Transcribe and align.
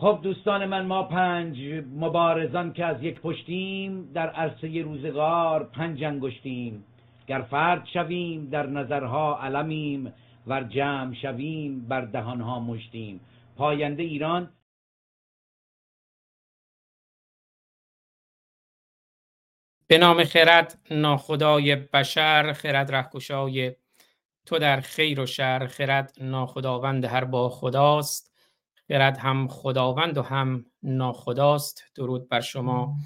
خب 0.00 0.20
دوستان 0.22 0.66
من 0.66 0.86
ما 0.86 1.02
پنج 1.02 1.58
مبارزان 1.96 2.72
که 2.72 2.84
از 2.84 3.02
یک 3.02 3.20
پشتیم 3.20 4.12
در 4.12 4.30
عرصه 4.30 4.82
روزگار 4.82 5.64
پنج 5.64 6.04
انگشتیم. 6.04 6.84
گر 7.26 7.42
فرد 7.50 7.86
شویم 7.92 8.50
در 8.50 8.66
نظرها 8.66 9.38
علمیم. 9.42 10.14
ور 10.46 10.62
جمع 10.62 11.14
شویم 11.14 11.88
بر 11.88 12.00
دهانها 12.00 12.60
مشتیم. 12.60 13.20
پاینده 13.56 14.02
ایران 14.02 14.52
به 19.86 19.98
نام 19.98 20.24
خرد 20.24 20.78
ناخدای 20.90 21.76
بشر 21.76 22.52
خرد 22.52 22.94
رهکشای 22.94 23.76
تو 24.46 24.58
در 24.58 24.80
خیر 24.80 25.20
و 25.20 25.26
شر. 25.26 25.66
خرد 25.66 26.12
ناخداوند 26.20 27.04
هر 27.04 27.24
با 27.24 27.48
خداست. 27.48 28.27
خرد 28.88 29.18
هم 29.18 29.48
خداوند 29.48 30.18
و 30.18 30.22
هم 30.22 30.66
ناخداست. 30.82 31.82
درود 31.94 32.28
بر 32.28 32.40
شما. 32.40 32.96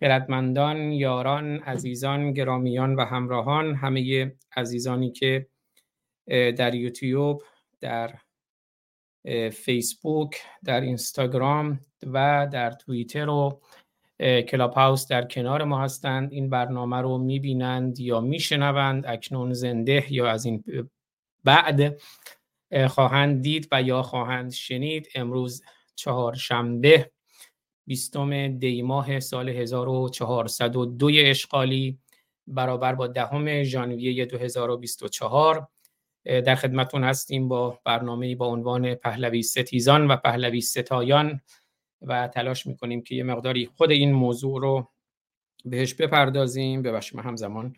خردمندان 0.00 0.92
یاران 0.92 1.58
عزیزان 1.58 2.32
گرامیان 2.32 2.96
و 2.96 3.04
همراهان 3.04 3.74
همه 3.74 4.32
عزیزانی 4.56 5.10
که 5.10 5.46
در 6.28 6.74
یوتیوب 6.74 7.42
در 7.80 8.14
فیسبوک 9.52 10.40
در 10.64 10.80
اینستاگرام 10.80 11.80
و 12.06 12.48
در 12.52 12.70
توییتر 12.70 13.28
و 13.28 13.60
کلاب 14.20 14.72
هاوس 14.72 15.08
در 15.08 15.24
کنار 15.24 15.64
ما 15.64 15.80
هستند. 15.80 16.32
این 16.32 16.50
برنامه 16.50 16.96
رو 16.96 17.18
می‌بینند 17.18 17.98
یا 17.98 18.20
میشنوند 18.20 19.06
اکنون 19.06 19.52
زنده 19.52 20.12
یا 20.12 20.30
از 20.30 20.44
این 20.44 20.64
بعد. 21.44 22.00
خواهند 22.88 23.42
دید 23.42 23.68
و 23.72 23.82
یا 23.82 24.02
خواهند 24.02 24.52
شنید 24.52 25.08
امروز 25.14 25.62
چهارشنبه 25.94 27.10
بیستم 27.86 28.58
دی 28.58 28.82
ماه 28.82 29.20
سال 29.20 29.48
1402 29.48 31.10
اشغالی 31.14 31.98
برابر 32.46 32.94
با 32.94 33.06
دهم 33.06 33.62
ژانویه 33.62 34.26
2024 34.26 35.68
در 36.24 36.54
خدمتون 36.54 37.04
هستیم 37.04 37.48
با 37.48 37.78
برنامه 37.84 38.36
با 38.36 38.46
عنوان 38.46 38.94
پهلوی 38.94 39.42
ستیزان 39.42 40.06
و 40.06 40.16
پهلوی 40.16 40.60
ستایان 40.60 41.40
و 42.02 42.28
تلاش 42.28 42.66
می‌کنیم 42.66 43.02
که 43.02 43.14
یه 43.14 43.22
مقداری 43.22 43.70
خود 43.76 43.90
این 43.90 44.12
موضوع 44.12 44.60
رو 44.60 44.88
بهش 45.64 45.94
بپردازیم. 45.94 46.82
ببخشید 46.82 47.16
من 47.16 47.22
همزمان 47.22 47.76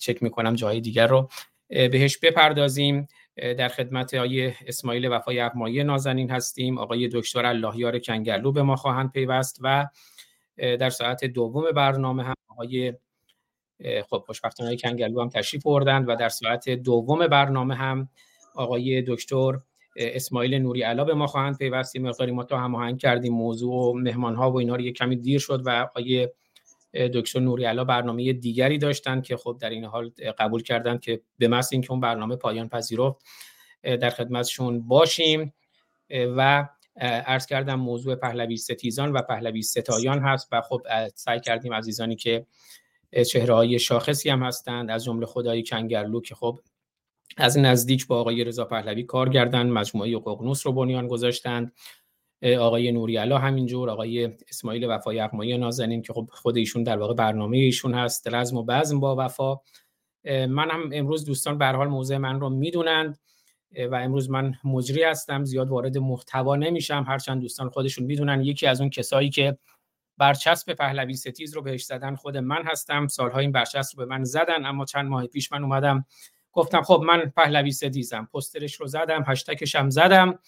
چک 0.00 0.22
می‌کنم 0.22 0.54
جای 0.54 0.80
دیگر 0.80 1.06
رو. 1.06 1.28
بهش 1.68 2.18
بپردازیم. 2.18 3.06
در 3.36 3.68
خدمت 3.68 4.14
آقای 4.14 4.52
اسماعیل 4.66 5.08
وفای 5.08 5.40
اقمایی 5.40 5.84
نازنین 5.84 6.30
هستیم. 6.30 6.78
آقای 6.78 7.08
دکتر 7.12 7.46
اللهیار 7.46 7.98
کنگرلو 7.98 8.52
به 8.52 8.62
ما 8.62 8.76
خواهند 8.76 9.12
پیوست 9.12 9.58
و 9.62 9.86
در 10.56 10.90
ساعت 10.90 11.24
دوم 11.24 11.72
برنامه 11.72 12.22
هم 12.22 12.34
آقای 12.48 12.94
خب 14.10 14.22
خوشبختانه 14.26 14.76
کنگرلو 14.76 15.20
هم 15.20 15.28
تشریف 15.28 15.62
بردند 15.62 16.08
و 16.08 16.16
در 16.16 16.28
ساعت 16.28 16.70
دوم 16.70 17.26
برنامه 17.26 17.74
هم 17.74 18.08
آقای 18.54 19.02
دکتر 19.06 19.52
اسماعیل 19.96 20.54
نوری 20.54 20.82
علا 20.82 21.04
به 21.04 21.14
ما 21.14 21.26
خواهند 21.26 21.58
پیوست. 21.58 21.96
مقداری 21.96 22.32
ما 22.32 22.44
تو 22.44 22.56
هماهنگ 22.56 22.98
کردیم 22.98 23.32
موضوع 23.32 23.74
و 23.74 23.92
مهمان 23.92 24.34
ها 24.34 24.50
و 24.50 24.58
اینا 24.58 24.74
رو 24.74 24.80
یه 24.80 24.92
کمی 24.92 25.16
دیر 25.16 25.38
شد 25.38 25.62
و 25.66 25.70
آقای 25.70 26.28
دکتر 26.94 27.40
نوری 27.40 27.64
علا 27.64 27.84
برنامه 27.84 28.32
دیگری 28.32 28.78
داشتن 28.78 29.20
که 29.20 29.36
خب 29.36 29.56
در 29.60 29.70
این 29.70 29.84
حال 29.84 30.10
قبول 30.38 30.62
کردن 30.62 30.98
که 30.98 31.20
به 31.38 31.48
محض 31.48 31.68
اینکه 31.72 31.90
اون 31.90 32.00
برنامه 32.00 32.36
پایان 32.36 32.68
پذیرفت 32.68 33.16
در 33.82 34.10
خدمتشون 34.10 34.88
باشیم. 34.88 35.52
و 36.10 36.68
عرض 37.00 37.46
کردم 37.46 37.74
موضوع 37.74 38.14
پهلوی 38.14 38.56
ستیزان 38.56 39.12
و 39.12 39.22
پهلوی 39.22 39.62
ستایان 39.62 40.18
هست 40.18 40.48
و 40.52 40.60
خب 40.60 40.82
سعی 41.14 41.40
کردیم 41.40 41.74
عزیزانی 41.74 42.16
که 42.16 42.46
چهره 43.30 43.54
های 43.54 43.78
شاخصی 43.78 44.30
هم 44.30 44.42
هستند 44.42 44.90
از 44.90 45.04
جمله 45.04 45.26
خدای 45.26 45.62
کنگرلو 45.62 46.20
که 46.20 46.34
خب 46.34 46.58
از 47.36 47.58
نزدیک 47.58 48.06
با 48.06 48.20
آقای 48.20 48.44
رضا 48.44 48.64
پهلوی 48.64 49.02
کار 49.02 49.30
کردند 49.30 49.72
مجموعه 49.72 50.18
ققنوس 50.18 50.66
رو 50.66 50.72
بنیان 50.72 51.08
گذاشتند. 51.08 51.72
آقای 52.44 52.92
نوری 52.92 53.16
علا 53.16 53.38
همینجور 53.38 53.90
آقای 53.90 54.24
اسماعیل 54.48 54.84
وفای 54.84 55.20
اقمایی 55.20 55.58
نازنین 55.58 56.02
که 56.02 56.12
خب 56.12 56.28
خود 56.32 56.56
ایشون 56.56 56.82
در 56.82 56.98
واقع 56.98 57.14
برنامه 57.14 57.56
ایشون 57.56 57.94
هست 57.94 58.34
رزم 58.34 58.56
و 58.56 58.62
بزم 58.62 59.00
با 59.00 59.16
وفا. 59.18 59.56
من 60.48 60.70
هم 60.70 60.90
امروز 60.92 61.24
دوستان 61.24 61.58
به 61.58 61.66
حال 61.66 61.88
موضوع 61.88 62.16
من 62.16 62.40
رو 62.40 62.50
می‌دونند 62.50 63.18
و 63.90 63.94
امروز 63.94 64.30
من 64.30 64.54
مجری 64.64 65.02
هستم 65.02 65.44
زیاد 65.44 65.68
وارد 65.68 65.98
محتوا 65.98 66.56
نمیشم. 66.56 67.04
هرچند 67.08 67.40
دوستان 67.40 67.68
خودشون 67.68 68.04
می‌دونن 68.04 68.42
یکی 68.42 68.66
از 68.66 68.80
اون 68.80 68.90
کسایی 68.90 69.30
که 69.30 69.58
برچسب 70.18 70.72
پهلوی 70.72 71.14
ستیز 71.14 71.54
رو 71.54 71.62
بهش 71.62 71.84
زدن 71.84 72.14
خود 72.14 72.36
من 72.36 72.62
هستم. 72.64 73.06
سالها 73.06 73.38
این 73.38 73.52
برچسب 73.52 74.00
رو 74.00 74.06
به 74.06 74.10
من 74.16 74.24
زدن 74.24 74.66
اما 74.66 74.84
چند 74.84 75.08
ماه 75.08 75.26
پیش 75.26 75.52
من 75.52 75.62
اومدم 75.62 76.06
گفتم 76.52 76.82
خب 76.82 77.02
من 77.06 77.32
پهلوی 77.36 77.72
ستیزم 77.72 78.28
پسترش 78.34 78.74
رو 78.74 78.86
زدم 78.86 79.24
هشتکش 79.26 79.74
هم 79.74 79.90
زدم. 79.90 80.38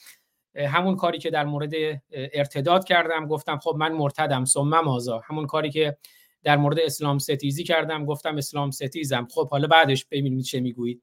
همون 0.56 0.96
کاری 0.96 1.18
که 1.18 1.30
در 1.30 1.44
مورد 1.44 1.72
ارتداد 2.12 2.84
کردم 2.84 3.26
گفتم 3.26 3.58
خب 3.58 3.76
من 3.78 3.92
مرتدم 3.92 4.44
ثم 4.44 4.80
مازا 4.80 5.18
همون 5.18 5.46
کاری 5.46 5.70
که 5.70 5.96
در 6.42 6.56
مورد 6.56 6.78
اسلام 6.78 7.18
ستیزی 7.18 7.64
کردم 7.64 8.04
گفتم 8.04 8.36
اسلام 8.36 8.70
ستیزم. 8.70 9.28
خب 9.30 9.50
حالا 9.50 9.68
بعدش 9.68 10.04
ببینید 10.04 10.44
چه 10.44 10.60
می‌گویید. 10.60 11.02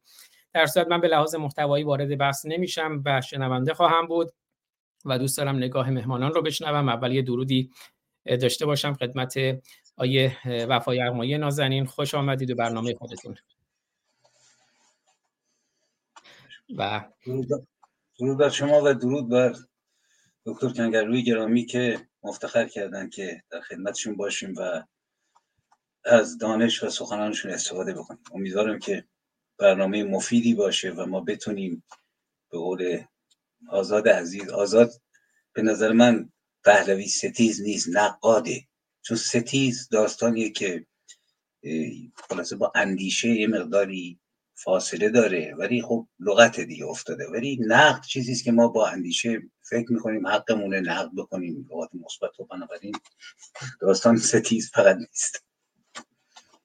در 0.53 0.65
صورت 0.65 0.87
من 0.87 1.01
به 1.01 1.07
لحاظ 1.07 1.35
محتوایی 1.35 1.83
وارد 1.83 2.17
بحث 2.17 2.45
نمیشم 2.45 3.01
و 3.05 3.21
شنونده 3.21 3.73
خواهم 3.73 4.07
بود 4.07 4.31
و 5.05 5.19
دوست 5.19 5.37
دارم 5.37 5.55
نگاه 5.55 5.89
مهمانان 5.89 6.33
رو 6.33 6.41
بشنوم. 6.41 6.89
اول 6.89 7.11
یه 7.11 7.21
درودی 7.21 7.71
داشته 8.25 8.65
باشم 8.65 8.93
خدمت 8.93 9.35
آیه 9.97 10.37
وفای 10.45 11.01
ارمایی 11.01 11.37
نازنین. 11.37 11.85
خوش 11.85 12.15
آمدید 12.15 12.51
و 12.51 12.55
برنامه 12.55 12.93
خودتون. 12.93 13.35
و 16.77 17.05
درود 18.23 18.37
بر 18.37 18.49
شما 18.49 18.81
و 18.83 18.93
درود 18.93 19.29
بر 19.29 19.55
دکتر 20.45 20.69
کنگرلوی 20.69 21.23
گرامی 21.23 21.65
که 21.65 22.07
مفتخر 22.23 22.67
کردن 22.67 23.09
که 23.09 23.43
در 23.49 23.61
خدمتشون 23.61 24.15
باشیم 24.15 24.53
و 24.57 24.83
از 26.05 26.37
دانش 26.37 26.83
و 26.83 26.89
سخنانشون 26.89 27.51
استفاده 27.51 27.93
بکنیم. 27.93 28.23
امیدوارم 28.33 28.79
که 28.79 29.05
برنامه 29.57 30.03
مفیدی 30.03 30.53
باشه 30.53 30.91
و 30.91 31.05
ما 31.05 31.21
بتونیم 31.21 31.83
به 32.51 32.57
قول 32.57 33.03
آزاد 33.69 34.07
عزیز 34.07 34.49
آزاد 34.49 34.91
به 35.53 35.61
نظر 35.61 35.91
من 35.91 36.29
پهلوی 36.65 37.07
ستیز 37.07 37.61
نیست 37.61 37.89
نقاده. 37.93 38.67
چون 39.01 39.17
ستیز 39.17 39.89
داستانیه 39.89 40.49
که 40.49 40.85
خلاصه 42.29 42.55
با 42.55 42.71
اندیشه 42.75 43.29
یه 43.29 43.47
مقداری 43.47 44.19
فاصله 44.55 45.09
داره. 45.09 45.55
ولی 45.57 45.81
خب 45.81 46.07
لغت 46.19 46.59
دیگه 46.59 46.85
افتاده. 46.85 47.27
ولی 47.33 47.59
نقد 47.67 48.03
چیزی 48.03 48.31
است 48.31 48.43
که 48.43 48.51
ما 48.51 48.67
با 48.67 48.87
اندیشه 48.87 49.41
فکر 49.61 49.91
می‌کنیم 49.91 50.27
حقمونه 50.27 50.79
نقد 50.79 51.09
بکنیم 51.17 51.67
لغات 51.71 51.89
مثبت 51.93 52.39
و 52.39 52.45
بنابراین 52.45 52.95
داستان 53.81 54.17
ستیز 54.17 54.71
فقط 54.71 54.95
نیست. 54.95 55.45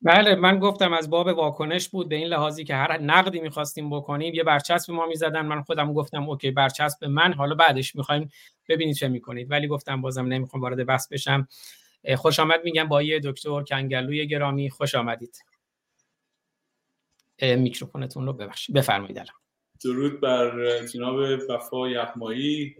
بله 0.02 0.34
من 0.34 0.58
گفتم 0.58 0.92
از 0.92 1.10
باب 1.10 1.26
واکنش 1.26 1.88
بود. 1.88 2.08
به 2.08 2.16
این 2.16 2.26
لحاظی 2.26 2.64
که 2.64 2.74
هر 2.74 2.98
نقدی 2.98 3.40
می‌خواستیم 3.40 3.90
بکنیم 3.90 4.34
یه 4.34 4.44
برچسب 4.44 4.92
ما 4.92 5.06
می‌زدن. 5.06 5.46
من 5.46 5.62
خودم 5.62 5.92
گفتم 5.92 6.28
اوکی 6.28 6.50
برچسب 6.50 7.04
من. 7.04 7.32
حالا 7.32 7.54
بعدش 7.54 7.96
می‌خوایم 7.96 8.30
ببینید 8.68 8.96
چه 8.96 9.08
می‌کنید. 9.08 9.50
ولی 9.50 9.68
گفتم 9.68 10.00
بازم 10.00 10.26
نمی‌خوام 10.26 10.62
وارد 10.62 10.86
بحث 10.86 11.08
بشم. 11.08 11.48
خوش 12.16 12.40
آمد 12.40 12.60
میگم 12.64 12.88
با 12.88 13.02
یه 13.02 13.20
دکتر 13.24 13.62
کنگلوی 13.62 14.26
گرامی. 14.26 14.70
خوش 14.70 14.94
آمدید. 14.94 15.44
میکروفونتون 17.42 18.26
رو 18.26 18.32
ببخشید. 18.32 18.76
بفرمایید 18.76 19.18
الان. 19.18 19.34
درود 19.84 20.20
بر 20.20 20.78
جناب 20.86 21.16
وفا 21.48 21.88
یحمایی 21.88 22.76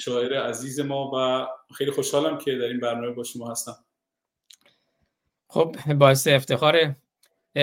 شاعر 0.00 0.42
عزیز 0.42 0.80
ما 0.80 1.10
و 1.14 1.46
خیلی 1.74 1.90
خوشحالم 1.90 2.38
که 2.38 2.54
در 2.54 2.64
این 2.64 2.80
برنامه 2.80 3.10
با 3.10 3.24
شما 3.24 3.50
هستم. 3.50 3.76
خب 5.48 5.76
باعث 5.94 6.26
افتخار 6.26 6.94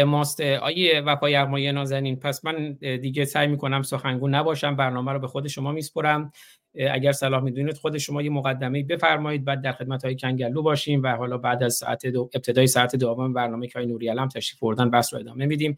ماست. 0.05 0.41
آیه 0.41 1.01
وفا 1.01 1.29
یغمایی 1.29 1.71
نازنین 1.71 2.19
پس 2.19 2.45
من 2.45 2.73
دیگه 2.73 3.25
سعی 3.25 3.47
می‌کنم 3.47 3.81
سخنگو 3.81 4.27
نباشم 4.27 4.75
برنامه 4.75 5.11
رو 5.11 5.19
به 5.19 5.27
خود 5.27 5.47
شما 5.47 5.71
میسپرم. 5.71 6.31
اگر 6.91 7.11
صلاح 7.11 7.43
می‌دونید 7.43 7.77
خود 7.77 7.97
شما 7.97 8.21
یه 8.21 8.29
مقدمه 8.29 8.83
بفرمایید 8.83 9.45
بعد 9.45 9.61
در 9.61 9.71
خدمت 9.71 10.05
های 10.05 10.15
کنگلو 10.15 10.61
باشیم 10.61 11.03
و 11.03 11.15
حالا 11.15 11.37
بعد 11.37 11.63
از 11.63 11.73
ساعت 11.73 12.07
دو 12.07 12.29
ابتدای 12.33 12.67
ساعت 12.67 12.95
دوم 12.95 13.33
برنامه 13.33 13.67
که 13.67 13.79
های 13.79 13.87
نوری 13.87 14.09
علم 14.09 14.27
تشریف 14.27 14.59
بردن 14.59 14.89
بس 14.89 15.13
رو 15.13 15.19
ادامه 15.19 15.45
میدیم. 15.45 15.77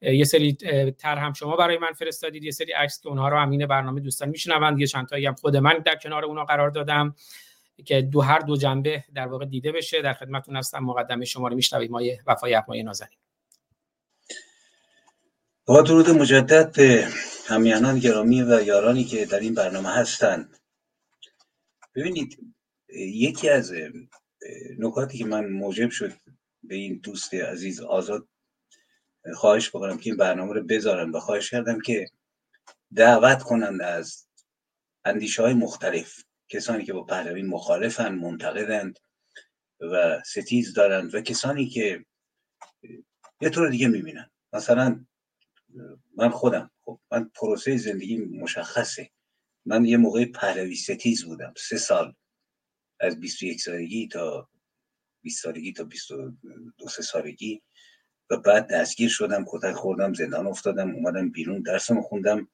یه 0.00 0.24
سری 0.24 0.52
تر 0.98 1.16
هم 1.16 1.32
شما 1.32 1.56
برای 1.56 1.78
من 1.78 1.92
فرستادید 1.92 2.44
یه 2.44 2.50
سری 2.50 2.72
عکس 2.72 3.00
که 3.00 3.08
اونها 3.08 3.28
رو 3.28 3.42
امین 3.42 3.66
برنامه 3.66 4.00
دوستان 4.00 4.28
میشنوند 4.28 4.80
یه 4.80 4.86
چند 4.86 5.08
تایی 5.08 5.26
هم 5.26 5.34
خود 5.34 5.56
من 5.56 5.78
در 5.78 5.96
کنار 5.96 6.24
اونها 6.24 6.44
قرار 6.44 6.70
دادم 6.70 7.14
که 7.84 8.02
دو 8.02 8.20
هر 8.20 8.38
دو 8.38 8.56
جنبه 8.56 9.04
در 9.14 9.26
واقع 9.26 9.44
دیده 9.44 9.72
بشه. 9.72 10.02
در 10.02 10.12
خدمتتون 10.12 10.56
هستم 10.56 10.78
مقدمه 10.78 11.24
شما 11.24 11.48
رو 11.48 11.56
میشنوید. 11.56 11.90
مایه 11.90 12.22
وفای 12.26 12.54
اقمای 12.54 12.82
نازنین. 12.82 13.18
با 15.66 15.82
درود 15.82 16.10
مجدد 16.10 16.76
به 16.76 17.08
همیانان 17.46 17.98
گرامی 17.98 18.42
و 18.42 18.62
یارانی 18.62 19.04
که 19.04 19.26
در 19.26 19.40
این 19.40 19.54
برنامه 19.54 19.88
هستند. 19.88 20.58
ببینید 21.94 22.54
یکی 22.96 23.48
از 23.48 23.72
نکاتی 24.78 25.18
که 25.18 25.24
من 25.24 25.48
موجب 25.48 25.90
شد 25.90 26.12
به 26.62 26.74
این 26.74 27.00
دوست 27.02 27.34
عزیز 27.34 27.80
آزاد 27.80 28.28
خواهش 29.34 29.68
بکنم 29.68 29.98
که 29.98 30.10
این 30.10 30.16
برنامه 30.16 30.54
رو 30.54 30.62
بذارم 30.62 31.12
و 31.12 31.20
خواهش 31.20 31.50
کردم 31.50 31.80
که 31.80 32.06
دعوت 32.94 33.42
کنند 33.42 33.82
از 33.82 34.28
اندیشه 35.04 35.42
های 35.42 35.54
مختلف 35.54 36.24
کسانی 36.48 36.84
که 36.84 36.92
با 36.92 37.04
پهلوی 37.04 37.42
مخالفن 37.42 38.14
منتقدند 38.14 38.98
و 39.80 40.22
ستیز 40.26 40.74
دارند 40.74 41.14
و 41.14 41.20
کسانی 41.20 41.68
که 41.68 42.04
یه 43.40 43.50
طور 43.50 43.68
دیگه 43.68 43.88
می‌بینن. 43.88 44.30
مثلا 44.52 45.04
من 46.16 46.30
خودم 46.30 46.70
خب 46.84 47.00
من 47.10 47.30
پروسه 47.34 47.76
زندگی 47.76 48.16
مشخصه. 48.16 49.10
من 49.66 49.84
یه 49.84 49.96
موقع 49.96 50.24
پهلوی 50.24 50.76
ستیز 50.76 51.24
بودم. 51.24 51.54
سه 51.56 51.76
سال 51.76 52.14
از 53.00 53.20
21 53.20 53.60
سالگی 53.60 54.08
تا 54.08 54.48
20 55.22 55.42
سالگی 55.42 55.72
تا 55.72 55.84
22 55.84 56.88
سالگی. 56.88 57.62
و 58.30 58.36
بعد 58.36 58.66
دستگیر 58.66 59.08
شدم 59.08 59.44
کتک 59.48 59.72
خوردم 59.72 60.14
زندان 60.14 60.46
افتادم 60.46 60.94
اومدم 60.94 61.30
بیرون 61.30 61.62
درسم 61.62 62.02
خوندم. 62.02 62.48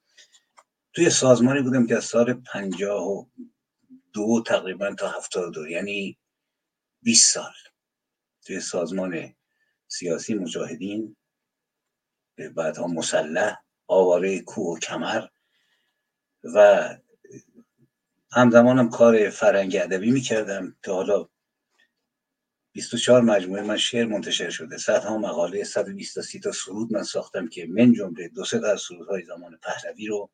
توی 0.93 1.11
سازمانی 1.11 1.63
بودم 1.63 1.87
که 1.87 1.97
از 1.97 2.05
سال 2.05 2.33
پنجاه 2.33 3.09
و 3.09 3.27
دو 4.13 4.43
تقریبا 4.47 4.95
تا 4.95 5.09
هفتاد 5.11 5.53
دو 5.53 5.69
یعنی 5.69 6.19
20 7.03 7.35
سال. 7.35 7.53
توی 8.47 8.61
سازمان 8.61 9.35
سیاسی 9.89 10.35
مجاهدین 10.35 11.17
بعدها 12.55 12.87
مسلح 12.87 13.63
آواره 13.87 14.41
کوه 14.41 14.77
و 14.77 14.79
کمر 14.79 15.27
و 16.55 16.89
همزمانم 18.33 18.91
کار 18.91 19.31
فرنگ 19.31 19.77
ادبی 19.77 20.11
می‌کردم. 20.11 20.77
تا 20.83 20.95
حالا 20.95 21.29
24 22.75 23.23
مجموعه 23.23 23.63
من 23.63 23.77
شعر 23.77 24.07
منتشر 24.07 24.51
شده. 24.51 24.79
صدها 24.79 25.19
مقاله 25.19 25.65
120 25.65 26.39
تا 26.39 26.53
سرود 26.53 26.93
من 26.93 27.03
ساختم 27.03 27.49
که 27.49 27.67
من 27.67 27.93
جمله 27.93 28.29
دو 28.29 28.45
سه 28.45 28.61
تا 28.61 28.77
سرودهای 28.77 29.23
زمان 29.23 29.59
پهلوی 29.63 30.07
رو 30.07 30.31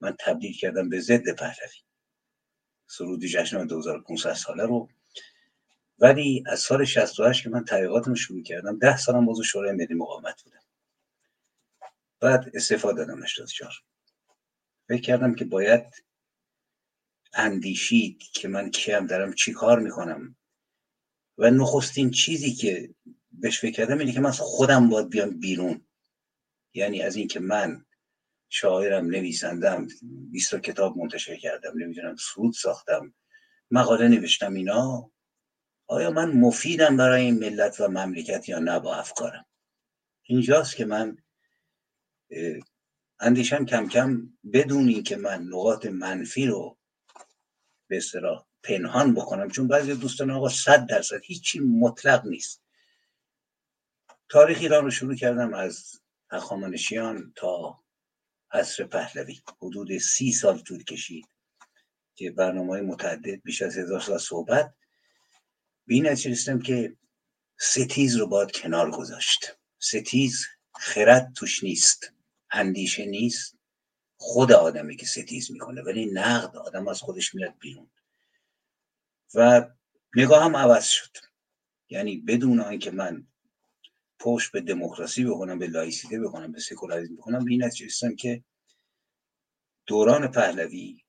من 0.00 0.16
تبدیل 0.20 0.56
کردم 0.56 0.88
به 0.88 1.00
ضد 1.00 1.34
پهلوی. 1.36 1.78
سرود 2.86 3.20
جشن 3.20 3.66
2500 3.66 4.32
ساله 4.32 4.62
رو. 4.62 4.88
ولی 5.98 6.44
از 6.46 6.60
سال 6.60 6.84
68 6.84 7.42
که 7.42 7.50
من 7.50 7.64
تحقیقاتم 7.64 8.14
شروع 8.14 8.42
کردم 8.42 8.78
ده 8.78 8.96
سالم 8.96 9.26
باز 9.26 9.40
شورای 9.40 9.72
ملی 9.72 9.94
مقاومت 9.94 10.42
بودم. 10.42 10.62
بعد 12.20 12.50
استفاده 12.54 13.04
دادم 13.04 13.22
84 13.22 13.72
فکر 14.88 15.02
کردم 15.02 15.34
که 15.34 15.44
باید 15.44 15.84
اندیشید 17.34 18.22
که 18.32 18.48
من 18.48 18.70
کیم 18.70 19.06
دارم 19.06 19.32
چی 19.32 19.52
کار 19.52 19.80
می‌کنم. 19.80 20.37
و 21.38 21.50
نخستین 21.50 22.10
چیزی 22.10 22.52
که 22.52 22.94
بهش 23.32 23.60
فکر 23.60 23.72
کردم 23.72 23.98
اینه 23.98 24.12
که 24.12 24.20
من 24.20 24.30
خودم 24.30 24.88
باید 24.88 25.10
بیام 25.10 25.30
بیرون. 25.30 25.86
یعنی 26.74 27.02
از 27.02 27.16
اینکه 27.16 27.40
من 27.40 27.84
شاعرم 28.48 29.06
نویسندم 29.06 29.88
20 30.02 30.54
کتاب 30.54 30.96
منتشر 30.96 31.36
کردم 31.36 31.72
نمی‌دونم 31.76 32.16
سرود 32.16 32.52
ساختم 32.52 33.14
مقاله 33.70 34.08
نوشتم 34.08 34.54
اینا 34.54 35.10
آیا 35.86 36.10
من 36.10 36.32
مفیدم 36.32 36.96
برای 36.96 37.22
این 37.22 37.38
ملت 37.38 37.80
و 37.80 37.88
مملکت 37.88 38.48
یا 38.48 38.58
نه 38.58 38.80
با 38.80 38.94
افکارم؟ 38.94 39.46
اینجاست 40.22 40.76
که 40.76 40.84
من 40.84 41.18
اندیشم 43.20 43.64
کم 43.64 43.88
کم 43.88 44.38
بدونی 44.52 45.02
که 45.02 45.16
من 45.16 45.42
نقاط 45.42 45.86
منفی 45.86 46.46
رو 46.46 46.78
به 47.88 47.96
اصطلاح 47.96 48.47
پنهان 48.62 49.14
بکنم 49.14 49.50
چون 49.50 49.68
بعضی 49.68 49.94
دوستان 49.94 50.30
آقا 50.30 50.48
صد 50.48 50.86
درصد 50.86 51.20
هیچی 51.24 51.60
مطلق 51.60 52.26
نیست. 52.26 52.62
تاریخ 54.28 54.58
ایران 54.60 54.84
رو 54.84 54.90
شروع 54.90 55.14
کردم 55.14 55.54
از 55.54 56.00
هخامنشیان 56.30 57.32
تا 57.36 57.84
عصر 58.50 58.84
پهلوی. 58.84 59.40
حدود 59.62 59.98
سی 59.98 60.32
سال 60.32 60.58
طول 60.58 60.84
کشید 60.84 61.26
که 62.14 62.30
برنامه 62.30 62.68
های 62.68 62.80
متعدد 62.80 63.42
بیش 63.42 63.62
از 63.62 63.78
هزار 63.78 64.00
سال 64.00 64.18
صحبت. 64.18 64.74
به 65.86 65.94
این 65.94 66.60
که 66.62 66.96
ستیز 67.58 68.16
رو 68.16 68.26
باید 68.26 68.52
کنار 68.52 68.90
گذاشت. 68.90 69.56
ستیز 69.78 70.46
خرد 70.74 71.32
توش 71.36 71.64
نیست 71.64 72.12
اندیشه 72.50 73.06
نیست. 73.06 73.58
خود 74.16 74.52
آدمی 74.52 74.96
که 74.96 75.06
ستیز 75.06 75.50
می‌کنه 75.50 75.82
ولی 75.82 76.06
نقد 76.06 76.56
آدم 76.56 76.88
از 76.88 77.00
خودش 77.00 77.34
میاد 77.34 77.54
بیرون. 77.58 77.90
و 79.34 79.70
نگاه 80.16 80.44
هم 80.44 80.56
عوض 80.56 80.84
شد. 80.84 81.16
یعنی 81.88 82.16
بدون 82.16 82.60
آنکه 82.60 82.90
من 82.90 83.26
پشت 84.18 84.52
به 84.52 84.60
دموکراسی 84.60 85.24
بکنم 85.24 85.58
به 85.58 85.66
لایسیته 85.66 86.20
بکنم 86.20 86.52
به 86.52 86.60
سکولاریسم 86.60 87.16
بکنم 87.16 87.44
به 87.44 87.50
این 87.50 87.64
نتیجه 87.64 88.14
که 88.14 88.44
دوران 89.86 90.28
پهلوی 90.28 91.04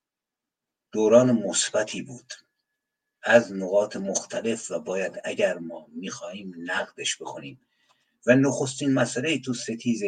دوران 0.91 1.31
مثبتی 1.31 2.01
بود. 2.01 2.33
از 3.23 3.53
نقاط 3.53 3.95
مختلف 3.95 4.71
و 4.71 4.79
باید 4.79 5.21
اگر 5.23 5.57
ما 5.57 5.87
می‌خواهیم 5.91 6.53
نقدش 6.57 7.21
بکنیم 7.21 7.67
و 8.25 8.35
نخستین 8.35 8.93
مسئله 8.93 9.39
تو 9.39 9.53
ستیز 9.53 10.03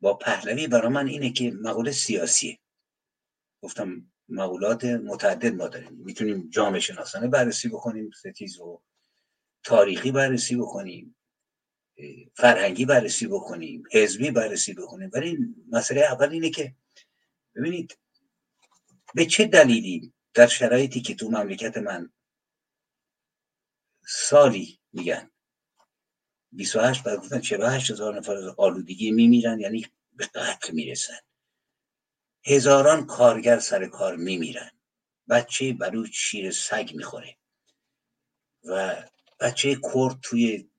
با 0.00 0.14
پهلوی 0.14 0.66
برای 0.66 0.88
من 0.88 1.06
اینه 1.06 1.32
که 1.32 1.50
مقوله 1.50 1.92
سیاسیه. 1.92 2.58
گفتم 3.62 4.12
مقولات 4.28 4.84
متعدد 4.84 5.54
ما 5.54 5.68
داریم. 5.68 5.92
می‌تونیم 5.92 6.48
جامعه 6.50 6.80
شناسانه 6.80 7.28
بررسی 7.28 7.68
بکنیم 7.68 8.10
ستیز 8.10 8.56
رو 8.56 8.82
تاریخی 9.64 10.10
بررسی 10.12 10.56
بکنیم 10.56 11.16
فرهنگی 12.34 12.84
بررسی 12.84 13.26
بکنیم 13.26 13.82
حزبی 13.92 14.30
بررسی 14.30 14.74
بکنیم. 14.74 15.10
ولی 15.12 15.38
مسئله 15.72 16.00
اول 16.00 16.30
اینه 16.30 16.50
که 16.50 16.74
ببینید 17.54 17.98
به 19.14 19.26
چه 19.26 19.44
دلیلی 19.44 20.12
در 20.34 20.46
شرایطی 20.46 21.00
که 21.00 21.14
تو 21.14 21.28
مملکت 21.28 21.76
من 21.76 22.12
سالی 24.06 24.80
میگن 24.92 25.30
28 26.52 27.02
بعد 27.02 27.18
گفتن 27.18 27.40
48 27.40 27.90
هزار 27.90 28.16
نفر 28.16 28.36
از 28.36 28.46
آلودگی 28.46 29.10
میمیرن 29.10 29.60
یعنی 29.60 29.86
به 30.12 30.26
قتل 30.26 30.72
می‌رسن. 30.72 31.18
هزاران 32.46 33.06
کارگر 33.06 33.58
سر 33.58 33.86
کار 33.86 34.16
میمیرن. 34.16 34.70
بچه 35.28 35.72
بلوچ 35.72 36.10
شیر 36.12 36.50
سگ 36.50 36.90
می‌خوره. 36.94 37.36
و 38.64 39.02
بچه 39.40 39.74
کرد 39.74 40.20
توی 40.22 40.70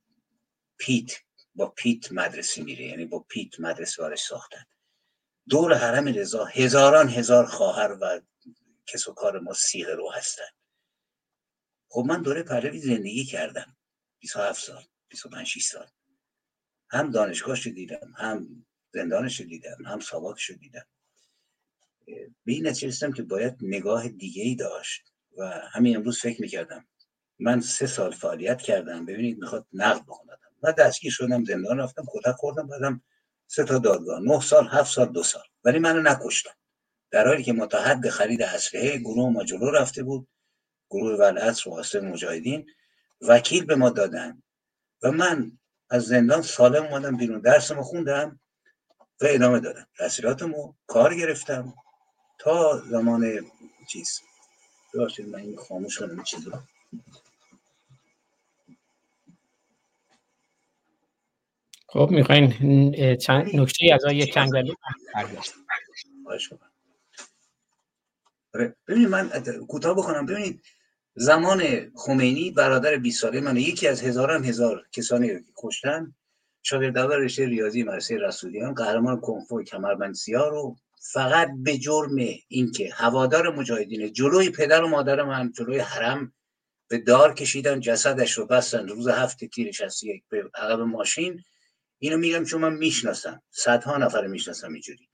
پیت 0.78 1.12
با 1.56 1.68
پیت 1.68 2.12
مدرسه 2.12 2.64
میره. 2.64 2.86
یعنی 2.86 3.06
با 3.06 3.20
پیت 3.20 3.60
مدرسه 3.60 4.02
وارش 4.02 4.20
ساختن. 4.20 4.64
دور 5.50 5.74
حرم 5.74 6.08
رضا 6.08 6.46
هزاران 6.46 7.10
هزار 7.10 7.46
خواهر 7.46 7.98
و 8.02 8.22
کس 8.86 9.08
و 9.08 9.14
کار 9.14 9.40
ما 9.40 9.54
سیغه 9.54 9.96
رو 9.96 10.12
هستن. 10.12 10.50
خب 11.90 12.04
من 12.08 12.22
دوره 12.22 12.44
پهلوی 12.44 12.80
زندگی 12.80 13.26
کردم. 13.26 13.78
27 14.20 14.66
سال 14.66 14.84
25 15.08 15.54
سال. 15.64 15.88
هم 16.90 17.12
دانشگاهش 17.12 17.68
دیدم 17.68 18.14
هم 18.18 18.66
زندانش 18.94 19.42
دیدم 19.42 19.86
هم 19.86 20.00
ساواکش 20.00 20.52
دیدم. 20.52 20.86
به 22.16 22.54
این 22.54 22.68
نتیجه 22.68 23.12
که 23.12 23.24
باید 23.24 23.56
نگاه 23.62 24.08
دیگه 24.08 24.44
ای 24.44 24.56
داشت 24.56 25.14
و 25.38 25.62
همین 25.72 25.96
امروز 25.96 26.22
فکر 26.22 26.42
می‌کردم. 26.42 26.88
من 27.40 27.62
سه 27.62 27.88
سال 27.88 28.12
فعالیت 28.12 28.62
کردم 28.62 29.06
ببینید 29.06 29.40
می‌خواد 29.40 29.68
نقد 29.74 30.02
بکنم 30.02 30.38
و 30.64 30.72
دستگیر 30.72 31.12
شدم 31.12 31.44
زندان 31.44 31.80
رفتم 31.80 32.06
کتک 32.14 32.36
خوردم 32.36 32.68
بعدم 32.68 33.04
سه 33.48 33.64
تا 33.64 33.78
دادگاه 33.78 34.20
نه 34.20 34.42
سال 34.42 34.68
هفت 34.68 34.94
سال 34.94 35.12
دو 35.12 35.24
سال. 35.24 35.44
ولی 35.64 35.80
منو 35.80 36.02
نکشتن. 36.02 36.52
در 37.12 37.28
حالی 37.28 37.44
که 37.44 37.54
متحد 37.54 38.10
خرید 38.10 38.42
اسلحه 38.42 38.98
گروه 38.98 39.30
ما 39.30 39.44
جلو 39.44 39.72
رفته 39.72 40.04
بود 40.04 40.28
گروه 40.90 41.20
ولعصر 41.20 41.70
و 41.70 42.02
مجاهدین 42.02 42.70
وکیل 43.22 43.66
به 43.66 43.76
ما 43.76 43.90
دادن. 43.90 44.44
و 45.04 45.12
من 45.12 45.52
از 45.90 46.04
زندان 46.04 46.42
سالم 46.42 46.84
اومدم 46.86 47.18
بیرون 47.18 47.42
درسمو 47.42 47.82
خوندم 47.82 48.40
و 49.22 49.26
ادامه 49.30 49.60
دادم. 49.60 49.88
تحصیلاتمو 49.98 50.74
کار 50.88 51.16
گرفتم. 51.16 51.74
تا 52.40 52.78
زمان 52.78 53.52
چیز. 53.88 54.22
ببخشید 54.94 55.30
من 55.30 55.40
این 55.40 55.58
خاموش 55.58 56.00
کنم 56.00 56.24
چیز 56.24 56.48
رو. 56.48 56.60
خب 61.88 62.08
می‌خواین 62.12 62.52
چند 63.16 63.56
نکته 63.56 63.94
از 63.94 64.06
آیه 64.06 64.28
کنگلی 64.28 64.76
آره، 68.54 68.76
ببینید 68.88 69.08
من 69.08 69.30
کوتاه 69.68 69.94
بکنم. 69.94 70.26
ببینید 70.26 70.62
زمان 71.16 71.92
خمینی 71.96 72.52
برادر 72.52 72.98
20 72.98 73.22
ساله 73.22 73.42
من 73.42 73.58
یکی 73.58 73.88
از 73.88 74.02
هزاران 74.02 74.44
هزار 74.44 74.86
کسانی 74.92 75.28
که 75.28 75.44
کشتن 75.58 76.16
شاگرد 76.64 76.98
اول 76.98 77.16
رشته 77.16 77.46
ریاضی 77.46 77.84
مدرسه 77.84 78.18
رسولیان 78.18 78.74
قهرمان 78.74 79.22
کنفو 79.22 79.64
کمربند 79.64 80.14
سیاه 80.14 80.50
رو 80.50 80.76
فقط 81.14 81.50
به 81.58 81.78
جرم 81.78 82.16
اینکه 82.48 82.94
هوادار 82.94 83.56
مجاهدین 83.56 84.14
جلوی 84.14 84.50
پدر 84.50 84.84
و 84.84 84.88
مادر 84.88 85.24
من 85.24 85.52
جلوی 85.52 85.80
حرم 85.80 86.34
به 86.88 86.98
دار 86.98 87.34
کشیدن 87.34 87.80
جسدش 87.80 88.32
رو 88.32 88.46
بستن 88.46 88.88
روز 88.88 89.08
هفت 89.08 89.46
تیرش 89.46 90.04
یک 90.04 90.24
به 90.30 90.50
عقب 90.56 90.80
ماشین 90.80 91.44
اینو 92.00 92.18
میگم 92.18 92.46
چون 92.46 92.62
من 92.62 92.74
می‌شناسم. 92.74 93.42
صدها 93.52 93.98
نفر 93.98 94.28
می‌شناسم 94.28 94.74
اینجوری. 94.74 95.10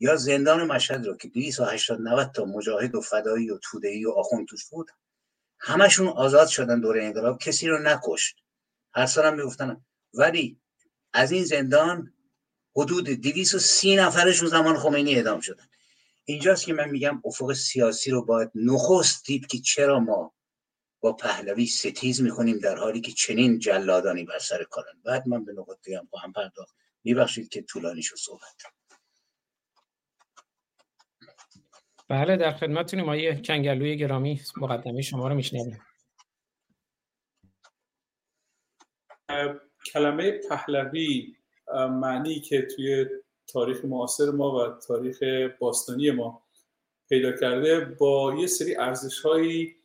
یا 0.00 0.16
زندان 0.16 0.66
مشهد 0.66 1.06
رو 1.06 1.16
که 1.16 1.28
280 1.28 2.00
90 2.00 2.32
تا 2.32 2.44
مجاهد 2.44 2.94
و 2.94 3.00
فدایی 3.00 3.50
و 3.50 3.58
تودهی 3.62 4.04
و 4.04 4.10
آخوند 4.10 4.46
توش 4.46 4.68
بود 4.68 4.90
همشون 5.58 6.08
آزاد 6.08 6.48
شدن 6.48 6.80
دوره 6.80 7.04
انقلاب 7.04 7.38
کسی 7.38 7.68
رو 7.68 7.82
نکشت. 7.82 8.36
هر 8.94 9.06
سالم 9.06 9.34
می‌گفتن 9.34 9.84
ولی 10.14 10.60
از 11.12 11.32
این 11.32 11.44
زندان 11.44 12.12
حدود 12.76 13.08
230 13.08 13.96
نفرشون 13.96 14.48
زمان 14.48 14.78
خمینی 14.78 15.14
اعدام 15.14 15.40
شدن. 15.40 15.68
اینجاست 16.24 16.66
که 16.66 16.72
من 16.72 16.90
میگم 16.90 17.22
افق 17.24 17.52
سیاسی 17.52 18.10
رو 18.10 18.24
باید 18.24 18.50
نخست 18.54 19.26
دید 19.26 19.46
که 19.46 19.58
چرا 19.58 20.00
ما 20.00 20.34
با 21.00 21.12
پهلوی 21.12 21.66
ستیز 21.66 22.22
می‌کنیم 22.22 22.58
در 22.58 22.76
حالی 22.76 23.00
که 23.00 23.12
چنین 23.12 23.58
جلادانی 23.58 24.24
بر 24.24 24.38
سر 24.38 24.64
کارن. 24.64 25.00
بعد 25.04 25.28
من 25.28 25.44
به 25.44 25.52
نقطه 25.52 25.98
هم 25.98 26.06
خواهم 26.10 26.32
پرداخت. 26.32 26.74
میبخشید 27.04 27.48
که 27.48 27.62
طولانی 27.62 28.02
شد 28.02 28.16
صحبت 28.16 28.62
بله 32.08 32.36
در 32.36 32.52
خدمتتونیم 32.52 33.08
آیه 33.08 33.42
کنگلوی 33.42 33.96
گرامی 33.96 34.40
مقدمه 34.56 35.02
شما 35.02 35.28
رو 35.28 35.34
میشنویم. 35.34 35.80
کلمه 39.92 40.30
پهلوی 40.48 41.35
معنی 41.74 42.40
که 42.40 42.62
توی 42.62 43.06
تاریخ 43.46 43.84
معاصر 43.84 44.30
ما 44.30 44.56
و 44.56 44.78
تاریخ 44.86 45.22
باستانی 45.58 46.10
ما 46.10 46.42
پیدا 47.08 47.32
کرده 47.32 47.80
با 47.80 48.34
یه 48.38 48.46
سری 48.46 48.76
ارزش 48.76 49.20
هایی 49.20 49.76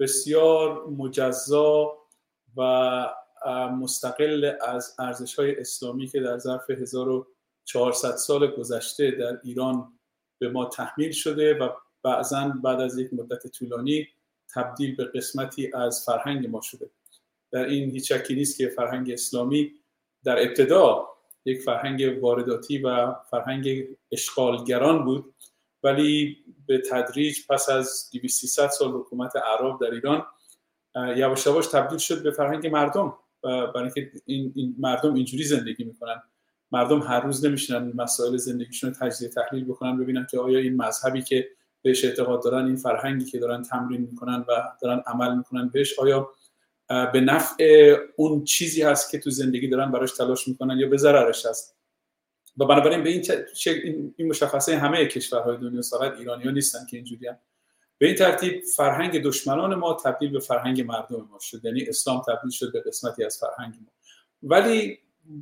بسیار 0.00 0.86
مجزا 0.86 1.98
و 2.56 2.62
مستقل 3.80 4.52
از 4.60 4.94
ارزش 4.98 5.34
های 5.34 5.60
اسلامی 5.60 6.06
که 6.06 6.20
در 6.20 6.38
ظرف 6.38 6.70
1400 6.70 8.16
سال 8.16 8.46
گذشته 8.46 9.10
در 9.10 9.40
ایران 9.42 9.98
به 10.38 10.48
ما 10.48 10.64
تحمیل 10.64 11.12
شده 11.12 11.54
و 11.54 11.68
بعضا 12.02 12.52
بعد 12.64 12.80
از 12.80 12.98
یک 12.98 13.12
مدت 13.12 13.46
طولانی 13.46 14.08
تبدیل 14.54 14.96
به 14.96 15.04
قسمتی 15.04 15.72
از 15.74 16.04
فرهنگ 16.04 16.46
ما 16.46 16.60
شده. 16.60 16.90
در 17.50 17.64
این 17.64 17.90
هیچ 17.90 18.12
شکی 18.12 18.34
نیست 18.34 18.56
که 18.56 18.68
فرهنگ 18.68 19.10
اسلامی 19.10 19.81
در 20.24 20.42
ابتدا 20.42 21.08
یک 21.44 21.60
فرهنگ 21.60 22.18
وارداتی 22.22 22.78
و 22.78 23.14
فرهنگ 23.30 23.88
اشغالگران 24.12 25.04
بود 25.04 25.34
ولی 25.82 26.36
به 26.66 26.82
تدریج 26.90 27.38
پس 27.48 27.68
از 27.68 28.10
2300 28.12 28.68
سال 28.68 28.90
حکومت 28.90 29.36
عرب 29.36 29.80
در 29.80 29.90
ایران 29.90 30.26
یواش 31.16 31.46
یواش 31.46 31.66
تبدیل 31.66 31.98
شد 31.98 32.22
به 32.22 32.30
فرهنگ 32.30 32.66
مردم 32.66 33.14
برای 33.42 33.82
اینکه 33.82 34.10
این, 34.26 34.52
این 34.56 34.76
مردم 34.78 35.14
اینجوری 35.14 35.44
زندگی 35.44 35.84
می‌کنن. 35.84 36.22
مردم 36.72 37.02
هر 37.02 37.20
روز 37.20 37.44
نمیشنن 37.46 37.92
مسائل 37.94 38.36
زندگیشون 38.36 38.90
رو 38.90 38.96
تجزیه 39.00 39.28
تحلیل 39.28 39.64
بکنن 39.64 39.96
ببینن 39.96 40.26
که 40.30 40.38
آیا 40.38 40.58
این 40.58 40.76
مذهبی 40.76 41.22
که 41.22 41.48
بهش 41.82 42.04
اعتقاد 42.04 42.42
دارن 42.44 42.66
این 42.66 42.76
فرهنگی 42.76 43.24
که 43.24 43.38
دارن 43.38 43.62
تمرین 43.62 44.00
می‌کنن 44.00 44.44
و 44.48 44.72
دارن 44.82 45.02
عمل 45.06 45.36
می‌کنن 45.36 45.68
بهش 45.68 45.98
آیا 45.98 46.30
به 47.12 47.20
نفع 47.20 47.96
اون 48.16 48.44
چیزی 48.44 48.82
هست 48.82 49.10
که 49.10 49.18
تو 49.18 49.30
زندگی 49.30 49.68
دارن 49.68 49.92
براش 49.92 50.12
تلاش 50.12 50.48
می‌کنن 50.48 50.78
یا 50.78 50.88
به 50.88 50.96
ضررش 50.96 51.46
هست. 51.46 51.76
و 52.58 52.64
بنابراین 52.64 53.02
به 53.04 53.10
این, 53.10 54.14
این 54.16 54.28
مشخصه 54.28 54.78
همه 54.78 55.06
کشورهای 55.06 55.56
دنیا 55.56 55.82
فقط 55.82 56.18
ایرانی 56.18 56.44
ها 56.44 56.50
نیستن 56.50 56.86
که 56.90 56.96
اینجوری 56.96 57.28
هم. 57.28 57.38
به 57.98 58.06
این 58.06 58.14
ترتیب 58.14 58.62
فرهنگ 58.76 59.22
دشمنان 59.22 59.74
ما 59.74 59.96
تبدیل 60.04 60.30
به 60.30 60.40
فرهنگ 60.40 60.80
مردم 60.80 61.28
ما 61.30 61.38
شد. 61.40 61.64
یعنی 61.64 61.82
اسلام 61.88 62.22
تبدیل 62.28 62.50
شد 62.50 62.72
به 62.72 62.80
قسمتی 62.80 63.24
از 63.24 63.38
فرهنگ 63.38 63.74
ما. 63.74 63.92
ولی 64.42 64.98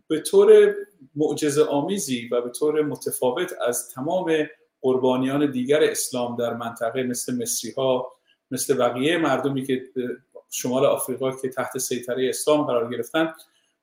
به 0.09 0.21
طور 0.21 0.75
معجزه 1.17 1.65
آمیزی 1.65 2.29
و 2.29 2.41
به 2.41 2.51
طور 2.51 2.83
متفاوت 2.83 3.53
از 3.67 3.91
تمام 3.91 4.47
قربانیان 4.81 5.51
دیگر 5.51 5.83
اسلام 5.83 6.37
در 6.37 6.55
منطقه 6.55 7.03
مثل 7.03 7.43
مصری 7.43 7.71
ها 7.71 8.13
مثل 8.51 8.75
بقیه 8.75 9.19
مردمی 9.19 9.67
که 9.67 9.85
شمال 10.51 10.85
آفریقا 10.85 11.37
که 11.37 11.49
تحت 11.49 11.79
سیطره 11.79 12.29
اسلام 12.29 12.63
قرار 12.63 12.91
گرفتن 12.91 13.35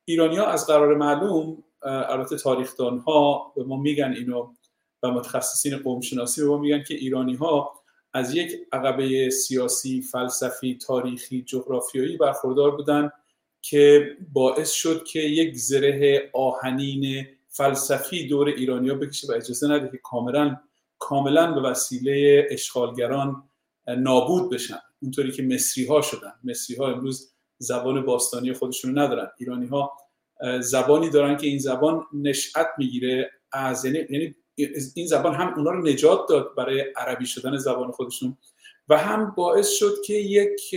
ایرانی 0.06 0.38
ها 0.38 0.46
از 0.46 0.68
قرار 0.68 0.96
معلوم 0.96 1.64
البته 1.82 2.38
تاریخدان 2.38 3.00
ها 3.00 3.54
به 3.56 3.64
ما 3.64 3.78
میگن 3.78 4.14
اینو 4.14 4.54
و 5.04 5.12
متخصصین 5.12 5.78
قومشناسی 5.78 6.42
به 6.42 6.48
ما 6.48 6.58
میگن 6.58 6.84
که 6.84 6.94
ایرانی 6.94 7.36
ها 7.36 7.74
از 8.14 8.36
یک 8.36 8.52
عقبه 8.72 9.30
سیاسی 9.30 10.02
فلسفی 10.02 10.78
تاریخی 10.78 11.42
جغرافیایی 11.42 12.18
برخوردار 12.18 12.76
بودن 12.76 13.12
که 13.62 14.16
باعث 14.34 14.72
شد 14.72 15.04
که 15.04 15.20
یک 15.20 15.56
زره 15.56 16.30
آهنین 16.34 17.28
فلسفی 17.48 18.28
دور 18.28 18.48
ایرانیا 18.48 18.96
بکشه 18.96 19.28
و 19.28 19.36
اجازه 19.36 19.68
نده 19.68 19.90
که 19.92 19.98
کاملا 19.98 20.58
کاملا 21.00 21.52
به 21.52 21.62
وسیله 21.62 22.48
اشغالگران 22.52 23.44
نابود 23.88 24.52
بشن. 24.52 24.80
اونطوری 25.02 25.32
که 25.32 25.44
مصری 25.44 25.86
ها 25.86 26.02
شدن. 26.02 26.34
مصری 26.44 26.76
ها 26.76 26.92
امروز 26.92 27.34
زبان 27.58 28.06
باستانی 28.06 28.54
خودشون 28.54 29.00
ندارن. 29.00 29.28
ایرانی 29.40 29.68
ها 29.68 29.98
زبانی 30.60 31.10
دارن 31.10 31.38
که 31.38 31.48
این 31.48 31.60
زبان 31.60 32.04
نشأت 32.14 32.68
می‌گیره 32.78 33.32
از 33.52 33.86
یعنی-, 33.86 34.08
یعنی 34.10 34.36
این 34.96 35.08
زبان 35.08 35.36
هم 35.36 35.54
اونا 35.58 35.72
رو 35.72 35.88
نجات 35.88 36.30
داد 36.30 36.56
برای 36.56 36.86
عربی 36.96 37.26
شدن 37.26 37.58
زبان 37.58 37.92
خودشون 37.92 38.38
و 38.90 38.98
هم 38.98 39.34
باعث 39.38 39.70
شد 39.70 39.94
که 40.06 40.14
یک 40.14 40.76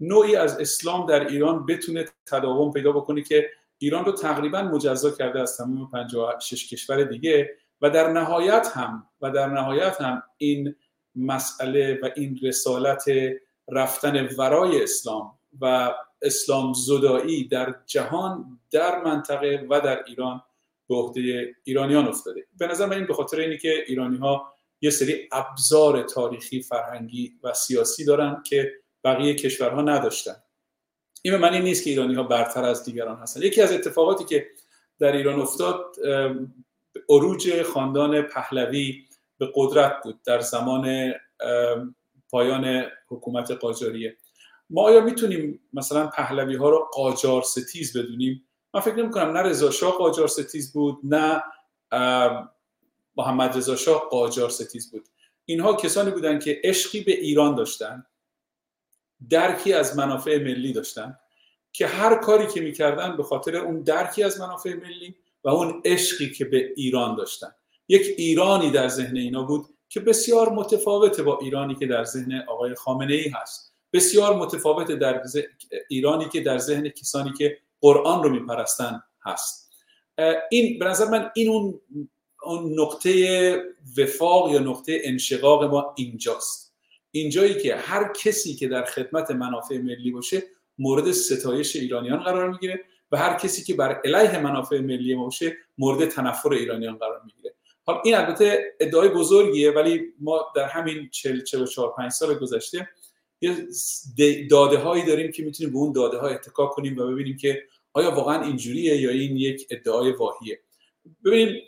نوعی 0.00 0.36
از 0.36 0.60
اسلام 0.60 1.06
در 1.06 1.28
ایران 1.28 1.66
بتونه 1.66 2.04
تداوم 2.26 2.72
پیدا 2.72 2.92
بکنه 2.92 3.22
که 3.22 3.50
ایران 3.78 4.04
رو 4.04 4.12
تقریبا 4.12 4.62
مجزا 4.62 5.10
کرده 5.10 5.40
از 5.40 5.56
تمام 5.56 5.90
56 5.90 6.68
کشور 6.68 7.04
دیگه 7.04 7.50
و 7.80 7.90
در 7.90 8.12
نهایت 8.12 8.70
هم 8.74 9.06
و 9.20 9.30
در 9.30 9.46
نهایت 9.46 10.00
هم 10.00 10.22
این 10.36 10.74
مسئله 11.18 11.98
و 12.02 12.10
این 12.16 12.38
رسالت 12.42 13.04
رفتن 13.68 14.28
ورای 14.38 14.82
اسلام 14.82 15.38
و 15.60 15.94
اسلام 16.22 16.72
زدایی 16.72 17.48
در 17.48 17.74
جهان 17.86 18.60
در 18.70 19.02
منطقه 19.02 19.66
و 19.70 19.80
در 19.80 20.04
ایران 20.06 20.42
به 20.88 20.94
عهده 20.94 21.54
ایرانیان 21.64 22.08
افتاده. 22.08 22.46
به 22.58 22.66
نظر 22.66 22.86
من 22.86 22.96
این 22.96 23.06
به 23.06 23.14
خاطر 23.14 23.40
اینه 23.40 23.56
که 23.56 23.84
ایرانی 23.86 24.16
ها 24.16 24.52
یه 24.80 24.90
سری 24.90 25.28
ابزار 25.32 26.02
تاریخی 26.02 26.62
فرهنگی 26.62 27.38
و 27.42 27.54
سیاسی 27.54 28.04
دارن 28.04 28.42
که 28.46 28.72
بقیه 29.04 29.34
کشورها 29.34 29.82
نداشتن. 29.82 30.36
این 31.22 31.34
به 31.34 31.38
معنی 31.38 31.60
نیست 31.60 31.84
که 31.84 31.90
ایرانی 31.90 32.14
ها 32.14 32.22
برتر 32.22 32.64
از 32.64 32.84
دیگران 32.84 33.16
هستن. 33.16 33.42
یکی 33.42 33.62
از 33.62 33.72
اتفاقاتی 33.72 34.24
که 34.24 34.46
در 34.98 35.12
ایران 35.12 35.40
افتاد 35.40 35.96
عروج 37.08 37.62
خاندان 37.62 38.22
پهلوی 38.22 39.07
به 39.38 39.52
قدرت 39.54 40.02
بود 40.02 40.22
در 40.22 40.40
زمان 40.40 41.12
پایان 42.30 42.86
حکومت 43.08 43.50
قاجاریه. 43.50 44.16
ما 44.70 44.82
آیا 44.82 45.00
می‌تونیم 45.00 45.60
مثلا 45.72 46.06
پهلوی 46.06 46.56
ها 46.56 46.68
رو 46.68 46.88
قاجار 46.92 47.42
ستیز 47.42 47.96
بدونیم؟ 47.96 48.44
من 48.74 48.80
فکر 48.80 48.94
نمی 48.94 49.10
کنم 49.10 49.36
نه 49.36 49.42
رضا 49.42 49.70
شاه 49.70 49.92
قاجار 49.92 50.28
ستیز 50.28 50.72
بود 50.72 50.98
نه 51.04 51.42
محمد 53.16 53.56
رضا 53.56 53.76
شاه 53.76 54.08
قاجار 54.10 54.50
ستیز 54.50 54.90
بود. 54.90 55.08
اینها 55.44 55.74
کسانی 55.74 56.10
بودند 56.10 56.42
که 56.42 56.60
عشقی 56.64 57.00
به 57.00 57.12
ایران 57.12 57.54
داشتن 57.54 58.06
درکی 59.30 59.72
از 59.72 59.96
منافع 59.96 60.38
ملی 60.38 60.72
داشتن 60.72 61.18
که 61.72 61.86
هر 61.86 62.14
کاری 62.14 62.46
که 62.46 62.60
می‌کردن 62.60 63.16
به 63.16 63.22
خاطر 63.22 63.56
اون 63.56 63.82
درکی 63.82 64.22
از 64.22 64.40
منافع 64.40 64.74
ملی 64.74 65.14
و 65.44 65.48
اون 65.48 65.82
عشقی 65.84 66.30
که 66.32 66.44
به 66.44 66.72
ایران 66.76 67.16
داشتن. 67.16 67.54
یک 67.88 68.14
ایرانی 68.16 68.70
در 68.70 68.88
ذهن 68.88 69.16
اینا 69.16 69.42
بود 69.42 69.66
که 69.88 70.00
بسیار 70.00 70.52
متفاوته 70.52 71.22
با 71.22 71.38
ایرانی 71.42 71.74
که 71.74 71.86
در 71.86 72.04
ذهن 72.04 72.44
آقای 72.48 72.74
خامنه 72.74 73.14
ای 73.14 73.28
هست. 73.28 73.74
بسیار 73.92 74.36
متفاوته 74.36 74.96
در 74.96 75.22
ایرانی 75.88 76.28
که 76.28 76.40
در 76.40 76.58
ذهن 76.58 76.88
کسانی 76.88 77.32
که 77.38 77.58
قرآن 77.80 78.22
رو 78.22 78.30
میپرستن 78.30 79.02
هست. 79.22 79.72
این 80.50 80.78
به 80.78 80.84
نظر 80.84 81.10
من 81.10 81.30
این 81.34 81.48
اون, 81.48 81.80
اون 82.42 82.80
نقطه 82.80 83.62
وفاق 83.98 84.52
یا 84.52 84.58
نقطه 84.58 85.00
انشقاق 85.04 85.64
ما 85.64 85.94
اینجاست. 85.96 86.74
اینجایی 87.10 87.54
که 87.54 87.76
هر 87.76 88.12
کسی 88.12 88.54
که 88.54 88.68
در 88.68 88.84
خدمت 88.84 89.30
منافع 89.30 89.78
ملی 89.78 90.10
باشه 90.10 90.42
مورد 90.78 91.12
ستایش 91.12 91.76
ایرانیان 91.76 92.18
قرار 92.18 92.50
می‌گیره 92.50 92.84
و 93.12 93.16
هر 93.16 93.38
کسی 93.38 93.64
که 93.64 93.74
بر 93.74 94.00
علیه 94.04 94.38
منافع 94.38 94.80
ملی 94.80 95.14
باشه 95.14 95.56
مورد 95.78 96.08
تنفر 96.08 96.52
ایرانیان 96.52 96.96
قرار 96.96 97.22
می‌گیره. 97.24 97.37
حالا 97.88 98.00
این 98.04 98.14
البته 98.14 98.74
ادعای 98.80 99.08
بزرگیه 99.08 99.70
ولی 99.70 100.00
ما 100.20 100.52
در 100.56 100.64
همین 100.64 101.08
40 101.10 101.40
44 101.40 101.94
5 101.96 102.10
سال 102.12 102.34
گذشته 102.34 102.88
یه 103.40 103.68
داده 104.50 104.78
هایی 104.78 105.04
داریم 105.04 105.32
که 105.32 105.42
می‌تونیم 105.42 105.72
به 105.72 105.78
اون 105.78 105.92
داده 105.92 106.18
ها 106.18 106.28
اتکا 106.28 106.66
کنیم 106.66 106.98
و 106.98 107.06
ببینیم 107.06 107.36
که 107.36 107.62
آیا 107.92 108.10
واقعا 108.10 108.42
اینجوریه 108.42 108.96
یا 108.96 109.10
این 109.10 109.36
یک 109.36 109.66
ادعای 109.70 110.12
واهیه. 110.12 110.60
ببینید 111.24 111.62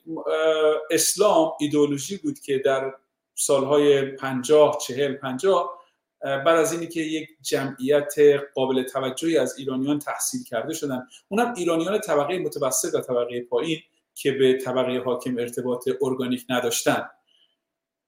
اسلام 0.91 1.53
ایدئولوژی 1.61 2.17
بود 2.17 2.39
که 2.39 2.59
در 2.59 2.95
سالهای 3.35 4.03
پنجاه 4.03 4.79
چهل 4.87 5.15
پنجاه 5.15 5.81
بعد 6.21 6.49
از 6.49 6.73
اینی 6.73 6.87
که 6.87 7.01
یک 7.01 7.29
جمعیت 7.43 8.15
قابل 8.55 8.83
توجهی 8.83 9.39
از 9.39 9.59
ایرانیان 9.59 9.99
تحصیل 9.99 10.45
کرده 10.45 10.75
شدن. 10.75 11.07
اونم 11.29 11.55
ایرانیان 11.57 12.01
طبقه 12.01 12.39
متوسط 12.39 12.95
و 12.95 13.01
طبقه 13.01 13.41
پایین. 13.41 13.79
که 14.15 14.33
به 14.33 14.59
طبقه 14.65 14.99
حاکم 14.99 15.39
ارتباط 15.39 15.89
ارگانیک 16.03 16.45
نداشتن. 16.49 17.09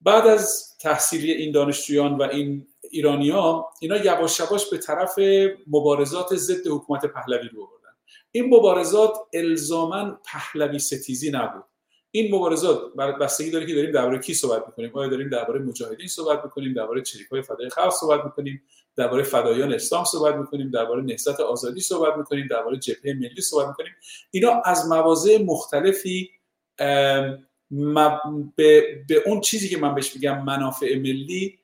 بعد 0.00 0.26
از 0.26 0.76
تحصیلی 0.80 1.32
این 1.32 1.52
دانشجویان 1.52 2.18
و 2.18 2.22
این 2.22 2.66
ایرانیا 2.90 3.68
اینا 3.80 3.96
یواش 3.96 4.40
یواش 4.40 4.70
به 4.70 4.78
طرف 4.78 5.18
مبارزات 5.66 6.34
ضد 6.34 6.66
حکومت 6.66 7.06
پهلوی 7.06 7.48
رو 7.48 7.66
بردن 7.66 7.96
این 8.32 8.54
مبارزات 8.54 9.14
الزاما 9.34 10.20
پهلوی 10.24 10.78
ستیزی 10.78 11.30
نبود. 11.30 11.64
این 12.14 12.34
مبارزات 12.34 12.94
بستگی 12.94 13.50
داره 13.50 13.66
که 13.66 13.74
داریم 13.74 13.90
درباره 13.90 14.18
کی 14.18 14.34
صحبت 14.34 14.64
می‌کنیم؟ 14.66 14.90
آیا 14.94 15.08
داریم 15.08 15.28
درباره 15.28 15.60
مجاهدین 15.60 16.06
صحبت 16.06 16.44
می‌کنیم؟ 16.44 16.74
درباره 16.74 17.02
چریکای 17.02 17.42
فدای 17.42 17.70
خلق 17.70 17.92
صحبت 17.92 18.24
می‌کنیم؟ 18.24 18.62
درباره 18.96 19.22
فدایان 19.22 19.72
اسلام 19.72 20.04
صحبت 20.04 20.34
می‌کنیم؟ 20.34 20.70
درباره 20.70 21.02
نهضت 21.02 21.40
آزادی 21.40 21.80
صحبت 21.80 22.16
می‌کنیم؟ 22.16 22.46
درباره 22.50 22.78
جبهه 22.78 23.14
ملی 23.14 23.40
صحبت 23.40 23.68
می‌کنیم؟ 23.68 23.92
اینا 24.30 24.62
از 24.64 24.88
مواضع 24.88 25.42
مختلفی 25.42 26.30
به, 28.56 29.04
به 29.08 29.22
اون 29.26 29.40
چیزی 29.40 29.68
که 29.68 29.78
من 29.78 29.94
بهش 29.94 30.14
میگم 30.14 30.44
منافع 30.44 30.98
ملی 30.98 31.58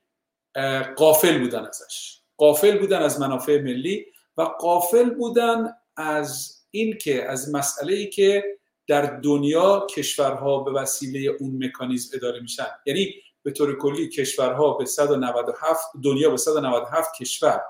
قافل 0.97 1.39
بودن 1.39 1.65
ازش. 1.67 2.19
قافل 2.37 2.79
بودن 2.79 2.99
از 2.99 3.21
منافع 3.21 3.61
ملی 3.61 4.07
و 4.37 4.43
قافل 4.43 5.11
بودن 5.11 5.73
از 5.97 6.59
این 6.71 6.99
که 6.99 7.25
از 7.25 7.55
مسئله 7.55 7.95
ای 7.95 8.11
که 8.11 8.59
در 8.89 9.03
دنیا 9.03 9.87
کشورها 9.91 10.61
به 10.61 10.71
وسیله 10.71 11.37
اون 11.41 11.65
مکانیزم 11.65 12.11
اداره 12.17 12.41
میشن. 12.41 12.67
یعنی 12.87 13.15
به 13.43 13.51
طور 13.51 13.79
کلی 13.79 14.09
کشورها 14.09 14.73
به 14.73 14.85
197 14.85 15.81
دنیا 16.05 16.31
به 16.31 16.37
197 16.37 17.15
کشور 17.15 17.61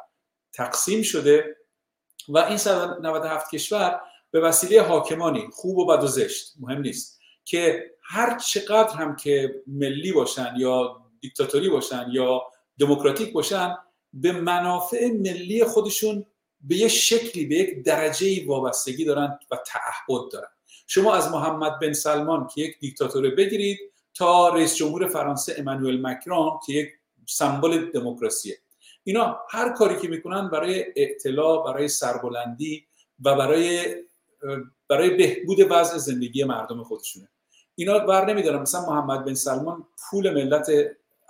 تقسیم 0.53 1.03
شده 1.03 1.57
و 2.29 2.39
این 2.39 2.57
197 2.57 3.51
کشور 3.51 4.01
به 4.31 4.41
وسیله 4.41 4.83
حاکمانی 4.83 5.49
خوب 5.53 5.79
و 5.79 5.87
بد 5.87 6.05
و 6.05 6.07
زشت 6.07 6.55
مهم 6.61 6.81
نیست 6.81 7.21
که 7.45 7.91
هر 8.03 8.39
چقدر 8.39 8.97
هم 8.97 9.17
که 9.17 9.63
ملی 9.67 10.13
باشن 10.13 10.55
یا 10.57 10.97
دیکتاتوری 11.21 11.69
باشن 11.69 12.07
یا 12.11 12.43
دموکراتیک 12.79 13.33
باشن 13.33 13.77
به 14.13 14.33
منافع 14.33 15.11
ملی 15.13 15.65
خودشون 15.65 16.27
به 16.61 16.77
یه 16.77 16.89
شکلی 16.89 17.47
به 17.47 17.55
یک 17.55 17.85
درجه 17.85 18.47
وابستگی 18.47 19.05
دارن 19.05 19.39
و 19.51 19.57
تعهد 19.57 20.33
دارن. 20.33 20.49
شما 20.91 21.15
از 21.15 21.31
محمد 21.33 21.79
بن 21.79 21.93
سلمان 21.93 22.47
که 22.47 22.61
یک 22.61 22.79
دیکتاتور 22.81 23.31
بگیرید 23.31 23.79
تا 24.15 24.49
رئیس 24.49 24.75
جمهور 24.75 25.09
فرانسه 25.09 25.55
امانوئل 25.59 26.07
مکرون 26.07 26.51
که 26.67 26.73
یک 26.73 26.89
سمبل 27.27 27.91
دموکراسیه. 27.91 28.59
اینا 29.05 29.41
هر 29.51 29.73
کاری 29.73 30.01
که 30.01 30.09
می‌کنن 30.09 30.49
برای 30.51 30.85
اطلاع 30.97 31.65
برای 31.65 31.89
سربلندی 31.89 32.85
و 33.25 33.35
برای 33.35 33.85
برای 34.89 35.11
بهبود 35.11 35.59
وضع 35.71 35.99
زندگی 35.99 36.45
مردم 36.45 36.83
خودشونه. 36.83 37.29
اینا 37.75 37.99
بر 37.99 38.31
نمیدارن. 38.31 38.63
مثلا 38.63 38.87
محمد 38.87 39.25
بن 39.25 39.35
سلمان 39.35 39.87
پول 40.11 40.31
ملت 40.31 40.71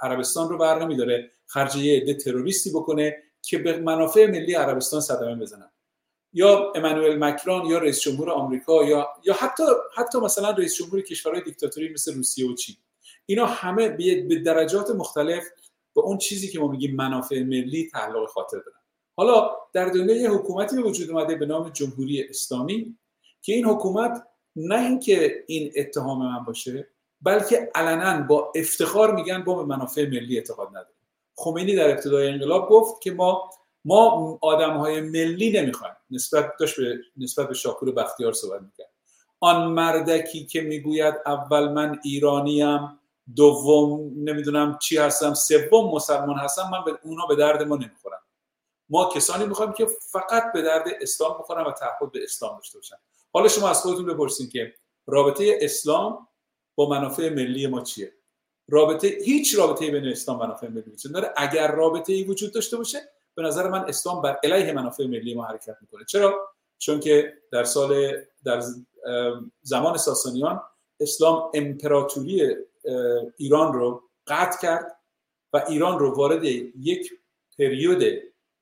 عربستان 0.02 0.48
رو 0.48 0.58
بر 0.58 0.82
نمیداره. 0.82 1.30
خرج 1.46 1.76
یه 1.76 2.00
عده 2.00 2.14
تروریستی 2.14 2.70
بکنه 2.70 3.16
که 3.42 3.58
به 3.58 3.76
منافع 3.76 4.26
ملی 4.26 4.54
عربستان 4.54 5.00
صدمه 5.00 5.34
بزنن. 5.34 5.70
یا 6.32 6.72
امانوئل 6.74 7.18
مکرون 7.18 7.66
یا 7.66 7.78
رئیس 7.78 8.00
جمهور 8.00 8.30
آمریکا 8.30 8.84
یا 8.84 9.08
یا 9.24 9.34
حتی 9.34 9.62
حتی 9.94 10.18
مثلا 10.18 10.50
رئیس 10.50 10.76
جمهور 10.76 11.00
کشورهای 11.00 11.42
دیکتاتوری 11.42 11.92
مثل 11.92 12.14
روسیه 12.14 12.50
و 12.50 12.54
چین. 12.54 12.76
اینا 13.26 13.46
همه 13.46 13.88
به 13.88 14.38
درجات 14.38 14.90
مختلف 14.90 15.44
به 15.94 16.00
اون 16.00 16.18
چیزی 16.18 16.48
که 16.48 16.60
ما 16.60 16.68
میگیم 16.68 16.96
منافع 16.96 17.42
ملی 17.42 17.90
تعلق 17.92 18.28
خاطر 18.28 18.56
دارن. 18.56 18.78
حالا 19.16 19.50
در 19.72 19.84
دنیا 19.84 20.16
یه 20.16 20.30
حکومتی 20.30 20.76
به 20.76 20.82
وجود 20.82 21.10
اومده 21.10 21.34
به 21.36 21.46
نام 21.46 21.70
جمهوری 21.70 22.22
اسلامی 22.22 22.98
که 23.42 23.52
این 23.52 23.64
حکومت 23.64 24.22
نه 24.56 24.86
اینکه 24.86 25.44
این 25.46 25.72
اتهام 25.76 26.18
من 26.18 26.44
باشه 26.44 26.88
بلکه 27.22 27.70
علنا 27.74 28.26
با 28.26 28.52
افتخار 28.54 29.14
میگن 29.14 29.44
با 29.44 29.54
به 29.54 29.64
منافع 29.64 30.06
ملی 30.06 30.36
اعتقاد 30.36 30.68
نداریم. 30.68 30.94
خمینی 31.36 31.74
در 31.74 31.90
ابتدای 31.90 32.28
انقلاب 32.28 32.68
گفت 32.68 33.02
که 33.02 33.10
ما 33.10 33.50
ما 33.88 34.38
آدم 34.42 34.76
های 34.76 35.00
ملی 35.00 35.60
نمی‌خوایم. 35.60 35.94
نسبت 36.10 36.56
داشت 36.60 36.76
به 36.76 36.98
نسبت 37.16 37.48
به 37.48 37.54
شاپور 37.54 37.92
بختیار 37.92 38.32
صحبت 38.32 38.62
می‌کرد. 38.62 38.90
آن 39.40 39.72
مردکی 39.72 40.46
که 40.46 40.60
می‌گوید 40.60 41.14
اول 41.26 41.68
من 41.68 42.00
ایرانیم 42.04 42.98
دوم 43.36 44.12
نمی‌دونم 44.16 44.78
چی 44.82 44.96
هستم 44.96 45.34
سوم 45.34 45.94
مسلمان 45.94 46.36
هستم 46.36 46.70
من 46.72 46.84
به 46.84 46.98
اونا 47.02 47.26
به 47.26 47.36
درد 47.36 47.62
ما 47.62 47.76
نمی‌خورم. 47.76 48.20
ما 48.88 49.10
کسانی 49.14 49.46
می‌خوایم 49.46 49.72
که 49.72 49.86
فقط 50.12 50.52
به 50.54 50.62
درد 50.62 50.84
اسلام 51.00 51.38
بخورن 51.38 51.64
و 51.64 51.72
تعهد 51.72 52.12
به 52.12 52.22
اسلام 52.22 52.56
داشته 52.56 52.78
باشن. 52.78 52.96
حالا 53.32 53.48
شما 53.48 53.68
از 53.68 53.80
خودتون 53.80 54.06
بپرسین 54.06 54.48
که 54.48 54.74
رابطه 55.06 55.58
اسلام 55.60 56.28
با 56.74 56.88
منافع 56.88 57.28
ملی 57.28 57.66
ما 57.66 57.80
چیه؟ 57.80 58.12
رابطه 58.68 59.08
هیچ 59.08 59.58
رابطه 59.58 59.90
بین 59.90 60.06
اسلام 60.06 60.38
و 60.38 60.42
منافع 60.42 60.68
ملی 60.68 60.90
وجود 60.90 61.12
داره 61.12 61.32
اگر 61.36 61.72
رابطه 61.72 62.12
ای 62.12 62.24
وجود 62.24 62.54
داشته 62.54 62.76
باشه 62.76 62.98
به 63.38 63.44
نظر 63.44 63.68
من 63.68 63.84
اسلام 63.88 64.22
بر 64.22 64.38
علیه 64.44 64.72
منافع 64.72 65.06
ملی 65.06 65.34
ما 65.34 65.44
حرکت 65.44 65.76
می‌کنه. 65.80 66.04
چرا؟ 66.04 66.48
چون 66.78 67.00
که 67.00 67.38
در 67.52 67.64
سال 67.64 68.16
در 68.44 68.62
زمان 69.62 69.96
ساسانیان 69.96 70.62
اسلام 71.00 71.50
امپراتوری 71.54 72.56
ایران 73.36 73.72
رو 73.72 74.02
قطع 74.26 74.62
کرد 74.62 74.96
و 75.52 75.64
ایران 75.68 75.98
رو 75.98 76.14
وارد 76.14 76.44
یک 76.44 77.12
پریود 77.58 78.02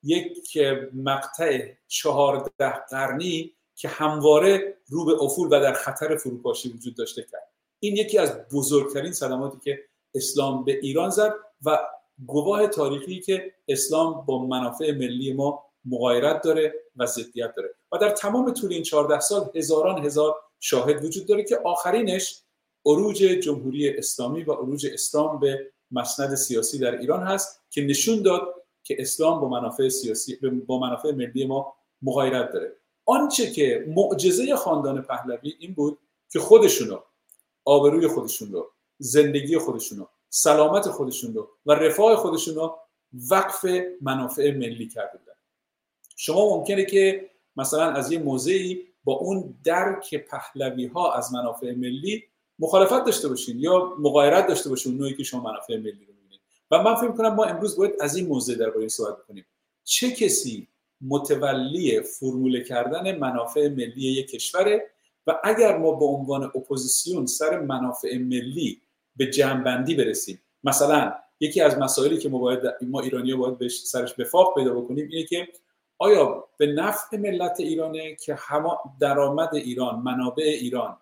یک 0.03 0.57
مقطع 0.93 1.71
چهارده 1.87 2.69
قرنی 2.89 3.55
که 3.75 3.87
همواره 3.87 4.77
رو 4.87 5.05
به 5.05 5.23
افول 5.23 5.47
و 5.47 5.49
در 5.49 5.73
خطر 5.73 6.15
فروپاشی 6.15 6.69
وجود 6.69 6.95
داشته 6.95 7.23
کرد. 7.23 7.51
این 7.79 7.95
یکی 7.95 8.17
از 8.17 8.47
بزرگترین 8.53 9.11
صدماتی 9.11 9.57
که 9.59 9.83
اسلام 10.15 10.65
به 10.65 10.71
ایران 10.71 11.09
زد 11.09 11.33
و 11.65 11.79
گواه 12.25 12.67
تاریخی 12.67 13.19
که 13.19 13.53
اسلام 13.67 14.25
با 14.25 14.45
منافع 14.45 14.91
ملی 14.91 15.33
ما 15.33 15.63
مغایرت 15.85 16.41
داره 16.41 16.73
و 16.95 17.05
ضدیت 17.05 17.53
داره. 17.55 17.69
و 17.91 17.97
در 17.97 18.09
تمام 18.09 18.53
طول 18.53 18.73
این 18.73 18.83
14 18.83 19.19
سال 19.19 19.49
هزاران 19.55 20.05
هزار 20.05 20.35
شاهد 20.59 21.05
وجود 21.05 21.27
داره 21.27 21.43
که 21.43 21.57
آخرینش 21.57 22.41
عروج 22.85 23.17
جمهوری 23.17 23.97
اسلامی 23.97 24.43
و 24.43 24.53
عروج 24.53 24.87
اسلام 24.93 25.39
به 25.39 25.71
مسند 25.91 26.35
سیاسی 26.35 26.79
در 26.79 26.99
ایران 26.99 27.23
هست 27.23 27.61
که 27.69 27.81
نشون 27.81 28.21
داد 28.21 28.41
که 28.83 28.95
اسلام 28.99 29.41
با 29.41 29.49
منافع 29.49 29.89
سیاسی 29.89 30.37
با 30.67 30.79
منافع 30.79 31.11
ملی 31.11 31.45
ما 31.45 31.73
مغایرت 32.01 32.51
داره. 32.51 32.75
آنچه 33.05 33.51
که 33.51 33.85
معجزه 33.87 34.55
خاندان 34.55 35.01
پهلوی 35.01 35.53
این 35.59 35.73
بود 35.73 35.99
که 36.29 36.39
خودشونو 36.39 36.99
آبروی 37.65 38.07
خودشون 38.07 38.51
رو 38.51 38.71
زندگی 38.97 39.57
خودشون 39.57 39.97
رو 39.97 40.09
سلامت 40.29 40.87
خودشون 40.87 41.33
رو 41.33 41.49
و 41.65 41.71
رفاه 41.71 42.15
خودشون 42.15 42.55
رو 42.55 42.77
وقف 43.31 43.65
منافع 44.01 44.51
ملی 44.51 44.87
کرده 44.87 45.17
بودن. 45.17 45.33
شما 46.15 46.57
ممکنه 46.57 46.85
که 46.85 47.29
مثلا 47.55 47.91
از 47.91 48.11
یه 48.11 48.19
موضعی 48.19 48.87
با 49.03 49.13
اون 49.13 49.55
درک 49.63 50.15
پهلوی 50.15 50.85
ها 50.85 51.13
از 51.13 51.33
منافع 51.33 51.71
ملی 51.71 52.23
مخالفت 52.59 53.05
داشته 53.05 53.27
باشین 53.27 53.59
یا 53.59 53.95
مغایرت 53.99 54.47
داشته 54.47 54.69
باشین 54.69 54.97
نوعی 54.97 55.15
که 55.15 55.23
شما 55.23 55.41
منافع 55.41 55.77
ملی 55.77 56.05
رو 56.05 56.13
می‌بینید 56.13 56.41
و 56.71 56.83
من 56.83 56.95
فکر 56.95 57.11
کنم 57.11 57.35
ما 57.35 57.43
امروز 57.43 57.77
باید 57.77 57.93
از 57.99 58.15
این 58.15 58.27
موضع 58.27 58.55
درباره 58.55 58.87
صحبت 58.87 59.17
کنیم 59.27 59.45
چه 59.83 60.11
کسی 60.11 60.67
متولی 61.01 62.01
فرموله 62.01 62.63
کردن 62.63 63.17
منافع 63.17 63.67
ملی 63.67 64.01
یک 64.01 64.31
کشوره 64.31 64.89
و 65.27 65.39
اگر 65.43 65.77
ما 65.77 65.91
به 65.91 66.05
عنوان 66.05 66.43
اپوزیسیون 66.43 67.25
سر 67.25 67.59
منافع 67.59 68.17
ملی 68.17 68.81
به 69.17 69.27
جمعبندی 69.27 69.95
برسیم. 69.95 70.41
مثلا 70.63 71.13
یکی 71.39 71.61
از 71.61 71.77
مسائلی 71.77 72.17
که 72.17 72.29
ما 72.29 72.37
باید 72.37 72.59
ما 72.81 73.01
ایرانی 73.01 73.33
باید 73.33 73.57
بهش 73.57 73.79
سرش 73.79 74.19
وفاق 74.19 74.55
پیدا 74.55 74.73
بکنیم 74.73 75.07
اینه 75.11 75.25
که 75.25 75.47
آیا 75.97 76.47
به 76.57 76.67
نفع 76.67 77.17
ملت 77.17 77.59
ایرانه 77.59 78.15
که 78.15 78.37
درآمد 78.99 79.55
ایران 79.55 79.99
منابع 79.99 80.43
ایران 80.43 80.97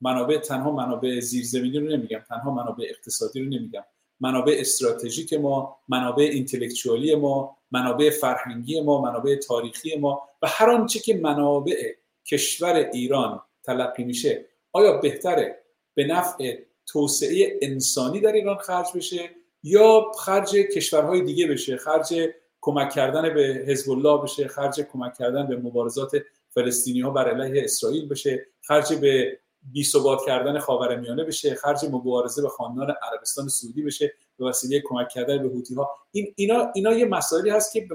منابع 0.00 0.38
تنها 0.38 0.70
منابع 0.70 1.20
زیرزمینی 1.20 1.78
رو 1.78 1.86
نمیگم 1.86 2.18
تنها 2.28 2.54
منابع 2.54 2.84
اقتصادی 2.88 3.40
رو 3.40 3.46
نمیگم 3.46 3.84
منابع 4.20 4.56
استراتژیک 4.58 5.32
ما 5.32 5.76
منابع 5.88 6.24
اینتלקچوالی 6.24 7.14
ما 7.14 7.56
منابع 7.70 8.10
فرهنگی 8.10 8.80
ما 8.80 9.02
منابع 9.02 9.36
تاریخی 9.36 9.96
ما 9.96 10.28
و 10.42 10.46
هر 10.48 10.70
آنچه 10.70 10.98
که 10.98 11.14
منابع 11.14 11.94
کشور 12.26 12.74
ایران 12.74 13.42
تلقی 13.62 14.04
میشه 14.04 14.46
آیا 14.72 14.96
بهتره 14.96 15.62
به 15.94 16.04
نفع 16.04 16.56
توسعه 16.92 17.58
انسانی 17.62 18.20
در 18.20 18.32
ایران 18.32 18.56
خرج 18.56 18.86
بشه 18.94 19.30
یا 19.62 20.12
خرج 20.18 20.54
کشورهای 20.54 21.22
دیگه 21.22 21.46
بشه 21.46 21.76
خرج 21.76 22.14
کمک 22.60 22.90
کردن 22.90 23.34
به 23.34 23.64
حزب 23.66 23.90
الله 23.90 24.22
بشه 24.22 24.48
خرج 24.48 24.80
کمک 24.80 25.14
کردن 25.14 25.46
به 25.46 25.56
مبارزات 25.56 26.10
فلسطینی 26.50 27.00
ها 27.00 27.10
بر 27.10 27.30
علیه 27.30 27.64
اسرائیل 27.64 28.08
بشه 28.08 28.46
خرج 28.60 28.94
به 28.94 29.38
بی 29.72 29.84
ثبات 29.84 30.18
کردن 30.26 30.58
خاورمیانه 30.58 31.24
بشه 31.24 31.54
خرج 31.54 31.84
مبارزه 31.84 32.42
به 32.42 32.48
خاندان 32.48 32.94
عربستان 33.12 33.48
سعودی 33.48 33.82
بشه 33.82 34.12
به 34.38 34.44
وسیله 34.44 34.82
کمک 34.84 35.08
کردن 35.08 35.42
به 35.42 35.48
حوثی 35.48 35.74
ها 35.74 35.90
این 36.12 36.34
اینا 36.36 36.72
اینا 36.74 36.92
یه 36.92 37.04
مسائلی 37.04 37.50
هست 37.50 37.72
که 37.72 37.88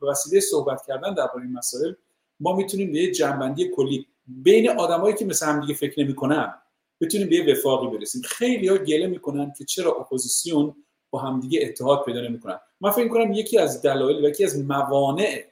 به 0.00 0.06
وسیله 0.08 0.40
صحبت 0.40 0.82
کردن 0.86 1.14
درباره 1.14 1.42
این 1.42 1.52
مسائل 1.52 1.92
ما 2.40 2.56
می‌تونیم 2.56 2.92
به 2.92 2.98
یه 2.98 3.10
جمع 3.10 3.36
بندی 3.36 3.70
کلی 3.76 4.06
بین 4.26 4.70
آدمایی 4.70 5.14
که 5.14 5.24
مثل 5.24 5.46
هم 5.46 5.60
دیگه 5.60 5.74
فکر 5.74 6.00
نمی‌کنن 6.00 6.54
بتونیم 7.00 7.28
به 7.28 7.52
وفاقی 7.52 7.98
برسیم. 7.98 8.22
خیلی 8.22 8.68
ها 8.68 8.78
گله 8.78 9.06
می‌کنن 9.06 9.52
که 9.58 9.64
چرا 9.64 9.92
اپوزیسیون 9.92 10.74
با 11.10 11.18
همدیگه 11.18 11.60
اتحاد 11.62 12.04
پیدا 12.04 12.20
نمی‌کنن. 12.20 12.60
من 12.80 12.90
فکر 12.90 13.08
کنم 13.08 13.32
یکی 13.32 13.58
از 13.58 13.82
دلایل 13.82 14.24
و 14.24 14.28
یکی 14.28 14.44
از 14.44 14.64
موانع 14.64 15.44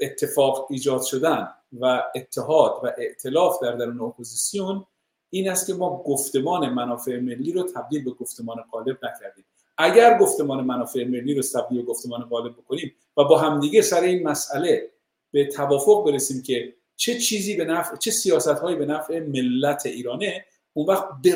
اتفاق 0.00 0.66
ایجاد 0.70 1.02
شدن 1.02 1.48
و 1.80 2.02
اتحاد 2.14 2.80
و 2.84 2.92
ائتلاف 2.98 3.62
در 3.62 3.72
درون 3.72 4.00
اپوزیسیون 4.00 4.86
این 5.30 5.50
است 5.50 5.66
که 5.66 5.74
ما 5.74 6.02
گفتمان 6.06 6.68
منافع 6.68 7.20
ملی 7.20 7.52
رو 7.52 7.62
تبدیل 7.62 8.04
به 8.04 8.10
گفتمان 8.10 8.56
غالب 8.72 8.98
نکردیم. 9.04 9.44
اگر 9.78 10.18
گفتمان 10.18 10.64
منافع 10.64 11.04
ملی 11.04 11.34
رو 11.34 11.42
تبدیل 11.42 11.78
به 11.82 11.86
گفتمان 11.86 12.22
غالب 12.22 12.52
بکنیم 12.52 12.94
و 13.16 13.24
با 13.24 13.38
همدیگه 13.38 13.82
سر 13.82 14.00
این 14.00 14.28
مسئله 14.28 14.90
به 15.32 15.44
توافق 15.44 16.10
برسیم 16.10 16.42
که 16.42 16.74
چه 17.00 17.18
چیزی 17.18 17.56
به 17.56 17.64
نفع 17.64 17.96
چه 17.96 18.10
سیاست 18.10 18.48
هایی 18.48 18.76
به 18.76 18.86
نفع 18.86 19.20
ملت 19.20 19.86
ایرانه 19.86 20.44
اون 20.72 20.86
وقت 20.86 21.04
به 21.22 21.34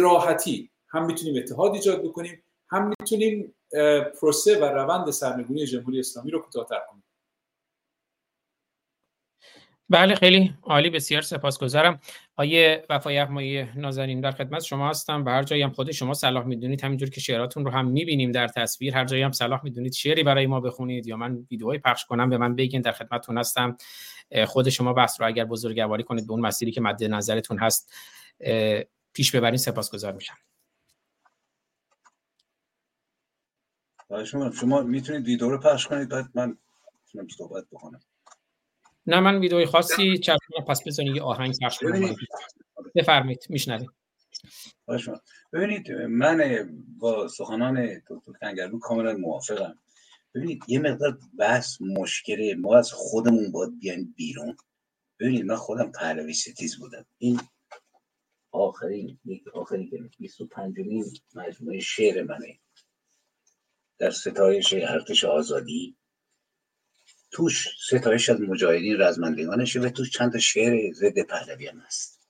هم 0.89 1.07
می‌تونیم 1.07 1.43
اتحاد 1.43 1.75
ایجاد 1.75 2.03
بکنیم 2.03 2.43
هم 2.71 2.93
می‌تونیم 3.01 3.55
پروسه 4.21 4.59
و 4.61 4.65
روند 4.65 5.11
سرنگونی 5.11 5.67
جمهوری 5.67 5.99
اسلامی 5.99 6.31
رو 6.31 6.41
کوتاه‌تر 6.41 6.81
کنیم. 6.91 7.05
بله 9.89 10.15
خیلی 10.15 10.55
عالی 10.63 10.91
بسیار 10.91 11.23
سپاسگزارم. 11.23 12.01
آیه 12.37 12.85
وفای 12.91 13.19
احمایی 13.19 13.65
نازنین 13.77 14.21
در 14.21 14.31
خدمت 14.31 14.63
شما 14.63 14.91
هستم 14.91 15.25
و 15.25 15.29
هر 15.29 15.43
جایی 15.43 15.63
هم 15.63 15.71
خود 15.71 15.91
شما 15.91 16.15
صلاح 16.15 16.45
می‌دونید 16.45 16.85
همینجور 16.85 17.11
که 17.11 17.21
شعراتون 17.21 17.65
رو 17.65 17.71
هم 17.71 17.89
می‌بینیم 17.89 18.33
در 18.33 18.49
تصویر 18.49 18.95
هر 18.95 19.05
جایی 19.05 19.23
هم 19.23 19.33
صلاح 19.33 19.65
می‌دونید 19.65 19.93
شعری 19.93 20.23
برای 20.23 20.47
ما 20.47 20.61
بخونید 20.61 21.07
یا 21.07 21.17
من 21.17 21.35
ویدیوهای 21.51 21.79
پخش 21.79 22.05
کنم 22.05 22.31
به 22.31 22.39
من 22.39 22.57
بگین 22.57 22.81
در 22.81 22.93
خدمتتون 22.93 23.39
هستم. 23.39 23.77
خود 24.47 24.69
شما 24.69 24.93
بحث 24.93 25.21
رو 25.21 25.27
اگر 25.27 25.45
بزرگواری 25.45 26.03
کنید 26.03 26.27
به 26.27 26.33
اون 26.33 26.41
مسیری 26.41 26.73
که 26.73 26.81
مد 26.81 27.05
نظرتون 27.05 27.59
هست 27.59 27.93
پیش 29.13 29.35
ببرین 29.35 29.57
سپاسگزار 29.57 30.13
میشم 30.13 30.35
شما 34.25 34.51
شما 34.51 34.83
می‌تونید 34.83 35.27
ویدیو 35.27 35.49
رو 35.49 35.59
پخش 35.59 35.87
کنید 35.87 36.09
بعد 36.09 36.27
من 36.35 36.59
صحبت 37.37 37.65
بکنم. 37.73 38.01
نه 39.07 39.21
من 39.21 39.39
ویدئوی 39.39 39.67
خاصی 39.67 40.19
چرخ 40.19 40.39
پس 40.69 40.87
بزنید 40.87 41.17
یه 41.17 41.23
آهنگ 41.23 41.55
پخش 41.63 41.79
کنم. 41.79 42.17
بفرمایید 42.95 43.47
میشنوید. 43.49 43.91
ببینید 45.53 45.93
من 45.93 46.69
با 46.99 47.29
سخنان 47.29 48.01
دکتر 48.09 48.33
کنگرلو 48.41 48.79
کاملا 48.79 49.13
موافقم. 49.13 49.79
ببینید 50.35 50.63
یه 50.69 50.79
مقدار 50.79 51.19
بحث 51.39 51.81
مشکله. 51.81 52.55
ما 52.55 52.79
از 52.79 52.93
خودمون 52.93 53.53
باید 53.53 53.79
بیایم 53.79 54.15
بیرون. 54.17 54.57
ببینید 55.21 55.45
من 55.45 55.57
خودم 55.57 55.93
پهلوی 55.93 56.35
ستیز 56.35 56.79
بودم. 56.79 57.07
این 57.19 57.41
آخرین 58.51 59.19
یک 59.25 59.49
آخرین 59.49 59.91
که 59.91 60.19
25 60.19 60.75
مجموعه 61.35 61.81
شعر 61.81 62.23
منه. 62.23 62.61
در 63.99 64.11
ستایش 64.11 64.73
ارتش 64.73 65.25
آزادی. 65.25 65.97
توش 67.31 67.69
ستایش 67.87 68.29
از 68.29 68.41
مجاهدین 68.41 69.01
رزمندگانشه 69.01 69.81
و 69.81 69.89
توش 69.89 70.11
چند 70.11 70.39
شعر 70.39 70.93
ضد 70.93 71.23
پهلوی 71.23 71.67
هم 71.67 71.79
هست. 71.79 72.29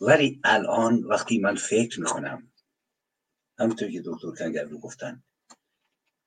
ولی 0.00 0.40
الان 0.44 1.04
وقتی 1.04 1.38
من 1.38 1.54
فکر 1.54 2.00
می‌کنم 2.00 2.52
همونطور 3.58 3.90
که 3.90 4.02
دکتر 4.04 4.62
رو 4.62 4.78
گفتن 4.78 5.22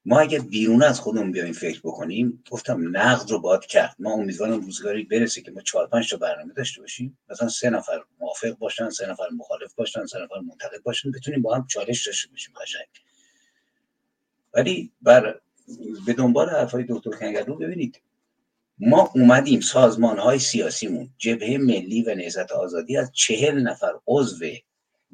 ما 0.10 0.20
اگر 0.20 0.40
بیرون 0.40 0.84
از 0.84 1.00
خودمون 1.00 1.32
بیایم 1.32 1.54
فکر 1.54 1.80
بکنیم 1.80 2.44
گفتم 2.52 2.98
نقد 2.98 3.32
رو 3.32 3.40
باد 3.40 3.66
کرد. 3.66 3.96
ما 4.00 4.14
امیدوارم 4.14 4.62
روزگاری 4.62 5.04
برسه 5.04 5.42
که 5.42 5.52
ما 5.52 5.62
چهار 5.62 5.88
پنج 5.88 6.10
تا 6.10 6.18
برنامه 6.18 6.54
داشته 6.54 6.82
باشیم. 6.82 7.18
مثلا 7.30 7.50
سه 7.50 7.70
نفر 7.70 8.04
موافق 8.20 8.58
باشن 8.58 8.90
سه 8.90 9.10
نفر 9.10 9.30
مخالف 9.38 9.74
باشن 9.74 10.06
سه 10.06 10.20
نفر 10.20 10.40
منتقد 10.40 10.84
باشن 10.84 11.12
بتونیم 11.12 11.42
با 11.42 11.56
هم 11.56 11.68
چالش 11.68 12.08
داشته 12.08 12.30
باشیم. 12.30 12.54
قشنگ. 12.62 12.88
ولی 14.54 14.92
بر 15.02 15.40
به 16.06 16.14
دنبال 16.14 16.50
حرفای 16.50 16.86
دکتر 16.90 17.12
کنگرو 17.12 17.56
ببینید. 17.56 18.02
ما 18.80 19.12
اومدیم 19.16 19.60
سازمان 19.60 20.20
های 20.20 20.40
سیاسیمون 20.40 21.10
جبهه 21.18 21.58
ملی 21.58 22.04
و 22.04 22.16
نهضت 22.16 22.52
آزادی 22.52 22.98
از 22.98 23.12
چهل 23.12 23.60
نفر 23.60 23.94
عضو 24.08 24.46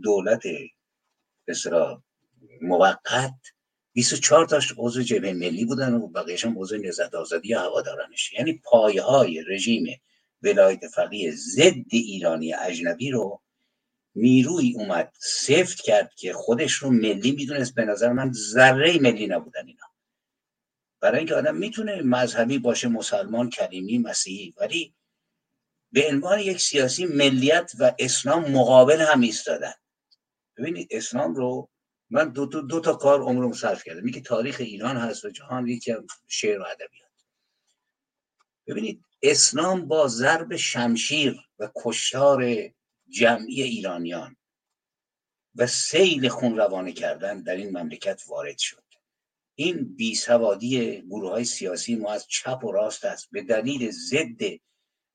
دولت 0.01 0.43
بسرا 1.47 2.03
موقت 2.62 3.53
24 3.93 4.45
تاش 4.45 4.73
عضو 4.77 5.01
جبهه 5.01 5.34
ملی 5.34 5.65
بودن 5.65 5.93
و 5.93 6.08
بقیهش 6.08 6.45
هم 6.45 6.60
عضو 6.60 6.77
نهضت 6.77 7.15
آزادی 7.15 7.47
یا 7.47 7.62
هوادارانش. 7.62 8.34
یعنی 8.34 8.62
پایه 8.63 9.01
های 9.01 9.43
رژیم 9.47 10.01
ولایت 10.41 10.88
فقیه 10.88 11.32
ضد 11.32 11.86
ایرانی 11.89 12.53
اجنبی 12.53 13.12
رو 13.12 13.41
نیروی 14.15 14.73
اومد 14.75 15.13
سفت 15.19 15.82
کرد 15.82 16.13
که 16.15 16.34
خودش 16.34 16.73
رو 16.73 16.89
ملی 16.89 17.32
می‌دونست. 17.32 17.75
به 17.75 17.86
نظر 17.86 18.12
من 18.12 18.32
ذره 18.34 18.99
ملی 18.99 19.27
نبودن 19.27 19.67
اینا. 19.67 19.86
برای 20.99 21.17
اینکه 21.17 21.36
آدم 21.36 21.56
می‌تونه 21.56 22.01
مذهبی 22.01 22.58
باشه 22.58 22.88
مسلمان 22.88 23.49
کلیمی 23.49 23.97
مسیحی 23.97 24.53
ولی 24.58 24.93
به 25.91 26.08
عنوان 26.10 26.39
یک 26.39 26.60
سیاسی 26.60 27.06
ملیت 27.06 27.71
و 27.79 27.95
اسلام 27.99 28.51
مقابل 28.51 29.01
هم 29.01 29.21
ایستادن. 29.21 29.73
ببینید 30.58 30.88
اسلام 30.91 31.36
رو 31.36 31.69
من 32.13 32.30
دو, 32.30 32.45
دو, 32.45 32.62
دو 32.62 32.80
تا 32.80 32.93
کار 32.93 33.21
عمرم 33.21 33.52
صرف 33.52 33.84
کردم. 33.84 34.04
میگه 34.04 34.21
تاریخ 34.21 34.58
ایران 34.60 34.97
هست 34.97 35.26
و 35.26 35.30
جهان 35.30 35.67
یکی 35.67 35.95
شعر 36.28 36.60
و 36.60 36.63
ادبیات. 36.63 37.12
ببینید 38.67 39.06
اسلام 39.21 39.88
با 39.88 40.08
ضرب 40.08 40.56
شمشیر 40.56 41.39
و 41.60 41.69
کشتار 41.76 42.45
جمعی 43.10 43.63
ایرانیان 43.63 44.36
و 45.56 45.67
سیل 45.67 46.28
خون 46.28 46.58
روانه 46.58 46.91
کردن 46.91 47.43
در 47.43 47.56
این 47.56 47.78
مملکت 47.78 48.23
وارد 48.28 48.58
شد. 48.58 48.84
این 49.56 49.95
بیسوادی 49.95 51.02
گروه 51.02 51.32
های 51.32 51.45
سیاسی 51.45 51.95
ما 51.95 52.13
از 52.13 52.28
چپ 52.28 52.63
و 52.63 52.71
راست 52.71 53.06
است. 53.06 53.28
به 53.32 53.43
دلیل 53.43 53.91
ضد 53.91 54.60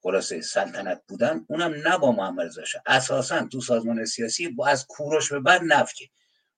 خلاصه 0.02 0.40
سلطنت 0.40 1.02
بودن 1.08 1.46
اونم 1.48 1.74
نه 1.74 1.98
با 1.98 2.12
محمد 2.12 2.46
رضا 2.46 2.62
اساسا 2.86 3.46
تو 3.46 3.60
سازمان 3.60 4.04
سیاسی 4.04 4.48
با 4.48 4.66
از 4.66 4.86
کوروش 4.86 5.32
به 5.32 5.40
بعد 5.40 5.60
نفکه 5.64 6.08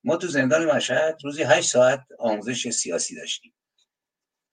ما 0.03 0.17
تو 0.17 0.27
زندان 0.27 0.65
مشهد 0.65 1.19
روزی 1.23 1.43
هشت 1.43 1.69
ساعت 1.69 2.05
آموزش 2.19 2.69
سیاسی 2.69 3.15
داشتیم. 3.15 3.53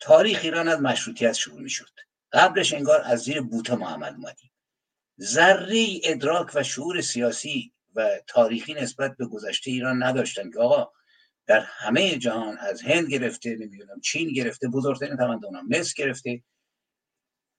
تاریخ 0.00 0.40
ایران 0.42 0.68
از 0.68 0.80
مشروطیت 0.80 1.32
شروع 1.32 1.60
می 1.60 1.70
شد 1.70 1.90
قبلش 2.32 2.72
انگار 2.72 3.00
از 3.04 3.20
زیر 3.20 3.40
بوته 3.40 3.74
محمد 3.74 4.14
اومدیم. 4.14 4.50
ذره 5.20 5.86
ادراک 6.04 6.50
و 6.54 6.62
شعور 6.62 7.00
سیاسی 7.00 7.72
و 7.94 8.20
تاریخی 8.26 8.74
نسبت 8.74 9.16
به 9.16 9.26
گذشته 9.26 9.70
ایران 9.70 10.02
نداشتن 10.02 10.50
که 10.50 10.58
آقا 10.58 10.92
در 11.46 11.60
همه 11.60 12.18
جهان 12.18 12.58
از 12.58 12.82
هند 12.82 13.08
گرفته 13.08 13.56
نمی‌دونم 13.56 14.00
چین 14.00 14.32
گرفته 14.32 14.68
بزرگترین 14.68 15.16
تمدن 15.16 15.60
مصر 15.68 15.94
گرفته. 15.96 16.42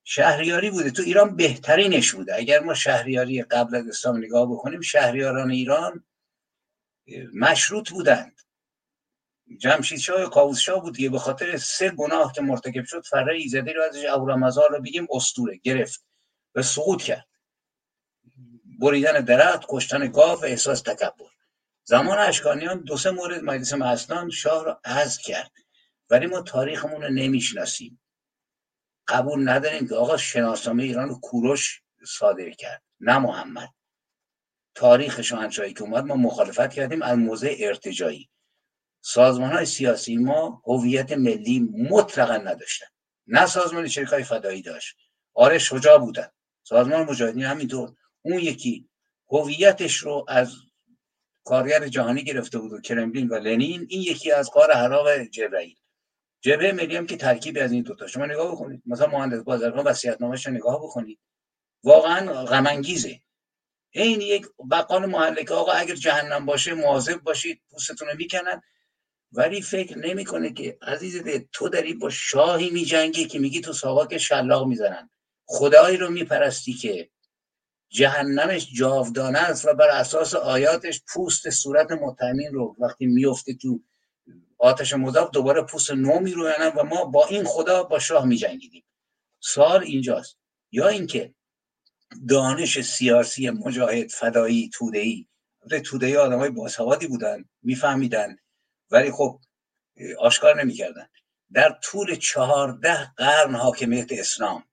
شهریاری 0.04 0.70
بوده. 0.70 0.92
تو 0.92 1.02
ایران 1.02 1.36
بهترینش 1.36 2.12
بوده. 2.14 2.36
اگر 2.36 2.60
ما 2.60 2.74
شهریاری 2.74 3.44
قبل 3.44 3.76
از 3.76 3.88
اسلام 3.88 4.18
نگاه 4.18 4.52
بکنیم 4.52 4.82
شهریاران 4.82 5.52
ایران 5.52 6.06
مشروط 7.34 7.90
بودند. 7.90 8.40
جمشید 9.58 10.00
شاه 10.00 10.26
قاووس 10.26 10.60
شاه 10.60 10.82
بود 10.82 11.12
به 11.12 11.20
خاطر 11.20 11.58
سه 11.58 11.90
گناه 11.90 12.34
که 12.34 12.42
مرتکب 12.42 12.86
شد 12.86 13.06
فره 13.06 13.36
ایزدی 13.36 13.74
رو 13.74 13.84
ازش 13.84 14.06
اهورامزار 14.06 14.70
رو 14.72 14.82
بگیم 14.82 15.08
استوره 15.12 15.58
گرفت 15.58 16.06
و 16.56 16.62
سقوط 16.62 17.04
کرد. 17.04 17.28
بریدن 18.80 19.22
درخت 19.22 19.66
کشتن 19.70 20.12
گاو 20.12 20.46
احساس 20.46 20.82
تکبر. 20.82 21.26
زمان 21.84 22.18
اشکانیان 22.18 22.84
دو 22.84 22.98
سه 22.98 23.12
مورد 23.12 23.44
مجلس 23.44 23.74
مسنان 23.74 24.30
شاه 24.30 24.64
را 24.64 24.82
عزل 24.86 25.22
کرد. 25.22 25.52
ولی 26.10 26.26
ما 26.26 26.42
تاریخمون 26.42 27.02
رو 27.02 27.10
نمی‌شناسیم. 27.10 28.02
قبول 29.08 29.50
نداریم 29.50 29.88
که 29.88 29.96
آقا 29.96 30.18
شناسنامه 30.18 30.84
ایران 30.84 31.10
رو 31.10 31.20
کوروش 31.20 31.82
صادر 32.08 32.50
کرد 32.50 32.84
نه 33.00 33.18
محمد. 33.18 33.70
تاریخ 34.80 35.22
شاهنشاهی 35.22 35.74
که 35.74 35.82
اومد 35.82 36.04
ما 36.06 36.16
مخالفت 36.16 36.74
کردیم 36.74 37.02
از 37.02 37.18
موضع 37.18 37.56
ارتجایی 37.60 38.30
سازمان 39.02 39.52
های 39.52 39.66
سیاسی 39.66 40.18
ما 40.18 40.62
هویت 40.66 41.12
ملی 41.12 41.60
مطلقا 41.90 42.38
نداشتن. 42.38 42.86
نه 43.28 43.46
سازمان 43.46 43.88
شرکای 43.88 44.24
فدایی 44.24 44.62
داشت. 44.62 44.96
آره 45.34 45.58
شجاع 45.58 45.98
بودن. 45.98 46.28
سازمان 46.64 47.10
مجاهدین 47.10 47.44
همینطور. 47.44 47.96
اون 48.22 48.40
یکی 48.40 48.90
هویتش 49.30 49.96
رو 49.96 50.26
از 50.28 50.54
کارگر 51.44 51.88
جهانی 51.88 52.24
گرفته 52.24 52.60
بود 52.60 52.74
و 52.74 52.82
کرملین 52.82 53.28
و 53.28 53.36
لنین. 53.36 53.86
این 53.90 54.02
یکی 54.02 54.32
از 54.32 54.50
کار 54.50 54.74
حراق 54.74 55.24
جبرئیل 55.24 55.76
جبهه 56.42 56.72
ملی 56.72 56.96
هم 56.96 57.06
که 57.06 57.18
ترکیبی 57.18 57.60
از 57.60 57.72
این 57.72 57.84
دوتا 57.84 58.08
شما 58.08 58.26
نگاه 58.26 58.52
بکنید. 58.52 58.84
مثلا 58.86 59.08
مهندس 59.08 59.44
بازرگان 59.44 59.86
وصیت‌نامه‌اش 59.86 60.48
رو 60.48 60.54
نگاه 60.54 60.80
بکنید. 60.84 61.20
واقعا 61.84 62.44
غمانگیزه. 62.44 63.20
این 63.92 64.22
یک 64.22 64.46
بقال 64.72 65.06
محله 65.06 65.44
که 65.44 65.54
آقا 65.54 65.72
اگر 65.72 65.96
جهنم 65.96 66.46
باشه 66.46 66.74
مواظب 66.74 67.22
باشید 67.22 67.62
پوستتون 67.72 68.08
رو 68.08 68.18
می‌کنن. 68.18 68.62
ولی 69.32 69.62
فکر 69.62 69.98
نمی‌کنه 69.98 70.54
که 70.54 70.78
عزیز 70.82 71.24
تو 71.52 71.70
داری 71.70 71.94
با 71.94 72.10
شاهی 72.10 72.70
میجنگی 72.70 73.26
که 73.26 73.40
میگی 73.40 73.62
تو 73.62 73.74
ساواک 73.74 74.18
شلاق 74.18 74.68
می‌زنن. 74.68 75.10
خدایی 75.46 75.98
رو 75.98 76.10
میپرستی 76.10 76.74
که 76.74 77.10
جهنمش 77.90 78.68
جاودانه 78.74 79.40
است 79.40 79.66
و 79.66 79.74
بر 79.74 79.90
اساس 79.90 80.36
آیاتش 80.36 81.02
پوست 81.14 81.50
صورت 81.50 81.92
متهمین 81.92 82.54
رو 82.54 82.76
وقتی 82.80 83.06
میفته 83.06 83.54
تو 83.54 83.82
آتش 84.58 84.94
مذاب 84.94 85.32
دوباره 85.32 85.62
پوست 85.62 85.92
نو 85.92 86.20
میروینن 86.20 86.72
و 86.78 86.84
ما 86.84 87.06
با 87.06 87.26
این 87.26 87.44
خدا 87.44 87.84
با 87.84 88.00
شاه 88.00 88.26
میجنگیدیم. 88.26 88.84
سال 89.40 89.84
اینجاست. 89.84 90.38
یا 90.72 90.88
اینکه 90.88 91.34
دانش 92.30 92.82
سیاسی 92.82 93.50
مجاهد 93.50 94.08
فدایی 94.08 94.70
تودهی 94.74 95.30
تودهی 95.86 96.16
آدم 96.16 96.40
های 96.40 96.50
باسوادی 96.50 97.08
بودن 97.08 97.46
میفهمیدن. 97.62 98.38
ولی 98.92 99.12
خب 99.12 99.40
آشکار 100.20 100.64
نمی‌کردن. 100.64 101.10
در 101.54 101.80
طول 101.84 102.16
چهارده 102.16 103.14
قرن 103.18 103.56
حاکمیت 103.56 104.12
اسلام 104.12 104.64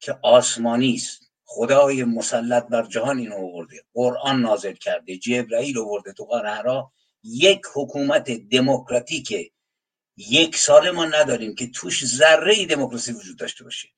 که 0.00 0.18
آسمانی 0.22 0.94
است. 0.94 1.28
خدای 1.44 2.04
مسلط 2.04 2.66
بر 2.66 2.86
جهان 2.86 3.18
این 3.18 3.32
آورده. 3.32 3.84
قرآن 3.94 4.40
نازل 4.40 4.72
کرده. 4.72 5.16
جبرئیل 5.16 5.78
آورده 5.78 6.12
تو 6.12 6.24
قرآن 6.24 6.90
یک 7.22 7.62
حکومت 7.74 8.30
دموکراتیک 8.30 9.52
یک 10.16 10.56
ساله 10.56 10.90
ما 10.90 11.04
نداریم 11.04 11.54
که 11.54 11.70
توش 11.70 12.06
ذره 12.06 12.54
ای 12.54 12.66
دموکراسی 12.66 13.12
وجود 13.12 13.38
داشته 13.38 13.64
باشه. 13.64 13.88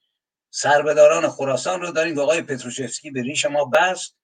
سربداران 0.50 1.28
خراسان 1.28 1.80
رو 1.80 1.92
داریم 1.92 2.14
که 2.14 2.20
آقای 2.20 2.42
پتروشفسکی 2.42 3.10
به 3.10 3.22
ریش 3.22 3.44
ما 3.44 3.64
بست. 3.64 4.16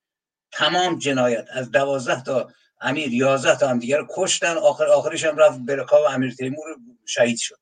تمام 0.53 0.99
جنایت 0.99 1.47
از 1.53 1.71
دوازده 1.71 2.23
تا 2.23 2.51
امیر 2.81 3.15
یازده 3.15 3.59
تا 3.59 3.69
هم 3.69 3.79
دیگر 3.79 4.07
کشتن. 4.17 4.57
آخر 4.57 4.87
آخرش 4.87 5.25
هم 5.25 5.37
رفت 5.37 5.59
برکا 5.59 6.03
و 6.03 6.07
امیر 6.07 6.35
تیمور 6.35 6.77
شهید 7.07 7.39
شد. 7.39 7.59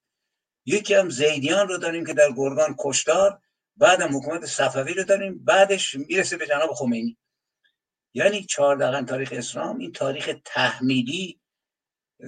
یکی 0.67 0.95
هم 0.95 1.11
زیدیان 1.11 1.69
رو 1.69 1.79
داریم 1.79 2.07
که 2.07 2.15
در 2.15 2.33
گرگان 2.37 2.75
کشتار 2.79 3.41
بعدم 3.77 4.17
حکومت 4.17 4.47
صفوی 4.47 4.95
رو 4.95 5.05
داریم. 5.05 5.45
بعدش 5.45 5.95
می‌رسه 5.95 6.37
به 6.37 6.47
جناب 6.47 6.75
خمینی. 6.75 7.19
یعنی 8.15 8.45
چهار 8.45 8.77
دقیقا 8.77 9.03
تاریخ 9.03 9.33
اسلام 9.33 9.79
این 9.79 9.93
تاریخ 9.93 10.31
تحمیلی. 10.45 11.41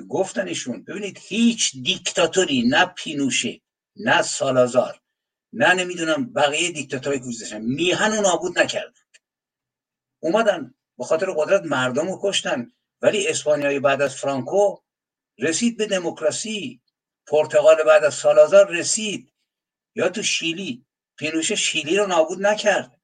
گفتنشون 0.09 0.85
ببینید 0.85 1.19
هیچ 1.23 1.73
دیکتاتوری 1.83 2.63
نه 2.69 2.87
پینوشه 2.87 3.61
نه 3.97 4.23
سالازار. 4.23 5.01
نه 5.59 5.75
نمی‌دونم. 5.75 6.33
بقیه 6.33 6.73
دیکتاتوری 6.73 7.19
گذاشتن 7.19 7.61
میهن 7.61 8.19
و 8.19 8.21
نابود 8.23 8.59
نکردن. 8.59 8.93
اومدن. 10.23 10.75
به 10.99 11.05
خاطر 11.05 11.27
قدرت 11.37 11.63
مردم 11.63 12.09
رو 12.09 12.21
کشتن. 12.23 12.73
ولی 13.03 13.29
اسپانیایی 13.29 13.81
بعد 13.81 14.03
از 14.03 14.17
فرانکو 14.17 14.77
رسید 15.39 15.77
به 15.77 15.87
دموکراسی. 15.87 16.81
پرتغال 17.27 17.83
بعد 17.83 18.05
از 18.05 18.15
سالازار 18.15 18.71
رسید. 18.71 19.33
یا 19.95 20.09
تو 20.09 20.23
شیلی. 20.23 20.87
پینوشه 21.19 21.55
شیلی 21.55 21.97
رو 21.97 22.07
نابود 22.07 22.47
نکرد. 22.47 23.01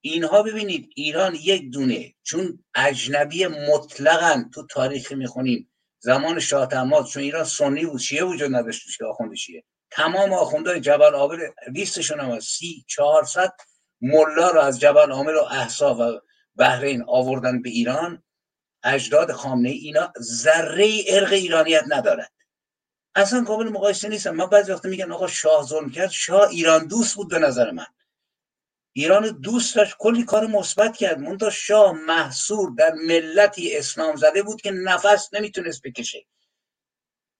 اینها 0.00 0.42
ببینید 0.42 0.90
ایران 0.94 1.34
یک 1.34 1.70
دونه. 1.70 2.14
چون 2.22 2.64
اجنبی 2.74 3.46
مطلقا 3.46 4.44
تو 4.54 4.66
تاریخ 4.66 5.12
می‌خونیم. 5.12 5.72
زمان 5.98 6.40
شاه 6.40 6.68
چون 7.12 7.22
ایران 7.22 7.44
سنی 7.44 7.86
بود. 7.86 8.00
شیعه 8.00 8.24
وجود 8.24 8.54
نداشت 8.54 9.02
آخوند 9.02 9.34
شیعه 9.34 9.64
تمام 9.96 10.32
آخوندهای 10.32 10.80
جبل 10.80 11.14
آبر 11.14 11.54
لیستشون 11.68 12.20
هم 12.20 12.40
سی 12.40 12.84
چهارصد 12.88 13.52
ملا 14.00 14.50
رو 14.50 14.60
از 14.60 14.80
جبل 14.80 15.12
عامر 15.12 15.34
و 15.34 15.42
احسا 15.50 15.94
و 15.94 16.20
بحرین 16.56 17.04
آوردن 17.08 17.62
به 17.62 17.70
ایران. 17.70 18.22
اجداد 18.82 19.32
خامنه 19.32 19.68
اینا 19.68 20.12
ذره 20.20 21.04
ارق 21.08 21.32
ایرانیت 21.32 21.84
ندارد 21.88 22.32
اصلا 23.14 23.44
قابل 23.44 23.68
مقایسه 23.68 24.08
نیستم 24.08 24.30
من 24.30 24.46
بعضی 24.46 24.72
وقت 24.72 24.84
میگن 24.84 25.12
آقا 25.12 25.26
شاه 25.26 25.66
ظلم 25.66 25.90
کرد 25.90 26.10
شاه 26.10 26.48
ایران 26.48 26.86
دوست 26.86 27.14
بود 27.14 27.30
به 27.30 27.38
نظر 27.38 27.70
من. 27.70 27.86
ایران 28.92 29.40
دوست 29.40 29.76
داشت 29.76 29.96
کلی 29.98 30.24
کار 30.24 30.46
مثبت 30.46 30.96
کرد. 30.96 31.18
منتها 31.18 31.50
شاه 31.50 31.92
محصور 31.92 32.70
در 32.78 32.92
ملتی 32.92 33.76
اسلام 33.76 34.16
زده 34.16 34.42
بود 34.42 34.60
که 34.60 34.70
نفس 34.70 35.34
نمی‌تونست 35.34 35.82
بکشه. 35.82 36.26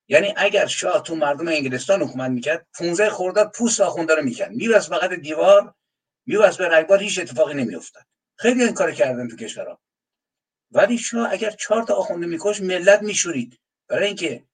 یعنی 0.08 0.34
اگر 0.36 0.66
شاه 0.66 1.02
تو 1.02 1.14
مردم 1.14 1.48
انگلستان 1.48 2.02
حکومت 2.02 2.30
می‌کرد 2.30 2.66
15 2.78 3.10
خرداد 3.10 3.52
پوست 3.52 3.80
آخونده 3.80 4.14
رو 4.14 4.22
می‌کرد. 4.22 4.50
میبست 4.50 4.88
فقط 4.88 5.10
دیوار 5.12 5.74
میبست 6.26 6.58
به 6.58 6.68
رگبار 6.68 7.02
هیچ 7.02 7.18
اتفاقی 7.18 7.54
نمیافتاد. 7.54 8.02
خیلی 8.38 8.62
این 8.64 8.74
کار 8.74 8.92
کردن 8.92 9.28
تو 9.28 9.36
کشورها. 9.36 9.80
ولی 10.70 10.98
شاه 10.98 11.32
اگر 11.32 11.50
چهار 11.50 11.82
تا 11.82 11.94
آخونده 11.94 12.26
میکش 12.26 12.60
ملت 12.60 13.02
میشورید. 13.02 13.60
برای 13.88 14.06
اینکه 14.06 14.44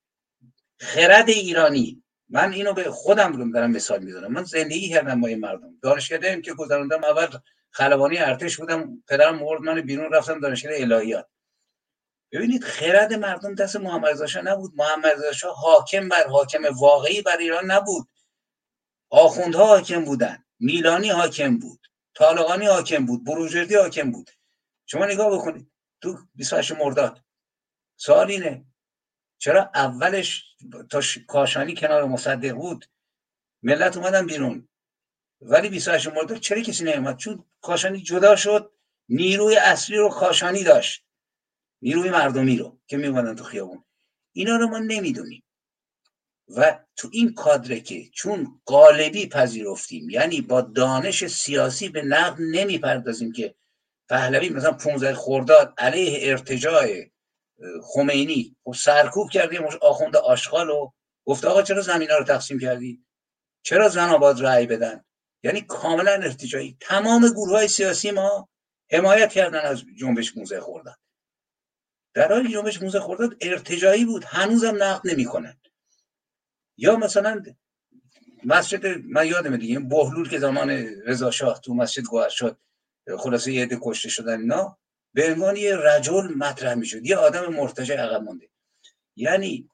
خرد 0.80 1.28
ایرانی 1.28 2.02
من 2.28 2.52
اینو 2.52 2.72
به 2.72 2.90
خودم 2.90 3.32
رو 3.32 3.52
دارم 3.52 3.70
مثال 3.70 4.02
می‌زنم. 4.02 4.32
من 4.32 4.44
زندگی 4.44 4.88
کردم 4.88 5.20
با 5.20 5.28
این 5.28 5.40
مردم. 5.40 5.78
دانشکده 5.82 6.40
که 6.40 6.54
گذروندم 6.54 7.04
اول 7.04 7.26
خلبانی 7.70 8.18
ارتش 8.18 8.56
بودم 8.56 9.02
پدرم 9.08 9.34
مورد 9.34 9.60
من 9.60 9.80
بیرون 9.80 10.12
رفتم 10.12 10.40
دانشکده 10.40 10.80
الهیات. 10.80 11.28
ببینید 12.32 12.64
خرد 12.64 13.14
مردم 13.14 13.54
دست 13.54 13.76
محمد 13.76 14.22
رضا 14.22 14.40
نبود. 14.40 14.72
محمد 14.76 15.24
رضا 15.24 15.52
حاکم 15.52 16.08
بر 16.08 16.26
حاکم 16.26 16.62
واقعی 16.80 17.22
بر 17.22 17.36
ایران 17.36 17.70
نبود. 17.70 18.08
آخوندها 19.10 19.66
حاکم 19.66 20.04
بودن. 20.04 20.44
میلانی 20.58 21.10
حاکم 21.10 21.58
بود. 21.58 21.86
طالقانی 22.14 22.66
حاکم 22.66 23.06
بود. 23.06 23.24
بروجردی 23.24 23.74
حاکم 23.74 24.10
بود. 24.10 24.30
شما 24.86 25.06
نگاه 25.06 25.38
بکنید. 25.38 25.72
تو 26.00 26.18
28 26.34 26.72
مرداد. 26.72 27.24
سوال 27.96 28.30
اینه 28.30 28.64
چرا 29.38 29.70
اولش 29.74 30.44
تا 30.90 31.00
کاشانی 31.28 31.74
کنار 31.74 32.04
مصدق 32.04 32.52
بود؟ 32.52 32.84
ملت 33.62 33.96
اومدن 33.96 34.26
بیرون. 34.26 34.68
ولی 35.40 35.68
28 35.68 36.08
مرداد 36.08 36.38
چرا 36.38 36.60
کسی 36.60 36.84
نیومد؟ 36.84 37.16
چون 37.16 37.44
کاشانی 37.60 38.02
جدا 38.02 38.36
شد 38.36 38.72
نیروی 39.08 39.56
اصلی 39.56 39.96
رو 39.96 40.08
کاشانی 40.08 40.64
داشت. 40.64 41.06
نیروی 41.82 42.10
مردمی 42.10 42.58
رو 42.58 42.78
که 42.86 42.96
میومدن 42.96 43.34
تو 43.34 43.44
خیابون. 43.44 43.84
اینا 44.32 44.56
رو 44.56 44.68
ما 44.68 44.78
نمی‌دونیم. 44.78 45.42
و 46.56 46.78
تو 46.96 47.08
این 47.12 47.34
کادره 47.34 47.80
که 47.80 48.08
چون 48.12 48.60
قالبی 48.64 49.28
پذیرفتیم 49.28 50.10
یعنی 50.10 50.40
با 50.40 50.60
دانش 50.60 51.26
سیاسی 51.26 51.88
به 51.88 52.02
نقد 52.02 52.36
نمی‌پردازیم 52.40 53.32
که 53.32 53.54
پهلوی 54.08 54.48
مثلا 54.48 54.72
15 54.72 55.14
خرداد 55.14 55.74
علیه 55.78 56.30
ارتجاع 56.30 56.86
خمینی 57.82 58.56
و 58.66 58.72
سرکوب 58.72 59.30
کردیم 59.30 59.62
آخوند 59.82 60.16
آشغال 60.16 60.70
و 60.70 60.90
گفت 61.24 61.44
آقا 61.44 61.62
چرا 61.62 61.80
زمین 61.80 62.08
رو 62.08 62.24
تقسیم 62.24 62.58
کردی؟ 62.58 63.04
چرا 63.62 63.88
زن 63.88 64.08
آباد 64.08 64.42
رأی 64.42 64.66
بدن؟ 64.66 65.04
یعنی 65.42 65.60
کاملا 65.60 66.12
ارتجاعی. 66.12 66.76
تمام 66.80 67.28
گروه 67.28 67.56
های 67.56 67.68
سیاسی 67.68 68.10
ما 68.10 68.48
حمایت 68.90 69.32
کردن 69.32 69.60
از 69.60 69.84
جنبش 69.98 70.36
موزه 70.36 70.60
خوردن 70.60 70.94
در 72.14 72.32
حالی 72.32 72.52
جنبش 72.52 72.82
موزه 72.82 73.00
خوردن 73.00 73.36
ارتجاعی 73.40 74.04
بود 74.04 74.24
هنوزم 74.24 74.82
نقد 74.82 75.00
نمی‌کنن. 75.04 75.60
یا 76.76 76.96
مثلا 76.96 77.42
مسجد 78.44 78.86
من 79.04 79.26
یادم 79.26 79.56
دیگه 79.56 79.78
این 79.78 79.88
بهلول 79.88 80.28
که 80.28 80.38
زمان 80.38 80.70
رضا 81.06 81.30
شاه 81.30 81.60
تو 81.60 81.74
مسجد 81.74 82.02
گوهر 82.02 82.28
شد 82.28 82.58
خلاصه 83.18 83.52
یه 83.52 83.62
عده 83.62 83.78
کشته 83.82 84.08
شدن 84.08 84.40
اینا 84.40 84.78
به 85.14 85.32
عنوان 85.32 85.56
یه 85.56 85.76
رجل 85.76 86.34
مطرح 86.36 86.74
می‌شد. 86.74 87.06
یه 87.06 87.16
آدم 87.16 87.52
مرتجع 87.54 87.96
عقب 87.96 88.22
مونده. 88.22 88.50
یعنی 89.16 89.68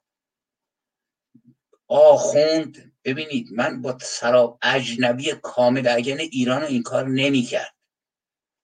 آخوند 1.87 2.93
ببینید 3.03 3.51
من 3.51 3.81
با 3.81 3.97
سراب 4.01 4.59
اجنبی 4.61 5.31
کامل 5.41 5.87
اگه 5.87 6.15
ایران 6.15 6.63
این 6.63 6.83
کار 6.83 7.07
نمی‌کرد. 7.07 7.75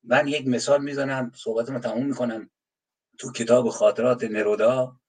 من 0.03 0.27
یک 0.27 0.47
مثال 0.47 0.83
می‌زنم 0.83 1.31
صحبتمو 1.35 1.79
تموم 1.79 2.05
می‌کنم. 2.05 2.49
تو 3.17 3.31
کتاب 3.31 3.69
خاطرات 3.69 4.23
نرودا 4.23 4.99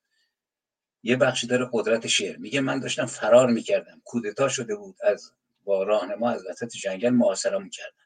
یه 1.03 1.17
بخشی 1.17 1.47
داره 1.47 1.69
قدرت 1.73 2.07
شعر. 2.07 2.37
میگه 2.37 2.61
من 2.61 2.81
داشتم 2.81 3.07
فرار 3.07 3.51
می‌کردم. 3.51 4.03
کودتا 4.05 4.49
شده 4.49 4.77
بود 4.77 4.97
از 5.03 5.33
با 5.65 5.83
راهنما 5.83 6.31
از 6.31 6.47
وسط 6.47 6.69
جنگل 6.69 7.11
محاصرمون 7.11 7.71
کردن 7.71 8.05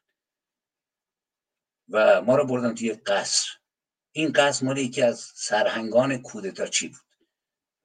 و 1.89 2.21
ما 2.21 2.35
رو 2.35 2.45
بردن 2.45 2.75
توی 2.75 2.93
قصر. 2.93 3.49
این 4.11 4.31
قصر 4.31 4.65
مال 4.65 4.77
یکی 4.77 5.01
از 5.01 5.19
سرهنگان 5.35 6.17
کودتا 6.17 6.67
چی 6.67 6.87
بود؟ 6.87 7.01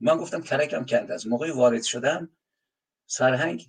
من 0.00 0.16
گفتم 0.16 0.42
کرکم 0.42 0.84
کند. 0.84 1.12
از 1.12 1.26
موقعی 1.26 1.50
وارد 1.50 1.82
شدم 1.82 2.36
سرهنگ 3.06 3.68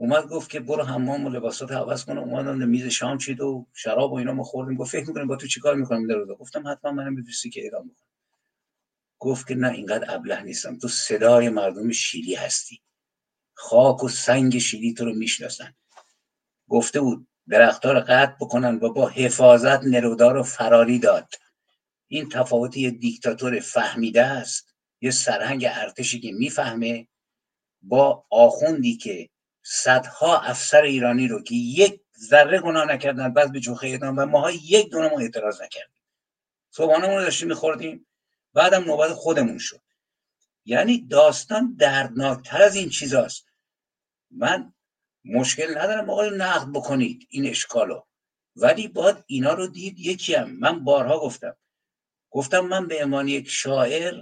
اومد 0.00 0.28
گفت 0.28 0.50
که 0.50 0.60
برو 0.60 0.82
حمام 0.82 1.26
و 1.26 1.28
لباسات 1.28 1.72
عوض 1.72 2.04
کن. 2.04 2.18
اومدن 2.18 2.64
میز 2.64 2.86
شام 2.86 3.18
چید 3.18 3.40
و 3.40 3.66
شراب 3.74 4.12
و 4.12 4.16
اینا 4.16 4.32
ما 4.32 4.42
خوردیم. 4.42 4.76
گفت 4.76 4.90
فکر 4.90 5.08
می‌کنیم 5.08 5.26
با 5.26 5.36
تو 5.36 5.46
چیکار 5.46 5.74
می‌کنم؟ 5.74 6.06
در 6.06 6.24
گفتم 6.24 6.68
حتما 6.68 6.92
منم 6.92 7.12
میدوستی 7.12 7.50
که 7.50 7.64
اعدام 7.64 7.86
می‌کنم 7.86 8.06
گفت 9.18 9.48
که 9.48 9.54
نه 9.54 9.72
اینقدر 9.72 10.14
ابله 10.14 10.42
نیستم. 10.42 10.78
تو 10.78 10.88
صدای 10.88 11.48
مردم 11.48 11.90
شیلی 11.90 12.34
هستی. 12.34 12.80
خاک 13.54 14.04
و 14.04 14.08
سنگ 14.08 14.58
شیلی 14.58 14.94
تو 14.94 15.04
رو 15.04 15.14
می‌شناسن. 15.14 15.74
گفته 16.68 17.00
بود 17.00 17.28
درختها 17.48 17.92
رو 17.92 18.00
قطع 18.00 18.34
بکنن. 18.40 18.74
و 18.74 18.92
با 18.92 19.08
حفاظت 19.08 19.84
نرودار 19.84 20.34
رو 20.34 20.42
فراری 20.42 20.98
داد. 20.98 21.28
این 22.06 22.28
تفاوت 22.28 22.76
یه 22.76 22.90
دیکتاتور 22.90 23.60
فهمیده 23.60 24.22
است. 24.22 24.74
یه 25.00 25.10
سرهنگ 25.10 25.66
ارتشی 25.68 26.20
که 26.20 26.32
می‌فهمه 26.32 27.08
با 27.82 28.24
آخوندی 28.30 28.96
که 28.96 29.28
صدها 29.62 30.40
افسر 30.40 30.82
ایرانی 30.82 31.28
رو 31.28 31.42
که 31.42 31.54
یک 31.54 32.00
ذره 32.18 32.60
گناه 32.60 32.84
نکردن 32.84 33.32
بعد 33.32 33.52
به 33.52 33.60
جوخه 33.60 33.86
اعدام 33.86 34.18
و 34.18 34.26
ماها 34.26 34.50
یک 34.50 34.90
دونه 34.90 35.08
ما 35.08 35.18
اعتراض 35.18 35.62
نکردیم. 35.62 36.02
صبحانه 36.70 37.06
رو 37.16 37.20
داشتیم 37.20 37.48
میخوردیم 37.48 38.06
بعدم 38.54 38.84
نوبت 38.84 39.10
خودمون 39.10 39.58
شد. 39.58 39.80
یعنی 40.64 41.06
داستان 41.06 41.76
دردناکتر 41.78 42.62
از 42.62 42.76
این 42.76 42.88
چیزاست. 42.88 43.46
من 44.30 44.72
مشکل 45.24 45.78
ندارم 45.78 46.10
آقای 46.10 46.30
نقد 46.30 46.68
بکنید 46.72 47.26
این 47.30 47.46
اشکالو. 47.46 48.02
ولی 48.56 48.88
باید 48.88 49.16
اینا 49.26 49.54
رو 49.54 49.66
دید 49.66 49.98
یکی 49.98 50.34
هم 50.34 50.50
من 50.50 50.84
بارها 50.84 51.20
گفتم. 51.20 51.56
گفتم 52.30 52.60
من 52.60 52.86
به 52.88 53.04
عنوان 53.04 53.28
یک 53.28 53.48
شاعر 53.48 54.14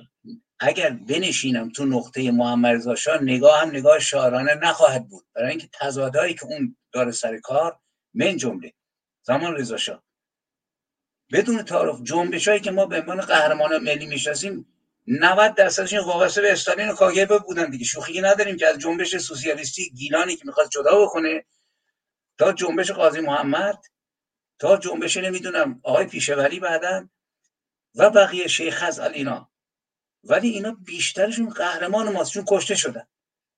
اگر 0.61 0.91
بنشینم 0.91 1.71
تو 1.71 1.87
نقطه 1.87 2.31
محمد 2.31 2.75
رضا 2.75 3.19
نگاه 3.23 3.61
هم 3.61 3.69
نگاه 3.69 3.99
شاعرانه 3.99 4.55
نخواهد 4.55 5.09
بود. 5.09 5.27
برای 5.35 5.51
اینکه 5.51 5.69
تضادهایی 5.73 6.35
که 6.35 6.45
اون 6.45 6.77
داره 6.93 7.13
سر 7.13 7.39
کار 7.39 7.79
من 8.15 8.37
جمله. 8.37 8.73
زمان 9.23 9.55
رضا 9.55 9.77
شاه. 9.77 10.03
بدون 11.33 11.63
تعارف 11.63 12.03
جنبش 12.03 12.49
هایی 12.49 12.61
که 12.61 12.71
ما 12.71 12.87
به 12.87 13.01
عنوان 13.01 13.21
قهرمان 13.21 13.79
ملی 13.79 14.07
می‌شناسیم 14.07 14.67
90 15.07 15.55
درصدشون 15.55 15.99
وابسته 15.99 16.41
به 16.41 16.53
استالین 16.53 16.89
و 16.89 16.95
کاگبه 16.95 17.39
بودن 17.39 17.71
دیگه. 17.71 17.85
شوخی 17.85 18.21
نداریم 18.21 18.57
که 18.57 18.67
از 18.67 18.79
جنبش 18.79 19.17
سوسیالیستی 19.17 19.91
گیلانی 19.91 20.37
که 20.37 20.43
می‌خواد 20.47 20.69
جدا 20.71 21.03
بکنه 21.03 21.45
تا 22.39 22.53
جنبش 22.53 22.91
قاضی 22.91 23.21
محمد 23.21 23.79
تا 24.59 24.77
جنبش 24.77 25.17
نمی‌دونم 25.17 25.81
آقای 25.83 26.07
پیشوری 26.07 26.61
بعدا 26.61 27.09
و 27.95 28.11
بقیه 28.11 28.47
شیخ 28.47 28.83
از 28.83 29.01
اینا 29.01 29.51
ولی 30.29 30.49
اینا 30.49 30.77
بیشترشون 30.85 31.49
قهرمان 31.49 32.13
ماست 32.13 32.33
چون 32.33 32.45
کشته 32.49 32.75
شدن. 32.75 33.07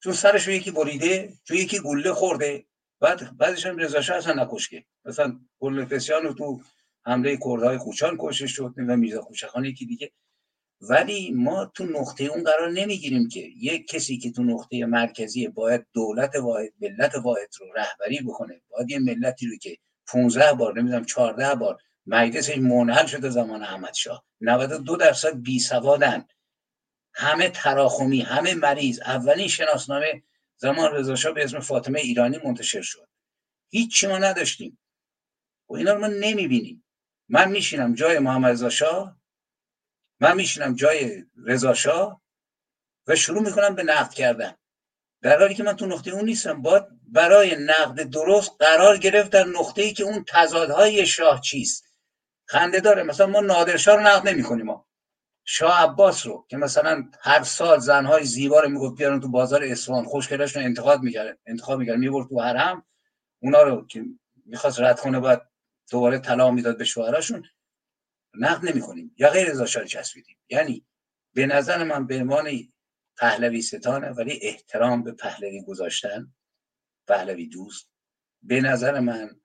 چون 0.03 0.13
سرش 0.13 0.47
رو 0.47 0.53
یکی 0.53 0.71
بریده 0.71 1.33
چون 1.45 1.57
یکی 1.57 1.79
گله 1.79 2.13
خورده. 2.13 2.65
بعد 3.01 3.37
بعدش 3.37 3.67
هم 3.67 3.77
رضا 3.77 4.01
شاه 4.01 4.17
اصلا 4.17 4.45
نکشکه 4.45 4.85
مثلا 5.05 5.41
گله 5.59 5.87
رو 6.23 6.33
تو 6.35 6.61
حمله 7.07 7.37
کردهای 7.37 7.79
کوچان 7.79 8.17
کشته 8.21 8.47
شد 8.47 8.75
و 8.89 8.97
میرزا 8.97 9.23
خوشخان 9.23 9.65
یکی 9.65 9.87
دیگه. 9.87 10.11
ولی 10.81 11.31
ما 11.31 11.73
تو 11.75 11.85
نقطه 11.85 12.25
اون 12.25 12.45
قرار 12.45 12.71
نمی‌گیریم 12.71 13.29
که 13.29 13.41
یک 13.41 13.89
کسی 13.89 14.19
که 14.19 14.33
تو 14.33 14.43
نقطه 14.43 14.85
مرکزی 14.87 15.49
باید 15.49 15.87
دولت 15.93 16.37
واحد 16.37 16.73
ملت 16.81 17.15
واحد 17.15 17.49
رو 17.61 17.67
رهبری 17.77 18.21
بکنه. 18.21 18.61
باید 18.71 18.91
یه 18.91 18.99
ملتی 18.99 19.47
رو 19.47 19.57
که 19.57 19.77
15 20.07 20.53
بار 20.53 20.81
نمی‌دونم 20.81 21.05
14 21.05 21.55
بار 21.55 21.79
مجلسش 22.07 22.59
منحل 22.59 23.07
شده 23.07 23.31
زمان 23.31 23.63
احمد 23.63 23.95
شاه 23.95 24.25
92 24.41 24.97
درصد 24.97 25.43
بی 25.43 25.59
سوادن 25.59 26.25
همه 27.19 27.49
تراخمی 27.49 28.21
همه 28.21 28.55
مریض. 28.55 29.01
اولین 29.01 29.49
شناسنامه 29.49 30.23
زمان 30.57 30.95
رضا 30.95 31.33
به 31.33 31.45
اسم 31.45 31.61
فاطمه 31.61 32.01
ایرانی 32.01 32.39
منتشر 32.45 32.83
شد. 32.83 33.09
هیچ 33.69 34.05
ما 34.05 34.19
نداشتیم. 34.19 34.79
و 35.69 35.75
اینا 35.75 35.93
رو 35.93 36.01
ما 36.01 36.07
نمی‌بینیم. 36.07 36.85
من 37.29 37.51
میشینم 37.51 37.95
جای 37.95 38.19
محمد 38.19 38.53
رضا 38.53 38.71
شاه. 38.71 39.17
من 40.21 40.37
میشینم 40.37 40.75
جای 40.75 41.25
رضا 41.47 41.75
شاه. 41.75 42.23
و 43.07 43.17
شروع 43.17 43.43
می‌کنم 43.43 43.75
به 43.75 43.83
نقد 43.83 44.15
کردن. 44.15 44.55
در 45.23 45.39
حالی 45.39 45.55
که 45.55 45.63
من 45.63 45.77
تو 45.77 45.87
نقطه 45.87 46.11
اون 46.11 46.25
نیستم 46.25 46.63
باید 46.63 46.85
برای 47.03 47.57
نقد 47.57 48.03
درست 48.03 48.51
قرار 48.59 48.97
گرفت 48.97 49.31
در 49.31 49.45
نقطه 49.45 49.83
ای 49.83 49.93
که 49.93 50.05
اون 50.05 50.25
تضادهای 50.29 51.07
شاه 51.07 51.41
چیست. 51.41 51.85
خنده 52.45 52.81
داره. 52.81 53.03
مثلا 53.03 53.27
ما 53.27 53.41
نادرشاه 53.41 53.97
رو 53.97 54.03
نقد 54.03 54.29
نمی 54.29 54.43
کنیم 54.43 54.67
ما. 54.67 54.88
شاه 55.51 55.83
عباس 55.83 56.27
رو 56.27 56.47
که 56.49 56.57
مثلا 56.57 57.11
هر 57.21 57.43
سال 57.43 57.79
زنهای 57.79 58.25
زیبا 58.25 58.61
رو 58.61 58.69
می‌گفت 58.69 58.99
بیارن 58.99 59.21
تو 59.21 59.29
بازار 59.29 59.65
اصفهان 59.65 60.05
رو 60.05 60.47
انتخاب 60.57 61.03
می‌کرد 61.03 61.39
انتخاب 61.47 61.79
می‌کرد 61.79 61.99
می‌برد 61.99 62.29
تو 62.29 62.41
حرم 62.41 62.87
اونا 63.43 63.63
رو 63.63 63.87
که 63.87 64.05
می‌خواست 64.45 64.81
رد 64.81 65.01
کنه 65.01 65.21
باید 65.21 65.41
دوباره 65.91 66.19
طلا 66.19 66.51
می‌داد 66.51 66.79
به 66.79 66.85
شوهراشون 66.85 67.45
نقد 68.35 68.69
نمی 68.69 68.81
کنیم 68.81 69.15
یا 69.19 69.31
غیر 69.31 69.65
شاه 69.65 69.85
چسبیدیم. 69.85 70.37
یعنی 70.49 70.87
به 71.35 71.47
نظر 71.47 71.85
من 71.85 72.07
به 72.07 72.21
عنوان 72.21 72.51
پهلوی 73.17 73.63
ستانه 73.63 74.11
ولی 74.11 74.39
احترام 74.43 75.03
به 75.03 75.13
پهلوی 75.13 75.63
گذاشتن 75.63 76.35
پهلوی 77.07 77.49
دوست 77.49 77.91
به 78.43 78.61
نظر 78.61 79.01
من 79.01 79.41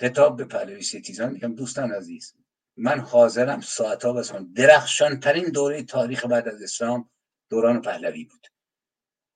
خطاب 0.00 0.36
به 0.36 0.44
پهلوی 0.44 0.82
ستیزان 0.82 1.32
میگم 1.32 1.54
دوستان 1.54 1.92
عزیز 1.92 2.39
من 2.82 3.00
حاضرم 3.00 3.60
ساعتها 3.60 4.12
بسان 4.12 4.52
درخشان 4.52 5.20
ترین 5.20 5.44
دوره 5.44 5.82
تاریخ 5.82 6.26
بعد 6.26 6.48
از 6.48 6.62
اسلام 6.62 7.10
دوران 7.50 7.80
پهلوی 7.80 8.24
بود. 8.24 8.46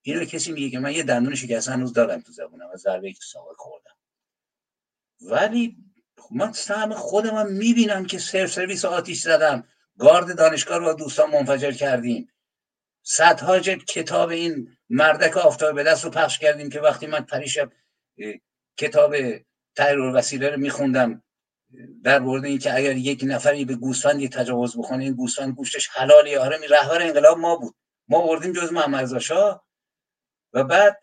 اینو 0.03 0.25
کسی 0.25 0.53
میگه 0.53 0.71
که 0.71 0.79
من 0.79 0.93
یه 0.93 1.03
دندون 1.03 1.35
شکست 1.35 1.69
هنوز 1.69 1.93
دارم 1.93 2.21
تو 2.21 2.33
زبونم 2.33 2.69
از 2.73 2.81
ضربه 2.81 3.13
تو 3.13 3.21
ساقه 3.23 3.55
خوردم. 3.57 3.97
ولی 5.21 5.77
من 6.31 6.53
سهم 6.53 6.95
خودم 6.95 7.47
می‌بینم 7.47 8.07
که 8.07 8.19
سرف 8.19 8.51
سرویس 8.51 8.85
آتیش 8.85 9.21
زدم. 9.21 9.69
گارد 9.99 10.39
دانشگاه 10.39 10.79
رو 10.79 10.85
با 10.85 10.93
دوستان 10.93 11.31
منفجر 11.31 11.73
کردیم. 11.73 12.33
صدها 13.03 13.59
جلد 13.59 13.85
کتاب 13.85 14.29
این 14.29 14.77
مردک 14.89 15.37
آفتاب 15.37 15.75
به 15.75 15.83
دست 15.83 16.05
رو 16.05 16.11
پخش 16.11 16.39
کردیم 16.39 16.71
که 16.71 16.81
وقتی 16.81 17.07
من 17.07 17.21
پریشب 17.21 17.73
کتاب 18.77 19.17
تحریر 19.77 20.01
وسیله 20.15 20.51
رو 20.51 20.61
میخوندم 20.61 21.23
در 22.05 22.19
مورد 22.19 22.45
اینکه 22.45 22.75
اگر 22.75 22.97
یک 22.97 23.25
نفری 23.27 23.65
به 23.65 23.75
گوسفندی 23.75 24.29
تجاوز 24.29 24.77
بکنه 24.77 25.05
این 25.05 25.15
گوسفند 25.15 25.55
گوشتش 25.55 25.89
حلالی 25.89 26.37
آره 26.37 26.59
می 26.59 26.67
رهبر 26.67 27.03
انقلاب 27.03 27.39
ما 27.39 27.57
بود. 27.57 27.77
ما 28.09 28.27
بردیم 28.27 28.53
جز 28.53 28.73
محمد 28.73 29.19
شاه. 29.19 29.65
و 30.53 30.65
بعد 30.65 31.01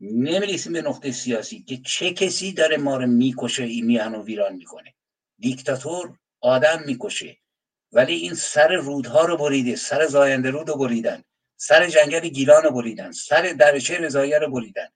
نمی‌رسیم 0.00 0.72
به 0.72 0.82
نقطه 0.82 1.12
سیاسی 1.12 1.62
که 1.62 1.76
چه 1.76 2.12
کسی 2.12 2.52
داره 2.52 2.76
ما 2.76 2.96
رو 2.96 3.06
می‌کشه 3.06 3.62
این 3.62 3.86
میهن 3.86 4.14
و 4.14 4.22
ویران 4.22 4.54
می‌کنه. 4.54 4.94
دیکتاتور 5.38 6.18
آدم 6.40 6.82
می‌کشه. 6.86 7.36
ولی 7.92 8.14
این 8.14 8.34
سر 8.34 8.68
رودها 8.68 9.24
رو 9.24 9.36
بریده 9.36 9.76
سر 9.76 10.06
زاینده 10.06 10.50
رود 10.50 10.68
رو 10.68 10.76
بریدن 10.76 11.24
سر 11.56 11.86
جنگل 11.86 12.28
گیلان 12.28 12.62
رو 12.62 12.70
بریدن 12.70 13.12
سر 13.12 13.42
درچه 13.42 13.98
رضایه 13.98 14.38
رو 14.38 14.50
بریدن. 14.50 14.88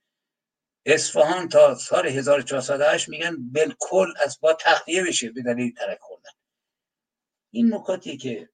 اصفهان 0.86 1.48
تا 1.48 1.74
سال 1.74 2.06
1408 2.06 3.08
میگن 3.08 3.36
بالکل 3.52 4.12
از 4.24 4.38
با 4.40 4.56
تخلیه 4.60 5.04
بشه 5.04 5.30
به 5.30 5.42
دلیل 5.42 5.74
ترک 5.74 5.98
خوردن. 6.00 6.30
این 7.50 7.74
نکاتی 7.74 8.16
که 8.16 8.48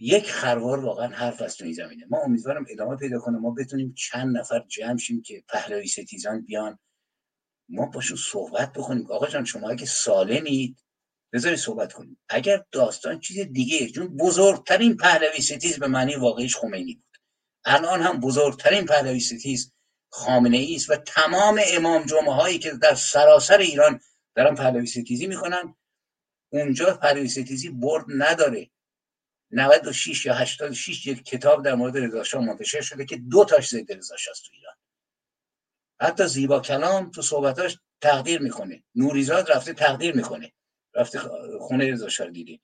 یک 0.00 0.30
خروار 0.30 0.80
واقعا 0.80 1.08
حرف 1.08 1.42
از 1.42 1.56
تو 1.56 1.72
زمینه. 1.72 2.06
ما 2.10 2.22
امیدوارم 2.22 2.66
ادامه 2.68 2.96
پیدا 2.96 3.18
کنه. 3.18 3.38
ما 3.38 3.50
بتونیم 3.50 3.94
چند 3.94 4.36
نفر 4.36 4.64
جمع 4.68 4.98
شیم 4.98 5.22
که 5.22 5.44
پهلوی 5.48 5.86
ستیزان 5.86 6.44
بیان. 6.44 6.78
ما 7.68 7.86
باشون 7.86 8.16
صحبت 8.16 8.72
بکنیم. 8.72 9.10
آقا 9.10 9.26
جان 9.26 9.44
شما 9.44 9.70
اگه 9.70 9.86
سالمید 9.86 10.84
بذارید 11.32 11.58
صحبت 11.58 11.92
کنیم. 11.92 12.18
اگر 12.28 12.64
داستان 12.72 13.20
چیز 13.20 13.38
دیگه 13.38 13.88
چون 13.88 14.16
بزرگترین 14.16 14.96
پهلوی 14.96 15.40
ستیز 15.40 15.78
به 15.78 15.86
معنی 15.86 16.16
واقعیش 16.16 16.56
خمینی 16.56 16.94
بود. 16.94 17.16
الان 17.64 18.02
هم 18.02 18.20
بزرگترین 18.20 18.86
پهلوی 18.86 19.20
ستیز 19.20 19.72
خامنه 20.16 20.56
ای 20.56 20.74
است 20.74 20.90
و 20.90 20.96
تمام 20.96 21.60
امام 21.72 22.06
جمعه 22.06 22.32
هایی 22.32 22.58
که 22.58 22.70
در 22.70 22.94
سراسر 22.94 23.58
ایران 23.58 24.00
دارن 24.36 24.54
پهلوی 24.54 24.86
ستیزی 24.86 25.26
می‌کنن. 25.26 25.76
اونجا 26.52 26.94
پهلوی 26.94 27.28
ستیزی 27.28 27.68
برد 27.68 28.04
نداره. 28.08 28.70
96 29.50 30.26
یا 30.26 30.34
86 30.34 31.06
یک 31.06 31.24
کتاب 31.24 31.64
در 31.64 31.74
مورد 31.74 31.96
رضا 31.96 32.40
منتشر 32.40 32.80
شده 32.80 33.04
که 33.04 33.16
دو 33.16 33.44
تاش 33.44 33.68
ضد 33.68 33.92
رضا 33.92 34.16
تو 34.16 34.52
ایران. 34.52 34.74
حتی 36.00 36.26
زیبا 36.26 36.60
کلام 36.60 37.10
تو 37.10 37.22
صحبتاش 37.22 37.78
تقدیر 38.00 38.40
می‌کنه. 38.40 38.82
نوریزاد 38.94 39.52
رفته 39.52 39.72
تقدیر 39.72 40.16
می‌کنه. 40.16 40.52
رفته 40.94 41.18
خونه 41.60 41.92
رضا 41.92 42.24
دیدی 42.24 42.60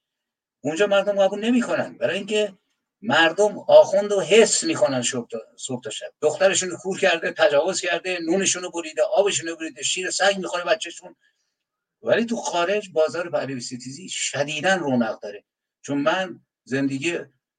اونجا 0.60 0.86
مردم 0.86 1.26
قبول 1.26 1.44
نمی‌کنن. 1.44 1.98
برای 1.98 2.16
اینکه 2.16 2.58
مردم 3.02 3.58
آخوند 3.58 4.12
و 4.12 4.20
حس 4.20 4.64
می‌کنن 4.64 5.02
صبح 5.56 5.82
تا 5.84 5.90
شب. 5.90 6.12
دخترشون 6.20 6.76
کور 6.76 6.98
کرده 6.98 7.32
تجاوز 7.32 7.80
کرده 7.80 8.18
نونشون 8.22 8.70
بریده 8.74 9.02
آبشون 9.02 9.54
بریده 9.54 9.82
شیر 9.82 10.10
سگ 10.10 10.38
می‌خوره 10.38 10.64
بچهشون. 10.64 11.16
ولی 12.02 12.24
تو 12.24 12.36
خارج 12.36 12.90
بازار 12.92 13.30
پهلوی 13.30 13.60
ستیزی 13.60 14.08
شدیدا 14.08 14.74
رونق 14.74 15.20
داره. 15.20 15.44
چون 15.82 15.98
من 15.98 16.40
زندگی 16.64 17.18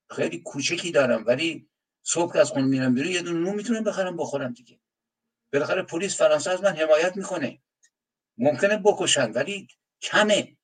خیلی 0.10 0.42
کوچکی 0.46 0.92
دارم 0.92 1.24
ولی 1.28 1.70
صبح 2.04 2.34
که 2.34 2.40
از 2.40 2.50
خونه 2.50 2.66
میرم 2.66 2.94
بیرون 2.94 3.12
یه 3.12 3.22
دونه 3.22 3.40
نون 3.40 3.56
می‌تونم 3.56 3.84
بخرم 3.84 4.18
بخورم 4.18 4.54
دیگه. 4.54 4.80
بالاخره 5.54 5.82
پلیس 5.82 6.18
فرانسه 6.18 6.52
از 6.52 6.64
من 6.64 6.76
حمایت 6.76 7.18
می‌کنه. 7.18 7.60
ممکنه 8.38 8.78
بکشن 8.78 9.32
ولی 9.32 9.68
کمه. 10.02 10.58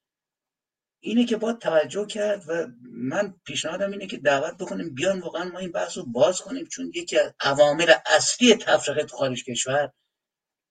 اینه 1.00 1.26
که 1.26 1.38
باید 1.38 1.60
توجه 1.60 2.06
کرد 2.06 2.44
و 2.48 2.68
من 2.92 3.36
پیشنهادم 3.46 3.92
اینه 3.92 4.08
که 4.08 4.18
دعوت 4.18 4.58
بکنیم 4.58 4.94
بیان 4.94 5.20
واقعا 5.20 5.44
ما 5.44 5.60
این 5.60 5.72
بحث 5.72 5.98
رو 5.98 6.06
باز 6.06 6.42
کنیم 6.42 6.66
چون 6.66 6.92
یکی 6.96 7.20
از 7.20 7.34
عوامل 7.40 7.94
اصلی 8.06 8.56
تفرقه 8.56 9.04
تو 9.04 9.18
خارج 9.18 9.44
کشور 9.44 9.92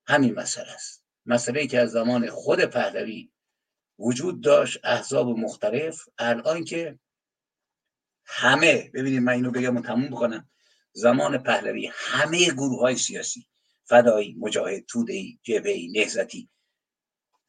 همین 0.06 0.34
مسئله 0.34 0.70
است. 0.70 1.04
مسئله 1.26 1.66
که 1.66 1.80
از 1.80 1.90
زمان 1.90 2.30
خود 2.30 2.64
پهلوی 2.64 3.30
وجود 3.98 4.42
داشت 4.42 4.78
احزاب 4.84 5.28
مختلف. 5.28 6.08
الان 6.18 6.64
که 6.64 6.98
همه 8.24 8.90
ببینید 8.94 9.22
من 9.22 9.32
اینو 9.32 9.50
بگم 9.50 9.76
و 9.76 9.82
تموم 9.82 10.08
بکنم 10.08 10.50
زمان 10.92 11.38
پهلوی 11.38 11.90
همه 11.94 12.50
گروه 12.50 12.80
های 12.80 12.96
سیاسی 12.96 13.48
فدایی 13.84 14.34
مجاهد 14.38 14.84
تودهی 14.84 15.40
جبهی 15.42 15.88
نهزتی 15.88 16.48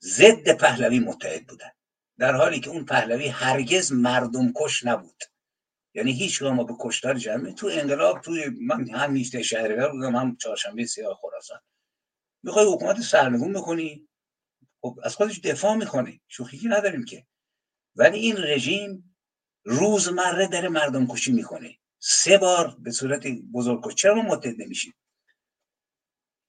ضد 0.02 0.58
پهلوی 0.58 1.00
متحد 1.00 1.48
بودن. 1.48 1.72
در 2.20 2.36
حالی 2.36 2.60
که 2.60 2.70
اون 2.70 2.86
پهلوی 2.86 3.28
هرگز 3.28 3.92
مردم 3.92 4.54
کش 4.56 4.86
نبود. 4.86 5.24
یعنی 5.94 6.12
هیچ 6.12 6.42
ما 6.42 6.64
به 6.64 6.74
کشتار 6.80 7.14
جمعی 7.14 7.54
تو 7.54 7.70
انقلاب 7.72 8.22
توی 8.22 8.50
من 8.50 8.90
هم 8.90 9.12
نیست 9.12 9.42
شهرگر 9.42 9.88
بودم 9.88 10.16
هم 10.16 10.36
چهارشنبه 10.36 10.86
سیاه 10.86 11.20
خراسان. 11.22 11.60
می‌خوای 12.44 12.66
حکومت 12.74 13.02
سرنگون 13.02 13.54
بکنی؟ 13.54 14.08
خب 14.82 15.00
از 15.04 15.16
خودش 15.16 15.40
دفاع 15.40 15.76
می‌کنه. 15.76 16.20
شوخی 16.28 16.68
نداریم 16.68 17.06
که. 17.06 17.26
ولی 17.96 18.20
این 18.20 18.38
رژیم 18.38 19.16
روزمره 19.66 20.48
در 20.48 20.68
مردم 20.68 21.08
کشی 21.08 21.32
می‌کنه. 21.32 21.76
سه 22.00 22.38
بار 22.38 22.76
به 22.80 22.92
صورت 22.92 23.28
بزرگ 23.28 23.96
چرا 23.96 24.16
ما 24.16 24.22
متحد 24.22 24.62
نمیشیم؟ 24.62 24.94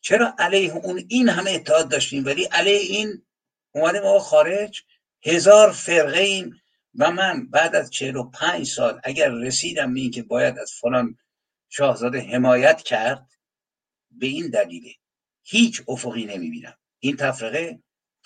چرا 0.00 0.34
علیه 0.38 0.74
اون 0.76 1.04
این 1.08 1.28
همه 1.28 1.50
اتحاد 1.50 1.90
داشتیم 1.90 2.24
ولی 2.24 2.44
علیه 2.44 2.78
این 2.78 3.22
اومده 3.74 4.00
ما 4.00 4.18
خارج؟ 4.18 4.84
هزار 5.22 5.72
فرقه 5.72 6.20
ایم 6.20 6.60
و 6.94 7.10
من 7.10 7.46
بعد 7.46 7.76
از 7.76 7.90
چهل 7.90 8.16
و 8.16 8.30
پنج 8.30 8.66
سال 8.66 9.00
اگر 9.04 9.30
رسیدم 9.30 9.94
به 9.94 10.00
این 10.00 10.10
که 10.10 10.22
باید 10.22 10.58
از 10.58 10.72
فلان 10.72 11.18
شاهزاده 11.68 12.20
حمایت 12.20 12.82
کرد 12.82 13.30
به 14.10 14.26
این 14.26 14.50
دلیله 14.50 14.90
هیچ 15.42 15.82
افقی 15.88 16.24
نمی‌بینم. 16.24 16.74
این 16.98 17.16
تفرقه 17.16 17.78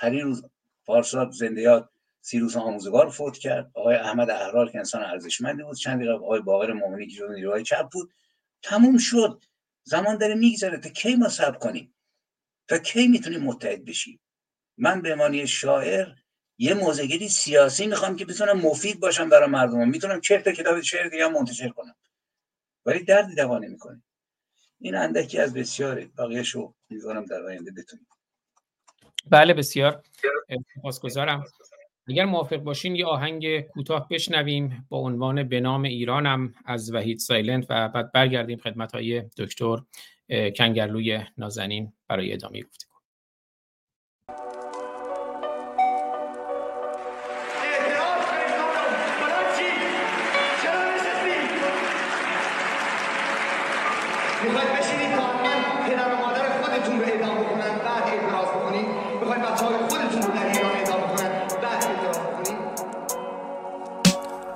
روز 0.03 0.45
پارسال 0.85 1.31
زندیات 1.31 1.89
سیروس 2.21 2.57
آموزگار 2.57 3.11
فوت 3.11 3.39
کرد. 3.39 3.71
آقای 3.75 3.97
احمد 3.97 4.31
احرار 4.31 4.71
که 4.71 4.79
انسان 4.79 5.05
ارزشمندی 5.05 5.63
بود 5.63 5.77
چند 5.77 6.03
قبل 6.03 6.11
آقای 6.11 6.41
باقر 6.41 6.73
مومنی 6.73 7.07
که 7.07 7.17
جزو 7.17 7.33
نیروهای 7.33 7.63
چپ 7.63 7.91
بود 7.93 8.15
تموم 8.63 8.99
شد. 8.99 9.45
زمان 9.83 10.19
داره 10.19 10.35
میگذره. 10.35 10.79
تا 10.79 10.89
کی 10.89 11.15
ما 11.15 11.29
صبر 11.29 11.59
کنیم؟ 11.59 11.95
تا 12.69 12.79
کی 12.79 13.09
می‌تونیم 13.09 13.41
متحد 13.41 13.85
بشیم؟ 13.85 14.21
من 14.77 15.03
به 15.03 15.15
معنی 15.15 15.47
شاعر 15.47 16.09
یه 16.59 16.75
موزگیری 16.75 17.29
سیاسی 17.29 17.87
می‌خوام 17.87 18.17
که 18.17 18.25
بتونم 18.25 18.61
مفید 18.61 19.01
باشم 19.01 19.29
برای 19.29 19.51
مردم 19.51 19.89
می‌تونم 19.89 20.21
چهل 20.21 20.41
تا 20.41 20.53
کتاب 20.53 20.81
شعر 20.81 21.09
دیگه 21.09 21.29
منتشر 21.29 21.69
کنم. 21.69 21.95
ولی 22.87 23.05
دردی 23.05 23.35
دوا 23.35 23.59
نمی‌کنه. 23.59 24.03
این 24.81 24.95
اندکی 24.95 25.39
از 25.39 25.55
بسیاره 25.55 26.07
بقیهشو 26.19 26.75
می‌ذارم 26.91 27.25
در 27.25 27.43
آینده 27.43 27.71
بتونیم. 27.71 28.07
بله 29.31 29.55
بسیار. 29.55 30.03
سپاسگزارم. 30.75 31.45
اگر 32.09 32.25
موافق 32.25 32.57
باشین 32.57 32.97
یه 32.97 33.07
آهنگ 33.07 33.61
کوتاه 33.61 34.09
بشنویم 34.09 34.87
با 34.89 34.99
عنوان 34.99 35.49
به 35.49 35.61
نام 35.61 35.83
ایرانم 35.83 36.55
از 36.65 36.95
وحید 36.95 37.19
سایلنت 37.19 37.67
و 37.71 37.89
بعد 37.89 38.13
برگردیم 38.13 38.59
خدمت 38.59 38.93
های 38.93 39.23
دکتر 39.39 39.77
کنگرلوی 40.29 41.21
نازنین 41.39 41.93
برای 42.09 42.33
ادامه 42.33 42.65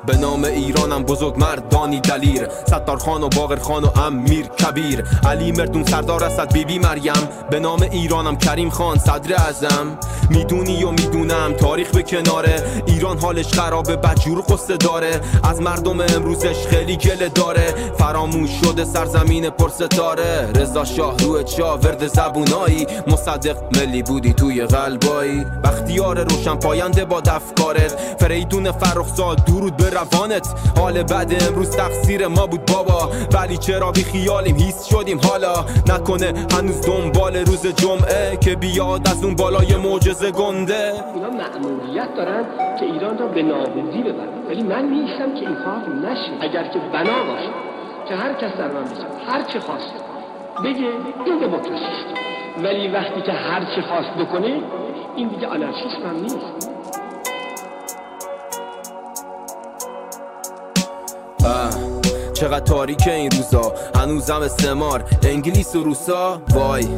گفتیم 0.09 0.21
به 0.21 0.27
نام 0.27 0.45
ایرانم 0.89 1.05
بزرگ 1.05 1.37
مردانی 1.39 2.01
دلیر. 2.01 2.49
ستار 2.67 2.97
خان 2.97 3.23
و 3.23 3.29
باغر 3.29 3.59
خان 3.59 3.85
و 3.85 4.01
امیر 4.01 4.47
کبیر. 4.47 5.05
علی 5.27 5.53
مردون 5.53 5.85
سردار 5.85 6.25
اسد 6.25 6.53
بیبی 6.53 6.79
مریم. 6.79 7.29
به 7.51 7.61
نام 7.61 7.83
ایرانم 7.83 8.37
کریم 8.37 8.71
خان 8.71 8.99
صدر 8.99 9.49
ازم 9.49 9.99
می‌دونی 10.31 10.85
و 10.85 10.91
می‌دونم 10.91 11.53
تاریخ 11.53 11.91
به 11.91 12.03
کناره. 12.03 12.63
ایران 12.87 13.19
حالش 13.19 13.47
خرابه 13.47 13.97
بدجور 13.97 14.45
قصه 14.49 14.77
داره. 14.77 15.21
از 15.45 15.61
مردم 15.61 16.01
امروزش 16.01 16.67
خیلی 16.67 16.97
گله 16.97 17.29
داره. 17.29 17.75
فراموش 17.99 18.51
شده 18.65 18.85
سرزمین 18.85 19.51
پرستاره 19.51 20.51
رضا 20.55 20.85
شاه 20.85 21.19
روی 21.19 21.45
چا 21.45 21.77
ورد 21.77 22.07
زبونایی. 22.07 22.87
مصدق 23.07 23.57
ملی 23.77 24.03
بودی 24.03 24.33
توی 24.33 24.67
قلبایی. 24.67 25.45
بختیار 25.65 26.25
روشن 26.25 26.55
پاینده 26.55 27.05
با 27.05 27.21
دفکارت. 27.21 28.17
فریدون 28.21 28.73
فرخزاد 28.73 29.45
درود 29.45 29.77
به 29.77 29.91
روانت. 29.91 30.49
حال 30.79 31.03
بعد 31.03 31.43
امروز 31.49 31.71
تقصیر 31.71 32.27
ما 32.27 32.47
بود 32.47 32.61
بابا. 32.67 33.11
ولی 33.35 33.57
چرا 33.57 33.93
بی 33.93 34.03
خیالیم؟ 34.03 34.57
هیس 34.57 34.85
شدیم 34.85 35.21
حالا. 35.29 35.55
نکنه 35.89 36.33
هنوز 36.53 36.81
دنبال 36.87 37.37
روز 37.37 37.67
جمعه 37.67 38.37
که 38.41 38.57
بیاد 38.57 39.09
از 39.09 39.25
اون 39.25 39.35
بالای 39.35 39.77
معجزه 39.77 40.31
گنده. 40.31 40.93
اینا 41.15 41.31
معمولیت 41.31 42.15
دارن 42.17 42.45
که 42.79 42.85
ایران 42.85 43.19
را 43.19 43.27
به 43.27 43.43
نابودی 43.43 44.03
ببرن. 44.03 44.47
ولی 44.49 44.63
من 44.63 44.85
نیستم 44.85 45.35
که 45.35 45.41
این 45.49 45.57
کار 45.65 46.11
نشه. 46.11 46.33
اگر 46.41 46.65
که 46.65 46.79
بنا 46.79 47.25
باشه 47.29 47.51
که 48.09 48.15
هر 48.15 48.33
کس 48.33 48.53
در 48.59 48.73
من 48.73 48.85
بزن. 48.85 49.07
هر 49.29 49.43
چه 49.43 49.61
خواست. 49.61 49.95
بگه 50.65 50.89
این 51.27 51.39
دموکراسی 51.41 51.85
ولی 52.65 52.89
وقتی 52.89 53.21
که 53.23 53.33
هر 53.33 53.61
چه 53.75 53.83
خواست 53.83 54.11
بکنه 54.11 54.61
این 55.17 55.29
دیگه 55.29 55.47
آنارشیسم 55.47 56.03
هم 56.09 56.17
نیست. 56.23 56.78
Uh. 61.41 61.88
چقدر 62.41 62.61
تاریک 62.61 63.09
این 63.09 63.31
روزا؟ 63.31 63.73
هنوزم 63.95 64.43
استعمار 64.43 65.05
انگلیس 65.23 65.75
و 65.77 65.85
روسا؟ 65.85 66.43
وای. 66.55 66.89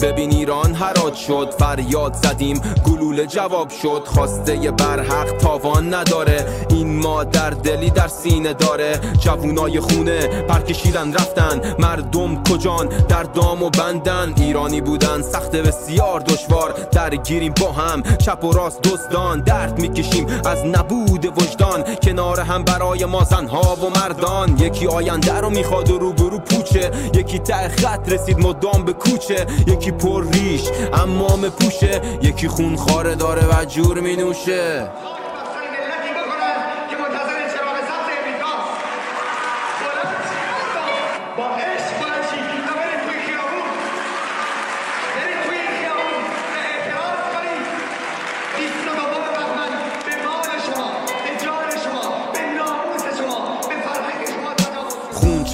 ببین 0.00 0.30
ایران 0.30 0.74
هرات 0.74 1.14
شد 1.14 1.54
فریاد 1.58 2.14
زدیم. 2.14 2.60
گلوله 2.86 3.26
جواب 3.26 3.70
شد 3.70 4.02
خواسته 4.06 4.70
برحق 4.70 5.36
تاوان 5.36 5.94
نداره. 5.94 6.46
این 6.70 6.98
مادر 6.98 7.50
دلی 7.50 7.90
در 7.90 8.08
سینه 8.08 8.52
داره. 8.52 9.00
جوونای 9.20 9.80
خونه 9.80 10.26
پرکشیدن 10.26 11.12
رفتن. 11.12 11.74
مردم 11.78 12.42
کجان؟ 12.42 12.88
در 12.88 13.22
دام 13.22 13.62
و 13.62 13.70
بندن. 13.70 14.34
ایرانی 14.36 14.80
بودن 14.80 15.22
سخت 15.22 15.56
بسیار 15.56 16.20
دشوار. 16.20 16.72
درگیریم 16.92 17.54
با 17.60 17.72
هم 17.72 18.02
چپ 18.18 18.44
و 18.44 18.52
راست 18.52 18.82
دزدان. 18.82 19.40
درد 19.40 19.78
می‌کشیم 19.80 20.26
از 20.44 20.64
نبود 20.64 21.24
وجدان. 21.24 21.84
کنار 22.02 22.40
هم 22.40 22.64
برای 22.64 23.04
ما 23.04 23.24
زنها 23.24 23.76
و 23.76 24.00
مردان. 24.00 24.58
یکی 24.58 24.81
آینده 24.86 25.40
رو 25.40 25.50
می‌خواد 25.50 25.90
و 25.90 25.98
روبرو 25.98 26.38
پوچه. 26.38 26.90
یکی 27.14 27.38
ته 27.38 27.68
خط 27.68 28.12
رسید 28.12 28.38
مدام 28.38 28.84
به 28.84 28.92
کوچه. 28.92 29.46
یکی 29.66 29.90
پر 29.90 30.26
ریش 30.32 30.62
امام 30.92 31.48
پوشه. 31.48 32.00
یکی 32.22 32.48
خون 32.48 32.76
خاره 32.76 33.14
داره 33.14 33.42
و 33.46 33.64
جور 33.64 34.00
می 34.00 34.16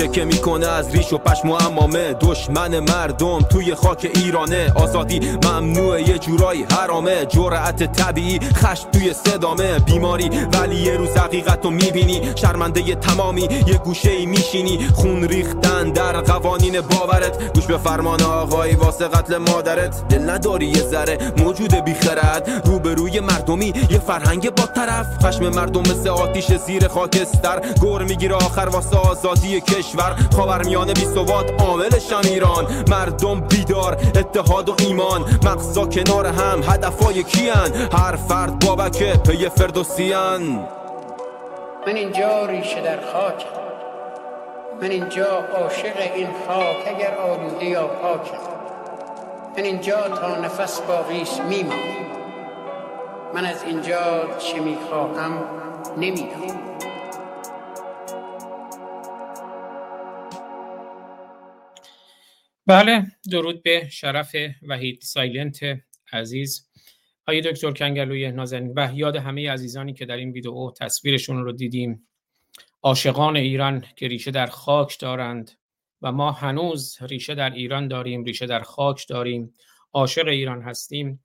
که 0.07 0.25
می‌کنه 0.25 0.67
از 0.67 0.95
ریش 0.95 1.13
و 1.13 1.19
پشم 1.19 1.51
و 1.51 1.53
امامه 1.53 2.13
دشمن 2.21 2.81
مردم 2.81 3.39
توی 3.39 3.75
خاک 3.75 4.11
ایرانه. 4.15 4.73
آزادی 4.75 5.21
ممنوع 5.45 6.01
یه 6.01 6.19
جورایی 6.19 6.67
حرامه. 6.73 7.27
جرأت 7.27 7.93
طبیعی 7.93 8.41
خشم 8.55 8.91
توی 8.91 9.13
صدامه. 9.13 9.79
بیماری 9.79 10.31
ولی 10.53 10.77
یه 10.77 10.97
روز 10.97 11.11
حقیقت 11.11 11.65
رو 11.65 11.71
می‌بینی. 11.71 12.33
شرمنده 12.35 12.89
یه 12.89 12.95
تمامی 12.95 13.49
یه 13.67 13.79
گوشه 13.79 14.11
ای 14.11 14.27
میشینی. 14.27 14.89
خون 14.95 15.25
ریختن 15.25 15.91
در 15.91 16.21
قوانین 16.21 16.81
باورت. 16.81 17.55
گوش 17.55 17.67
به 17.67 17.79
فرمان 17.79 18.23
آقایی 18.23 18.75
واسه 18.75 19.09
قتل 19.09 19.37
مادرت. 19.37 20.09
دل 20.09 20.31
نداری 20.31 20.67
یه 20.67 20.83
ذره 20.83 21.19
موجود 21.37 21.75
بیخرد. 21.75 22.63
روبروی 22.65 23.21
مردمی 23.21 23.73
یه 23.91 23.99
فرهنگ 23.99 24.55
با 24.55 24.67
طرف. 24.67 25.07
خشم 25.25 25.49
مردم 25.49 25.81
مثل 25.81 26.09
آتیش 26.09 26.53
زیر 26.53 26.89
خاکستر. 26.89 27.61
گور 27.81 28.03
می‌گیره 28.03 28.35
آخر 28.35 28.69
واسه 28.73 28.97
آزادی 28.97 29.61
کشور. 29.61 29.88
کشور 29.89 30.17
خاورمیانه 30.37 30.93
بی 30.93 31.05
ثبات 31.05 31.63
عاملشن 31.63 32.29
ایران. 32.29 32.67
مردم 32.89 33.41
بیدار 33.41 33.97
اتحاد 34.17 34.69
و 34.69 34.75
ایمان. 34.79 35.21
مقصا 35.45 35.87
کنار 35.87 36.27
هم 36.27 36.63
هدفای 36.63 37.23
کیان؟ 37.23 37.73
هر 37.93 38.17
فرد 38.17 38.67
بابکه 38.67 39.13
پی 39.27 39.49
فردوسیان. 39.49 40.43
من 41.87 41.97
اینجا 41.97 42.47
ریشه 42.47 42.81
در 42.81 42.99
خاک. 43.13 43.47
من 44.83 44.91
اینجا 44.91 45.27
عاشق 45.27 45.97
این 46.15 46.29
خاک 46.49 46.97
اگر 46.97 47.15
آلوده 47.15 47.65
یا 47.65 47.87
پاکم 47.87 48.39
من 49.57 49.65
اینجا 49.65 50.09
تا 50.09 50.41
نفس 50.41 50.81
باقیش 50.81 51.31
میمانم. 51.49 52.07
من 53.35 53.47
از 53.47 53.63
اینجا 53.67 54.01
چه 54.39 54.61
می‌خواهم 54.61 55.33
نمی‌دانم. 55.97 56.78
بله 62.69 63.07
درود 63.31 63.63
به 63.63 63.89
شرف 63.91 64.37
وحید 64.69 65.03
سایلنت 65.03 65.59
عزیز. 66.13 66.69
آقای 67.27 67.41
دکتر 67.41 67.73
کنگلوی 67.73 68.31
نازنین. 68.31 68.73
و 68.77 68.91
یاد 68.95 69.17
همه 69.17 69.51
عزیزانی 69.51 69.93
که 69.93 70.07
در 70.07 70.17
این 70.17 70.33
ویدیو 70.33 70.71
تصویرشون 70.71 71.45
رو 71.45 71.53
دیدیم. 71.53 72.09
عاشقان 72.83 73.37
ایران 73.37 73.85
که 73.97 74.09
ریشه 74.09 74.31
در 74.31 74.47
خاک 74.47 75.01
دارند 75.01 75.51
و 76.03 76.13
ما 76.13 76.33
هنوز 76.33 76.99
ریشه 77.03 77.35
در 77.35 77.51
ایران 77.51 77.89
داریم 77.89 78.25
ریشه 78.25 78.47
در 78.47 78.61
خاک 78.61 79.09
داریم. 79.09 79.55
عاشق 79.93 80.27
ایران 80.27 80.63
هستیم. 80.63 81.25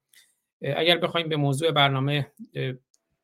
اگر 0.62 0.98
بخوایم 0.98 1.30
به 1.30 1.36
موضوع 1.36 1.72
برنامه 1.72 2.32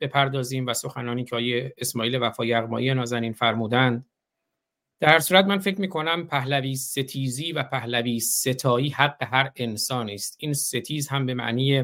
بپردازیم 0.01 0.67
و 0.67 0.73
سخنانی 0.73 1.25
که 1.25 1.35
آیه 1.35 1.73
اسماعیل 1.77 2.15
وفا 2.15 2.45
یغمایی 2.45 2.93
نازنین 2.93 3.33
فرمودند 3.33 4.05
در 4.99 5.19
صورت 5.19 5.45
من 5.45 5.59
فکر 5.59 5.81
می‌کنم 5.81 6.27
پهلوی 6.27 6.75
ستیزی 6.75 7.51
و 7.51 7.63
پهلوی 7.63 8.19
ستایی 8.19 8.89
حق 8.89 9.23
هر 9.23 9.51
انسان 9.55 10.09
است. 10.09 10.37
این 10.39 10.53
ستیز 10.53 11.07
هم 11.07 11.25
به 11.25 11.33
معنی 11.33 11.83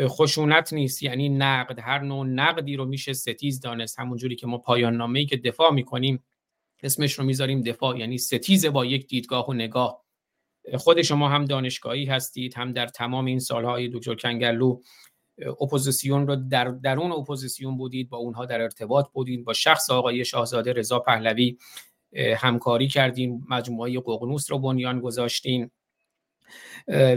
خشونت 0.00 0.72
نیست 0.72 1.02
یعنی 1.02 1.28
نقد 1.28 1.78
هر 1.78 1.98
نوع 1.98 2.26
نقدی 2.26 2.76
رو 2.76 2.84
میشه 2.84 3.12
ستیز 3.12 3.60
دانست. 3.60 3.98
همونجوری 3.98 4.36
که 4.36 4.46
ما 4.46 4.58
پایان 4.58 4.96
نامه‌ای 4.96 5.26
که 5.26 5.36
دفاع 5.36 5.72
می‌کنیم 5.72 6.24
اسمش 6.82 7.12
رو 7.12 7.24
می‌ذاریم 7.24 7.60
دفاع 7.60 7.98
یعنی 7.98 8.18
ستیز 8.18 8.66
با 8.66 8.84
یک 8.84 9.06
دیدگاه 9.06 9.48
و 9.48 9.52
نگاه. 9.52 10.04
خود 10.74 11.02
شما 11.02 11.28
هم 11.28 11.44
دانشگاهی 11.44 12.04
هستید 12.04 12.54
هم 12.54 12.72
در 12.72 12.86
تمام 12.86 13.24
این 13.24 13.38
سالهای 13.38 13.88
دکتر 13.88 14.14
کنگرلو 14.14 14.80
اپوزیسیون 15.60 16.26
رو 16.26 16.36
در 16.36 16.64
درون 16.64 17.12
اپوزیسیون 17.12 17.76
بودید 17.76 18.08
با 18.08 18.18
اونها 18.18 18.46
در 18.46 18.62
ارتباط 18.62 19.06
بودید. 19.12 19.44
با 19.44 19.52
شخص 19.52 19.90
آقای 19.90 20.24
شاهزاده 20.24 20.72
رضا 20.72 20.98
پهلوی 20.98 21.58
همکاری 22.36 22.88
کردیم 22.88 23.46
مجموعه 23.50 24.00
ققنوس 24.00 24.50
رو 24.50 24.58
بنیان 24.58 25.00
گذاشتیم 25.00 25.70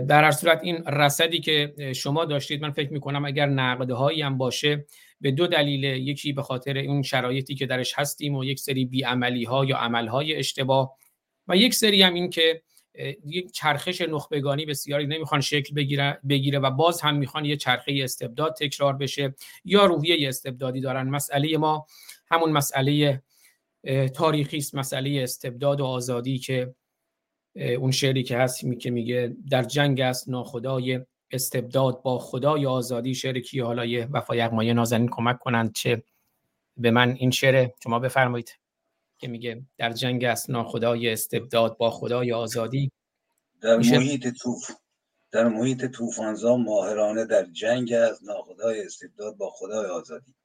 در 0.07 0.23
هر 0.23 0.31
صورت 0.31 0.59
این 0.63 0.83
رصدی 0.87 1.39
که 1.39 1.73
شما 1.95 2.25
داشتید 2.25 2.61
من 2.61 2.71
فکر 2.71 2.93
می‌کنم 2.93 3.25
اگر 3.25 3.45
نقدهایی 3.45 4.21
هم 4.21 4.37
باشه 4.37 4.85
به 5.21 5.31
دو 5.31 5.47
دلیل 5.47 5.83
یکی 5.83 6.33
به 6.33 6.41
خاطر 6.41 6.77
اون 6.77 7.01
شرایطی 7.01 7.55
که 7.55 7.65
درش 7.65 7.93
هستیم 7.97 8.35
و 8.35 8.43
یک 8.43 8.59
سری 8.59 8.85
بیعملی 8.85 9.43
ها 9.43 9.65
یا 9.65 9.77
عمل 9.77 10.07
های 10.07 10.35
اشتباه 10.35 10.97
و 11.47 11.57
یک 11.57 11.73
سری 11.73 12.01
هم 12.01 12.13
این 12.13 12.29
که 12.29 12.61
یک 13.25 13.51
چرخش 13.51 14.01
نخبگانی 14.01 14.65
بسیاری 14.65 15.07
نمی‌خوان 15.07 15.41
شکل 15.41 15.75
بگیره, 15.75 16.19
بگیره 16.29 16.59
و 16.59 16.71
باز 16.71 17.01
هم 17.01 17.15
می‌خوان 17.15 17.45
یه 17.45 17.57
چرخه 17.57 17.99
استبداد 18.03 18.53
تکرار 18.53 18.93
بشه 18.93 19.35
یا 19.65 19.85
روحیه 19.85 20.29
استبدادی 20.29 20.81
دارن. 20.81 21.09
مسئله 21.09 21.57
ما 21.57 21.85
همون 22.31 22.51
مسئله 22.51 23.21
تاریخی 24.15 24.57
است 24.57 24.75
مسئله 24.75 25.23
استبداد 25.23 25.81
و 25.81 25.85
آزادی 25.85 26.37
که 26.37 26.75
اون 27.55 27.91
شعری 27.91 28.23
که 28.23 28.37
هست 28.37 28.63
می 28.63 28.77
که 28.77 28.91
میگه 28.91 29.35
در 29.49 29.63
جنگ 29.63 30.01
است 30.01 30.29
ناخدای 30.29 31.05
استبداد 31.31 32.01
با 32.01 32.19
خدای 32.19 32.65
آزادی. 32.65 33.15
شعر 33.15 33.39
کی؟ 33.39 33.59
حالا 33.59 33.85
یه 33.85 34.07
وفا 34.11 34.35
یغمای 34.35 34.73
نازنین 34.73 35.07
کمک 35.07 35.39
کنند 35.39 35.73
چه 35.73 36.03
به 36.77 36.91
من 36.91 37.15
این 37.19 37.31
شعر 37.31 37.69
شما 37.83 37.99
بفرمایید 37.99 38.59
که 39.17 39.27
میگه 39.27 39.61
در 39.77 39.91
جنگ 39.91 40.23
است 40.23 40.49
ناخدای 40.49 41.09
استبداد 41.09 41.77
با 41.77 41.89
خدای 41.89 42.33
آزادی. 42.33 42.91
در 43.61 43.77
محیط 43.77 44.27
توف 44.27 44.71
در 45.31 45.47
محیط 45.47 45.85
طوفانزا 45.85 46.57
ماهرانه 46.57 47.25
در 47.25 47.45
جنگ 47.45 47.93
است 47.93 48.23
ناخدای 48.23 48.85
استبداد 48.85 49.37
با 49.37 49.49
خدای 49.49 49.85
آزادی. 49.85 50.35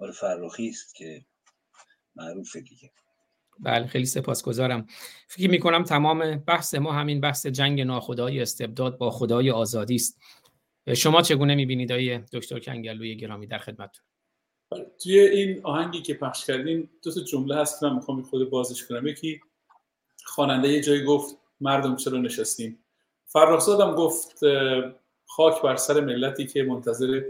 مال 0.00 0.12
فرخی 0.12 0.68
است 0.68 0.94
که 0.94 1.24
معروف 2.20 2.56
دیگه. 2.56 2.90
بله 3.58 3.86
خیلی 3.86 4.06
سپاسگزارم. 4.06 4.86
فکر 5.28 5.50
می 5.50 5.58
کنم 5.58 5.84
تمام 5.84 6.36
بحث 6.36 6.74
ما 6.74 6.92
همین 6.92 7.20
بحث 7.20 7.46
جنگ 7.46 7.80
ناخدای 7.80 8.40
استبداد 8.40 8.98
با 8.98 9.10
خدای 9.10 9.50
آزادی 9.50 9.94
است. 9.94 10.20
شما 10.96 11.22
چگونه 11.22 11.54
می‌بینید 11.54 11.92
آیه 11.92 12.24
دکتر 12.32 12.58
کنگلوی 12.58 13.16
گرامی 13.16 13.46
در 13.46 13.58
خدمتتون؟ 13.58 14.04
توی 15.02 15.18
این 15.20 15.60
آهنگی 15.64 16.02
که 16.02 16.14
پخش 16.14 16.46
کردین 16.46 16.88
دو 17.02 17.12
تا 17.12 17.20
جمله 17.20 17.56
هست 17.56 17.80
که 17.80 17.86
من 17.86 17.94
می‌خوام 17.94 18.22
خود 18.22 18.50
بازش 18.50 18.86
کنم. 18.86 19.06
یکی 19.06 19.40
خواننده 20.24 20.68
یه 20.68 20.80
جایی 20.80 21.04
گفت 21.04 21.36
مردم 21.60 21.96
چرا 21.96 22.18
نشستیم؟ 22.18 22.84
فرخزادم 23.26 23.94
گفت 23.94 24.40
خاک 25.26 25.62
بر 25.62 25.76
سر 25.76 26.00
ملتی 26.00 26.46
که 26.46 26.62
منتظر 26.62 27.22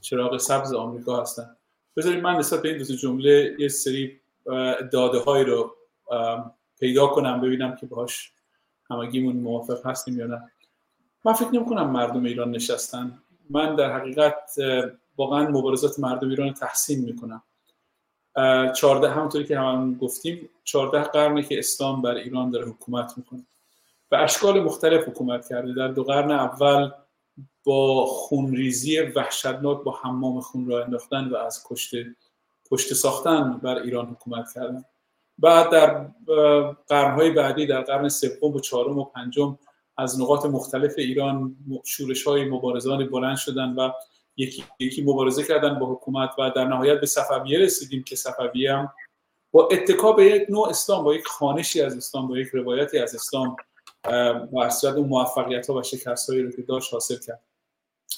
چراغ 0.00 0.36
سبز 0.36 0.72
آمریکا 0.72 1.22
هستن. 1.22 1.56
بذارید 1.96 2.22
من 2.22 2.36
نسبت 2.36 2.62
به 2.62 2.68
این 2.68 2.78
دو 2.78 2.84
تا 2.84 2.94
جمله 2.94 3.56
یه 3.58 3.68
سری 3.68 4.19
داده 4.92 5.18
های 5.18 5.44
رو 5.44 5.76
پیدا 6.80 7.06
کنم 7.06 7.40
ببینم 7.40 7.76
که 7.76 7.86
باش 7.86 8.32
همگیمون 8.90 9.36
موافق 9.36 9.86
هستیم 9.86 10.18
یا 10.18 10.26
نه. 10.26 10.50
من 11.24 11.32
فکر 11.32 11.48
نمی 11.52 11.66
کنم 11.66 11.90
مردم 11.90 12.24
ایران 12.24 12.50
نشستن. 12.50 13.18
من 13.50 13.74
در 13.74 13.98
حقیقت 13.98 14.54
واقعا 15.18 15.48
مبارزات 15.48 15.98
مردم 15.98 16.28
ایران 16.28 16.52
تحسین 16.52 17.04
می‌کنم. 17.04 17.42
چارده 18.76 19.10
همونطوری 19.10 19.44
که 19.44 19.58
هم 19.58 19.94
گفتیم 19.94 20.48
چارده 20.64 21.02
قرنه 21.02 21.42
که 21.42 21.58
اسلام 21.58 22.02
بر 22.02 22.14
ایران 22.14 22.50
داره 22.50 22.66
حکومت 22.66 23.18
می‌کنه. 23.18 23.46
و 24.10 24.16
اشکال 24.16 24.60
مختلف 24.60 25.08
حکومت 25.08 25.48
کرده. 25.48 25.72
در 25.72 25.88
دو 25.88 26.04
قرن 26.04 26.30
اول 26.30 26.90
با 27.64 28.06
خونریزی 28.06 29.00
وحشتناک 29.00 29.82
با 29.84 29.92
حمام 29.92 30.40
خون 30.40 30.66
را 30.66 30.84
انداختن 30.84 31.28
و 31.28 31.36
از 31.36 31.64
کشته 31.68 32.16
پشت 32.70 32.94
ساختن 32.94 33.60
بر 33.62 33.78
ایران 33.78 34.06
حکومت 34.06 34.52
کردن. 34.54 34.84
بعد 35.38 35.70
در 35.70 36.06
قرنهای 36.88 37.30
بعدی 37.30 37.66
در 37.66 37.80
قرن 37.80 38.08
سوم 38.08 38.54
و 38.54 38.60
چهارم 38.60 38.98
و 38.98 39.04
پنجم 39.04 39.58
از 39.96 40.20
نقاط 40.20 40.46
مختلف 40.46 40.94
ایران 40.98 41.56
شورش 41.84 42.24
های 42.24 42.44
مبارزان 42.44 43.06
بلند 43.06 43.36
شدن 43.36 43.74
و 43.74 43.90
یکی, 44.36 44.64
یکی 44.78 45.02
مبارزه 45.02 45.42
کردن 45.42 45.78
با 45.78 45.86
حکومت 45.86 46.30
و 46.38 46.50
در 46.50 46.64
نهایت 46.64 47.00
به 47.00 47.06
صفویه 47.06 47.58
رسیدیم 47.58 48.02
که 48.02 48.16
صفویه 48.16 48.72
هم 48.72 48.92
با 49.52 49.68
اتکا 49.72 50.12
به 50.12 50.24
یک 50.24 50.50
نوع 50.50 50.68
اسلام 50.68 51.04
با 51.04 51.14
یک 51.14 51.26
خانشی 51.26 51.82
از 51.82 51.96
اسلام 51.96 52.28
با 52.28 52.38
یک 52.38 52.48
روایتی 52.48 52.98
از 52.98 53.14
اسلام 53.14 53.56
و 54.52 54.58
از 54.58 54.84
اون 54.84 55.08
موفقیت 55.08 55.70
ها 55.70 55.74
و 55.74 55.82
شکست 55.82 56.30
هایی 56.30 56.42
رو 56.42 56.50
که 56.50 56.62
داشت 56.62 56.92
حاصل 56.92 57.16
کرد. 57.26 57.42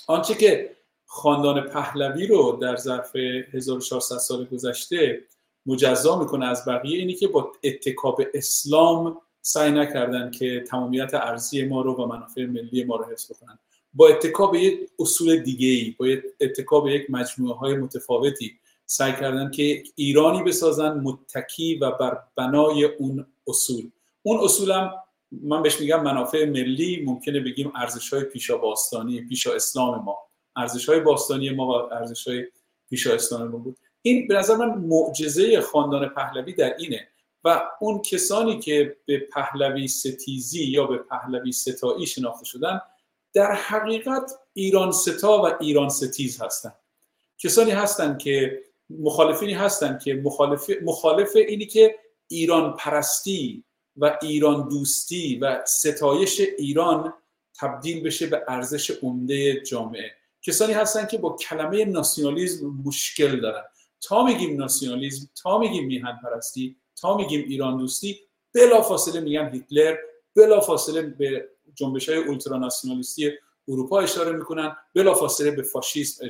آنچه 0.09 0.35
که 0.35 0.77
خاندان 1.15 1.61
پهلوی 1.61 2.27
رو 2.27 2.59
در 2.63 2.77
ظرف 2.77 3.17
1400 3.17 4.19
سال 4.19 4.45
گذشته 4.45 5.25
مجزا 5.67 6.19
می‌کنه 6.19 6.47
از 6.47 6.65
بقیه 6.65 6.99
اینی 6.99 7.15
که 7.15 7.29
با 7.29 7.53
اتکاب 7.65 8.23
اسلام 8.35 9.21
سعی 9.43 9.73
نکردن 9.73 10.31
که 10.31 10.65
تمامیت 10.69 11.15
ارزی 11.15 11.65
ما 11.65 11.83
رو 11.83 11.95
و 11.95 12.07
منافع 12.07 12.45
ملی 12.45 12.85
ما 12.85 12.97
رو 12.97 13.05
حفظ 13.05 13.33
بکنن. 13.33 13.59
با 13.95 14.09
اتکاب 14.09 14.55
یک 14.55 14.91
اصول 14.99 15.37
دیگه 15.37 15.69
ای 15.69 15.95
با 15.99 16.07
اتکاب 16.41 16.89
یک 16.89 17.11
مجموعه 17.11 17.55
های 17.55 17.77
متفاوتی 17.77 18.53
سعی 18.87 19.13
کردن 19.13 19.51
که 19.51 19.83
ایرانی 19.95 20.43
بسازن 20.43 20.93
متکی 20.93 21.75
و 21.75 21.91
بر 21.91 22.19
بنای 22.37 22.85
اون 22.85 23.27
اصول. 23.47 23.91
اون 24.23 24.41
اصول 24.45 24.71
هم 24.71 24.91
من 25.33 25.63
بهش 25.63 25.81
میگم 25.81 26.03
منافع 26.03 26.45
ملی 26.45 27.03
ممکنه 27.07 27.41
بگیم 27.41 27.73
ارزش 27.75 28.13
های 28.13 28.25
پیشا 28.25 28.57
باستانی 28.57 29.21
پیشا 29.21 29.55
اسلام 29.55 30.05
ما. 30.05 30.32
ارزش 30.57 30.89
های 30.89 31.01
باستانی 31.01 31.51
ما 31.51 31.67
و 31.67 31.95
ارزش 31.95 32.29
های 32.29 32.47
پیشا 32.91 33.15
اسلام 33.15 33.49
ما 33.49 33.59
بود. 33.59 33.79
این 34.03 34.27
به 34.29 34.35
نظر 34.35 34.57
من 34.57 34.69
معجزه 34.69 35.61
خاندان 35.61 36.09
پهلوی 36.09 36.53
در 36.53 36.77
اینه 36.79 37.09
و 37.45 37.63
اون 37.81 38.03
کسانی 38.03 38.59
که 38.59 38.97
به 39.07 39.19
پهلوی 39.19 39.89
ستیزی 39.89 40.65
یا 40.65 40.87
به 40.87 40.99
پهلوی 40.99 41.53
ستایی 41.53 42.07
شناخته 42.07 42.45
شدن 42.45 42.81
در 43.33 43.53
حقیقت 43.53 44.33
ایران 44.53 44.93
ستا 44.93 45.43
و 45.43 45.63
ایران 45.63 45.89
ستیز 45.89 46.41
هستند 46.43 46.75
کسانی 47.39 47.71
هستند 47.71 48.19
که 48.19 48.63
مخالفینی 48.91 49.55
هستند 49.55 50.03
که 50.03 50.15
مخالف, 50.15 50.71
مخالف 50.83 51.37
اینی 51.37 51.67
که 51.67 51.95
ایران 52.29 52.77
پرستی 52.77 53.65
و 53.97 54.19
ایران 54.23 54.69
دوستی 54.69 55.39
و 55.39 55.63
ستایش 55.67 56.41
ایران 56.41 57.15
تبدیل 57.61 58.03
بشه 58.03 58.27
به 58.27 58.43
ارزش 58.49 58.91
عمده 58.91 59.61
جامعه. 59.61 60.15
کسانی 60.43 60.73
هستن 60.73 61.07
که 61.07 61.19
با 61.19 61.37
کلمه 61.37 61.85
ناسیونالیزم 61.85 62.67
مشکل 62.85 63.41
دارن. 63.41 63.63
تا 64.01 64.25
میگیم 64.25 64.57
ناسیونالیزم 64.57 65.29
تا 65.43 65.59
میگیم 65.59 65.87
میهن 65.87 66.19
پرستی 66.23 66.77
تا 66.97 67.17
میگیم 67.17 67.45
ایران 67.49 67.77
دوستی 67.77 68.21
بلا 68.55 68.83
فاصله 68.83 69.21
میگن 69.21 69.51
هیتلر 69.53 69.97
بلا 70.37 70.61
فاصله 70.61 71.03
به 71.03 71.49
جنبش 71.75 72.09
های 72.09 72.19
اولتراناسیونالیستی 72.19 73.31
اروپا 73.69 74.01
اشاره 74.01 74.33
می‌کنن 74.33 74.77
بلا 74.95 75.15
فاصله 75.15 75.51
به 75.51 75.63
فاشیسم 75.63 76.25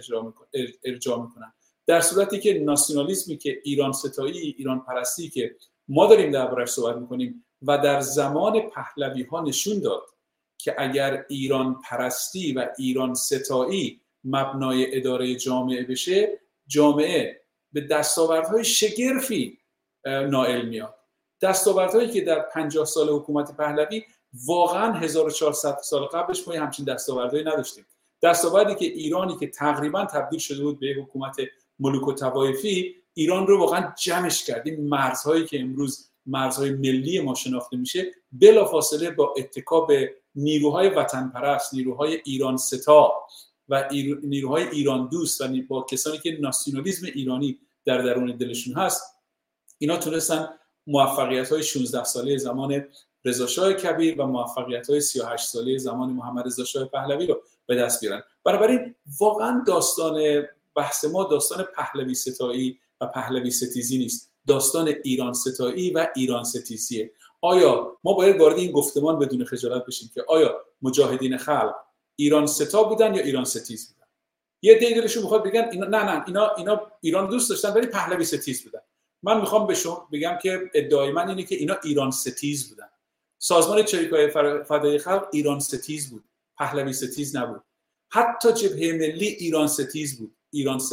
ارجاع 0.84 1.22
می‌کنن. 1.22 1.52
در 1.86 2.00
صورتی 2.00 2.40
که 2.40 2.58
ناسیونالیزمی 2.58 3.36
که 3.36 3.60
ایران 3.64 3.92
ستایی 3.92 4.38
ایران 4.38 4.80
پرستی 4.80 5.30
که 5.30 5.56
ما 5.88 6.06
داریم 6.06 6.30
دربارش 6.30 6.68
صحبت 6.68 6.96
می‌کنیم 6.96 7.44
و 7.62 7.78
در 7.78 8.00
زمان 8.00 8.60
پهلوی 8.60 9.22
ها 9.22 9.40
نشون 9.40 9.80
داد 9.80 10.02
که 10.62 10.74
اگر 10.78 11.24
ایران 11.28 11.80
پرستی 11.80 12.52
و 12.52 12.68
ایران 12.78 13.14
ستایی 13.14 14.00
مبنای 14.24 14.96
اداره 14.96 15.34
جامعه 15.34 15.84
بشه 15.84 16.40
جامعه 16.66 17.40
به 17.72 17.80
دستاوردهای 17.80 18.64
شگرفی 18.64 19.58
نائل 20.04 20.68
میاد. 20.68 20.94
دستاوردهایی 21.42 22.10
که 22.10 22.20
در 22.20 22.40
50 22.40 22.84
سال 22.84 23.08
حکومت 23.08 23.56
پهلوی 23.56 24.02
واقعا 24.46 24.92
1400 24.92 25.78
سال 25.82 26.04
قبلش 26.04 26.48
ما 26.48 26.54
همچین 26.54 26.84
دستاوردهایی 26.84 27.44
نداشتیم. 27.44 27.86
دستاوردی 28.22 28.74
که 28.74 28.84
ایرانی 28.84 29.36
که 29.38 29.46
تقریبا 29.46 30.04
تبدیل 30.04 30.38
شده 30.38 30.62
بود 30.62 30.80
به 30.80 30.94
حکومت 31.02 31.36
ملوک 31.78 32.08
و 32.08 32.12
توایفی 32.12 32.94
ایران 33.14 33.46
رو 33.46 33.58
واقعا 33.58 33.94
جمعش 33.98 34.44
کرد. 34.44 34.68
این 34.68 34.88
مرزهایی 34.88 35.46
که 35.46 35.60
امروز 35.60 36.10
مرزهای 36.26 36.70
ملی 36.70 37.20
ما 37.20 37.34
شناخته 37.34 37.76
میشه 37.76 38.10
بلافاصله 38.32 39.10
با 39.10 39.34
اتکا 39.36 39.80
به 39.80 40.14
نیروهای 40.34 40.88
وطن 40.88 41.28
پرست 41.28 41.74
نیروهای 41.74 42.20
ایران 42.24 42.56
ستا 42.56 43.12
و 43.68 43.88
نیروهای 44.22 44.68
ایران 44.68 45.08
دوست 45.08 45.40
و 45.40 45.48
با 45.68 45.82
کسانی 45.82 46.18
که 46.18 46.38
ناسیونالیزم 46.40 47.06
ایرانی 47.14 47.58
در 47.84 47.98
درون 47.98 48.36
دلشون 48.36 48.74
هست 48.74 49.02
اینا 49.78 49.96
تونستن 49.96 50.48
موفقیت 50.86 51.52
های 51.52 51.62
16 51.62 52.04
ساله 52.04 52.36
زمان 52.36 52.84
رضا 53.24 53.72
کبیر 53.72 54.20
و 54.20 54.26
موفقیت 54.26 54.90
های 54.90 55.00
38 55.00 55.48
ساله 55.48 55.78
زمان 55.78 56.10
محمد 56.10 56.46
رضا 56.46 56.64
شاه 56.64 56.84
پهلوی 56.84 57.26
رو 57.26 57.42
به 57.66 57.76
دست 57.76 58.00
بیارن. 58.00 58.22
بنابراین 58.44 58.94
واقعا 59.20 59.64
داستان 59.66 60.42
بحث 60.74 61.04
ما 61.04 61.24
داستان 61.24 61.66
پهلوی 61.76 62.14
ستایی 62.14 62.78
و 63.00 63.06
پهلوی 63.06 63.50
ستیزی 63.50 63.98
نیست. 63.98 64.32
داستان 64.46 64.94
ایران 65.04 65.32
ستایی 65.32 65.90
و 65.90 66.08
ایران 66.16 66.44
ستیزیه. 66.44 67.12
آیا 67.44 67.98
ما 68.04 68.12
باید 68.12 68.40
وارد 68.40 68.56
این 68.58 68.72
گفتمان 68.72 69.18
بدون 69.18 69.44
خجالت 69.44 69.86
بشیم 69.86 70.10
که 70.14 70.24
آیا 70.28 70.64
مجاهدین 70.82 71.36
خلق 71.36 71.74
ایران 72.16 72.46
ستا 72.46 72.82
بودن 72.82 73.14
یا 73.14 73.22
ایران 73.22 73.44
ستیز 73.44 73.88
بودن؟ 73.88 74.06
یه 74.62 74.78
دی 74.78 74.94
دلشون 74.94 75.22
می‌خواد 75.22 75.44
بگن 75.44 75.68
اینا 75.72 75.86
نه 75.86 76.04
نه 76.04 76.24
اینا 76.26 76.54
اینا 76.54 76.92
ایران 77.00 77.30
دوست 77.30 77.50
داشتن 77.50 77.74
ولی 77.74 77.86
پهلوی 77.86 78.24
ستیز 78.24 78.64
بودن. 78.64 78.80
من 79.22 79.40
می‌خوام 79.40 79.76
بگم 80.12 80.38
که 80.42 80.70
ادعای 80.74 81.12
من 81.12 81.28
اینه 81.28 81.42
که 81.42 81.54
اینا 81.54 81.76
ایران 81.84 82.10
ستیز 82.10 82.68
بودن. 82.68 82.88
سازمان 83.38 83.82
چریکای 83.82 84.30
فدایی 84.64 84.98
خلق 84.98 85.28
ایران 85.32 85.60
ستیز 85.60 86.10
بود. 86.10 86.24
پهلوی 86.58 86.92
ستیز 86.92 87.36
نبود. 87.36 87.62
حتی 88.10 88.52
جبهه 88.52 88.92
ملی 88.92 89.26
ایران 89.26 89.66
ستیز 89.66 90.18
بود. 90.18 90.36
ایران 90.50 90.78
س... 90.78 90.92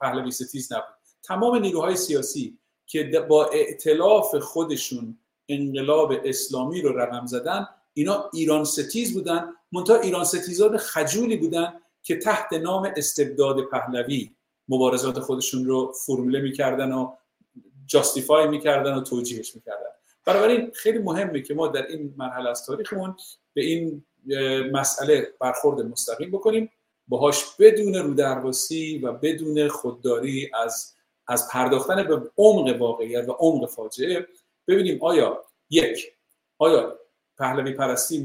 پهلوی 0.00 0.30
ستیز 0.30 0.72
نبود. 0.72 0.94
تمام 1.22 1.56
نیروهای 1.56 1.96
سیاسی 1.96 2.58
که 2.86 3.26
با 3.28 3.46
ائتلاف 3.46 4.34
خودشون 4.34 5.18
انقلاب 5.48 6.12
اسلامی 6.24 6.82
رو 6.82 6.98
رقم 6.98 7.26
زدن 7.26 7.68
اینا 7.94 8.30
ایران 8.32 8.64
ستیز 8.64 9.14
بودن 9.14 9.52
منتها 9.72 9.96
ایران 9.96 10.24
ستیزان 10.24 10.76
خجولی 10.76 11.36
بودن 11.36 11.80
که 12.02 12.16
تحت 12.16 12.52
نام 12.52 12.92
استبداد 12.96 13.60
پهلوی 13.60 14.30
مبارزات 14.68 15.20
خودشون 15.20 15.64
رو 15.64 15.92
فرموله 16.06 16.40
می‌کردن 16.40 16.92
و 16.92 17.12
جاستیفای 17.86 18.48
می‌کردن 18.48 18.94
و 18.94 19.00
توجیهش 19.00 19.54
می‌کردن. 19.54 19.90
بنابراین 20.24 20.70
خیلی 20.74 20.98
مهمه 20.98 21.42
که 21.42 21.54
ما 21.54 21.68
در 21.68 21.86
این 21.86 22.14
مرحله 22.16 22.50
از 22.50 22.66
تاریخمون 22.66 23.16
به 23.54 23.62
این 23.64 24.04
مسئله 24.72 25.28
برخورد 25.40 25.86
مستقیم 25.86 26.30
بکنیم 26.30 26.70
باهاش 27.08 27.44
بدون 27.58 27.94
رودرواسی 27.94 28.98
و 28.98 29.12
بدون 29.12 29.68
خودداری 29.68 30.50
از 30.54 30.94
از 31.28 31.48
پرداختن 31.52 32.08
به 32.08 32.30
عمق 32.36 32.80
واقعیت 32.80 33.28
و 33.28 33.32
عمق 33.32 33.68
فاجعه 33.68 34.26
ببینیم 34.68 34.98
آیا 35.02 35.44
یک 35.70 36.12
آیا 36.58 36.98
پهلوی 37.38 37.72
پرستی 37.72 38.24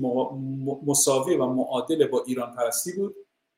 مساوی 0.86 1.36
و 1.36 1.46
معادل 1.46 2.08
با 2.08 2.24
ایران 2.28 2.56
پرستی 2.56 2.92
بود؟ 2.92 3.16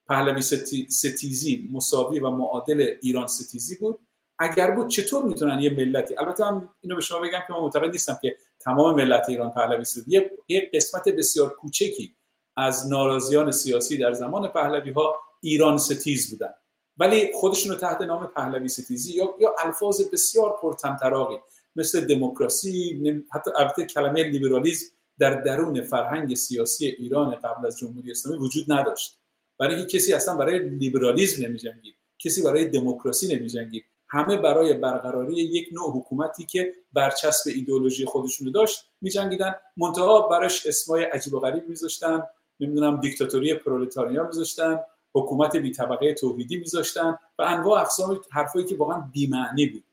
پهلوی 0.07 0.41
ستیزی 0.89 1.69
مساوی 1.73 2.19
و 2.19 2.29
معادل 2.29 2.95
ایران 3.01 3.27
ستیزی 3.27 3.75
بود؟ 3.75 3.99
اگر 4.39 4.71
بود 4.71 4.87
چطور 4.87 5.23
می‌تونن 5.23 5.59
یه 5.59 5.69
ملتی 5.69 6.15
البته 6.17 6.51
من 6.51 6.69
اینو 6.81 6.95
به 6.95 7.01
شما 7.01 7.19
بگم 7.19 7.39
که 7.47 7.53
من 7.53 7.59
معتقد 7.59 7.91
نیستم 7.91 8.19
که 8.21 8.37
تمام 8.59 8.95
ملت 8.95 9.29
ایران 9.29 9.51
پهلوی 9.51 9.85
بود 10.05 10.39
یه،, 10.47 10.71
قسمت 10.73 11.09
بسیار 11.09 11.49
کوچکی 11.49 12.15
از 12.57 12.91
ناراضیان 12.91 13.51
سیاسی 13.51 13.97
در 13.97 14.13
زمان 14.13 14.47
پهلوی 14.47 14.91
ها 14.91 15.15
ایران 15.41 15.77
ستیز 15.77 16.31
بودن. 16.31 16.53
ولی 16.97 17.31
خودشون 17.33 17.71
رو 17.71 17.77
تحت 17.77 18.01
نام 18.01 18.27
پهلوی 18.27 18.67
ستیزی 18.67 19.13
یا 19.13 19.35
یا 19.39 19.55
الفاظ 19.59 20.01
بسیار 20.13 20.57
پرتمطراقی. 20.61 21.37
مثل 21.75 22.05
دموکراسی 22.05 23.23
حتی 23.31 23.51
البته 23.55 23.85
کلمه 23.85 24.23
لیبرالیسم 24.23 24.95
در 25.19 25.41
درون 25.41 25.81
فرهنگ 25.81 26.35
سیاسی 26.35 26.85
ایران 26.85 27.35
قبل 27.35 27.67
از 27.67 27.77
جمهوری 27.77 28.11
اسلامی 28.11 28.37
وجود 28.37 28.71
نداشت. 28.71 29.19
برای 29.59 29.85
کسی 29.85 30.13
اصلا 30.13 30.35
برای 30.35 30.69
لیبرالیسم 30.69 31.45
نمیجنگید 31.45 31.95
کسی 32.19 32.41
برای 32.41 32.65
دموکراسی 32.65 33.35
نمیجنگید. 33.35 33.85
همه 34.09 34.37
برای 34.37 34.73
برقراری 34.73 35.33
یک 35.33 35.69
نوع 35.71 35.97
حکومتی 35.97 36.45
که 36.45 36.73
برچسب 36.93 37.49
ایدولوژی 37.55 38.05
خودشون 38.05 38.51
داشت 38.51 38.79
میجنگیدن. 39.01 39.55
منتها 39.77 40.27
براش 40.27 40.67
اسمای 40.67 41.03
عجیب 41.03 41.33
و 41.33 41.39
غریب 41.39 41.69
میذاشتن 41.69 42.23
نمی‌دونم 42.59 42.99
دیکتاتوری 42.99 43.53
پرولتاریا 43.53 44.27
میذاشتن 44.27 44.79
حکومت 45.15 45.55
بی 45.55 45.71
طبقه 45.71 46.13
توحیدی 46.13 46.57
میذاشتن 46.57 47.17
و 47.39 47.41
انواع 47.41 47.81
اقسام 47.81 48.21
حرفایی 48.31 48.65
که 48.65 48.75
واقعا 48.75 49.09
بی‌معنی 49.13 49.65
بود. 49.65 49.83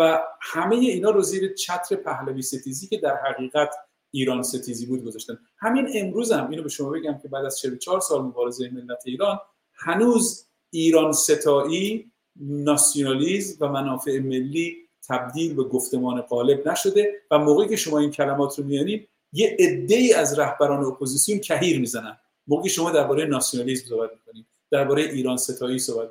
و 0.00 0.22
همه 0.40 0.76
اینا 0.76 1.10
رو 1.10 1.22
زیر 1.22 1.54
چتر 1.54 1.96
پهلوی 1.96 2.42
ستیزی 2.42 2.86
که 2.86 2.96
در 2.96 3.16
حقیقت 3.16 3.74
ایران 4.10 4.42
ستیزی 4.42 4.86
بود 4.86 5.04
گذاشتن. 5.04 5.38
همین 5.58 5.88
امروز 5.94 6.32
هم 6.32 6.50
اینو 6.50 6.62
به 6.62 6.68
شما 6.68 6.90
بگم 6.90 7.18
که 7.22 7.28
بعد 7.28 7.44
از 7.44 7.58
44 7.58 8.00
سال 8.00 8.22
مبارزه 8.22 8.70
ملت 8.70 9.02
ایران 9.04 9.38
هنوز 9.74 10.46
ایران 10.70 11.12
ستایی 11.12 12.12
ناسیونالیزم 12.40 13.56
و 13.60 13.68
منافع 13.68 14.18
ملی 14.18 14.76
تبدیل 15.08 15.54
به 15.54 15.64
گفتمان 15.64 16.20
غالب 16.20 16.68
نشده 16.68 17.12
و 17.30 17.38
موقعی 17.38 17.68
که 17.68 17.76
شما 17.76 17.98
این 17.98 18.10
کلمات 18.10 18.58
رو 18.58 18.64
میارید 18.64 19.08
یه 19.32 19.56
عده 19.58 20.12
از 20.16 20.38
رهبران 20.38 20.84
اپوزیسیون 20.84 21.38
کهیر 21.38 21.80
می‌زنن. 21.80 22.16
موقعی 22.46 22.70
شما 22.70 22.90
درباره 22.90 23.24
ناسیونالیسم 23.24 23.88
صحبت 23.88 24.10
می‌کنید 24.12 24.46
درباره 24.70 25.02
ایران 25.02 25.36
ستایی 25.36 25.78
صحبت 25.78 26.10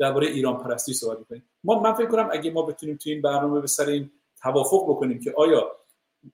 درباره 0.00 0.26
ایران 0.26 0.56
پرستی 0.56 0.94
صحبت 0.94 1.18
می‌کنید 1.18 1.42
ما 1.64 1.80
من 1.80 1.92
فکر 1.92 2.06
کنم 2.06 2.28
اگه 2.32 2.50
ما 2.50 2.62
بتونیم 2.62 2.96
تو 2.96 3.10
این 3.10 3.22
برنامه 3.22 3.60
به 3.60 3.66
سر 3.66 3.86
این 3.86 4.10
توافق 4.42 4.84
بکنیم 4.88 5.20
که 5.20 5.34
آیا 5.36 5.76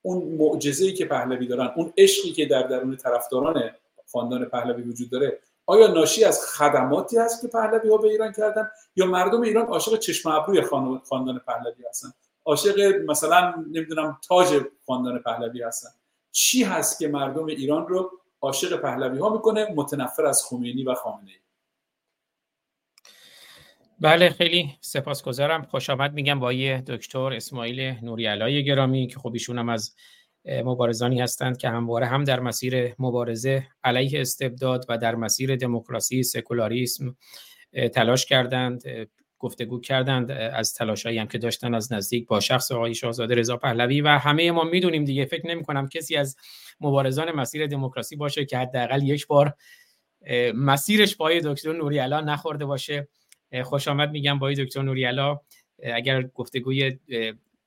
اون 0.02 0.24
معجزه‌ای 0.24 0.92
که 0.92 1.04
پهلوی 1.04 1.46
دارن 1.46 1.72
اون 1.76 1.92
عشقی 1.98 2.32
که 2.32 2.46
در 2.46 2.62
درون 2.62 2.96
طرفداران 2.96 3.70
خاندان 4.12 4.44
پهلوی 4.44 4.82
وجود 4.82 5.10
داره 5.10 5.38
آیا 5.66 5.86
ناشی 5.86 6.24
از 6.24 6.46
خدماتی 6.46 7.18
هست 7.18 7.42
که 7.42 7.48
پهلوی 7.48 7.90
ها 7.90 7.96
به 7.96 8.08
ایران 8.08 8.32
کردن؟ 8.32 8.70
یا 8.96 9.06
مردم 9.06 9.40
ایران 9.40 9.66
عاشق 9.66 9.98
چشم 9.98 10.30
ابروی 10.30 10.62
خاندان 11.08 11.40
پهلوی 11.46 11.84
هستن؟ 11.88 12.08
عاشق 12.44 12.80
مثلا 13.08 13.54
نمی‌دونم 13.72 14.18
تاج 14.28 14.60
خاندان 14.86 15.18
پهلوی 15.18 15.62
هستن. 15.62 15.88
چی 16.32 16.64
هست 16.64 16.98
که 16.98 17.08
مردم 17.08 17.44
ایران 17.46 17.88
رو 17.88 18.10
عاشق 18.40 18.76
پهلوی 18.76 19.18
ها 19.18 19.28
می‌کنه 19.28 19.72
متنفر 19.76 20.26
از 20.26 20.42
خمینی 20.44 20.84
و 20.84 20.94
خامنه 20.94 21.30
ای 21.30 21.36
بله 24.00 24.30
خیلی 24.30 24.70
سپاسگزارم. 24.80 25.62
خوش 25.62 25.90
آمد. 25.90 26.14
میگم 26.14 26.40
با 26.40 26.52
یه 26.52 26.82
دکتر 26.86 27.32
اسماعیل 27.32 27.80
نوریالای 28.02 28.64
گرامی 28.64 29.06
که 29.06 29.18
خب 29.18 29.32
ایشون 29.32 29.58
هم 29.58 29.68
از 29.68 29.94
مبارزانی 30.44 31.20
هستند 31.20 31.56
که 31.56 31.68
همواره 31.68 32.06
هم 32.06 32.24
در 32.24 32.40
مسیر 32.40 32.94
مبارزه 32.98 33.66
علیه 33.84 34.20
استبداد 34.20 34.86
و 34.88 34.98
در 34.98 35.14
مسیر 35.14 35.56
دموکراسی 35.56 36.22
سکولاریسم 36.22 37.16
تلاش 37.94 38.26
کردند 38.26 38.82
گفتگو 39.38 39.80
کردند 39.80 40.30
از 40.30 40.74
تلاشایی 40.74 41.18
هم 41.18 41.26
که 41.26 41.38
داشتن 41.38 41.74
از 41.74 41.92
نزدیک 41.92 42.26
با 42.26 42.40
شخص 42.40 42.72
آقای 42.72 42.94
شاهزاده 42.94 43.34
رضا 43.34 43.56
پهلوی 43.56 44.00
و 44.00 44.08
همه 44.08 44.50
ما 44.50 44.64
می‌دونیم 44.64 45.04
دیگه. 45.04 45.24
فکر 45.24 45.46
نمی 45.46 45.64
کنم 45.64 45.88
کسی 45.88 46.16
از 46.16 46.36
مبارزان 46.80 47.32
مسیر 47.32 47.66
دموکراسی 47.66 48.16
باشه 48.16 48.44
که 48.44 48.58
حداقل 48.58 49.02
یک 49.02 49.26
بار 49.26 49.54
مسیرش 50.54 51.16
با 51.16 51.30
دکتر 51.44 51.72
نوریالا 51.72 52.20
نخورده 52.20 52.64
باشه. 52.64 53.08
خوش 53.64 53.88
آمد 53.88 54.10
میگم 54.10 54.38
با 54.38 54.52
دکتر 54.52 54.82
نوریالا 54.82 55.40
اگر 55.94 56.22
گفتگوی 56.22 56.98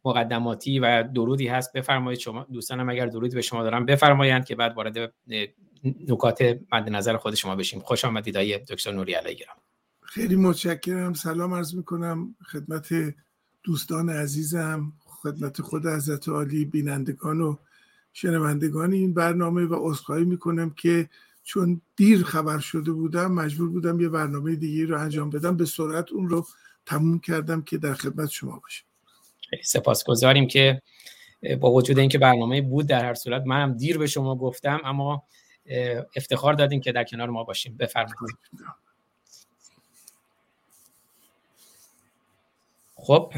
مقدماتی 0.05 0.79
و 0.79 1.03
درودی 1.03 1.47
هست 1.47 1.73
بفرمایید 1.73 2.19
شما 2.19 2.47
دوستانم 2.53 2.89
اگر 2.89 3.05
درودی 3.05 3.35
به 3.35 3.41
شما 3.41 3.63
دارم 3.63 3.85
بفرمایند 3.85 4.45
که 4.45 4.55
بعد 4.55 4.73
وارد 4.77 5.13
نکات 6.07 6.41
مد 6.71 6.89
نظر 6.89 7.17
خود 7.17 7.35
شما 7.35 7.55
بشیم. 7.55 7.79
خوش 7.79 8.05
آمدید 8.05 8.37
آقای 8.37 8.57
دکتر 8.57 8.91
نوری 8.91 9.11
گرام 9.11 9.57
خیلی 10.01 10.35
متشکرم. 10.35 11.13
سلام 11.13 11.53
عرض 11.53 11.75
می‌کنم 11.75 12.35
خدمت 12.45 12.89
دوستان 13.63 14.09
عزیزم 14.09 14.93
خدمت 15.05 15.61
خود 15.61 15.85
حضرت 15.85 16.29
عالی 16.29 16.65
بینندگان 16.65 17.41
و 17.41 17.55
شنوندگان 18.13 18.93
این 18.93 19.13
برنامه 19.13 19.65
و 19.65 19.89
عذرخواهی 19.89 20.25
می‌کنم 20.25 20.69
که 20.69 21.09
چون 21.49 21.81
دیر 21.95 22.23
خبر 22.23 22.59
شده 22.59 22.91
بودم 22.91 23.31
مجبور 23.31 23.69
بودم 23.69 23.99
یه 23.99 24.09
برنامه 24.09 24.55
دیگه 24.55 24.85
رو 24.85 24.99
انجام 24.99 25.29
بدم. 25.29 25.57
به 25.57 25.65
سرعت 25.65 26.11
اون 26.11 26.29
رو 26.29 26.47
تموم 26.85 27.19
کردم 27.19 27.61
که 27.61 27.77
در 27.77 27.93
خدمت 27.93 28.29
شما 28.29 28.59
باشم. 28.59 28.85
سپاسگزاریم 29.63 30.47
که 30.47 30.81
با 31.59 31.71
وجود 31.71 31.99
اینکه 31.99 32.17
برنامه 32.17 32.61
بود 32.61 32.87
در 32.87 33.05
هر 33.05 33.13
صورت 33.13 33.43
من 33.45 33.61
هم 33.61 33.73
دیر 33.73 33.97
به 33.97 34.07
شما 34.07 34.35
گفتم 34.35 34.81
اما 34.83 35.23
افتخار 36.15 36.53
دادین 36.53 36.81
که 36.81 36.91
در 36.91 37.03
کنار 37.03 37.29
ما 37.29 37.43
باشیم. 37.43 37.77
بفرمایید. 37.77 38.37
خب 42.95 43.33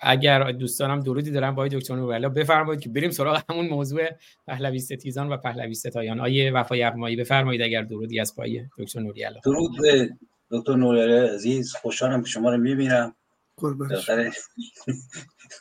اگر 0.00 0.52
دوستانم 0.52 1.00
درودی 1.00 1.30
دارن 1.30 1.54
با 1.54 1.68
دکتر 1.68 1.96
نورالله 1.96 2.28
بفرمایید 2.28 2.80
که 2.80 2.88
بریم 2.88 3.10
سراغ 3.10 3.42
همون 3.50 3.68
موضوع 3.68 4.08
پهلوی 4.46 4.78
ستیزان 4.78 5.28
و 5.28 5.36
پهلوی 5.36 5.74
ستایان. 5.74 6.20
آیه 6.20 6.52
وفای 6.52 6.78
یغمایی 6.78 7.16
بفرمایید 7.16 7.62
اگر 7.62 7.82
درودی 7.82 8.20
از 8.20 8.36
پای 8.36 8.66
دکتر 8.78 9.00
نوریالا. 9.00 9.40
درود 9.44 9.70
به 9.82 10.10
دکتر 10.50 10.74
نوریالا 10.74 11.34
عزیز 11.34 11.72
خوشحالم 11.72 12.22
که 12.22 12.28
شما 12.28 12.50
رو 12.50 12.56
می‌بینم. 12.56 13.14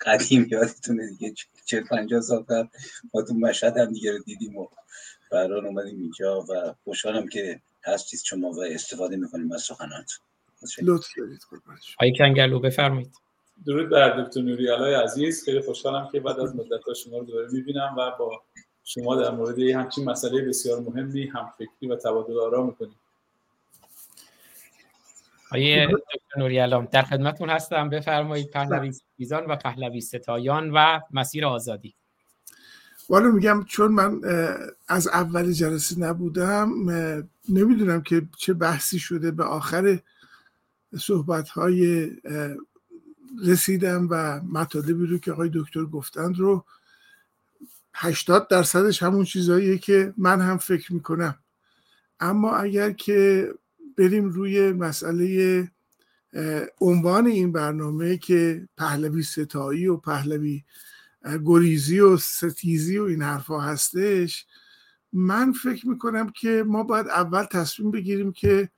قدیم 0.05 0.47
یادتونه 0.51 1.09
دیگه 1.09 1.33
چه 1.65 1.81
پنجاه 1.81 2.21
سال 2.21 2.39
قبل 2.39 2.67
ما 3.13 3.21
تو 3.21 3.33
مشهد 3.33 3.77
هم 3.77 3.93
دیگه 3.93 4.11
رو 4.11 4.19
دیدیم 4.23 4.57
و 4.57 4.67
بران 5.31 5.65
اومدیم 5.65 5.99
اینجا 5.99 6.45
و 6.49 6.75
خوشحالم 6.83 7.27
که 7.27 7.61
هستید 7.83 8.19
شما 8.25 8.51
و 8.51 8.61
استفاده 8.61 9.15
می‌کنیم 9.15 9.51
از 9.51 9.61
سخنات 9.61 10.11
لطف 10.81 11.07
دارید 11.17 11.41
آقای 11.97 12.13
کنگلو 12.17 12.59
بفرمایید. 12.59 13.13
درود 13.65 13.89
بر 13.89 14.23
دکتر 14.23 14.41
نوری 14.41 14.67
علای 14.67 14.93
عزیز. 14.93 15.45
خیلی 15.45 15.61
خوشحالم 15.61 16.09
که 16.11 16.19
بعد 16.19 16.39
از 16.39 16.55
مدت 16.55 16.93
شما 17.03 17.17
رو 17.17 17.25
دوباره 17.25 17.47
می‌بینم 17.51 17.95
و 17.97 18.11
با 18.19 18.41
شما 18.83 19.15
در 19.15 19.31
مورد 19.31 19.59
همچین 19.59 20.09
مسئله 20.09 20.41
بسیار 20.41 20.79
مهمی 20.79 21.27
هم 21.27 21.51
فکری 21.57 21.91
و 21.91 21.95
تبادل 21.95 22.39
آرا 22.39 22.65
می‌کنیم. 22.65 22.95
آیه 25.51 25.87
دکتر 25.87 26.39
نوری 26.39 26.57
علام 26.57 26.87
در 26.91 27.01
خدمتون 27.01 27.49
هستم. 27.49 27.89
بفرمایید 27.89 28.49
پهلوی 28.49 28.91
ستیزان 28.91 29.45
و 29.45 29.55
پهلوی 29.55 30.01
ستایان 30.01 30.71
و 30.73 30.99
مسیر 31.11 31.45
آزادی. 31.45 31.95
والا 33.09 33.31
میگم 33.31 33.63
چون 33.63 33.91
من 33.91 34.21
از 34.87 35.07
اول 35.07 35.51
جلسه 35.51 35.99
نبودم 35.99 36.69
نمی‌دونم 37.49 38.01
که 38.01 38.21
چه 38.37 38.53
بحثی 38.53 38.99
شده. 38.99 39.31
به 39.31 39.43
آخر 39.43 39.99
صحبت 40.99 41.49
های 41.49 42.11
رسیدم 43.45 44.07
و 44.09 44.41
مطالبی 44.41 45.05
رو 45.05 45.17
که 45.17 45.31
آقای 45.31 45.51
دکتر 45.53 45.85
گفتند 45.85 46.39
رو 46.39 46.65
80 47.93 48.47
درصدش 48.47 49.03
همون 49.03 49.25
چیزهاییه 49.25 49.77
که 49.77 50.13
من 50.17 50.41
هم 50.41 50.57
فکر 50.57 50.93
می‌کنم. 50.93 51.35
اما 52.19 52.55
اگر 52.55 52.91
که 52.91 53.49
بریم 53.97 54.25
روی 54.25 54.71
مسئله 54.71 55.71
عنوان 56.81 57.27
این 57.27 57.51
برنامه 57.51 58.17
که 58.17 58.67
پهلوی 58.77 59.23
ستایی 59.23 59.87
و 59.87 59.97
پهلوی 59.97 60.63
گریزی 61.45 61.99
و 61.99 62.17
ستیزی 62.17 62.97
و 62.97 63.03
این 63.03 63.21
حرفا 63.21 63.59
هستش 63.59 64.45
من 65.13 65.51
فکر 65.51 65.87
می‌کنم 65.87 66.29
که 66.29 66.63
ما 66.67 66.83
باید 66.83 67.07
اول 67.07 67.43
تصمیم 67.43 67.91
بگیریم 67.91 68.31
که 68.31 68.69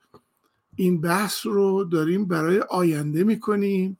این 0.76 1.00
بحث 1.00 1.46
رو 1.46 1.84
داریم 1.84 2.24
برای 2.24 2.60
آینده 2.60 3.24
می‌کنیم. 3.24 3.98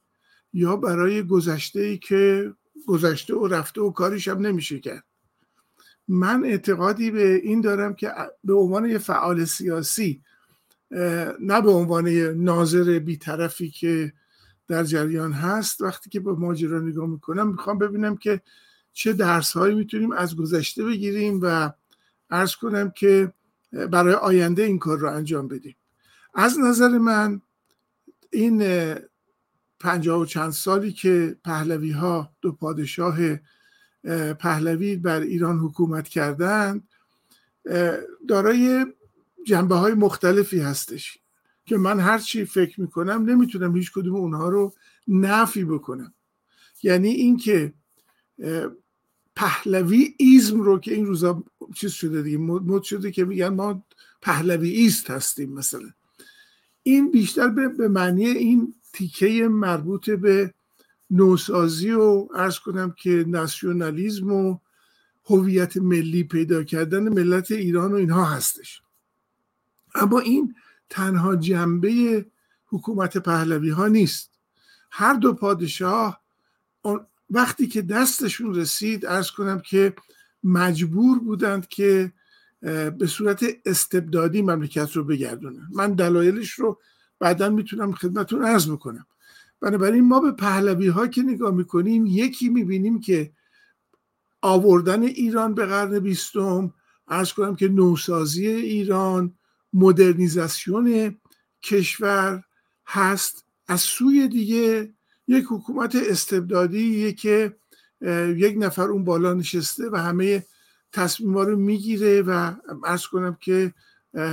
یا 0.57 0.77
برای 0.77 1.23
گذشته 1.23 1.81
ای 1.81 1.99
که 1.99 2.53
گذشته 2.87 3.35
و 3.35 3.47
رفته 3.47 3.81
و 3.81 3.91
کاریش 3.91 4.29
هم 4.29 4.47
نمیشه 4.47 4.81
کرد. 4.81 5.05
من 6.09 6.45
اعتقادی 6.45 7.11
به 7.11 7.35
این 7.35 7.61
دارم 7.61 7.95
که 7.95 8.13
به 8.45 8.55
عنوان 8.55 8.87
یه 8.87 8.99
فعال 8.99 9.45
سیاسی 9.45 10.23
نه 11.41 11.61
به 11.63 11.71
عنوان 11.71 12.09
ناظر 12.33 12.99
بیطرفی 12.99 13.71
که 13.71 14.13
در 14.69 14.85
جریان 14.85 15.33
هست 15.33 15.81
وقتی 15.81 16.11
که 16.11 16.21
به 16.21 16.33
ماجرا 16.33 16.81
نگاه 16.81 17.07
می‌کنم 17.07 17.49
می‌خوام 17.49 17.79
ببینم 17.79 18.17
که 18.17 18.41
چه 18.93 19.13
درس 19.13 19.53
هایی 19.53 19.75
می‌تونیم 19.75 20.13
از 20.13 20.37
گذشته 20.37 20.85
بگیریم 20.85 21.41
و 21.43 21.73
ارز 22.31 22.55
کنم 22.55 22.91
که 22.91 23.33
برای 23.73 24.15
آینده 24.15 24.63
این 24.63 24.79
کار 24.79 24.99
رو 24.99 25.11
انجام 25.11 25.49
بدیم. 25.49 25.77
از 26.35 26.59
نظر 26.59 26.89
من 26.89 27.41
این 28.33 28.63
پنجاه 29.81 30.20
و 30.20 30.24
چند 30.24 30.51
سالی 30.51 30.93
که 30.93 31.37
پهلوی 31.45 31.91
ها 31.91 32.33
دو 32.41 32.53
پادشاه 32.53 33.18
پهلوی 34.39 34.97
بر 34.97 35.20
ایران 35.20 35.59
حکومت 35.59 36.09
کردند 36.09 36.89
دارای 38.29 38.87
جنبه 39.47 39.74
های 39.74 39.95
مختلفی 39.95 40.59
هستش 40.59 41.18
که 41.64 41.77
من 41.77 42.01
هر 42.01 42.18
چی 42.18 42.45
فکر 42.45 42.81
می‌کنم 42.81 43.24
نمی‌تونم 43.31 43.77
هیچ 43.77 43.93
کدوم 43.93 44.16
اونها 44.16 44.49
رو 44.49 44.74
نفی 45.09 45.64
بکنم. 45.64 46.14
یعنی 46.83 47.09
اینکه 47.09 47.72
پهلوی 49.37 50.14
ایزم 50.16 50.61
رو 50.61 50.79
که 50.79 50.95
این 50.95 51.07
روزا 51.07 51.45
چیز 51.74 51.91
شده 51.93 52.22
دیگه 52.22 52.39
مد 52.39 52.83
شده 52.83 53.11
که 53.11 53.24
میگن 53.24 53.49
ما 53.49 53.85
پهلوی 54.22 54.70
ایست 54.70 55.11
هستیم 55.11 55.53
مثلا. 55.53 55.91
این 56.83 57.11
بیشتر 57.11 57.49
به 57.49 57.89
معنی 57.89 58.27
این 58.27 58.74
تیکه 58.97 59.49
مربوط 59.49 60.11
به 60.11 60.55
نوسازی 61.11 61.91
و 61.91 62.29
ارز 62.35 62.59
کنم 62.59 62.95
که 62.99 63.25
ناسیونالیزم 63.29 64.33
و 64.33 64.59
هویت 65.25 65.77
ملی 65.77 66.25
پیدا 66.25 66.63
کردن 66.63 67.09
ملت 67.09 67.51
ایران 67.51 67.93
و 67.93 67.95
اینها 67.95 68.25
هستش. 68.25 68.83
اما 69.95 70.19
این 70.19 70.55
تنها 70.91 71.37
جنبه 71.37 72.27
حکومت 72.67 73.19
پهلوی 73.19 73.71
ها 73.71 73.89
نیست. 73.89 74.31
هر 74.91 75.15
دو 75.15 75.33
پادشاه 75.33 76.21
وقتی 77.31 77.67
که 77.67 77.83
دستشون 77.83 78.55
رسید 78.55 79.07
ارز 79.07 79.31
کنم 79.31 79.61
که 79.61 79.95
مجبور 80.45 81.19
بودند 81.19 81.69
که 81.69 82.13
به 82.99 83.07
صورت 83.07 83.45
استبدادی 83.65 84.43
مملکت 84.43 84.93
رو 84.93 85.05
بگردونن. 85.05 85.69
من 85.73 85.95
دلایلش 85.95 86.51
رو 86.51 86.81
بعدا 87.21 87.49
می‌تونم 87.49 87.93
خدمتون 87.93 88.45
ارز 88.45 88.71
بکنم. 88.71 89.07
بنابراین 89.61 90.05
ما 90.05 90.21
به 90.21 90.33
پهلوی 90.33 90.89
ها 90.89 91.07
که 91.07 91.23
نگاه 91.23 91.55
می‌کنیم 91.55 92.07
یکی 92.07 92.49
می‌بینیم 92.49 93.01
که 93.01 93.33
آوردن 94.43 95.03
ایران 95.03 95.55
به 95.55 95.67
قرن 95.67 95.99
بیستم 95.99 96.75
ارز 97.09 97.33
کنم 97.33 97.57
که 97.57 97.69
نوسازی 97.69 98.47
ایران 98.47 99.35
مدرنیزاسیون 99.73 101.17
کشور 101.62 102.45
هست. 102.87 103.45
از 103.69 103.81
سوی 103.81 104.29
دیگه 104.29 104.93
یک 105.29 105.45
حکومت 105.49 105.97
استبدادی 105.97 107.12
که 107.12 107.57
یک 108.37 108.55
نفر 108.59 108.83
اون 108.83 109.05
بالا 109.05 109.35
نشسته 109.35 109.91
و 109.91 109.97
همه 109.97 110.47
تصمیم 110.93 111.39
رو 111.39 111.57
می‌گیره 111.57 112.23
و 112.23 112.53
ارز 112.85 113.07
کنم 113.07 113.37
که 113.41 113.75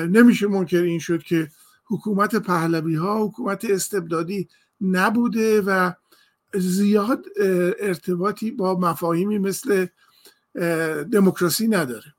نمیشه 0.09 0.47
منکر 0.47 0.81
این 0.81 0.99
شد 0.99 1.23
که 1.23 1.51
حکومت 1.85 2.35
پهلوی 2.35 2.95
ها 2.95 3.25
حکومت 3.25 3.65
استبدادی 3.65 4.47
نبوده 4.81 5.61
و 5.61 5.91
زیاد 6.55 7.25
ارتباطی 7.79 8.51
با 8.51 8.79
مفاهیمی 8.79 9.39
مثل 9.39 9.85
دموکراسی 11.11 11.67
نداره. 11.67 12.13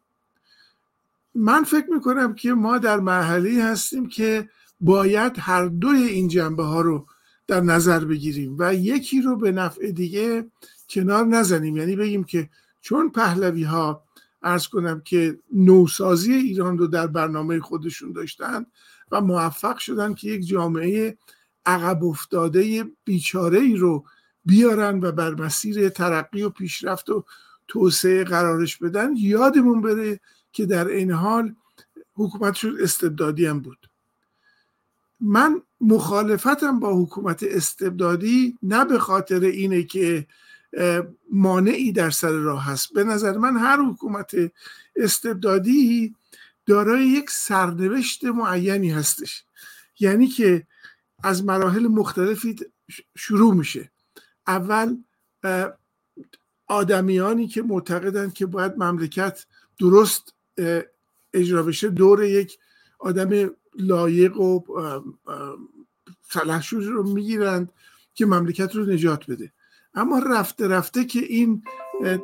من 1.35 1.65
فکر 1.65 1.91
می‌کنم 1.91 2.35
که 2.35 2.53
ما 2.53 2.79
در 2.79 3.01
مرحله 3.01 3.65
هستیم 3.65 4.09
که 4.09 4.49
باید 4.81 5.33
هر 5.39 5.67
دوی 5.67 6.03
این 6.03 6.29
جنبه 6.29 6.65
ها 6.65 6.81
رو 6.81 7.07
در 7.47 7.61
نظر 7.61 8.05
بگیریم 8.05 8.57
و 8.59 8.75
یکی 8.75 9.21
رو 9.21 9.37
به 9.37 9.53
نفع 9.53 9.91
دیگه 9.91 10.51
کنار 10.91 11.27
نزنیم. 11.27 11.77
یعنی 11.77 11.97
بگیم 11.97 12.25
که 12.25 12.51
چون 12.81 13.11
پهلوی 13.11 13.63
ها 13.63 14.05
ارز 14.43 14.67
کنم 14.67 15.01
که 15.01 15.39
نوسازی 15.53 16.33
ایران 16.33 16.79
رو 16.79 16.87
در 16.87 17.07
برنامه 17.07 17.61
خودشون 17.61 18.13
داشتن 18.13 18.67
و 19.11 19.21
موفق 19.21 19.79
شدن 19.79 20.15
که 20.15 20.29
یک 20.29 20.47
جامعه 20.47 21.19
عقب 21.67 22.05
افتاده 22.05 22.85
بیچاره 23.05 23.59
ای 23.59 23.77
رو 23.77 24.05
بیارن 24.45 25.01
و 25.01 25.13
بر 25.13 25.35
مسیر 25.35 25.89
ترقی 25.89 26.43
و 26.43 26.51
پیشرفت 26.51 27.11
و 27.11 27.25
توسعه 27.69 28.25
قرارش 28.25 28.77
بدن. 28.77 29.17
یادمون 29.17 29.81
بره 29.81 30.21
که 30.53 30.67
در 30.67 30.89
این 30.89 31.11
حال 31.11 31.55
حکومتشون 32.15 32.79
استبدادی 32.81 33.47
هم 33.47 33.61
بود. 33.61 33.91
من 35.21 35.63
مخالفتم 35.81 36.81
با 36.81 37.03
حکومت 37.03 37.43
استبدادی 37.43 38.59
نه 38.63 38.85
به 38.85 38.99
خاطر 38.99 39.41
اینه 39.41 39.83
که 39.83 40.27
مانعی 41.31 41.93
در 41.93 42.11
سر 42.11 42.33
راه 42.33 42.65
هست. 42.65 42.93
به 42.93 43.05
نظر 43.05 43.39
من 43.39 43.57
هر 43.57 43.77
حکومت 43.77 44.35
استبدادی 44.97 46.15
دارای 46.67 47.07
یک 47.07 47.31
سرنوشت 47.31 48.25
معینی 48.25 48.91
هستش. 48.91 49.45
یعنی 50.01 50.27
که 50.27 50.67
از 51.23 51.45
مراحل 51.45 51.87
مختلفی 51.87 52.57
شروع 53.17 53.55
میشه. 53.55 53.91
اول 54.47 54.97
آدمیانی 56.67 57.49
که 57.49 57.63
معتقدند 57.63 58.35
که 58.35 58.47
باید 58.47 58.73
مملکت 58.77 59.47
درست 59.79 60.35
اجرا 61.33 61.63
بشه 61.63 61.89
دور 61.91 62.25
یک 62.25 62.59
آدم 62.99 63.51
لایق 63.79 64.41
و 64.41 64.61
سلحشوری 66.31 66.87
رو 66.87 67.13
می‌گیرند 67.13 67.73
که 68.15 68.27
مملکت 68.27 68.77
رو 68.77 68.87
نجات 68.87 69.31
بده. 69.31 69.53
اما 69.95 70.19
رفته 70.19 70.69
رفته 70.69 71.05
که 71.05 71.21
این 71.21 71.65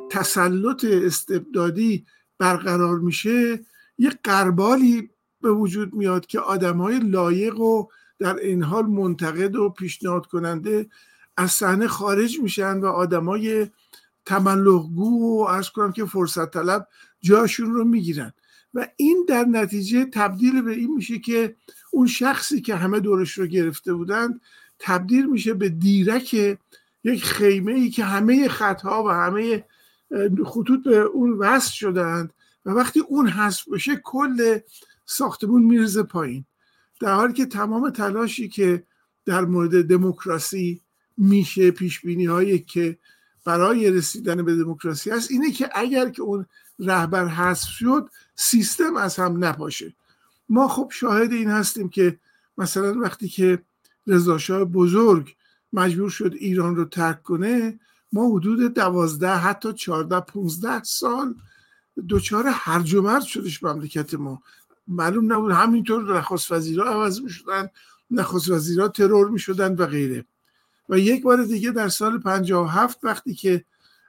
تسلط 0.09 0.83
استبدادی 0.85 2.05
برقرار 2.37 2.99
میشه 2.99 3.65
یه 4.01 4.09
قربالی 4.23 5.09
به 5.41 5.51
وجود 5.51 5.93
میاد 5.93 6.25
که 6.25 6.39
آدم 6.39 6.77
های 6.77 6.99
لایق 6.99 7.59
و 7.59 7.87
در 8.19 8.35
این 8.35 8.63
حال 8.63 8.85
منتقد 8.85 9.55
و 9.55 9.69
پیشنهاد 9.69 10.25
کننده 10.25 10.89
از 11.37 11.51
صحنه 11.51 11.87
خارج 11.87 12.39
میشن 12.39 12.77
و 12.77 12.85
آدمای 12.85 13.67
تملقگو 14.25 15.39
و 15.39 15.47
از 15.47 15.69
کنم 15.69 15.91
که 15.91 16.05
فرصت 16.05 16.51
طلب 16.51 16.87
جاشون 17.21 17.73
رو 17.73 17.83
می‌گیرن. 17.83 18.33
و 18.73 18.87
این 18.95 19.25
در 19.27 19.43
نتیجه 19.43 20.05
تبدیل 20.05 20.61
به 20.61 20.71
این 20.71 20.93
میشه 20.93 21.19
که 21.19 21.55
اون 21.91 22.07
شخصی 22.07 22.61
که 22.61 22.75
همه 22.75 22.99
دورش 22.99 23.31
رو 23.31 23.45
گرفته 23.45 23.93
بودند 23.93 24.41
تبدیل 24.79 25.25
میشه 25.25 25.53
به 25.53 25.69
دیرک 25.69 26.57
یک 27.03 27.25
خیمه 27.25 27.71
ای 27.71 27.89
که 27.89 28.03
همه 28.03 28.47
خطها 28.47 29.03
و 29.03 29.09
همه 29.09 29.65
خطوط 30.45 30.83
به 30.83 30.97
اون 30.97 31.31
وصل 31.31 31.71
شدند 31.71 32.33
و 32.65 32.71
وقتی 32.71 32.99
اون 32.99 33.27
حذف 33.27 33.69
بشه 33.69 33.95
کل 33.95 34.59
ساختمون 35.05 35.63
میرزه 35.63 36.03
پایین. 36.03 36.45
در 36.99 37.13
حالی 37.13 37.33
که 37.33 37.45
تمام 37.45 37.89
تلاشی 37.89 38.49
که 38.49 38.83
در 39.25 39.45
مورد 39.45 39.87
دموکراسی 39.87 40.81
میشه 41.17 41.71
پیش 41.71 41.99
بینی 41.99 42.25
هایی 42.25 42.59
که 42.59 42.97
برای 43.45 43.91
رسیدن 43.91 44.45
به 44.45 44.55
دموکراسی 44.55 45.09
هست 45.09 45.31
اینه 45.31 45.51
که 45.51 45.69
اگر 45.75 46.09
که 46.09 46.21
اون 46.21 46.45
رهبر 46.79 47.27
حذف 47.27 47.69
شد 47.69 48.09
سیستم 48.35 48.95
از 48.95 49.15
هم 49.15 49.45
نپاشه. 49.45 49.93
ما 50.49 50.67
خب 50.67 50.91
شاهد 50.93 51.31
این 51.31 51.49
هستیم 51.49 51.89
که 51.89 52.19
مثلا 52.57 52.99
وقتی 52.99 53.27
که 53.27 53.63
رضاشاه 54.07 54.65
بزرگ 54.65 55.35
مجبور 55.73 56.09
شد 56.09 56.33
ایران 56.33 56.75
رو 56.75 56.85
ترک 56.85 57.23
کنه 57.23 57.79
ما 58.13 58.29
حدود 58.29 58.73
دوازده 58.73 59.35
حتی 59.35 59.73
چهارده 59.73 60.19
پونزده 60.19 60.83
سال 60.83 61.35
دوچار 62.07 62.47
هرج 62.47 62.93
و 62.93 63.01
مرد 63.01 63.23
شدش 63.23 63.63
مملکت 63.63 64.13
ما. 64.13 64.41
معلوم 64.87 65.33
نبود 65.33 65.51
همینطور 65.51 66.17
نخست 66.17 66.51
وزیرها 66.51 66.85
عوض 66.85 67.21
می 67.21 67.29
شدن 67.29 67.69
نخست 68.11 68.49
وزیرها 68.49 68.87
ترور 68.87 69.29
می 69.29 69.39
شدن 69.39 69.75
و 69.75 69.85
غیره. 69.85 70.25
و 70.89 70.99
یک 70.99 71.23
بار 71.23 71.43
دیگه 71.43 71.71
در 71.71 71.89
سال 71.89 72.19
57 72.19 72.99
وقتی 73.03 73.33
که 73.33 73.65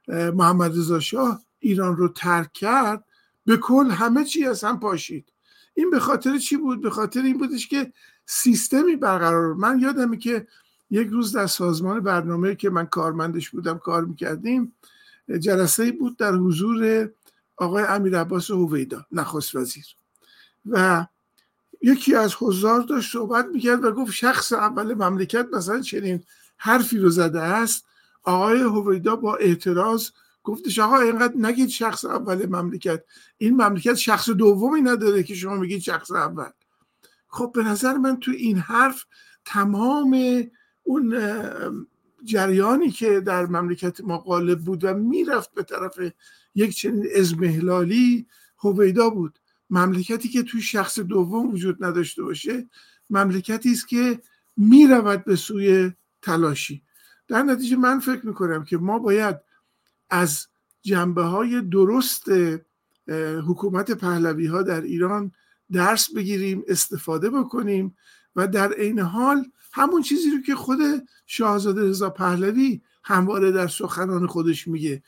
محمد 0.08 0.78
رضا 0.78 1.00
شاه 1.00 1.42
ایران 1.58 1.96
رو 1.96 2.08
ترک 2.08 2.52
کرد 2.52 3.04
به 3.46 3.56
کل 3.56 3.90
همه 3.90 4.24
چی 4.24 4.46
از 4.46 4.64
هم 4.64 4.80
پاشید. 4.80 5.32
این 5.74 5.90
به 5.90 5.98
خاطر 5.98 6.38
چی 6.38 6.56
بود؟ 6.56 6.82
به 6.82 6.90
خاطر 6.90 7.22
این 7.22 7.38
بودش 7.38 7.68
که 7.68 7.92
سیستمی 8.26 8.96
برقرار 8.96 9.54
من 9.54 9.80
یادمه 9.80 10.16
که 10.16 10.46
یک 10.90 11.08
روز 11.08 11.36
در 11.36 11.46
سازمان 11.46 12.00
برنامه 12.00 12.54
که 12.54 12.70
من 12.70 12.86
کارمندش 12.86 13.50
بودم 13.50 13.78
کار 13.78 14.04
می‌کردیم 14.04 14.72
جلسه 15.40 15.92
بود 15.92 16.16
در 16.16 16.32
حضور 16.32 17.10
آقای 17.56 17.84
امیر 17.84 18.18
عباس 18.18 18.50
هویدا 18.50 19.06
نخست 19.12 19.54
وزیر. 19.54 19.86
و 20.66 21.06
یکی 21.82 22.14
از 22.14 22.34
حضار 22.38 22.80
داشت 22.80 23.12
صحبت 23.12 23.46
می‌کرد 23.46 23.84
و 23.84 23.92
گفت 23.92 24.12
شخص 24.12 24.52
اول 24.52 24.94
مملکت 24.94 25.48
مثلا 25.52 25.80
چنین 25.80 26.24
حرفی 26.56 26.98
رو 26.98 27.10
زده 27.10 27.40
است. 27.40 27.84
آقای 28.22 28.60
هویدا 28.60 29.16
با 29.16 29.36
اعتراض 29.36 30.10
گفتش 30.44 30.78
آقا 30.78 30.98
اینقدر 30.98 31.36
نگید 31.36 31.68
شخص 31.68 32.04
اول 32.04 32.46
مملکت. 32.46 33.04
این 33.38 33.54
مملکت 33.62 33.94
شخص 33.94 34.30
دومی 34.30 34.80
نداره 34.80 35.22
که 35.22 35.34
شما 35.34 35.56
میگید 35.56 35.80
شخص 35.80 36.10
اول. 36.10 36.50
خب 37.28 37.52
به 37.54 37.62
نظر 37.62 37.92
من 37.96 38.20
تو 38.20 38.30
این 38.30 38.58
حرف 38.58 39.04
تمام 39.44 40.42
اون 40.82 41.18
جریانی 42.24 42.90
که 42.90 43.20
در 43.20 43.46
مملکت 43.46 44.00
ما 44.00 44.18
غالب 44.18 44.58
بود 44.58 44.84
و 44.84 44.94
می‌رفت 44.94 45.54
به 45.54 45.62
طرف 45.62 45.98
یک 46.54 46.76
چنین 46.76 47.06
ازمهلالی 47.16 48.26
هویدا 48.58 49.10
بود. 49.10 49.38
مملکتی 49.70 50.28
که 50.28 50.42
توی 50.42 50.60
شخص 50.62 50.98
دوم 50.98 51.50
وجود 51.50 51.84
نداشته 51.84 52.22
باشه 52.22 52.68
مملکتی 53.10 53.72
است 53.72 53.88
که 53.88 54.20
می‌رود 54.56 55.24
به 55.24 55.36
سوی 55.36 55.92
تلاشی. 56.22 56.82
در 57.28 57.42
نتیجه 57.42 57.76
من 57.76 58.00
فکر 58.00 58.26
می‌کنم 58.26 58.64
که 58.64 58.76
ما 58.76 58.98
باید 58.98 59.36
از 60.10 60.46
جنبه 60.82 61.22
های 61.22 61.60
درست 61.60 62.24
حکومت 63.48 63.90
پهلوی 63.90 64.46
ها 64.46 64.62
در 64.62 64.80
ایران 64.80 65.32
درس 65.72 66.14
بگیریم 66.14 66.62
استفاده 66.68 67.30
بکنیم 67.30 67.96
و 68.36 68.48
در 68.48 68.72
عین 68.72 68.98
حال 68.98 69.44
همون 69.72 70.02
چیزی 70.02 70.30
رو 70.30 70.42
که 70.42 70.54
خود 70.54 70.78
شاهزاده 71.26 71.82
رضا 71.82 72.10
پهلوی 72.10 72.80
همواره 73.04 73.52
در 73.52 73.68
سخنان 73.68 74.26
خودش 74.26 74.68
میگه. 74.68 75.02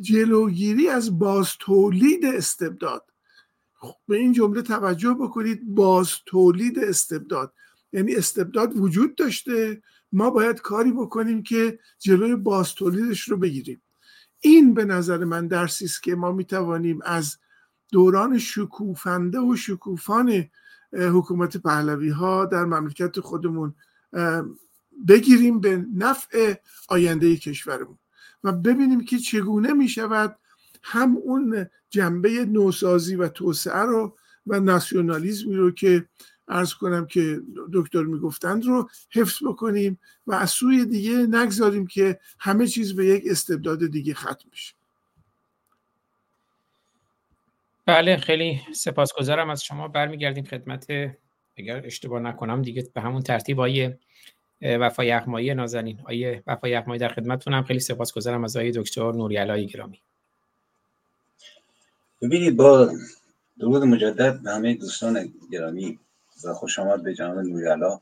جلوگیری 0.00 0.88
از 0.88 1.18
باز 1.18 1.48
تولید 1.60 2.24
استبداد. 2.24 3.04
خب، 3.74 3.94
به 4.08 4.16
این 4.16 4.32
جمله 4.32 4.62
توجه 4.62 5.14
بکنید 5.14 5.74
باز 5.74 6.10
تولید 6.26 6.78
استبداد. 6.78 7.52
یعنی 7.92 8.14
استبداد 8.14 8.76
وجود 8.76 9.14
داشته. 9.14 9.82
ما 10.12 10.30
باید 10.30 10.60
کاری 10.60 10.92
بکنیم 10.92 11.42
که 11.42 11.78
جلوی 11.98 12.36
باز 12.36 12.74
تولیدش 12.74 13.28
رو 13.28 13.36
بگیریم. 13.36 13.82
این 14.40 14.74
به 14.74 14.84
نظر 14.84 15.24
من 15.24 15.46
درسی 15.46 15.84
است 15.84 16.02
که 16.02 16.14
ما 16.14 16.32
می‌توانیم 16.32 17.00
از 17.04 17.36
دوران 17.92 18.38
شکوفنده 18.38 19.38
و 19.38 19.56
شکوفان 19.56 20.50
حکومت 20.92 21.56
پهلوی 21.56 22.08
ها 22.08 22.44
در 22.44 22.64
مملکت 22.64 23.20
خودمون 23.20 23.74
بگیریم 25.08 25.60
به 25.60 25.86
نفع 25.94 26.54
آینده 26.88 27.36
کشورمون. 27.36 27.98
و 28.44 28.52
ببینیم 28.52 29.04
که 29.04 29.18
چگونه 29.18 29.72
می 29.72 29.88
شود 29.88 30.36
هم 30.82 31.16
اون 31.16 31.66
جنبه 31.90 32.30
نوسازی 32.30 33.16
و 33.16 33.28
توسعه 33.28 33.82
رو 33.82 34.16
و 34.46 34.60
ناسیونالیزمی 34.60 35.56
رو 35.56 35.70
که 35.70 36.08
ارز 36.48 36.74
کنم 36.74 37.06
که 37.06 37.40
دکتر 37.72 38.02
می‌گفتند 38.02 38.64
رو 38.64 38.88
حفظ 39.10 39.44
بکنیم 39.44 39.98
و 40.26 40.34
از 40.34 40.50
سوی 40.50 40.84
دیگه 40.84 41.10
نگذاریم 41.10 41.86
که 41.86 42.20
همه 42.38 42.66
چیز 42.66 42.96
به 42.96 43.06
یک 43.06 43.24
استبداد 43.26 43.86
دیگه 43.86 44.14
ختم 44.14 44.48
بشه. 44.52 44.74
بله 47.86 48.16
خیلی 48.16 48.60
سپاسگزارم 48.72 49.50
از 49.50 49.64
شما. 49.64 49.88
برمیگردیم 49.88 50.44
خدمت. 50.44 50.86
اگر 51.56 51.86
اشتباه 51.86 52.20
نکنم 52.20 52.62
دیگه 52.62 52.90
به 52.94 53.00
همون 53.00 53.22
ترتیب 53.22 53.58
های 53.58 53.94
وفا 54.62 55.04
یغمایی 55.04 55.54
نازنین. 55.54 56.00
آیه 56.04 56.42
وفا 56.46 56.68
یغمایی 56.68 57.00
در 57.00 57.08
خدمتتونم. 57.08 57.62
خیلی 57.62 57.80
سپاسگزارم 57.80 58.44
از 58.44 58.56
آیه 58.56 58.72
دکتر 58.72 59.12
نوری 59.12 59.66
گرامی. 59.66 60.00
ببینید 62.22 62.56
با 62.56 62.92
درود 63.58 63.82
مجدد 63.82 64.42
به 64.42 64.50
همه 64.50 64.74
دوستان 64.74 65.32
گرامی 65.52 65.98
و 66.44 66.52
خوش 66.52 66.78
آمد 66.78 67.02
به 67.02 67.14
جناب 67.14 67.38
نوریالا. 67.38 68.00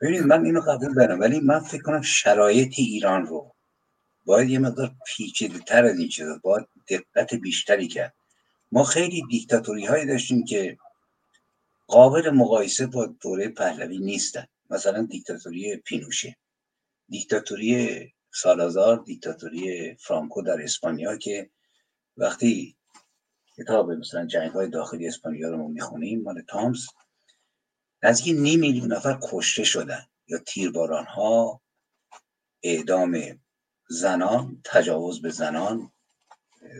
ببینید 0.00 0.22
من 0.22 0.44
اینو 0.44 0.60
قبول 0.60 0.94
دارم 0.94 1.20
ولی 1.20 1.40
من 1.40 1.60
فکر 1.60 1.82
کنم 1.82 2.02
شرایط 2.02 2.74
ایران 2.76 3.26
رو 3.26 3.52
باید 4.24 4.50
یه 4.50 4.58
مقدار 4.58 4.92
پیچیده 5.06 5.58
تر 5.58 5.84
از 5.84 5.98
این 5.98 6.08
چیزا 6.08 6.40
باید 6.42 6.66
دقت 6.88 7.34
بیشتری 7.34 7.88
کرد. 7.88 8.14
ما 8.72 8.84
خیلی 8.84 9.22
دیکتاتوری 9.30 9.86
هایی 9.86 10.06
داشتیم 10.06 10.44
که 10.44 10.78
قابل 11.86 12.30
مقایسه 12.30 12.86
با 12.86 13.06
دوره 13.20 13.48
پهلوی 13.48 13.98
نیستن. 13.98 14.46
مثلا 14.70 15.02
دیکتاتوری 15.02 15.76
پینوشه. 15.76 16.36
دیکتاتوری 17.08 18.12
سالازار 18.32 19.02
دیکتاتوری 19.04 19.94
فرانکو 19.94 20.42
در 20.42 20.62
اسپانیا 20.62 21.16
که 21.16 21.50
وقتی 22.16 22.76
کتاب 23.58 23.90
مثلا 23.90 24.26
جنگ 24.26 24.50
های 24.50 24.68
داخلی 24.68 25.08
اسپانیا 25.08 25.50
رو 25.50 25.56
ما 25.56 25.68
می‌خونیم 25.68 26.22
مال 26.22 26.42
تامس 26.42 26.86
نزدیک 28.02 28.36
نیم 28.38 28.60
میلیون 28.60 28.92
نفر 28.92 29.18
کشته 29.22 29.64
شدن 29.64 30.06
یا 30.26 30.38
تیرباران 30.38 31.04
ها 31.06 31.62
اعدام 32.62 33.40
زنان 33.88 34.60
تجاوز 34.64 35.22
به 35.22 35.30
زنان 35.30 35.92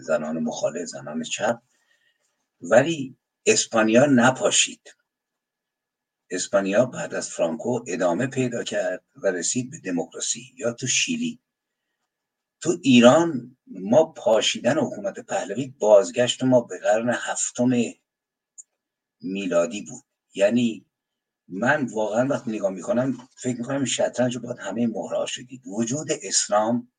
زنان 0.01 0.39
مخالف 0.39 0.87
زنان 0.87 1.23
چپ. 1.23 1.59
ولی 2.61 3.17
اسپانیا 3.47 4.07
نپاشید. 4.07 4.95
اسپانیا 6.31 6.87
بعد 6.87 7.15
از 7.15 7.31
فرانکو 7.31 7.85
ادامه 7.87 8.27
پیدا 8.27 8.65
کرد 8.65 9.05
و 9.17 9.27
رسید 9.27 9.71
به 9.71 9.79
دموکراسی 9.79 10.53
یا 10.57 10.73
تو 10.73 10.87
شیلی. 10.87 11.41
تو 12.61 12.79
ایران 12.83 13.57
ما 13.67 14.05
پاشیدن 14.05 14.79
حکومت 14.79 15.21
پهلوی 15.21 15.67
بازگشت 15.79 16.45
ما 16.45 16.61
به 16.61 16.79
قرن 16.79 17.09
هفتم 17.09 17.71
میلادی 19.21 19.83
بود. 19.83 20.03
یعنی 20.35 20.87
من 21.49 21.87
واقعا 21.87 22.29
وقتی 22.29 22.51
نگاه 22.51 22.71
می‌کنم 22.71 23.29
فکر 23.37 23.59
می‌کنم 23.59 23.85
شطرنج 23.85 24.37
رو 24.37 24.43
باید 24.43 24.59
همه 24.59 24.87
مهرها 24.87 25.27
شدید 25.27 25.63
وجود 25.67 26.09
اسلام 26.23 26.93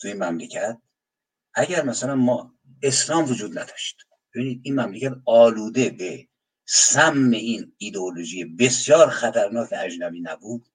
توی 0.00 0.14
مملکت 0.14 0.78
اگر 1.54 1.84
مثلا 1.84 2.14
ما 2.14 2.54
اسلام 2.82 3.30
وجود 3.30 3.58
نداشت 3.58 3.96
ببینید 4.34 4.60
این 4.64 4.80
مملکت 4.80 5.12
آلوده 5.26 5.90
به 5.90 6.28
سم 6.72 7.30
این 7.30 7.72
ایدئولوژی 7.78 8.44
بسیار 8.44 9.10
خطرناک 9.10 9.68
اجنبی 9.72 10.20
نبود؟ 10.20 10.68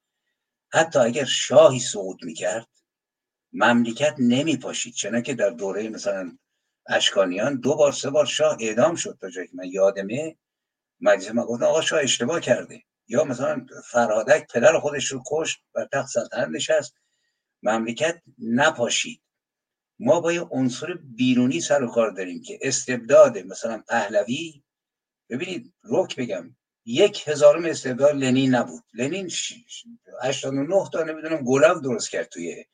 حتی 0.70 1.00
اگر 1.00 1.26
شاهی 1.26 1.80
سقوط 1.80 2.24
می‌کرد 2.24 2.68
مملکت 3.54 4.16
نمیپاشید 4.20 4.94
چنانکه 4.94 5.34
در 5.34 5.50
دوره 5.50 5.90
مثلا 5.90 6.38
اشکانیان 6.88 7.60
دو 7.60 7.76
بار 7.76 7.92
سه 7.92 8.10
بار 8.10 8.26
شاه 8.26 8.58
اعدام 8.60 8.96
شد 8.96 9.18
تا 9.22 9.30
جایی 9.30 9.48
که 9.48 9.54
من 9.56 9.66
یادمه. 9.66 10.36
مجلس 11.00 11.32
من 11.32 11.44
گفتم 11.44 11.66
آقا 11.66 11.82
شاه 11.82 12.00
اشتباه 12.00 12.40
کرده. 12.40 12.84
یا 13.08 13.24
مثلا 13.24 13.66
فرادک 13.92 14.48
پدر 14.54 14.80
خودش 14.80 15.06
رو 15.06 15.24
کشت 15.32 15.64
و 15.76 15.88
تخت 15.92 16.08
سلطنت 16.08 16.48
نشست. 16.48 16.94
مملکت 17.64 18.22
نپاشید. 18.40 19.22
ما 20.00 20.20
با 20.20 20.34
یه 20.34 20.42
عنصر 20.42 20.94
بیرونی 20.94 21.62
سر 21.62 21.84
و 21.84 21.92
کار 21.92 22.12
داریم 22.12 22.42
که 22.42 22.60
استبداد 22.62 23.38
مثلا 23.38 23.84
پهلوی 23.88 24.65
ببینید 25.30 25.74
روک 25.82 26.16
بگم 26.16 26.56
یک 26.86 27.28
هزارم 27.28 27.66
استبداد 27.66 28.16
لنین 28.16 28.56
نبود. 28.56 28.84
لنین 28.94 29.32
89 30.24 30.90
تا 30.94 31.04
نمی‌دونم 31.04 31.44
گلاب 31.44 31.84
درست 31.84 32.10
کرد 32.10 32.30
توی 32.30 32.66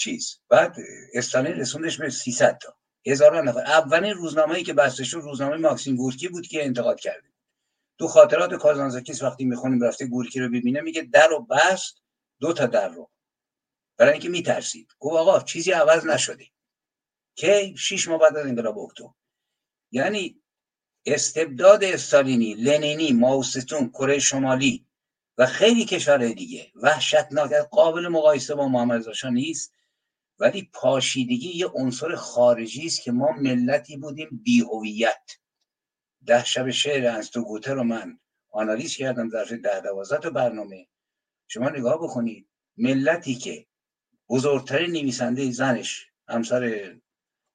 چیز. 0.00 0.40
بعد 0.48 0.76
استالین 1.14 1.52
رسوندش 1.52 1.98
به 1.98 2.10
300 2.10 2.58
تا. 2.58 2.76
هزار 3.06 3.42
نفر. 3.42 3.60
اولین 3.60 4.14
روزنامه‌ای 4.14 4.62
که 4.62 4.72
بسته 4.72 5.04
شد 5.04 5.16
روزنامه 5.16 5.56
ماکسیم 5.56 5.96
گورکی 5.96 6.28
بود 6.28 6.46
که 6.46 6.64
انتقاد 6.64 7.00
کرده 7.00 7.28
تو 7.98 8.08
خاطرات 8.08 8.54
کازانزاکیس 8.54 9.22
وقتی 9.22 9.44
می‌خونیم 9.44 9.82
رفته 9.82 10.06
گورکی 10.06 10.40
رو 10.40 10.48
ببینه 10.48 10.80
میگه 10.80 11.02
در 11.02 11.28
رو 11.28 11.46
بست 11.46 12.02
دو 12.40 12.52
تا 12.52 12.66
در 12.66 12.88
رو. 12.88 13.10
برای 13.96 14.12
اینکه 14.12 14.28
میترسید. 14.28 14.88
گفت 14.98 15.16
آقا 15.16 15.40
چیزی 15.40 15.72
عوض 15.72 16.06
نشده. 16.06 16.46
که 17.34 17.74
شیش 17.78 18.08
ماه 18.08 18.18
بعد 18.18 18.36
از 18.36 18.46
انقلاب 18.46 18.78
اکتبر. 18.78 19.08
یعنی 19.92 20.39
استبداد 21.06 21.84
استالینی 21.84 22.54
لنینی 22.54 23.12
ماوستون 23.12 23.88
کره 23.88 24.18
شمالی 24.18 24.86
و 25.38 25.46
خیلی 25.46 25.84
کشورهای 25.84 26.34
دیگه. 26.34 26.72
وحشتناک 26.74 27.52
قابل 27.52 28.08
مقایسه 28.08 28.54
با 28.54 28.68
محمد 28.68 29.04
نیست 29.24 29.74
ولی 30.38 30.70
پاشیدگی 30.72 31.48
یه 31.48 31.66
عنصر 31.66 32.14
خارجی 32.14 32.86
است 32.86 33.02
که 33.02 33.12
ما 33.12 33.32
ملتی 33.32 33.96
بودیم 33.96 34.40
بیهویت 34.44 35.30
ده 36.26 36.44
شب 36.44 36.70
شعر 36.70 37.06
انستو 37.06 37.42
گوته 37.42 37.72
رو 37.72 37.84
من 37.84 38.18
آنالیز 38.50 38.96
کردم 38.96 39.28
در 39.28 39.44
ده 39.44 39.80
دوازده 39.80 40.30
برنامه. 40.30 40.86
شما 41.48 41.68
نگاه 41.70 41.98
بکنید 42.02 42.48
ملتی 42.76 43.34
که 43.34 43.66
بزرگترین 44.28 44.90
نویسنده 44.90 45.50
زنش 45.50 46.06
همسر 46.28 46.94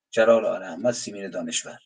جلال 0.09 0.45
آل 0.45 0.63
احمد 0.63 0.93
سیمین 0.93 1.29
دانشور. 1.29 1.79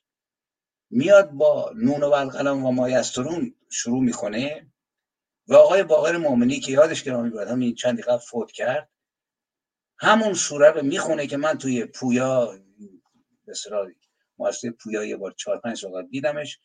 میاد 0.89 1.31
با 1.31 1.71
نون 1.75 2.03
و 2.03 2.11
القلم 2.13 2.65
و 2.65 2.71
مایسترون 2.71 3.55
شروع 3.69 4.03
می‌کنه 4.03 4.71
و 5.47 5.55
آقای 5.55 5.83
باقر 5.83 6.17
مومنی 6.17 6.59
که 6.59 6.71
یادش 6.71 7.03
گرامی 7.03 7.29
بود 7.29 7.39
همین 7.41 7.75
چندی 7.75 8.01
قبل 8.01 8.17
فوت 8.17 8.51
کرد 8.51 8.89
همون 9.99 10.33
سوره 10.33 10.71
رو 10.71 10.81
می‌خونه 10.83 11.27
که 11.27 11.37
من 11.37 11.57
توی 11.57 11.85
پویا 11.85 12.59
بسرا 13.47 13.87
مؤسسه 14.37 14.71
پویا 14.71 15.05
یه 15.05 15.17
بار 15.17 15.31
چهار 15.31 15.59
پنج 15.59 15.77
سال 15.77 16.07
دیدمش 16.07 16.59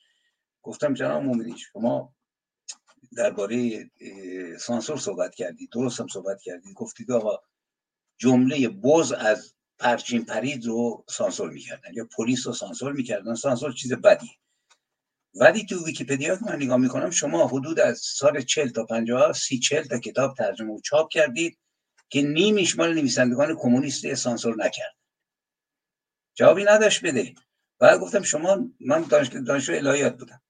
گفتم 0.63 0.95
جناب 0.95 1.23
مومنی 1.23 1.59
شما 1.59 2.15
درباره 3.17 3.85
سانسور 4.61 4.97
صحبت 4.97 5.35
کردید 5.35 5.71
درست 5.73 6.01
هم 6.01 6.09
صحبت 6.09 6.43
کردید 6.43 6.75
گفتید 6.75 7.13
آقا 7.13 7.39
جمله 8.19 8.69
بز 8.69 9.13
از 9.13 9.55
پرچین 9.79 10.25
پرید 10.25 10.67
رو 10.67 11.05
سانسور 11.09 11.51
می‌کردن 11.51 11.95
یا 11.95 12.09
پلیس 12.17 12.47
رو 12.47 12.53
سانسور 12.53 12.93
می‌کردن 12.93 13.35
سانسور 13.35 13.73
چیز 13.73 13.93
بدی. 13.93 14.31
ولی 15.35 15.67
تو 15.67 15.85
ویکیپدیا 15.85 16.37
که 16.37 16.45
من 16.45 16.57
نگاه 16.57 16.77
می‌کنم 16.77 17.11
شما 17.11 17.47
حدود 17.47 17.81
از 17.81 17.99
سال 17.99 18.41
40 18.41 18.69
تا 18.69 18.85
50 18.85 19.33
سی 19.33 19.59
40 19.59 19.85
تا 19.85 19.99
کتاب 19.99 20.35
ترجمه 20.37 20.73
و 20.73 20.81
چاپ 20.81 21.11
کردید 21.11 21.59
که 22.09 22.23
نیمیش 22.23 22.79
مال 22.79 22.95
نویسندگان 22.95 23.57
کمونیست 23.57 24.15
سانسور 24.15 24.57
نکرد 24.57 24.97
جوابی 26.35 26.65
نداشت 26.65 27.05
بده. 27.05 27.35
بعد 27.79 28.01
گفتم 28.01 28.23
شما 28.23 28.71
من 28.81 29.03
دانشجو 29.47 29.73
الهیات 29.73 30.19
بودم 30.19 30.43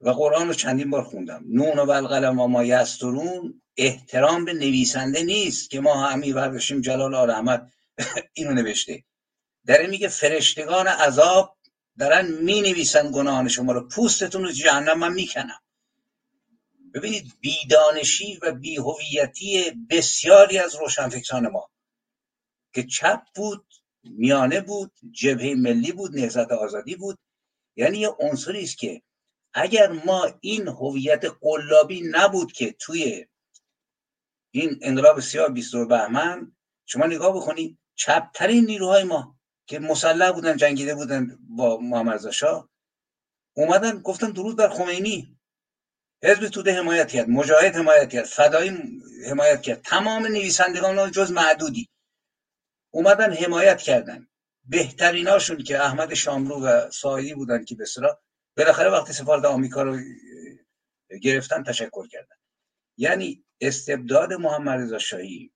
و 0.00 0.10
قرآن 0.10 0.48
رو 0.48 0.54
چندین 0.54 0.90
بار 0.90 1.02
خوندم. 1.02 1.44
نون 1.48 1.78
و 1.78 1.90
القلم 1.90 2.40
و 2.40 2.46
ما 2.46 2.64
یسترون 2.64 3.62
احترام 3.76 4.44
به 4.44 4.52
نویسنده 4.52 5.22
نیست 5.22 5.70
که 5.70 5.80
ما 5.80 6.06
همی 6.06 6.32
برداشتیم 6.32 6.80
جلال 6.80 7.14
آل 7.14 7.30
احمد. 7.30 7.72
اینو 8.34 8.54
نوشته. 8.54 9.04
در 9.66 9.86
میگه 9.86 10.08
فرشتگان 10.08 10.86
عذاب 10.86 11.56
دارن 11.98 12.30
می 12.30 12.60
نویسن 12.60 13.10
گناهان 13.12 13.48
شما 13.48 13.72
رو. 13.72 13.88
پوستتون 13.88 14.42
رو 14.42 14.52
جهنم 14.52 14.98
من 14.98 15.12
می‌کنم. 15.12 15.60
ببینید 16.94 17.32
بیدانشی 17.40 18.38
و 18.42 18.52
بیهویتی 18.52 19.70
بسیاری 19.90 20.58
از 20.58 20.74
روشنفکران 20.74 21.48
ما 21.48 21.70
که 22.74 22.82
چپ 22.82 23.20
بود 23.34 23.66
میانه 24.04 24.60
بود 24.60 24.92
جبهه 25.12 25.54
ملی 25.54 25.92
بود 25.92 26.16
نهضت 26.16 26.52
آزادی 26.52 26.96
بود. 26.96 27.18
یعنی 27.76 27.98
یه 27.98 28.08
عنصری 28.08 28.62
است 28.62 28.78
که 28.78 29.02
اگر 29.54 29.92
ما 29.92 30.38
این 30.40 30.68
هویت 30.68 31.24
قلابی 31.40 32.02
نبود 32.10 32.52
که 32.52 32.72
توی 32.72 33.26
این 34.50 34.78
انقلاب 34.82 35.20
سیاه 35.20 35.48
22 35.48 35.86
بهمن 35.86 36.52
شما 36.92 37.06
نگاه 37.06 37.36
بکنید 37.36 37.78
چپترین 37.94 38.64
نیروهای 38.64 39.04
ما 39.04 39.38
که 39.66 39.78
مسلح 39.78 40.32
بودن 40.32 40.56
جنگیده 40.56 40.94
بودن 40.94 41.38
با 41.48 41.76
محمد 41.76 42.30
شاه 42.30 42.70
اومدن 43.56 43.98
گفتن 43.98 44.30
درود 44.30 44.56
بر 44.56 44.68
خمینی. 44.68 45.38
حزب 46.22 46.48
توده 46.48 46.72
حمایت 46.72 47.08
کرد 47.08 47.28
مجاهد 47.28 47.76
حمایت 47.76 48.10
کرد 48.10 48.24
فدایی 48.24 49.02
حمایت 49.30 49.62
کرد. 49.62 49.82
تمام 49.82 50.26
نویسندگان 50.26 51.10
جز 51.10 51.32
معدودی. 51.32 51.88
اومدن 52.90 53.32
حمایت 53.32 53.82
کردن. 53.82 54.28
بهتریناشون 54.64 55.62
که 55.62 55.84
احمد 55.84 56.14
شاملو 56.14 56.66
و 56.66 56.90
سایدی 56.90 57.34
بودن 57.34 57.64
که 57.64 57.74
بسرا 57.74 58.22
بالاخره 58.56 58.90
وقتی 58.90 59.12
سفارت 59.12 59.44
آمریکا 59.44 59.82
رو 59.82 59.98
گرفتن 61.22 61.62
تشکر 61.62 62.08
کردن. 62.08 62.36
یعنی 62.96 63.44
استبداد 63.60 64.32
محمد 64.32 64.80
رضا 64.80 64.98
شاهی 64.98 65.52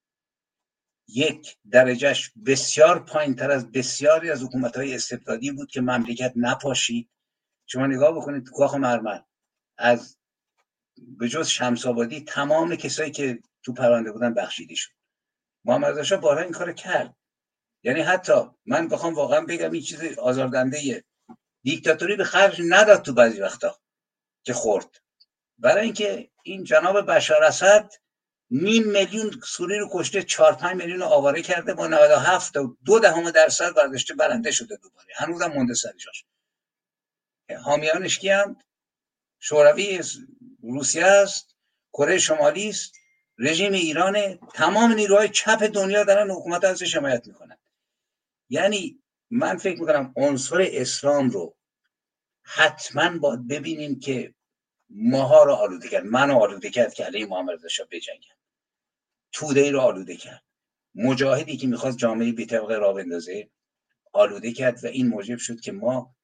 یک 1.09 1.57
درجهش 1.71 2.33
بسیار 2.47 3.05
پایین 3.05 3.35
تر 3.35 3.51
از 3.51 3.73
بسیاری 3.73 4.31
از 4.31 4.43
حکومت 4.43 4.77
های 4.77 4.95
استبدادی 4.95 5.51
بود 5.51 5.71
که 5.71 5.81
مملکت 5.81 6.33
نپاشید. 6.37 7.11
شما 7.67 7.87
نگاه 7.87 8.17
بکنید 8.17 8.47
تو 8.47 8.53
کاخ 8.53 8.75
مرمر 8.75 9.21
از 9.79 10.19
به 11.19 11.29
جز 11.29 11.49
شمس 11.49 11.87
آبادی 11.87 12.21
تمام 12.21 12.77
کسایی 12.77 13.11
که 13.11 13.39
تو 13.63 13.73
پرونده 13.73 14.13
بودن 14.13 14.35
بخشیده 14.35 14.75
شد. 14.75 14.91
محمد 15.65 15.99
رضا 15.99 16.17
بارها 16.17 16.43
این 16.43 16.53
کار 16.53 16.73
کرد. 16.73 17.17
یعنی 17.83 18.01
حتی 18.01 18.33
من 18.67 18.89
بخوام 18.89 19.15
واقعا 19.15 19.41
بگم 19.41 19.71
این 19.71 19.83
چیز 19.83 20.19
آزاردنده 20.19 21.05
دیکتاتوری 21.63 22.17
به 22.17 22.25
خرج 22.25 22.63
نداد 22.69 23.03
تو 23.03 23.13
بعضی 23.13 23.41
وقتا 23.41 23.81
که 24.45 24.53
خورد. 24.53 25.01
برای 25.59 25.85
اینکه 25.85 26.31
این 26.43 26.65
جناب 26.65 27.11
بشار 27.11 27.45
اسد 27.45 27.93
نیم 28.57 28.83
میلیون 28.83 29.41
سوری 29.45 29.79
رو 29.79 29.89
کشته 29.93 30.23
چهار 30.23 30.55
پنج 30.55 30.77
میلیون 30.77 31.01
رو 31.01 31.07
آواره 31.07 31.43
کرده 31.43 31.75
با 31.75 31.87
97 31.87 32.57
و 32.57 32.77
دو 32.85 32.99
دهم 32.99 33.31
درصد 33.31 33.75
برداشته 33.75 34.15
برنده 34.15 34.51
شده 34.51 34.77
دوباره. 34.77 35.07
هنوزم 35.17 35.47
مونده 35.47 35.75
سر 35.75 35.93
جاش. 35.93 36.25
حامیانش 37.65 38.19
کیند 38.19 38.65
شوروی 39.41 40.01
روسیه 40.63 41.07
است 41.07 41.57
کره 41.93 42.19
شمالی 42.19 42.69
است 42.69 42.95
رژیم 43.39 43.73
ایران 43.73 44.37
تمام 44.37 44.93
نیروهای 44.93 45.29
چپ 45.29 45.63
دنیا 45.63 46.05
دارن 46.05 46.31
حکومت 46.31 46.65
ازش 46.65 46.97
حمایت 46.97 47.27
می‌کنن. 47.27 47.57
یعنی 48.49 49.03
من 49.31 49.57
فکر 49.57 49.81
می‌کنم 49.81 50.13
عنصر 50.17 50.69
اسلام 50.71 51.31
رو 51.31 51.57
حتما 52.43 53.19
باید 53.19 53.49
ببینیم 53.49 54.01
که 54.01 54.35
ماها 54.91 55.45
رو 55.45 55.53
آلوده 55.53 55.89
کرد 55.89 56.05
من 56.05 56.29
رو 56.29 56.37
آلوده 56.37 56.71
کرد 56.71 56.95
که 56.95 57.05
علیه 57.05 57.27
محمد 57.27 57.55
رضا 57.65 57.85
بجنگم 57.91 58.44
توده 59.35 59.61
ای 59.61 59.71
رو 59.71 59.81
آلوده 59.81 60.17
کرد. 60.17 60.43
مجاهدی 60.95 61.57
که 61.57 61.67
می‌خواست 61.67 61.99
جامعه 61.99 62.33
بی 62.33 62.47
طبقه 62.47 62.77
را 62.77 62.93
بندازه 62.93 63.51
آلوده 64.13 64.53
کرد 64.53 64.85
و 64.85 64.87
این 64.87 65.09
موجب 65.09 65.39
شد 65.39 65.61
که 65.61 65.73
ما 65.73 66.15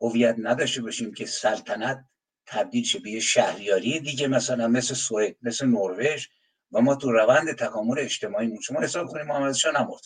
هویت 0.00 0.36
نداشته 0.38 0.82
باشیم 0.82 1.14
که 1.14 1.26
سلطنت 1.26 2.04
تبدیل 2.46 2.84
شه 2.84 2.98
به 2.98 3.20
شهریاری 3.20 4.00
دیگه 4.00 4.28
مثلا 4.28 4.68
مثل 4.68 4.94
سوئد 4.94 5.36
مثل 5.42 5.66
نروژ 5.66 6.26
و 6.72 6.80
ما 6.80 6.94
تو 6.94 7.12
روند 7.12 7.52
تکامل 7.52 7.98
اجتماعی 7.98 8.62
شما 8.62 8.80
حساب 8.80 9.06
کنید 9.06 9.26
محمد 9.26 9.54
شاه 9.54 9.82
نمرد 9.82 10.02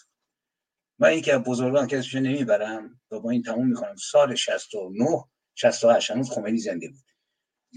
من 0.98 1.18
یکی 1.18 1.30
از 1.30 1.42
بزرگان 1.42 1.84
اسمش 1.84 2.14
نمی‌برم 2.14 3.00
و 3.10 3.20
با 3.20 3.30
این 3.30 3.42
تموم 3.42 3.68
می‌کنم. 3.68 3.96
سال 3.96 4.34
69 4.34 5.24
68 5.54 6.10
هنوز 6.10 6.30
خمینی 6.30 6.58
زنده 6.58 6.88
بود. 6.88 7.04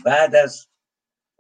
بعد 0.06 0.36
از 0.36 0.68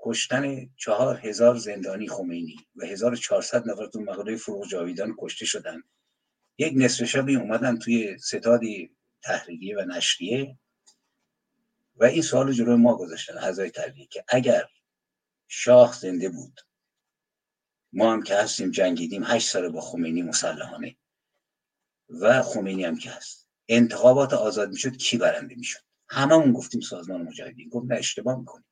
کشتن 0.05 0.69
چهار 0.77 1.19
هزار 1.27 1.55
زندانی 1.55 2.07
خمینی 2.07 2.55
و 2.75 2.85
1400 2.85 3.69
نفر 3.69 3.87
تو 3.87 3.99
مقاله 3.99 4.35
فروغ 4.35 4.67
جاویدان 4.67 5.15
کشته 5.19 5.45
شدن. 5.45 5.83
یک 6.57 6.73
نصف 6.75 7.03
شبی 7.05 7.35
اومدن 7.35 7.79
توی 7.79 8.17
ستادی 8.17 8.95
تحریریه 9.21 9.77
و 9.77 9.81
نشریه 9.81 10.57
و 11.95 12.03
این 12.05 12.21
سوال 12.21 12.53
جلوی 12.53 12.75
ما 12.75 12.95
گذاشتن 12.95 13.37
اعضای 13.37 13.69
تحریریه 13.69 14.05
که 14.05 14.23
اگر 14.27 14.63
شاه 15.47 15.93
زنده 15.93 16.29
بود 16.29 16.61
ما 17.93 18.13
هم 18.13 18.23
که 18.23 18.35
هستیم 18.35 18.71
جنگیدیم 18.71 19.23
هشت 19.23 19.49
سال 19.49 19.69
با 19.69 19.81
خمینی 19.81 20.21
مسلحانه 20.21 20.95
و 22.09 22.41
خمینی 22.41 22.83
هم 22.83 22.97
که 22.97 23.09
هست. 23.09 23.49
انتخابات 23.67 24.33
آزاد 24.33 24.69
می‌شد 24.69 24.97
کی 24.97 25.17
برنده 25.17 25.55
می‌شد؟ 25.55 25.81
هممون 26.09 26.53
گفتیم 26.53 26.81
سازمان 26.81 27.21
مجاهدین. 27.21 27.69
گفت 27.69 27.85
نه 27.91 27.95
اشتباه 27.95 28.39
می‌کنیم. 28.39 28.65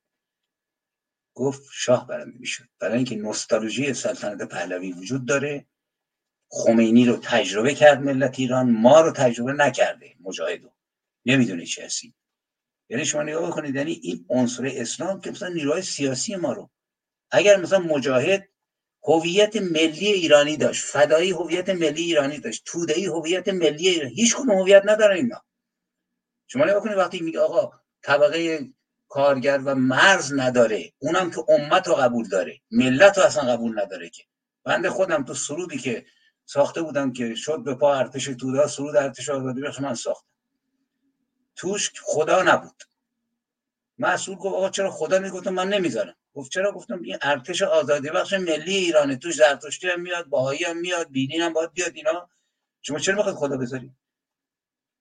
گفت 1.33 1.61
شاه 1.73 2.07
برنده 2.07 2.37
می‌شد. 2.39 2.63
برای 2.79 2.95
اینکه 2.95 3.15
نوستالژی 3.15 3.93
سلطنت 3.93 4.41
پهلوی 4.41 4.91
وجود 4.91 5.25
داره 5.25 5.65
خمینی 6.49 7.05
رو 7.05 7.17
تجربه 7.17 7.73
کرد 7.73 8.01
ملت 8.01 8.39
ایران 8.39 8.71
ما 8.71 9.01
رو 9.01 9.11
تجربه 9.11 9.53
نکرده 9.53 10.15
مجاهدو 10.19 10.73
نمی‌دونه 11.25 11.65
چه 11.65 11.85
هستیم 11.85 12.15
یعنی 12.89 13.05
شما 13.05 13.23
نگاه 13.23 13.47
بکنید 13.47 13.75
یعنی 13.75 13.91
این 14.03 14.25
عنصر 14.29 14.71
اسلام 14.75 15.21
که 15.21 15.31
مثلا 15.31 15.49
نیروهای 15.49 15.81
سیاسی 15.81 16.35
ما 16.35 16.53
رو. 16.53 16.69
اگر 17.31 17.57
مثلا 17.57 17.79
مجاهد 17.79 18.47
هویت 19.03 19.55
ملی 19.55 20.07
ایرانی 20.07 20.57
داشت 20.57 20.85
فدایی 20.85 21.31
هویت 21.31 21.69
ملی 21.69 22.01
ایرانی 22.01 22.39
داشت 22.39 22.63
تودهی 22.65 23.05
هویت 23.05 23.49
ملی 23.49 23.87
ایرانی 23.87 24.15
هیچ 24.15 24.35
هویت 24.35 24.81
نداره 24.85 25.15
اینا. 25.15 25.43
شما 26.47 26.65
نگاه 26.65 26.83
کنید 26.83 26.97
وقتی 26.97 27.21
میگه 27.21 27.39
آقا 27.39 27.71
طبقه 28.01 28.69
کارگر 29.11 29.61
و 29.65 29.75
مرز 29.75 30.33
نداره. 30.33 30.93
اونم 30.99 31.31
که 31.31 31.43
امت 31.49 31.87
رو 31.87 31.95
قبول 31.95 32.29
داره. 32.29 32.59
ملت 32.71 33.17
رو 33.17 33.23
اصلا 33.23 33.43
قبول 33.43 33.79
نداره 33.79 34.09
که. 34.09 34.23
بنده 34.63 34.89
خودم 34.89 35.23
تو 35.23 35.33
سرودی 35.33 35.77
که 35.77 36.05
ساخته 36.45 36.81
بودم 36.81 37.13
که 37.13 37.35
شد 37.35 37.63
به 37.63 37.75
پا 37.75 37.95
ارتش 37.95 38.25
توده 38.25 38.67
سرود 38.67 38.95
ارتش 38.95 39.29
آزادی 39.29 39.61
بخش 39.61 39.79
من 39.79 39.95
ساختم. 39.95 40.27
توش 41.55 41.91
خدا 42.03 42.43
نبود. 42.43 42.83
مسئول 43.97 44.35
گفت 44.35 44.55
آقا 44.55 44.69
چرا 44.69 44.91
خدا 44.91 45.19
می‌گفتم 45.19 45.53
من 45.53 45.69
نمی‌ذارم. 45.69 46.15
گفت 46.33 46.51
چرا؟ 46.51 46.71
گفتم 46.71 47.01
این 47.01 47.17
ارتش 47.21 47.61
آزادی 47.61 48.09
بخش 48.09 48.33
ملی 48.33 48.75
ایرانه. 48.75 49.15
توش 49.15 49.35
زرتشتی 49.35 49.87
هم 49.87 50.01
میاد 50.01 50.25
باهایی 50.25 50.63
هم 50.63 50.77
میاد 50.77 51.11
بینی 51.11 51.37
هم 51.37 51.53
باید 51.53 51.73
بیاد 51.73 51.91
اینا. 51.95 52.29
شما 52.81 52.99
چرا 52.99 53.15
می‌خواید 53.15 53.37
خدا 53.37 53.57
بذاری 53.57 53.91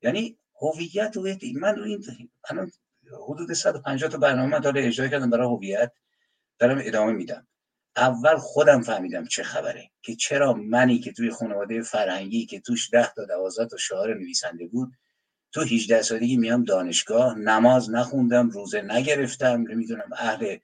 یعنی 0.03 0.39
هویت 0.63 1.17
هویت 1.17 1.41
من 1.55 1.77
رو 1.77 1.85
این 1.85 2.05
الان 2.51 2.73
حدود 3.29 3.53
150 3.53 4.11
تا 4.11 4.19
برنامه 4.19 4.61
تا 4.61 4.71
اجرا 4.71 5.09
کردم 5.09 5.31
برای 5.31 5.47
هویت. 5.47 5.93
دارم 6.59 6.79
ادامه 6.85 7.13
میدم. 7.13 7.47
اول 7.97 8.37
خودم 8.37 8.83
فهمیدم 8.83 9.27
چه 9.27 9.43
خبره 9.43 9.91
که 10.03 10.15
چرا 10.15 10.53
منی 10.53 10.99
که 10.99 11.13
توی 11.13 11.31
خانواده 11.31 11.83
فرهنگی 11.83 12.47
که 12.47 12.61
توش 12.61 12.91
ده 12.93 13.13
تا 13.13 13.25
دوازده 13.25 13.67
تا 13.67 13.77
شاعر 13.77 14.15
نویسنده 14.15 14.67
بود 14.67 14.93
تو 15.53 15.61
18 15.61 16.03
سالگی 16.03 16.37
میام 16.37 16.65
دانشگاه 16.65 17.39
نماز 17.39 17.91
نخوندم 17.91 18.51
روزه 18.51 18.83
نگرفتم 18.83 19.65
نمی‌دونم 19.69 20.11
اهل 20.17 20.57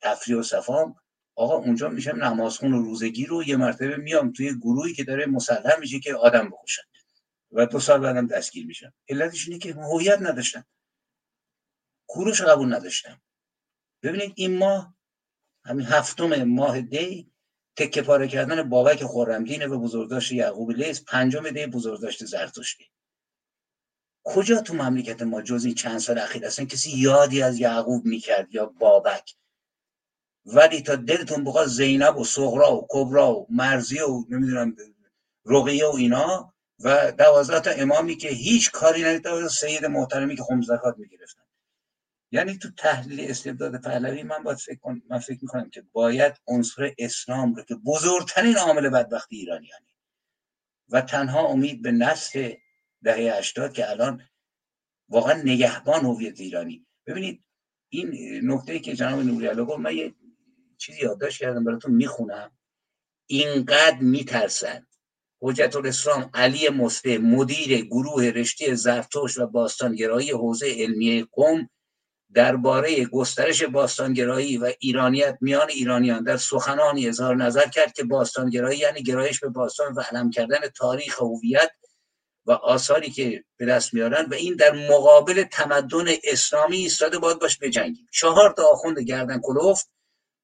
تفریح 0.00 0.38
و 0.38 0.42
صفام. 0.42 0.96
آقا 1.34 1.56
اونجا 1.56 1.88
میشم 1.88 2.24
نمازخون 2.24 2.74
و 2.74 2.82
روزگی 2.82 3.26
رو 3.26 3.44
یه 3.44 3.56
مرتبه 3.56 3.96
میام 3.96 4.32
توی 4.32 4.54
گروهی 4.58 4.94
که 4.94 5.04
داره 5.04 5.26
مسلح 5.26 5.78
میشه 5.80 6.00
که 6.00 6.14
آدم 6.14 6.48
بکشن. 6.48 6.82
و 7.52 7.66
دو 7.66 7.80
سال 7.80 8.00
بعدم 8.00 8.26
دستگیر 8.26 8.66
میشم. 8.66 8.92
علتش 9.08 9.48
اینه 9.48 9.58
که 9.58 9.72
هویت 9.72 10.18
نداشتم 10.22 10.66
کوروش 12.06 12.42
قبول 12.42 12.74
نداشتم. 12.74 13.22
ببینید 14.02 14.32
این 14.36 14.58
ماه 14.58 14.94
همین 15.64 15.86
هفتم 15.86 16.44
ماه 16.44 16.80
دی 16.80 17.30
تکه 17.76 18.02
پاره 18.02 18.28
کردن 18.28 18.68
بابک 18.68 19.04
خورمدین 19.04 19.66
و 19.66 19.78
بزرگداشت 19.78 20.32
یعقوب 20.32 20.70
لیس 20.70 21.04
پنجم 21.04 21.50
دی 21.50 21.66
بزرگداشت 21.66 22.24
زرتشتی. 22.24 22.90
کجا 24.24 24.60
تو 24.60 24.74
مملکت 24.74 25.22
ما 25.22 25.42
جز 25.42 25.64
این 25.64 25.74
چند 25.74 25.98
سال 25.98 26.18
اخیر 26.18 26.46
اصلا 26.46 26.64
کسی 26.64 26.90
یادی 26.98 27.42
از 27.42 27.58
یعقوب 27.58 28.04
می‌کرد 28.04 28.54
یا 28.54 28.66
بابک؟ 28.66 29.34
ولی 30.46 30.82
تا 30.82 30.96
دلتون 30.96 31.44
بخواد 31.44 31.66
زینب 31.66 32.16
و 32.16 32.24
سغرا 32.24 32.76
و 32.76 32.86
کبرا 32.88 33.34
و 33.34 33.46
مرزی 33.50 34.00
و 34.00 34.24
نمی‌دونم 34.28 34.76
رقیه 35.46 35.86
و 35.86 35.94
اینا 35.94 36.54
و 36.80 37.12
دوازده 37.12 37.60
تا 37.60 37.70
امامی 37.70 38.16
که 38.16 38.28
هیچ 38.28 38.70
کاری 38.70 39.02
نمی‌دونم 39.02 39.48
سید 39.48 39.84
محترمی 39.86 40.36
که 40.36 40.42
خم 40.42 40.62
زکات 40.62 40.98
می‌گرفتن. 40.98 41.43
یعنی 42.32 42.58
تو 42.58 42.68
تحلیل 42.78 43.30
استبداد 43.30 43.80
پهلوی 43.80 44.22
من 44.22 44.42
باید 44.42 44.58
فکر 44.58 44.78
کنم 44.78 45.02
من 45.10 45.18
فکر 45.18 45.38
می‌کنم 45.42 45.70
که 45.70 45.82
باید 45.92 46.34
عنصر 46.46 46.94
اسلام 46.98 47.54
رو 47.54 47.62
که 47.62 47.74
بزرگترین 47.74 48.56
عامل 48.56 48.88
بدبختی 48.88 49.36
ایرانیانی 49.36 49.94
و 50.88 51.00
تنها 51.00 51.46
امید 51.46 51.82
به 51.82 51.92
نسل 51.92 52.52
دهه 53.04 53.36
80 53.38 53.72
که 53.72 53.90
الان 53.90 54.22
واقعا 55.08 55.42
نگهبان 55.42 56.04
هویت 56.04 56.40
ایرانی. 56.40 56.86
ببینید 57.06 57.44
این 57.88 58.40
نکته 58.50 58.78
که 58.78 58.94
جناب 58.94 59.20
نوری 59.20 59.46
علا 59.46 59.64
گفت 59.64 59.78
من 59.78 59.96
یه 59.96 60.14
چیزی 60.78 61.02
یادداشت 61.02 61.40
کردم 61.40 61.64
براتون 61.64 61.94
می‌خونم. 61.94 62.50
اینقدر 63.26 63.98
میترسن 63.98 64.86
حجت 65.40 65.76
الاسلام 65.76 66.30
علی 66.34 66.68
مسته 66.68 67.18
مدیر 67.18 67.84
گروه 67.84 68.24
رشته 68.24 68.74
زرتوش 68.74 69.38
و 69.38 69.46
باستانگرایی 69.46 70.30
حوزه 70.30 70.74
علمیه 70.78 71.24
قوم 71.32 71.70
درباره 72.34 73.04
گسترش 73.04 73.62
باستانگرایی 73.62 74.58
و 74.58 74.72
ایرانیت 74.78 75.38
میان 75.40 75.68
ایرانیان 75.70 76.24
در 76.24 76.36
سخنانی 76.36 77.08
اظهار 77.08 77.36
نظر 77.36 77.68
کرد 77.68 77.92
که 77.92 78.04
باستانگرایی 78.04 78.78
یعنی 78.78 79.02
گرایش 79.02 79.40
به 79.40 79.48
باستان 79.48 79.94
و 79.94 80.00
علم 80.00 80.30
کردن 80.30 80.58
تاریخ 80.76 81.22
هویت 81.22 81.70
و 82.46 82.52
آثاری 82.52 83.10
که 83.10 83.44
به 83.56 83.66
دست 83.66 83.94
میارن 83.94 84.24
و 84.24 84.34
این 84.34 84.54
در 84.54 84.72
مقابل 84.72 85.42
تمدن 85.42 86.04
اسلامی 86.24 86.76
ایستاده 86.76 87.18
باید 87.18 87.38
باش 87.38 87.58
بجنگیم. 87.58 88.08
چهار 88.12 88.54
تا 88.56 88.62
آخوند 88.72 88.98
گردن 88.98 89.40
کلوفت 89.40 89.90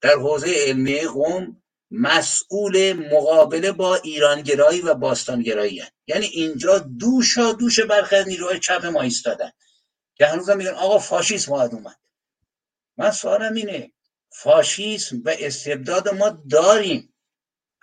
در 0.01 0.15
حوزه 0.15 0.55
علمی 0.57 1.01
قوم 1.01 1.63
مسئول 1.91 2.93
مقابله 2.93 3.73
با 3.73 3.97
ایرانگرایی 3.97 4.81
و 4.81 4.95
باستانگرایی 4.95 5.83
یعنی 6.07 6.27
اینجا 6.27 6.79
دوشا 6.79 7.53
دوش 7.53 7.81
برخی 7.81 8.25
نیروهای 8.27 8.59
چپ 8.59 8.87
ما 8.87 9.03
ایستادن. 9.03 9.51
که 10.21 10.27
هنوز 10.27 10.51
میگن 10.51 10.71
آقا 10.71 10.99
فاشیسم 10.99 11.53
باید 11.53 11.75
اومد. 11.75 11.97
من 12.97 13.11
سوالم 13.11 13.55
اینه 13.55 13.93
فاشیسم 14.33 15.23
و 15.25 15.35
استبداد 15.39 16.09
ما 16.09 16.29
داریم. 16.51 17.15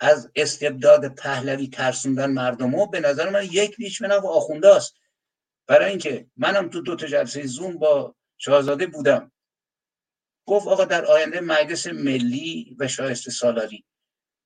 از 0.00 0.30
استبداد 0.34 1.14
پهلوی 1.14 1.68
ترسوندن 1.68 2.30
مردم 2.30 2.74
و 2.74 2.86
به 2.86 3.00
نظر 3.00 3.30
من 3.30 3.44
یک 3.44 3.76
بیچ 3.76 4.02
و 4.02 4.26
آخونده 4.26 4.74
است 4.74 4.94
برای 5.66 5.90
اینکه 5.90 6.26
منم 6.36 6.70
تو 6.70 6.80
دو 6.80 6.96
تا 6.96 7.06
جلسه 7.06 7.46
زوم 7.46 7.78
با 7.78 8.14
شاهزاده 8.36 8.86
بودم. 8.86 9.32
گفت 10.46 10.66
آقا 10.66 10.84
در 10.84 11.04
آینده 11.04 11.40
مجلس 11.40 11.86
ملی 11.86 12.76
و 12.78 12.88
شایسته 12.88 13.30
سالاری. 13.30 13.84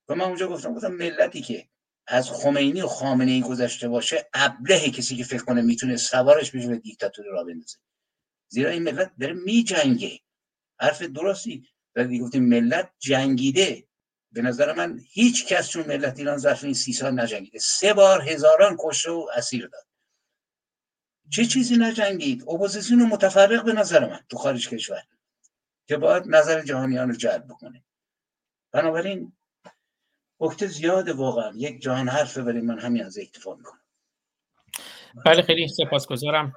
و 0.09 0.14
من 0.14 0.24
اونجا 0.24 0.49
گفتم 0.49 0.74
گفتم 0.74 0.93
ملتی 0.93 1.43
که 1.43 1.68
از 2.07 2.30
خمینی 2.30 2.82
و 2.82 2.86
خامنه 2.86 3.32
ای 3.32 3.40
گذشته 3.40 3.89
باشه 3.89 4.28
ابله 4.35 4.90
کسی 4.90 5.16
که 5.16 5.24
فکر 5.24 5.44
کنه 5.44 5.62
می‌تونه 5.62 5.97
سوارش 5.97 6.51
بشه 6.51 6.68
به 6.68 6.76
دیکتاتوری 6.76 7.28
را 7.28 7.44
بندازه. 7.44 7.78
زیرا 8.48 8.70
این 8.70 8.82
ملت 8.82 9.12
داره 9.20 9.32
میجنگه. 9.32 10.20
حرف 10.81 11.02
درستیه. 11.02 11.68
ولی 11.97 12.18
گفتیم 12.18 12.44
ملت 12.48 12.90
جنگیده 12.98 13.85
به 14.32 14.43
نظر 14.43 14.72
من 14.72 15.01
هیچ 15.10 15.47
کس 15.47 15.68
چون 15.68 15.86
ملت 15.86 16.18
ایران 16.18 16.39
ظرف 16.39 16.64
این 16.64 16.74
سی 16.74 16.93
سال 16.93 17.20
نجنگیده. 17.20 17.59
سه 17.59 17.94
بار 17.94 18.28
هزاران 18.28 18.76
کشته 18.78 19.10
و 19.10 19.26
اسیر 19.36 19.66
داد. 19.66 19.86
چه 21.31 21.47
چیزی 21.47 21.76
نجنگید؟ 21.76 22.43
اپوزیسیون 22.43 23.02
متفرق 23.02 23.64
به 23.64 23.72
نظر 23.72 24.06
من 24.06 24.20
تو 24.28 24.36
خارج 24.36 24.68
کشور 24.68 25.02
که 25.89 25.97
باید 25.97 26.24
نظر 26.26 26.62
جهانیان 26.62 27.09
رو 27.09 27.16
جلب 27.16 27.44
بکنه. 27.44 27.85
بنابراین 28.72 29.32
وقت 30.43 30.66
زیاد 30.66 31.09
واقعا. 31.09 31.52
یک 31.56 31.82
جهان 31.82 32.09
حرفه 32.09 32.43
ولی 32.43 32.60
من 32.60 32.69
به 32.69 32.78
همین 32.78 33.18
اکتفا 33.19 33.55
می‌کنم. 33.55 33.78
بله 35.24 35.43
خیلی 35.43 35.69
سپاسگزارم. 35.69 36.52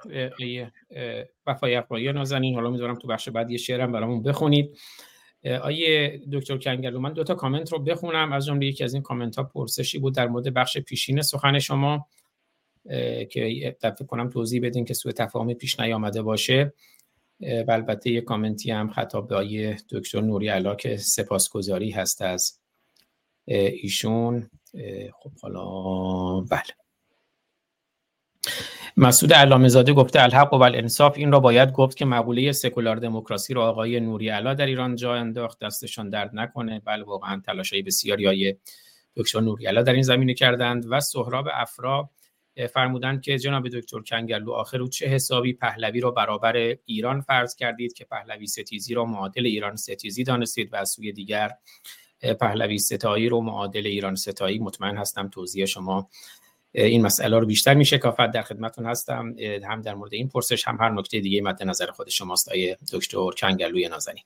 وفای 1.46 1.76
اقبالی 1.76 2.12
نازنین. 2.12 2.54
حالا 2.54 2.70
می‌ذارم 2.70 2.94
تو 2.94 3.08
بخش 3.08 3.28
بعد 3.28 3.50
یه 3.50 3.58
شعرم 3.58 3.92
برامون 3.92 4.22
بخونید. 4.22 4.78
آیه 5.62 6.20
دکتر 6.32 6.58
کنگلو 6.58 7.00
من 7.00 7.12
دو 7.12 7.24
تا 7.24 7.34
کامنت 7.34 7.72
رو 7.72 7.78
بخونم. 7.78 8.32
از 8.32 8.46
جمله 8.46 8.66
یکی 8.66 8.84
از 8.84 8.94
این 8.94 9.02
کامنت 9.02 9.36
ها 9.36 9.42
پرسشی 9.42 9.98
بود 9.98 10.14
در 10.14 10.28
مورد 10.28 10.54
بخش 10.54 10.78
پیشین 10.78 11.22
سخن 11.22 11.58
شما. 11.58 12.06
که 13.30 13.76
فکر 13.80 14.04
کنم 14.06 14.30
توضیح 14.30 14.60
بدین 14.62 14.84
که 14.84 14.94
سوء 14.94 15.12
تفاهمی 15.12 15.54
پیش 15.54 15.80
نیامده 15.80 16.22
باشه. 16.22 16.72
و 17.40 17.70
البته 17.72 18.10
یه 18.10 18.20
کامنتی 18.20 18.70
هم 18.70 18.90
خطاب 18.90 19.28
به 19.28 19.76
دکتر 19.90 20.20
نوری 20.20 20.48
علا 20.48 20.74
که 20.74 20.96
سپاسگزاری 20.96 21.90
هست 21.90 22.22
از 22.22 22.60
ایشون 23.46 24.50
خب 25.12 25.32
حالا 25.42 26.40
بله. 26.40 26.62
مسعود 28.96 29.32
علامه 29.32 29.68
زاده 29.68 29.92
گفته 29.92 30.22
الحق 30.22 30.54
و 30.54 30.62
الانصاف 30.62 31.16
این 31.16 31.32
را 31.32 31.40
باید 31.40 31.72
گفت 31.72 31.96
که 31.96 32.04
مقوله 32.04 32.52
سکولار 32.52 32.96
دموکراسی 32.96 33.54
را 33.54 33.68
آقای 33.68 34.00
نوری 34.00 34.28
علا 34.28 34.54
در 34.54 34.66
ایران 34.66 34.96
جا 34.96 35.14
انداخت 35.14 35.58
دستشان 35.58 36.10
درد 36.10 36.30
نکنه. 36.34 36.82
بله 36.84 37.04
واقعا 37.04 37.42
تلاشای 37.46 37.82
بسیاری 37.82 38.26
های 38.26 38.56
دکتر 39.16 39.40
نوری 39.40 39.66
علا 39.66 39.82
در 39.82 39.92
این 39.92 40.02
زمینه 40.02 40.34
کردند 40.34 40.86
و 40.90 41.00
سهراب 41.00 41.48
افرا 41.52 42.10
فرمودند 42.74 43.22
که 43.22 43.38
جناب 43.38 43.68
دکتر 43.68 44.00
کنگرلو 44.00 44.52
آخر 44.52 44.78
رو 44.78 44.88
چه 44.88 45.06
حسابی 45.06 45.52
پهلوی 45.52 46.00
را 46.00 46.10
برابر 46.10 46.76
ایران 46.84 47.20
فرض 47.20 47.56
کردید 47.56 47.92
که 47.92 48.04
پهلوی 48.04 48.46
ستیزی 48.46 48.94
را 48.94 49.04
معادل 49.04 49.46
ایران 49.46 49.76
ستیزی 49.76 50.24
دانستید 50.24 50.72
و 50.72 50.76
از 50.76 50.88
سوی 50.88 51.12
دیگر 51.12 51.50
پهلوی 52.20 52.78
ستایی 52.78 53.28
رو 53.28 53.40
معادل 53.40 53.86
ایران 53.86 54.14
ستایی. 54.14 54.58
مطمئن 54.58 54.96
هستم 54.96 55.28
توضیح 55.28 55.64
شما 55.64 56.08
این 56.72 57.02
مسئله 57.02 57.38
رو 57.38 57.46
بیشتر 57.46 57.74
میشکافد 57.74 58.30
در 58.30 58.42
خدمتتون 58.42 58.86
هستم. 58.86 59.36
هم 59.64 59.82
در 59.82 59.94
مورد 59.94 60.14
این 60.14 60.28
پرسش 60.28 60.68
هم 60.68 60.76
هر 60.80 60.90
نکته 60.90 61.20
دیگه 61.20 61.42
مد 61.42 61.62
نظر 61.62 61.86
خود 61.86 62.08
شماست. 62.08 62.48
آیه 62.48 62.78
دکتر 62.92 63.30
کنگلوی 63.30 63.88
نازنین. 63.88 64.24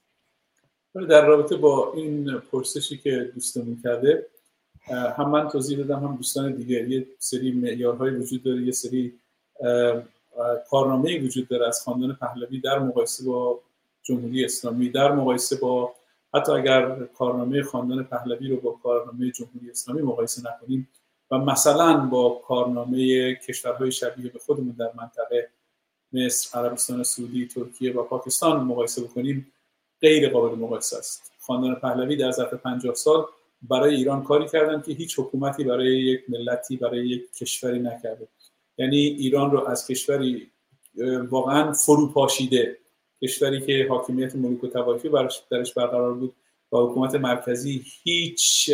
در 1.08 1.26
رابطه 1.26 1.56
با 1.56 1.92
این 1.92 2.38
پرسشی 2.52 2.96
که 2.96 3.30
دوستمون 3.34 3.80
کرده 3.82 4.26
هم 5.16 5.30
من 5.30 5.48
توضیح 5.48 5.78
دادم 5.78 6.04
هم 6.04 6.16
دوستان 6.16 6.52
دیگه. 6.52 6.88
یه 6.88 7.06
سری 7.18 7.52
معیارهای 7.52 8.10
وجود 8.10 8.42
داره 8.42 8.62
یه 8.62 8.72
سری 8.72 9.12
کارنامه 10.70 11.20
وجود 11.20 11.48
داره 11.48 11.68
از 11.68 11.82
خاندان 11.84 12.18
پهلوی 12.20 12.60
در 12.60 12.78
مقایسه 12.78 13.24
با 13.24 13.60
جمهوری 14.02 14.44
اسلامی 14.44 14.88
در 14.88 15.12
مقایسه 15.12 15.56
با 15.56 15.92
حتی 16.34 16.52
اگر 16.52 17.04
کارنامه 17.04 17.62
خاندان 17.62 18.04
پهلوی 18.04 18.48
رو 18.48 18.56
با 18.56 18.70
کارنامه 18.82 19.30
جمهوری 19.30 19.70
اسلامی 19.70 20.02
مقایسه 20.02 20.42
نکنیم 20.50 20.88
و 21.30 21.38
مثلا 21.38 22.06
با 22.06 22.42
کارنامه 22.48 23.34
کشورهای 23.34 23.92
شبیه 23.92 24.30
به 24.30 24.38
خودمون 24.38 24.74
در 24.78 24.90
منطقه 24.94 25.50
مصر، 26.12 26.58
عربستان 26.58 27.02
سعودی، 27.02 27.46
ترکیه 27.46 27.92
و 27.92 28.02
پاکستان 28.02 28.64
مقایسه 28.64 29.02
بکنیم 29.02 29.52
غیر 30.00 30.28
قابل 30.28 30.58
مقایسه 30.58 30.98
است. 30.98 31.32
خاندان 31.40 31.74
پهلوی 31.74 32.16
در 32.16 32.30
ظرف 32.30 32.54
50 32.54 32.94
سال 32.94 33.26
برای 33.62 33.94
ایران 33.94 34.24
کاری 34.24 34.48
کردن 34.48 34.82
که 34.82 34.92
هیچ 34.92 35.18
حکومتی 35.18 35.64
برای 35.64 35.98
یک 35.98 36.20
ملتی 36.28 36.76
برای 36.76 37.08
یک 37.08 37.32
کشوری 37.32 37.78
نکرده. 37.78 38.28
یعنی 38.78 38.96
ایران 38.96 39.50
رو 39.50 39.68
از 39.68 39.86
کشوری 39.86 40.50
واقعا 41.30 41.72
فروپاشیده. 41.72 42.76
کشوری 43.22 43.60
که 43.60 43.86
حاکمیت 43.88 44.36
ملوک 44.36 44.64
و 44.64 44.66
توایفی 44.66 45.10
درش 45.50 45.74
برقرار 45.74 46.14
بود 46.14 46.34
و 46.72 46.76
حکومت 46.76 47.14
مرکزی 47.14 47.84
هیچ 48.02 48.70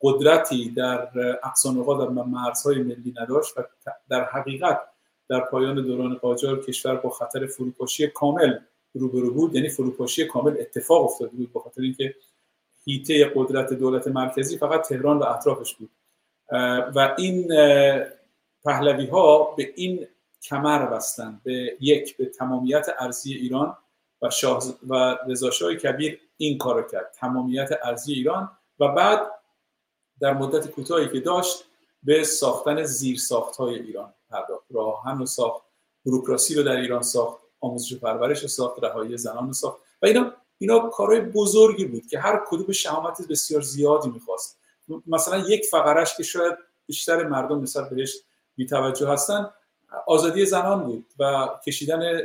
قدرتی 0.00 0.70
در 0.70 1.08
اقصانقا 1.44 2.04
در 2.04 2.10
مرزهای 2.10 2.78
ملی 2.78 3.14
نداشت 3.20 3.58
و 3.58 3.62
در 4.08 4.24
حقیقت 4.24 4.80
در 5.28 5.40
پایان 5.40 5.74
دوران 5.74 6.14
قاجار 6.14 6.64
کشور 6.64 6.96
با 6.96 7.10
خطر 7.10 7.46
فروپاشی 7.46 8.06
کامل 8.06 8.58
روبرو 8.94 9.34
بود. 9.34 9.54
یعنی 9.54 9.68
فروپاشی 9.68 10.24
کامل 10.26 10.56
اتفاق 10.60 11.04
افتاده 11.04 11.36
بود 11.36 11.52
به 11.52 11.60
خاطر 11.60 11.82
اینکه 11.82 12.14
هیته 12.84 13.32
قدرت 13.34 13.72
دولت 13.72 14.08
مرکزی 14.08 14.58
فقط 14.58 14.88
تهران 14.88 15.18
و 15.18 15.24
اطرافش 15.24 15.74
بود. 15.74 15.90
و 16.94 17.14
این 17.18 17.48
پهلوی 18.64 19.06
ها 19.06 19.54
به 19.56 19.72
این 19.76 20.06
کمر 20.42 20.86
بستند 20.86 21.40
به 21.44 21.76
یک 21.80 22.16
به 22.16 22.26
تمامیت 22.26 22.86
ارزی 22.98 23.34
ایران 23.34 23.76
و 24.22 24.30
شاه 24.30 24.64
و 24.88 25.18
رضا 25.28 25.50
کبیر 25.74 26.20
این 26.36 26.58
کار 26.58 26.88
کرد. 26.88 27.14
تمامیت 27.14 27.68
ارزی 27.82 28.12
ایران 28.12 28.50
و 28.80 28.88
بعد 28.88 29.30
در 30.20 30.34
مدت 30.34 30.66
کوتاهی 30.70 31.08
که 31.08 31.20
داشت 31.20 31.64
به 32.02 32.24
ساختن 32.24 32.82
زیر 32.82 33.18
ساخت 33.18 33.56
های 33.56 33.74
ایران 33.74 34.14
پرداخت. 34.30 34.64
راهن 34.70 35.22
و 35.22 35.26
ساخت 35.26 35.62
بروکراسی 36.06 36.54
رو 36.54 36.62
در 36.62 36.76
ایران 36.76 37.02
ساخت 37.02 37.38
آموزش 37.60 37.92
و 37.92 37.98
پرورش 37.98 38.46
ساخت 38.46 38.84
رهایی 38.84 39.16
زنان 39.16 39.52
ساخت. 39.52 39.78
و 40.02 40.06
اینا 40.06 40.32
اینا 40.58 40.78
کارهای 40.78 41.20
بزرگی 41.20 41.84
بود 41.84 42.06
که 42.06 42.18
هر 42.18 42.44
کدوم 42.48 42.72
شهامت 42.72 43.28
بسیار 43.28 43.62
زیادی 43.62 44.08
می‌خواست. 44.08 44.58
مثلا 45.06 45.38
یک 45.38 45.66
فقرش 45.66 46.16
که 46.16 46.22
شاید 46.22 46.54
بیشتر 46.86 47.26
مردم 47.26 47.62
نسبت 47.62 47.90
بهش 47.90 48.16
بیتوجه 48.56 49.08
هستن 49.08 49.50
آزادی 50.06 50.46
زنان 50.46 50.84
بود 50.84 51.06
و 51.18 51.48
کشیدن 51.66 52.20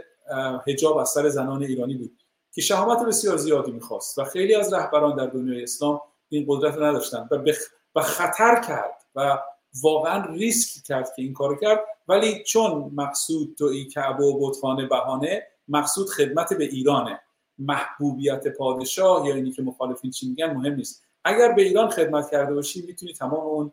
هجاب 0.68 0.98
از 0.98 1.10
سر 1.10 1.30
زنان 1.30 1.64
ایرانی 1.64 1.96
بود 1.96 2.24
که 2.52 2.62
شهامت 2.62 3.06
بسیار 3.06 3.38
زیادی 3.38 3.72
می‌خواست 3.72 4.18
و 4.18 4.24
خیلی 4.24 4.56
از 4.56 4.74
رهبران 4.74 5.16
در 5.16 5.28
دنیای 5.28 5.64
اسلام 5.64 6.02
این 6.30 6.46
قدرت 6.48 6.76
رو 6.76 6.84
نداشتن 6.84 7.28
و, 7.32 7.52
و 7.96 8.02
خطر 8.02 8.62
کرد 8.68 9.04
و 9.16 9.40
واقعا 9.84 10.26
ریسک 10.26 10.84
کرد 10.84 11.14
که 11.16 11.22
این 11.22 11.34
کار 11.34 11.60
کرد. 11.60 11.80
ولی 12.08 12.44
چون 12.44 12.92
مقصود 12.96 13.56
تو 13.58 13.66
ای 13.66 13.86
کعبه 13.86 14.24
و 14.24 14.50
بتخانه 14.50 14.86
بهانه 14.86 15.48
مقصود 15.68 16.10
خدمت 16.10 16.54
به 16.54 16.64
ایرانه. 16.64 17.20
محبوبیت 17.58 18.48
پادشاه 18.48 19.28
یا 19.28 19.36
اینی 19.36 19.52
که 19.52 19.62
مخالفین 19.62 20.12
چی 20.12 20.30
میگن 20.30 20.54
مهم 20.54 20.76
نیست. 20.76 21.04
اگر 21.24 21.52
به 21.52 21.62
ایران 21.62 21.90
خدمت 21.90 22.32
کرده 22.32 22.54
باشی 22.54 22.86
می‌تونی 22.88 23.14
تمام 23.14 23.40
اون 23.40 23.72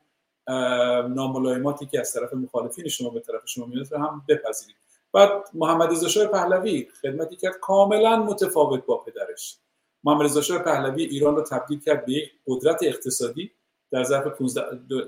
ناملایماتی 1.15 1.87
که 1.87 2.01
از 2.01 2.13
طرف 2.13 2.35
مخالفین 2.35 2.89
شما 2.89 3.11
به 3.11 3.21
طرف 3.21 3.43
شما 3.47 3.67
میاد 3.67 3.93
رو 3.93 3.99
هم 3.99 4.25
بپذیرید. 4.29 4.77
بعد 5.13 5.31
محمد 5.55 5.93
رضا 5.93 6.27
پهلوی 6.27 6.89
خدمتی 7.03 7.37
کرد 7.37 7.55
کاملا 7.61 8.17
متفاوت 8.17 8.87
با 8.87 8.97
پدرش. 8.97 9.57
محمد 10.05 10.25
رضا 10.25 10.59
پهلوی 10.59 11.05
ایران 11.05 11.37
رو 11.37 11.43
تبدیل 11.43 11.81
کرد 11.81 12.07
به 12.07 12.13
یک 12.13 12.31
قدرت 12.47 12.83
اقتصادی. 12.83 13.51
در 13.91 14.05
ظرف 14.05 14.27
15 14.27 14.63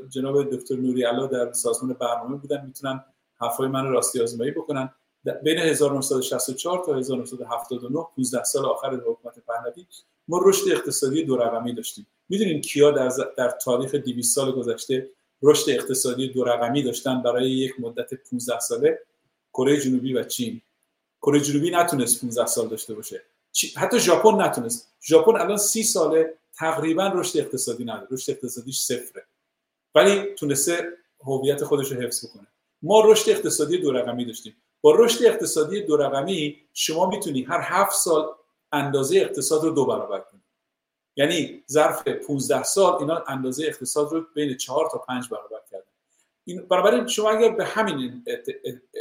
جناب 0.08 0.50
دکتر 0.50 0.74
نوری 0.74 1.04
علا 1.04 1.26
در 1.26 1.52
سازمان 1.52 1.92
برنامه 1.92 2.36
بودن 2.36 2.66
می‌تونن 2.66 3.04
حرفای 3.40 3.68
من 3.68 3.86
راستی 3.86 4.22
آزمایی 4.22 4.50
بکنن. 4.50 4.90
بین 5.42 5.58
1964 5.58 6.84
تا 6.84 6.94
1979 6.94 8.06
15 8.16 8.44
سال 8.44 8.66
آخر 8.66 8.94
حکومت 8.94 9.38
پهلوی 9.46 9.86
ما 10.28 10.40
رشد 10.44 10.72
اقتصادی 10.72 11.24
دو 11.24 11.36
رقمی 11.36 11.72
داشتیم. 11.72 12.06
می‌دونین 12.28 12.60
کیا 12.60 12.90
در, 12.90 13.10
در 13.36 13.50
تاریخ 13.50 13.94
200 13.94 14.34
سال 14.34 14.52
گذشته 14.52 15.10
رشد 15.44 15.70
اقتصادی 15.70 16.28
دو 16.28 16.44
رقمی 16.44 16.82
داشتن 16.82 17.22
برای 17.22 17.50
یک 17.50 17.80
مدت 17.80 18.14
15 18.14 18.58
ساله 18.60 18.98
کره 19.52 19.80
جنوبی 19.80 20.14
و 20.14 20.22
چین. 20.22 20.60
کره 21.22 21.40
جنوبی 21.40 21.70
نتونست 21.70 22.20
15 22.20 22.46
سال 22.46 22.68
داشته 22.68 22.94
باشه. 22.94 23.22
حتی 23.76 23.98
ژاپن 23.98 24.42
نتونست. 24.42 24.88
ژاپن 25.02 25.36
الان 25.36 25.56
30 25.56 25.82
ساله 25.82 26.34
تقریبا 26.54 27.06
رشد 27.14 27.38
اقتصادی 27.38 27.84
نداره. 27.84 28.08
رشد 28.10 28.32
اقتصادیش 28.32 28.80
صفره. 28.80 29.26
ولی 29.94 30.34
تونسته 30.34 30.88
هویت 31.20 31.64
خودش 31.64 31.92
رو 31.92 32.02
حفظ 32.02 32.26
بکنه. 32.26 32.46
ما 32.82 33.04
رشد 33.04 33.30
اقتصادی 33.30 33.78
دو 33.78 33.92
رقمی 33.92 34.24
داشتیم. 34.24 34.56
با 34.80 34.94
رشد 34.94 35.24
اقتصادی 35.24 35.80
دو 35.80 35.96
رقمی 35.96 36.56
شما 36.72 37.10
می‌تونی 37.10 37.42
هر 37.42 37.60
هفت 37.62 37.96
سال 37.96 38.28
اندازه 38.72 39.16
اقتصاد 39.18 39.64
رو 39.64 39.70
دو 39.70 39.86
برابر 39.86 40.20
کنی. 40.20 40.40
یعنی 41.16 41.64
ظرف 41.70 42.08
15 42.08 42.62
سال 42.62 42.98
اینا 43.00 43.24
اندازه 43.28 43.66
اقتصاد 43.66 44.12
رو 44.12 44.24
بین 44.34 44.56
4 44.56 44.88
تا 44.92 44.98
5 44.98 45.28
برابر 45.28 45.60
کردن. 45.70 45.84
این 46.44 46.66
برابر 46.66 47.06
شما 47.06 47.30
اگر 47.30 47.48
به 47.48 47.64
همین 47.64 48.24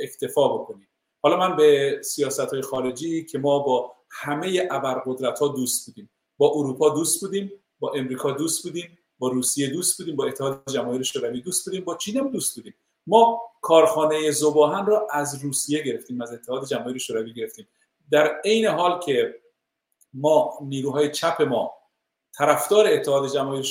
اکتفا 0.04 0.58
بکنید. 0.58 0.88
حالا 1.22 1.38
من 1.38 1.56
به 1.56 2.00
سیاست 2.04 2.40
های 2.40 2.62
خارجی 2.62 3.26
که 3.26 3.38
ما 3.38 3.60
با 3.60 3.96
همه 4.12 4.68
ابرقدرت 4.72 5.40
ها 5.40 5.48
دوست 5.48 5.86
بودیم. 5.86 6.10
با 6.38 6.52
اروپا 6.56 6.90
دوست 6.90 7.22
بودیم 7.22 7.52
با 7.80 7.92
امریکا 7.92 8.32
دوست 8.32 8.64
بودیم 8.64 8.98
با 9.20 9.28
روسیه 9.28 9.70
دوست 9.70 9.98
بودیم 9.98 10.16
با 10.16 10.26
اتحاد 10.26 10.64
جماهیر 10.70 11.04
شوروی 11.04 11.42
دوست 11.42 11.66
بودیم 11.66 11.84
با 11.84 11.96
چین 11.96 12.18
هم 12.18 12.32
دوست 12.32 12.56
بودیم. 12.56 12.74
ما 13.08 13.42
کارخانه 13.62 14.32
زباهن 14.32 14.86
را 14.86 15.08
از 15.12 15.44
روسیه 15.44 15.84
گرفتیم 15.84 16.22
از 16.22 16.34
اتحاد 16.34 16.66
جماهیر 16.66 16.98
شوروی 16.98 17.34
گرفتیم. 17.34 17.68
در 18.12 18.42
عین 18.46 18.66
حال 18.66 19.00
که 19.00 19.36
ما 20.14 20.58
نیروهای 20.62 21.12
چپ 21.12 21.42
ما 21.42 21.72
طرفدار 22.38 22.88
اتحاد 22.88 23.34
جماهیر 23.34 23.64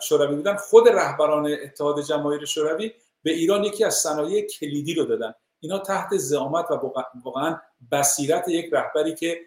شوروی 0.00 0.36
بودن 0.36 0.56
خود 0.56 0.88
رهبران 0.88 1.56
اتحاد 1.62 2.02
جماهیر 2.02 2.44
شوروی 2.44 2.92
به 3.22 3.30
ایران 3.30 3.64
یکی 3.64 3.84
از 3.84 3.94
صنایع 3.94 4.46
کلیدی 4.46 4.94
رو 4.94 5.04
دادن. 5.04 5.34
اینا 5.60 5.78
تحت 5.78 6.16
زعامت 6.16 6.70
و 6.70 6.92
واقعا 7.24 7.60
بصیرت 7.92 8.48
یک 8.48 8.68
رهبری 8.72 9.14
که 9.14 9.40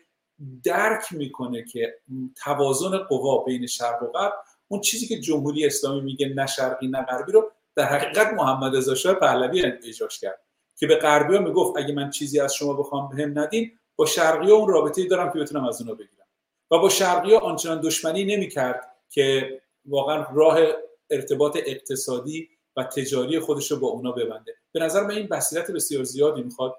درک 0.64 1.03
می‌کنه 1.11 1.64
که 1.64 1.99
توازن 2.43 2.98
قوا 2.98 3.38
بین 3.38 3.68
شرق 3.68 4.03
و 4.03 4.07
غرب 4.07 4.34
اون 4.68 4.81
چیزی 4.81 5.07
که 5.07 5.19
جمهوری 5.19 5.65
اسلامی 5.65 6.02
میگه 6.02 6.30
نه 6.30 6.48
شرقی 6.48 6.88
نه 6.88 7.02
غربی 7.02 7.31
رو 7.31 7.52
در 7.76 7.85
حقیقت 7.85 8.34
محمد 8.34 8.76
رضا 8.76 9.14
پهلوی 9.14 9.65
اجراش 9.65 10.19
کرد. 10.19 10.41
که 10.76 10.88
به 10.88 10.95
غربی 10.95 11.35
ها 11.35 11.41
می‌گفت 11.41 11.77
اگه 11.77 11.93
من 11.93 12.10
چیزی 12.10 12.39
از 12.39 12.53
شما 12.53 12.73
بخوام 12.73 13.10
بهم 13.10 13.39
ندین 13.39 13.72
با 13.95 14.06
شرقی 14.06 14.52
ها 14.52 14.57
اون 14.57 14.68
رابطه 14.68 15.07
دارم 15.07 15.34
که 15.34 15.39
بتونم 15.39 15.65
از 15.65 15.81
اونها 15.81 15.95
بگیرم. 15.95 16.20
و 16.72 16.77
با 16.80 16.89
شرقی 16.89 17.34
ها 17.34 17.39
آنچنان 17.39 17.81
دشمنی 17.81 18.23
نمی‌کرد 18.23 18.95
که 19.10 19.61
واقعا 19.85 20.26
راه 20.34 20.60
ارتباط 21.10 21.57
اقتصادی 21.65 22.49
و 22.76 22.84
تجاری 22.84 23.39
خودش 23.39 23.72
رو 23.72 23.80
با 23.80 23.88
اونا 23.88 24.11
ببنده. 24.11 24.56
به 24.72 24.80
نظر 24.80 25.03
من 25.03 25.11
این 25.11 25.27
بصیرت 25.27 25.72
بسیار 25.72 26.03
زیادی 26.03 26.43
می‌خواد 26.43 26.76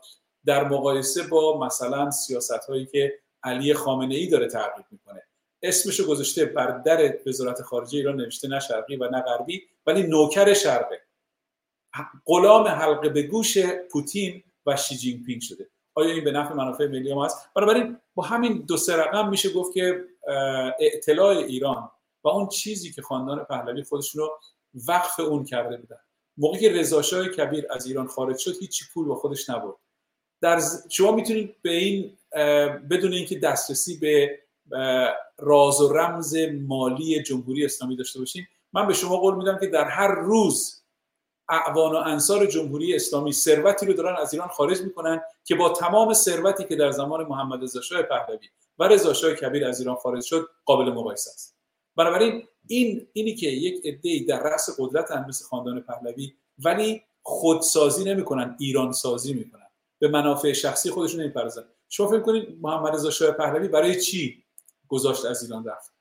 در 0.46 0.64
مقایسه 0.64 1.22
با 1.22 1.66
مثلا 1.66 2.10
سیاست 2.10 2.64
هایی 2.68 2.86
که 2.86 3.18
علی 3.42 3.74
خامنه 3.74 4.14
ای 4.14 4.26
داره 4.26 4.48
تعقیب 4.48 4.84
می‌کنه. 4.90 5.22
اسمشو 5.62 6.06
گذاشته 6.06 6.44
بر 6.44 6.78
در 6.78 7.18
وزارت 7.26 7.62
خارجه 7.62 7.98
ایران 7.98 8.16
نوشته 8.16 8.48
نه 8.48 8.60
شرقی 8.60 8.96
و 8.96 9.08
نه 9.08 9.20
غربی 9.20 9.62
ولی 9.86 10.02
نوکر 10.02 10.54
شرقه. 10.54 11.00
غلام 12.26 12.68
حلقه 12.68 13.08
به 13.08 13.22
گوش 13.22 13.58
پوتین 13.90 14.42
و 14.66 14.76
شی 14.76 14.96
جین 14.96 15.24
پینگ 15.24 15.40
شده. 15.40 15.68
آیا 15.94 16.14
این 16.14 16.24
به 16.24 16.32
نفع 16.32 16.54
منافع 16.54 16.86
ملی 16.86 17.14
ما 17.14 17.24
است؟ 17.24 17.54
بنابراین 17.54 17.96
با 18.14 18.22
همین 18.22 18.64
دو 18.68 18.76
سه 18.76 18.96
رقم 18.96 19.28
میشه 19.28 19.52
گفت 19.52 19.72
که 19.72 20.04
اطلاع 20.80 21.36
ایران 21.36 21.90
و 22.24 22.28
اون 22.28 22.48
چیزی 22.48 22.92
که 22.92 23.02
خاندان 23.02 23.44
پهلوی 23.44 23.82
خودشون 23.82 24.22
رو 24.22 24.38
وقف 24.88 25.20
اون 25.20 25.44
کرده 25.44 25.76
بودن. 25.76 25.98
موقعی 26.36 26.60
که 26.60 26.72
رضا 26.72 27.02
کبیر 27.02 27.66
از 27.70 27.86
ایران 27.86 28.06
خارج 28.06 28.38
شد 28.38 28.56
هیچی 28.60 28.84
پول 28.94 29.06
با 29.06 29.14
خودش 29.14 29.50
نبرد. 29.50 29.74
در 30.40 30.60
شما 30.90 31.12
می‌تونید 31.12 31.56
به 31.62 31.70
این 31.70 32.18
بدون 32.90 33.12
اینکه 33.12 33.38
دسترسی 33.38 33.98
به 33.98 34.38
راز 35.38 35.80
و 35.80 35.92
رمز 35.92 36.36
مالی 36.66 37.22
جمهوری 37.22 37.64
اسلامی 37.64 37.96
داشته 37.96 38.18
باشین 38.18 38.46
من 38.72 38.86
به 38.86 38.94
شما 38.94 39.16
قول 39.16 39.34
میدم 39.34 39.58
که 39.58 39.66
در 39.66 39.84
هر 39.84 40.14
روز 40.14 40.81
اعوان 41.48 41.92
و 41.92 41.96
انصار 41.96 42.46
جمهوری 42.46 42.94
اسلامی 42.94 43.32
ثروتی 43.32 43.86
رو 43.86 43.92
دارن 43.92 44.16
از 44.16 44.32
ایران 44.32 44.48
خارج 44.48 44.80
می‌کنن 44.80 45.20
که 45.44 45.54
با 45.54 45.68
تمام 45.68 46.14
ثروتی 46.14 46.64
که 46.64 46.76
در 46.76 46.90
زمان 46.90 47.26
محمد 47.26 47.62
رضا 47.62 47.80
شاه 47.80 48.02
پهلوی 48.02 48.48
و 48.78 48.88
رضا 48.88 49.12
شاه 49.12 49.34
کبیر 49.34 49.66
از 49.66 49.80
ایران 49.80 49.96
خارج 49.96 50.24
شد 50.24 50.48
قابل 50.64 50.84
مقایسه 50.84 51.30
است. 51.30 51.56
بنابراین 51.96 52.48
این 52.66 53.06
اینی 53.12 53.34
که 53.34 53.46
یک 53.46 53.86
عده 53.86 54.24
در 54.28 54.42
رأس 54.42 54.68
قدرت 54.78 55.12
مثل 55.12 55.44
خاندان 55.44 55.80
پهلوی 55.80 56.34
ولی 56.58 57.02
خودسازی 57.22 58.04
نمی‌کنن 58.04 58.56
ایران 58.58 58.92
سازی 58.92 59.34
می‌کنن. 59.34 59.66
به 59.98 60.08
منافع 60.08 60.52
شخصی 60.52 60.90
خودشون 60.90 61.20
نمی‌پردازن. 61.20 61.64
شما 61.88 62.08
فکر 62.08 62.20
کنید 62.20 62.58
محمد 62.60 62.94
رضا 62.94 63.10
شاه 63.10 63.30
پهلوی 63.30 63.68
برای 63.68 64.00
چی 64.00 64.44
گذاشت 64.88 65.24
از 65.24 65.42
ایران 65.42 65.64
رفت؟ 65.64 65.92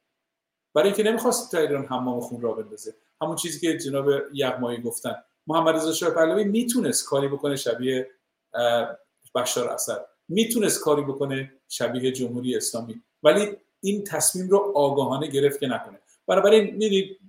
برای 0.73 0.87
اینکه 0.87 1.03
نمی‌خواست 1.03 1.51
تا 1.51 1.57
ایران 1.57 1.85
حمام 1.85 2.19
خون 2.19 2.41
را 2.41 2.53
بندازه. 2.53 2.95
همون 3.21 3.35
چیزی 3.35 3.59
که 3.59 3.77
جناب 3.77 4.09
یغمایی 4.33 4.81
گفتن. 4.81 5.23
محمد 5.47 5.75
رضا 5.75 5.93
شاه 5.93 6.09
پهلوی 6.09 6.43
می‌تونست 6.43 7.05
کاری 7.05 7.27
بکنه 7.27 7.55
شبیه 7.55 8.09
بشار 9.35 9.69
اسد 9.69 10.05
می‌تونست 10.29 10.83
کاری 10.83 11.01
بکنه 11.01 11.53
شبیه 11.67 12.11
جمهوری 12.11 12.55
اسلامی. 12.55 13.01
ولی 13.23 13.57
این 13.81 14.03
تصمیم 14.03 14.49
رو 14.49 14.71
آگاهانه 14.75 15.27
گرفت 15.27 15.59
که 15.59 15.67
نکنه. 15.67 15.99
بنابراین 16.27 16.75
می‌دید 16.75 17.19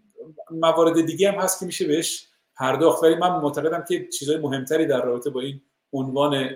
موارد 0.51 1.07
دیگه 1.07 1.33
هم 1.33 1.39
هست 1.39 1.61
که 1.61 1.67
میشه 1.67 1.87
بهش 1.87 2.27
پرداخت. 2.57 3.03
ولی 3.03 3.15
من 3.15 3.31
معتقدم 3.31 3.85
که 3.89 4.09
چیزهای 4.09 4.39
مهمتری 4.39 4.87
در 4.87 5.03
رابطه 5.03 5.31
با 5.31 5.41
این 5.41 5.63
عنوان 5.93 6.49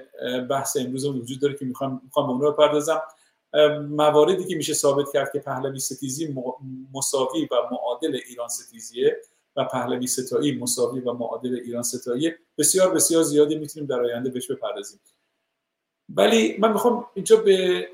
بحث 0.51 0.77
امروز 0.77 1.05
وجود 1.05 1.41
داره 1.41 1.55
که 1.55 1.65
می‌خوام 1.65 2.11
به 2.15 2.21
اونها 2.21 2.51
بپردازم. 2.51 3.03
مواردی 3.91 4.45
که 4.45 4.57
میشه 4.57 4.75
ثابت 4.75 5.07
کرد 5.13 5.33
که 5.33 5.39
پهلوی 5.39 5.79
ستیزی 5.79 6.37
مساوی 6.95 7.49
و 7.51 7.55
معادل 7.73 8.21
ایران 8.29 8.49
ستیزیه 8.49 9.17
و 9.57 9.65
پهلوی 9.65 10.07
ستایی 10.07 10.59
مساوی 10.59 11.01
و 11.01 11.13
معادل 11.13 11.55
ایران 11.65 11.83
ستایی 11.83 12.33
بسیار 12.59 12.95
بسیار 12.95 13.23
زیادی 13.23 13.59
می‌تونیم 13.59 13.87
در 13.89 14.01
آینده 14.01 14.31
بهش 14.31 14.51
بپردازیم. 14.51 15.01
ولی 16.09 16.57
من 16.59 16.73
می‌خوام 16.73 17.07
اینجا 17.15 17.37
به 17.37 17.89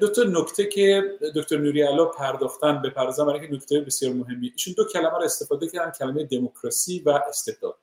دو 0.00 0.08
تا 0.08 0.22
نکته 0.22 0.66
که 0.66 1.18
دکتر 1.34 1.58
نوری 1.58 1.82
علا 1.82 2.04
پرداختن 2.04 2.82
بپردازم 2.82 3.26
برای 3.26 3.48
که 3.48 3.54
نکته 3.54 3.80
بسیار 3.80 4.12
مهمی. 4.12 4.50
ایشون 4.52 4.74
دو 4.76 4.84
کلمه 4.84 5.18
رو 5.18 5.22
استفاده 5.22 5.68
کردن 5.68 5.90
کلمه 5.90 6.24
دموکراسی 6.24 6.98
و 6.98 7.10
استبداد. 7.28 7.78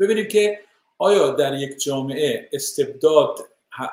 ببینیم 0.00 0.28
که 0.28 0.60
آیا 0.98 1.30
در 1.30 1.58
یک 1.58 1.82
جامعه 1.82 2.48
استبداد 2.52 3.38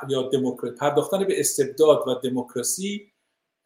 یا 0.09 0.21
دموکراسی 0.21 0.75
پرداختن 0.75 1.23
به 1.23 1.39
استبداد 1.39 2.07
و 2.07 2.13
دموکراسی 2.29 3.11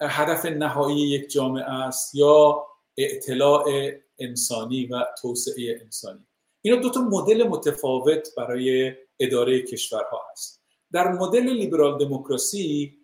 هدف 0.01 0.45
نهایی 0.45 0.97
یک 0.97 1.31
جامعه 1.31 1.63
است 1.63 2.15
یا 2.15 2.65
اطلاع 2.97 3.91
انسانی 4.19 4.85
و 4.85 5.05
توسعه 5.21 5.79
انسانی. 5.81 6.27
اینا 6.61 6.77
دو 6.77 6.89
تا 6.89 7.01
مدل 7.01 7.47
متفاوت 7.47 8.27
برای 8.37 8.93
اداره 9.19 9.61
کشورها 9.61 10.21
هست. 10.31 10.61
در 10.91 11.11
مدل 11.11 11.49
لیبرال 11.49 11.97
دموکراسی 11.97 12.97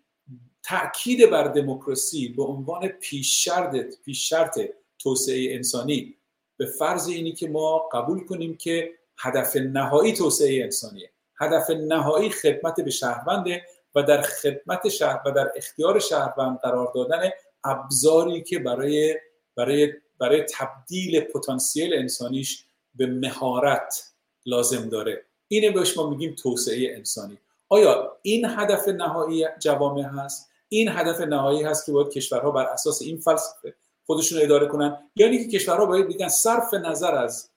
تاکید 0.62 1.30
بر 1.30 1.48
دموکراسی 1.48 2.28
به 2.28 2.42
عنوان 2.42 2.88
پیش 2.88 3.44
شرط 3.44 3.76
پیش 4.04 4.28
شرط 4.28 4.60
توسعه 4.98 5.54
انسانی 5.54 6.16
به 6.56 6.66
فرض 6.66 7.08
اینی 7.08 7.32
که 7.32 7.48
ما 7.48 7.78
قبول 7.78 8.24
کنیم 8.24 8.56
که 8.56 8.90
هدف 9.18 9.56
نهایی 9.56 10.12
توسعه 10.12 10.64
انسانیه. 10.64 11.10
هدف 11.40 11.70
نهایی 11.70 12.30
خدمت 12.30 12.80
به 12.80 12.90
شهرونده 12.90 13.62
و 13.94 14.02
در 14.02 14.22
خدمت 14.22 14.88
شهر 14.88 15.22
و 15.26 15.30
در 15.30 15.52
اختیار 15.56 15.98
شهروند 15.98 16.58
قرار 16.58 16.92
دادن 16.94 17.30
ابزاری 17.64 18.42
که 18.42 18.58
برای 18.58 19.16
برای 19.56 19.92
برای 20.22 20.42
تبدیل 20.42 21.20
پتانسیل 21.20 21.94
انسانیش 21.94 22.64
به 22.94 23.06
مهارت 23.06 24.12
لازم 24.46 24.88
داره. 24.88 25.24
اینه 25.48 25.70
بهش 25.70 25.96
ما 25.96 26.10
میگیم 26.10 26.34
توسعه 26.34 26.96
انسانی. 26.96 27.38
آیا 27.68 28.18
این 28.22 28.44
هدف 28.48 28.88
نهایی 28.88 29.46
جوامع 29.58 30.02
هست؟ 30.02 30.50
این 30.68 30.88
هدف 30.88 31.20
نهایی 31.20 31.62
هست 31.62 31.86
که 31.86 31.92
باید 31.92 32.08
کشورها 32.08 32.50
بر 32.50 32.64
اساس 32.64 33.02
این 33.02 33.20
فلسفه 33.20 33.74
خودشون 34.06 34.42
اداره 34.42 34.66
کنن؟ 34.66 35.10
یعنی 35.16 35.44
که 35.44 35.58
کشورها 35.58 35.86
باید 35.86 36.08
بگن 36.08 36.28
صرف 36.28 36.74
نظر 36.74 37.14
از 37.14 37.50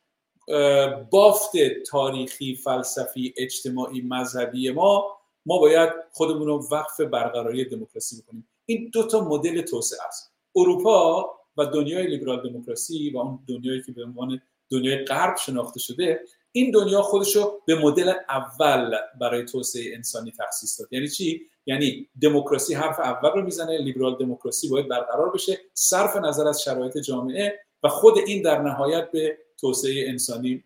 بافت 1.11 1.51
تاریخی 1.87 2.55
فلسفی 2.55 3.33
اجتماعی 3.37 4.01
مذهبی 4.01 4.71
ما 4.71 5.17
ما 5.45 5.57
باید 5.57 5.89
خودمون 6.11 6.47
رو 6.47 6.67
وقف 6.71 7.01
برقراری 7.01 7.65
دموکراسی 7.65 8.21
بکنیم. 8.21 8.47
این 8.65 8.89
دو 8.93 9.07
تا 9.07 9.21
مدل 9.21 9.61
توسعه 9.61 9.99
است. 10.07 10.31
اروپا 10.55 11.29
و 11.57 11.65
دنیای 11.65 12.07
لیبرال 12.07 12.49
دموکراسی 12.49 13.09
و 13.09 13.17
اون 13.17 13.39
دنیایی 13.47 13.81
که 13.81 13.91
به 13.91 14.03
عنوان 14.03 14.41
دنیای 14.71 15.05
غرب 15.05 15.37
شناخته 15.37 15.79
شده 15.79 16.19
این 16.51 16.71
دنیا 16.71 17.01
خودشو 17.01 17.61
به 17.65 17.75
مدل 17.75 18.13
اول 18.29 18.97
برای 19.21 19.45
توسعه 19.45 19.95
انسانی 19.95 20.31
تخصیص 20.31 20.79
داد. 20.79 20.87
یعنی 20.93 21.07
چی؟ 21.07 21.41
یعنی 21.65 22.09
دموکراسی 22.21 22.73
حرف 22.73 22.99
اول 22.99 23.29
رو 23.29 23.41
می‌زنه 23.41 23.77
لیبرال 23.77 24.17
دموکراسی 24.17 24.69
باید 24.69 24.87
برقرار 24.87 25.31
بشه 25.31 25.57
صرف 25.73 26.15
نظر 26.15 26.47
از 26.47 26.61
شرایط 26.61 26.97
جامعه 26.97 27.59
و 27.83 27.87
خود 27.87 28.17
این 28.17 28.41
در 28.41 28.61
نهایت 28.61 29.11
به 29.11 29.37
توسعه 29.57 30.09
انسانی 30.09 30.63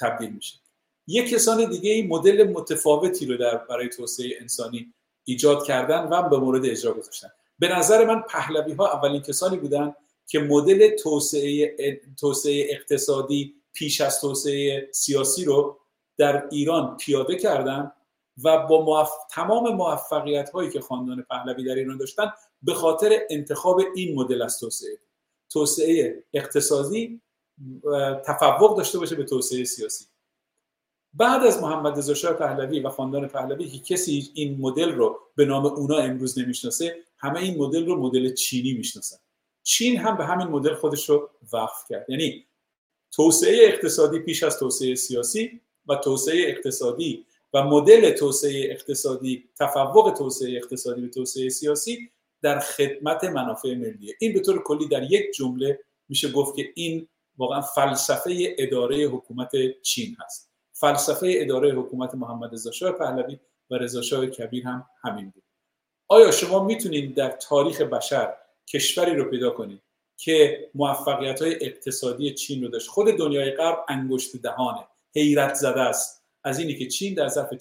تبدیل 0.00 0.30
میشه. 0.30 0.56
یک 1.06 1.28
کسان 1.28 1.70
دیگه 1.70 1.90
این 1.90 2.08
مدل 2.08 2.52
متفاوتی 2.52 3.26
رو 3.26 3.36
در 3.36 3.56
برای 3.56 3.88
توسعه 3.88 4.36
انسانی 4.40 4.94
ایجاد 5.24 5.64
کردن 5.64 6.08
و 6.10 6.28
به 6.28 6.38
مورد 6.38 6.66
اجرا 6.66 6.92
گذاشتن. 6.92 7.28
به 7.58 7.68
نظر 7.68 8.04
من 8.04 8.22
پهلوی 8.22 8.72
ها 8.72 8.92
اولین 8.92 9.22
کسانی 9.22 9.56
بودن 9.56 9.94
که 10.30 10.38
مدل 10.38 10.96
توسعه 10.96 11.76
توسعه 12.20 12.66
اقتصادی 12.70 13.54
پیش 13.72 14.00
از 14.00 14.20
توسعه 14.20 14.88
سیاسی 14.92 15.44
رو 15.44 15.78
در 16.16 16.48
ایران 16.50 16.96
پیاده 16.96 17.36
کردن 17.36 17.92
و 18.44 18.66
با 18.66 19.08
تمام 19.30 19.74
موفقیت 19.74 20.50
هایی 20.50 20.70
که 20.70 20.80
خاندان 20.80 21.22
پهلوی 21.30 21.64
در 21.64 21.74
ایران 21.74 21.96
داشتن 21.96 22.32
به 22.62 22.74
خاطر 22.74 23.18
انتخاب 23.30 23.80
این 23.94 24.14
مدل 24.14 24.42
از 24.42 24.58
توسعه. 24.58 24.98
توسعه 25.52 26.24
اقتصادی 26.32 27.20
تفوق 28.26 28.76
داشته 28.76 28.98
باشه 28.98 29.16
به 29.16 29.24
توسعه 29.24 29.64
سیاسی. 29.64 30.04
بعد 31.14 31.46
از 31.46 31.62
محمد 31.62 31.98
رضا 31.98 32.14
شاه 32.14 32.32
پهلوی 32.32 32.80
و 32.80 32.88
خاندان 32.88 33.28
پهلوی 33.28 33.68
که 33.68 33.78
کسی 33.78 34.30
این 34.34 34.60
مدل 34.60 34.92
رو 34.92 35.20
به 35.36 35.44
نام 35.44 35.66
اونا 35.66 35.96
امروز 35.96 36.38
نمی‌شناسه 36.38 36.96
همه 37.18 37.40
این 37.40 37.58
مدل 37.58 37.86
رو 37.86 37.96
مدل 37.96 38.34
چینی 38.34 38.72
می‌شناسن. 38.72 39.16
چین 39.62 39.98
هم 39.98 40.16
به 40.16 40.24
همین 40.24 40.46
مدل 40.46 40.74
خودش 40.74 41.08
رو 41.08 41.30
وقف 41.52 41.84
کرد. 41.88 42.10
یعنی 42.10 42.46
توسعه 43.12 43.68
اقتصادی 43.68 44.18
پیش 44.18 44.42
از 44.42 44.58
توسعه 44.58 44.94
سیاسی 44.94 45.60
و 45.86 45.96
توسعه 45.96 46.48
اقتصادی 46.48 47.26
و 47.54 47.62
مدل 47.62 48.10
توسعه 48.10 48.70
اقتصادی 48.70 49.48
تفوق 49.58 50.14
توسعه 50.18 50.56
اقتصادی 50.56 51.00
به 51.00 51.08
توسعه 51.08 51.48
سیاسی 51.48 52.10
در 52.42 52.58
خدمت 52.58 53.24
منافع 53.24 53.74
ملیه. 53.74 54.14
این 54.20 54.32
به 54.32 54.40
طور 54.40 54.62
کلی 54.62 54.88
در 54.88 55.12
یک 55.12 55.32
جمله 55.34 55.80
میشه 56.08 56.32
گفت 56.32 56.56
که 56.56 56.70
این 56.74 57.08
واقعا 57.38 57.60
فلسفه 57.60 58.54
اداره 58.58 58.96
حکومت 58.96 59.50
چین 59.82 60.16
هست. 60.24 60.50
فلسفه 60.72 61.32
اداره 61.36 61.72
حکومت 61.72 62.14
محمد 62.14 62.52
رضا 62.52 62.70
شاه 62.70 62.92
پهلوی 62.92 63.40
و 63.70 63.74
رضا 63.74 64.02
شاه 64.02 64.26
کبیر 64.26 64.64
هم 64.64 64.86
همین 65.02 65.30
بود. 65.30 65.42
آیا 66.08 66.30
شما 66.30 66.64
می‌تونید 66.64 67.14
در 67.14 67.30
تاریخ 67.30 67.80
بشر 67.80 68.34
کشوری 68.72 69.14
رو 69.14 69.30
پیدا 69.30 69.50
کنید 69.50 69.82
که 70.16 70.68
موفقیت 70.74 71.42
های 71.42 71.64
اقتصادی 71.64 72.34
چین 72.34 72.62
رو 72.62 72.68
داشت. 72.68 72.88
خود 72.88 73.06
دنیای 73.18 73.50
غرب 73.50 73.84
انگشت 73.88 74.36
دهانه 74.36 74.88
حیرت 75.14 75.54
زده 75.54 75.80
است. 75.80 76.24
از 76.44 76.58
اینی 76.58 76.78
که 76.78 76.86
چین 76.86 77.14
در 77.14 77.28
ظرف 77.28 77.54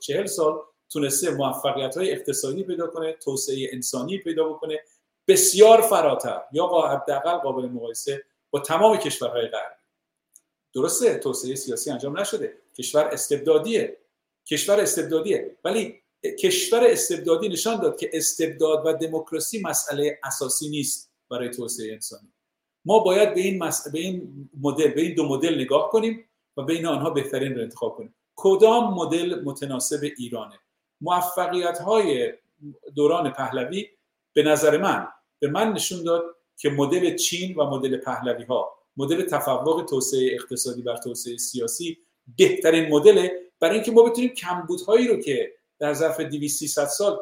چهل 0.00 0.26
سال 0.26 0.60
تونسته 0.90 1.30
موفقیت 1.30 1.96
های 1.96 2.12
اقتصادی 2.12 2.62
پیدا 2.62 2.86
کنه 2.86 3.12
توسعه 3.12 3.68
انسانی 3.72 4.18
پیدا 4.18 4.48
بکنه 4.48 4.80
بسیار 5.28 5.80
فراتر 5.80 6.40
یا 6.52 6.66
حداقل 6.66 7.38
قابل 7.38 7.68
مقایسه 7.68 8.24
با 8.50 8.60
تمام 8.60 8.96
کشورهای 8.96 9.46
غربی 9.46 9.82
درسته 10.74 11.18
توسعه 11.18 11.54
سیاسی 11.54 11.90
انجام 11.90 12.20
نشده. 12.20 12.58
کشور 12.78 13.04
استبدادیه. 13.04 13.96
کشور 14.46 14.80
استبدادیه. 14.80 15.56
ولی 15.64 16.01
کشور 16.30 16.84
استبدادی 16.84 17.48
نشان 17.48 17.80
داد 17.80 17.98
که 17.98 18.10
استبداد 18.12 18.86
و 18.86 18.92
دموکراسی 18.92 19.60
مسئله 19.60 20.18
اساسی 20.24 20.68
نیست 20.68 21.12
برای 21.30 21.50
توسعه 21.50 21.92
انسانی. 21.92 22.32
ما 22.84 22.98
باید 22.98 23.34
به 23.34 23.40
این, 23.40 23.58
به 23.92 23.98
این 23.98 24.50
مدل 24.60 24.88
به 24.88 25.00
این 25.00 25.14
دو 25.14 25.28
مدل 25.28 25.60
نگاه 25.60 25.90
کنیم 25.90 26.28
و 26.56 26.62
بین 26.62 26.86
آنها 26.86 27.10
بهترین 27.10 27.54
رو 27.54 27.62
انتخاب 27.62 27.96
کنیم. 27.96 28.14
کدام 28.36 28.94
مدل 28.94 29.42
متناسب 29.44 30.10
ایرانه؟ 30.18 30.58
موفقیت 31.00 31.78
های 31.78 32.32
دوران 32.94 33.30
پهلوی 33.30 33.86
به 34.32 34.42
نظر 34.42 34.78
من 34.78 35.08
به 35.38 35.48
من 35.48 35.72
نشون 35.72 36.04
داد 36.04 36.22
که 36.56 36.70
مدل 36.70 37.16
چین 37.16 37.56
و 37.56 37.70
مدل 37.70 37.96
پهلوی 37.96 38.44
ها 38.44 38.78
مدل 38.96 39.22
تفوق 39.22 39.84
توسعه 39.84 40.34
اقتصادی 40.34 40.82
بر 40.82 40.96
توسعه 40.96 41.36
سیاسی 41.36 41.98
بهترین 42.38 42.88
مدل 42.88 43.28
برای 43.60 43.74
اینکه 43.74 43.92
ما 43.92 44.02
بتونیم 44.02 44.30
کمبودهایی 44.30 45.08
رو 45.08 45.16
که 45.16 45.52
در 45.82 45.94
ظرف 45.94 46.20
200 46.20 46.58
300 46.58 46.86
سال 46.86 47.18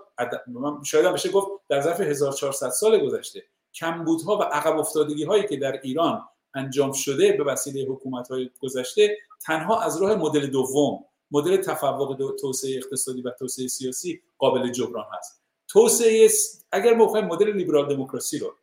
شاید 0.85 1.05
هم 1.05 1.13
بشه 1.13 1.29
گفت 1.29 1.49
در 1.69 1.81
ظرف 1.81 2.01
1400 2.01 2.71
سال 2.71 2.99
گذشته. 2.99 3.43
کمبودها 3.75 4.39
و 4.39 4.43
عقب 4.43 4.79
افتادگی 4.79 5.25
هایی 5.25 5.47
که 5.47 5.57
در 5.57 5.81
ایران 5.83 6.29
انجام 6.55 6.93
شده 6.93 7.33
به 7.33 7.45
وسیله 7.45 7.87
حکومت 7.93 8.29
های 8.29 8.51
گذشته 8.61 9.17
تنها 9.47 9.81
از 9.81 10.03
راه 10.03 10.15
مدل 10.15 10.47
دوم 10.47 11.05
مدل 11.31 11.57
تفوق 11.57 12.35
توسعه 12.41 12.77
اقتصادی 12.77 13.23
و 13.23 13.31
توسعه 13.31 13.67
سیاسی 13.67 14.23
قابل 14.39 14.73
جبران 14.73 15.07
هست. 15.13 15.43
توسعه 15.69 16.29
اگر 16.73 16.95
ما 16.95 17.13
مدل 17.13 17.53
لیبرال 17.53 17.89
دموکراسی 17.89 18.39
رو 18.39 18.55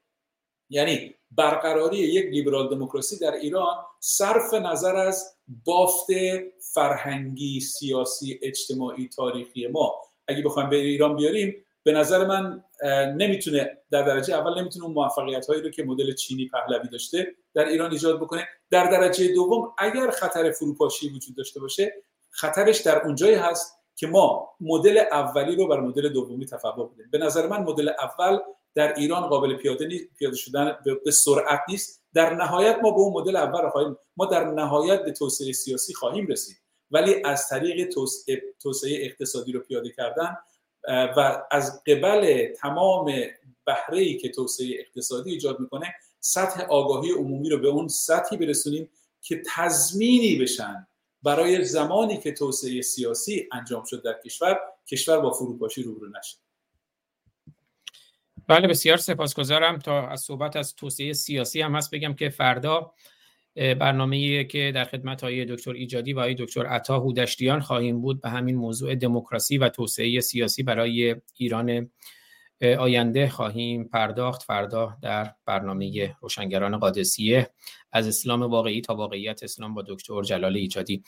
یعنی 0.69 1.15
برقراری 1.31 1.97
یک 1.97 2.25
لیبرال 2.25 2.69
دموکراسی 2.69 3.19
در 3.19 3.31
ایران 3.31 3.75
صرف 3.99 4.53
نظر 4.53 4.95
از 4.95 5.35
بافت 5.65 6.07
فرهنگی 6.77 7.59
سیاسی 7.59 8.39
اجتماعی 8.43 9.07
تاریخی 9.07 9.67
ما. 9.67 9.95
اگه 10.27 10.43
بخوایم 10.43 10.69
به 10.69 10.75
ایران 10.75 11.15
بیاریم 11.15 11.65
به 11.83 11.91
نظر 11.91 12.25
من 12.25 12.63
نمی‌تونه 13.17 13.77
در 13.91 14.03
درجه 14.03 14.35
اول 14.35 14.61
نمی‌تونه 14.61 14.85
اون 14.85 14.93
موفقیت 14.93 15.47
هایی 15.47 15.61
رو 15.61 15.69
که 15.69 15.83
مدل 15.83 16.13
چینی 16.13 16.47
پهلوی 16.47 16.89
داشته 16.89 17.35
در 17.53 17.65
ایران 17.65 17.91
ایجاد 17.91 18.19
بکنه. 18.19 18.47
در 18.69 18.91
درجه 18.91 19.33
دوم 19.33 19.73
اگر 19.77 20.09
خطر 20.09 20.51
فروپاشی 20.51 21.09
وجود 21.09 21.35
داشته 21.37 21.59
باشه 21.59 21.93
خطرش 22.29 22.81
در 22.81 23.01
اونجایی 23.05 23.35
هست 23.35 23.77
که 23.95 24.07
ما 24.07 24.49
مدل 24.61 25.03
اولی 25.11 25.55
رو 25.55 25.67
بر 25.67 25.79
مدل 25.79 26.09
دومی 26.09 26.45
تفاوت 26.45 26.93
بدیم. 26.93 27.09
به 27.11 27.17
نظر 27.17 27.47
من 27.47 27.63
مدل 27.63 27.89
اول 27.89 28.39
در 28.75 28.93
ایران 28.93 29.27
قابل 29.27 29.55
پیاده, 29.55 29.89
پیاده 30.19 30.35
شدن 30.35 30.77
به 31.05 31.11
سرعت 31.11 31.59
نیست. 31.69 32.03
در 32.13 32.33
نهایت 32.33 32.79
ما 32.83 32.91
به 32.91 32.97
اون 32.97 33.13
مدل 33.13 33.35
اول 33.35 33.69
خواهیم 33.69 33.97
ما 34.17 34.25
در 34.25 34.51
نهایت 34.51 35.03
به 35.05 35.11
توسعه 35.11 35.51
سیاسی 35.51 35.93
خواهیم 35.93 36.27
رسید. 36.27 36.57
ولی 36.91 37.23
از 37.25 37.47
طریق 37.49 37.89
توسعه 38.59 39.05
اقتصادی 39.05 39.51
رو 39.51 39.59
پیاده 39.59 39.89
کردن 39.89 40.37
و 40.87 41.43
از 41.51 41.83
قبل 41.83 42.53
تمام 42.53 43.05
بهره 43.65 43.99
ای 43.99 44.17
که 44.17 44.29
توسعه 44.29 44.67
اقتصادی 44.79 45.31
ایجاد 45.31 45.59
می‌کنه 45.59 45.95
سطح 46.19 46.63
آگاهی 46.63 47.11
عمومی 47.11 47.49
رو 47.49 47.57
به 47.57 47.67
اون 47.67 47.87
سطحی 47.87 48.37
برسونیم 48.37 48.89
که 49.21 49.41
تضمینی 49.55 50.35
بشن 50.35 50.87
برای 51.23 51.65
زمانی 51.65 52.17
که 52.17 52.31
توسعه 52.31 52.81
سیاسی 52.81 53.49
انجام 53.51 53.83
شد 53.83 54.03
در 54.03 54.15
کشور 54.25 54.59
کشور 54.87 55.19
با 55.19 55.31
فروپاشی 55.31 55.83
روبرو 55.83 56.09
نشه. 56.09 56.37
بله 58.47 58.67
بسیار 58.67 58.97
سپاسگزارم. 58.97 59.79
تا 59.79 60.07
از 60.07 60.21
صحبت 60.21 60.55
از 60.55 60.75
توسعه 60.75 61.13
سیاسی 61.13 61.61
هم 61.61 61.75
هست 61.75 61.91
بگم 61.91 62.13
که 62.13 62.29
فردا 62.29 62.93
برنامه 63.57 64.43
که 64.43 64.71
در 64.75 64.85
خدمت 64.85 65.23
های 65.23 65.45
دکتر 65.45 65.71
ایجادی 65.71 66.13
و 66.13 66.19
های 66.19 66.35
دکتر 66.35 66.65
عطا 66.65 66.99
هودشتیان 66.99 67.59
خواهیم 67.59 68.01
بود 68.01 68.21
به 68.21 68.29
همین 68.29 68.55
موضوع 68.55 68.95
دموکراسی 68.95 69.57
و 69.57 69.69
توسعه 69.69 70.19
سیاسی 70.19 70.63
برای 70.63 71.15
ایران 71.37 71.89
آینده 72.61 73.29
خواهیم 73.29 73.83
پرداخت 73.83 74.43
فردا 74.43 74.97
در 75.01 75.33
برنامه 75.45 76.15
روشنگران 76.21 76.77
قادسیه. 76.77 77.49
از 77.91 78.07
اسلام 78.07 78.41
واقعی 78.41 78.81
تا 78.81 78.95
واقعیت 78.95 79.43
اسلام 79.43 79.73
با 79.73 79.83
دکتر 79.87 80.21
جلال 80.21 80.55
ایجادی. 80.55 81.03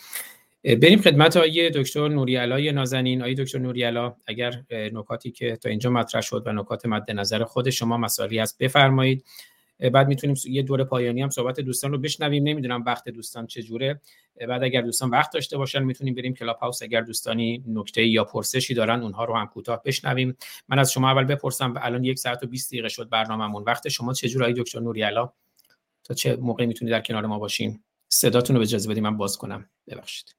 بریم 0.64 1.02
خدمت 1.02 1.38
آقای 1.38 1.70
دکتر 1.70 2.08
نوری 2.08 2.36
علای 2.36 2.72
نازنین. 2.72 3.22
آقای 3.22 3.34
دکتر 3.34 3.60
نوری 3.60 3.84
علا 3.84 4.16
اگر 4.28 4.64
نکاتی 4.72 5.32
که 5.32 5.56
تا 5.56 5.70
اینجا 5.70 5.90
مطرح 5.90 6.22
شد 6.22 6.44
و 6.46 6.54
نکات 6.54 6.86
مد 6.86 7.12
نظر 7.12 7.44
خود 7.44 7.70
شما 7.70 7.98
مسائلی 7.98 8.40
هست 8.40 8.58
بفرمایید. 8.58 9.26
بعد 9.80 10.08
می‌تونیم 10.08 10.36
یه 10.46 10.62
دور 10.62 10.84
پایانی 10.84 11.22
هم 11.22 11.30
صحبت 11.30 11.60
دوستان 11.60 11.92
رو 11.92 11.98
بشنویم. 11.98 12.44
نمی‌دونم 12.44 12.84
وقت 12.84 13.10
دوستان 13.10 13.48
چجوره. 13.48 14.02
بعد 14.48 14.64
اگر 14.64 14.82
دوستان 14.82 15.10
وقت 15.10 15.34
داشته 15.34 15.58
باشن 15.58 15.84
می‌تونیم 15.84 16.16
بریم 16.16 16.34
کلاب 16.34 16.58
هاوس 16.58 16.82
اگر 16.82 17.02
دوستانی 17.02 17.64
نکته 17.68 18.06
یا 18.06 18.24
پرسشی 18.24 18.74
دارن 18.74 19.02
اونها 19.02 19.26
رو 19.26 19.36
هم 19.36 19.48
کوتاه 19.48 19.82
بشنویم. 19.86 20.38
من 20.68 20.80
از 20.80 20.92
شما 20.92 21.12
اول 21.12 21.24
بپرسم 21.24 21.74
الان 21.78 22.04
یک 22.04 22.20
ساعت 22.20 22.44
و 22.44 22.48
20 22.48 22.72
دقیقه 22.72 22.90
شد 22.90 23.10
برنامه‌مون. 23.10 23.64
وقت 23.64 23.90
شما 23.90 24.14
چجوری 24.14 24.54
دکتر 24.54 24.80
نوریالا 24.80 25.34
تا 26.04 26.14
چه 26.14 26.36
موقعی 26.36 26.68
می‌تونید 26.68 26.94
در 26.94 27.02
کنار 27.02 27.26
ما 27.26 27.40
باشین؟ 27.40 27.84
صداتون 28.10 28.56
رو 28.56 28.60
به 28.60 28.64
اجازه 28.64 28.90
بدید 28.90 29.04
من 29.04 29.18
باز 29.18 29.38
کنم. 29.38 29.70
ببخشید. 29.88 30.36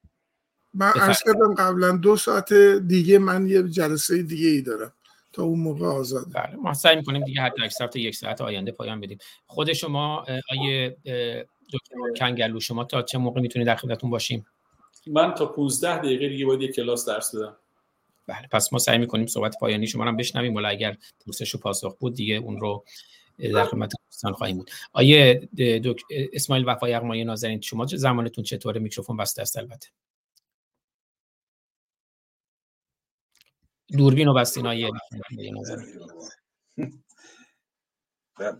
من 0.74 0.90
عرض 0.90 1.22
قبلا 1.58 1.96
دو 1.96 2.16
ساعت 2.16 2.52
دیگه 2.88 3.18
من 3.18 3.46
یه 3.46 3.62
جلسه 3.62 4.22
دیگه 4.22 4.48
ای 4.48 4.62
دارم. 4.62 4.92
تا 5.32 5.42
اون 5.42 5.60
موقع 5.60 5.86
آزاد. 5.86 6.26
بله 6.34 6.56
ما 6.56 6.74
سعی 6.74 6.96
می‌کنیم 6.96 7.24
دیگه 7.24 7.40
حتی 7.40 7.62
اکثر 7.62 7.86
تا 7.86 7.98
یک 7.98 8.14
ساعت 8.14 8.40
آینده 8.40 8.72
پایان 8.72 9.00
بدیم. 9.00 9.18
خود 9.46 9.72
شما 9.72 10.24
آیه 10.50 10.96
دکتر 11.72 11.96
کنگلو 12.16 12.60
شما 12.60 12.84
تا 12.84 13.02
چه 13.02 13.18
موقع 13.18 13.40
می‌تونید 13.40 13.66
در 13.66 13.76
خدمتتون 13.76 14.10
باشیم؟ 14.10 14.46
من 15.06 15.34
تا 15.34 15.46
15 15.46 15.98
دقیقه 15.98 16.28
دیگه 16.28 16.46
باید 16.46 16.62
یک 16.62 16.74
کلاس 16.74 17.08
درس 17.08 17.34
بدم. 17.34 17.56
بله 18.26 18.48
پس 18.52 18.72
ما 18.72 18.78
سعی 18.78 18.98
می‌کنیم 18.98 19.26
صحبت 19.26 19.56
پایانی 19.60 19.86
شما 19.86 20.04
رو 20.04 20.16
بشنویم 20.16 20.54
ولی 20.54 20.66
اگر 20.66 20.96
پرسش 21.26 21.54
و 21.54 21.58
پاسخ 21.58 21.96
بود 21.98 22.14
دیگه 22.14 22.34
اون 22.34 22.60
رو 22.60 22.84
در 23.38 23.64
خدمت 23.64 23.92
دوستان 24.06 24.32
خواهیم 24.32 24.56
بود. 24.56 24.70
آقای 24.92 25.48
دک... 25.84 26.02
اسماعیل 26.32 26.68
وفا 26.68 26.94
یغمایی 26.94 27.24
نازنین 27.24 27.60
شما 27.60 27.86
زمانتون 27.86 28.44
چطوره؟ 28.44 28.80
میکروفون 28.80 29.16
بسته 29.16 29.42
است 29.42 29.58
البته. 29.58 29.88
دوربینو 33.98 34.34
بستین 34.34 34.66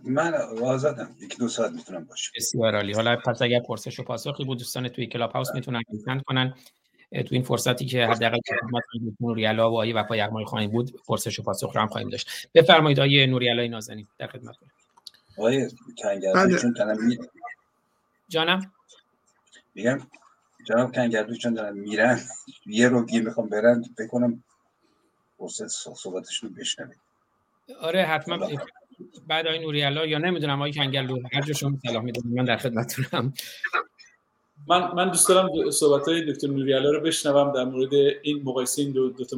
من 0.03 0.33
آزادم. 0.63 1.15
یک 1.19 1.37
دو 1.37 1.47
ساعت 1.47 1.71
می‌تونم 1.71 2.05
باشم. 2.05 2.31
بسیار 2.35 2.75
عالی. 2.75 2.93
حالا 2.93 3.15
پس 3.15 3.41
اگر 3.41 3.59
پرسش 3.59 3.99
و 3.99 4.03
پاسخی 4.03 4.45
بود 4.45 4.57
دوستان 4.57 4.89
توی 4.89 5.07
کلاب 5.07 5.31
هاوس 5.31 5.47
می‌تونن 5.53 5.81
کامنت 6.05 6.23
کنن. 6.23 6.53
تو 7.11 7.27
این 7.31 7.43
فرصتی 7.43 7.85
که 7.85 8.05
حداقل 8.05 8.37
خدمت 8.47 8.83
نوریالا 9.19 9.71
و 9.71 9.77
آیه 9.77 9.95
وفای 9.95 10.19
یغمایی 10.19 10.45
خواهیم 10.45 10.71
بود 10.71 11.01
پرسش 11.07 11.39
و 11.39 11.43
پاسخ 11.43 11.75
رو 11.75 11.81
هم 11.81 11.87
خواهیم 11.87 12.09
داشت. 12.09 12.49
بفرمایید 12.53 12.99
آیه 12.99 13.25
نوریالای 13.25 13.69
نازنین 13.69 14.07
در 14.17 14.27
خدمت 14.27 14.55
آیه 15.37 15.69
کنگردو 15.97 16.57
چون 16.57 16.73
دارم 16.73 17.05
می... 17.05 17.17
جانم؟ 18.29 18.71
میگم 19.75 19.99
جناب 20.67 20.95
کنگردو 20.95 21.35
چون 21.35 21.53
دارم 21.53 21.77
میرن. 21.77 22.19
یه 22.65 22.87
رو 22.87 23.05
دیگه 23.05 23.21
می‌خوام 23.21 23.49
برن 23.49 23.83
بکنم 23.97 24.43
فرصت 25.41 25.67
صحبتشون 25.67 26.49
رو 26.49 26.55
بشنوید 26.55 26.97
آره 27.81 28.03
حتما 28.03 28.49
بعد 29.27 29.47
آقای 29.47 29.59
نوری 29.59 29.83
الله 29.83 30.09
یا 30.09 30.17
نمی‌دونم 30.17 30.55
آقای 30.55 30.73
کنگلو 30.73 31.19
هر 31.33 31.41
جا 31.41 31.53
شما 31.53 31.77
سلام 31.87 32.05
می‌دونم 32.05 32.33
من 32.33 32.45
در 32.45 32.57
خدمتتونم. 32.57 33.33
من 34.67 34.91
من 34.91 35.09
دوست 35.09 35.29
دارم 35.29 35.71
صحبت 35.71 36.07
های 36.07 36.33
دکتر 36.33 36.47
نوری 36.47 36.73
الله 36.73 36.91
رو 36.91 36.99
بشنوم 36.99 37.51
در 37.51 37.63
مورد 37.63 37.93
این 38.21 38.41
مقایسه 38.43 38.81
این 38.81 38.91
دو, 38.91 39.09
دو 39.09 39.25
تا 39.25 39.37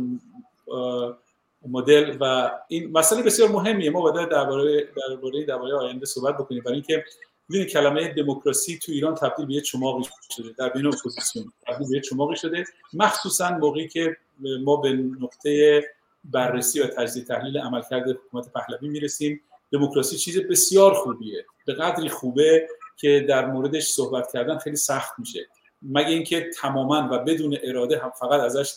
مدل 1.67 2.17
و 2.19 2.51
این 2.67 2.91
مسئله 2.91 3.23
بسیار 3.23 3.49
مهمیه. 3.49 3.89
ما 3.89 4.01
باید 4.01 4.29
درباره 4.29 4.87
درباره 5.09 5.43
درباره 5.43 5.75
آینده 5.75 6.05
صحبت 6.05 6.35
بکنیم. 6.35 6.63
برای 6.63 6.75
اینکه 6.75 7.03
ببینید 7.49 7.69
کلمه 7.69 8.13
دموکراسی 8.13 8.77
تو 8.77 8.91
ایران 8.91 9.15
تبدیل 9.15 9.45
به 9.45 9.53
یه 9.53 9.61
چماقی 9.61 10.03
شده 10.35 10.55
در 10.57 10.69
بین 10.69 10.85
اپوزیسیون 10.85 11.53
تبدیل 11.67 11.89
به 11.89 11.95
یه 11.95 12.01
چماقی 12.01 12.35
شده 12.35 12.65
مخصوصا 12.93 13.49
موقعی 13.49 13.87
که 13.87 14.17
ما 14.39 14.75
به 14.75 14.93
نقطه 15.21 15.83
بررسی 16.23 16.81
و 16.81 16.87
تجزیه 16.87 17.23
تحلیل 17.23 17.57
عملکرد 17.57 18.09
حکومت 18.09 18.53
پهلوی 18.53 18.87
می‌رسیم. 18.89 19.41
دموکراسی 19.71 20.17
چیز 20.17 20.39
بسیار 20.39 20.93
خوبیه. 20.93 21.45
به 21.65 21.73
قدری 21.73 22.09
خوبه 22.09 22.67
که 22.97 23.25
در 23.29 23.45
موردش 23.45 23.87
صحبت 23.87 24.31
کردن 24.33 24.57
خیلی 24.57 24.75
سخت 24.75 25.19
میشه. 25.19 25.47
مگه 25.81 26.09
اینکه 26.09 26.49
تماما 26.61 27.09
و 27.11 27.19
بدون 27.19 27.57
اراده 27.63 27.99
هم 27.99 28.09
فقط 28.09 28.41
ازش 28.41 28.73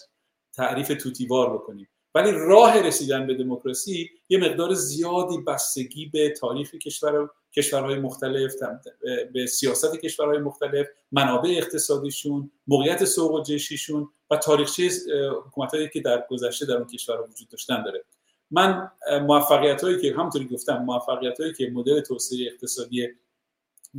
تعریف 0.52 0.88
توتیوار 0.88 1.54
بکنیم. 1.54 1.88
ولی 2.14 2.32
راه 2.32 2.82
رسیدن 2.82 3.26
به 3.26 3.34
دموکراسی 3.34 4.10
یه 4.28 4.38
مقدار 4.38 4.74
زیادی 4.74 5.38
بستگی 5.46 6.06
به 6.06 6.30
تاریخ 6.30 6.74
کشور 6.74 7.30
کشورهای 7.56 7.98
مختلف 7.98 8.54
به 9.32 9.46
سیاست 9.46 10.00
کشورهای 10.00 10.38
مختلف 10.38 10.86
منابع 11.12 11.50
اقتصادیشون 11.50 12.50
موقعیت 12.66 13.04
سوق 13.04 13.32
و 13.32 13.42
جشیشون 13.42 14.08
و 14.30 14.36
تاریخچه 14.36 14.90
حکومت 15.46 15.92
که 15.92 16.00
در 16.00 16.26
گذشته 16.30 16.66
در 16.66 16.76
اون 16.76 16.86
کشور 16.86 17.20
وجود 17.20 17.48
داشتن 17.48 17.82
داره. 17.82 18.04
من 18.50 18.90
موفقیت 19.26 19.84
هایی 19.84 20.00
که 20.00 20.14
همونطوری 20.14 20.44
گفتم 20.44 20.76
موفقیت 20.76 21.40
هایی 21.40 21.52
که 21.52 21.70
مدل 21.70 22.00
توسعه 22.00 22.46
اقتصادی 22.46 23.08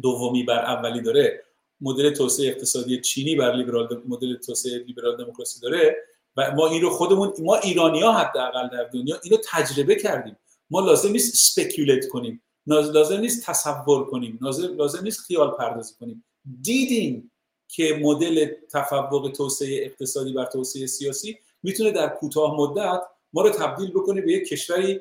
دومی 0.01 0.43
بر 0.43 0.65
اولی 0.65 1.01
داره 1.01 1.43
مدل 1.81 2.13
توسعه 2.13 2.47
اقتصادی 2.47 3.01
چینی 3.01 3.35
بر 3.35 3.55
لیبرال 3.55 4.01
مدل 4.07 4.35
توسعه 4.35 4.77
لیبرال 4.77 5.17
دموکراسی 5.17 5.59
داره 5.59 5.97
و 6.37 6.51
ما 6.51 6.67
این 6.67 6.81
رو 6.81 6.89
خودمون 6.89 7.33
ما 7.39 7.55
ایرانی 7.55 8.01
ها 8.01 8.13
حداقل 8.13 8.67
در 8.67 8.83
دنیا 8.83 9.19
اینو 9.23 9.37
تجربه 9.51 9.95
کردیم. 9.95 10.37
ما 10.69 10.79
لازم 10.79 11.11
نیست 11.11 11.33
اسپکیولیت 11.33 12.07
کنیم. 12.07 12.41
لازم 12.67 13.19
نیست 13.19 13.45
تصور 13.45 14.05
کنیم. 14.05 14.39
لازم 14.77 15.03
نیست 15.03 15.19
خیال 15.19 15.51
پردازی 15.51 15.93
کنیم. 15.99 16.25
دیدیم 16.61 17.31
که 17.67 17.99
مدل 18.01 18.51
تفوق 18.71 19.31
توسعه 19.37 19.85
اقتصادی 19.85 20.33
بر 20.33 20.45
توسعه 20.45 20.85
سیاسی 20.85 21.39
می‌تونه 21.63 21.91
در 21.91 22.07
کوتاه 22.07 22.55
مدت 22.55 23.01
ما 23.33 23.41
رو 23.41 23.49
تبدیل 23.49 23.91
بکنه 23.91 24.21
به 24.21 24.31
یک 24.31 24.47
کشوری 24.47 24.99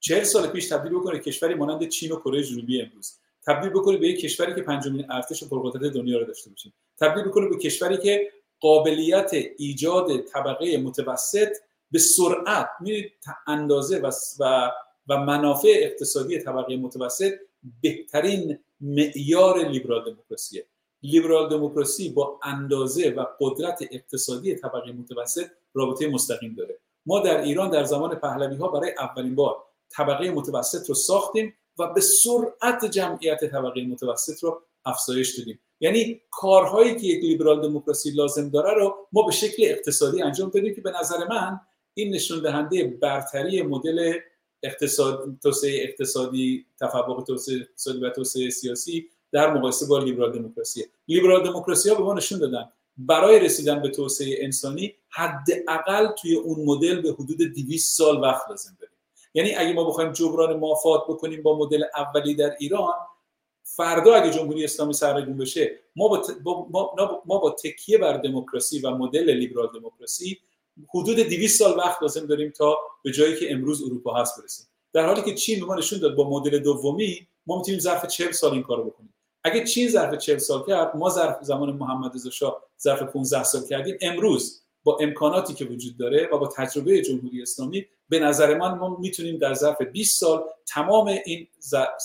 چهل 0.00 0.24
سال 0.24 0.46
پیش 0.46 0.68
تبدیل 0.68 0.92
بکنه 0.92 1.18
کشوری 1.18 1.54
مانند 1.54 1.88
چین 1.88 2.12
و 2.12 2.16
کره 2.16 2.42
جنوبی 2.42 2.82
امروز. 2.82 3.12
تبدیل 3.46 3.70
بکنه 3.70 3.96
به 3.96 4.08
یک 4.08 4.20
کشوری 4.20 4.54
که 4.54 4.62
پنجمین 4.62 5.10
ارتش 5.10 5.44
پرقدرت 5.44 5.92
دنیا 5.92 6.18
رو 6.18 6.24
داشته 6.24 6.50
باشیم. 6.50 6.74
تبدیل 7.00 7.24
بکنه 7.24 7.48
به 7.48 7.56
کشوری 7.56 7.96
که 7.96 8.32
قابلیت 8.60 9.30
ایجاد 9.58 10.20
طبقه 10.20 10.76
متوسط 10.76 11.56
به 11.90 11.98
سرعت 11.98 12.68
اندازه 13.46 13.98
و 13.98 14.10
و 14.40 14.70
منافع 15.06 15.74
اقتصادی 15.76 16.38
طبقه 16.38 16.76
متوسط 16.76 17.32
بهترین 17.82 18.58
معیار 18.80 19.68
لیبرال 19.68 20.04
دموکراسیه. 20.04 20.66
لیبرال 21.02 21.48
دموکراسی 21.48 22.08
با 22.08 22.40
اندازه 22.42 23.10
و 23.10 23.26
قدرت 23.40 23.84
اقتصادی 23.90 24.54
طبقه 24.54 24.92
متوسط 24.92 25.46
رابطه 25.74 26.08
مستقیم 26.08 26.54
داره. 26.54 26.78
ما 27.06 27.20
در 27.20 27.40
ایران 27.40 27.70
در 27.70 27.84
زمان 27.84 28.14
پهلوی 28.14 28.56
ها 28.56 28.68
برای 28.68 28.90
اولین 28.98 29.34
بار 29.34 29.56
طبقه 29.90 30.30
متوسط 30.30 30.88
رو 30.88 30.94
ساختیم 30.94 31.54
و 31.78 31.92
به 31.92 32.00
سرعت 32.00 32.84
جمعیت 32.84 33.44
طبقه 33.44 33.84
متوسط 33.84 34.42
رو 34.42 34.62
افزایش 34.84 35.38
دادیم. 35.38 35.60
یعنی 35.80 36.20
کارهایی 36.30 36.96
که 36.96 37.06
یک 37.06 37.24
لیبرال 37.24 37.62
دموکراسی 37.62 38.10
لازم 38.10 38.48
داره 38.48 38.74
رو 38.74 38.94
ما 39.12 39.22
به 39.22 39.32
شکل 39.32 39.62
اقتصادی 39.66 40.22
انجام 40.22 40.50
دادیم 40.50 40.74
که 40.74 40.80
به 40.80 40.92
نظر 41.00 41.28
من 41.28 41.60
این 41.94 42.14
نشون 42.14 42.42
دهنده 42.42 42.84
برتری 42.84 43.62
مدل 43.62 44.12
اقتصاد 44.62 45.38
توسعه 45.42 45.84
اقتصادی 45.84 46.66
تفوق 46.80 47.24
توسعه 47.26 47.56
اقتصادی 47.56 47.98
و 47.98 48.10
توسعه 48.10 48.50
سیاسی 48.50 49.08
در 49.32 49.54
مقایسه 49.54 49.86
با 49.86 49.98
لیبرال 49.98 50.32
دموکراسی. 50.32 50.84
لیبرال 51.08 51.44
دموکراسی 51.44 51.88
ها 51.88 51.94
به 51.94 52.02
ما 52.02 52.14
نشون 52.14 52.38
دادن 52.38 52.72
برای 52.96 53.40
رسیدن 53.40 53.82
به 53.82 53.88
توسعه 53.88 54.44
انسانی 54.44 54.94
حداقل 55.08 56.06
توی 56.06 56.34
اون 56.34 56.64
مدل 56.64 57.00
به 57.00 57.12
حدود 57.12 57.42
200 57.42 57.96
سال 57.96 58.20
وقت 58.20 58.50
لازم 58.50 58.76
داریم. 58.80 58.92
یعنی 59.34 59.54
اگه 59.54 59.72
ما 59.72 59.84
بخوایم 59.84 60.12
جبران 60.12 60.56
مافات 60.56 61.02
بکنیم 61.08 61.42
با 61.42 61.58
مدل 61.58 61.84
اولی 61.96 62.34
در 62.34 62.56
ایران 62.60 62.94
فردا 63.62 64.14
اگه 64.14 64.30
جمهوری 64.30 64.64
اسلامی 64.64 64.92
سرنگون 64.92 65.36
بشه 65.36 65.78
ما 65.96 66.08
با, 66.08 66.68
ما, 66.70 67.22
ما 67.26 67.38
با 67.38 67.50
تکیه 67.50 67.98
بر 67.98 68.16
دموکراسی 68.16 68.80
و 68.80 68.90
مدل 68.90 69.30
لیبرال 69.30 69.68
دموکراسی 69.74 70.40
حدود 70.94 71.16
200 71.16 71.58
سال 71.58 71.78
وقت 71.78 72.02
لازم 72.02 72.26
داریم 72.26 72.50
تا 72.50 72.78
به 73.04 73.12
جایی 73.12 73.36
که 73.36 73.52
امروز 73.52 73.82
اروپا 73.82 74.14
هست 74.14 74.40
برسیم. 74.40 74.66
در 74.92 75.06
حالی 75.06 75.22
که 75.22 75.34
چین 75.34 75.60
به 75.60 75.66
ما 75.66 75.80
داد 76.00 76.14
با 76.14 76.30
مدل 76.30 76.58
دومی 76.58 77.26
ما 77.46 77.58
می‌تونیم 77.58 77.80
ظرف 77.80 78.06
40 78.06 78.32
سال 78.32 78.52
این 78.52 78.62
کارو 78.62 78.84
بکنیم. 78.84 79.14
اگه 79.44 79.64
چین 79.64 79.88
ظرف 79.88 80.18
40 80.18 80.38
سال 80.38 80.66
کرد 80.66 80.96
ما 80.96 81.10
ظرف 81.10 81.42
زمان 81.42 81.72
محمد 81.72 82.14
رضا 82.14 82.30
شاه 82.30 82.62
ظرف 82.82 83.02
15 83.02 83.44
سال 83.44 83.66
کردیم. 83.66 83.96
امروز 84.00 84.62
با 84.84 84.98
امکاناتی 85.00 85.54
که 85.54 85.64
وجود 85.64 85.96
داره 85.96 86.28
و 86.32 86.38
با 86.38 86.46
تجربه 86.46 87.02
جمهوری 87.02 87.42
اسلامی 87.42 87.86
به 88.08 88.18
نظر 88.18 88.58
من 88.58 88.78
ما 88.78 88.96
می‌تونیم 89.00 89.38
در 89.38 89.54
ظرف 89.54 89.82
20 89.82 90.20
سال 90.20 90.44
تمام 90.66 91.06
این 91.06 91.48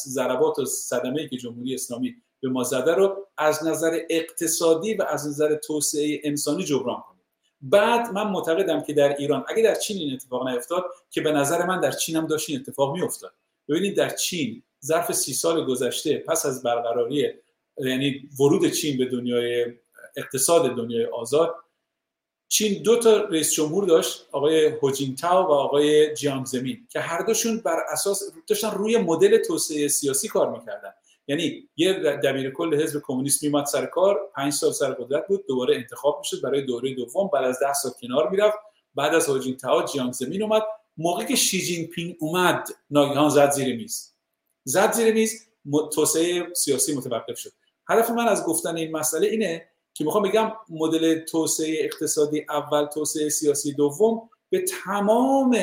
ضربات 0.07 0.59
و 0.59 0.65
صدمه 0.65 1.27
که 1.27 1.37
جمهوری 1.37 1.75
اسلامی 1.75 2.15
به 2.41 2.49
ما 2.49 2.63
زده 2.63 2.93
رو 2.93 3.27
از 3.37 3.65
نظر 3.65 3.99
اقتصادی 4.09 4.93
و 4.93 5.03
از 5.03 5.27
نظر 5.27 5.55
توسعه 5.55 6.21
انسانی 6.23 6.63
جبران 6.63 7.01
کنیم. 7.01 7.16
بعد 7.61 8.11
من 8.13 8.27
معتقدم 8.27 8.81
که 8.81 8.93
در 8.93 9.17
ایران 9.17 9.45
اگه 9.47 9.63
در 9.63 9.75
چین 9.75 9.97
این 9.97 10.13
اتفاق 10.13 10.47
نیفتاد 10.47 10.85
که 11.09 11.21
به 11.21 11.31
نظر 11.31 11.65
من 11.65 11.79
در 11.79 11.91
چین 11.91 12.15
هم 12.15 12.27
داشت 12.27 12.49
این 12.49 12.59
اتفاق 12.59 12.93
میافتاد. 12.93 13.33
ببینید 13.69 13.97
در 13.97 14.09
چین 14.09 14.63
ظرف 14.85 15.11
سی 15.11 15.33
سال 15.33 15.65
گذشته 15.65 16.17
پس 16.17 16.45
از 16.45 16.63
برقراری 16.63 17.33
یعنی 17.77 18.29
ورود 18.39 18.71
چین 18.71 18.97
به 18.97 19.05
دنیای 19.05 19.65
اقتصاد 20.15 20.75
دنیای 20.75 21.05
آزاد 21.05 21.55
چین 22.47 22.83
دو 22.83 22.99
تا 22.99 23.17
رئیس 23.17 23.53
جمهور 23.53 23.85
داشت 23.85 24.27
آقای 24.31 24.65
هوجینتاو 24.65 25.47
و 25.47 25.51
آقای 25.51 26.15
جیانگ 26.15 26.45
زمین 26.45 26.87
که 26.89 26.99
هر 26.99 27.21
دوشون 27.21 27.57
بر 27.57 27.79
اساس 27.91 28.23
داشتن 28.47 28.71
روی 28.71 28.97
مدل 28.97 29.37
توسعه 29.37 29.87
سیاسی 29.87 30.27
کار 30.27 30.51
می‌کردن. 30.51 30.93
یعنی 31.27 31.69
یه 31.75 31.93
دبیر 31.93 32.51
کل 32.51 32.81
حزب 32.81 33.01
کمونیست 33.03 33.43
میمد 33.43 33.65
سر 33.65 33.85
کار 33.85 34.19
پنج 34.35 34.53
سال 34.53 34.71
سر 34.71 34.91
قدرت 34.93 35.27
بود 35.27 35.45
دوباره 35.47 35.75
انتخاب 35.75 36.17
می‌شد 36.19 36.41
برای 36.41 36.61
دوره 36.61 36.93
دوم 36.93 37.29
بعد 37.33 37.45
از 37.45 37.59
ده 37.59 37.73
سال 37.73 37.91
کنار 38.01 38.29
می‌رفت. 38.29 38.57
بعد 38.95 39.15
از 39.15 39.29
هوجینتاو 39.29 39.83
جیانگ 39.83 40.13
زمین 40.13 40.43
اومد. 40.43 40.61
موقعی 40.97 41.25
که 41.25 41.35
شی 41.35 41.61
جین 41.61 41.87
پینگ 41.87 42.15
اومد 42.19 42.67
ناگهان 42.89 43.29
زد 43.29 43.51
زیر 43.51 43.75
میز. 43.75 44.13
زد 44.63 44.91
زیر 44.91 45.13
میز 45.13 45.47
توسعه 45.93 46.53
سیاسی 46.53 46.95
متوقف 46.95 47.39
شد. 47.39 47.51
هدف 47.89 48.09
من 48.09 48.27
از 48.27 48.43
گفتن 48.43 48.77
این 48.77 48.91
مسئله 48.91 49.27
اینه 49.27 49.67
که 49.93 50.03
می‌خوام 50.03 50.23
بگم 50.23 50.51
مدل 50.69 51.19
توسعه 51.19 51.85
اقتصادی 51.85 52.45
اول 52.49 52.85
توسعه 52.85 53.29
سیاسی 53.29 53.73
دوم 53.73 54.29
به 54.49 54.65
تمام 54.85 55.57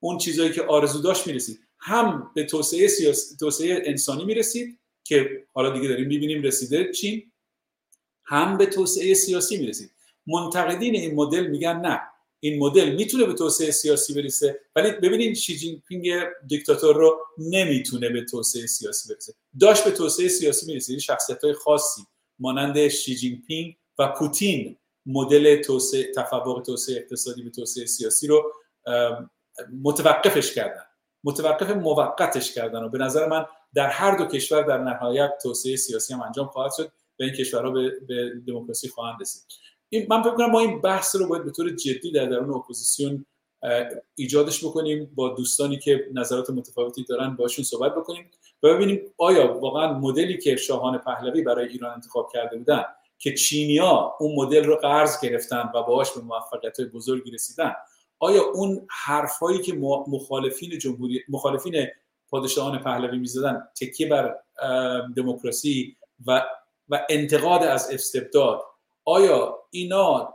اون 0.00 0.18
چیزهایی 0.18 0.52
که 0.52 0.62
آرزو 0.62 1.02
داشت 1.02 1.26
می‌رسید. 1.26 1.60
هم 1.78 2.30
به 2.34 2.44
توسعه 2.44 2.88
سیاسی 2.88 3.36
توسعه 3.36 3.82
انسانی 3.84 4.24
می‌رسید 4.24 4.78
که 5.04 5.46
حالا 5.52 5.70
دیگه 5.70 5.88
داریم 5.88 6.06
می‌بینیم 6.06 6.42
رسیده 6.42 6.92
چین 6.92 7.32
هم 8.24 8.58
به 8.58 8.66
توسعه 8.66 9.14
سیاسی 9.14 9.56
می‌رسید 9.56 9.90
منتقدین 10.26 10.94
این 10.94 11.14
مدل 11.14 11.46
میگن 11.46 11.76
نه. 11.76 12.00
این 12.40 12.58
مدل 12.58 12.94
می‌تونه 12.94 13.24
به 13.24 13.32
توسعه 13.32 13.70
سیاسی 13.70 14.14
برسه 14.14 14.60
ولی 14.76 14.90
ببینید 14.90 15.36
شی 15.36 15.56
جین 15.56 15.82
پینگ 15.88 16.10
دیکتاتور 16.46 16.96
رو 16.96 17.26
نمی‌تونه 17.38 18.08
به 18.08 18.24
توسعه 18.24 18.66
سیاسی 18.66 19.14
برسه. 19.14 19.34
داشت 19.60 19.84
به 19.84 19.90
توسعه 19.90 20.28
سیاسی 20.28 20.66
می‌رسه. 20.66 20.92
این 20.92 21.00
شخصیت 21.00 21.44
های 21.44 21.52
خاصی 21.52 22.02
مانند 22.38 22.88
شی 22.88 23.14
جین 23.14 23.42
پینگ 23.46 23.76
و 23.98 24.08
پوتین 24.08 24.76
مدل 25.06 25.62
توسعه 25.62 26.12
تفوق 26.16 26.62
توسعه 26.66 26.96
اقتصادی 26.96 27.42
به 27.42 27.50
توسعه 27.50 27.86
سیاسی 27.86 28.26
رو 28.26 28.52
متوقفش 29.82 30.54
کردن. 30.54 30.84
متوقف 31.24 31.70
موقتش 31.70 32.54
کردن 32.54 32.82
و 32.82 32.88
به 32.88 32.98
نظر 32.98 33.28
من 33.28 33.46
در 33.74 33.88
هر 33.88 34.16
دو 34.16 34.24
کشور 34.24 34.62
در 34.62 34.78
نهایت 34.78 35.30
توسعه 35.42 35.76
سیاسی 35.76 36.14
هم 36.14 36.22
انجام 36.22 36.46
خواهد 36.46 36.72
شد 36.76 36.92
و 37.20 37.22
این 37.22 37.32
کشورها 37.32 37.70
به, 37.70 37.92
به 38.08 38.32
دموکراسی 38.46 38.88
خواهند 38.88 39.20
رسید. 39.20 39.42
من 40.08 40.22
فکر 40.22 40.34
کنم 40.34 40.50
ما 40.50 40.60
این 40.60 40.80
بحث 40.80 41.16
رو 41.16 41.28
باید 41.28 41.44
به 41.44 41.50
طور 41.50 41.70
جدی 41.70 42.12
در 42.12 42.26
درون 42.26 42.54
اپوزیسیون 42.54 43.26
ایجادش 44.14 44.64
بکنیم 44.64 45.10
با 45.14 45.28
دوستانی 45.28 45.78
که 45.78 46.08
نظرات 46.14 46.50
متفاوتی 46.50 47.04
دارن 47.04 47.36
باشون 47.36 47.64
صحبت 47.64 47.94
بکنیم 47.94 48.30
و 48.62 48.74
ببینیم 48.74 49.00
آیا 49.18 49.58
واقعا 49.58 49.98
مدلی 49.98 50.38
که 50.38 50.56
شاهان 50.56 50.98
پهلوی 50.98 51.42
برای 51.42 51.68
ایران 51.68 51.94
انتخاب 51.94 52.30
کرده 52.32 52.56
بودن 52.56 52.84
که 53.18 53.34
چینیا 53.34 54.14
اون 54.20 54.34
مدل 54.36 54.64
رو 54.64 54.76
قرض 54.76 55.20
گرفتن 55.20 55.70
و 55.74 55.82
باهاش 55.82 56.12
به 56.12 56.20
موفقیت 56.20 56.80
بزرگی 56.80 57.30
رسیدن 57.30 57.74
آیا 58.18 58.42
اون 58.54 58.86
حرفهایی 58.90 59.58
که 59.58 59.74
مخالفین 60.08 60.78
جمهوری 60.78 61.24
مخالفین 61.28 61.86
پادشاهان 62.30 62.78
پهلوی 62.78 63.18
می‌زدن 63.18 63.68
تکیه 63.80 64.08
بر 64.08 64.36
دموکراسی 65.16 65.96
و 66.26 66.42
و 66.88 67.06
انتقاد 67.10 67.62
از 67.62 67.90
استبداد 67.90 68.62
آیا 69.04 69.58
اینا 69.70 70.34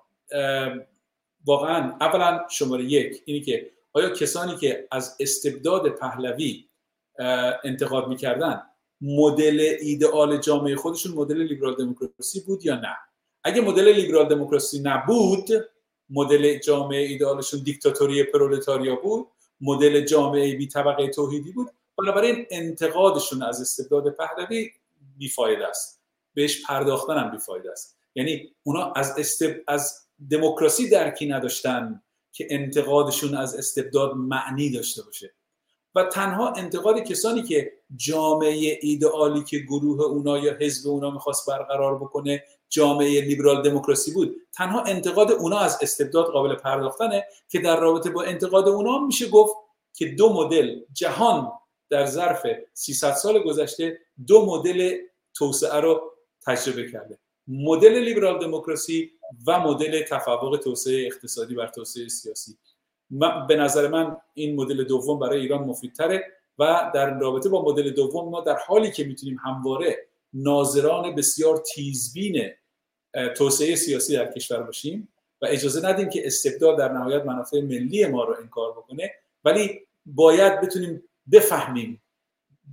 واقعا 1.46 1.98
اولا 2.02 2.48
شماره 2.50 2.84
یک 2.84 3.22
اینی 3.26 3.42
که 3.42 3.72
آیا 3.94 4.10
کسانی 4.10 4.56
که 4.56 4.88
از 4.92 5.16
استبداد 5.20 5.90
پهلوی 5.90 6.66
انتقاد 7.64 8.08
می‌کردن 8.08 8.62
مدل 9.02 9.76
ایدئال 9.82 10.38
جامعه 10.38 10.76
خودشون 10.76 11.12
مدل 11.12 11.38
لیبرال 11.38 11.76
دموکراسی 11.76 12.40
بود 12.42 12.66
یا 12.66 12.76
نه؟ 12.76 12.96
اگه 13.44 13.62
مدل 13.62 13.94
لیبرال 13.94 14.28
دموکراسی 14.28 14.80
نبود 14.80 15.50
مدل 16.10 16.60
جامعه 16.60 17.00
ایدئالشون 17.00 17.64
دیکتاتوری 17.64 18.24
پرولتاریا 18.24 18.96
بود 18.96 19.28
مدل 19.62 20.06
جامعه 20.06 20.56
بی 20.56 20.68
طبقه 20.68 21.08
توحیدی 21.08 21.52
بود. 21.52 21.70
بنابراین 21.98 22.46
انتقادشون 22.50 23.44
از 23.44 23.62
استبداد 23.62 24.10
پهلوی 24.10 24.70
بیفایده 25.18 25.68
است. 25.68 26.02
بهش 26.34 26.66
پرداختن 26.66 27.18
هم 27.18 27.32
بیفایده 27.32 27.72
است. 27.72 27.98
یعنی 28.16 28.56
اونا 28.64 28.92
از 28.92 29.20
استب... 29.20 29.56
از 29.68 30.08
دموکراسی 30.32 30.90
درکی 30.90 31.28
نداشتن 31.28 32.02
که 32.32 32.48
انتقادشون 32.50 33.36
از 33.36 33.56
استبداد 33.56 34.16
معنی 34.16 34.72
داشته 34.72 35.04
باشه. 35.04 35.34
و 35.96 36.04
تنها 36.04 36.54
انتقاد 36.54 37.00
کسانی 37.00 37.44
که 37.44 37.72
جامعه 37.96 38.80
ایدئالی 38.82 39.44
که 39.44 39.60
گروه 39.60 40.02
اونا 40.02 40.38
یا 40.38 40.58
حزب 40.60 40.90
اونا 40.90 41.12
می‌خواست 41.12 41.50
برقرار 41.50 41.96
بکنه 41.96 42.44
جامعه 42.70 43.22
لیبرال 43.22 43.62
دموکراسی 43.62 44.14
بود. 44.14 44.36
تنها 44.54 44.84
انتقاد 44.84 45.32
اونا 45.32 45.60
از 45.60 45.78
استبداد 45.82 46.26
قابل 46.26 46.56
پرداختنه 46.56 47.26
که 47.50 47.60
در 47.60 47.80
رابطه 47.80 48.10
با 48.10 48.24
انتقاد 48.24 48.68
اونا 48.68 49.00
میشه 49.00 49.30
گفت 49.30 49.56
که 49.94 50.06
دو 50.06 50.34
مدل 50.34 50.80
جهان 50.94 51.52
در 51.90 52.06
ظرف 52.06 52.46
300 52.74 53.14
سال 53.14 53.40
گذشته 53.40 54.00
دو 54.28 54.46
مدل 54.46 54.98
توسعه 55.34 55.80
رو 55.80 56.12
تجربه 56.46 56.92
کرده. 56.92 57.18
مدل 57.48 58.00
لیبرال 58.00 58.40
دموکراسی 58.40 59.12
و 59.48 59.60
مدل 59.60 60.04
تفوق 60.04 60.60
توسعه 60.64 61.06
اقتصادی 61.06 61.56
بر 61.56 61.68
توسعه 61.68 62.08
سیاسی. 62.08 62.58
به 63.48 63.56
نظر 63.56 63.88
من 63.88 64.18
این 64.34 64.56
مدل 64.56 64.84
دوم 64.84 65.20
برای 65.20 65.40
ایران 65.40 65.64
مفیدتره 65.64 66.24
و 66.60 66.92
در 66.94 67.20
رابطه 67.20 67.50
با 67.50 67.66
مدل 67.66 67.90
دوم 67.90 68.30
ما 68.30 68.42
در 68.42 68.58
حالی 68.68 68.92
که 68.92 69.04
می‌تونیم 69.04 69.38
همواره 69.44 70.09
ناظران 70.34 71.16
بسیار 71.16 71.58
تیزبین 71.58 72.52
توسعه 73.38 73.76
سیاسی 73.76 74.14
در 74.14 74.32
کشور 74.32 74.64
باشیم 74.64 75.14
و 75.42 75.46
اجازه 75.46 75.90
ندیم 75.90 76.10
که 76.10 76.28
استبداد 76.28 76.78
در 76.78 76.92
نهایت 76.92 77.26
منافع 77.26 77.62
ملی 77.62 78.06
ما 78.06 78.24
رو 78.24 78.36
انکار 78.42 78.72
بکنه. 78.72 79.12
ولی 79.44 79.88
باید 80.06 80.62
بتونیم 80.62 81.04
بفهمیم 81.32 82.02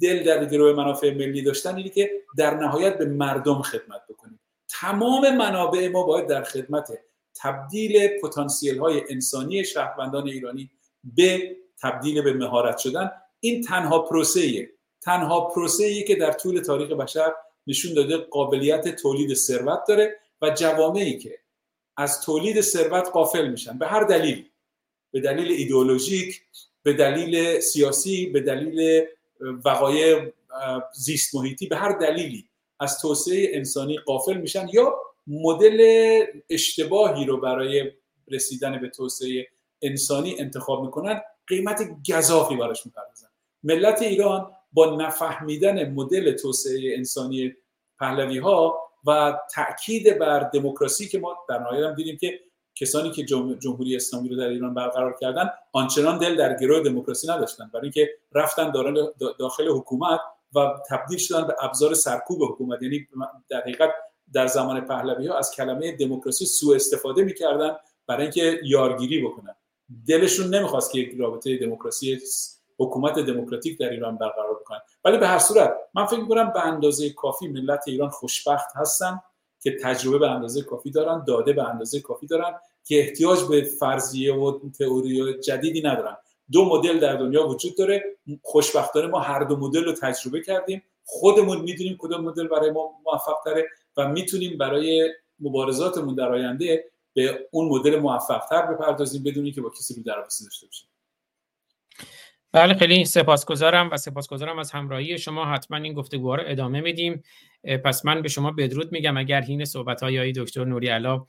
دل 0.01 0.24
در 0.24 0.45
گروه 0.45 0.73
منافع 0.73 1.15
ملی 1.15 1.43
داشتن 1.43 1.77
اینه 1.77 1.89
که 1.89 2.11
در 2.37 2.55
نهایت 2.55 2.99
به 2.99 3.05
مردم 3.05 3.62
خدمت 3.62 4.01
بکنیم. 4.09 4.41
تمام 4.69 5.37
منابع 5.37 5.89
ما 5.89 6.03
باید 6.03 6.27
در 6.27 6.43
خدمت 6.43 6.99
تبدیل 7.43 8.20
پتانسیل 8.23 8.78
های 8.78 9.03
انسانی 9.11 9.65
شهروندان 9.65 10.28
ایرانی 10.28 10.70
به 11.05 11.57
تبدیل 11.83 12.23
به 12.23 12.33
مهارت 12.33 12.78
شدن. 12.78 13.11
این 13.41 13.62
تنها 13.62 13.99
پروسه 13.99 14.69
تنها 15.03 15.41
پروسه 15.41 16.03
که 16.03 16.15
در 16.15 16.33
طول 16.33 16.61
تاریخ 16.61 16.91
بشر 16.91 17.33
نشون 17.66 17.94
داده 17.94 18.16
قابلیت 18.16 18.97
تولید 18.97 19.34
ثروت 19.34 19.80
داره 19.88 20.16
و 20.43 20.51
جوامعی 20.51 21.18
که 21.18 21.38
از 21.97 22.20
تولید 22.20 22.60
ثروت 22.60 23.09
قافل 23.09 23.48
میشن. 23.48 23.78
به 23.78 23.86
هر 23.86 24.05
دلیل 24.05 24.44
به 25.12 25.20
دلیل 25.20 25.52
ایدئولوژیک 25.52 26.43
به 26.82 26.93
دلیل 26.93 27.60
سیاسی 27.60 28.26
به 28.26 28.40
دلیل 28.40 29.06
وقایع 29.40 30.32
زیست 30.94 31.34
محیطی 31.34 31.66
به 31.66 31.76
هر 31.76 31.93
دلیلی 31.98 32.48
از 32.80 32.98
توسعه 33.01 33.51
انسانی 33.52 33.98
قافل 33.98 34.36
میشن 34.36 34.66
یا 34.72 34.94
مدل 35.26 36.22
اشتباهی 36.51 37.24
رو 37.24 37.40
برای 37.40 37.93
رسیدن 38.28 38.80
به 38.80 38.88
توسعه 38.88 39.48
انسانی 39.82 40.36
انتخاب 40.38 40.84
می‌کنن 40.84 41.20
قیمت 41.47 41.82
گذافی 42.10 42.56
براش 42.56 42.86
می‌پردازن. 42.86 43.28
ملت 43.62 44.02
ایران 44.02 44.52
با 44.72 44.97
نفهمیدن 44.97 45.90
مدل 45.90 46.32
توسعه 46.32 46.97
انسانی 46.97 47.55
پهلوی 47.98 48.38
ها 48.38 48.78
و 49.06 49.38
تاکید 49.55 50.18
بر 50.18 50.40
دموکراسی 50.40 51.09
که 51.09 51.18
ما 51.18 51.36
در 51.48 51.59
نهایت 51.59 51.84
هم 51.84 51.94
دیدیم 51.94 52.16
که 52.16 52.40
کسانی 52.74 53.10
که 53.10 53.24
جمهوری 53.59 53.97
اسلامی 53.97 54.28
رو 54.28 54.36
در 54.36 54.48
ایران 54.48 54.74
برقرار 54.74 55.16
کردن 55.20 55.51
آنچنان 55.72 56.18
دل 56.18 56.36
در 56.36 56.56
گروه 56.56 56.80
دموکراسی 56.80 57.28
نداشتن. 57.28 57.70
برای 57.74 57.82
اینکه 57.82 58.10
رفتن 58.32 58.72
داخل 59.38 59.68
حکومت 59.68 60.20
و 60.55 60.74
تبدیل 60.90 61.18
شدن 61.18 61.47
به 61.47 61.56
ابزار 61.60 61.94
سرکوب 61.94 62.43
حکومت. 62.43 62.82
یعنی 62.82 63.09
در 63.48 63.60
حقیقت 63.60 63.90
در 64.32 64.47
زمان 64.47 64.80
پهلوی 64.80 65.26
ها 65.26 65.38
از 65.38 65.51
کلمه 65.51 65.97
دموکراسی 65.97 66.47
سوء 66.47 66.74
استفاده 66.74 67.22
می‌کردن 67.22 67.76
برای 68.06 68.22
اینکه 68.22 68.60
یارگیری 68.64 69.22
بکنن. 69.22 69.55
دلشون 70.09 70.55
نمی‌خواست 70.55 70.93
که 70.93 70.98
یک 70.98 71.14
رابطه 71.18 71.56
دموکراسی 71.56 72.20
حکومت 72.78 73.19
دموکراتیک 73.19 73.78
در 73.78 73.90
ایران 73.90 74.16
برقرار 74.16 74.55
بکنن. 74.55 74.78
ولی 75.05 75.19
به 75.19 75.27
هر 75.27 75.39
صورت 75.39 75.77
من 75.94 76.07
فکر 76.07 76.20
می‌کنم 76.20 76.53
به 76.53 76.66
اندازه 76.66 77.11
کافی 77.11 77.48
ملت 77.48 77.85
ایران 77.86 78.11
خوشبخت 78.11 78.69
هستن 78.74 79.20
که 79.61 79.77
تجربه 79.82 80.19
به 80.19 80.31
اندازه 80.31 80.62
کافی 80.62 80.90
دارن 80.90 81.24
داده 81.24 81.53
به 81.53 81.69
اندازه 81.69 82.01
کافی 82.01 82.27
دارن 82.27 82.55
که 82.85 83.01
احتیاج 83.01 83.39
به 83.51 83.62
فرضیه 83.62 84.35
و 84.35 84.70
تئوری 84.78 85.40
جدیدی 85.40 85.82
ندارن. 85.82 86.16
دو 86.53 86.65
مدل 86.65 86.98
در 86.98 87.16
دنیا 87.16 87.48
وجود 87.48 87.77
داره. 87.77 88.05
خوشبختانه 88.43 89.07
ما 89.07 89.20
هر 89.20 89.44
دو 89.44 89.57
مدل 89.57 89.85
رو 89.85 89.93
تجربه 89.93 90.40
کردیم. 90.40 90.82
خودمون 91.05 91.61
می‌دونیم 91.61 91.97
کدوم 91.98 92.20
مدل 92.20 92.48
برای 92.48 92.70
ما 92.70 92.93
موفق 93.05 93.36
تره 93.44 93.69
و 93.97 94.09
می‌تونیم 94.09 94.59
برای 94.59 95.11
مبارزاتمون 95.40 96.15
در 96.15 96.32
آینده 96.32 96.85
به 97.15 97.48
اون 97.51 97.69
مدل 97.69 97.98
موفق 98.01 98.47
تر 98.51 98.66
بپردازیم 98.66 99.23
بدونی 99.23 99.53
که 99.53 99.61
با 99.61 99.70
کسی 99.70 99.94
رو 99.94 100.03
داشته 100.23 100.66
باشیم. 100.66 100.89
بله 102.57 102.74
خیلی 102.74 103.05
سپاسگزارم 103.05 103.91
و 103.93 103.97
سپاسگزارم 103.97 104.59
از 104.59 104.70
همراهی 104.70 105.19
شما. 105.19 105.45
حتما 105.45 105.77
این 105.77 105.93
گفتگوها 105.93 106.35
رو 106.35 106.43
ادامه 106.47 106.81
میدیم. 106.81 107.23
پس 107.85 108.05
من 108.05 108.23
به 108.23 108.28
شما 108.28 108.51
بدرود 108.51 108.93
میگم. 108.93 109.16
اگر 109.16 109.43
هین 109.43 109.65
صحبت 109.65 110.03
های 110.03 110.33
دکتر 110.33 110.65
نوری 110.65 110.89
علا 110.89 111.27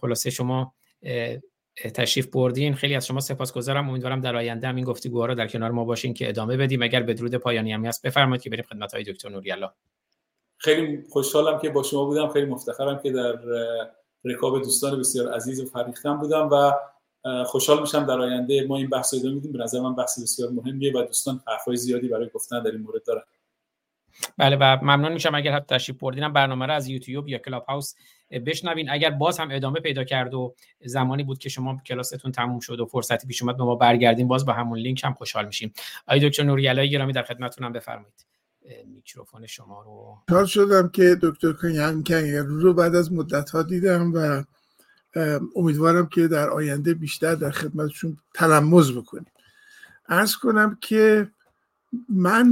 خلاصه 0.00 0.30
شما 0.30 0.74
تشریف 1.94 2.26
بردین. 2.26 2.74
خیلی 2.74 2.94
از 2.94 3.06
شما 3.06 3.20
سپاسگزارم. 3.20 3.88
امیدوارم 3.88 4.20
در 4.20 4.36
آینده 4.36 4.68
هم 4.68 4.76
این 4.76 4.84
گفتگوها 4.84 5.26
رو 5.26 5.34
در 5.34 5.48
کنار 5.48 5.70
ما 5.70 5.84
باشین 5.84 6.14
که 6.14 6.28
ادامه 6.28 6.56
بدیم. 6.56 6.82
اگر 6.82 7.02
بدرود 7.02 7.34
پایانی 7.34 7.72
هم 7.72 7.84
هست 7.84 8.06
بفرمایید 8.06 8.42
که 8.42 8.50
بریم 8.50 8.64
خدمت 8.64 8.94
های 8.94 9.02
دکتر 9.02 9.28
نوری 9.28 9.50
علا. 9.50 9.72
خیلی 10.56 11.02
خوشحالم 11.10 11.58
که 11.58 11.70
با 11.70 11.82
شما 11.82 12.04
بودم. 12.04 12.28
خیلی 12.28 12.46
مفتخرم 12.46 13.00
که 13.02 13.12
در 13.12 13.34
رکاب 14.24 14.62
دوستان 14.62 14.98
بسیار 14.98 15.32
عزیز 15.32 15.60
و 15.60 15.66
فریختم 15.66 16.18
بودم 16.18 16.48
و 16.52 16.72
خوشحال 17.46 17.80
میشم 17.80 18.06
در 18.06 18.20
آینده 18.20 18.66
ما 18.66 18.76
این 18.76 18.88
بحث 18.88 19.14
رو 19.14 19.20
ادامه 19.20 19.34
میدیم 19.34 19.52
به 19.52 19.58
نظر 19.58 19.80
من 19.80 19.94
بحث 19.94 20.22
بسیار 20.22 20.50
مهمیه 20.50 20.92
و 20.92 21.02
دوستان 21.02 21.40
حرفای 21.46 21.76
زیادی 21.76 22.08
برای 22.08 22.28
گفتن 22.34 22.62
در 22.62 22.70
این 22.70 22.80
مورد 22.80 23.04
دارن. 23.04 23.22
بله 24.38 24.56
و 24.56 24.78
ممنون 24.82 25.12
میشم 25.12 25.34
اگر 25.34 25.52
حتی 25.52 25.74
تشریف 25.74 25.98
بردینم 25.98 26.32
برنامه 26.32 26.66
رو 26.66 26.72
از 26.72 26.88
یوتیوب 26.88 27.28
یا 27.28 27.38
کلاب 27.38 27.64
هاوس 27.64 27.94
بشنوین. 28.46 28.90
اگر 28.90 29.10
باز 29.10 29.38
هم 29.38 29.48
ادامه 29.50 29.80
پیدا 29.80 30.04
کرد 30.04 30.34
و 30.34 30.54
زمانی 30.84 31.22
بود 31.22 31.38
که 31.38 31.48
شما 31.48 31.80
کلاستون 31.86 32.32
تموم 32.32 32.60
شد 32.60 32.80
و 32.80 32.86
فرصتی 32.86 33.26
پیش 33.26 33.42
اومد 33.42 33.56
به 33.56 33.64
ما 33.64 33.74
برگردیم 33.74 34.28
باز 34.28 34.46
با 34.46 34.52
همون 34.52 34.78
لینک 34.78 35.04
هم 35.04 35.14
خوشحال 35.14 35.46
میشیم. 35.46 35.72
آقای 36.08 36.28
دکتر 36.28 36.42
نوری 36.42 36.88
گرامی 36.88 37.12
در 37.12 37.22
خدمتتونم 37.22 37.72
بفرمایید. 37.72 38.26
میکروفون 38.86 39.46
شما 39.46 39.82
رو. 39.82 40.18
کار 40.28 40.46
شدم 40.46 40.88
که 40.88 41.16
دکتر 41.22 41.52
کنگر 41.52 42.42
رو 42.42 42.74
بعد 42.74 42.94
از 42.94 43.12
مدت 43.12 43.50
ها 43.50 43.62
دیدم 43.62 44.12
و 44.14 44.44
امیدوارم 45.56 46.06
که 46.06 46.28
در 46.28 46.50
آینده 46.50 46.94
بیشتر 46.94 47.34
در 47.34 47.50
خدمتشون 47.50 48.16
تلمز 48.34 48.92
بکنیم. 48.92 49.26
ارز 50.08 50.36
کنم 50.36 50.78
که 50.80 51.30
من 52.08 52.46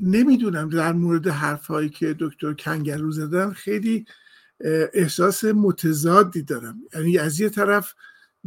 نمی‌دونم 0.00 0.68
در 0.68 0.92
مورد 0.92 1.28
حرفهایی 1.28 1.88
که 1.88 2.16
دکتر 2.18 2.52
کنگرو 2.52 3.10
زدن 3.10 3.50
خیلی 3.50 4.04
احساس 4.92 5.44
متضادی 5.44 6.42
دارم. 6.42 6.82
یعنی 6.94 7.18
از 7.18 7.40
یه 7.40 7.48
طرف 7.48 7.94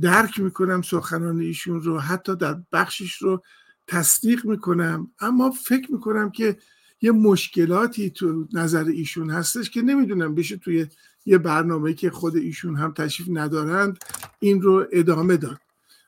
درک 0.02 0.40
می‌کنم 0.40 0.82
سخنان 0.82 1.40
ایشون 1.40 1.82
رو 1.82 2.00
حتی 2.00 2.36
در 2.36 2.58
بخشش 2.72 3.16
رو 3.16 3.44
تصدیق 3.88 4.46
می‌کنم 4.46 5.12
اما 5.20 5.52
فکر 5.52 5.92
می‌کنم 5.92 6.32
که 6.32 6.58
یه 7.02 7.12
مشکلاتی 7.12 8.10
تو 8.10 8.48
نظر 8.54 8.84
ایشون 8.84 9.30
هستش 9.30 9.70
که 9.70 9.82
نمی‌دونم 9.82 10.36
بشه 10.36 10.58
توی 10.58 10.88
یه 11.26 11.38
برنامه 11.38 11.94
که 11.94 12.10
خود 12.10 12.36
ایشون 12.36 12.76
هم 12.76 12.94
تشریف 12.94 13.30
ندارند 13.32 13.98
این 14.40 14.62
رو 14.62 14.86
ادامه 14.92 15.38
داد. 15.38 15.58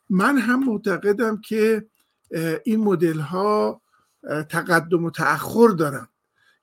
من 0.09 0.37
هم 0.37 0.63
معتقدم 0.63 1.41
که 1.41 1.85
این 2.63 2.79
مدل 2.79 3.19
ها 3.19 3.81
تقدم 4.49 5.05
و 5.05 5.11
تأخر 5.11 5.69
دارن. 5.69 6.07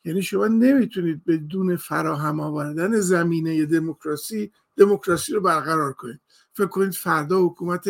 یعنی 0.04 0.22
شما 0.22 0.46
نمی‌تونید 0.46 1.24
بدون 1.24 1.76
فراهم 1.76 2.40
آوردن 2.40 3.00
زمینه 3.00 3.66
دموکراسی 3.66 4.52
دموکراسی 4.76 5.32
رو 5.32 5.40
برقرار 5.40 5.92
کنید. 5.92 6.20
فکر 6.52 6.66
کنید 6.66 6.92
فردا 6.92 7.40
حکومت 7.40 7.88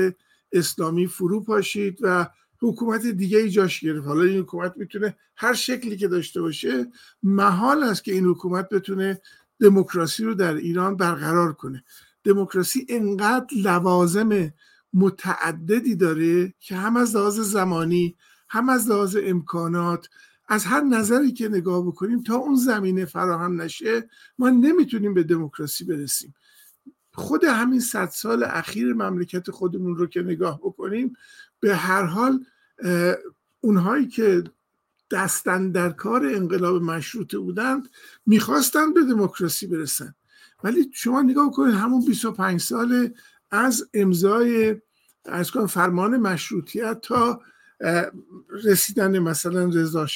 اسلامی 0.52 1.06
فرو 1.06 1.40
پاشید 1.40 1.98
و 2.02 2.26
حکومت 2.60 3.06
دیگه 3.06 3.39
ای 3.39 3.51
جاش 3.51 3.80
گرفت. 3.80 4.06
حالا 4.06 4.22
این 4.22 4.40
حکومت 4.40 4.74
می‌تونه 4.76 5.16
هر 5.36 5.55
شکلی 5.55 5.97
که 5.97 6.09
داشته 6.09 6.40
باشه 6.40 6.86
محال 7.22 7.82
است 7.82 8.05
که 8.05 8.12
این 8.12 8.24
حکومت 8.24 8.68
بتونه 8.68 9.20
دموکراسی 9.62 10.24
رو 10.24 10.34
در 10.34 10.55
ایران 10.55 10.97
برقرار 10.97 11.52
کنه. 11.52 11.84
دموکراسی 12.24 12.86
انقدر 12.89 13.47
لوازم 13.56 14.52
متعددی 14.94 15.97
داره 15.97 16.55
که 16.60 16.76
هم 16.76 16.97
از 16.97 17.16
لحاظ 17.16 17.40
زمانی 17.40 18.16
هم 18.48 18.68
از 18.68 18.89
لحاظ 18.89 19.16
امکانات 19.22 20.09
از 20.48 20.64
هر 20.64 20.80
نظری 20.80 21.32
که 21.32 21.48
نگاه 21.48 21.86
بکنیم 21.86 22.22
تا 22.22 22.36
اون 22.36 22.55
زمینه 22.55 23.05
فراهم 23.05 23.60
نشه 23.60 24.09
ما 24.39 24.51
نمی‌تونیم 24.51 25.14
به 25.14 25.22
دموکراسی 25.22 25.84
برسیم. 25.84 26.34
خود 27.14 27.44
همین 27.44 27.80
صد 27.80 28.09
سال 28.09 28.44
اخیر 28.44 28.93
مملکت 28.93 29.51
خودمون 29.51 29.97
رو 29.97 30.06
که 30.06 30.22
نگاه 30.22 30.59
بکنیم 30.59 31.16
به 31.60 31.76
هر 31.76 32.05
حال 32.05 32.44
اونهایی 33.60 34.09
که 34.09 34.44
دستن 35.12 35.70
در 35.70 35.90
کار 35.90 36.26
انقلاب 36.26 36.82
مشروطه 36.82 37.39
بودند 37.39 37.89
می‌خواستند 38.26 38.94
به 38.94 39.02
دموکراسی 39.02 39.66
برسن. 39.66 40.14
ولی 40.64 40.90
شما 40.94 41.22
نگاه 41.22 41.51
کنید 41.51 41.74
همون 41.74 42.05
25 42.05 42.60
سال 42.60 43.14
از 43.51 43.89
امضای 43.94 44.76
از 45.24 45.51
فرمان 45.51 46.16
مشروطیت 46.16 47.01
تا 47.01 47.40
رسیدن 48.64 49.18
مثلا 49.18 49.64
رضا 49.64 50.06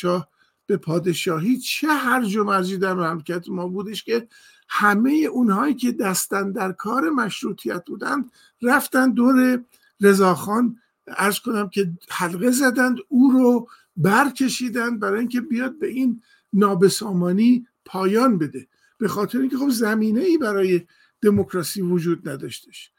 به 0.67 0.77
پادشاهی 0.77 1.59
چه 1.59 1.89
هرج 1.89 2.37
و 2.37 2.45
مرجی 2.45 2.77
در 2.77 2.95
مملکت 2.95 3.49
ما 3.49 3.69
بودش 3.69 4.05
که 4.05 4.29
همه 4.69 5.11
اونهایی 5.11 5.75
که 5.75 5.93
دستن 5.93 6.53
در 6.53 6.73
کار 6.73 7.11
مشروطیت 7.11 7.85
بودند 7.87 8.31
رفتن 8.63 9.11
دور 9.11 9.65
رضاخان 10.01 10.77
ارز 11.07 11.39
کنم 11.39 11.69
که 11.69 11.93
حلقه 12.11 12.51
زدند 12.51 12.99
او 13.09 13.31
رو 13.31 13.69
برکشیدند 13.97 15.01
برای 15.01 15.19
اینکه 15.19 15.41
بیاد 15.41 15.79
به 15.79 15.87
این 15.87 16.23
نابسامانی 16.53 17.67
پایان 17.85 18.39
بده. 18.39 18.69
به 18.99 19.09
خاطر 19.09 19.39
اینکه 19.39 19.57
خب 19.57 19.69
زمینه 19.69 20.21
ای 20.21 20.39
برای 20.39 20.81
دموکراسی 21.23 21.83
وجود 21.83 22.29
نداشتش. 22.29 22.91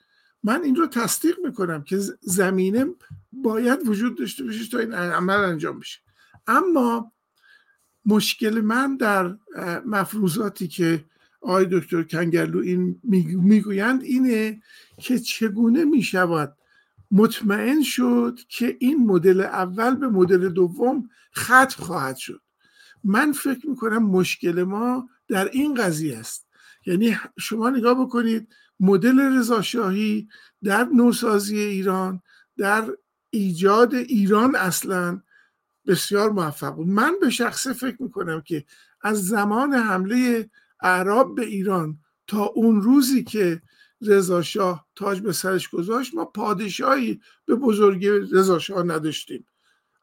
من 0.43 0.63
این 0.63 0.75
رو 0.75 0.87
تصدیق 0.87 1.35
می‌کنم 1.45 1.83
که 1.83 1.97
زمینه 2.21 2.85
باید 3.31 3.87
وجود 3.87 4.17
داشته 4.17 4.43
باشه 4.43 4.69
تا 4.71 4.79
این 4.79 4.93
عمل 4.93 5.39
انجام 5.39 5.79
بشه. 5.79 5.99
اما 6.47 7.11
مشکل 8.05 8.61
من 8.61 8.97
در 8.97 9.37
مفروضاتی 9.85 10.67
که 10.67 11.05
آقای 11.41 11.67
دکتر 11.71 12.03
کنگرلو 12.03 12.59
این 12.59 13.01
می‌گویند 13.33 14.03
اینه 14.03 14.61
که 14.97 15.19
چگونه 15.19 15.85
می‌شود 15.85 16.57
مطمئن 17.11 17.83
شد 17.83 18.39
که 18.49 18.77
این 18.79 19.05
مدل 19.05 19.41
اول 19.41 19.95
به 19.95 20.07
مدل 20.07 20.49
دوم 20.49 21.09
ختم 21.37 21.83
خواهد 21.83 22.15
شد. 22.15 22.41
من 23.03 23.31
فکر 23.31 23.69
می‌کنم 23.69 24.03
مشکل 24.03 24.63
ما 24.63 25.09
در 25.27 25.49
این 25.49 25.73
قضیه 25.73 26.17
است. 26.17 26.47
یعنی 26.85 27.17
شما 27.39 27.69
نگاه 27.69 28.05
بکنید 28.05 28.47
مدل 28.79 29.19
رضاشاهی 29.19 30.27
در 30.63 30.83
نوسازی 30.83 31.59
ایران 31.59 32.21
در 32.57 32.87
ایجاد 33.29 33.95
ایران 33.95 34.55
اصلا 34.55 35.21
بسیار 35.87 36.29
موفق 36.29 36.75
بود. 36.75 36.87
من 36.87 37.15
به 37.21 37.29
شخصه 37.29 37.73
فکر 37.73 38.03
می‌کنم 38.03 38.41
که 38.41 38.65
از 39.01 39.27
زمان 39.27 39.73
حمله 39.73 40.49
اعراب 40.81 41.35
به 41.35 41.45
ایران 41.45 41.97
تا 42.27 42.43
اون 42.43 42.81
روزی 42.81 43.23
که 43.23 43.61
رضا 44.01 44.41
شاه 44.41 44.87
تاج 44.95 45.19
به 45.21 45.33
سرش 45.33 45.69
گذاشت 45.69 46.15
ما 46.15 46.25
پادشاهی 46.25 47.21
به 47.45 47.55
بزرگی 47.55 48.09
رضا 48.09 48.59
شاه 48.59 48.83
نداشتیم. 48.83 49.45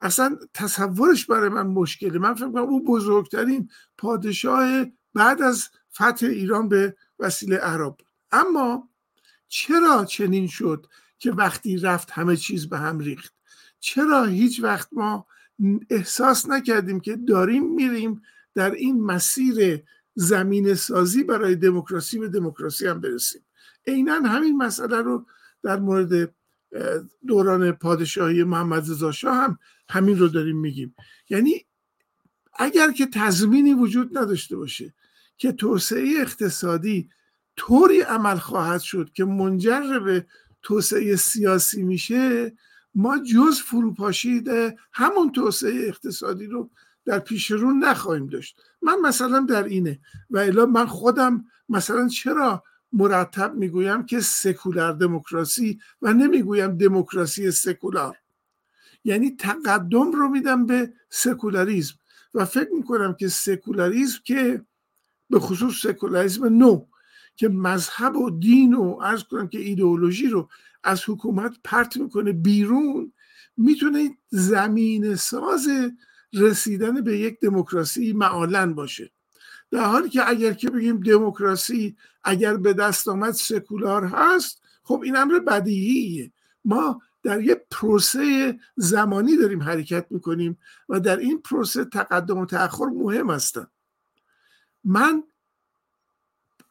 اصلا 0.00 0.36
تصورش 0.54 1.26
برای 1.26 1.48
من 1.48 1.66
مشکله. 1.66 2.18
من 2.18 2.34
فکر 2.34 2.50
کنم 2.50 2.62
او 2.62 2.84
بزرگترین 2.84 3.70
پادشاه 3.98 4.84
بعد 5.14 5.42
از 5.42 5.68
فتح 5.94 6.26
ایران 6.26 6.68
به 6.68 6.96
وسیله 7.18 7.56
عرب 7.56 7.96
اما 8.32 8.88
چرا 9.48 10.04
چنین 10.04 10.46
شد 10.46 10.86
که 11.18 11.32
وقتی 11.32 11.76
رفت 11.76 12.10
همه 12.10 12.36
چیز 12.36 12.68
به 12.68 12.78
هم 12.78 12.98
ریخت؟ 12.98 13.34
چرا 13.80 14.24
هیچ 14.24 14.62
وقت 14.62 14.88
ما 14.92 15.26
احساس 15.90 16.48
نکردیم 16.48 17.00
که 17.00 17.16
داریم 17.16 17.74
میریم 17.74 18.22
در 18.54 18.70
این 18.70 19.00
مسیر 19.00 19.82
زمین 20.14 20.74
سازی 20.74 21.24
برای 21.24 21.56
دموکراسی 21.56 22.18
به 22.18 22.28
دموکراسی 22.28 22.86
هم 22.86 23.00
برسیم؟ 23.00 23.42
عینا 23.86 24.14
همین 24.14 24.56
مسئله 24.56 24.96
رو 24.96 25.26
در 25.62 25.80
مورد 25.80 26.34
دوران 27.26 27.72
پادشاهی 27.72 28.44
محمد 28.44 28.90
رضا 28.90 29.12
شاه 29.12 29.36
هم 29.36 29.58
همین 29.88 30.18
رو 30.18 30.28
داریم 30.28 30.56
میگیم. 30.56 30.94
یعنی 31.30 31.66
اگر 32.58 32.92
که 32.92 33.06
تضمینی 33.06 33.74
وجود 33.74 34.18
نداشته 34.18 34.56
باشه 34.56 34.94
که 35.36 35.52
توسعه 35.52 36.20
اقتصادی 36.20 37.08
طوری 37.56 38.00
عمل 38.00 38.36
خواهد 38.36 38.80
شد 38.80 39.10
که 39.14 39.24
منجر 39.24 39.98
به 39.98 40.26
توسعه 40.62 41.16
سیاسی 41.16 41.82
میشه 41.82 42.52
ما 42.94 43.18
جز 43.18 43.60
فروپاشی 43.60 44.44
همون 44.92 45.32
توسعه 45.32 45.88
اقتصادی 45.88 46.46
رو 46.46 46.70
در 47.04 47.18
پیش 47.18 47.50
رو 47.50 47.72
نخواهیم 47.72 48.26
داشت. 48.26 48.56
من 48.82 49.00
مثلا 49.00 49.40
در 49.40 49.64
اینه 49.64 50.00
و 50.30 50.38
الا 50.38 50.66
من 50.66 50.86
خودم 50.86 51.44
مثلا 51.68 52.08
چرا 52.08 52.64
مرتب 52.94 53.54
می‌گویم 53.54 54.06
که 54.06 54.20
سکولار 54.20 54.92
دموکراسی 54.92 55.80
و 56.02 56.12
نمی‌گویم 56.12 56.76
دموکراسی 56.76 57.50
سکولار. 57.50 58.16
یعنی 59.04 59.36
تقدم 59.36 60.12
رو 60.12 60.28
میدم 60.28 60.66
به 60.66 60.92
سکولاریزم 61.10 61.94
و 62.34 62.44
فکر 62.44 62.70
می‌کنم 62.72 63.14
که 63.14 63.28
سکولاریزم 63.28 64.18
که 64.24 64.64
به 65.30 65.40
خصوص 65.40 65.82
سکولاریزم 65.82 66.44
نو 66.44 66.86
که 67.36 67.48
مذهب 67.48 68.16
و 68.16 68.30
دین 68.30 68.74
و 68.74 68.98
عرض 69.02 69.22
کنم 69.22 69.48
که 69.48 69.58
ایدئولوژی 69.58 70.26
رو 70.26 70.48
از 70.84 71.02
حکومت 71.06 71.56
پرت 71.64 71.96
می‌کنه 71.96 72.32
بیرون 72.32 73.12
می‌تونه 73.56 74.18
زمینه‌ساز 74.30 75.68
رسیدن 76.32 77.00
به 77.00 77.18
یک 77.18 77.40
دموکراسی 77.40 78.12
مآلاً 78.12 78.74
باشه. 78.74 79.13
در 79.74 79.84
حالی 79.84 80.08
که 80.08 80.28
اگر 80.28 80.52
که 80.52 80.70
بگیم 80.70 81.00
دموکراسی 81.00 81.96
اگر 82.24 82.56
به 82.56 82.72
دست 82.72 83.08
آمد 83.08 83.32
سکولار 83.32 84.04
هست 84.04 84.62
خب 84.82 85.00
این 85.04 85.16
امر 85.16 85.38
بدیهیه. 85.38 86.32
ما 86.64 87.02
در 87.22 87.40
یک 87.40 87.58
پروسه 87.70 88.58
زمانی 88.76 89.36
داریم 89.36 89.62
حرکت 89.62 90.06
می‌کنیم 90.10 90.58
و 90.88 91.00
در 91.00 91.16
این 91.16 91.42
پروسه 91.42 91.84
تقدم 91.84 92.38
و 92.38 92.46
تأخر 92.46 92.84
مهم 92.84 93.30
هستن. 93.30 93.66
من 94.84 95.22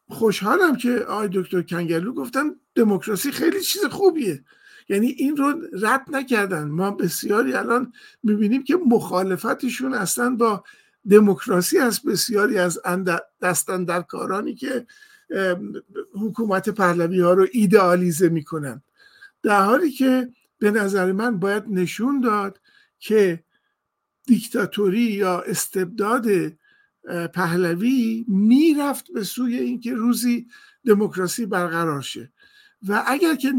خوشحالم 0.10 0.76
که 0.76 0.98
آقای 0.98 1.30
دکتر 1.34 1.62
کنگلو 1.62 2.14
گفتن 2.14 2.56
دموکراسی 2.76 3.32
خیلی 3.32 3.62
چیز 3.62 3.86
خوبیه. 3.86 4.44
یعنی 4.90 5.08
این 5.08 5.38
رو 5.38 5.62
رد 5.74 6.06
نکردن. 6.10 6.64
ما 6.64 6.92
بسیاری 6.92 7.54
الان 7.54 7.94
می‌بینیم 8.24 8.64
که 8.64 8.76
مخالفتشون 8.76 9.94
اصلا 9.94 10.36
با 10.36 10.64
دموکراسی 11.10 11.78
از 11.78 12.02
بسیاری 12.02 12.58
از 12.58 12.80
دستن 13.42 13.84
در 13.84 14.02
کارانی 14.02 14.56
که 14.56 14.88
حکومت 16.14 16.70
پهلوی 16.70 17.20
ها 17.20 17.34
رو 17.34 17.48
ایدئالیزه 17.52 18.30
می‌کنن. 18.30 18.82
در 19.44 19.62
حالی 19.62 19.92
که 19.92 20.30
به 20.60 20.72
نظر 20.72 21.12
من 21.12 21.40
باید 21.40 21.64
نشون 21.68 22.22
داد 22.22 22.60
که 23.00 23.44
دیکتاتوری 24.26 25.02
یا 25.02 25.42
استبداد 25.42 26.26
پهلوی 27.34 28.26
می‌رفت 28.28 29.12
به 29.14 29.24
سوی 29.24 29.58
اینکه 29.58 29.94
روزی 29.94 30.48
دموکراسی 30.86 31.46
برقرار 31.46 32.02
شه. 32.02 32.32
و 32.88 33.04
اگر 33.08 33.36
که 33.36 33.54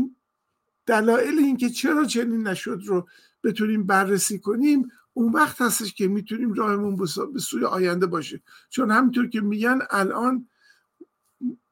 دلایل 0.87 1.39
اینکه 1.39 1.71
چرا 1.71 2.05
چنین 2.05 2.49
نشد 2.49 2.83
رو 2.87 3.09
بتونیم 3.45 3.87
بررسی 3.87 4.39
کنیم 4.39 4.91
اون 5.15 5.33
وقت 5.33 5.61
هستش 5.61 5.95
که 5.95 6.09
می‌تونیم 6.09 6.53
راهمون 6.53 6.97
به 7.33 7.41
سوی 7.41 7.65
آینده 7.65 8.07
باشه. 8.07 8.43
چون 8.71 8.91
همینطور 8.91 9.29
که 9.29 9.41
میگن 9.41 9.79
الان 9.91 10.49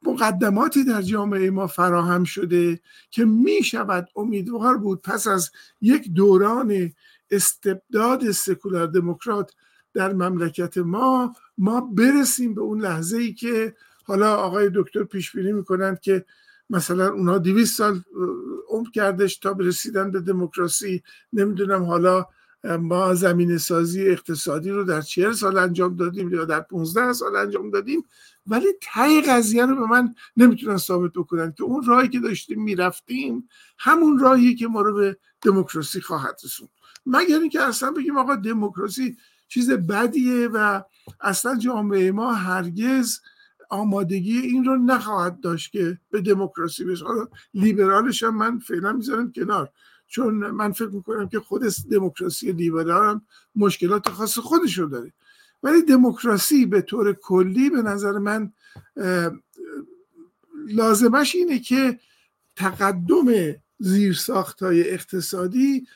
مقدماتی 0.03 0.85
در 0.85 1.03
جامعه 1.03 1.51
ما 1.51 1.67
فراهم 1.67 2.25
شده 2.25 2.81
که 3.11 3.25
می‌شود 3.25 4.09
امیدوار 4.17 4.77
بود 4.79 5.03
پس 5.03 5.27
از 5.27 5.51
یک 5.81 6.13
دوران 6.13 6.93
استبداد 7.31 8.31
سکولار 8.31 8.87
دموکرات 8.87 9.53
در 9.95 10.13
مملکت 10.13 10.79
ما 10.79 11.37
ما 11.59 11.81
برسیم 11.81 12.55
به 12.55 12.61
اون 12.61 12.81
لحظه 12.81 13.17
ای 13.17 13.35
که 13.35 13.75
حالا 14.05 14.37
آقای 14.37 14.71
دکتر 14.75 15.05
پیش 15.05 15.37
بینی 15.37 15.53
می‌کنند 15.53 16.01
که 16.01 16.25
مثلا 16.71 17.13
اونها 17.13 17.39
200 17.39 17.79
سال 17.79 18.01
عمر 18.69 18.91
کردش 18.91 19.39
تا 19.39 19.55
برسیدن 19.55 20.11
به 20.11 20.21
دموکراسی. 20.21 21.03
نمی‌دونم 21.33 21.83
حالا 21.83 22.27
ما 22.65 23.15
زمین 23.15 23.59
سازی 23.59 24.09
اقتصادی 24.09 24.71
رو 24.71 24.85
در 24.85 25.01
چهل 25.01 25.33
سال 25.33 25.59
انجام 25.59 25.97
دادیم 25.97 26.35
یا 26.35 26.45
در 26.45 26.61
15 26.61 27.13
سال 27.13 27.37
انجام 27.37 27.71
دادیم 27.71 28.05
ولی 28.47 28.67
تای 28.95 29.21
قضیه 29.21 29.67
رو 29.67 29.77
به 29.77 29.87
من 29.87 30.15
نمی‌تونن 30.37 30.77
ثابت 30.77 31.13
بکنن 31.13 31.53
که 31.53 31.65
اون 31.65 31.85
راهی 31.87 32.09
که 32.09 32.21
داشتیم 32.21 32.63
می‌رفتیم 32.63 33.49
همون 33.79 34.19
راهی 34.19 34.55
که 34.55 34.69
ما 34.69 34.81
رو 34.81 34.95
به 34.95 35.17
دموکراسی 35.43 36.01
خواهد 36.01 36.41
رسوند. 36.45 36.71
مگر 37.07 37.39
اینکه 37.39 37.63
اصلا 37.63 37.91
بگیم 37.91 38.19
آقا 38.19 38.37
دموکراسی 38.37 39.17
چیز 39.49 39.71
بدیه 39.71 40.49
و 40.49 40.83
اصلا 41.21 41.59
جامعه 41.59 42.13
ما 42.13 42.33
هرگز 42.33 43.21
آمادگی 43.71 44.39
این 44.39 44.65
رو 44.65 44.77
نخواهد 44.77 45.41
داشت 45.41 45.73
که 45.73 45.99
به 46.11 46.21
دموکراسی 46.21 46.85
بشه. 46.85 47.05
حالا 47.05 47.29
لیبرالش 47.55 48.23
هم 48.23 48.37
من 48.37 48.59
فعلا 48.59 48.93
می‌ذارم 48.93 49.33
کنار. 49.33 49.71
چون 50.13 50.35
من 50.35 50.73
فکر 50.73 50.89
می‌کنم 50.89 51.29
که 51.29 51.41
خود 51.41 51.63
دموکراسی 51.91 52.53
لیبرال 52.53 53.11
هم 53.11 53.27
مشکلات 53.57 54.09
خاص 54.09 54.39
خودش 54.39 54.79
رو 54.79 54.89
داره. 54.89 55.13
ولی 55.63 55.83
دموکراسی 55.83 56.67
به 56.67 56.83
طور 56.83 57.13
کلی 57.13 57.71
به 57.71 57.83
نظر 57.83 58.13
من 58.13 58.53
لازمش 60.69 61.35
اینه 61.35 61.59
که 61.59 62.01
تقدم 62.57 63.55
زیرساخت 63.79 64.63
های 64.63 64.91
اقتصادی 64.91 65.87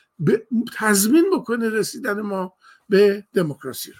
تضمین 0.77 1.25
بکنه 1.33 1.69
رسیدن 1.69 2.21
ما 2.21 2.53
به 2.89 3.23
دموکراسی 3.33 3.91
رو. 3.91 3.99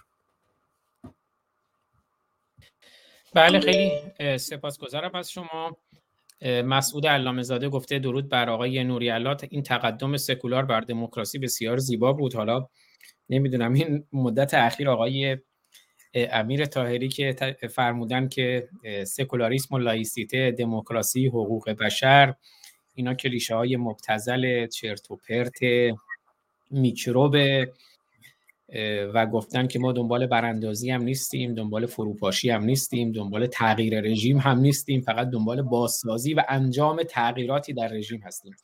بله 3.34 3.60
خیلی 3.60 4.38
سپاسگزارم 4.38 5.16
از 5.16 5.32
شما. 5.32 5.78
مسعود 6.42 7.08
علامه 7.08 7.42
زاده 7.42 7.70
گفته 7.70 8.00
درود 8.00 8.30
بر 8.30 8.50
آقای 8.50 8.84
نوری 8.84 9.10
این 9.50 9.64
تقدم 9.64 10.18
سکولار 10.18 10.66
بر 10.66 10.82
دموکراسی 10.82 11.40
بسیار 11.40 11.78
زیبا 11.78 12.14
بود. 12.14 12.36
حالا 12.36 12.68
نمی‌دونم 13.30 13.74
این 13.74 14.04
مدت 14.14 14.54
اخیر 14.54 14.90
آقای 14.90 15.38
امیر 16.14 16.66
تاهری 16.66 17.10
که 17.10 17.36
فرمودن 17.76 18.28
که 18.28 18.70
سکولاریسم 19.08 19.76
و 19.76 19.78
لایسیته 19.78 20.52
دموکراسی 20.52 21.28
حقوق 21.28 21.70
بشر 21.70 22.34
اینا 22.96 23.14
که 23.14 23.30
ریشه 23.30 23.56
های 23.56 23.78
مبتزل 23.78 24.68
چرت 24.68 25.12
و 25.12 25.16
پرت 25.30 25.60
میکروب 26.72 27.36
و 29.14 29.26
گفتن 29.26 29.68
که 29.68 29.80
ما 29.80 29.92
دنبال 29.92 30.28
براندازی 30.28 30.92
هم 30.92 31.02
نیستیم 31.02 31.56
دنبال 31.56 31.86
فروپاشی 31.86 32.50
هم 32.50 32.64
نیستیم 32.64 33.12
دنبال 33.12 33.46
تغییر 33.46 34.02
رژیم 34.02 34.38
هم 34.38 34.60
نیستیم 34.60 35.02
فقط 35.02 35.30
دنبال 35.30 35.62
بازسازی 35.62 36.34
و 36.34 36.44
انجام 36.50 37.04
تغییراتی 37.04 37.74
در 37.74 37.88
رژیم 37.88 38.22
هستیم. 38.26 38.56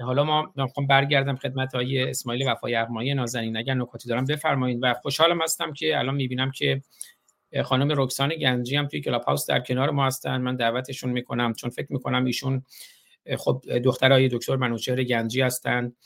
حالا 0.00 0.24
ما 0.24 0.52
می‌خوام 0.56 0.86
برگردم 0.86 1.36
خدمت 1.36 1.74
های 1.74 2.02
اسماعیل 2.02 2.48
وفای 2.48 2.74
ارمایی 2.74 3.14
نازنین. 3.14 3.56
اگر 3.56 3.74
نکاتی 3.74 4.08
دارم 4.08 4.24
بفرمایید 4.24 4.78
و 4.82 4.94
خوشحالم 4.94 5.42
هستم 5.42 5.72
که 5.72 5.98
الان 5.98 6.14
می‌بینم 6.14 6.50
که 6.50 6.82
خانم 7.64 7.88
رکسان 7.96 8.28
گنجی 8.28 8.76
هم 8.76 8.86
توی 8.86 9.00
کلاب 9.00 9.22
هاوس 9.22 9.46
در 9.46 9.60
کنار 9.60 9.90
ما 9.90 10.06
هستن. 10.06 10.36
من 10.36 10.56
دعوتشون 10.56 11.10
می‌کنم 11.10 11.54
چون 11.54 11.70
فکر 11.70 11.92
می‌کنم 11.92 12.24
ایشون 12.24 12.62
خب 13.38 13.62
دخترای 13.84 14.28
دکتر 14.28 14.56
منوچهر 14.56 15.04
گنجی 15.04 15.40
هستند 15.40 15.96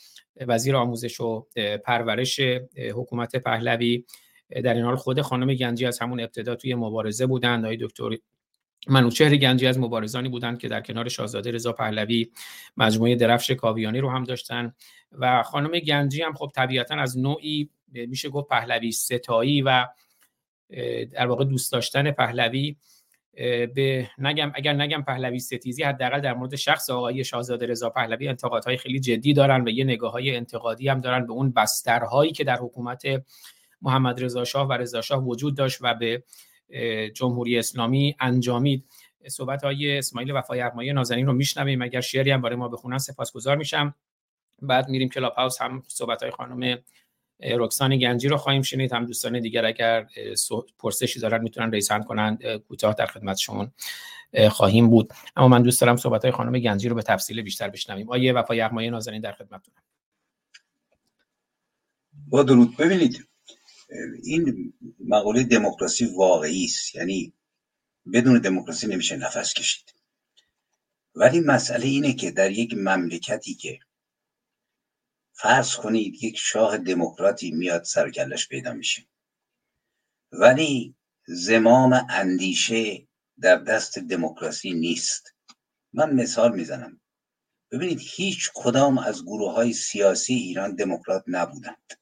وزیر 0.47 0.75
آموزش 0.75 1.21
و 1.21 1.47
پرورش 1.85 2.39
حکومت 2.77 3.35
پهلوی. 3.35 4.05
در 4.63 4.73
این 4.73 4.83
حال 4.83 4.95
خود 4.95 5.21
خانم 5.21 5.53
گنجی 5.53 5.85
از 5.85 5.99
همون 5.99 6.19
ابتدا 6.19 6.55
توی 6.55 6.75
مبارزه 6.75 7.25
بودند 7.25 7.65
آقای 7.65 7.77
دکتر 7.77 8.17
منوچهر 8.87 9.35
گنجی 9.35 9.67
از 9.67 9.79
مبارزانی 9.79 10.29
بودند 10.29 10.59
که 10.59 10.67
در 10.67 10.81
کنار 10.81 11.09
شاهزاده 11.09 11.51
رضا 11.51 11.71
پهلوی 11.71 12.31
مجموعه 12.77 13.15
درفش 13.15 13.51
کاویانی 13.51 13.99
رو 13.99 14.09
هم 14.09 14.23
داشتن. 14.23 14.73
و 15.11 15.43
خانم 15.43 15.79
گنجی 15.79 16.21
هم 16.21 16.33
خب 16.33 16.51
طبیعتا 16.55 16.95
از 16.95 17.17
نوعی 17.17 17.69
میشه 17.91 18.29
گفت 18.29 18.49
پهلوی 18.49 18.91
ستایی 18.91 19.61
و 19.61 19.87
در 21.11 21.27
واقع 21.27 21.45
دوست 21.45 21.71
داشتن 21.71 22.11
پهلوی 22.11 22.75
به 23.75 24.09
نگم 24.17 24.51
اگر 24.55 24.73
نگم 24.73 25.01
پهلوی 25.01 25.39
ستیزی 25.39 25.83
حداقل 25.83 26.19
در 26.19 26.33
مورد 26.33 26.55
شخص 26.55 26.89
آقای 26.89 27.23
شاهزاده 27.23 27.65
رضا 27.65 27.89
پهلوی 27.89 28.27
انتقادهای 28.27 28.77
خیلی 28.77 28.99
جدی 28.99 29.33
دارن 29.33 29.67
و 29.67 29.69
یه 29.69 29.83
نگاه 29.83 30.11
های 30.11 30.35
انتقادی 30.35 30.87
هم 30.87 31.01
دارن 31.01 31.25
به 31.25 31.33
اون 31.33 31.51
بسترهایی 31.51 32.31
که 32.31 32.43
در 32.43 32.57
حکومت 32.57 33.03
محمد 33.81 34.23
رضا 34.23 34.43
شاه 34.43 34.67
و 34.67 34.73
رضا 34.73 35.01
شاه 35.01 35.23
وجود 35.23 35.57
داشت 35.57 35.77
و 35.81 35.93
به 35.93 36.23
جمهوری 37.13 37.59
اسلامی 37.59 38.15
انجامید. 38.19 38.85
صحبت 39.27 39.63
های 39.63 39.97
اسماعیل 39.97 40.31
وفای 40.31 40.61
ارمایی 40.61 40.93
نازنین 40.93 41.25
رو 41.25 41.33
میشنویم. 41.33 41.81
اگر 41.81 42.01
شعری 42.01 42.31
هم 42.31 42.41
برای 42.41 42.55
ما 42.55 42.67
بخونن 42.67 42.97
سپاسگزار 42.97 43.57
میشم. 43.57 43.95
بعد 44.61 44.89
میریم 44.89 45.09
کلاب 45.09 45.33
هاوس 45.33 45.61
هم 45.61 45.83
صحبت 45.87 46.21
های 46.23 46.31
خانم 46.31 46.77
رکسان 47.39 47.97
گنجی 47.97 48.27
رو 48.27 48.37
خواهیم 48.37 48.61
شنید. 48.61 48.93
هم 48.93 49.05
دوستان 49.05 49.39
دیگر 49.39 49.65
اگر 49.65 50.07
پرسشی 50.79 51.19
دارن 51.19 51.41
می‌تونن 51.41 51.71
ریسان 51.71 52.03
کنند 52.03 52.45
کوتاه 52.57 52.93
در 52.93 53.05
خدمتشون 53.05 53.71
خواهیم 54.49 54.89
بود. 54.89 55.13
اما 55.35 55.47
من 55.47 55.63
دوست 55.63 55.81
دارم 55.81 55.95
صحبت 55.95 56.21
های 56.21 56.31
خانم 56.31 56.59
گنجی 56.59 56.89
رو 56.89 56.95
به 56.95 57.01
تفصیل 57.01 57.41
بیشتر 57.41 57.69
بشنویم. 57.69 58.09
آیه 58.09 58.33
وفای 58.33 58.61
ارمایی 58.61 58.89
نازنین 58.89 59.21
در 59.21 59.31
خدمتتونم. 59.31 59.83
با 62.27 62.43
درود. 62.43 62.77
ببینید 62.77 63.27
این 64.23 64.73
مقوله 65.07 65.43
دموکراسی 65.43 66.05
واقعی 66.05 66.65
است. 66.65 66.95
یعنی 66.95 67.33
بدون 68.13 68.39
دموکراسی 68.39 68.87
نمیشه 68.87 69.15
نفس 69.17 69.53
کشید. 69.53 69.93
ولی 71.15 71.39
مسئله 71.39 71.85
اینه 71.85 72.13
که 72.13 72.31
در 72.31 72.51
یک 72.51 72.73
مملکتی 72.73 73.53
که 73.53 73.79
فرض 75.37 75.75
کنید 75.75 76.23
یک 76.23 76.37
شاه 76.37 76.77
دموکراتی 76.77 77.51
میاد 77.51 77.83
سرکلش 77.83 78.47
پیدا 78.47 78.73
میشه. 78.73 79.05
ولی 80.31 80.95
زمام 81.27 82.05
اندیشه 82.09 83.07
در 83.41 83.57
دست 83.57 83.99
دموکراسی 83.99 84.73
نیست. 84.73 85.33
من 85.93 86.13
مثال 86.13 86.55
می‌زنم. 86.55 87.01
ببینید 87.71 87.99
هیچ 88.01 88.51
کدام 88.53 88.97
از 88.97 89.23
گروه 89.23 89.53
های 89.53 89.73
سیاسی 89.73 90.33
ایران 90.33 90.75
دموکرات 90.75 91.23
نبودند. 91.27 91.93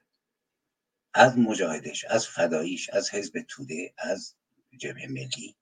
از 1.13 1.37
مجاهدش 1.37 2.05
از 2.05 2.27
فداییش 2.27 2.89
از 2.89 3.13
حزب 3.13 3.45
توده 3.47 3.93
از 3.97 4.35
جبهه 4.77 5.07
ملی. 5.07 5.55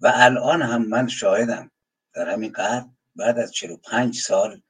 و 0.00 0.12
الان 0.14 0.62
هم 0.62 0.88
من 0.88 1.08
شاهدم. 1.08 1.70
در 2.14 2.28
همین 2.28 2.52
قرن 2.52 2.96
بعد 3.16 3.38
از 3.38 3.52
45 3.52 4.20
سال 4.20 4.62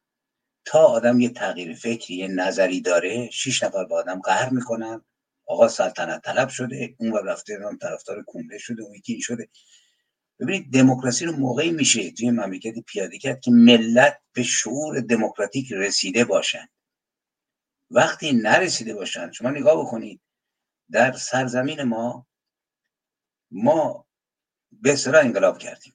تا 0.65 0.79
آدم 0.79 1.21
یه 1.21 1.29
تغییر 1.29 1.75
فکری 1.75 2.17
یه 2.17 2.29
نظری 2.29 2.81
داره 2.81 3.31
شیش 3.31 3.63
نفر 3.63 3.85
با 3.85 3.99
آدم 3.99 4.21
قهر 4.21 4.51
می‌کنن. 4.51 5.05
آقا 5.47 5.69
سلطنت 5.69 6.23
طلب 6.23 6.49
شده 6.49 6.95
اون 6.99 7.13
رفته 7.27 7.59
هم 7.65 7.79
طرفدار 7.79 8.23
کنده 8.23 8.59
شده 8.59 8.83
اون 8.83 8.95
یکی 8.95 9.21
شده. 9.21 9.49
ببینید 10.41 10.73
دموکراسی 10.73 11.25
رو 11.25 11.33
موقعی 11.33 11.71
میشه 11.71 12.11
توی 12.11 12.31
مملکت 12.31 12.75
پیاده 12.87 13.19
کرد 13.19 13.41
که 13.41 13.51
ملت 13.51 14.21
به 14.33 14.43
شعور 14.43 15.01
دموکراتیک 15.01 15.73
رسیده 15.73 16.25
باشن. 16.25 16.69
وقتی 17.91 18.33
نرسیده 18.33 18.95
باشن 18.95 19.33
شما 19.33 19.51
نگاه 19.51 19.87
بکنید 19.87 20.21
در 20.91 21.13
سرزمین 21.13 21.83
ما 21.83 22.27
ما 23.51 24.07
به 24.73 24.97
انقلاب 25.15 25.59
کردیم. 25.59 25.93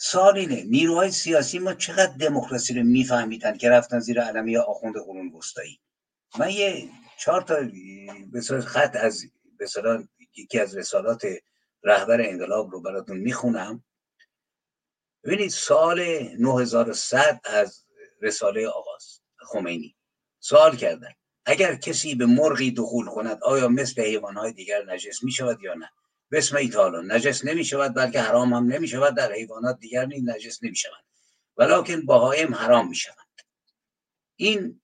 سال 0.00 0.38
اینه 0.38 0.64
نیروهای 0.64 1.10
سیاسی 1.10 1.58
ما 1.58 1.74
چقدر 1.74 2.12
دموکراسی 2.12 2.74
رو 2.74 2.82
میفهمیدن 2.82 3.56
که 3.56 3.70
رفتن 3.70 4.00
زیر 4.00 4.20
علمی 4.20 4.56
آخوند 4.56 4.94
قرون 4.94 5.32
وسطایی؟ 5.32 5.80
من 6.38 6.50
یه 6.50 6.88
چهار 7.18 7.42
تا 7.42 7.56
به 8.32 8.40
خط 8.60 8.96
از 8.96 9.24
به 9.58 9.66
یکی 10.36 10.60
از 10.60 10.76
رسالات 10.76 11.26
رهبر 11.82 12.20
انقلاب 12.20 12.70
رو 12.70 12.80
براتون 12.80 13.16
می‌خونم. 13.16 13.84
ببینید 15.24 15.50
سال 15.50 16.00
9100 16.38 17.40
از 17.44 17.84
رساله 18.22 18.68
آغاز 18.68 19.20
خمینی. 19.36 19.96
سوال 20.40 20.76
کردن 20.76 21.12
اگر 21.46 21.74
کسی 21.74 22.14
به 22.14 22.26
مرغی 22.26 22.70
دخول 22.70 23.06
کند 23.06 23.42
آیا 23.42 23.68
مثل 23.68 24.02
حیوانهای 24.02 24.52
دیگر 24.52 24.84
نجس 24.84 25.22
می 25.22 25.32
شود 25.32 25.62
یا 25.62 25.74
نه؟ 25.74 25.90
بسم 26.32 26.56
ایتالا 26.56 27.00
نجس 27.00 27.44
نمی 27.44 27.64
شود 27.64 27.94
بلکه 27.94 28.20
حرام 28.20 28.52
هم 28.52 28.64
نمی 28.64 28.88
شود 28.88 29.14
در 29.14 29.32
حیوانات 29.32 29.78
دیگر 29.78 30.06
نیز 30.06 30.28
نجس 30.28 30.62
نمی 30.62 30.76
شود 30.76 31.04
ولیکن 31.56 32.06
باهایم 32.06 32.54
حرام 32.54 32.88
می 32.88 32.96
شود 32.96 33.28
این 34.36 34.80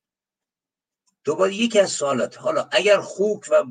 دوباره 1.24 1.54
یکی 1.54 1.80
از 1.80 1.90
سوالات. 1.90 2.38
حالا 2.38 2.68
اگر 2.72 3.00
خوک 3.00 3.44
و 3.50 3.64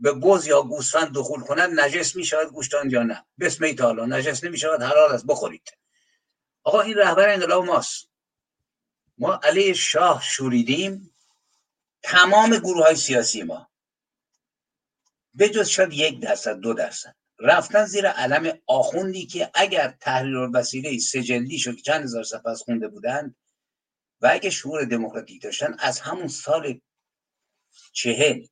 به 0.00 0.12
گوز 0.12 0.46
یا 0.46 0.62
گوسفند 0.62 1.12
دخول 1.14 1.40
کنند 1.40 1.80
نجس 1.80 2.16
می 2.16 2.24
شود 2.24 2.48
گوشتان 2.48 2.90
یا 2.90 3.02
نه؟ 3.02 3.24
بسم 3.40 3.64
ایتالا 3.64 4.06
نجس 4.06 4.44
نمی 4.44 4.58
شود 4.58 4.82
حلال 4.82 5.12
است. 5.12 5.26
بخورید. 5.26 5.72
آقا 6.62 6.80
این 6.80 6.94
رهبر 6.94 7.28
انقلاب 7.28 7.64
ماست. 7.64 8.10
ما 9.18 9.40
علیه 9.42 9.72
شاه 9.72 10.22
شوریدیم. 10.22 11.14
تمام 12.02 12.58
گروه 12.58 12.84
های 12.84 12.96
سیاسی 12.96 13.42
ما. 13.42 13.70
به 15.34 15.48
جز 15.48 15.68
شاید 15.68 15.92
یک 15.92 16.20
درصد 16.20 16.56
دو 16.56 16.74
درصد. 16.74 17.16
رفتن 17.40 17.84
زیر 17.84 18.08
علم 18.08 18.58
آخوندی 18.66 19.26
که 19.26 19.50
اگر 19.54 19.96
تحریر 20.00 20.50
وسیله 20.54 20.98
سجلی 20.98 21.58
شد 21.58 21.76
چند 21.76 22.02
هزار 22.04 22.24
صفحه 22.24 22.50
از 22.50 22.62
خونده 22.62 22.88
بودند 22.88 23.36
و 24.22 24.28
اگه 24.32 24.50
شعور 24.50 24.84
دموکراتیک 24.84 25.42
داشتن 25.42 25.76
از 25.78 26.00
همون 26.00 26.28
سال 26.28 26.80
چهل 27.92 28.46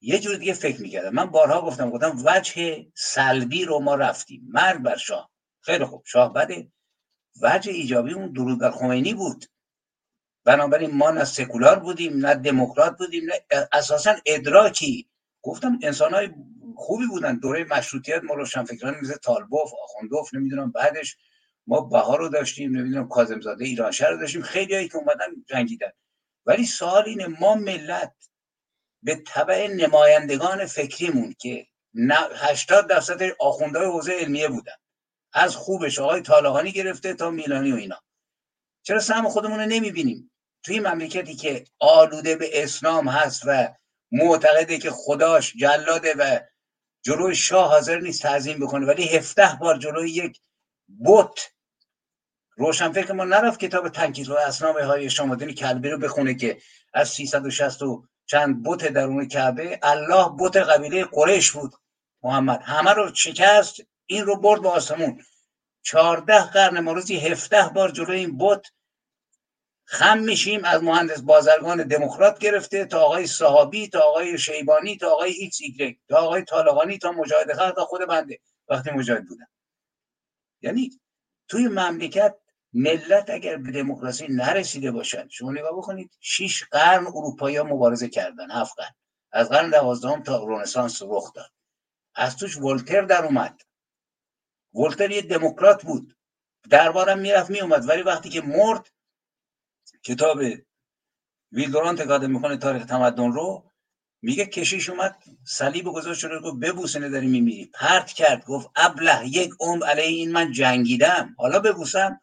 یه 0.00 0.18
جور 0.18 0.36
دیگه 0.36 0.52
فکر 0.52 0.82
می‌کردم. 0.82 1.10
من 1.14 1.26
بارها 1.26 1.62
گفتم 1.62 1.90
گفتم 1.90 2.22
وجه 2.24 2.86
سلبی 2.96 3.64
رو 3.64 3.78
ما 3.80 3.94
رفتیم. 3.94 4.48
مرگ 4.48 4.82
بر 4.82 4.96
شاه. 4.96 5.30
خیلی 5.60 5.84
خوب. 5.84 6.02
شاه 6.06 6.32
بده. 6.32 6.72
وجه 7.42 7.72
ایجابی 7.72 8.12
اون 8.12 8.32
درود 8.32 8.60
بر 8.60 8.70
خمینی 8.70 9.14
بود. 9.14 9.46
بنابراین 10.44 10.90
ما 10.90 11.10
نه 11.10 11.24
سکولار 11.24 11.78
بودیم 11.78 12.26
نه 12.26 12.34
دموکرات 12.34 12.98
بودیم 12.98 13.24
نه 13.24 13.66
اساسا 13.72 14.16
ادراکی 14.26 15.08
گفتم 15.44 15.78
انسان 15.82 16.14
های 16.14 16.30
خوبی 16.76 17.06
بودن. 17.06 17.38
دوره 17.38 17.64
مشروطیت 17.64 18.22
ما 18.24 18.34
روشنفکران 18.34 18.94
مثل 19.02 19.16
طالبوف 19.16 19.70
آخوندوف 19.82 20.34
نمی‌دونم 20.34 20.72
بعدش 20.72 21.16
ما 21.66 21.80
بهار 21.80 22.18
رو 22.18 22.28
داشتیم 22.28 22.76
نمی‌دونم 22.76 23.08
کاظمزاده 23.08 23.64
ایرانشهر 23.64 24.10
رو 24.10 24.18
داشتیم. 24.18 24.42
خیلی 24.42 24.74
هایی 24.74 24.88
که 24.88 24.96
اومدن 24.96 25.26
جنگیدن. 25.46 25.90
ولی 26.46 26.66
سوال 26.66 27.02
اینه 27.06 27.26
ما 27.26 27.54
ملت 27.54 28.14
به 29.02 29.22
طبع 29.26 29.66
نمایندگان 29.66 30.66
فکریمون 30.66 31.34
که 31.38 31.66
80 32.34 32.88
درصد 32.88 33.22
آخوندهای 33.40 33.86
حوزه 33.86 34.12
علمیه 34.12 34.48
بودن. 34.48 34.76
از 35.32 35.56
خوبش 35.56 35.98
آقای 35.98 36.20
طالقانی 36.20 36.72
گرفته 36.72 37.14
تا 37.14 37.30
میلانی 37.30 37.72
و 37.72 37.76
اینا. 37.76 38.00
چرا 38.82 39.00
سهم 39.00 39.28
خودمون 39.28 39.60
رو 39.60 39.66
نمی‌بینیم؟ 39.66 40.30
توی 40.62 40.80
مملکتی 40.80 41.34
که 41.34 41.64
آلوده 41.78 42.36
به 42.36 42.62
اسلام 42.62 43.08
هست 43.08 43.42
و 43.46 43.74
معتقده 44.14 44.78
که 44.78 44.90
خداش 44.90 45.52
جلاده 45.56 46.14
و 46.18 46.38
جلوی 47.02 47.34
شاه 47.34 47.68
حاضر 47.68 48.00
نیست 48.00 48.22
تعظیم 48.22 48.58
بکنه 48.58 48.86
ولی 48.86 49.08
هفده 49.08 49.58
بار 49.60 49.78
جلوی 49.78 50.10
یک 50.10 50.40
بت 51.04 51.50
روشنفکر 52.56 53.12
ما 53.12 53.24
نرفت 53.24 53.60
کتاب 53.60 53.88
تنکیس 53.88 54.28
الاصنام 54.30 55.10
هشام 55.10 55.39
ابن 55.39 55.54
کلبی 55.54 55.88
رو 55.88 55.98
بخونه 55.98 56.34
که 56.34 56.58
از 56.94 57.08
360 57.08 57.82
و 57.82 58.04
چند 58.26 58.62
بت 58.64 58.88
درون 58.88 59.28
کعبه 59.28 59.78
الله 59.82 60.30
بت 60.38 60.56
قبیله 60.56 61.04
قریش 61.04 61.50
بود 61.50 61.74
محمد. 62.22 62.60
همه 62.62 62.92
رو 62.92 63.14
شکست 63.14 63.76
این 64.06 64.24
رو 64.24 64.36
برد 64.36 64.62
به 64.62 64.68
آسمون. 64.68 65.22
چهارده 65.82 66.40
قرن 66.40 66.80
ما 66.80 66.92
روزی 66.92 67.36
بار 67.74 67.90
جلوی 67.90 68.18
این 68.18 68.38
بت 68.38 68.66
خم 69.94 70.18
میشیم 70.18 70.64
از 70.64 70.82
مهندس 70.82 71.20
بازرگان 71.20 71.82
دموکرات 71.82 72.38
گرفته 72.38 72.84
تا 72.84 73.00
آقای 73.00 73.26
سحابی 73.26 73.88
تا 73.88 74.00
آقای 74.00 74.38
شیبانی 74.38 74.96
تا 74.96 75.10
آقای 75.10 75.32
ایکس 75.32 75.58
ایگرگ 75.60 75.98
تا 76.08 76.16
آقای 76.16 76.42
طالقانی 76.42 76.98
تا 76.98 77.12
مجاهد 77.12 77.52
خلق 77.52 77.74
تا 77.74 77.84
خود 77.84 78.00
بنده. 78.08 78.40
وقتی 78.68 78.90
مجاهد 78.90 79.26
بودم 79.28 79.48
یعنی 80.62 81.00
توی 81.48 81.68
مملکت 81.68 82.36
ملت 82.72 83.30
اگر 83.30 83.56
به 83.56 83.72
دموکراسی 83.72 84.26
نرسیده 84.28 84.90
باشند 84.90 85.30
شما 85.30 85.52
نگاه 85.52 85.72
بکنید 85.72 86.16
شیش 86.20 86.64
قرن 86.64 87.06
اروپایی 87.06 87.62
مبارزه 87.62 88.08
کردن 88.08 88.50
هفت 88.50 88.76
قرن. 88.76 88.94
از 89.32 89.48
قرن 89.48 89.70
دوازدهم 89.70 90.22
تا 90.22 90.44
رنسانس 90.44 91.02
رخ 91.02 91.32
داد. 91.32 91.50
از 92.14 92.36
توش 92.36 92.56
ولتر 92.56 93.02
در 93.02 93.24
اومد. 93.24 93.60
ولتر 94.74 95.10
یه 95.10 95.22
دموکرات 95.22 95.82
بود. 95.82 96.16
دربارم 96.70 97.18
می‌رفت 97.18 97.50
میومد 97.50 97.88
ولی 97.88 98.02
وقتی 98.02 98.28
که 98.28 98.40
مرد 98.40 98.93
کتاب 100.04 100.38
ویلدوران 101.52 101.96
تکاده 101.96 102.26
می‌کنه 102.26 102.56
تاریخ 102.56 102.84
تمدن 102.84 103.32
رو 103.32 103.70
میگه 104.22 104.46
کشیش 104.46 104.90
اومد 104.90 105.16
صلیب 105.44 105.84
گذاشت 105.84 106.20
شده 106.20 106.38
گفت 106.40 106.56
ببوسنه 106.56 107.08
داری 107.08 107.26
میمیری. 107.26 107.70
پرت 107.74 108.12
کرد 108.12 108.44
گفت 108.44 108.70
ابله 108.76 109.28
یک 109.28 109.50
عمر 109.60 109.86
علیه 109.86 110.04
این 110.04 110.32
من 110.32 110.52
جنگیدم. 110.52 111.34
حالا 111.38 111.60
ببوسم. 111.60 112.20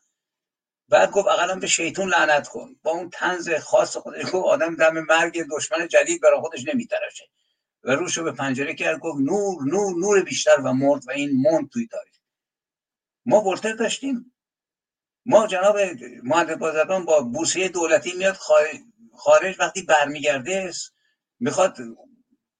بعد 0.90 1.12
گفت 1.12 1.28
اقلا 1.28 1.56
به 1.56 1.68
شیطون 1.68 2.10
لعنت 2.10 2.48
کن. 2.48 2.76
با 2.84 2.92
اون 2.92 3.10
تنز 3.10 3.50
خاص 3.50 3.98
خودش 3.98 4.26
گفت 4.26 4.36
آدم 4.36 4.76
دم 4.76 5.00
مرگ 5.00 5.46
دشمن 5.52 5.88
جدید 5.88 6.22
برای 6.22 6.42
خودش 6.42 6.66
نمیترشه. 6.68 7.30
و 7.84 7.92
روش 7.92 8.18
رو 8.18 8.24
به 8.24 8.32
پنجره 8.32 8.74
کرد 8.74 9.00
گفت 9.00 9.20
نور 9.20 9.64
نور 9.64 10.00
نور 10.00 10.24
بیشتر 10.24 10.62
و 10.64 10.74
مرد 10.74 11.02
و 11.08 11.12
این 11.12 11.32
موند 11.42 11.70
توی 11.70 11.88
تاریخ. 11.88 12.16
ما 13.26 13.42
ولتر 13.42 13.74
داشتیم. 13.74 14.34
ما 15.26 15.48
جناب 15.48 15.78
مهندس 16.24 16.58
بازرگان 16.58 17.06
با 17.06 17.22
بورسیه 17.22 17.70
دولتی 17.70 18.14
میاد 18.14 18.38
خارج 19.14 19.56
وقتی 19.60 19.82
برمیگرده 19.82 20.72
می‌خواد 21.40 21.78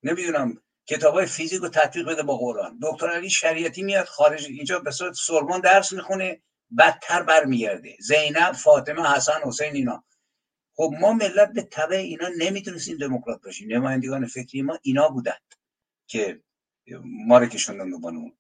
نمی‌دونم 0.04 0.62
کتاب 0.86 1.14
های 1.14 1.26
فیزیک 1.26 1.62
رو 1.62 1.70
تطبیق 1.70 2.10
بده 2.10 2.24
با 2.24 2.38
قرآن. 2.38 2.80
دکتر 2.82 3.10
علی 3.10 3.30
شریعتی 3.30 3.84
میاد 3.84 4.06
خارج 4.06 4.46
اینجا 4.46 4.80
به 4.80 4.92
صورت 4.92 5.14
سرمان 5.14 5.62
درس 5.62 5.94
می‌خونه 5.94 6.42
بدتر 6.78 7.24
برمیگرده. 7.24 7.98
زینب 8.00 8.52
فاطمه 8.52 9.10
حسن 9.16 9.42
حسین 9.46 9.74
اینا. 9.74 10.04
خب 10.74 10.94
ما 11.00 11.14
ملت 11.14 11.52
به 11.54 11.62
طبع 11.62 11.96
اینا 11.96 12.28
نمی‌تونستیم 12.38 12.98
دموکرات 12.98 13.42
باشیم. 13.42 13.74
نمایندگان 13.74 14.26
فکری 14.26 14.62
ما 14.62 14.80
اینا 14.82 15.10
بودند 15.10 15.54
که 16.08 16.42
ما 17.04 17.38
رو 17.38 17.46
کشوندن 17.46 17.92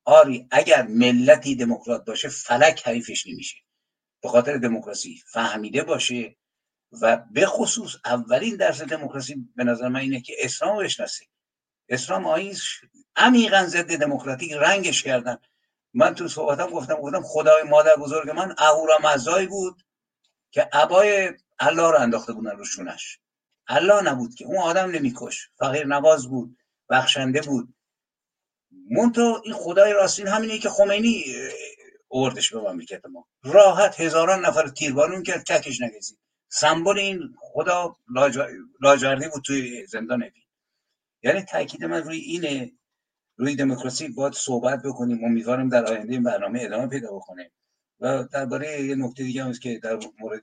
آری 0.05 0.47
اگر 0.51 0.87
ملتی 0.87 1.55
دموکرات 1.55 2.05
باشه 2.05 2.29
فلک 2.29 2.87
حریفش 2.87 3.27
نمیشه. 3.27 3.57
به 4.21 4.29
خاطر 4.29 4.57
دموکراسی 4.57 5.23
فهمیده 5.25 5.83
باشه 5.83 6.35
و 7.01 7.17
به 7.31 7.45
خصوص 7.45 7.95
اولین 8.05 8.55
درس 8.55 8.81
دموکراسی 8.81 9.49
به 9.55 9.63
نظر 9.63 9.87
من 9.87 9.99
اینه 9.99 10.21
که 10.21 10.35
اسلام 10.39 10.83
بشناسه. 10.83 11.25
اسلام 11.89 12.25
آیین 12.25 12.55
عمیقا 13.15 13.65
ضد 13.67 13.95
دموکراتیک 13.95 14.51
رنگش 14.53 15.03
کردن. 15.03 15.37
من 15.93 16.15
تو 16.15 16.27
صحبتم 16.27 16.69
گفتم 16.69 16.95
گفتم 16.95 17.21
خدای 17.21 17.63
مادر 17.63 17.95
بزرگ 17.95 18.29
من 18.29 18.55
اهورامزدایی 18.57 19.47
بود 19.47 19.83
که 20.51 20.69
عبای 20.73 21.33
الله 21.59 21.91
رو 21.91 21.99
انداخته 21.99 22.33
بودن 22.33 22.51
روشونش 22.51 23.19
الله 23.67 24.01
نبود 24.01 24.35
که 24.35 24.45
اون 24.45 24.57
آدم 24.57 24.91
نمیکش 24.91 25.49
فقیر 25.55 25.87
نواز 25.87 26.27
بود 26.27 26.57
بخشنده 26.89 27.41
بود. 27.41 27.73
مونتو 28.89 29.41
این 29.43 29.53
خدای 29.53 29.93
راستین 29.93 30.27
همینه 30.27 30.57
که 30.57 30.69
خمینی 30.69 31.23
اوردش 32.11 32.53
به 32.53 32.59
مملکت 32.59 33.05
ما. 33.05 33.27
راحت 33.43 33.99
هزاران 33.99 34.45
نفر 34.45 34.67
تیربارون 34.67 35.23
کرد 35.23 35.43
ککش 35.43 35.81
نگزید. 35.81 36.19
سمبل 36.49 36.99
این 36.99 37.35
خدا 37.39 37.97
لاجوردی 38.81 39.27
بود 39.33 39.43
توی 39.43 39.85
زندان 39.87 40.19
بین 40.19 40.43
یعنی 41.23 41.41
تاکید 41.41 41.85
من 41.85 42.03
روی 42.03 42.17
اینه 42.17 42.71
روی 43.37 43.55
دموکراسی 43.55 44.07
باید 44.07 44.33
صحبت 44.33 44.81
بکنیم. 44.85 45.23
امیدوارم 45.23 45.69
در 45.69 45.85
آینده 45.85 46.13
این 46.13 46.23
برنامه 46.23 46.59
ادامه 46.61 46.87
پیدا 46.87 47.15
بکنه. 47.15 47.51
و 47.99 48.23
درباره 48.23 48.81
یه 48.81 48.95
نکته 48.95 49.23
دیگه 49.23 49.43
هم 49.43 49.53
که 49.53 49.79
در 49.79 49.99
مورد 50.19 50.41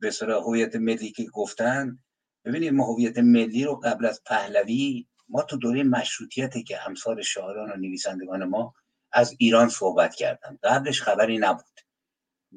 به 0.00 0.10
هویت 0.20 0.76
ملی 0.76 1.10
که 1.10 1.24
گفتن 1.24 1.98
ببینید 2.44 2.72
ما 2.72 2.84
هویت 2.92 3.18
ملی 3.18 3.64
رو 3.64 3.74
قبل 3.74 4.06
از 4.06 4.22
پهلوی 4.26 5.06
ما 5.28 5.42
تو 5.42 5.56
دوره 5.56 5.82
مشروطیت 5.82 6.64
که 6.66 6.86
امثال 6.88 7.22
شاعران 7.22 7.72
و 7.72 7.76
نویسندگان 7.76 8.44
ما 8.44 8.74
از 9.12 9.34
ایران 9.38 9.68
صحبت 9.68 10.14
کردن 10.14 10.58
قبلش 10.62 11.02
خبری 11.02 11.38
نبود. 11.38 11.80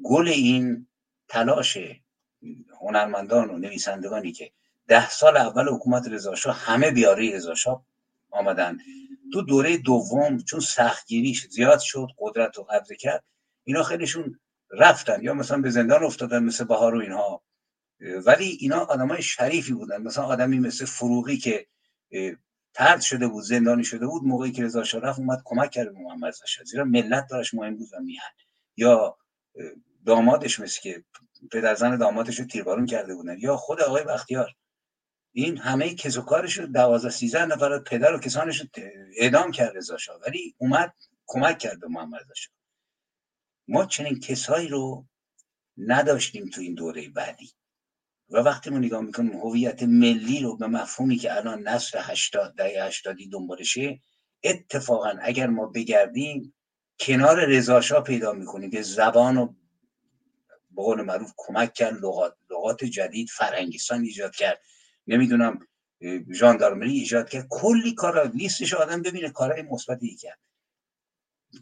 گل 0.02 0.28
این 0.28 0.88
تلاش 1.28 1.78
هنرمندان 2.80 3.50
و 3.50 3.58
نویسندگانی 3.58 4.32
که 4.32 4.52
ده 4.88 5.10
سال 5.10 5.36
اول 5.36 5.68
حکومت 5.68 6.08
رضاشاه 6.08 6.56
همه 6.56 6.90
بیاری 6.90 7.32
رضاشاه 7.32 7.86
آمدن. 8.30 8.78
تو 9.32 9.42
دوره 9.42 9.78
دوم 9.78 10.38
چون 10.38 10.60
سختگیریش 10.60 11.46
زیاد 11.46 11.78
شد 11.80 12.08
قدرت 12.18 12.56
رو 12.56 12.62
قبضه 12.62 12.96
کرد 12.96 13.24
اینا 13.64 13.82
خیلیشون 13.82 14.40
رفتن. 14.70 15.22
یا 15.22 15.34
مثلا 15.34 15.60
به 15.60 15.70
زندان 15.70 16.04
افتادن 16.04 16.42
مثل 16.42 16.64
بهار 16.64 16.94
و 16.94 17.00
اینها. 17.00 17.42
ولی 18.00 18.58
اینا 18.60 18.78
آدمای 18.78 19.22
شریفی 19.22 19.72
بودن. 19.72 20.02
مثلا 20.02 20.24
آدمی 20.24 20.58
مثل 20.58 20.84
فروغی 20.84 21.36
که 21.36 21.66
ترد 22.74 23.00
شده 23.00 23.28
بود 23.28 23.44
زندانی 23.44 23.84
شده 23.84 24.06
بود 24.06 24.24
موقعی 24.24 24.52
که 24.52 24.64
رضا 24.64 24.84
شاه 24.84 25.18
اومد 25.18 25.42
کمک 25.44 25.70
کرد 25.70 25.92
به 25.92 25.98
محمد 25.98 26.28
رضا 26.28 26.64
زیرا 26.64 26.84
ملت 26.84 27.26
دارش 27.30 27.54
مهم 27.54 27.76
بود 27.76 27.88
و 27.92 28.00
میهن. 28.00 28.30
یا 28.76 29.16
دامادش 30.06 30.60
مثل 30.60 30.80
که 30.80 31.04
پدر 31.52 31.74
زن 31.74 31.96
دامادش 31.96 32.38
رو 32.38 32.44
تیربارون 32.44 32.86
کرده 32.86 33.14
بودن 33.14 33.38
یا 33.38 33.56
خود 33.56 33.80
آقای 33.80 34.04
بختیار. 34.04 34.54
این 35.32 35.58
همه 35.58 35.94
کس 35.94 36.16
و 36.16 36.22
کارش 36.22 36.58
رو 36.58 36.66
دوازده 36.66 37.10
سیزده 37.10 37.46
نفر 37.46 37.78
پدر 37.78 38.14
و 38.14 38.18
کسانش 38.18 38.60
رو 38.60 38.66
اعدام 39.18 39.50
کرد 39.50 39.76
رضا 39.76 39.96
شاه. 39.96 40.20
ولی 40.26 40.54
اومد 40.58 40.94
کمک 41.26 41.58
کرد 41.58 41.80
به 41.80 41.88
محمد 41.88 42.20
رضا 42.20 42.34
شاه. 42.34 42.54
ما 43.68 43.84
چنین 43.84 44.20
کسایی 44.20 44.68
رو 44.68 45.06
نداشتیم 45.78 46.48
تو 46.48 46.60
این 46.60 46.74
دوره 46.74 47.08
بعدی. 47.08 47.52
و 48.30 48.38
وقتی 48.38 48.70
ما 48.70 48.78
نگاه 48.78 49.00
می‌کنیم 49.00 49.32
هویت 49.32 49.82
ملی 49.82 50.40
رو 50.40 50.56
به 50.56 50.66
مفهومی 50.66 51.16
که 51.16 51.36
الان 51.36 51.68
نسل 51.68 51.98
هشتاد 52.02 52.54
ده 52.54 52.84
هشتادی 52.84 53.28
دنبالشه 53.28 54.00
اتفاقا 54.44 55.14
اگر 55.20 55.46
ما 55.46 55.66
بگردیم 55.66 56.54
کنار 57.00 57.46
رضاشاه 57.46 58.04
پیدا 58.04 58.32
می‌کنیم 58.32 58.70
که 58.70 58.82
زبان 58.82 59.36
و 59.36 59.46
به 60.70 60.82
قول 60.82 61.02
معروف 61.02 61.32
کمک 61.36 61.72
کرد 61.72 61.94
لغات, 61.94 62.36
لغات 62.50 62.84
جدید 62.84 63.28
فرنگستان 63.30 64.02
ایجاد 64.02 64.34
کرد. 64.34 64.60
نمی‌دونم 65.06 65.58
ژاندارمری 66.34 66.92
ایجاد 66.92 67.28
کرد. 67.28 67.46
کلی 67.50 67.94
کارا 67.94 68.22
لیستش 68.22 68.74
آدم 68.74 69.02
ببینه 69.02 69.30
کارهای 69.30 69.62
مثبتی 69.62 70.16
کرد. 70.16 70.38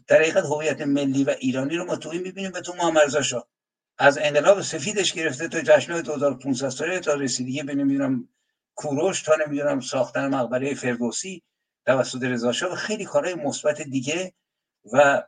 در 0.07 0.21
حقیقت 0.21 0.43
هویت 0.43 0.81
ملی 0.81 1.23
و 1.23 1.35
ایرانی 1.39 1.75
رو 1.75 1.85
ما 1.85 1.95
توی 1.95 2.17
می‌بینیم 2.17 2.51
به 2.51 2.61
تو 2.61 2.73
محمد 2.73 3.21
شاه. 3.21 3.52
از 3.97 4.17
انقلاب 4.17 4.61
سفیدش 4.61 5.13
گرفته 5.13 5.47
تا 5.47 5.61
جشن 5.61 6.01
2500 6.01 6.69
ساله 6.69 6.99
تا 6.99 7.13
رسیدگی 7.13 7.63
به 7.63 7.75
نمی‌دونم 7.75 8.29
کوروش 8.75 9.21
تا 9.21 9.33
نمی‌دونم 9.47 9.79
ساختن 9.79 10.27
مقبره 10.27 10.73
فردوسی 10.73 11.43
توسط 11.85 12.23
رضا 12.23 12.49
و 12.71 12.75
خیلی 12.75 13.05
کارهای 13.05 13.35
مثبت 13.35 13.81
دیگه 13.81 14.33
و 14.93 15.23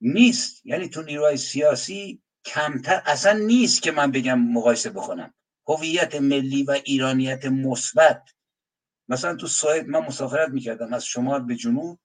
نیست. 0.00 0.66
یعنی 0.66 0.88
تو 0.88 1.02
نیروهای 1.02 1.36
سیاسی 1.36 2.22
کمتر 2.44 3.02
اصلا 3.06 3.32
نیست 3.32 3.82
که 3.82 3.90
من 3.92 4.10
بگم 4.10 4.38
مقایسه 4.38 4.90
بکنم. 4.90 5.34
هویت 5.68 6.14
ملی 6.14 6.62
و 6.62 6.70
ایرانیت 6.84 7.44
مثبت. 7.44 8.22
مثلا 9.08 9.36
تو 9.36 9.46
سوئد 9.46 9.86
من 9.86 10.00
مسافرت 10.00 10.48
می‌کردم 10.48 10.92
از 10.92 11.04
شمال 11.04 11.42
به 11.42 11.54
جنوب. 11.54 11.98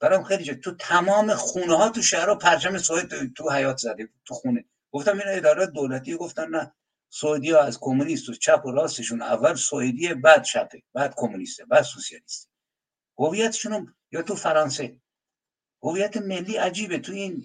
برام 0.00 0.24
خیلی 0.24 0.44
جد. 0.44 0.60
تو 0.60 0.74
تمام 0.74 1.34
خونه 1.34 1.76
ها 1.76 1.88
تو 1.88 2.02
شهرها 2.02 2.34
پرچم 2.34 2.78
سوئد 2.78 3.32
تو 3.32 3.50
حیات 3.50 3.76
زده 3.76 4.08
تو 4.24 4.34
خونه. 4.34 4.64
گفتم 4.96 5.18
این 5.18 5.28
اداره 5.28 5.66
دولتی 5.66 6.16
گفتن 6.16 6.48
نه 6.48 6.72
سعودی 7.08 7.50
ها 7.50 7.60
از 7.60 7.78
کمونیست 7.80 8.28
و 8.28 8.34
چپ 8.34 8.66
و 8.66 8.70
راستشون 8.70 9.22
اول 9.22 9.54
سعودی 9.54 10.14
بعد 10.14 10.44
چپه 10.44 10.82
بعد 10.94 11.14
کمونیسته 11.16 11.64
بعد 11.64 11.82
سوسیالیسته. 11.82 12.48
هویتشون 13.18 13.94
یا 14.10 14.22
تو 14.22 14.34
فرانسه. 14.34 15.00
هویت 15.82 16.16
ملی 16.16 16.56
عجیبه. 16.56 16.98
تو 16.98 17.12
این 17.12 17.44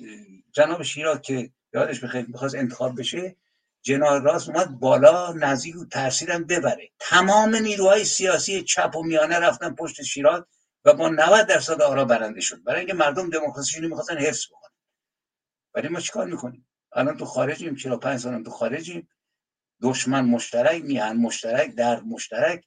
جناب 0.51 0.83
شیراز 0.83 1.21
که 1.21 1.51
یادش 1.73 1.99
بخیر 1.99 2.25
می‌خواست 2.27 2.55
انتخاب 2.55 2.99
بشه 2.99 3.35
جنرال 3.81 4.21
راست 4.21 4.49
اومد 4.49 4.79
بالا 4.79 5.33
نزدیک 5.33 5.75
و 5.77 5.85
ترسیدم 5.85 6.43
ببره. 6.43 6.89
تمام 6.99 7.55
نیروهای 7.55 8.03
سیاسی 8.03 8.63
چپ 8.63 8.95
و 8.95 9.03
میانه 9.03 9.39
رفتن 9.39 9.75
پشت 9.75 10.01
شیراز 10.01 10.43
و 10.85 10.93
با 10.93 11.09
90 11.09 11.47
درصد 11.47 11.81
آرا 11.81 12.05
برنده 12.05 12.41
شد. 12.41 12.63
برای 12.63 12.79
اینکه 12.79 12.93
مردم 12.93 13.29
دموکراسیشون 13.29 13.85
می‌خواستن 13.85 14.17
حفظ 14.17 14.47
بکنن. 14.47 14.71
ولی 15.73 15.87
ما 15.87 15.99
چیکار 15.99 16.27
می‌کنیم؟ 16.27 16.67
الان 16.93 17.17
تو 17.17 17.25
خارجیم 17.25 17.75
45 17.75 18.19
سال 18.19 18.43
تو 18.43 18.51
خارجیم. 18.51 19.09
دشمن 19.81 20.25
مشترک 20.25 20.83
میهن 20.83 21.17
مشترک 21.17 21.75
درد 21.75 22.03
مشترک. 22.03 22.65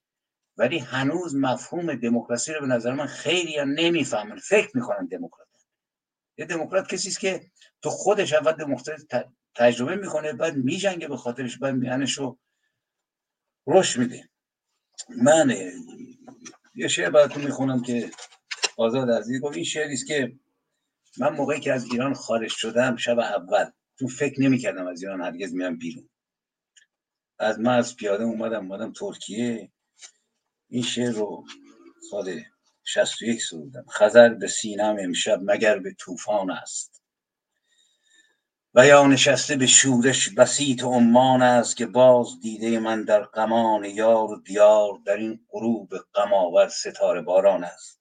ولی 0.57 0.79
هنوز 0.79 1.37
مفهوم 1.37 1.95
دموکراسی 1.95 2.53
رو 2.53 2.61
به 2.61 2.67
نظر 2.67 2.93
من 2.93 3.07
خیلی 3.07 3.57
نمی‌فهمن. 3.65 4.37
فکر 4.37 4.71
می‌کنن 4.75 5.07
دموکرات. 5.07 5.49
یه 6.39 6.47
دموکرات 6.47 6.89
کسی 6.89 7.09
است 7.09 7.21
که 7.21 7.51
تو 7.83 7.91
خودش 7.91 8.33
اول 8.33 8.53
دموکراسی 8.53 9.07
تجربه 9.55 9.97
می‌کنه 9.97 10.33
بعد 10.33 10.57
میجنگه 10.57 11.09
به 11.09 11.17
خاطرش 11.17 11.59
بعد 11.59 11.75
میهنش 11.75 12.13
رو 12.13 12.39
رشد 13.67 14.01
میده. 14.01 14.29
من 15.09 15.57
یه 16.75 16.89
شعر 16.89 17.11
براتون 17.11 17.45
می‌خونم 17.45 17.83
که 17.83 18.11
آزاد 18.77 19.11
عزیز. 19.11 19.41
گفت 19.41 19.57
این 19.57 19.65
شعری 19.65 19.93
است 19.93 20.07
که 20.07 20.39
من 21.19 21.29
موقعی 21.29 21.61
که 21.61 21.73
از 21.73 21.85
ایران 21.85 22.15
خارج 22.15 22.51
شدم 22.51 22.97
شب 22.97 23.19
اول 23.19 23.71
تو 23.99 24.09
فکر 24.09 24.41
نمی‌کردم 24.41 24.87
از 24.87 25.03
ایران 25.03 25.21
هرگز 25.21 25.55
میرم 25.55 25.79
بیرون. 25.79 26.09
از 27.39 27.61
من 27.61 27.79
از 27.79 27.97
پیاده 27.97 28.25
اومدم 28.25 28.59
اومدم 28.73 28.93
ترکیه. 28.93 29.73
این 30.69 30.83
شعر 30.83 31.13
رو 31.13 31.45
سال 32.11 32.41
61 32.85 33.43
سرودم 33.43 33.85
خزر 33.91 34.29
به 34.29 34.49
سینم 34.49 34.97
امشب 35.01 35.41
مگر 35.43 35.79
به 35.79 35.95
طوفان 35.99 36.51
است. 36.51 37.03
و 38.75 38.87
یا 38.87 39.07
نشسته 39.07 39.57
به 39.57 39.67
شورش 39.67 40.29
بسیط 40.29 40.85
عمان 40.85 41.43
است 41.43 41.77
که 41.77 41.87
باز 41.87 42.41
دیده 42.41 42.79
من 42.79 43.05
در 43.05 43.25
غمان 43.25 43.85
یار 43.85 44.31
و 44.31 44.41
دیار 44.41 45.01
در 45.07 45.17
این 45.17 45.47
غروب 45.51 45.93
غماور 46.15 46.69
ستاره 46.69 47.23
باران 47.23 47.65
است. 47.65 48.01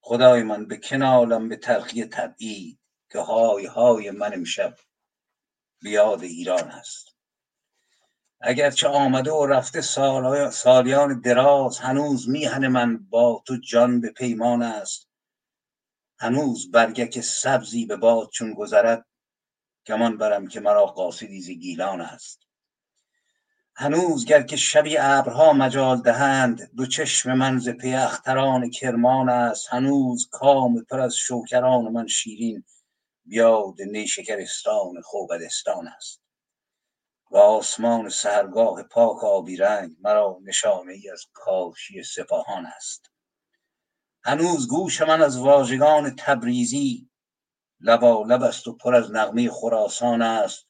خدای 0.00 0.42
من 0.42 0.66
به 0.66 0.76
کنالم 0.76 1.48
به 1.48 1.56
تلخی 1.56 2.04
تبعید. 2.04 2.78
که 3.10 3.18
های 3.18 3.66
های 3.66 4.10
من 4.10 4.34
امشب 4.34 4.74
بیاد 5.82 6.22
ایران 6.22 6.70
است 6.70 7.16
اگرچه 8.40 8.88
آمده 8.88 9.32
و 9.32 9.46
رفته 9.46 9.80
سالیان 10.50 11.20
دراز 11.20 11.78
هنوز 11.78 12.28
میهن 12.28 12.68
من 12.68 12.98
با 12.98 13.42
تو 13.46 13.56
جان 13.56 14.00
به 14.00 14.10
پیمان 14.10 14.62
است. 14.62 15.08
هنوز 16.18 16.70
برگک 16.70 17.20
سبزی 17.20 17.86
به 17.86 17.96
باد 17.96 18.28
چون 18.28 18.54
گذرد 18.54 19.06
گمان 19.86 20.18
برم 20.18 20.48
که 20.48 20.60
مرا 20.60 20.86
قاصدی 20.86 21.40
ز 21.40 21.50
گیلان 21.50 22.00
است. 22.00 22.40
هنوز 23.74 24.24
گر 24.24 24.42
که 24.42 24.56
شبی 24.56 24.96
ابرها 24.98 25.52
مجال 25.52 26.02
دهند 26.02 26.70
دو 26.76 26.86
چشم 26.86 27.32
من 27.34 27.58
ز 27.58 27.68
پی 27.68 27.92
اختران 27.94 28.70
کرمان 28.70 29.28
است. 29.28 29.66
هنوز 29.70 30.28
کام 30.32 30.84
پر 30.90 31.00
از 31.00 31.14
شوکران 31.14 31.84
من 31.84 32.06
شیرین 32.06 32.64
بیاد 33.26 33.82
نیشکرستان 33.82 35.00
خوبدستان 35.02 35.88
است. 35.88 36.22
و 37.30 37.36
آسمان 37.36 38.08
سهرگاه 38.08 38.82
پاک 38.82 39.24
آبی 39.24 39.56
رنگ 39.56 39.96
مرا 40.00 40.38
نشانه 40.42 40.92
ای 40.92 41.10
از 41.10 41.26
کاشی 41.32 42.02
سپاهان 42.02 42.66
است. 42.66 43.10
هنوز 44.24 44.68
گوش 44.68 45.02
من 45.02 45.22
از 45.22 45.38
واژگان 45.38 46.16
تبریزی 46.18 47.10
لبا 47.80 48.22
لب 48.22 48.42
است 48.42 48.68
و 48.68 48.76
پر 48.76 48.94
از 48.94 49.10
نغمه 49.10 49.50
خراسان 49.50 50.22
است. 50.22 50.66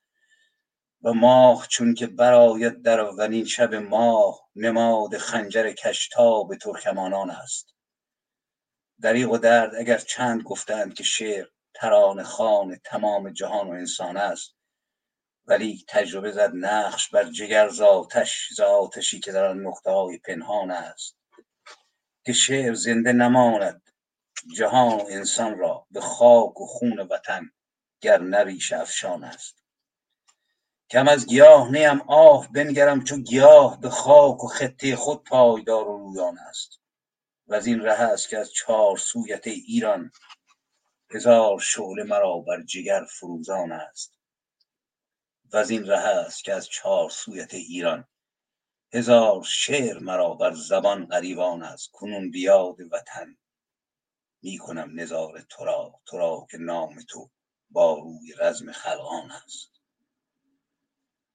و 1.03 1.13
ماه 1.13 1.67
چون 1.69 1.95
که 1.95 2.07
براید 2.07 2.83
در 2.83 3.01
اولین 3.01 3.45
شب 3.45 3.75
ماه 3.75 4.49
نماد 4.57 5.19
خنجر 5.19 5.73
کشتاب 5.73 6.57
ترکمانان 6.57 7.31
است. 7.31 7.75
دریغ 9.03 9.31
و 9.31 9.39
درد 9.39 9.75
اگر 9.75 9.99
چند 9.99 10.43
گفتند 10.43 10.95
که 10.95 11.05
شعر 11.05 11.47
تران 11.77 12.23
خان 12.23 12.77
تمام 12.85 13.31
جهان 13.31 13.69
و 13.69 13.71
انسان 13.71 14.17
است. 14.17 14.55
ولی 15.47 15.85
تجربه 15.89 16.33
زد 16.33 16.51
نقش 16.55 17.09
بر 17.09 17.25
جگر 17.25 17.69
زاتش 17.69 18.49
زاتشی 18.57 19.21
که 19.21 19.33
در 19.33 19.45
آن 19.45 19.73
پنهان 20.25 20.71
است. 20.71 21.17
که 22.27 22.33
شعر 22.33 22.75
زنده 22.75 23.13
نماند 23.13 23.83
جهان 24.57 25.01
و 25.01 25.05
انسان 25.09 25.59
را 25.59 25.87
به 25.91 26.01
خاک 26.01 26.61
و 26.61 26.67
خون 26.67 27.01
وطن 27.01 27.51
گر 28.01 28.19
نریش 28.19 28.73
افشان 28.73 29.25
است. 29.25 29.63
کم 30.91 31.09
از 31.09 31.27
گیاه 31.27 31.71
نیم 31.71 32.01
آه 32.01 32.53
بنگرم 32.53 33.05
چون 33.05 33.23
گیاه 33.23 33.81
به 33.81 33.91
خاک 33.91 34.45
و 34.45 34.49
خطه 34.49 34.97
خود 34.97 35.25
پایدار 35.25 35.89
و 35.89 35.99
رویان 35.99 36.39
است. 36.39 36.81
و 37.47 37.55
از 37.55 37.67
این 37.67 37.81
ره 37.81 38.01
است 38.01 38.29
که 38.29 38.39
از 38.39 38.53
چهار 38.53 38.97
سویت 38.97 39.47
ایران 39.47 40.11
هزار 41.11 41.61
شعله 41.61 42.03
مرا 42.03 42.39
بر 42.39 42.63
جگر 42.63 43.05
فروزان 43.05 43.73
است. 43.73 44.19
و 45.53 45.57
این 45.57 45.87
ره 45.87 45.99
است 45.99 46.45
که 46.45 46.55
از 46.55 46.69
چهار 46.69 47.11
سویت 47.11 47.55
ایران 47.55 48.09
هزار 48.93 49.43
شعر 49.43 49.99
مرا 49.99 50.35
بر 50.35 50.55
زبان 50.55 51.07
غریبان 51.07 51.63
است. 51.63 51.91
کنون 51.91 52.31
بیاد 52.31 52.77
وطن 52.93 53.37
می 54.43 54.59
کنم 54.59 55.01
نظاره 55.01 55.47
تو 55.49 55.65
را 55.65 56.01
تو 56.07 56.19
را 56.19 56.47
که 56.51 56.59
نام 56.59 57.03
تو 57.09 57.31
با 57.71 57.99
روی 57.99 58.35
رزم 58.39 58.73
خلقان 58.73 59.31
است. 59.31 59.71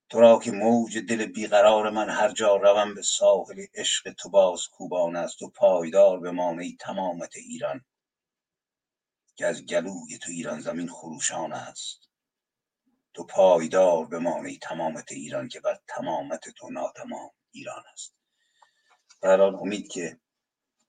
تو 0.10 0.20
را 0.20 0.40
که 0.40 0.52
موج 0.52 0.98
دل 0.98 1.26
بیقرار 1.26 1.90
من 1.90 2.10
هر 2.10 2.32
جا 2.32 2.56
روم 2.56 2.96
به 2.96 3.02
ساحل 3.02 3.66
عشق 3.76 4.12
تو 4.14 4.30
باز 4.30 4.68
کوبان 4.68 5.16
است 5.16 5.42
و 5.42 5.50
پایدار 5.50 6.20
به 6.20 6.32
مانه 6.32 6.76
تمامت 6.80 7.38
ایران. 7.38 7.86
که 9.36 9.46
از 9.46 9.66
گلوی 9.66 10.18
تو 10.22 10.32
ایران 10.32 10.60
زمین 10.60 10.88
خروشان 10.88 11.54
است. 11.54 12.10
تو 13.14 13.24
پایدار 13.24 14.06
به 14.06 14.20
مانه 14.20 14.58
تمامت 14.58 15.12
ایران 15.12 15.48
که 15.48 15.60
بر 15.60 15.80
تمامت 15.88 16.50
تو 16.50 16.70
ناتمام 16.70 17.32
ایران 17.52 17.84
است. 17.94 18.16
در 19.22 19.42
امید 19.42 19.88
که 19.88 20.18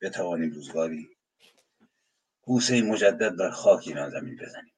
بتوانیم 0.00 0.50
روزگاری 0.50 1.08
بوسه 2.42 2.82
مجدد 2.82 3.36
بر 3.36 3.50
خاک 3.50 3.84
ایران 3.86 4.10
زمین 4.10 4.36
بزنیم. 4.36 4.74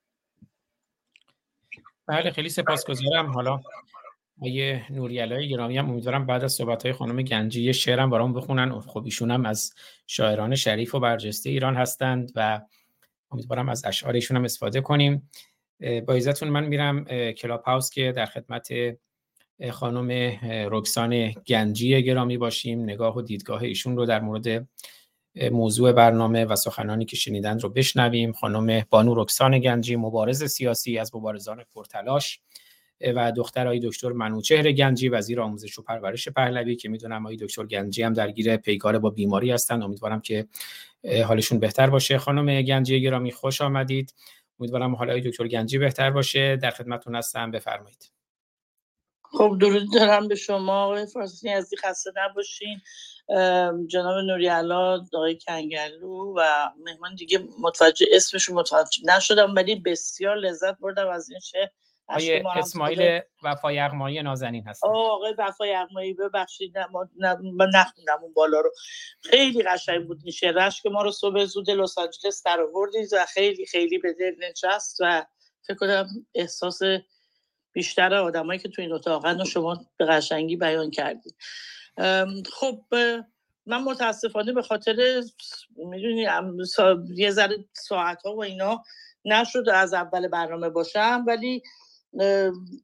بله 2.06 2.30
خیلی 2.30 2.48
سپاسگزارم. 2.48 3.32
حالا 3.32 3.60
آیه 4.42 4.86
نوریالای 4.90 5.48
گرامی 5.48 5.78
هم 5.78 5.90
امیدوارم 5.90 6.26
بعد 6.26 6.44
از 6.44 6.52
صحبت 6.52 6.82
های 6.82 6.92
خانم 6.92 7.22
گنجی 7.22 7.74
شعرم 7.74 8.10
برام 8.10 8.32
بخونن. 8.32 8.80
خب 8.80 9.04
ایشون 9.04 9.30
هم 9.30 9.46
از 9.46 9.74
شاعران 10.06 10.54
شریف 10.54 10.94
و 10.94 11.00
برجسته 11.00 11.50
ایران 11.50 11.76
هستند 11.76 12.32
و 12.34 12.60
امیدوارم 13.30 13.68
از 13.68 13.84
اشعار 13.84 14.14
ایشون 14.14 14.36
هم 14.36 14.44
استفاده 14.44 14.80
کنیم. 14.80 15.30
با 16.06 16.14
ایزتون 16.14 16.48
من 16.48 16.64
میرم 16.64 17.04
کلاب 17.32 17.62
هاوس 17.62 17.90
که 17.90 18.12
در 18.12 18.26
خدمت 18.26 18.68
خانم 19.70 20.10
رکسان 20.70 21.30
گنجی 21.30 22.02
گرامی 22.02 22.38
باشیم. 22.38 22.82
نگاه 22.82 23.16
و 23.16 23.22
دیدگاه 23.22 23.62
ایشون 23.62 23.96
رو 23.96 24.06
در 24.06 24.20
مورد 24.20 24.68
موضوع 25.52 25.92
برنامه 25.92 26.44
و 26.44 26.56
سخنانی 26.56 27.04
که 27.04 27.16
شنیدن 27.16 27.60
رو 27.60 27.68
بشنویم. 27.68 28.32
خانم 28.32 28.82
بانو 28.90 29.14
رکسان 29.14 29.58
گنجی 29.58 29.96
مبارز 29.96 30.44
سیاسی 30.44 30.98
از 30.98 31.14
مبارزان 31.14 31.64
پرتلاش. 31.74 32.40
و 33.12 33.32
دختر 33.32 33.66
آقای 33.66 33.80
دکتر 33.80 34.12
منوچهر 34.12 34.72
گنجی 34.72 35.08
وزیر 35.08 35.40
آموزش 35.40 35.78
و 35.78 35.82
پرورش 35.82 36.28
پهلوی 36.28 36.76
که 36.76 36.88
می‌دونم 36.88 37.26
آقای 37.26 37.36
دکتر 37.36 37.66
گنجی 37.66 38.02
هم 38.02 38.12
درگیر 38.12 38.56
پیکار 38.56 38.98
با 38.98 39.10
بیماری 39.10 39.50
هستن. 39.50 39.82
امیدوارم 39.82 40.20
که 40.20 40.46
حالشون 41.26 41.58
بهتر 41.58 41.90
باشه. 41.90 42.18
خانم 42.18 42.62
گنجی 42.62 43.02
گرامی 43.02 43.32
خوش 43.32 43.60
آمدید. 43.60 44.14
امیدوارم 44.60 44.94
حال 44.94 45.10
آقای 45.10 45.30
دکتر 45.30 45.48
گنجی 45.48 45.78
بهتر 45.78 46.10
باشه. 46.10 46.56
در 46.56 46.70
خدمتتون 46.70 47.14
هستم. 47.14 47.50
بفرمایید. 47.50 48.10
خب 49.22 49.56
درود 49.60 49.94
دارم 49.94 50.28
به 50.28 50.34
شما. 50.34 50.84
آقای 50.84 51.06
فارسی 51.06 51.50
ازی 51.50 51.76
خسته 51.76 52.10
نباشین. 52.16 52.80
جناب 53.86 54.24
نوری 54.26 54.46
علا 54.46 55.04
آقای 55.14 55.38
کنگلو 55.46 56.34
و 56.36 56.70
مهمان 56.84 57.14
دیگه 57.14 57.38
متوجه 57.60 58.06
اسمشون 58.12 58.56
متوجه 58.56 59.02
نشدم 59.04 59.54
ولی 59.54 59.74
بسیار 59.74 60.36
لذت 60.36 60.78
بردم 60.78 61.08
از 61.08 61.30
این 61.30 61.40
شعر 61.40 61.68
آقای 62.08 62.42
اسماعیل 62.56 63.20
وفای 63.42 63.78
اقمایی 63.78 64.22
نازنین 64.22 64.64
هست 64.66 64.84
آقای 64.84 65.34
وفای 65.38 65.74
اقمایی 65.74 66.14
ببخشید 66.14 66.78
من 67.58 67.70
نخوندم 67.74 68.18
اون 68.22 68.32
بالا 68.32 68.60
رو. 68.60 68.72
خیلی 69.20 69.62
قشنگ 69.62 70.06
بود 70.06 70.20
این 70.22 70.32
شعرش 70.32 70.82
که 70.82 70.90
ما 70.90 71.02
رو 71.02 71.10
صبح 71.10 71.44
زود 71.44 71.70
لس 71.70 71.98
آنجلس 71.98 72.42
در 72.42 72.60
آوردید 72.60 73.08
و 73.12 73.26
خیلی 73.26 73.66
خیلی 73.66 73.98
به 73.98 74.12
دل 74.12 74.34
نشست 74.50 74.96
و 75.00 75.26
فکر 75.66 75.76
کنم 75.76 76.08
احساس 76.34 76.80
بیشتر 77.72 78.14
آدمایی 78.14 78.60
که 78.60 78.68
تو 78.68 78.82
این 78.82 78.92
اتاقن 78.92 79.38
رو 79.38 79.44
شما 79.44 79.86
به 79.96 80.04
قشنگی 80.04 80.56
بیان 80.56 80.90
کردید. 80.90 81.36
خب 82.52 82.80
من 83.66 83.82
متاسفانه 83.82 84.52
به 84.52 84.62
خاطر 84.62 85.22
می‌دونی 85.76 86.26
یه 87.16 87.30
ذره 87.30 87.56
ساعت 87.72 88.22
ها 88.22 88.36
و 88.36 88.44
اینا 88.44 88.82
نشد 89.24 89.68
از 89.68 89.94
اول 89.94 90.28
برنامه 90.28 90.68
باشم 90.68 91.24
ولی 91.26 91.62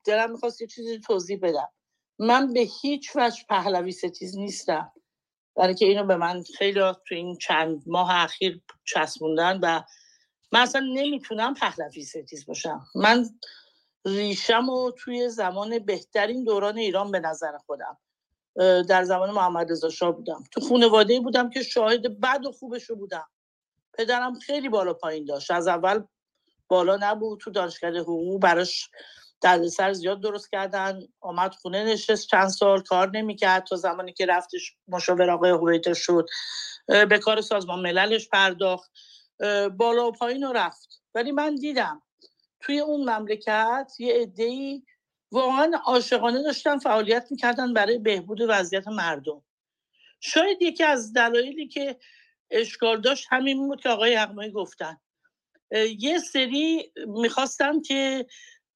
دلم 0.04 0.32
می‌خواست 0.32 0.60
یه 0.60 0.66
چیزی 0.66 1.00
توضیح 1.00 1.38
بدم. 1.42 1.68
من 2.18 2.52
به 2.52 2.68
هیچ 2.82 3.10
وجه 3.16 3.42
پهلوی 3.48 3.92
ستیز 3.92 4.38
نیستم. 4.38 4.92
برای 5.56 5.74
که 5.74 5.86
اینو 5.86 6.04
به 6.04 6.16
من 6.16 6.42
خیلی 6.58 6.80
تو 6.80 7.14
این 7.14 7.36
چند 7.36 7.82
ماه 7.86 8.10
اخیر 8.14 8.62
چسبوندن 8.84 9.60
و 9.62 9.82
من 10.52 10.60
اصلا 10.60 10.80
نمی‌تونم 10.94 11.54
پهلوی 11.54 12.04
ستیز 12.04 12.46
باشم. 12.46 12.86
من 12.94 13.26
ریشم 14.06 14.68
و 14.68 14.90
توی 14.90 15.28
زمان 15.28 15.78
بهترین 15.78 16.44
دوران 16.44 16.78
ایران 16.78 17.10
به 17.10 17.20
نظر 17.20 17.58
خودم 17.66 17.98
در 18.88 19.04
زمان 19.04 19.30
محمد 19.30 19.70
رضا 19.70 19.90
شاه 19.90 20.12
بودم. 20.12 20.44
تو 20.52 20.60
خانواده 20.60 21.20
بودم 21.20 21.50
که 21.50 21.62
شاهد 21.62 22.20
بد 22.20 22.46
و 22.46 22.52
خوبش 22.52 22.90
بودم. 22.90 23.28
پدرم 23.98 24.38
خیلی 24.38 24.68
بالا 24.68 24.94
پایین 24.94 25.24
داشت. 25.24 25.50
از 25.50 25.68
اول 25.68 26.04
بالا 26.68 26.98
نبود 27.00 27.40
تو 27.40 27.50
دانشگاه 27.50 27.98
حقوق 27.98 28.40
براش 28.40 28.90
دردسر 29.40 29.92
زیاد 29.92 30.20
درست 30.20 30.50
کردن. 30.50 31.00
آمد 31.20 31.54
خونه 31.54 31.84
نشست 31.84 32.28
چند 32.28 32.48
سال 32.48 32.82
کار 32.82 33.10
نمی‌کرد 33.10 33.64
تا 33.64 33.76
زمانی 33.76 34.12
که 34.12 34.26
رفتش 34.26 34.76
مشاور 34.88 35.30
آقای 35.30 35.50
هویتا 35.50 35.94
شد. 35.94 36.26
به 36.86 37.18
کار 37.18 37.40
سازمان 37.40 37.80
مللش 37.80 38.28
پرداخت. 38.28 38.90
بالا 39.76 40.08
و 40.08 40.12
پایین 40.12 40.42
رو 40.42 40.52
رفت. 40.52 41.02
ولی 41.14 41.32
من 41.32 41.54
دیدم 41.54 42.02
توی 42.60 42.80
اون 42.80 43.10
مملکت 43.10 43.92
یه 43.98 44.14
عده‌ای 44.14 44.82
واقعا 45.32 45.72
عاشقانه 45.84 46.42
داشتن 46.42 46.78
فعالیت 46.78 47.26
می‌کردن 47.30 47.74
برای 47.74 47.98
بهبود 47.98 48.38
وضعیت 48.48 48.88
مردم. 48.88 49.42
شاید 50.20 50.62
یکی 50.62 50.84
از 50.84 51.12
دلایلی 51.12 51.68
که 51.68 51.98
اشکال 52.50 53.00
داشت 53.00 53.26
همین 53.30 53.68
بود 53.68 53.80
که 53.80 53.88
آقای 53.88 54.14
حقمایی 54.14 54.50
گفتن. 54.50 55.00
یه 55.98 56.18
سری 56.18 56.92
می‌خواستن 57.06 57.80
که 57.80 58.26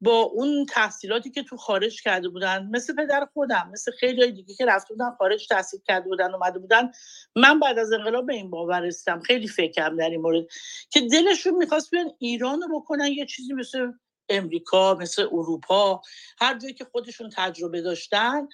با 0.05 0.21
اون 0.21 0.67
تحصیلاتی 0.67 1.31
که 1.31 1.43
تو 1.43 1.57
خارج 1.57 2.03
کرده 2.03 2.29
بودن 2.29 2.69
مثل 2.73 2.95
پدر 2.95 3.29
خودم 3.33 3.71
مثل 3.73 3.93
خیلی 3.93 4.33
دیگه 4.33 4.55
که 4.55 4.67
رفته 4.67 4.95
بودن 4.95 5.11
خارج 5.19 5.49
تحصیل 5.49 5.81
کرده 5.87 6.09
بودن 6.09 6.35
اومده 6.35 6.59
بودن. 6.59 6.91
من 7.37 7.61
بعد 7.61 7.79
از 7.79 7.93
انقلاب 7.93 8.27
به 8.27 8.35
این 8.35 8.51
باور 8.51 8.81
رسیدم. 8.81 9.21
خیلی 9.21 9.49
فکرم 9.49 9.97
در 9.97 10.11
این 10.11 10.21
مورد 10.21 10.47
که 10.91 11.01
دلشون 11.01 11.55
می‌خواست 11.55 11.91
بیان 11.91 12.11
ایران 12.19 12.63
رو 12.63 12.81
بکنن 12.81 13.07
یه 13.07 13.27
چیزی 13.27 13.53
مثل 13.53 13.93
امریکا 14.29 14.95
مثل 14.95 15.23
اروپا 15.23 16.03
هر 16.41 16.59
جایی 16.59 16.75
که 16.75 16.85
خودشون 16.85 17.31
تجربه 17.37 17.83
داشتن. 17.83 18.49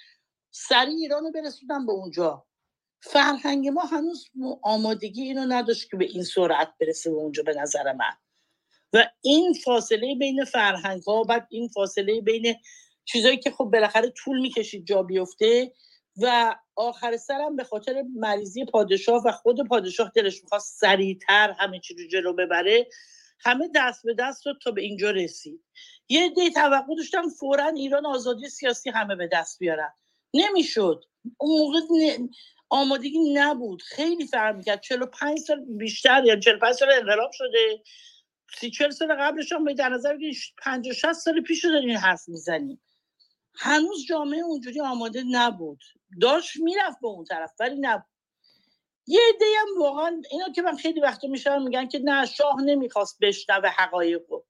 سریع 0.51 0.95
ایران 0.95 1.23
رو 1.23 1.31
برسوندن 1.31 1.85
به 1.85 1.91
اونجا. 1.91 2.45
فرهنگ 3.03 3.67
ما 3.67 3.81
هنوز 3.81 4.29
آمادگی 4.63 5.21
اینو 5.21 5.45
نداشت 5.47 5.89
که 5.89 5.97
به 5.97 6.05
این 6.05 6.23
سرعت 6.23 6.73
برسه 6.79 7.09
به 7.09 7.15
اونجا 7.15 7.43
به 7.43 7.53
نظر 7.53 7.93
من. 7.93 8.30
و 8.93 9.09
این 9.21 9.53
فاصله 9.53 10.15
بین 10.15 10.45
فرهنگ 10.45 11.03
ها 11.03 11.23
بعد 11.23 11.47
این 11.49 11.67
فاصله 11.67 12.21
بین 12.21 12.55
چیزایی 13.05 13.37
که 13.37 13.51
خب 13.51 13.65
بالاخره 13.65 14.09
طول 14.09 14.39
می‌کشید 14.41 14.85
جا 14.85 15.03
بیفته 15.03 15.71
و 16.21 16.55
آخر 16.75 17.17
سرم 17.17 17.55
به 17.55 17.63
خاطر 17.63 18.03
مریضی 18.15 18.65
پادشاه 18.65 19.23
و 19.25 19.31
خود 19.31 19.67
پادشاه 19.67 20.11
دلش 20.15 20.43
می‌خواست 20.43 20.79
سریعتر 20.79 21.55
همه 21.59 21.79
چی 21.79 21.93
رو 21.93 22.07
جلو 22.07 22.33
ببره 22.33 22.87
همه 23.39 23.69
دست 23.75 24.05
به 24.05 24.13
دست 24.13 24.47
رو 24.47 24.53
تا 24.63 24.71
به 24.71 24.81
اینجا 24.81 25.11
رسید. 25.11 25.63
یه 26.09 26.29
دی 26.29 26.51
توقع 26.51 26.95
داشتم 26.97 27.29
فورا 27.29 27.67
ایران 27.67 28.05
آزادی 28.05 28.49
سیاسی 28.49 28.89
همه 28.89 29.15
به 29.15 29.29
دست 29.31 29.59
بیارن. 29.59 29.93
نمی‌شد. 30.33 31.03
اون 31.37 31.59
موقع 31.59 32.17
آمادگی 32.69 33.19
نبود. 33.33 33.81
خیلی 33.81 34.27
فرق 34.27 34.55
می‌کرد. 34.55 34.81
45 34.81 35.39
سال 35.39 35.65
بیشتر 35.67 36.25
یا 36.25 36.39
45 36.39 36.75
سال 36.75 36.91
انقلاب 36.91 37.31
شده. 37.31 37.83
سی 38.59 38.71
چل 38.71 38.89
سال 38.89 39.15
قبلش 39.15 39.51
هم 39.51 39.73
در 39.73 39.89
نظر 39.89 40.15
بگیرید 40.15 40.37
50 40.57 40.93
60 40.93 41.13
سال 41.13 41.41
پیش 41.41 41.65
رو 41.65 41.75
این 41.75 41.97
حرف 41.97 42.29
می‌زنیم 42.29 42.81
هنوز 43.55 44.05
جامعه 44.05 44.39
اونجوری 44.39 44.81
آماده 44.81 45.23
نبود. 45.27 45.79
داشت 46.21 46.57
می‌رفت 46.57 46.99
به 47.01 47.07
اون 47.07 47.25
طرف 47.25 47.53
ولی 47.59 47.75
نبود. 47.79 48.05
یه 49.07 49.19
عده 49.35 49.45
هم 49.61 49.81
واقعا 49.81 50.21
اینا 50.31 50.49
که 50.49 50.61
من 50.61 50.77
خیلی 50.77 51.01
وقتا 51.01 51.27
میشم 51.27 51.61
میگن 51.61 51.87
که 51.87 51.99
نه 52.03 52.25
شاه 52.25 52.61
نمی‌خواست 52.61 53.17
بشنوه 53.21 53.69
حقایقو 53.69 54.41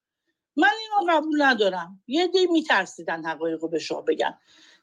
من 0.56 0.70
اینو 0.82 1.14
قبول 1.14 1.42
ندارم. 1.42 2.04
یه 2.08 2.24
عده 2.24 2.48
میترسیدن 2.52 3.26
حقایقو 3.26 3.68
به 3.68 3.80
شاه 3.80 4.06
بگن. 4.06 4.38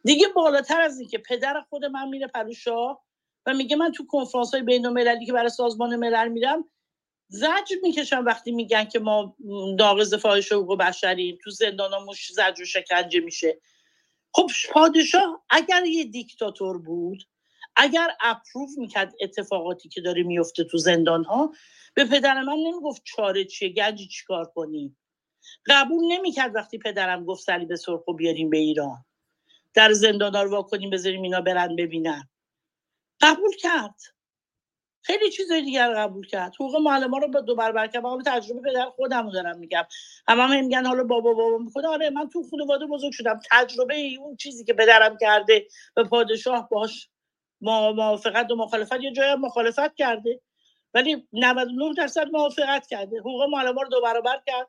دیگه 0.04 0.28
بالاتر 0.28 0.80
از 0.80 1.00
این 1.00 1.08
که 1.08 1.18
پدر 1.18 1.60
خود 1.68 1.84
من 1.84 2.08
میره 2.08 2.26
پلو 2.26 2.54
شاه 2.54 3.04
و 3.46 3.54
میگه 3.54 3.76
من 3.76 3.92
تو 3.92 4.06
کنفرانس 4.06 4.54
های 4.54 4.62
بین 4.62 4.86
المللی 4.86 5.26
که 5.26 5.32
برای 5.32 5.48
سازمان 5.48 5.96
ملل 5.96 6.28
میرم 6.28 6.64
زجر 7.28 7.76
می‌کشم 7.82 8.24
وقتی 8.24 8.52
میگن 8.52 8.84
که 8.84 8.98
ما 8.98 9.36
ناقض 9.78 10.14
فاحش 10.14 10.52
حقوق 10.52 10.78
بشریم 10.78 11.38
تو 11.44 11.50
زندان 11.50 12.04
مش 12.04 12.32
زجر 12.32 12.62
و 12.62 12.64
شکنجه 12.64 13.20
میشه. 13.20 13.60
خب 14.34 14.50
پادشاه 14.72 15.44
اگر 15.50 15.86
یه 15.86 16.04
دیکتاتور 16.04 16.78
بود 16.78 17.22
اگر 17.76 18.08
اپروف 18.20 18.70
می‌کرد 18.78 19.14
اتفاقاتی 19.20 19.88
که 19.88 20.00
داره 20.00 20.22
میفته 20.22 20.64
تو 20.64 20.78
زندان 20.78 21.24
ها 21.24 21.52
به 21.94 22.04
پدر 22.04 22.42
من 22.42 22.56
نمی‌گفت 22.56 23.02
چاره 23.04 23.44
چیه 23.44 23.68
گنجی 23.68 24.06
چیکار 24.08 24.44
کنیم 24.44 24.98
قبول 25.66 26.12
نمی‌کرد 26.12 26.56
وقتی 26.56 26.78
پدرم 26.78 27.24
گفت 27.24 27.44
صلیب 27.44 27.74
سرخ 27.74 28.04
بیاریم 28.18 28.50
به 28.50 28.58
ایران. 28.58 29.04
در 29.74 29.92
زندان 29.92 30.34
ها 30.34 30.42
رو 30.42 30.50
واکنیم 30.50 30.90
بذاریم 30.90 31.22
اینا 31.22 31.40
برن 31.40 31.76
ببینن. 31.76 32.28
قبول 33.22 33.56
کرد. 33.56 34.00
خیلی 35.02 35.30
چیزای 35.30 35.62
دیگر 35.62 35.94
قبول 35.94 36.26
کرد. 36.26 36.54
حقوق 36.54 36.76
معلم 36.76 37.14
رو 37.14 37.42
دو 37.42 37.54
برابر 37.54 37.86
کرد. 37.86 38.02
به 38.02 38.22
تجربه 38.26 38.70
پدر 38.70 38.90
خودم 38.96 39.30
دارم 39.30 39.58
میگم. 39.58 39.84
هم 40.28 40.40
هم 40.40 40.64
میگن 40.64 40.86
حالا 40.86 41.04
بابا 41.04 41.32
بابا 41.32 41.58
می‌کنه 41.58 41.88
آره 41.88 42.10
من 42.10 42.28
تو 42.28 42.42
خانواده 42.50 42.86
بزرگ 42.86 43.12
شدم. 43.12 43.40
تجربه 43.50 44.10
اون 44.20 44.36
چیزی 44.36 44.64
که 44.64 44.74
پدرم 44.74 45.16
کرده 45.20 45.66
به 45.94 46.04
پادشاه 46.04 46.68
باش. 46.68 47.08
موافقت 47.60 48.50
و 48.50 48.56
مخالفت 48.56 49.00
یه 49.00 49.12
جای 49.12 49.34
مخالفت 49.34 49.94
کرده. 49.94 50.40
ولی 50.94 51.28
99 51.32 51.94
درصد 51.94 52.26
موافقت 52.32 52.86
کرده. 52.86 53.20
حقوق 53.20 53.42
معلم 53.50 53.78
رو 53.78 53.88
دو 53.88 54.00
برابر 54.00 54.40
کرد. 54.46 54.68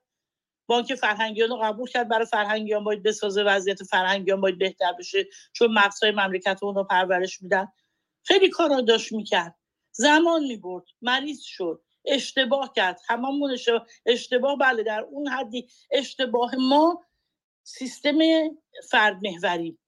بانک 0.68 0.96
فرهنگیان 0.96 1.50
رو 1.50 1.58
قبول 1.58 1.90
کرد. 1.90 2.10
برای 2.10 2.26
فرهنگیان 2.26 2.84
باید 2.84 3.04
بسازه 3.04 3.44
وضعیت 3.44 3.84
فرهنگیان 3.84 4.42
باید 4.42 4.58
بهتر 4.60 4.94
بشه. 5.00 5.28
چون 5.54 5.74
مقصای 5.74 6.12
مملکت 6.12 6.60
اون 6.64 6.76
رو 6.76 6.84
پرورش 6.84 7.42
میدن. 7.42 7.68
خیلی 8.24 8.50
کارا 8.50 8.82
داشت 8.82 9.14
می‌کرد. 9.14 9.59
زمان 10.00 10.44
می‌برد 10.44 10.84
مریض 11.02 11.42
شد 11.42 11.82
اشتباه 12.06 12.74
کرد 12.76 13.02
هممون 13.08 13.58
اشتباه 14.06 14.58
بله 14.58 14.84
در 14.84 15.02
اون 15.02 15.28
حدی 15.28 15.68
اشتباه 15.92 16.56
ما 16.56 17.06
سیستم 17.64 18.18
فرد 18.90 19.20
محوری 19.24 19.72
بود 19.72 19.80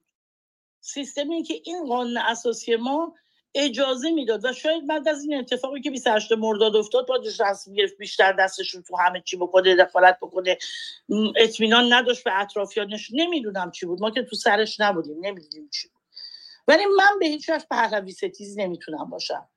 سیستمی 0.82 1.44
که 1.44 1.62
این 1.64 1.88
قانون 1.88 2.18
اساسی 2.18 2.76
ما 2.76 3.16
اجازه 3.56 4.12
می‌داد 4.12 4.46
و 4.46 4.54
شاید 4.54 4.88
بعد 4.88 5.08
از 5.08 5.24
این 5.24 5.40
اتفاقی 5.40 5.82
که 5.82 5.92
28 5.92 6.32
مرداد 6.32 6.76
افتاد 6.76 7.08
باید 7.08 7.42
رسم 7.42 7.74
گرفت 7.74 7.98
بیشتر 7.98 8.32
دستش 8.34 8.70
رو 8.70 8.82
تو 8.82 8.98
همه 8.98 9.22
چی 9.22 9.38
بکنه 9.38 9.76
دخالت 9.76 10.18
بکنه. 10.22 10.58
اطمینان 11.38 11.94
نداشت 11.94 12.24
به 12.24 12.42
اطرافیانش. 12.42 13.10
نمی‌دونم 13.14 13.72
چی 13.72 13.86
بود 13.86 14.02
ما 14.02 14.12
که 14.12 14.24
تو 14.24 14.36
سرش 14.36 14.80
نبودیم 14.80 15.18
نمی‌دونیم 15.22 15.70
چی 15.70 15.88
بود. 15.88 16.02
ولی 16.68 16.86
من 16.86 17.20
به 17.20 17.26
هیچ 17.28 17.50
وجه 17.50 17.66
پهلوی 17.72 18.12
ستیز 18.12 18.60
نمی‌تونم 18.60 19.10
باشم. 19.10 19.50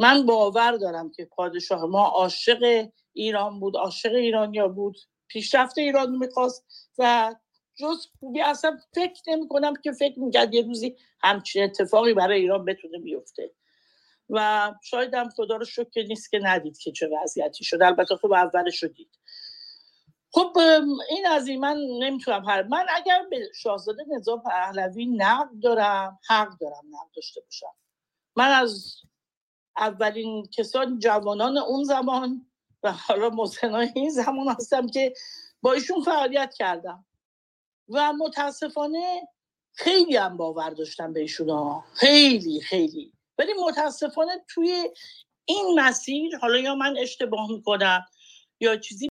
من 0.00 0.26
باور 0.26 0.72
دارم 0.72 1.10
که 1.10 1.24
پادشاه 1.24 1.84
ما 1.86 2.06
عاشق 2.06 2.88
ایران 3.12 3.60
بود 3.60 3.76
عاشق 3.76 4.14
ایرانیا 4.14 4.68
بود. 4.68 4.96
پیشرفت 5.28 5.78
ایران 5.78 6.16
می‌خواست 6.16 6.64
و 6.98 7.34
جز 7.74 8.06
خوبی 8.20 8.40
اصلا 8.40 8.78
فکر 8.94 9.22
نمی 9.28 9.48
کنم 9.48 9.74
که 9.76 9.92
فکر 9.92 10.18
می‌کرد 10.18 10.54
یه 10.54 10.62
روزی 10.62 10.96
همچین 11.22 11.64
اتفاقی 11.64 12.14
برای 12.14 12.40
ایران 12.40 12.64
بتونه 12.64 12.98
بیفته. 12.98 13.50
و 14.30 14.72
شاید 14.82 15.14
هم 15.14 15.28
خدا 15.28 15.56
رو 15.56 15.64
شکر 15.64 16.02
نیست 16.08 16.30
که 16.30 16.40
ندید 16.42 16.78
که 16.78 16.92
چه 16.92 17.08
وضعیتی 17.22 17.64
شد. 17.64 17.82
البته 17.82 18.16
خب 18.16 18.32
اولش 18.32 18.82
رو 18.82 18.88
دید. 18.88 19.18
خب 20.32 20.58
این 21.10 21.26
از 21.26 21.48
این 21.48 21.60
من 21.60 21.76
نمی‌تونم 22.00 22.44
هر 22.48 22.62
من 22.62 22.86
اگر 22.94 23.26
به 23.30 23.48
شاهزاده 23.54 24.04
نظام 24.16 24.42
پهلوی 24.42 25.06
نقد 25.06 25.50
دارم 25.62 26.18
حق 26.28 26.58
دارم 26.60 26.84
نقد 26.90 27.14
داشته 27.16 27.40
باشم. 27.40 27.74
من 28.36 28.48
از 28.48 28.94
اولین 29.80 30.46
کسان 30.46 30.98
جوانان 30.98 31.58
اون 31.58 31.84
زمان 31.84 32.46
و 32.82 32.92
حالا 32.92 33.30
مزنای 33.30 33.88
این 33.94 34.10
زمان 34.10 34.48
هستم 34.48 34.86
که 34.86 35.14
با 35.62 35.72
ایشون 35.72 36.02
فعالیت 36.02 36.54
کردم. 36.54 37.06
و 37.88 38.12
متاسفانه 38.12 39.28
خیلی 39.72 40.16
هم 40.16 40.36
باور 40.36 40.70
داشتم 40.70 41.12
به 41.12 41.20
ایشون 41.20 41.82
خیلی 41.94 42.60
خیلی. 42.60 43.12
ولی 43.38 43.52
متاسفانه 43.68 44.44
توی 44.48 44.90
این 45.44 45.80
مسیر 45.80 46.36
حالا 46.36 46.58
یا 46.58 46.74
من 46.74 46.98
اشتباه 46.98 47.50
می‌کنم 47.50 48.06
یا 48.60 48.76
چیزی 48.76 49.09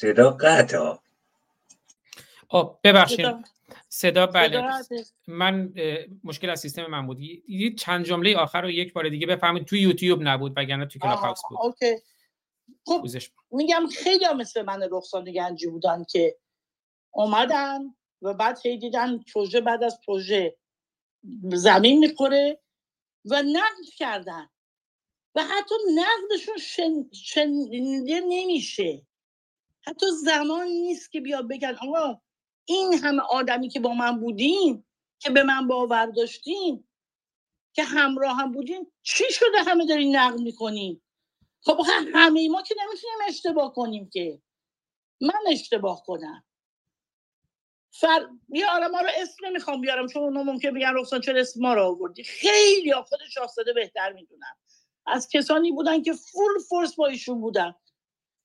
صدا 0.00 0.30
قطع. 0.30 0.94
ببخشید. 2.84 3.26
صدا. 3.88 4.26
بله. 4.26 4.62
من 5.26 5.72
مشکل 6.24 6.50
از 6.50 6.60
سیستم 6.60 6.86
من 6.86 7.06
بود. 7.06 7.18
چند 7.76 8.04
جمله 8.04 8.36
آخر 8.36 8.62
رو 8.62 8.70
یک 8.70 8.92
بار 8.92 9.08
دیگه 9.08 9.26
بفرمایید. 9.26 9.64
تو 9.64 9.76
یوتیوب 9.76 10.22
نبود 10.22 10.52
وگرنه 10.56 10.86
تو 10.86 10.98
کلاب 10.98 11.18
هاوس 11.18 11.40
بود. 11.48 11.58
okay. 11.62 11.96
خب 12.86 13.06
میگم 13.50 13.86
خیلی 13.86 14.24
هم 14.24 14.36
مثل 14.36 14.62
من 14.62 14.88
رخسان 14.90 15.24
گنجی 15.24 15.66
بودن 15.66 16.04
که 16.04 16.36
اومدن 17.10 17.94
و 18.22 18.34
بعد 18.34 18.58
هی 18.64 18.78
دیدن 18.78 19.18
پروژه 19.18 19.60
بعد 19.60 19.82
از 19.82 20.00
پروژه 20.06 20.56
زمین 21.52 21.98
می‌خوره 21.98 22.60
و 23.24 23.42
نقد 23.42 23.84
کردن. 23.96 24.48
و 25.34 25.44
حتی 25.44 25.74
نقدشون 25.94 26.58
شن... 26.58 27.10
شنیده 27.12 28.20
نمیشه. 28.20 29.02
حتی 29.88 30.06
زمان 30.24 30.66
نیست 30.66 31.12
که 31.12 31.20
بیا 31.20 31.42
بگن 31.42 31.74
آقا 31.82 32.20
این 32.64 32.94
همه 32.94 33.22
آدمی 33.30 33.68
که 33.68 33.80
با 33.80 33.94
من 33.94 34.20
بودین 34.20 34.84
که 35.18 35.30
به 35.30 35.42
من 35.42 35.68
باور 35.68 36.06
داشتین 36.06 36.84
که 37.72 37.84
همراه 37.84 38.36
هم 38.36 38.52
بودین 38.52 38.92
چی 39.02 39.24
شده 39.30 39.62
همه 39.66 39.86
دارین 39.86 40.16
نقد 40.16 40.40
می‌کنین؟ 40.40 41.00
خب 41.62 41.80
همه 42.14 42.48
ما 42.48 42.62
که 42.62 42.74
نمی‌تونیم 42.78 43.18
اشتباه 43.28 43.74
کنیم 43.74 44.10
که. 44.10 44.42
من 45.20 45.40
اشتباه 45.52 46.02
کنم. 46.06 46.44
فر... 47.90 48.28
بیارم 48.48 48.90
ما 48.90 49.00
رو 49.00 49.08
اسم 49.16 49.46
نمی‌خوام 49.46 49.80
بیارم 49.80 50.08
چون 50.08 50.22
اونا 50.22 50.42
ممکن 50.42 50.74
بگن 50.74 50.94
رخصان 50.94 51.20
چرا 51.20 51.40
اسم 51.40 51.60
ما 51.60 51.74
رو 51.74 51.84
آوردی. 51.84 52.24
خیلی 52.24 52.94
خود 52.94 53.20
شاهزاده 53.30 53.72
بهتر 53.72 54.12
می‌دونم 54.12 54.56
از 55.06 55.28
کسانی 55.28 55.72
بودن 55.72 56.02
که 56.02 56.12
فول 56.12 56.58
فورس 56.68 56.94
با 56.96 57.06
ایشون 57.06 57.40
بودن. 57.40 57.74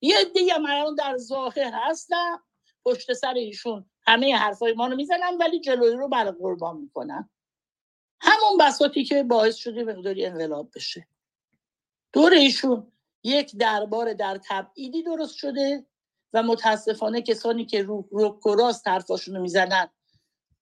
یه 0.04 0.24
دیگه 0.34 0.58
من 0.58 0.94
در 0.98 1.16
ظاهر 1.16 1.72
هستم 1.74 2.42
پشت 2.84 3.12
سر 3.12 3.34
ایشون 3.34 3.90
همه 4.06 4.36
حرفای 4.36 4.72
ما 4.72 4.86
رو 4.86 4.96
می‌زنن 4.96 5.36
ولی 5.40 5.60
جلوی 5.60 5.96
رو 5.96 6.08
برای 6.08 6.32
قربان 6.32 6.76
می‌کنن. 6.76 7.30
همون 8.20 8.58
بساتی 8.60 9.04
که 9.04 9.22
باعث 9.22 9.56
شده 9.56 9.84
مقداری 9.84 10.26
انقلاب 10.26 10.70
بشه. 10.74 11.08
دور 12.12 12.32
ایشون 12.32 12.92
یک 13.22 13.56
دربار 13.56 14.12
در 14.12 14.40
تبعیدی 14.48 15.02
درست 15.02 15.36
شده 15.36 15.86
و 16.32 16.42
متاسفانه 16.42 17.22
کسانی 17.22 17.66
که 17.66 17.82
رو, 17.82 18.08
رو 18.10 18.40
کراست 18.44 18.88
حرفاشون 18.88 19.36
رو 19.36 19.42
می‌زنن 19.42 19.88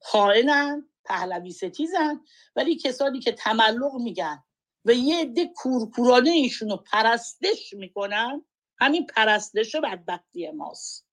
خائنن 0.01 0.89
پهلوی 1.05 1.52
ستیزن 1.52 2.20
ولی 2.56 2.77
کسانی 2.77 3.20
که 3.20 3.32
تملق 3.32 3.94
میگن 3.94 4.44
و 4.85 4.93
یه 4.93 5.20
عده 5.20 5.52
کورکورانه 5.56 6.31
ایشون 6.31 6.70
رو 6.70 6.77
پرستش 6.77 7.73
می‌کنن 7.73 8.44
همین 8.83 9.07
پرستش 9.07 9.77
بدبختی 9.77 10.51
ماست. 10.51 11.07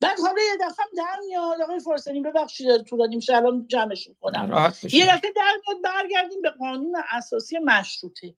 بعد 0.00 0.18
حالا 0.18 0.42
یه 0.42 0.56
دفعه 0.60 0.86
در 0.96 1.20
میاد 1.26 1.60
آقای 1.62 1.80
فرسانی 1.80 2.20
ببخشید 2.20 2.82
طول 2.82 2.98
دادیم 2.98 3.20
الان 3.28 3.66
جمعش 3.66 4.08
می‌کنم 4.08 4.72
یه 4.82 5.06
دفعه 5.06 5.32
در 5.36 5.52
میاد 5.66 5.82
برگردیم 5.84 6.42
به 6.42 6.50
قانون 6.50 6.96
اساسی 7.10 7.58
مشروطه. 7.58 8.34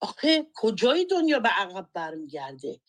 آخه 0.00 0.46
کجای 0.54 1.04
دنیا 1.04 1.40
به 1.40 1.48
عقب 1.48 1.86
برمیگرده؟ 1.92 2.80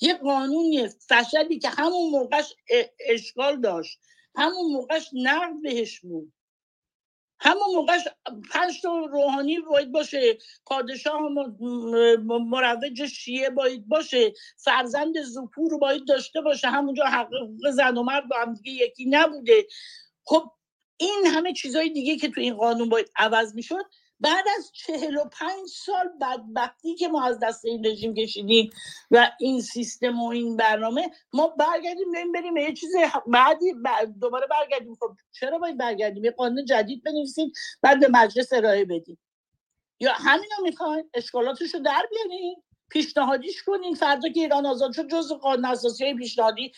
یه 0.00 0.14
قانونی 0.14 0.88
فشلی 0.88 1.58
که 1.58 1.68
همون 1.68 2.10
موقعش 2.10 2.54
اشغال 3.00 3.60
داشت 3.60 4.00
همون 4.36 4.72
موقعش 4.72 5.10
نقد 5.12 5.62
بهش 5.62 6.00
بود. 6.00 6.32
همون 7.42 7.74
موقعش 7.74 8.02
پنج 8.50 8.80
تا 8.82 8.98
روحانی 8.98 9.58
باید 9.60 9.92
باشه. 9.92 10.38
پادشاه 10.66 11.20
مروج 12.28 13.06
شیعه 13.06 13.50
باید 13.50 13.88
باشه. 13.88 14.32
فرزند 14.56 15.22
زپور 15.22 15.78
باید 15.78 16.06
داشته 16.08 16.40
باشه. 16.40 16.68
همونجا 16.68 17.04
حقوق 17.04 17.70
زن 17.70 17.96
و 17.96 18.02
مرد 18.02 18.28
با 18.28 18.36
هم 18.36 18.54
دیگه 18.54 18.84
یکی 18.84 19.04
نبوده. 19.04 19.66
خب 20.24 20.50
این 20.96 21.26
همه 21.26 21.52
چیزهای 21.52 21.90
دیگه 21.90 22.16
که 22.16 22.28
تو 22.28 22.40
این 22.40 22.54
قانون 22.54 22.88
باید 22.88 23.10
عوض 23.16 23.54
می‌شد 23.54 23.84
بعد 24.22 24.44
از 24.58 24.70
چهل 24.72 25.16
و 25.16 25.24
پنج 25.24 25.68
سال 25.68 26.08
بدبختی 26.20 26.94
که 26.94 27.08
ما 27.08 27.24
از 27.24 27.38
دست 27.42 27.64
این 27.64 27.86
رژیم 27.86 28.14
کشیدیم 28.14 28.70
و 29.10 29.30
این 29.40 29.60
سیستم 29.60 30.22
و 30.22 30.28
این 30.28 30.56
برنامه 30.56 31.10
ما 31.32 31.48
برگردیم 31.48 32.12
بریم 32.12 32.32
بریم 32.32 32.56
یه 32.56 32.72
چیز 32.72 32.90
بعدی 33.26 33.74
دوباره 34.20 34.46
برگردیم. 34.46 34.94
خب 34.94 35.16
چرا 35.32 35.58
باید 35.58 35.78
برگردیم؟ 35.78 36.24
یه 36.24 36.30
قانون 36.30 36.64
جدید 36.64 37.02
بنویسیم 37.02 37.52
بعد 37.82 38.00
به 38.00 38.08
مجلس 38.08 38.52
ارائه 38.52 38.84
بدیم. 38.84 39.18
یا 40.00 40.12
همینو 40.12 40.62
می‌خواین 40.62 41.10
اشکالاتش 41.14 41.74
رو 41.74 41.80
در 41.80 42.02
بیارین 42.10 42.62
پیشنهادیش 42.90 43.62
کنین 43.62 43.94
فردا 43.94 44.28
که 44.28 44.40
ایران 44.40 44.66
آزاد 44.66 44.92
شد 44.92 45.08
جز 45.08 45.32
قانون 45.32 45.64
اساسی 45.64 46.14
پیشنهادی 46.14 46.72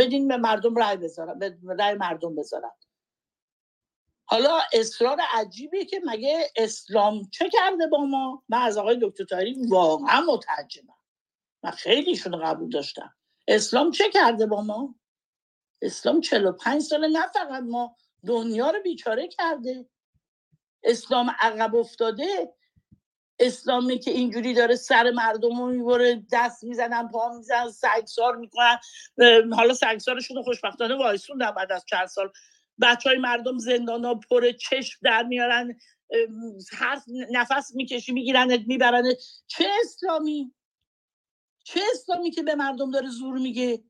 بدین 0.00 0.28
به 0.28 0.36
مردم 0.36 0.74
رای 0.76 0.96
بذارن 0.96 1.38
به 1.38 1.56
رای 1.78 1.94
مردم 1.94 2.36
بذارن. 2.36 2.70
حالا 4.30 4.60
اصرار 4.72 5.20
عجیبیه 5.32 5.84
که 5.84 6.00
مگه 6.06 6.50
اسلام 6.56 7.30
چه 7.30 7.50
کرده 7.50 7.86
با 7.86 8.04
ما؟ 8.04 8.42
من 8.48 8.62
از 8.62 8.78
آقای 8.78 8.98
دکتر 9.02 9.24
تاری 9.24 9.56
واقعا 9.68 10.20
متعجبم. 10.20 10.94
من 11.62 11.70
خیلیشون 11.70 12.44
قبول 12.44 12.70
داشتم. 12.70 13.14
اسلام 13.48 13.90
چه 13.90 14.10
کرده 14.10 14.46
با 14.46 14.62
ما؟ 14.62 14.94
اسلام 15.82 16.20
45 16.20 16.82
سال 16.82 17.08
نه 17.08 17.26
فقط 17.26 17.62
ما 17.62 17.96
دنیا 18.26 18.70
رو 18.70 18.82
بیچاره 18.82 19.28
کرده. 19.28 19.88
اسلام 20.84 21.30
عقب 21.40 21.74
افتاده. 21.74 22.54
اسلامی 23.40 23.98
که 23.98 24.10
اینجوری 24.10 24.54
داره 24.54 24.76
سر 24.76 25.10
مردم 25.10 25.60
رو 25.60 25.66
می‌بره 25.66 26.22
دست 26.32 26.64
می‌زنن 26.64 27.08
پا 27.08 27.32
می‌زنن 27.36 27.70
سگسار 27.70 28.36
می‌کنن. 28.36 28.78
حالا 29.52 29.74
سگسارشون 29.74 30.42
خوشبختانه 30.42 30.94
وایسوندن 30.94 31.50
بعد 31.50 31.72
از 31.72 31.84
چند 31.86 32.06
سال. 32.06 32.32
بچه 32.82 33.10
های 33.10 33.18
مردم 33.18 33.58
زندان 33.58 34.04
ها 34.04 34.14
پر 34.14 34.52
چشم 34.52 34.98
در 35.02 35.22
میارن 35.22 35.78
حرف 36.72 37.04
نفس 37.30 37.74
می‌کشی 37.74 38.12
می‌گیرن 38.12 38.64
می‌برن 38.66 39.04
چه 39.46 39.66
اسلامی؟ 39.80 40.54
چه 41.64 41.80
اسلامی 41.92 42.30
که 42.30 42.42
به 42.42 42.54
مردم 42.54 42.90
داره 42.90 43.08
زور 43.08 43.38
میگه؟ 43.38 43.84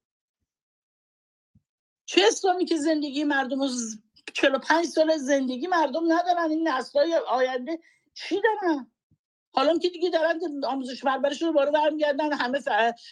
چه 2.06 2.20
اسلامی 2.26 2.64
که 2.64 2.76
زندگی 2.76 3.24
مردم 3.24 3.62
رو 3.62 3.68
45 4.34 4.86
سال 4.86 5.16
زندگی 5.16 5.66
مردم 5.66 6.12
ندارن؟ 6.12 6.50
این 6.50 6.68
نسلهای 6.68 7.14
آینده 7.14 7.78
چی 8.14 8.40
دارن؟ 8.40 8.92
حالا 9.52 9.78
که 9.78 9.88
دیگه 9.88 10.10
دارن 10.10 10.64
آموزش 10.64 11.04
پرورش 11.04 11.42
رو 11.42 11.48
دوباره 11.48 11.70
برمیگردن 11.70 12.32
همه 12.32 12.60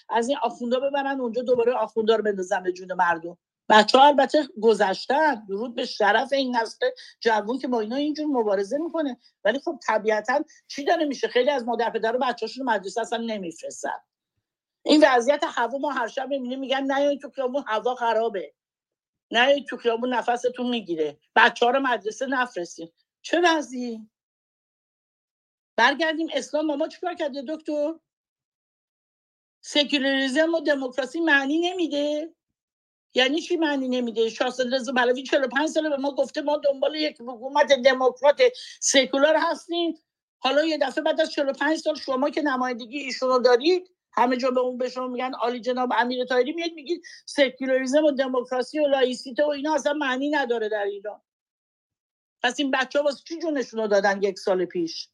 از 0.09 0.29
این 0.29 0.39
آخوندا 0.43 0.81
ببرن 0.81 1.21
اونجا 1.21 1.43
دوباره 1.43 1.73
آخوندا 1.73 2.17
رو 2.17 2.23
بندازن 2.23 2.63
به 2.63 2.73
جون 2.73 2.93
مردم. 2.93 3.39
بچه 3.69 3.99
ها 3.99 4.07
البته 4.07 4.49
گذشتن. 4.63 5.47
درود 5.49 5.75
به 5.75 5.85
شرف 5.87 6.33
این 6.33 6.57
نسل 6.57 6.87
جوون 7.21 7.59
که 7.59 7.69
با 7.69 7.81
اینا 7.81 7.97
اینجور 7.97 8.27
مبارزه 8.27 8.79
می‌کنه. 8.79 9.17
ولی 9.45 9.59
خب 9.59 9.79
طبیعتا 9.87 10.45
چی 10.69 10.85
داره 10.85 11.05
میشه؟ 11.05 11.29
خیلی 11.29 11.51
از 11.51 11.65
مادر 11.65 11.91
پدر 11.91 12.17
بچه‌هاشون 12.17 12.67
مدرسه 12.67 13.01
اصلا 13.01 13.19
نمیفرستن. 13.19 13.99
این 14.85 15.05
وضعیت 15.09 15.45
هوا 15.47 15.79
ما 15.79 15.91
هر 15.91 16.09
شب 16.09 16.29
می‌بینیم 16.29 16.61
میگن 16.61 16.85
نه 16.85 17.19
تو 17.19 17.31
خیابون 17.31 17.65
هوا 17.67 17.95
خرابه. 17.95 18.55
نه 19.31 19.65
تو 19.65 19.77
خیابون 19.77 20.15
نفستون 20.15 20.69
می‌گیره. 20.71 21.19
بچه 21.37 21.67
ها 21.67 21.73
رو 21.73 21.81
مدرسه 21.81 22.27
نفرستین. 22.27 22.93
چه 23.23 23.41
وضعی؟ 23.45 24.11
برگردیم 25.77 26.29
اسلام. 26.35 26.77
ما 26.77 26.89
چیکار 26.89 27.15
کرده 27.15 27.45
دکتر؟ 27.49 27.95
سکولاریزم 29.61 30.55
و 30.55 30.61
دموکراسی 30.61 31.21
معنی 31.21 31.59
نمیده. 31.71 32.36
یعنی 33.17 33.41
چی 33.41 33.57
معنی 33.57 33.89
نمیده؟ 33.89 34.31
شاهزاده 34.31 34.77
رضا 34.77 34.93
پهلوی 34.93 35.23
45 35.23 35.69
ساله 35.69 35.89
به 35.89 35.97
ما 35.97 36.15
گفته 36.15 36.43
ما 36.43 36.57
دنبال 36.57 36.95
یک 36.95 37.21
حکومت 37.21 37.73
دموکرات 37.73 38.41
سکولار 38.81 39.37
هستیم. 39.39 39.99
حالا 40.39 40.65
یه 40.65 40.79
دفعه 40.79 41.05
بعد 41.05 41.21
از 41.21 41.33
45 41.33 41.79
سال 41.79 41.95
شما 41.95 42.31
که 42.31 42.43
نمایندگی 42.43 42.99
ایشون 42.99 43.29
رو 43.29 43.39
دارید 43.39 43.91
همه 44.13 44.37
جا 44.37 44.51
به 44.51 44.61
اون 44.61 44.79
به 44.79 44.89
شما 44.89 45.09
میگن 45.09 45.33
عالی 45.35 45.61
جناب 45.61 45.91
امیر 45.99 46.25
طاهری 46.25 46.53
میاد 46.53 46.73
میگید 46.73 47.03
سکولاریسم 47.27 48.05
و 48.05 48.11
دموکراسی 48.13 48.81
و 48.81 48.87
لایسیته 48.87 49.45
و 49.45 49.49
اینا 49.49 49.75
اصلا 49.75 49.93
معنی 49.93 50.31
نداره 50.31 50.69
در 50.69 50.85
ایران. 50.85 51.23
پس 52.43 52.61
این 52.61 52.71
بچه 52.71 52.99
ها 52.99 53.05
واسه 53.05 53.25
چی 53.29 53.39
جونشون 53.39 53.81
رو 53.81 53.89
دادن 53.89 54.23
یک 54.23 54.39
سال 54.39 54.65
پیش؟ 54.65 55.09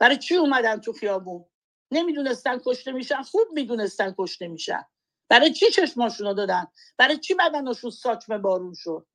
برای 0.00 0.16
چی 0.16 0.36
اومدن 0.36 0.80
تو 0.80 0.92
خیابون؟ 0.92 1.44
نمی‌دونستن 1.92 2.58
کشته 2.66 2.92
میشن 2.92 3.22
خوب 3.22 3.48
می‌دونستن 3.52 4.14
کشته 4.18 4.48
میشن. 4.48 4.84
برای 5.28 5.52
چی 5.52 5.70
چشماشون 5.70 6.26
رو 6.26 6.34
دادن؟ 6.34 6.66
برای 6.96 7.18
چی 7.18 7.34
بدنشون 7.34 7.90
ساچمه 7.90 8.38
بارون 8.38 8.74
شد؟ 8.74 9.06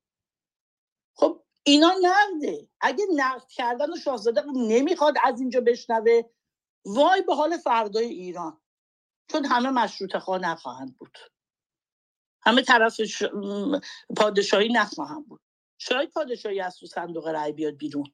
خب 1.14 1.42
اینا 1.62 1.92
نقده 2.02 2.68
اگه 2.80 3.04
نقد 3.16 3.48
کردن 3.48 3.92
و 3.92 3.96
شاهزاده 3.96 4.42
نمی‌خواد 4.56 5.14
از 5.24 5.40
اینجا 5.40 5.60
بشنوه 5.60 6.22
وای 6.86 7.22
به 7.22 7.34
حال 7.34 7.56
فردای 7.56 8.06
ایران. 8.06 8.60
چون 9.30 9.44
همه 9.44 9.70
مشروط 9.70 10.16
خواه 10.16 10.38
نخواهند 10.38 10.98
بود. 10.98 11.18
همه 12.42 12.62
طرف 12.62 13.00
پادشاهی 14.16 14.68
نخواهند 14.72 15.28
بود. 15.28 15.40
شاید 15.78 16.10
پادشاهی 16.10 16.60
از 16.60 16.76
تو 16.76 16.86
صندوق 16.86 17.28
رأی 17.28 17.52
بیاد 17.52 17.74
بیرون. 17.74 18.12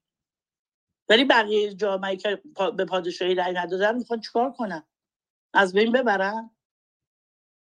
ولی 1.08 1.24
بقیه 1.24 1.74
جامعه 1.74 2.16
که 2.16 2.42
به 2.76 2.84
پادشاهی 2.84 3.34
رأی 3.34 3.52
ندادن 3.52 3.96
می‌خوان 3.96 4.20
چیکار 4.20 4.52
کنن؟ 4.52 4.86
از 5.54 5.72
بین 5.72 5.92
ببرن؟ 5.92 6.50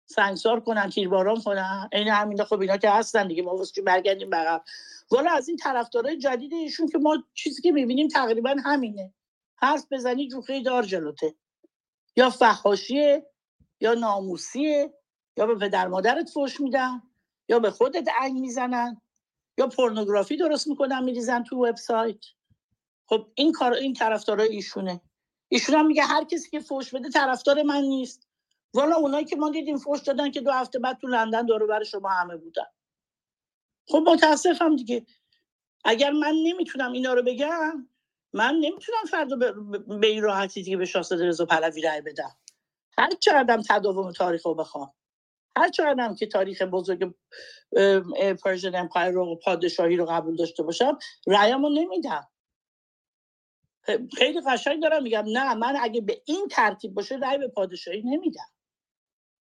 سنگسار 0.06 0.60
کنن 0.60 0.90
تیرباران 0.90 1.42
کنن. 1.42 1.90
این 1.92 2.08
همین 2.08 2.44
خب 2.44 2.60
اینا 2.60 2.78
که 2.78 2.90
هستن 2.90 3.28
دیگه 3.28 3.44
ما 3.44 3.56
واسه 3.56 3.82
برگردیم 3.82 4.30
بقیه 4.30 4.62
والا 5.12 5.32
از 5.32 5.48
این 5.48 5.58
طرفدارای 5.58 6.18
جدید 6.18 6.54
ایشون 6.54 6.88
که 6.88 6.98
ما 6.98 7.24
چیزی 7.34 7.62
که 7.62 7.72
می‌بینیم 7.72 8.08
تقریبا 8.08 8.56
همینه. 8.66 9.14
حرف 9.56 9.86
بزنی 9.92 10.28
جوخه 10.28 10.62
دار 10.62 10.84
جلوته. 10.84 11.36
یا 12.16 12.30
فحاشیه 12.30 13.26
یا 13.82 13.94
ناموسیه 13.94 14.94
یا 15.38 15.46
به 15.46 15.56
پدر 15.56 15.88
مادرت 15.88 16.30
فوش 16.30 16.62
میدن 16.62 17.02
یا 17.50 17.60
به 17.60 17.72
خودت 17.72 18.08
انگ 18.22 18.40
می‌زنن 18.40 19.02
یا 19.58 19.68
پورنوگرافی 19.68 20.38
درست 20.38 20.68
می‌کنن 20.68 21.04
میریزن 21.04 21.44
تو 21.44 21.66
وبسایت. 21.66 22.20
خب 23.08 23.28
این 23.36 23.52
کار 23.52 23.74
این 23.74 23.94
طرفدارای 23.94 24.50
ایشونه. 24.50 25.02
ایشون 25.50 25.76
هم 25.76 25.88
میگه 25.88 26.04
هر 26.04 26.24
کسی 26.24 26.50
که 26.50 26.60
فوش 26.60 26.96
بده 26.96 27.10
طرفدار 27.10 27.64
من 27.64 27.82
نیست. 27.82 28.28
والا 28.76 28.98
اونایی 28.98 29.26
که 29.26 29.38
ما 29.38 29.52
دیدیم 29.52 29.78
فوش 29.78 30.02
دادن 30.02 30.32
که 30.32 30.42
دو 30.42 30.52
هفته 30.52 30.80
بعد 30.80 31.00
تو 31.02 31.08
لندن 31.08 31.48
دور 31.48 31.68
بر 31.68 31.84
شما 31.84 32.10
همه 32.10 32.38
بودن. 32.38 32.66
خب 33.90 34.04
متاسفم 34.08 34.78
دیگه. 34.78 35.06
اگر 35.86 36.12
من 36.12 36.34
نمی‌تونم 36.44 36.94
اینا 36.94 37.14
رو 37.14 37.24
بگم 37.24 37.90
من 38.34 38.56
نمی‌تونم 38.56 39.06
فردا 39.12 39.38
به 40.02 40.08
این 40.08 40.24
راحتی 40.24 40.64
دیگه 40.64 40.78
به 40.78 40.86
شاهزاده 40.86 41.28
رضا 41.28 41.46
پهلوی 41.46 41.82
رأی 41.82 42.02
بدم. 42.02 42.38
هر 42.98 43.10
چقدرم 43.20 43.62
تداوم 43.70 44.12
تاریخ 44.12 44.46
رو 44.46 44.56
بخوام. 44.56 44.94
هر 45.58 45.70
چقدرم 45.70 46.16
که 46.16 46.28
تاریخ 46.28 46.62
بزرگ 46.62 47.16
Persian 48.44 48.76
Empire 48.76 49.12
رو 49.12 49.36
پادشاهی 49.36 49.98
رو 49.98 50.06
قبول 50.06 50.36
داشته 50.36 50.64
باشم 50.64 51.00
رأیمو 51.28 51.70
نمیدم. 51.70 52.28
خیلی 54.18 54.42
قشنگ 54.48 54.82
دارم 54.82 55.04
میگم 55.04 55.24
نه 55.28 55.54
من 55.56 55.78
اگه 55.82 56.02
به 56.02 56.22
این 56.26 56.48
ترتیب 56.52 56.94
باشه 56.94 57.16
رأی 57.16 57.38
به 57.38 57.48
پادشاهی 57.48 58.04
نمیدم. 58.06 58.48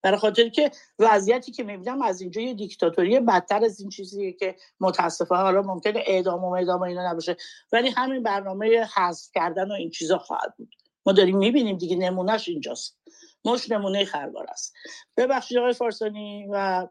برای 0.03 0.18
خاطر 0.18 0.49
که 0.49 0.72
وضعیتی 0.99 1.52
که 1.52 1.64
می‌بینم 1.64 2.02
از 2.02 2.22
اینجا 2.22 2.41
یه 2.41 2.53
دیکتاتوری 2.53 3.19
بدتر 3.19 3.65
از 3.65 3.80
این 3.80 3.90
چیزیه 3.90 4.34
که 4.34 4.56
متاسفانه 4.80 5.41
حالا 5.41 5.61
ممکنه 5.61 6.03
اعدام 6.06 6.44
و 6.44 6.53
اعدام 6.53 6.82
اینا 6.82 7.11
نباشه. 7.11 7.38
ولی 7.72 7.90
همین 7.90 8.23
برنامه 8.23 8.88
حذف 8.95 9.30
کردن 9.34 9.72
و 9.72 9.73
این 9.73 9.90
چیزا 9.90 10.18
خواهد 10.18 10.53
بود. 10.57 10.76
ما 11.06 11.14
داریم 11.14 11.38
می‌بینیم 11.38 11.78
دیگه 11.78 11.95
نمونهش 11.95 12.49
اینجاست. 12.49 12.98
مش 13.45 13.72
نمونه 13.72 14.06
خربار 14.06 14.48
است. 14.49 14.73
ببخشید 15.18 15.57
آقای 15.57 15.73
فارسانی 15.73 16.48
و 16.52 16.88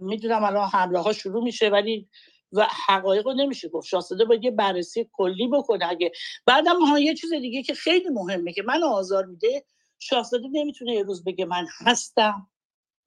می‌دونم 0.00 0.44
الان 0.44 0.68
حمله 0.68 0.98
ها 0.98 1.12
شروع 1.12 1.44
میشه 1.44 1.68
ولی 1.68 2.08
و 2.52 2.66
حقایق 2.86 3.26
رو 3.26 3.32
نمیشه 3.32 3.68
گفت. 3.68 3.86
شاهزاده 3.86 4.24
باید 4.24 4.44
یه 4.44 4.50
بررسی 4.50 5.10
کلی 5.12 5.48
بکنه 5.48 5.90
اگه. 5.90 6.12
بعدم 6.46 6.80
ها 6.80 6.98
یه 6.98 7.14
چیز 7.14 7.30
دیگه 7.32 7.62
که 7.62 7.74
خیلی 7.74 8.08
مهمه 8.08 8.52
که 8.52 8.62
من 8.62 8.82
آزار 8.82 9.24
میده 9.24 9.64
شاهزاده 10.02 10.48
نمی‌تونه 10.52 10.92
یه 10.92 11.02
روز 11.02 11.24
بگه 11.24 11.44
من 11.44 11.66
هستم 11.80 12.50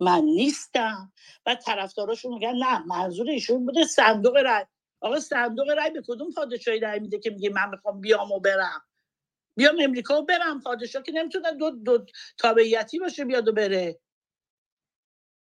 من 0.01 0.21
نیستم. 0.21 1.13
و 1.45 1.55
طرفداراشون 1.55 2.33
میگن 2.33 2.55
نه 2.55 2.85
منظور 2.85 3.29
ایشون 3.29 3.65
بوده 3.65 3.85
صندوق 3.85 4.37
رای 4.37 4.65
آقا 5.01 5.19
صندوق 5.19 5.69
رای 5.69 5.89
به 5.91 6.01
کدوم 6.07 6.31
پادشاهی 6.31 6.79
رای 6.79 6.99
میده 6.99 7.19
که 7.19 7.29
میگه 7.29 7.49
من 7.49 7.69
می‌خوام 7.69 8.01
بیام 8.01 8.31
و 8.31 8.39
برم؟ 8.39 8.81
بیام 9.57 9.75
امریکا 9.81 10.21
و 10.21 10.25
برم. 10.25 10.61
پادشاه 10.61 11.03
که 11.03 11.11
نمی‌تونه 11.11 11.51
دو, 11.51 11.71
دو 11.71 12.05
تابعیتی 12.37 12.99
باشه 12.99 13.25
بیاد 13.25 13.47
و 13.47 13.51
بره. 13.53 13.99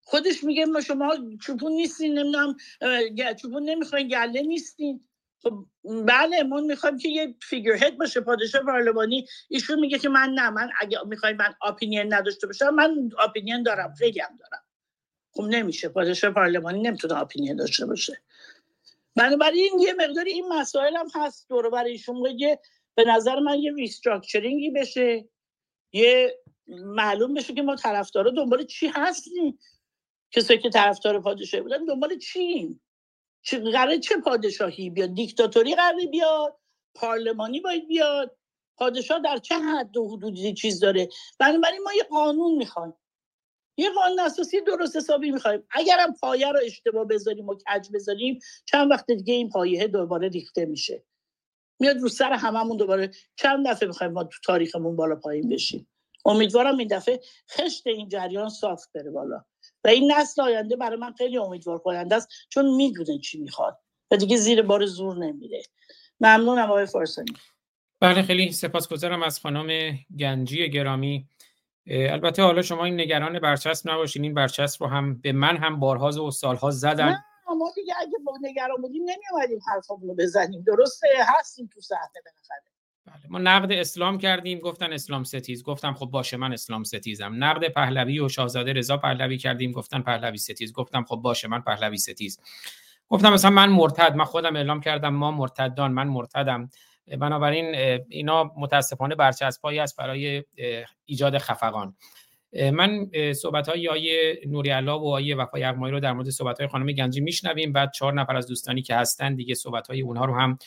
خودش 0.03 0.43
میگه 0.43 0.65
ما 0.65 0.81
شما 0.81 1.17
چوپون 1.41 1.71
نیستین 1.71 2.19
نمی‌دونم 2.19 2.57
چوپون 3.41 3.69
نمی‌خواین 3.69 4.07
گله 4.07 4.41
نیستین. 4.41 5.09
خب 5.43 5.65
بله 5.83 6.43
ما 6.43 6.61
می‌خوایم 6.61 6.97
که 6.97 7.09
یه 7.09 7.35
فیگر 7.41 7.73
هد 7.73 7.97
باشه 7.97 8.21
پادشاه 8.21 8.63
پارلمانی 8.63 9.27
ایشون 9.49 9.79
میگه 9.79 9.99
که 9.99 10.09
من 10.09 10.29
نه 10.29 10.49
من 10.49 10.69
اگه 10.79 10.97
می‌خوای 11.05 11.33
من 11.33 11.53
اپینین 11.65 12.13
نداشته 12.13 12.47
باشم 12.47 12.69
من 12.69 13.09
اپینین 13.19 13.63
دارم 13.63 13.93
خیلی 13.93 14.19
هم 14.19 14.37
دارم. 14.37 14.63
خب 15.31 15.43
نمیشه. 15.43 15.89
پادشاه 15.89 16.31
پارلمانی 16.31 16.81
نمی‌تونه 16.81 17.21
اپینین 17.21 17.55
داشته 17.55 17.85
باشه. 17.85 18.21
بنابراین 19.15 19.79
یه 19.79 19.93
مقداری 19.93 20.31
این 20.31 20.47
مسائل 20.53 20.97
هم 20.97 21.07
هست. 21.15 21.49
دور 21.49 21.64
و 21.64 21.69
بر 21.69 21.83
ایشون 21.83 22.25
یه 22.37 22.59
به 22.95 23.03
نظر 23.07 23.39
من 23.39 23.59
یه 23.59 23.73
restructuring 23.73 24.64
ی 24.64 24.71
بشه. 24.71 25.29
یه 25.91 26.39
معلوم 26.67 27.33
بشه 27.33 27.53
که 27.53 27.61
ما 27.61 27.75
طرفدارا 27.75 28.31
دنبال 28.31 28.65
چی 28.65 28.87
هستیم. 28.87 29.59
کسایی 30.31 30.59
که 30.59 30.69
طرفدار 30.69 31.21
پادشاهی 31.21 31.63
بودن 31.63 31.85
دنبال 31.85 32.17
چی‌ان. 32.17 32.81
چه 33.43 33.59
قراره 33.59 33.99
چه 33.99 34.17
پادشاهی 34.17 34.89
بیاد؟ 34.89 35.13
دیکتاتوری 35.13 35.75
قراره 35.75 36.07
بیاد؟ 36.07 36.59
پارلمانی 36.95 37.59
باید 37.59 37.87
بیاد؟ 37.87 38.37
پادشاه 38.77 39.19
در 39.19 39.37
چه 39.37 39.55
حد 39.55 39.97
و 39.97 40.07
حدودی 40.07 40.53
چیز 40.53 40.79
داره؟ 40.79 41.09
بنابراین 41.39 41.81
ما 41.83 41.93
یه 41.93 42.03
قانون 42.03 42.55
می‌خوایم. 42.55 42.93
یه 43.77 43.89
قانون 43.89 44.19
اساسی 44.19 44.61
درست 44.61 44.95
حسابی 44.95 45.31
می‌خوایم. 45.31 45.63
اگرم 45.71 46.13
پایه 46.21 46.51
رو 46.51 46.59
اشتباه 46.63 47.05
بذاریم 47.05 47.49
و 47.49 47.55
کج 47.55 47.87
بذاریم 47.93 48.39
چند 48.65 48.91
وقت 48.91 49.11
دیگه 49.11 49.33
این 49.33 49.49
پایه 49.49 49.87
دوباره 49.87 50.27
ریخته 50.27 50.65
میشه. 50.65 51.03
میاد 51.79 51.97
رو 51.97 52.09
سر 52.09 52.33
هممون 52.33 52.77
دوباره. 52.77 53.11
چند 53.35 53.67
دفعه 53.67 53.87
می‌خوایم 53.87 54.13
ما 54.13 54.23
تو 54.23 54.39
تاریخمون 54.45 54.95
بالا 54.95 55.15
پایین 55.15 55.49
بشیم؟ 55.49 55.89
امیدوارم 56.25 56.77
این 56.77 56.87
دفعه 56.87 57.19
خشت 57.51 57.87
این 57.87 58.09
جریان 58.09 58.49
صاف 58.49 58.85
بره 58.95 59.11
بالا. 59.11 59.45
و 59.83 59.87
این 59.87 60.11
نسل 60.11 60.41
آینده 60.41 60.75
برای 60.75 60.97
من 60.97 61.13
خیلی 61.13 61.37
امیدوار 61.37 61.79
کننده 61.79 62.15
است 62.15 62.29
چون 62.49 62.75
می‌دونه 62.75 63.19
چی 63.19 63.39
می‌خواد 63.39 63.79
و 64.11 64.17
دیگه 64.17 64.37
زیر 64.37 64.61
بار 64.61 64.85
زور 64.85 65.17
نمیره. 65.17 65.63
ممنونم 66.19 66.69
آقای 66.69 66.85
فارسانی. 66.85 67.33
بله 67.99 68.21
خیلی 68.21 68.51
سپاسگزارم 68.51 69.23
از 69.23 69.39
خانم 69.39 69.99
گنجی 70.19 70.69
گرامی. 70.69 71.27
البته 71.87 72.43
حالا 72.43 72.61
شما 72.61 72.85
این 72.85 73.01
نگران 73.01 73.39
برچسب 73.39 73.89
نباشین 73.89 74.23
این 74.23 74.33
برچسب 74.33 74.83
رو 74.83 74.89
هم 74.89 75.21
به 75.21 75.31
من 75.31 75.57
هم 75.57 75.79
بارها 75.79 76.25
و 76.25 76.31
سالها 76.31 76.71
زدن. 76.71 77.09
نه 77.09 77.23
ما 77.57 77.71
دیگه 77.75 77.93
اگه 77.99 78.37
نگران 78.41 78.81
بودیم 78.81 79.03
نمی 79.03 79.23
اومدیم 79.31 79.59
حرفمون 79.67 80.09
رو 80.09 80.15
بزنیم. 80.15 80.61
درسته 80.61 81.07
هستیم 81.39 81.69
تو 81.73 81.81
صحنه 81.81 82.21
بالاخره. 82.25 82.72
بله. 83.05 83.21
ما 83.29 83.39
نقد 83.39 83.71
اسلام 83.71 84.17
کردیم 84.17 84.59
گفتن 84.59 84.93
اسلام 84.93 85.23
ستیز. 85.23 85.63
گفتم 85.63 85.93
خب 85.93 86.05
باشه 86.05 86.37
من 86.37 86.53
اسلام 86.53 86.83
ستیزم. 86.83 87.43
نقد 87.43 87.67
پهلوی 87.73 88.19
و 88.19 88.29
شاهزاده 88.29 88.73
رضا 88.73 88.97
پهلوی 88.97 89.37
کردیم 89.37 89.71
گفتن 89.71 90.01
پهلوی 90.01 90.37
ستیز. 90.37 90.73
گفتم 90.73 91.03
خب 91.03 91.15
باشه 91.15 91.47
من 91.47 91.61
پهلوی 91.61 91.97
ستیز. 91.97 92.39
گفتم 93.09 93.33
مثلا 93.33 93.51
من 93.51 93.69
مرتد 93.69 94.15
من 94.15 94.25
خودم 94.25 94.55
اعلام 94.55 94.81
کردم 94.81 95.13
ما 95.13 95.31
مرتدان 95.31 95.91
من 95.91 96.07
مرتدم. 96.07 96.69
بنابراین 97.19 97.75
اینا 98.09 98.51
متاسفانه 98.57 99.15
برچسبایی 99.15 99.79
است 99.79 99.97
برای 99.97 100.43
ایجاد 101.05 101.37
خفقان. 101.37 101.95
من 102.73 103.09
صحبت 103.35 103.69
های 103.69 103.87
آیه 103.87 104.41
نوری 104.47 104.71
الله 104.71 104.91
و 104.91 105.05
آیه 105.05 105.35
وفای 105.35 105.61
یغمایی 105.61 105.93
رو 105.93 105.99
در 105.99 106.13
مورد 106.13 106.29
صحبت 106.29 106.59
های 106.59 106.67
خانم 106.67 106.91
گنجی 106.91 107.21
میشنویم 107.21 107.73
بعد 107.73 107.91
چهار 107.91 108.13
نفر 108.13 108.35
از 108.35 108.47
دوستانی 108.47 108.81
که 108.81 108.95
هستن 108.95 109.35
دیگه 109.35 109.55
صحبت 109.55 109.87
های 109.87 110.01
اونها 110.01 110.25
رو 110.25 110.35
هم 110.35 110.57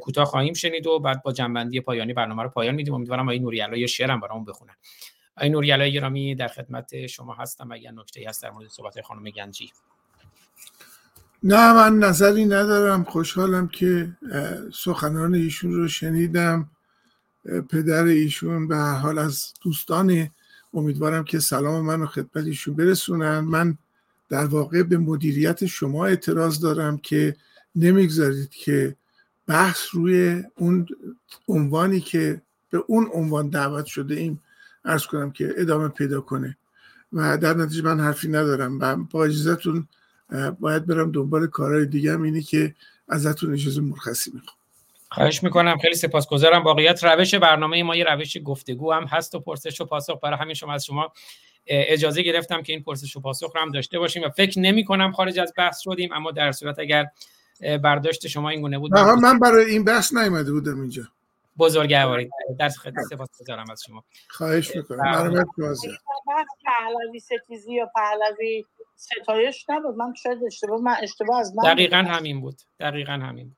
کوتاه 0.00 0.24
خواهیم 0.24 0.54
شنید 0.54 0.86
و 0.86 0.98
بعد 0.98 1.22
با 1.22 1.32
جنبندی 1.32 1.80
پایانی 1.80 2.12
برنامه 2.12 2.42
رو 2.42 2.48
پایان 2.48 2.74
میدیم. 2.74 2.94
امیدوارم 2.94 3.28
آیه 3.28 3.38
نوری 3.38 3.60
الله 3.60 3.78
یا 3.78 3.86
شعرم 3.86 4.20
برامون 4.20 4.44
بخونن. 4.44 4.74
آیه 5.36 5.50
نوری 5.50 5.72
الله 5.72 5.90
گرامی 5.90 6.34
در 6.34 6.48
خدمت 6.48 7.06
شما 7.06 7.34
هستم. 7.34 7.72
اگر 7.72 7.90
نکته 7.90 8.28
هست 8.28 8.42
در 8.42 8.50
مورد 8.50 8.68
صحبت 8.68 8.94
های 8.94 9.02
خانم 9.02 9.30
گنجی. 9.30 9.72
نه 11.42 11.72
من 11.72 11.98
نظری 11.98 12.44
ندارم. 12.44 13.04
خوشحالم 13.04 13.68
که 13.68 14.08
سخنان 14.74 15.34
ایشون 15.34 15.72
رو 15.72 15.88
شنیدم. 15.88 16.70
پدر 17.70 18.04
ایشون 18.04 18.68
به 18.68 18.76
حال 18.76 19.18
از 19.18 19.54
دوستان 19.62 20.30
امیدوارم 20.74 21.24
که 21.24 21.38
سلام 21.38 21.84
من 21.84 22.02
و 22.02 22.06
خدمت 22.06 22.44
ایشون 22.44 22.74
برسونن. 22.74 23.38
من 23.38 23.78
در 24.28 24.44
واقع 24.44 24.82
به 24.82 24.98
مدیریت 24.98 25.66
شما 25.66 26.06
اعتراض 26.06 26.60
دارم 26.60 26.98
که 26.98 27.36
نمی‌گذارید 27.76 28.50
که 28.50 28.96
بحث 29.46 29.78
روی 29.92 30.42
اون 30.56 30.86
عنوانی 31.48 32.00
که 32.00 32.42
به 32.70 32.84
اون 32.86 33.10
عنوان 33.12 33.48
دعوت 33.48 33.86
شده 33.86 34.14
ایم 34.14 34.40
ارز 34.84 35.06
کنم 35.06 35.30
که 35.30 35.54
ادامه 35.56 35.88
پیدا 35.88 36.20
کنه. 36.20 36.56
و 37.12 37.38
در 37.38 37.54
نتیجه 37.54 37.82
من 37.82 38.00
حرفی 38.00 38.28
ندارم 38.28 38.80
و 38.80 38.96
با 38.96 39.24
اجازتون 39.24 39.88
باید 40.60 40.86
برم 40.86 41.12
دنبال 41.12 41.46
کارهای 41.46 41.86
دیگه 41.86 42.20
اینه 42.20 42.42
که 42.42 42.74
ازتون 43.08 43.52
اجازه 43.52 43.80
مرخصی 43.80 44.30
می‌خوام. 44.34 44.56
خواهش 45.14 45.42
می‌کنم. 45.42 45.78
خیلی 45.78 45.94
سپاسگزارم. 45.94 46.62
واقعیت 46.62 47.04
روش 47.04 47.34
برنامه 47.34 47.82
ما 47.82 47.96
یه 47.96 48.04
روش 48.04 48.36
گفتگو 48.44 48.92
هم 48.92 49.04
هست 49.04 49.34
و 49.34 49.40
پرسش 49.40 49.80
و 49.80 49.84
پاسخ 49.84 50.20
برای 50.22 50.38
همین 50.38 50.54
شما 50.54 50.72
از 50.72 50.84
شما 50.84 51.12
اجازه 51.66 52.22
گرفتم 52.22 52.62
که 52.62 52.72
این 52.72 52.82
پرسش 52.82 53.16
و 53.16 53.20
پاسخ 53.20 53.56
رو 53.56 53.62
هم 53.62 53.70
داشته 53.70 53.98
باشیم 53.98 54.22
و 54.22 54.28
فکر 54.28 54.58
نمی 54.58 54.84
کنم 54.84 55.12
خارج 55.12 55.38
از 55.38 55.52
بحث 55.56 55.80
شدیم 55.80 56.12
اما 56.12 56.30
در 56.30 56.52
صورت 56.52 56.78
اگر 56.78 57.06
برداشت 57.82 58.26
شما 58.26 58.48
این 58.48 58.60
گونه 58.60 58.78
بود 58.78 58.98
من 58.98 59.38
برای 59.38 59.64
این 59.64 59.84
بحث 59.84 60.14
نیومده 60.14 60.52
بودم 60.52 60.80
اینجا. 60.80 61.02
بزرگواری 61.58 62.30
در 62.58 62.68
خدمت 62.68 63.04
سپاسگزارم 63.10 63.70
از 63.70 63.82
شما. 63.86 64.04
خواهش 64.28 64.76
می‌کنم. 64.76 64.98
مرحمت 64.98 65.46
پهلوی 66.64 67.20
ستیزی 67.20 67.74
یا 67.74 67.90
پهلوی 67.94 68.64
ستایش 68.96 69.64
نبود. 69.68 69.96
من 69.96 70.14
شاید 70.22 70.38
اشتباه 70.46 70.80
من 70.80 70.96
اشتباه 71.02 71.40
از 71.40 71.56
من 71.56 71.74
دقیقا 71.74 71.96
همین 71.96 72.40
بود. 72.40 72.56
دقیقا 72.80 73.12
همین 73.12 73.48
بود. 73.48 73.56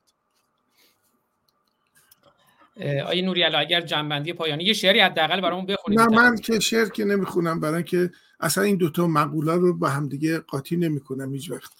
آیه 3.07 3.21
نوری 3.25 3.41
علا 3.41 3.57
اگر 3.57 3.81
جنبندی 3.81 4.33
پایانی 4.33 4.63
یه 4.63 4.73
شعری 4.73 4.99
حداقل 4.99 5.41
برامون 5.41 5.65
بخونید. 5.65 5.99
نه 5.99 6.07
من 6.07 6.35
که 6.35 6.59
شعر 6.59 6.89
که 6.89 7.05
نمی‌خونم 7.05 7.59
برای 7.59 7.83
که 7.83 8.11
اصلا 8.39 8.63
این 8.63 8.75
دوتا 8.75 9.07
مقوله 9.07 9.55
رو 9.55 9.73
با 9.73 9.89
هم 9.89 10.07
دیگه 10.07 10.39
قاطی 10.39 10.77
نمی‌کنم 10.77 11.33
هیچ 11.33 11.51
وقت. 11.51 11.71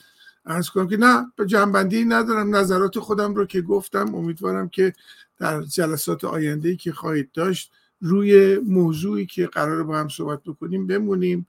ارز 0.46 0.70
کنم 0.70 0.88
که 0.88 0.98
نه 0.98 1.32
به 1.36 1.46
جنبندی 1.46 2.06
ندارم 2.06 2.56
نظرات 2.56 3.00
خودم 3.00 3.36
رو 3.36 3.46
که 3.46 3.62
گفتم 3.62 4.16
امیدوارم 4.16 4.70
که 4.70 4.94
در 5.38 5.62
جلسات 5.62 6.24
آینده 6.24 6.76
که 6.76 6.92
خواهید 6.92 7.32
داشت 7.34 7.72
روی 8.02 8.58
موضوعی 8.58 9.26
که 9.26 9.48
قرار 9.48 9.84
با 9.84 9.98
هم 9.98 10.08
صحبت 10.08 10.44
بکنیم 10.44 10.88
بمونیم. 10.88 11.48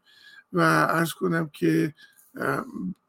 و 0.52 0.60
ارز 0.90 1.12
کنم 1.12 1.50
که 1.52 1.94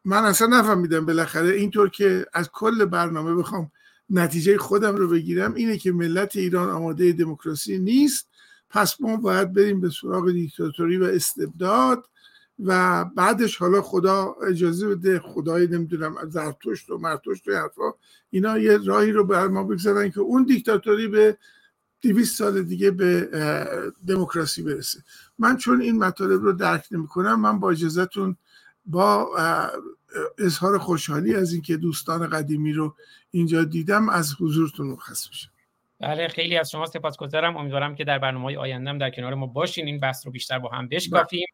من 0.06 0.26
اصلا 0.26 0.48
نفهمیدم 0.48 1.06
بالاخره 1.06 1.50
اینطور 1.50 1.90
که 1.90 2.26
از 2.34 2.50
کل 2.52 2.86
برنامه 2.86 3.36
بخوام 3.36 3.72
نتیجه 4.10 4.58
خودم 4.58 4.96
رو 4.96 5.08
بگیرم 5.08 5.54
اینه 5.54 5.78
که 5.78 5.92
ملت 5.92 6.36
ایران 6.36 6.70
آماده 6.70 7.12
دموکراسی 7.12 7.80
نیست. 7.80 8.28
پس 8.70 9.02
ما 9.02 9.16
باید 9.16 9.54
بریم 9.54 9.82
به 9.82 9.90
سراغ 9.90 10.32
دیکتاتوری 10.32 10.98
و 10.98 11.04
استبداد 11.04 12.06
و 12.64 13.06
بعدش 13.06 13.58
حالا 13.58 13.82
خدا 13.82 14.36
اجازه 14.48 14.88
بده 14.88 15.20
خدای 15.20 15.68
نمی‌دونم 15.68 16.16
زرتشت 16.30 16.90
و 16.90 16.98
مرتشت 16.98 17.48
و 17.48 17.56
حرفا 17.56 17.94
اینا 18.30 18.58
یه 18.58 18.78
راهی 18.78 19.12
رو 19.12 19.24
بر 19.24 19.48
ما 19.48 19.64
بگذارن 19.64 20.12
که 20.12 20.20
اون 20.20 20.44
دیکتاتوری 20.44 21.08
به 21.08 21.38
دیویست 22.02 22.36
سال 22.36 22.64
دیگه 22.64 22.92
به 22.92 23.30
دموکراسی 24.08 24.64
برسه. 24.64 25.00
من 25.40 25.58
چون 25.58 25.82
این 25.82 25.98
مطالب 25.98 26.44
رو 26.44 26.54
درک 26.54 26.88
نمی 26.92 27.08
کنم 27.08 27.42
من 27.42 27.60
با 27.60 27.72
اجازهتون 27.72 28.36
با 28.86 29.30
اظهار 30.38 30.78
خوشحالی 30.78 31.36
از 31.36 31.54
اینکه 31.54 31.78
دوستان 31.78 32.30
قدیمی 32.30 32.74
رو 32.74 32.96
اینجا 33.32 33.64
دیدم 33.64 34.10
از 34.10 34.36
حضورتون 34.42 34.88
مرخص 34.88 35.28
میشم. 35.30 35.52
بله 36.00 36.28
خیلی 36.28 36.58
از 36.58 36.72
شما 36.72 36.86
سپاسگزارم. 36.86 37.58
امیدوارم 37.58 37.96
که 37.96 38.04
در 38.04 38.20
برنامه 38.20 38.46
های 38.46 38.58
آیندهم 38.58 38.98
در 38.98 39.10
کنار 39.10 39.34
ما 39.34 39.46
باشین. 39.46 39.86
این 39.86 40.00
بحث 40.00 40.26
رو 40.26 40.32
بیشتر 40.32 40.60
با 40.60 40.70
هم 40.70 40.88
بشکافیم 40.88 41.48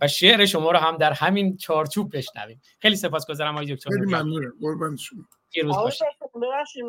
و 0.00 0.08
شعر 0.08 0.44
شما 0.44 0.70
رو 0.70 0.78
هم 0.78 0.96
در 0.96 1.12
همین 1.12 1.56
چارچوب 1.56 2.16
بشنویم. 2.16 2.60
خیلی 2.78 2.96
سپاسگزارم 2.96 3.54
آقای 3.54 3.74
دکتر 3.74 3.90
خیلی 3.90 4.06
ممنونم. 4.06 4.52
قربان 4.60 4.96
شما. 4.96 5.20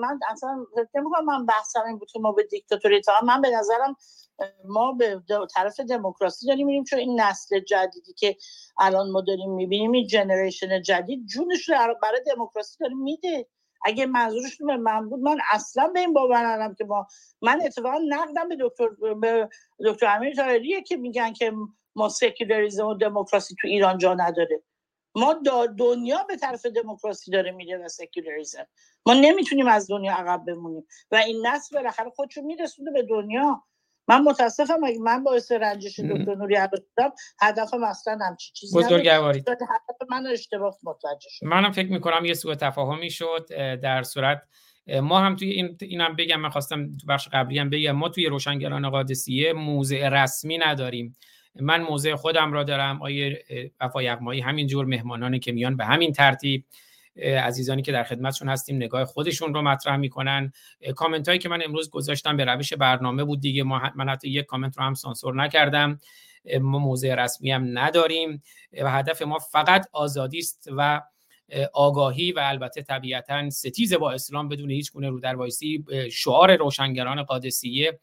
من 0.01 0.19
اصلا 0.31 0.65
نمیگم 0.95 1.25
من 1.25 1.45
بحثم 1.45 1.83
این 1.87 1.97
بود 1.97 2.11
که 2.11 2.19
ما 2.19 2.31
به 2.31 2.43
دیکتاتوری 2.43 3.01
تا 3.01 3.13
من 3.25 3.41
به 3.41 3.49
نظرم 3.49 3.95
ما 4.65 4.93
به 4.93 5.21
طرف 5.55 5.79
دموکراسی 5.79 6.47
داریم 6.47 6.67
میریم 6.67 6.83
چون 6.83 6.99
این 6.99 7.21
نسل 7.21 7.59
جدیدی 7.59 8.13
که 8.13 8.37
الان 8.79 9.11
ما 9.11 9.21
داریم 9.21 9.51
می‌بینیم 9.51 9.91
این 9.91 10.07
جنریشن 10.07 10.81
جدید 10.81 11.25
جونش 11.25 11.69
رو 11.69 11.95
برای 12.01 12.21
دموکراسی 12.35 12.77
داریم 12.79 12.97
میده. 12.97 13.47
اگه 13.85 14.05
منظورشون 14.05 14.67
به 14.67 14.77
من 14.77 15.09
بود 15.09 15.19
من 15.19 15.37
اصلا 15.51 15.87
به 15.87 15.99
این 15.99 16.13
باور 16.13 16.45
ندارم 16.45 16.75
که 16.75 16.83
ما 16.83 17.07
من 17.41 17.61
اتفاقا 17.65 17.99
نقدم 18.07 18.49
به 18.49 18.57
دکتر 18.59 18.87
به 19.13 19.49
دکتر 19.85 20.15
امیر 20.15 20.35
طاهریه 20.35 20.81
که 20.81 20.97
میگن 20.97 21.33
که 21.33 21.53
ما 21.95 22.09
سکولاریسم 22.09 22.85
و 22.85 22.93
دموکراسی 22.93 23.55
تو 23.61 23.67
ایران 23.67 23.97
جا 23.97 24.13
نداره. 24.13 24.63
ما 25.15 25.33
دنیا 25.77 26.23
به 26.23 26.35
طرف 26.35 26.65
دموکراسی 26.65 27.31
داره 27.31 27.51
میره 27.51 27.77
و 27.85 27.87
سکولاریسم 27.87 28.67
ما 29.05 29.13
نمی‌تونیم 29.13 29.67
از 29.67 29.89
دنیا 29.89 30.13
عقب 30.13 30.45
بمونیم. 30.47 30.87
و 31.11 31.15
این 31.15 31.47
نسل 31.47 31.75
بالاخره 31.75 32.09
خودشو 32.09 32.41
میرسونه 32.41 32.91
به 32.91 33.03
دنیا. 33.03 33.63
من 34.07 34.21
متاسفم 34.21 34.83
اگه 34.83 34.99
من 34.99 35.23
باعث 35.23 35.51
رنجش 35.51 35.99
دکتر 35.99 36.35
نوری 36.35 36.55
بودم 36.71 37.11
هدفم 37.41 37.83
اصلا 37.83 38.19
همچی 38.21 38.51
چیزی 38.53 38.77
بزرگواری 38.77 39.39
هدف 39.39 40.09
من 40.09 40.27
اشتباه 40.27 40.77
متوجه 40.83 41.29
شد. 41.29 41.45
منم 41.45 41.71
فکر 41.71 41.91
می‌کنم 41.91 42.25
یه 42.25 42.33
سوء 42.33 42.55
تفاهمی 42.55 43.09
شد 43.09 43.47
در 43.81 44.03
صورت 44.03 44.41
ما 45.01 45.19
هم 45.19 45.35
توی 45.35 45.49
این 45.49 45.77
اینم 45.81 46.15
بگم 46.15 46.39
من 46.39 46.49
خواستم 46.49 46.97
تو 46.97 47.07
بخش 47.07 47.27
قبلی 47.33 47.59
هم 47.59 47.69
بگم 47.69 47.91
ما 47.91 48.09
توی 48.09 48.25
روشنگران 48.25 48.89
قادسیه 48.89 49.53
موزه 49.53 50.09
رسمی 50.09 50.57
نداریم. 50.57 51.15
من 51.55 51.81
موضع 51.81 52.15
خودم 52.15 52.53
را 52.53 52.63
دارم 52.63 53.01
آیه 53.01 53.43
وفا 53.81 54.03
یغمایی 54.03 54.41
همین 54.41 54.67
جور 54.67 54.85
مهمانانی 54.85 55.39
که 55.39 55.51
میان 55.51 55.77
به 55.77 55.85
همین 55.85 56.13
ترتیب 56.13 56.65
عزیزانی 57.17 57.81
که 57.81 57.91
در 57.91 58.03
خدمتشون 58.03 58.49
هستیم 58.49 58.75
نگاه 58.75 59.05
خودشون 59.05 59.53
رو 59.53 59.61
مطرح 59.61 59.95
می‌کنن. 59.95 60.51
کامنت 60.95 61.27
هایی 61.27 61.39
که 61.39 61.49
من 61.49 61.61
امروز 61.65 61.89
گذاشتم 61.89 62.37
به 62.37 62.45
روش 62.45 62.73
برنامه 62.73 63.23
بود 63.23 63.41
دیگه. 63.41 63.63
من 63.95 64.09
حتی 64.09 64.29
یک 64.29 64.45
کامنت 64.45 64.77
رو 64.77 64.83
هم 64.83 64.93
سانسور 64.93 65.35
نکردم. 65.35 65.99
ما 66.61 66.79
موضع 66.79 67.15
رسمی 67.15 67.51
هم 67.51 67.79
نداریم. 67.79 68.43
و 68.81 68.91
هدف 68.91 69.21
ما 69.21 69.39
فقط 69.39 69.87
آزادی 69.91 70.39
است 70.39 70.69
و 70.77 71.01
آگاهی 71.73 72.31
و 72.31 72.39
البته 72.43 72.81
طبیعتا 72.81 73.49
ستیز 73.49 73.93
با 73.93 74.11
اسلام 74.11 74.47
بدون 74.47 74.71
هیچ 74.71 74.91
گونه 74.91 75.09
رودروایسی 75.09 75.85
شعار 76.11 76.55
روشنگران 76.55 77.23
قادسیه. 77.23 77.99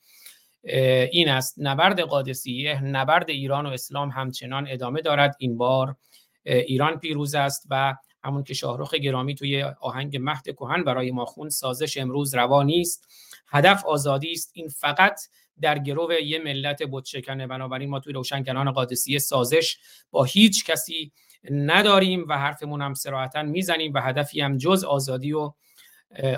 این 1.13 1.29
است. 1.29 1.55
نبرد 1.59 2.01
قادسیه 2.01 2.85
نبرد 2.85 3.31
ایران 3.31 3.67
و 3.67 3.69
اسلام 3.69 4.11
همچنان 4.11 4.67
ادامه 4.71 5.01
دارد. 5.01 5.37
این 5.39 5.59
بار 5.59 5.97
ایران 6.45 6.99
پیروز 6.99 7.35
است 7.35 7.67
و 7.71 7.95
همون 8.25 8.45
که 8.45 8.55
شاهرخ 8.55 8.95
گرامی 8.95 9.35
توی 9.35 9.63
آهنگ 9.63 10.17
مهد 10.21 10.43
کهن 10.43 10.85
برای 10.85 11.11
ما 11.11 11.25
خون 11.25 11.49
سازش 11.49 11.97
امروز 11.97 12.35
روا 12.35 12.63
نیست. 12.63 13.09
هدف 13.49 13.87
آزادی 13.87 14.33
است. 14.33 14.51
این 14.55 14.69
فقط 14.69 15.21
در 15.61 15.79
گروه 15.79 16.23
یه 16.23 16.39
ملت 16.39 16.83
بتشکنه. 16.83 17.47
بنابراین 17.47 17.91
ما 17.91 18.01
توی 18.01 18.13
روشنگران 18.13 18.71
قادسیه 18.71 19.19
سازش 19.19 19.79
با 20.11 20.25
هیچ 20.25 20.65
کسی 20.65 21.13
نداریم 21.51 22.25
و 22.29 22.39
حرفمون 22.39 22.83
هم 22.83 22.95
سراحتا 22.95 23.43
می‌زنیم 23.43 23.95
و 23.95 24.01
هدفی 24.01 24.41
هم 24.41 24.57
جز 24.57 24.85
آزادی 24.85 25.33
و 25.33 25.53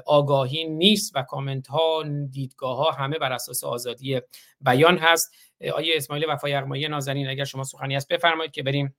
آگاهی 0.06 0.64
نیست 0.64 1.16
و 1.16 1.22
کامنت 1.22 1.66
ها 1.66 2.04
دیدگاه 2.30 2.76
ها 2.76 2.90
همه 2.90 3.18
بر 3.18 3.32
اساس 3.32 3.64
آزادی 3.64 4.20
بیان 4.60 4.98
هست. 4.98 5.34
آیه 5.74 5.94
اسماعیل 5.96 6.26
وفای 6.28 6.52
یغمایی 6.52 6.88
نازنین 6.88 7.28
اگر 7.28 7.44
شما 7.44 7.64
سخنی 7.64 7.94
هست 7.94 8.08
بفرمایید 8.08 8.52
که 8.52 8.62
بریم 8.62 8.94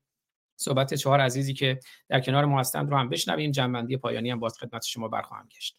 صحبت 0.62 0.94
چهار 0.94 1.22
عزیزی 1.22 1.54
که 1.54 1.80
در 2.10 2.20
کنار 2.20 2.46
ما 2.46 2.60
هستند 2.60 2.92
رو 2.92 2.98
هم 2.98 3.10
بشنویم. 3.10 3.52
جنبندی 3.52 3.98
پایانی 3.98 4.32
هم 4.32 4.40
باز 4.40 4.58
خدمت 4.58 4.86
شما 4.86 5.08
برخواهم 5.08 5.50
گشت. 5.56 5.78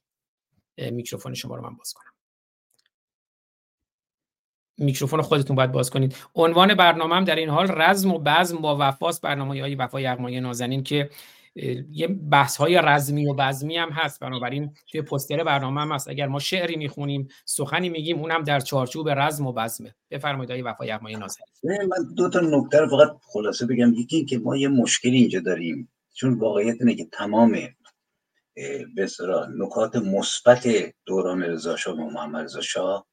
میکروفون 0.78 1.34
شما 1.34 1.56
رو 1.56 1.62
من 1.62 1.76
باز 1.76 1.92
کنم. 1.92 2.12
میکروفون 4.78 5.22
خودتون 5.22 5.56
باید 5.56 5.72
باز 5.72 5.90
کنید. 5.90 6.16
عنوان 6.34 6.74
برنامه 6.74 7.16
هم 7.16 7.24
در 7.24 7.36
این 7.36 7.48
حال 7.48 7.66
رزم 7.70 8.12
و 8.12 8.18
بزم 8.18 8.56
با 8.56 8.76
وفاست. 8.80 9.22
برنامه 9.22 9.60
های 9.60 9.74
وفا 9.74 10.00
یغمایی 10.00 10.40
نازنین 10.40 10.82
که 10.82 11.10
یه 11.90 12.06
بحث 12.06 12.56
های 12.56 12.80
رزمی 12.84 13.26
و 13.26 13.34
بزمی 13.34 13.76
هم 13.76 13.90
هست. 13.90 14.20
بنابراین 14.20 14.74
توی 14.90 15.02
پستر 15.02 15.44
برنامه 15.44 15.80
هم 15.80 15.92
هست. 15.92 16.08
اگر 16.08 16.26
ما 16.26 16.38
شعری 16.38 16.76
می‌خونیم 16.76 17.28
سخنی 17.44 17.88
میگیم 17.88 18.18
اونم 18.18 18.44
در 18.44 18.60
چارچوب 18.60 19.08
رزم 19.08 19.46
و 19.46 19.52
بزمه. 19.52 19.94
بفرمایید 20.10 20.50
آقای 20.50 20.62
وفای 20.62 20.88
یغمایی 20.88 21.16
نازنین 21.16 21.46
من 21.64 22.14
دو 22.16 22.28
تا 22.30 22.40
نکته 22.40 22.80
رو 22.80 22.88
فقط 22.88 23.16
خلاصه 23.22 23.66
بگم. 23.66 23.94
یکی 23.94 24.24
که 24.24 24.38
ما 24.38 24.56
یه 24.56 24.68
مشکلی 24.68 25.16
اینجا 25.16 25.40
داریم. 25.40 25.92
چون 26.14 26.38
واقعیت 26.38 26.76
اینه 26.80 26.94
که 26.94 27.04
تمام 27.12 27.52
به 28.94 29.08
نکات 29.56 29.96
مثبت 29.96 30.68
دوران 31.04 31.42
رضا 31.42 31.76
شاه 31.76 31.96
و 31.96 32.10
محمد 32.10 32.44
رضا 32.44 32.60
شاه 32.60 33.06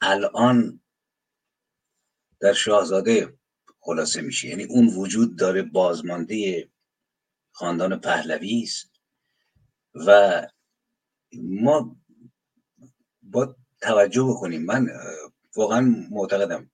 الان 0.00 0.80
در 2.40 2.52
شاهزاده 2.52 3.34
خلاصه 3.80 4.20
میشه. 4.20 4.48
یعنی 4.48 4.64
اون 4.64 4.86
وجود 4.86 5.38
داره 5.38 5.62
بازمانده 5.62 6.68
خاندان 7.62 8.00
پهلوی 8.00 8.62
است. 8.62 8.92
و 9.94 10.42
ما 11.42 11.96
با 13.22 13.56
توجه 13.80 14.22
بکنیم 14.22 14.64
من 14.64 14.88
واقعا 15.56 15.80
معتقدم 16.10 16.70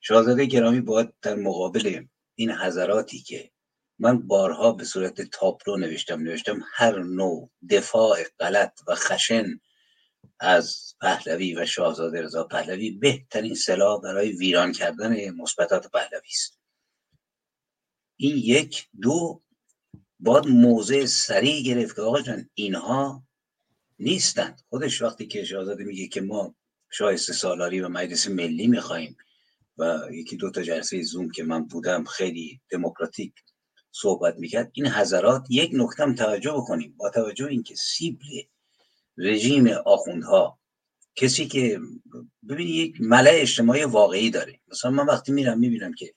شاهزاده 0.00 0.44
گرامی 0.44 0.80
باید 0.80 1.14
در 1.22 1.34
مقابل 1.34 2.06
این 2.34 2.50
حضراتی 2.50 3.18
که 3.18 3.50
من 3.98 4.26
بارها 4.26 4.72
به 4.72 4.84
صورت 4.84 5.22
تاپلو 5.22 5.76
نوشتم 5.76 6.20
نوشتم 6.20 6.60
هر 6.74 6.98
نوع 6.98 7.50
دفاع 7.70 8.24
غلط 8.40 8.80
و 8.86 8.94
خشن 8.94 9.60
از 10.40 10.94
پهلوی 11.00 11.54
و 11.54 11.66
شاهزاده 11.66 12.22
رضا 12.22 12.44
پهلوی 12.44 12.90
بهترین 12.90 13.54
سلاح 13.54 14.00
برای 14.00 14.32
ویران 14.32 14.72
کردن 14.72 15.30
مثبتات 15.30 15.90
پهلوی 15.90 16.28
است. 16.30 16.60
این 18.16 18.36
یک. 18.36 18.88
دو 19.00 19.45
باید 20.20 20.46
موضع 20.46 21.04
سریع 21.04 21.62
گرفت 21.62 21.96
که 21.96 22.02
آقا 22.02 22.20
جان 22.20 22.50
اینها 22.54 23.22
نیستند 23.98 24.60
خودش 24.68 25.02
وقتی 25.02 25.26
که 25.26 25.44
شاهزاده 25.44 25.84
میگه 25.84 26.06
که 26.06 26.20
ما 26.20 26.54
شایسته 26.90 27.32
سالاری 27.32 27.80
و 27.80 27.88
مجلس 27.88 28.28
ملی 28.28 28.66
می‌خواهیم 28.66 29.16
و 29.78 30.00
یکی 30.12 30.36
دو 30.36 30.50
تا 30.50 30.62
جلسه 30.62 31.02
زوم 31.02 31.30
که 31.30 31.42
من 31.44 31.64
بودم 31.64 32.04
خیلی 32.04 32.60
دموکراتیک 32.70 33.32
صحبت 33.92 34.36
می‌کرد 34.36 34.70
این 34.72 34.86
حضرات 34.86 35.46
یک 35.50 35.70
نکتم 35.74 36.14
توجه 36.14 36.52
بکنیم. 36.52 36.94
با 36.96 37.10
توجه 37.10 37.46
اینکه 37.46 37.74
سیبل 37.74 38.42
رژیم 39.16 39.68
آخوندها 39.68 40.58
کسی 41.14 41.46
که 41.46 41.80
ببینی 42.48 42.70
یک 42.70 43.00
ملع 43.00 43.30
اجتماعی 43.34 43.84
واقعی 43.84 44.30
داره. 44.30 44.60
مثلا 44.68 44.90
من 44.90 45.06
وقتی 45.06 45.32
میرم 45.32 45.58
می‌بینم 45.58 45.94
که 45.94 46.14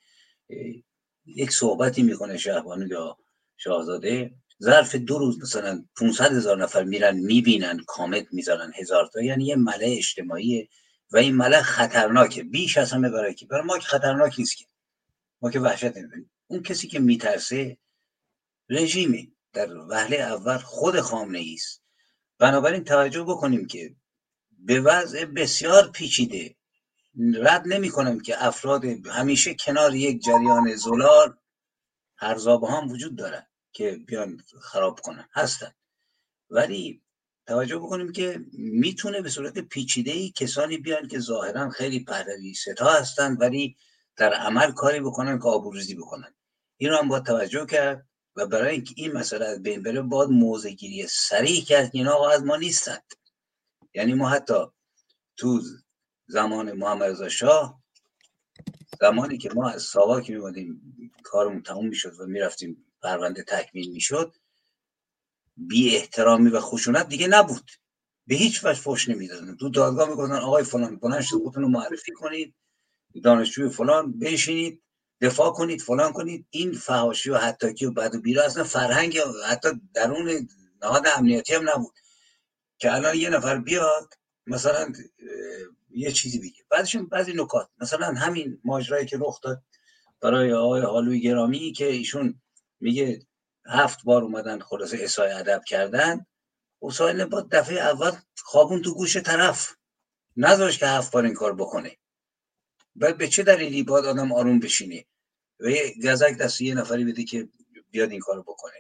یک 1.26 1.52
صحبتی 1.52 2.04
می‌کنه 2.04 2.38
شهبانو 2.38 2.88
یا 2.88 3.18
شاهزاده 3.64 4.32
ظرف 4.64 4.96
دو 4.96 5.18
روز 5.18 5.42
مثلا 5.42 5.86
500 6.00 6.32
هزار 6.32 6.58
نفر 6.58 6.84
میرن 6.84 7.18
می‌بینن 7.18 7.80
کامنت 7.88 8.28
می‌ذارن 8.32 8.72
هزار 8.76 9.10
تا 9.14 9.22
یعنی 9.22 9.46
یه 9.46 9.56
ملع 9.56 9.86
اجتماعی 9.98 10.70
و 11.12 11.18
این 11.18 11.36
ملع 11.36 11.62
خطرناکه. 11.62 12.44
بیش 12.44 12.78
از 12.78 12.92
همه 12.92 13.10
برای 13.10 13.34
کی؟ 13.34 13.46
برای 13.46 13.64
ما 13.64 13.78
که 13.78 13.86
خطرناک 13.86 14.36
نیست 14.40 14.58
که. 14.58 14.66
ما 15.42 15.52
که 15.52 15.60
وحشت 15.60 15.98
نمی‌دونیم 15.98 16.32
اون 16.48 16.64
کسی 16.64 16.88
که 16.88 17.00
میترسه 17.00 17.78
رژیمی 18.70 19.36
در 19.54 19.78
وهله 19.78 20.18
اول 20.18 20.58
خود 20.58 21.00
خامنه 21.00 21.46
است. 21.54 21.84
بنابراین 22.40 22.84
توجه 22.84 23.24
بکنیم 23.24 23.68
که 23.68 23.96
به 24.52 24.82
وضع 24.82 25.26
بسیار 25.26 25.92
پیچیده. 25.92 26.56
رد 27.34 27.68
نمی 27.68 27.90
کنم 27.90 28.20
که 28.20 28.46
افراد 28.46 28.86
همیشه 29.08 29.54
کنار 29.54 29.96
یک 29.96 30.22
جریان 30.22 30.76
زلال 30.76 31.36
هر 32.18 32.36
هم 32.70 32.92
وجود 32.92 33.18
دارن. 33.18 33.49
که 33.72 33.92
بیان 34.08 34.44
خراب 34.62 35.00
کنن 35.00 35.30
هستن. 35.34 35.72
ولی 36.50 37.02
توجه 37.48 37.78
بکنیم 37.78 38.12
که 38.12 38.46
می‌تونه 38.54 39.22
به 39.22 39.30
صورت 39.30 39.60
پیچیده 39.60 40.12
ای 40.12 40.32
کسانی 40.32 40.78
بیان 40.78 41.08
که 41.08 41.20
ظاهرا 41.20 41.70
خیلی 41.70 42.04
پهلوی 42.04 42.54
ستا 42.54 42.90
هستن 42.90 43.38
ولی 43.38 43.78
در 44.16 44.34
عمل 44.34 44.72
کاری 44.72 45.00
بکنن 45.00 45.40
که 45.40 45.46
آبروزی 45.46 45.96
بکنن. 45.96 46.36
این 46.78 46.90
رو 46.90 46.98
هم 46.98 47.08
باید 47.08 47.26
توجه 47.26 47.66
کرد 47.66 48.10
و 48.36 48.46
برای 48.48 48.76
اینکه 48.76 48.94
این 48.98 49.14
مسئله 49.14 49.46
از 49.46 49.64
بین 49.64 49.84
بره 49.84 50.02
باید 50.02 50.30
موضع 50.30 50.70
گیری 50.70 51.08
سریع 51.08 51.64
کرد 51.64 51.90
این 51.94 52.08
آقا 52.08 52.30
از 52.30 52.44
ما 52.44 52.56
نیستند 52.56 53.04
یعنی 53.94 54.14
ما 54.14 54.30
حتی 54.30 54.66
تو 55.38 55.62
زمان 56.28 56.72
محمد 56.72 57.04
رضا 57.04 57.30
شاه 57.30 57.84
زمانی 59.02 59.38
که 59.38 59.50
ما 59.56 59.70
از 59.70 59.82
ساواک 59.82 60.30
میمادیم 60.30 60.96
کارمون 61.24 61.64
تموم 61.64 61.88
می‌شد 61.88 62.20
و 62.20 62.26
می‌رفتیم 62.26 62.86
پرونده 63.02 63.44
تکمیل 63.44 63.92
می‌شد 63.92 64.36
بی 65.58 65.96
احترامی 65.96 66.50
و 66.50 66.60
خشونت 66.60 67.08
دیگه 67.08 67.28
نبود. 67.28 67.72
به 68.28 68.36
هیچ 68.36 68.66
وجه 68.66 68.80
فوش 68.80 69.10
نمی‌دادن. 69.10 69.56
تو 69.56 69.70
دادگاه 69.70 70.10
می‌گفتن 70.10 70.36
آقای 70.36 70.64
فلان 70.64 71.00
فلان 71.00 71.22
خودتون 71.22 71.64
رو 71.64 71.70
معرفی 71.70 72.12
کنید 72.12 72.56
دانشجوی 73.24 73.70
فلان 73.70 74.20
بشینید 74.20 74.84
دفاع 75.22 75.52
کنید 75.52 75.82
فلان 75.82 76.14
کنید. 76.14 76.48
این 76.50 76.74
فهاشی 76.74 77.30
و 77.30 77.38
حتاکی 77.38 77.86
و 77.86 77.92
بد 77.92 78.16
و 78.16 78.22
بیرا 78.22 78.44
اصلا 78.44 78.64
فرهنگ 78.64 79.18
حتی 79.48 79.70
درون 79.94 80.50
نهاد 80.82 81.08
امنیتی 81.18 81.54
هم 81.54 81.70
نبود. 81.70 81.94
که 82.78 82.94
الان 82.94 83.16
یه 83.16 83.30
نفر 83.30 83.58
بیاد 83.58 84.14
مثلا 84.48 84.94
یه 85.90 86.12
چیزی 86.12 86.40
بگه. 86.40 86.64
بعدشون 86.70 87.06
بعضی 87.06 87.34
نکات. 87.34 87.70
مثلا 87.82 88.08
همین 88.08 88.62
ماجرایی 88.64 89.06
که 89.06 89.18
رخ 89.22 89.42
داد 89.42 89.64
برای 90.22 90.54
آقای 90.54 90.82
حالوی 90.82 91.22
گرامی 91.22 91.74
که 91.74 91.86
ایشون 91.86 92.42
میگه 92.80 93.20
هفت 93.66 94.04
بار 94.04 94.24
اومدن 94.24 94.60
خلاصه 94.60 94.98
اسای 95.02 95.32
ادب 95.32 95.62
کردن. 95.68 96.26
حسین 96.82 97.26
با 97.26 97.42
دفعه 97.42 97.80
اول 97.80 98.12
خوابون 98.38 98.82
تو 98.82 98.94
گوش 98.94 99.18
طرف. 99.18 99.76
نذاش 100.38 100.78
که 100.78 100.88
هفت 100.88 101.12
بار 101.12 101.26
این 101.26 101.34
کار 101.34 101.56
بکنه. 101.56 101.98
بعد 102.96 103.18
به 103.18 103.28
چه 103.28 103.44
دلیلی 103.44 103.84
باید 103.84 104.06
آدم 104.06 104.32
آروم 104.32 104.60
بشینه؟ 104.60 105.06
و 105.60 105.70
یه 105.70 105.96
گزک 106.04 106.38
دست 106.38 106.62
یه 106.62 106.76
نفری 106.76 107.06
بده 107.06 107.24
که 107.24 107.50
بیاد 107.92 108.12
این 108.12 108.20
کارو 108.20 108.44
بکنه. 108.44 108.74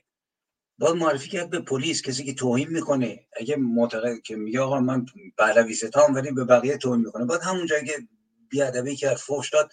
باید 0.77 0.95
معرفی 0.95 1.29
کرد 1.29 1.49
به 1.49 1.59
پلیس 1.59 2.01
کسی 2.01 2.23
که 2.23 2.33
توهین 2.33 2.69
می‌کنه. 2.69 3.27
اگه 3.37 3.55
معتقد 3.55 4.21
که 4.21 4.35
میگه 4.35 4.59
آقا 4.59 4.79
من 4.79 5.05
پهلوی 5.37 5.73
ستام 5.73 6.15
ولی 6.15 6.31
به 6.31 6.45
بقیه 6.45 6.77
توهین 6.77 7.05
می‌کنه. 7.05 7.25
باید 7.25 7.41
همون 7.41 7.65
جایی 7.65 7.85
که 7.85 8.07
بیادبی 8.49 8.95
کرد 8.95 9.17
فوش 9.17 9.49
داد 9.49 9.71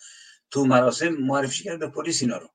تو 0.50 0.64
مراسم 0.64 1.08
معرفی 1.08 1.64
کرد 1.64 1.78
به 1.78 1.88
پلیس 1.88 2.22
اینا 2.22 2.36
رو. 2.36 2.48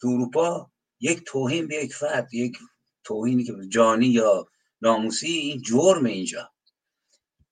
تو 0.00 0.08
اروپا 0.08 0.70
یک 1.04 1.22
توهین 1.26 1.68
به 1.68 1.74
یک 1.74 1.94
فرد 1.94 2.34
یک 2.34 2.58
توهینی 3.04 3.44
که 3.44 3.52
جانی 3.68 4.06
یا 4.06 4.46
ناموسی 4.80 5.26
این 5.26 5.62
جرم 5.62 6.04
اینجا. 6.04 6.52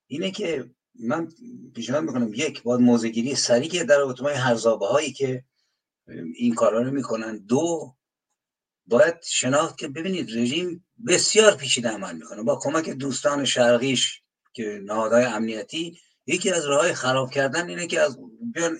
اینه 0.07 0.31
که 0.31 0.71
من 0.95 1.29
پیشنهاد 1.75 2.05
می‌کنم 2.05 2.35
یک 2.35 2.63
باید 2.63 2.81
موزگیری 2.81 3.35
سریع 3.35 3.85
در 3.85 3.99
رابطه 3.99 4.25
هرزابه 4.25 4.87
هایی 4.87 5.13
که 5.13 5.45
این 6.37 6.55
کارا 6.55 6.83
رو 6.83 6.91
می‌کنن. 6.91 7.39
دو 7.39 7.97
باید 8.87 9.15
شناخت 9.23 9.79
که 9.79 9.89
ببینید 9.89 10.31
رژیم 10.31 10.87
بسیار 11.07 11.57
پیچیده 11.57 11.89
عمل 11.89 12.17
می‌کنه. 12.17 12.43
با 12.43 12.59
کمک 12.63 12.91
دوستان 12.91 13.45
شرقیش 13.45 14.23
که 14.53 14.81
نهادهای 14.85 15.25
امنیتی 15.25 15.99
یکی 16.27 16.51
از 16.51 16.67
راه 16.67 16.93
خراب 16.93 17.31
کردن 17.31 17.69
اینه 17.69 17.87
که 17.87 18.01
از 18.01 18.19
بیان 18.55 18.79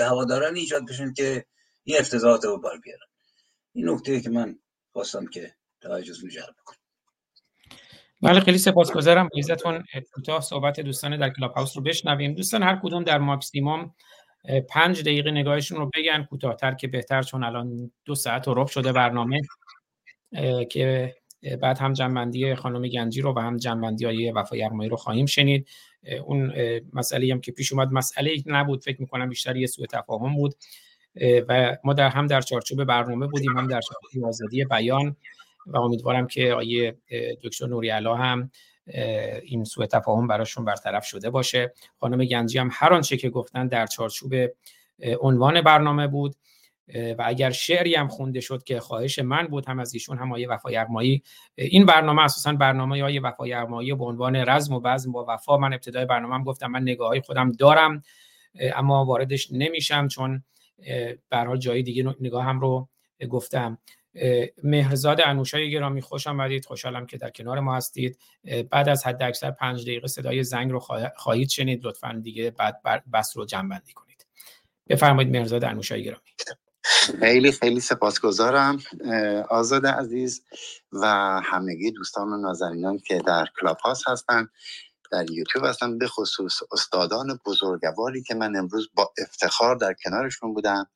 هواداران 0.00 0.56
ایجاد 0.56 0.88
بشن 0.88 1.12
که 1.12 1.46
این 1.84 1.96
افتضاحات 1.98 2.44
رو 2.44 2.58
بار 2.60 2.78
بیارن. 2.78 3.06
این 3.76 3.88
نکته 3.88 4.20
که 4.20 4.30
من 4.30 4.58
خواستم 4.92 5.26
که 5.26 5.54
توجهتون 5.80 6.28
جلب 6.30 6.54
کنم 6.64 6.76
بله 8.22 8.40
خیلی 8.40 8.58
سپاسگزارم. 8.58 9.28
عزتون 9.38 9.84
کوتاه 10.14 10.40
صحبت 10.40 10.80
دوستان 10.80 11.16
در 11.16 11.30
کلاب 11.30 11.52
هاوس 11.52 11.76
رو 11.76 11.82
بشنویم. 11.82 12.34
دوستان 12.34 12.62
هر 12.62 12.80
کدوم 12.82 13.04
در 13.04 13.18
ماکسیموم 13.18 13.94
پنج 14.68 15.00
دقیقه 15.00 15.30
نگاهشون 15.30 15.78
رو 15.78 15.90
بگن. 15.94 16.24
کوتاهتر 16.24 16.74
که 16.74 16.88
بهتر 16.88 17.22
چون 17.22 17.44
الان 17.44 17.92
دو 18.04 18.14
ساعت 18.14 18.48
و 18.48 18.54
رب 18.54 18.66
شده 18.66 18.92
برنامه. 18.92 19.40
که 20.70 21.14
بعد 21.62 21.78
هم 21.78 21.92
جنبندی 21.92 22.54
خانم 22.54 22.88
گنجی 22.88 23.20
رو 23.20 23.34
و 23.34 23.38
هم 23.38 23.56
جنبندی 23.56 24.04
های 24.04 24.32
وفای 24.32 24.58
یغمایی 24.58 24.90
رو 24.90 24.96
خواهیم 24.96 25.26
شنید. 25.26 25.68
اون 26.24 26.52
مسئله 26.92 27.32
هم 27.32 27.40
که 27.40 27.52
پیش 27.52 27.72
اومد 27.72 27.92
مسئله 27.92 28.36
نبود. 28.46 28.84
فکر 28.84 29.00
می‌کنم 29.00 29.28
بیشتر 29.28 29.56
یه 29.56 29.66
سوء 29.66 29.86
تفاهم 29.86 30.34
بود. 30.34 30.54
و 31.48 31.76
ما 31.84 31.92
در 31.92 32.08
هم 32.08 32.26
در 32.26 32.40
چارچوب 32.40 32.84
برنامه 32.84 33.26
بودیم 33.26 33.58
هم 33.58 33.66
در 33.66 33.80
چارچوب 33.80 34.24
آزادی 34.24 34.64
بیان 34.64 35.16
و 35.66 35.78
امیدوارم 35.78 36.26
که 36.26 36.52
آیه 36.52 36.96
دکتر 37.42 37.66
نوری 37.66 37.88
علا 37.88 38.14
هم 38.14 38.50
این 39.42 39.64
سوء 39.64 39.86
تفاهم 39.86 40.26
براشون 40.26 40.64
برطرف 40.64 41.04
شده 41.04 41.30
باشه. 41.30 41.72
خانم 42.00 42.24
گنجی 42.24 42.58
هم 42.58 42.68
هر 42.72 42.92
آنچه 42.92 43.16
که 43.16 43.30
گفتن 43.30 43.68
در 43.68 43.86
چارچوب 43.86 44.34
عنوان 45.20 45.60
برنامه 45.60 46.06
بود. 46.06 46.36
و 46.94 47.22
اگر 47.26 47.50
شعری 47.50 47.94
هم 47.94 48.08
خونده 48.08 48.40
شد 48.40 48.62
که 48.62 48.80
خواهش 48.80 49.18
من 49.18 49.46
بود 49.46 49.68
هم 49.68 49.78
از 49.78 49.94
ایشون 49.94 50.18
هم 50.18 50.32
آیه 50.32 50.48
وفا 50.48 50.70
یغمایی 50.70 51.22
این 51.54 51.86
برنامه 51.86 52.22
اساسا 52.22 52.52
برنامه 52.52 53.02
آیه 53.02 53.20
وفا 53.20 53.46
یغمایی 53.46 53.94
به 53.94 54.04
عنوان 54.04 54.36
رزم 54.36 54.74
و 54.74 54.80
بزم 54.80 55.12
با 55.12 55.26
وفا. 55.28 55.56
من 55.56 55.72
ابتدای 55.72 56.04
برنامه 56.04 56.34
هم 56.34 56.44
گفتم 56.44 56.66
من 56.66 56.82
نگاه 56.82 57.08
های 57.08 57.20
خودم 57.20 57.52
دارم 57.52 58.02
اما 58.74 59.04
واردش 59.04 59.48
نمیشم 59.52 60.08
چون 60.08 60.42
حال 61.32 61.58
جای 61.58 61.82
دیگه 61.82 62.14
نگاه 62.20 62.44
هم 62.44 62.60
رو 62.60 62.88
گفتم. 63.30 63.78
مهرزاد 64.62 65.20
انوشای 65.24 65.70
گرامی 65.70 66.00
خوش 66.00 66.26
آمدید. 66.26 66.64
خوشحالم 66.64 67.06
که 67.06 67.16
در 67.16 67.30
کنار 67.30 67.60
ما 67.60 67.76
هستید. 67.76 68.18
بعد 68.70 68.88
از 68.88 69.06
حد 69.06 69.22
اکثر 69.22 69.50
پنج 69.50 69.82
دقیقه 69.82 70.06
صدای 70.06 70.42
زنگ 70.42 70.70
رو 70.70 70.80
خواهید 71.16 71.48
شنید. 71.48 71.86
لطفا 71.86 72.20
دیگه 72.22 72.50
بعد 72.50 73.04
بس 73.12 73.36
رو 73.36 73.44
جمع 73.44 73.68
بندی 73.68 73.92
کنید. 73.92 74.26
بفرمایید 74.88 75.32
مهرزاد 75.32 75.64
انوشای 75.64 76.04
گرامی. 76.04 76.20
خیلی 77.20 77.52
خیلی 77.52 77.80
سپاسگزارم 77.80 78.78
آزاد 79.50 79.86
عزیز 79.86 80.44
و 80.92 81.06
همگی 81.44 81.90
دوستان 81.90 82.28
و 82.28 82.36
نازنینان 82.36 82.98
که 82.98 83.18
در 83.26 83.46
کلاب 83.60 83.78
هاست 83.78 84.08
هستن. 84.08 84.48
در 85.12 85.30
یوتیوب 85.30 85.64
هستن 85.64 85.98
به 85.98 86.08
خصوص 86.08 86.60
استادان 86.72 87.40
بزرگواری 87.46 88.22
که 88.22 88.34
من 88.34 88.56
امروز 88.56 88.88
با 88.94 89.12
افتخار 89.18 89.76
در 89.76 89.94
کنارشون 90.04 90.54
بودم 90.54 90.86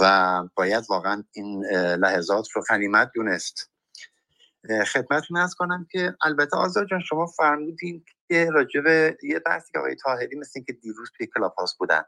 و 0.00 0.42
باید 0.54 0.84
واقعا 0.88 1.24
این 1.32 1.64
لحظات 1.74 2.50
رو 2.50 2.62
غنیمت 2.62 3.10
دونست. 3.14 3.70
خدمتتون 4.92 5.36
از 5.36 5.54
کنم 5.54 5.86
که 5.90 6.16
البته 6.24 6.56
آزاد 6.56 6.86
جان 6.88 7.00
شما 7.00 7.26
فرمودین 7.26 8.04
که 8.28 8.50
راجب 8.50 8.86
یه 9.22 9.38
بحثی 9.46 9.72
که 9.72 9.78
آقای 9.78 9.96
تاهری 9.96 10.36
مثل 10.36 10.60
که 10.60 10.72
دیروز 10.72 11.10
توی 11.16 11.26
کلاب 11.26 11.54
هاست 11.58 11.78
بودن 11.78 12.02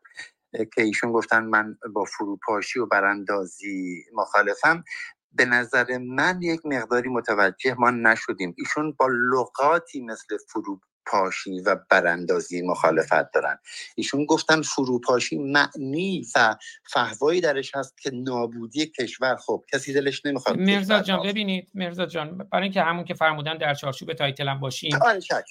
که 0.53 0.83
ایشون 0.83 1.13
گفتن 1.13 1.45
من 1.45 1.79
با 1.93 2.05
فروپاشی 2.05 2.79
و 2.79 2.87
براندازی 2.87 4.05
مخالفم 4.13 4.85
به 5.33 5.45
نظر 5.45 5.99
من 5.99 6.43
یک 6.43 6.61
مقداری 6.65 7.09
متوجه 7.09 7.75
ما 7.79 7.91
نشدیم. 7.91 8.55
ایشون 8.59 8.93
با 8.93 9.09
لغاتی 9.33 10.01
مثل 10.01 10.37
فرو 10.49 10.81
پاشی 11.07 11.61
و 11.61 11.77
براندازی 11.91 12.63
مخالفت 12.63 13.33
دارن. 13.33 13.59
ایشون 13.97 14.25
گفتن 14.25 14.63
فروپاشی 14.63 15.39
معنی 15.39 16.27
و 16.37 16.57
فهوایی 16.91 17.41
درش 17.41 17.75
هست 17.75 18.01
که 18.01 18.11
نابودی 18.11 18.87
کشور 18.87 19.37
خب 19.37 19.65
کسی 19.73 19.93
دلش 19.93 20.27
نمی‌خواد 20.27 20.59
مرزاد 20.59 21.05
جان 21.05 21.23
ببینید 21.23 21.71
مهرزاد 21.75 22.09
جان 22.09 22.39
برای 22.39 22.63
اینکه 22.63 22.83
همون 22.83 23.05
که 23.05 23.15
فرمودن 23.15 23.59
در 23.59 23.75
چارچوب 23.75 24.13
title 24.13 24.49
هم 24.49 24.61
باشیم. 24.61 24.99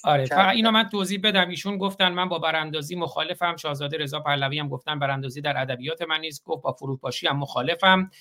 آره, 0.03 0.27
آره. 0.31 0.49
اینو 0.49 0.71
من 0.71 0.89
توضیح 0.89 1.19
بدم. 1.23 1.49
ایشون 1.49 1.77
گفتن 1.77 2.09
من 2.09 2.29
با 2.29 2.39
براندازی 2.39 2.95
مخالفم. 2.95 3.55
شاهزاده 3.55 3.97
رضا 3.97 4.19
پهلوی 4.19 4.59
هم 4.59 4.69
گفتن 4.69 4.99
براندازی 4.99 5.41
در 5.41 5.61
ادبیات 5.61 6.01
من 6.01 6.19
نیست. 6.19 6.43
گفت 6.45 6.63
با 6.63 6.73
فروپاشی 6.73 7.27
هم 7.27 7.37
مخالفم. 7.37 8.11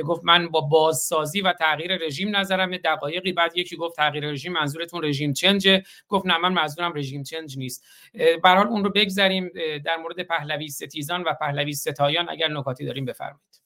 گفت 0.00 0.20
من 0.24 0.48
با 0.48 0.60
بازسازی 0.60 1.40
و 1.40 1.52
تغییر 1.52 1.96
رژیم 1.96 2.36
نظرم 2.36 2.76
دقایقی 2.76 3.32
بعد 3.32 3.56
یکی 3.56 3.76
گفت 3.76 3.96
تغییر 3.96 4.30
رژیم 4.30 4.52
منظورتون 4.52 5.04
regime 5.04 5.32
change 5.32 5.68
گفت 6.08 6.26
نه 6.26 6.38
من 6.38 6.52
منظورم 6.52 6.92
regime 6.94 7.22
change 7.22 7.58
نیست. 7.58 7.84
به 8.12 8.30
هر 8.30 8.48
حال 8.48 8.66
اون 8.66 8.84
رو 8.84 8.90
بگذریم 8.90 9.50
در 9.84 9.96
مورد 9.96 10.22
پهلوی 10.22 10.68
ستیزان 10.68 11.22
و 11.22 11.34
پهلوی 11.40 11.72
ستایان 11.72 12.30
اگر 12.30 12.48
نکاتی 12.48 12.84
داریم 12.84 13.04
بفرمایید. 13.04 13.62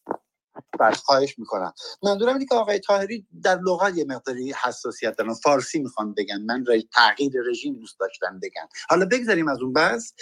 بله 0.81 0.95
خواهش 0.95 1.39
می‌کنم. 1.39 1.73
منظورم 2.03 2.33
اینه 2.33 2.47
که 2.47 2.55
آقای 2.55 2.79
تاهری 2.79 3.27
در 3.43 3.59
لغت 3.59 3.97
یه 3.97 4.05
مقداری 4.05 4.55
حساسیت 4.65 5.17
دارن. 5.17 5.35
فارسی 5.35 5.79
می‌خوان 5.79 6.15
بگن 6.15 6.43
من 6.43 6.65
تغییر 6.93 7.33
رژیم 7.51 7.75
دوست 7.75 8.01
داشتن 8.01 8.41
بگن. 8.43 8.69
حالا 8.89 9.07
بگذاریم 9.07 9.49
از 9.49 9.61
اون 9.61 9.73
بس 9.73 10.15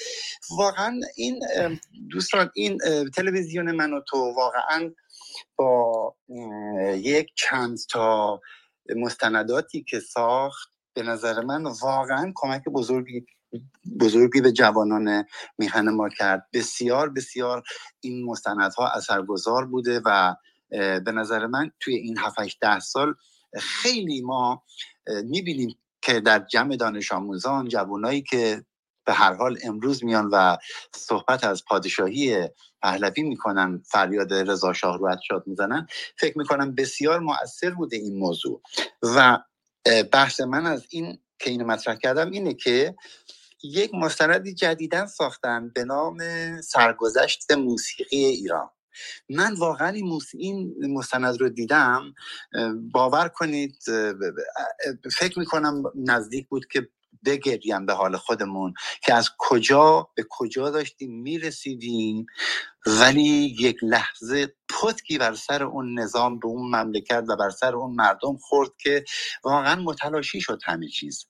واقعا 0.59 1.01
این 1.17 1.41
دوستان 2.11 2.51
این 2.55 2.79
تلویزیون 3.17 3.73
من 3.73 3.93
و 3.93 4.01
تو 4.01 4.17
واقعا 4.17 4.93
با 5.57 6.17
یک 6.95 7.31
چند 7.35 7.79
تا 7.91 8.41
مستنداتی 8.97 9.85
که 9.85 10.01
ساخت 10.01 10.75
به 10.95 11.03
نظر 11.03 11.41
من 11.41 11.65
واقعا 11.83 12.33
کمک 12.35 12.65
بزرگی 12.65 13.27
بزرگی 14.01 14.41
به 14.41 14.53
جوانان 14.53 15.25
میهن 15.59 15.89
ما 15.91 16.09
کرد. 16.09 16.49
بسیار 16.53 17.11
بسیار 17.11 17.63
این 18.01 18.25
مستندها 18.25 18.89
اثرگذار 18.89 19.67
بوده 19.67 20.01
و 20.05 20.35
به 21.05 21.13
نظر 21.13 21.47
من 21.47 21.71
توی 21.81 21.95
این 21.95 22.19
7 22.19 22.61
ده 22.61 22.81
سال 22.81 23.15
خیلی 23.55 24.23
ما 24.23 24.63
می‌بینیم 25.25 25.79
که 26.03 26.21
در 26.21 26.39
جمع 26.39 26.77
دانش 26.77 27.13
آموزان 27.13 27.69
جوانایی 27.69 28.23
که 28.23 28.65
به 29.07 29.13
هر 29.13 29.35
حال 29.35 29.59
امروز 29.65 30.05
میان 30.05 30.29
و 30.33 30.57
صحبت 30.95 31.45
از 31.45 31.65
پادشاهی 31.65 32.49
پهلوی 32.85 33.23
می‌کنن 33.23 33.83
فریاد 33.87 34.35
رضا 34.35 34.73
شاه 34.73 34.99
رو 34.99 35.17
شاد 35.29 35.45
می‌زنن. 35.47 35.87
فکر 36.19 36.39
می‌کنم 36.39 36.75
بسیار 36.75 37.21
مؤثر 37.21 37.71
بوده 37.71 37.97
این 37.97 38.19
موضوع. 38.19 38.63
و 39.03 39.39
بحث 40.13 40.41
من 40.41 40.67
از 40.67 40.87
این 40.91 41.19
که 41.39 41.51
اینو 41.51 41.67
مطرح 41.67 41.97
کردم 41.97 42.31
اینه 42.31 42.55
که 42.55 42.95
یک 43.65 43.95
مستندی 43.95 44.55
جدیدا 44.55 45.07
ساختن 45.07 45.73
به 45.75 45.85
نام 45.85 46.19
سرگذشت 46.61 47.53
موسیقی 47.53 48.25
ایران. 48.25 48.71
من 49.31 49.55
واقعا 49.55 49.89
این 50.35 50.75
مستند 50.95 51.41
رو 51.41 51.49
دیدم 51.49 52.15
باور 52.93 53.29
کنید 53.29 53.77
فکر 55.19 55.39
می‌کنم 55.39 55.83
نزدیک 55.95 56.49
بود 56.49 56.67
که 56.67 56.89
بگریم 57.27 57.87
به 57.87 57.93
حال 57.95 58.17
خودمون 58.17 58.75
که 59.03 59.15
از 59.15 59.31
کجا 59.39 60.09
به 60.15 60.25
کجا 60.31 60.71
داشتیم 60.71 61.23
می‌رسیدیم. 61.23 62.27
ولی 62.87 63.57
یک 63.61 63.77
لحظه 63.83 64.55
پتکی 64.69 65.19
بر 65.19 65.35
سر 65.35 65.63
اون 65.63 65.99
نظام 65.99 66.39
به 66.39 66.47
اون 66.47 66.77
مملکت 66.77 67.25
و 67.29 67.37
بر 67.37 67.51
سر 67.51 67.77
اون 67.77 67.95
مردم 67.95 68.37
خورد 68.37 68.71
که 68.79 69.05
واقعا 69.45 69.83
متلاشی 69.83 70.41
شد 70.41 70.61
همه 70.65 70.89
چیز. 70.89 71.27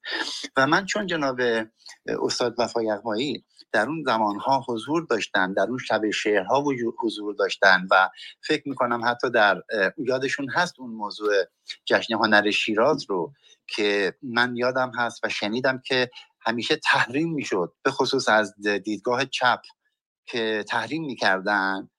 و 0.56 0.66
من 0.66 0.86
چون 0.86 1.06
جناب 1.06 1.40
استاد 2.22 2.54
وفا 2.58 2.82
یغمایی 2.82 3.44
در 3.72 3.86
اون 3.88 4.02
زمانها 4.06 4.64
حضور 4.68 5.06
داشتن 5.10 5.52
در 5.52 5.62
اون 5.62 5.78
شب 5.78 6.10
شعرها 6.10 6.64
حضور 7.02 7.34
داشتن 7.34 7.86
و 7.90 8.10
فکر 8.40 8.68
می‌کنم 8.68 9.04
حتی 9.04 9.30
در 9.30 9.62
یادشون 9.98 10.50
هست 10.50 10.74
اون 10.80 10.90
موضوع 10.90 11.34
جشن 11.86 12.14
هنر 12.14 12.50
شیراز 12.50 13.06
رو. 13.08 13.32
که 13.66 14.14
من 14.22 14.56
یادم 14.56 14.92
هست 14.98 15.24
و 15.24 15.28
شنیدم 15.28 15.82
که 15.86 16.10
همیشه 16.40 16.76
تحریم 16.76 17.32
می‌شد 17.32 17.72
به 17.82 17.90
خصوص 17.90 18.28
از 18.28 18.54
دیدگاه 18.84 19.24
چپ 19.24 19.60
که 20.26 20.64
تحریم 20.68 21.04
می‌کردن. 21.04 21.90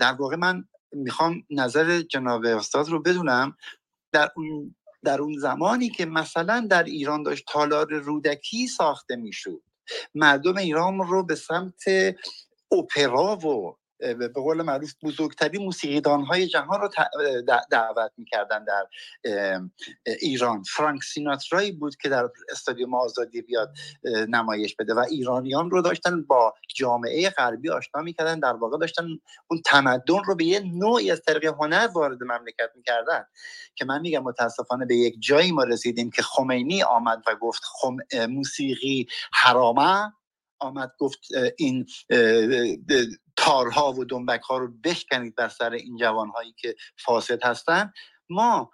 در 0.00 0.12
واقع 0.12 0.36
من 0.36 0.64
می‌خوام 0.92 1.42
نظر 1.50 2.00
جناب 2.00 2.44
استاد 2.44 2.88
رو 2.88 3.02
بدونم. 3.02 3.56
در 4.12 4.30
اون 4.36 4.74
در 5.04 5.20
اون 5.20 5.38
زمانی 5.38 5.88
که 5.90 6.06
مثلا 6.06 6.66
در 6.70 6.82
ایران 6.82 7.22
داشت 7.22 7.44
تالار 7.48 7.86
رودکی 7.86 8.66
ساخته 8.66 9.16
می‌شد 9.16 9.62
مردم 10.14 10.56
ایران 10.56 10.98
رو 10.98 11.26
به 11.26 11.34
سمت 11.34 11.84
اپرا 12.72 13.36
و 13.36 13.77
به 13.98 14.28
قول 14.28 14.62
معروف 14.62 14.92
بزرگترین 15.02 15.64
موسیقیدان 15.64 16.22
های 16.22 16.46
جهان 16.46 16.80
رو 16.80 16.88
دعوت 17.70 18.12
می‌کردن 18.16 18.64
در 18.64 18.86
ایران. 20.20 20.62
فرانک 20.62 21.02
سیناترایی 21.02 21.72
بود 21.72 21.96
که 21.96 22.08
در 22.08 22.28
استادیوم 22.50 22.94
آزادی 22.94 23.42
بیاد 23.42 23.74
نمایش 24.28 24.76
بده 24.76 24.94
و 24.94 25.04
ایرانیان 25.10 25.70
رو 25.70 25.82
داشتن 25.82 26.22
با 26.22 26.54
جامعه 26.74 27.30
غربی 27.30 27.70
آشنا 27.70 28.02
می‌کردن. 28.02 28.40
در 28.40 28.52
واقع 28.52 28.78
داشتن 28.78 29.06
اون 29.50 29.62
تمدن 29.66 30.24
رو 30.26 30.34
به 30.34 30.44
یه 30.44 30.60
نوعی 30.60 31.10
از 31.10 31.22
طریق 31.22 31.44
هنر 31.44 31.88
وارد 31.94 32.22
مملکت 32.22 32.70
می‌کردن 32.74 33.24
که 33.74 33.84
من 33.84 34.00
میگم 34.00 34.22
متاسفانه 34.22 34.86
به 34.86 34.96
یک 34.96 35.16
جایی 35.20 35.52
ما 35.52 35.62
رسیدیم 35.62 36.10
که 36.10 36.22
خمینی 36.22 36.82
آمد 36.82 37.22
و 37.26 37.34
گفت 37.36 37.62
خم... 37.64 38.26
موسیقی 38.26 39.06
حرامه. 39.32 40.12
آمد 40.60 40.92
گفت 40.98 41.18
این 41.56 41.86
تارها 43.48 43.92
و 43.92 44.04
دنبک 44.04 44.40
ها 44.40 44.58
رو 44.58 44.72
بشکنید 44.84 45.34
بر 45.34 45.48
سر 45.48 45.72
این 45.72 45.96
جوان 45.96 46.28
هایی 46.28 46.54
که 46.58 46.74
فاسد 47.04 47.44
هستن. 47.44 47.92
ما 48.30 48.70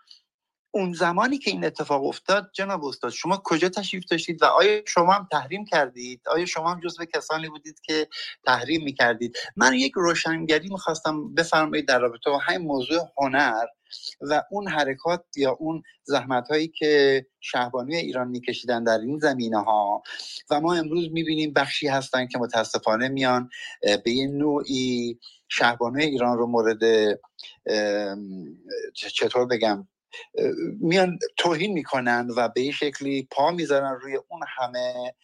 اون 0.77 0.93
زمانی 0.93 1.39
که 1.39 1.51
این 1.51 1.65
اتفاق 1.65 2.05
افتاد 2.05 2.51
جناب 2.53 2.85
استاد 2.85 3.11
شما 3.11 3.41
کجا 3.45 3.69
تشریف 3.69 4.05
داشتید 4.05 4.43
و 4.43 4.45
آیا 4.45 4.81
شما 4.87 5.13
هم 5.13 5.29
تحریم 5.33 5.65
کردید؟ 5.65 6.21
آیا 6.27 6.47
شما 6.47 6.73
هم 6.73 6.81
جزو 6.81 7.05
کسانی 7.05 7.49
بودید 7.49 7.81
که 7.81 8.09
تحریم 8.47 8.85
می‌کردید؟ 8.85 9.37
من 9.57 9.75
یک 9.75 9.93
روشنگری 9.97 10.69
می‌خواستم 10.69 11.35
بفرمایید 11.35 11.89
در 11.89 11.99
رابطه 11.99 12.31
با 12.31 12.39
همین 12.39 12.67
موضوع 12.67 12.99
هنر 13.19 13.67
و 14.21 14.43
اون 14.51 14.69
حرکات 14.69 15.25
یا 15.37 15.57
اون 15.61 15.83
زحمت 16.05 16.49
هایی 16.49 16.69
که 16.69 17.27
شهبانی 17.41 17.97
ایران 17.97 18.29
میکشیدن 18.29 18.85
در 18.85 18.99
این 18.99 19.19
زمینه 19.19 19.63
ها 19.63 20.03
و 20.51 20.61
ما 20.61 20.75
امروز 20.75 21.09
می‌بینیم 21.13 21.53
بخشی 21.53 21.89
هستن 21.89 22.27
که 22.27 22.39
متاسفانه 22.39 23.09
میان 23.09 23.51
به 24.05 24.11
یه 24.11 24.27
نوعی 24.27 25.19
شهبانی 25.49 26.05
ایران 26.05 26.39
رو 26.39 26.47
مورد 26.47 26.83
چطور 28.95 29.47
بگم؟ 29.47 29.89
میان 30.81 31.19
توهین 31.37 31.73
می‌کنن 31.73 32.29
و 32.37 32.49
به 32.49 32.71
شکلی 32.71 33.29
پا 33.31 33.51
می‌ذارن 33.51 33.99
روی 34.03 34.17
اون 34.29 34.41
همه 34.49 35.15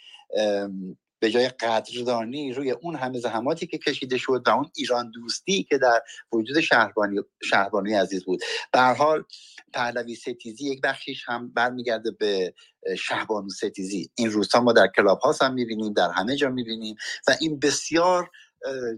به 1.23 1.31
جای 1.31 1.49
قدردانی 1.49 2.53
روی 2.53 2.71
اون 2.71 2.97
همه 2.97 3.19
زحماتی 3.19 3.67
که 3.67 3.79
کشیده 3.79 4.19
شد 4.19 4.43
و 4.47 4.51
اون 4.51 4.71
ایران 4.77 5.11
دوستی 5.11 5.63
که 5.63 5.79
در 5.79 6.03
وجود 6.33 6.61
شهربانی, 6.61 7.21
شهربانی 7.43 7.95
عزیز 7.95 8.25
بود. 8.25 8.41
به 8.73 8.81
حال 8.81 9.25
پهلوی 9.73 10.15
ستیزی 10.15 10.65
یک 10.65 10.81
بخشیش 10.81 11.25
هم 11.29 11.53
برمیگرده 11.53 12.11
به 12.11 12.55
شهبانو 12.99 13.49
ستیزی. 13.49 14.11
این 14.15 14.31
روزها 14.31 14.61
ما 14.61 14.73
در 14.73 14.87
کلاب 14.97 15.19
هاست 15.19 15.43
هم 15.43 15.55
می‌بینیم 15.55 15.93
در 15.93 16.11
همه 16.11 16.37
جا 16.37 16.51
می‌بینیم 16.51 16.97
و 17.29 17.37
این 17.41 17.59
بسیار 17.59 18.31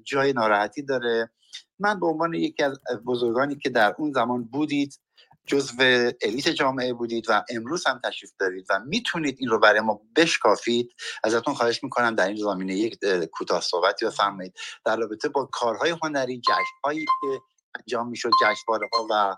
جای 0.04 0.32
ناراحتی 0.32 0.82
داره. 0.82 1.30
من 1.78 2.00
به 2.00 2.06
عنوان 2.06 2.34
یکی 2.34 2.62
از 2.62 2.78
بزرگانی 3.06 3.56
که 3.56 3.70
در 3.70 3.94
اون 3.98 4.12
زمان 4.12 4.44
بودید 4.44 4.98
جزو 5.46 5.74
الیت 6.22 6.48
جامعه 6.48 6.92
بودید 6.92 7.24
و 7.28 7.44
امروز 7.50 7.86
هم 7.86 8.00
تشریف 8.04 8.32
دارید 8.38 8.66
و 8.70 8.80
می‌تونید 8.86 9.36
این 9.40 9.48
رو 9.48 9.58
برای 9.58 9.80
ما 9.80 10.00
بشکافید. 10.16 10.94
ازتون 11.24 11.54
خواهش 11.54 11.84
می‌کنم 11.84 12.14
در 12.14 12.28
این 12.28 12.36
زمینه 12.36 12.74
یک 12.74 12.98
کوتاه 13.32 13.60
صحبتی 13.60 14.06
بفرمایید. 14.06 14.54
در 14.84 14.96
رابطه 14.96 15.28
با 15.28 15.48
کارهای 15.52 15.96
هنری 16.02 16.40
جشنهایی 16.40 17.04
که 17.04 17.40
انجام 17.78 18.08
می‌شد 18.08 18.30
جشنواره 18.42 18.88
ها 18.92 19.06
و 19.10 19.36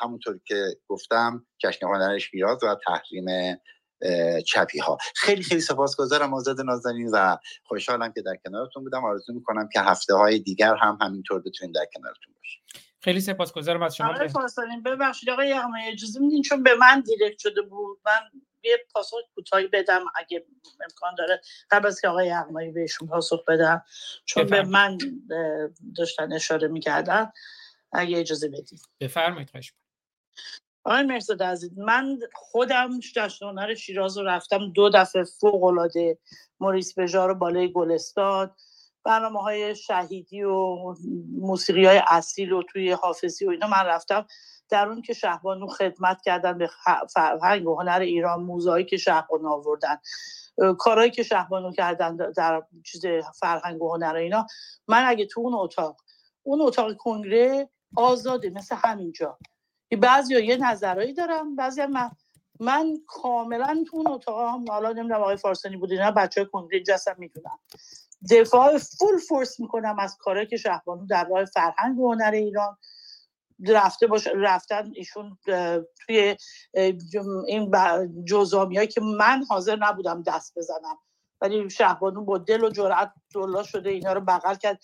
همونطور 0.00 0.40
که 0.46 0.64
گفتم 0.88 1.46
جشن 1.58 1.86
هنر 1.86 2.18
شیراز 2.18 2.58
و 2.62 2.76
تحریم 2.86 3.56
چپی 4.46 4.78
ها 4.78 4.98
خیلی 5.16 5.42
خیلی 5.42 5.60
سپاسگزارم 5.60 6.34
آزاد 6.34 6.60
نازنین 6.60 7.10
و 7.12 7.36
خوشحالم 7.64 8.12
که 8.12 8.22
در 8.22 8.36
کنارتون 8.44 8.84
بودم. 8.84 9.04
آرزو 9.04 9.32
می‌کنم 9.32 9.68
که 9.72 9.80
هفته 9.80 10.14
های 10.14 10.38
دیگر 10.38 10.74
هم 10.74 10.98
همینطور 11.00 11.40
بتونیم 11.40 11.72
در 11.72 11.86
کنارتون 11.94 12.34
باشیم 12.34 12.62
خیلی 13.04 13.20
سپاسگزارم 13.20 13.82
از 13.82 13.96
شما. 13.96 14.14
آقای 14.14 14.80
ببخشید 14.84 15.30
آقای 15.30 15.48
یغمایی 15.48 15.86
اجازه 15.92 16.20
میدین؟ 16.20 16.42
چون 16.42 16.62
به 16.62 16.74
من 16.74 17.00
دیرکت 17.00 17.38
شده 17.38 17.62
بود 17.62 17.98
من 18.06 18.20
یه 18.62 18.78
پاسخ 18.94 19.16
کوتاهی 19.34 19.66
بدم 19.66 20.04
اگه 20.14 20.46
امکان 20.84 21.14
داره. 21.18 21.40
قبل 21.70 21.86
از 21.86 22.00
که 22.00 22.08
آقای 22.08 22.26
یغمایی 22.26 22.70
بهشون 22.70 23.08
پاسخ 23.08 23.44
بدم 23.44 23.84
چون 24.24 24.46
به 24.46 24.62
من 24.62 24.98
داشتن 25.96 26.32
اشاره 26.32 26.68
می‌کردن 26.68 27.32
اگه 27.92 28.18
اجازه 28.18 28.48
بدید 28.48 28.80
بفرمایید 29.00 29.50
خواهش 29.50 29.72
آقای 30.84 31.02
مرزاد 31.02 31.42
عزیز 31.42 31.78
من 31.78 32.18
خودم 32.32 33.00
جشن 33.00 33.46
هنر 33.46 33.74
شیراز 33.74 34.18
رو 34.18 34.24
رفتم 34.24 34.72
دو 34.72 34.90
دفعه 34.90 35.24
فوق 35.24 35.64
العاده 35.64 36.18
موریس 36.60 36.98
بجار 36.98 37.34
بالای 37.34 37.72
گلستان. 37.72 38.56
برنامه 39.04 39.42
های 39.42 39.76
شهیدی 39.76 40.42
و 40.42 40.94
موسیقی 41.38 41.86
های 41.86 42.02
اصیل 42.08 42.52
و 42.52 42.62
توی 42.62 42.92
حافظی 42.92 43.46
و 43.46 43.50
اینا 43.50 43.66
من 43.66 43.86
رفتم 43.86 44.26
در 44.68 44.88
اون 44.88 45.02
که 45.02 45.12
شهبانو 45.12 45.66
خدمت 45.66 46.22
کردن 46.22 46.58
به 46.58 46.70
فرهنگ 47.12 47.68
و 47.68 47.80
هنر 47.80 47.98
ایران 48.00 48.42
موزهایی 48.42 48.84
که 48.84 48.96
شهبانو 48.96 49.48
آوردن 49.48 49.96
کارهایی 50.78 51.10
که 51.10 51.22
شهبانو 51.22 51.72
کردن 51.72 52.16
در 52.16 52.62
چیز 52.84 53.06
فرهنگ 53.40 53.82
و 53.82 53.94
هنر 53.94 54.14
اینا. 54.14 54.46
من 54.88 55.04
اگه 55.06 55.26
تو 55.26 55.40
اون 55.40 55.54
اتاق 55.54 55.96
اون 56.42 56.60
اتاق 56.60 56.96
کنگره 56.96 57.68
آزاده 57.96 58.50
مثل 58.50 58.76
همینجا. 58.78 59.38
بعضی 60.00 60.44
یه 60.44 60.56
نظرهایی 60.56 61.12
دارم 61.12 61.56
بعضی 61.56 61.86
من, 61.86 62.10
من 62.60 62.96
کاملا 63.06 63.84
تو 63.90 63.96
اون 63.96 64.08
اتاق 64.08 64.40
هم 64.40 64.64
حالا 64.68 64.92
نمی‌دونم 64.92 65.20
آقای 65.20 65.36
فارسانی 65.36 65.76
بود 65.76 65.92
نه 65.92 66.10
بچه 66.10 66.40
های 66.40 66.50
کنگره 66.50 66.76
اینجا 66.76 66.96
می‌دونم 67.18 67.58
دفاع 68.30 68.78
فول 68.78 69.18
فورس 69.28 69.60
می‌کنم 69.60 69.96
از 69.98 70.16
کارهایی 70.20 70.48
که 70.48 70.56
شهبانو 70.56 71.06
در 71.06 71.28
راه 71.28 71.44
فرهنگ 71.44 71.98
و 71.98 72.12
هنر 72.12 72.30
ایران 72.30 72.76
رفته 73.68 74.06
باش 74.06 74.28
رفتن 74.34 74.92
ایشون 74.94 75.38
توی 76.06 76.36
این 77.46 77.72
جزامی 78.24 78.86
که 78.86 79.00
من 79.00 79.44
حاضر 79.48 79.76
نبودم 79.76 80.22
دست 80.22 80.52
بزنم. 80.56 80.98
ولی 81.40 81.70
شهبانو 81.70 82.24
با 82.24 82.38
دل 82.38 82.64
و 82.64 82.70
جرأت 82.70 83.12
جلا 83.28 83.62
شده 83.62 83.90
اینا 83.90 84.12
رو 84.12 84.20
بغل 84.20 84.54
کرد. 84.54 84.78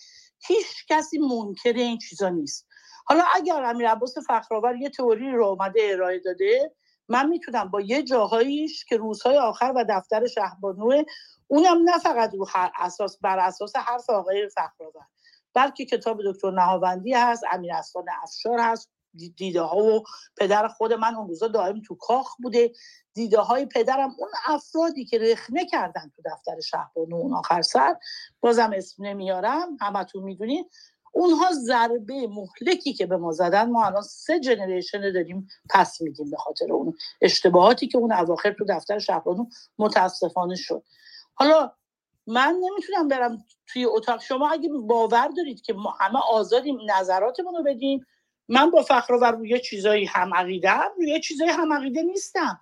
هیچ 0.47 0.85
کسی 0.89 1.19
منکر 1.19 1.73
این 1.73 1.97
چیزا 1.97 2.29
نیست. 2.29 2.67
حالا 3.05 3.23
اگر 3.35 3.63
امیر 3.63 3.89
عباس 3.89 4.15
فخرآور 4.27 4.75
یه 4.75 4.89
تئوری 4.89 5.31
رو 5.31 5.45
اومده 5.45 5.89
ارائه 5.93 6.19
داده 6.19 6.75
من 7.11 7.29
می‌تونم 7.29 7.65
با 7.65 7.81
یه 7.81 8.03
جاهاییش 8.03 8.85
که 8.85 8.97
روزهای 8.97 9.37
آخر 9.37 9.73
و 9.75 9.85
دفتر 9.89 10.27
شهبانو 10.27 11.03
اونم 11.47 11.89
نه 11.89 11.97
فقط 11.97 12.33
رو 12.33 12.47
اساس 12.79 13.17
بر 13.21 13.39
اساس 13.39 13.75
حرف 13.75 14.09
آقای 14.09 14.49
فخرآور 14.49 15.05
بلکه 15.53 15.85
کتاب 15.85 16.19
دکتر 16.25 16.51
نهاوندی 16.51 17.13
هست 17.13 17.43
امیر 17.51 17.73
اسلان 17.73 18.05
افشار 18.23 18.59
هست 18.59 18.89
دیده 19.35 19.61
ها 19.61 19.77
و 19.77 20.03
پدر 20.37 20.67
خود 20.67 20.93
من 20.93 21.15
اون 21.15 21.27
روزا 21.27 21.47
دائم 21.47 21.81
تو 21.81 21.95
کاخ 21.95 22.35
بوده. 22.43 22.71
دیده 23.13 23.39
های 23.39 23.65
پدرم 23.65 24.15
اون 24.19 24.29
افرادی 24.47 25.05
که 25.05 25.19
رخنه 25.19 25.65
کردن 25.65 26.11
تو 26.15 26.21
دفتر 26.25 26.59
شهبانو 26.61 27.15
اون 27.15 27.33
آخر 27.33 27.61
سر 27.61 27.95
بازم 28.39 28.71
اسم 28.73 29.05
نمیارم 29.05 29.77
همتون 29.81 30.23
می‌دونین. 30.23 30.69
اونها 31.11 31.51
ضربه 31.53 32.27
مهلکی 32.27 32.93
که 32.93 33.05
به 33.05 33.17
ما 33.17 33.31
زدن 33.31 33.69
ما 33.69 33.85
الان 33.85 34.01
سه 34.01 34.39
جنریشن 34.39 35.11
داریم 35.11 35.47
پس 35.69 36.01
میدیم 36.01 36.29
به 36.29 36.37
خاطر 36.37 36.73
اون 36.73 36.97
اشتباهاتی 37.21 37.87
که 37.87 37.97
اون 37.97 38.11
اواخر 38.11 38.51
تو 38.51 38.65
دفتر 38.69 38.99
شهبانو 38.99 39.45
متاسفانه 39.79 40.55
شد. 40.55 40.83
حالا 41.33 41.71
من 42.27 42.55
نمی‌تونم 42.61 43.07
برم 43.07 43.45
توی 43.67 43.85
اتاق. 43.85 44.21
شما 44.21 44.49
اگه 44.49 44.69
باور 44.69 45.27
دارید 45.37 45.61
که 45.61 45.73
ما 45.73 45.95
همه 45.99 46.19
آزادیم 46.31 46.77
نظراتمون 46.85 47.55
رو 47.55 47.63
بدیم 47.63 48.05
من 48.49 48.71
با 48.71 48.81
فخر 48.81 49.13
و 49.13 49.25
روی 49.25 49.59
چیزایی 49.59 50.05
هم 50.05 50.33
عقیده 50.33 50.71
روی 50.97 51.19
چیزایی 51.19 51.51
هم 51.51 51.73
عقیده 51.73 52.01
نیستم. 52.01 52.61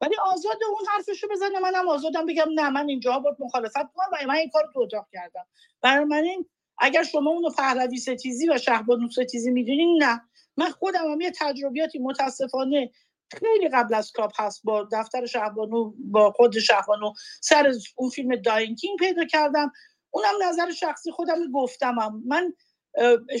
ولی 0.00 0.16
آزاد 0.16 0.58
اون 0.68 0.86
حرفشو 0.88 1.28
بزنه 1.30 1.60
منم 1.60 1.88
آزادم 1.88 2.26
بگم 2.26 2.48
نه 2.54 2.70
من 2.70 2.88
اینجا 2.88 3.18
باید 3.18 3.36
مخالفت 3.38 3.92
کنم 3.94 4.06
و 4.12 4.26
من 4.26 4.34
این 4.34 4.50
کار 4.50 4.70
تو 4.74 4.80
اتاق 4.80 5.06
کردم. 5.12 5.46
برای 5.80 6.04
من 6.04 6.22
این 6.24 6.46
اگر 6.80 7.02
شما 7.02 7.30
اونو 7.30 7.50
پهلوی 7.50 7.98
ستیزی 7.98 8.48
و 8.50 8.58
شهبانو 8.58 9.08
ستیزی 9.10 9.50
می‌دونین 9.50 10.02
نه. 10.02 10.22
من 10.56 10.70
خودم 10.70 11.12
هم 11.12 11.20
یه 11.20 11.32
تجربیاتی 11.40 11.98
متاسفانه 11.98 12.90
خیلی 13.38 13.68
قبل 13.68 13.94
از 13.94 14.12
کاپ 14.12 14.32
هست 14.40 14.60
با 14.64 14.88
دفتر 14.92 15.26
شهبانو 15.26 15.94
با 15.98 16.30
خود 16.30 16.58
شهبانو 16.58 17.12
سر 17.40 17.72
اون 17.96 18.10
فیلم 18.10 18.36
داینکینگ 18.36 18.98
پیدا 18.98 19.24
کردم. 19.24 19.72
اونم 20.10 20.34
نظر 20.48 20.70
شخصی 20.70 21.10
خودم 21.10 21.52
گفتمم. 21.54 22.22
من 22.26 22.54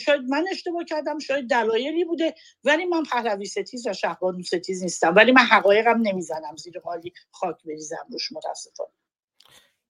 شاید 0.00 0.20
من 0.28 0.44
اشتباه 0.50 0.84
کردم 0.84 1.18
شاید 1.18 1.50
دلایلی 1.50 2.04
بوده 2.04 2.34
ولی 2.64 2.84
من 2.84 3.02
پهلوی 3.02 3.46
ستیز 3.46 3.86
و 3.86 3.92
شهبانو 3.92 4.42
ستیز 4.42 4.82
نیستم. 4.82 5.14
ولی 5.16 5.32
من 5.32 5.42
حقایقم 5.42 6.00
نمی‌زنم 6.02 6.56
زیر 6.56 6.80
حالی 6.84 7.12
خاک 7.30 7.56
بریزم 7.64 8.06
روش 8.12 8.32
متاسفانه. 8.32 8.90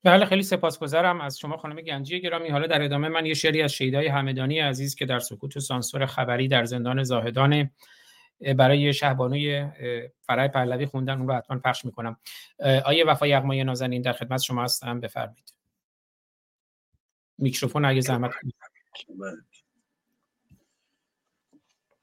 بله 0.05 0.25
خیلی 0.25 0.43
سپاسگزارم 0.43 1.21
از 1.21 1.39
شما 1.39 1.57
خانم 1.57 1.81
گنجی 1.81 2.21
گرامی. 2.21 2.49
حالا 2.49 2.67
در 2.67 2.83
ادامه 2.83 3.09
من 3.09 3.27
یه 3.27 3.35
شعری 3.35 3.63
از 3.63 3.73
شیدای 3.73 4.07
همدانی 4.07 4.59
عزیز 4.59 4.95
که 4.95 5.07
در 5.07 5.19
سکوت 5.19 5.57
و 5.57 5.61
سانسور 5.61 6.07
خبری 6.07 6.49
در 6.49 6.65
زندان 6.65 7.03
زاهدان 7.03 7.71
برای 8.57 8.93
شهبانوی 8.93 9.67
فرای 10.23 10.49
پهلوی 10.49 10.87
خوندن 10.87 11.19
اون 11.19 11.29
رو 11.29 11.35
حتما 11.35 11.59
پخش 11.59 11.85
می‌کنم. 11.85 12.17
آیه 12.85 13.05
وفا 13.05 13.27
یغمای 13.27 13.65
نازنین 13.65 14.03
در 14.03 14.13
خدمت 14.13 14.41
شما 14.41 14.65
هستم. 14.65 15.01
بفرمایید. 15.01 15.53
میکروفون 17.39 17.85
اگه 17.85 18.01
زحمت 18.01 18.31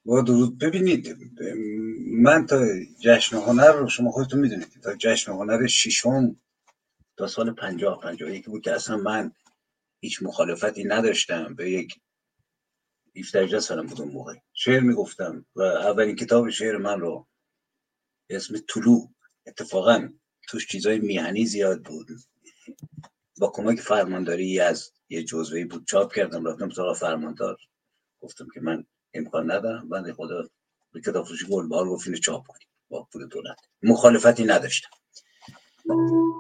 با 0.06 0.22
درود. 0.22 0.60
ببینید 0.60 1.18
من 2.22 2.46
تا 2.46 2.66
جشن 3.02 3.38
هنر 3.38 3.72
رو 3.72 3.90
شما 3.90 4.12
خودتون 4.12 4.40
می‌دونید. 4.40 4.68
تا 4.84 4.96
جشن 4.96 5.32
هنر 5.32 5.68
ششم 5.68 6.36
تا 7.18 7.28
سال 7.28 7.52
پنجاه 7.52 8.00
پنجاه 8.00 8.36
یکی 8.36 8.50
بود 8.50 8.64
که 8.64 8.72
اصلا 8.72 8.98
من 8.98 9.32
هیچ 10.00 10.24
مخالفتی 10.24 10.84
نداشتم. 10.84 11.56
به 11.56 11.72
یک 11.72 12.00
17 13.36 13.60
سالم 13.60 13.86
بود 13.86 14.02
اون 14.02 14.12
موقع. 14.12 14.34
شعر 14.54 14.80
می‌گفتم 14.80 15.46
و 15.56 15.62
اولین 15.62 16.16
کتاب 16.16 16.50
شعر 16.50 16.78
من 16.78 17.00
رو 17.00 17.28
اسم 18.30 18.56
طلوع 18.70 19.14
اتفاقا 19.48 20.10
توش 20.48 20.68
چیزای 20.68 21.00
میهنی 21.00 21.46
زیاد 21.46 21.84
بود. 21.84 22.08
با 23.40 23.52
کمک 23.56 23.80
فرمانداری 23.80 24.60
از 24.60 24.92
یه 25.10 25.24
جزوهی 25.24 25.66
بود. 25.66 25.88
چاپ 25.88 26.14
کردم 26.14 26.46
رفتم 26.46 26.70
سراغ 26.70 26.98
فرماندار. 26.98 27.58
گفتم 28.22 28.48
که 28.54 28.62
من 28.62 28.86
امکان 29.14 29.52
ندارم. 29.52 29.90
بنده 29.90 30.14
خدا 30.14 30.50
به 30.94 31.02
کتاب 31.02 31.26
فروشی 31.26 31.48
گلبار 31.48 31.90
گفت 31.90 32.14
چاپ 32.14 32.48
کنیم 32.48 32.68
با 32.90 33.08
پول 33.14 33.28
دولت. 33.28 33.58
مخالفتی 33.84 34.44
نداشتم. 34.46 34.97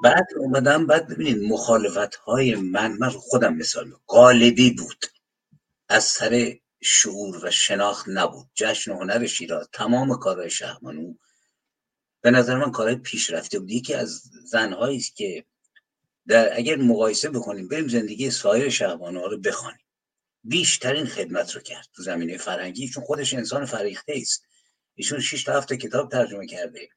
بعد 0.03 0.27
اومدم 0.38 0.88
بعد 0.88 1.08
ببینید 1.08 1.43
مخالفت 1.43 2.16
های 2.16 2.56
من 2.56 2.92
من 2.92 3.09
خودم 3.09 3.56
مثال 3.56 3.93
غالبی 4.08 4.72
بود. 4.72 5.06
از 5.90 6.03
سر 6.03 6.58
شعور 6.82 7.45
و 7.45 7.51
شناخت 7.51 8.06
نبود. 8.09 8.48
جشن 8.56 8.92
هنر 8.92 9.26
شیراز 9.26 9.69
تمام 9.74 10.19
کارهای 10.19 10.50
شهمانو 10.50 11.14
به 12.22 12.32
نظر 12.32 12.58
من 12.58 12.72
کارهای 12.72 12.95
پیشرفته 12.95 13.59
بود. 13.59 13.72
یکی 13.72 13.93
از 13.93 14.22
زنهایی 14.45 14.98
است 14.98 15.16
که 15.16 15.45
در 16.27 16.58
اگر 16.58 16.76
مقایسه 16.76 17.30
بکنیم 17.30 17.67
بریم 17.67 17.88
زندگی 17.88 18.32
سایر 18.32 18.69
شهبانو 18.69 19.27
رو 19.27 19.38
بخوانیم. 19.38 19.85
بیشترین 20.43 21.06
خدمت 21.06 21.56
رو 21.56 21.61
کرد 21.61 21.88
تو 21.93 22.03
زمینه 22.03 22.38
فرهنگی. 22.38 22.90
چون 22.90 23.03
خودش 23.03 23.34
انسان 23.34 23.66
فریخته 23.66 24.14
است. 24.22 24.45
ایشون 24.95 25.19
6 25.19 25.43
تا 25.43 25.58
هفته 25.58 25.77
کتاب 25.77 26.11
ترجمه 26.11 26.48
کرده. 26.48 26.90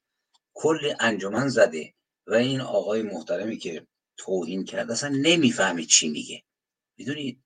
کل 0.54 0.94
انجمن 1.00 1.48
زده. 1.48 1.94
و 2.30 2.34
این 2.34 2.60
آقای 2.60 3.02
محترمی 3.02 3.58
که 3.58 3.86
توهین 4.16 4.64
کرد 4.64 4.90
اصلا 4.90 5.08
نمی‌فهمید 5.08 5.88
چی 5.88 6.08
میگه. 6.08 6.42
می‌دونید 6.96 7.42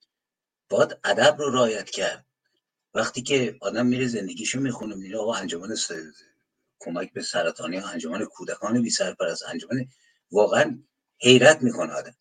باید 0.68 0.98
ادب 1.04 1.36
رو 1.38 1.50
رایت 1.50 1.90
کرد. 1.90 2.26
وقتی 2.94 3.22
که 3.22 3.56
آدم 3.60 3.86
میره 3.86 4.06
زندگیشو 4.06 4.60
می‌خونه 4.60 4.94
میره 4.94 5.18
آقا 5.18 5.34
انجمن 5.34 5.76
کمک 6.80 7.12
به 7.12 7.22
سرطانی 7.22 7.76
انجمن 7.76 8.24
کودکان 8.24 8.82
بی 8.82 8.90
سرپرست 8.90 9.42
انجمن 9.48 9.86
واقعا 10.30 10.78
حیرت 11.20 11.62
می‌کنه 11.62 11.92
آدم. 11.92 12.14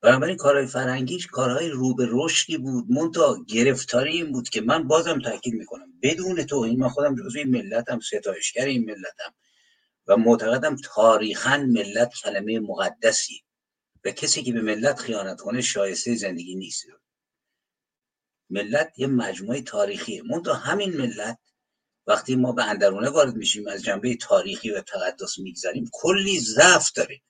بنابراین 0.00 0.36
کارهای 0.36 0.66
فرهنگیش 0.66 1.26
کارهای 1.26 1.68
رو 1.68 1.94
به 1.94 2.08
رشدی 2.10 2.56
بود. 2.56 2.90
منتها 2.90 3.44
گرفتاری 3.48 4.12
این 4.12 4.32
بود 4.32 4.48
که 4.48 4.60
من 4.60 4.88
بازم 4.88 5.20
تاکید 5.20 5.54
می‌کنم. 5.54 5.92
بدون 6.02 6.46
توهین 6.46 6.78
من 6.78 6.88
خودم 6.88 7.16
جزوی 7.16 7.44
ملتم 7.44 8.00
ستایشگر 8.00 8.64
این 8.64 8.84
ملتم. 8.84 9.34
و 10.06 10.16
معتقدم 10.16 10.76
تاریخا 10.76 11.56
ملت 11.56 12.14
کلمه 12.14 12.60
مقدسی. 12.60 13.44
و 14.04 14.10
کسی 14.10 14.42
که 14.42 14.52
به 14.52 14.60
ملت 14.60 14.98
خیانت 14.98 15.40
کنه 15.40 15.60
شایسته 15.60 16.14
زندگی 16.14 16.54
نیست. 16.54 16.84
ملت 18.50 18.98
یه 18.98 19.06
مجموعه 19.06 19.62
تاریخیه. 19.62 20.22
منتها 20.22 20.54
همین 20.54 20.96
ملت 20.96 21.38
وقتی 22.06 22.36
ما 22.36 22.52
به 22.52 22.64
اندرونه 22.64 23.10
وارد 23.10 23.36
میشیم 23.36 23.68
از 23.68 23.82
جنبه 23.82 24.16
تاریخی 24.16 24.70
و 24.70 24.80
تقدس 24.80 25.38
می‌گذاریم 25.38 25.90
کلی 25.92 26.40
ضعف 26.40 26.92
داره 26.92 27.20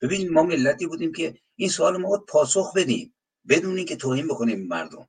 ببینید 0.00 0.30
ما 0.30 0.42
ملتی 0.42 0.86
بودیم 0.86 1.12
که 1.12 1.34
این 1.56 1.68
سوال 1.68 1.96
ما 1.96 2.08
باید 2.08 2.22
پاسخ 2.28 2.72
بدیم. 2.76 3.14
بدون 3.48 3.76
اینکه 3.76 3.96
توهین 3.96 4.28
بکنیم 4.28 4.66
مردم. 4.66 5.08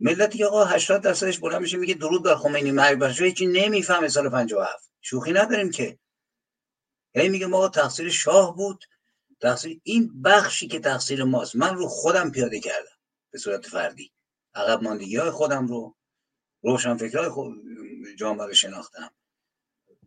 ملتی 0.00 0.38
که 0.38 0.46
آقا 0.46 0.64
80 0.64 1.02
درصدش 1.02 1.38
بلند 1.38 1.60
میشه 1.60 1.76
میگه 1.76 1.94
درود 1.94 2.24
بر 2.24 2.34
خمینی 2.34 2.70
مرگ 2.70 2.98
بر 2.98 3.10
هیچی 3.10 3.46
نمی‌فهمه 3.46 4.08
سال 4.08 4.30
57 4.30 4.90
شوخی 5.00 5.32
نداریم 5.32 5.70
که 5.70 5.98
یعنی 7.14 7.28
میگه 7.28 7.46
ما 7.46 7.68
تقصیر 7.68 8.10
شاه 8.10 8.56
بود. 8.56 8.84
تقصیر 9.40 9.80
این 9.82 10.22
بخشی 10.22 10.68
که 10.68 10.80
تقصیر 10.80 11.24
ماست. 11.24 11.56
من 11.56 11.74
رو 11.74 11.86
خودم 11.88 12.30
پیاده 12.30 12.60
کردم 12.60 12.98
به 13.30 13.38
صورت 13.38 13.66
فردی. 13.66 14.12
عقب 14.54 14.82
ماندگی 14.82 15.16
های 15.16 15.30
خودم 15.30 15.66
رو 15.66 15.96
روشن 16.62 16.96
فکرهای 16.96 17.28
خود 17.28 17.54
جامعه 18.18 18.46
رو 18.46 18.54
شناختم. 18.54 19.10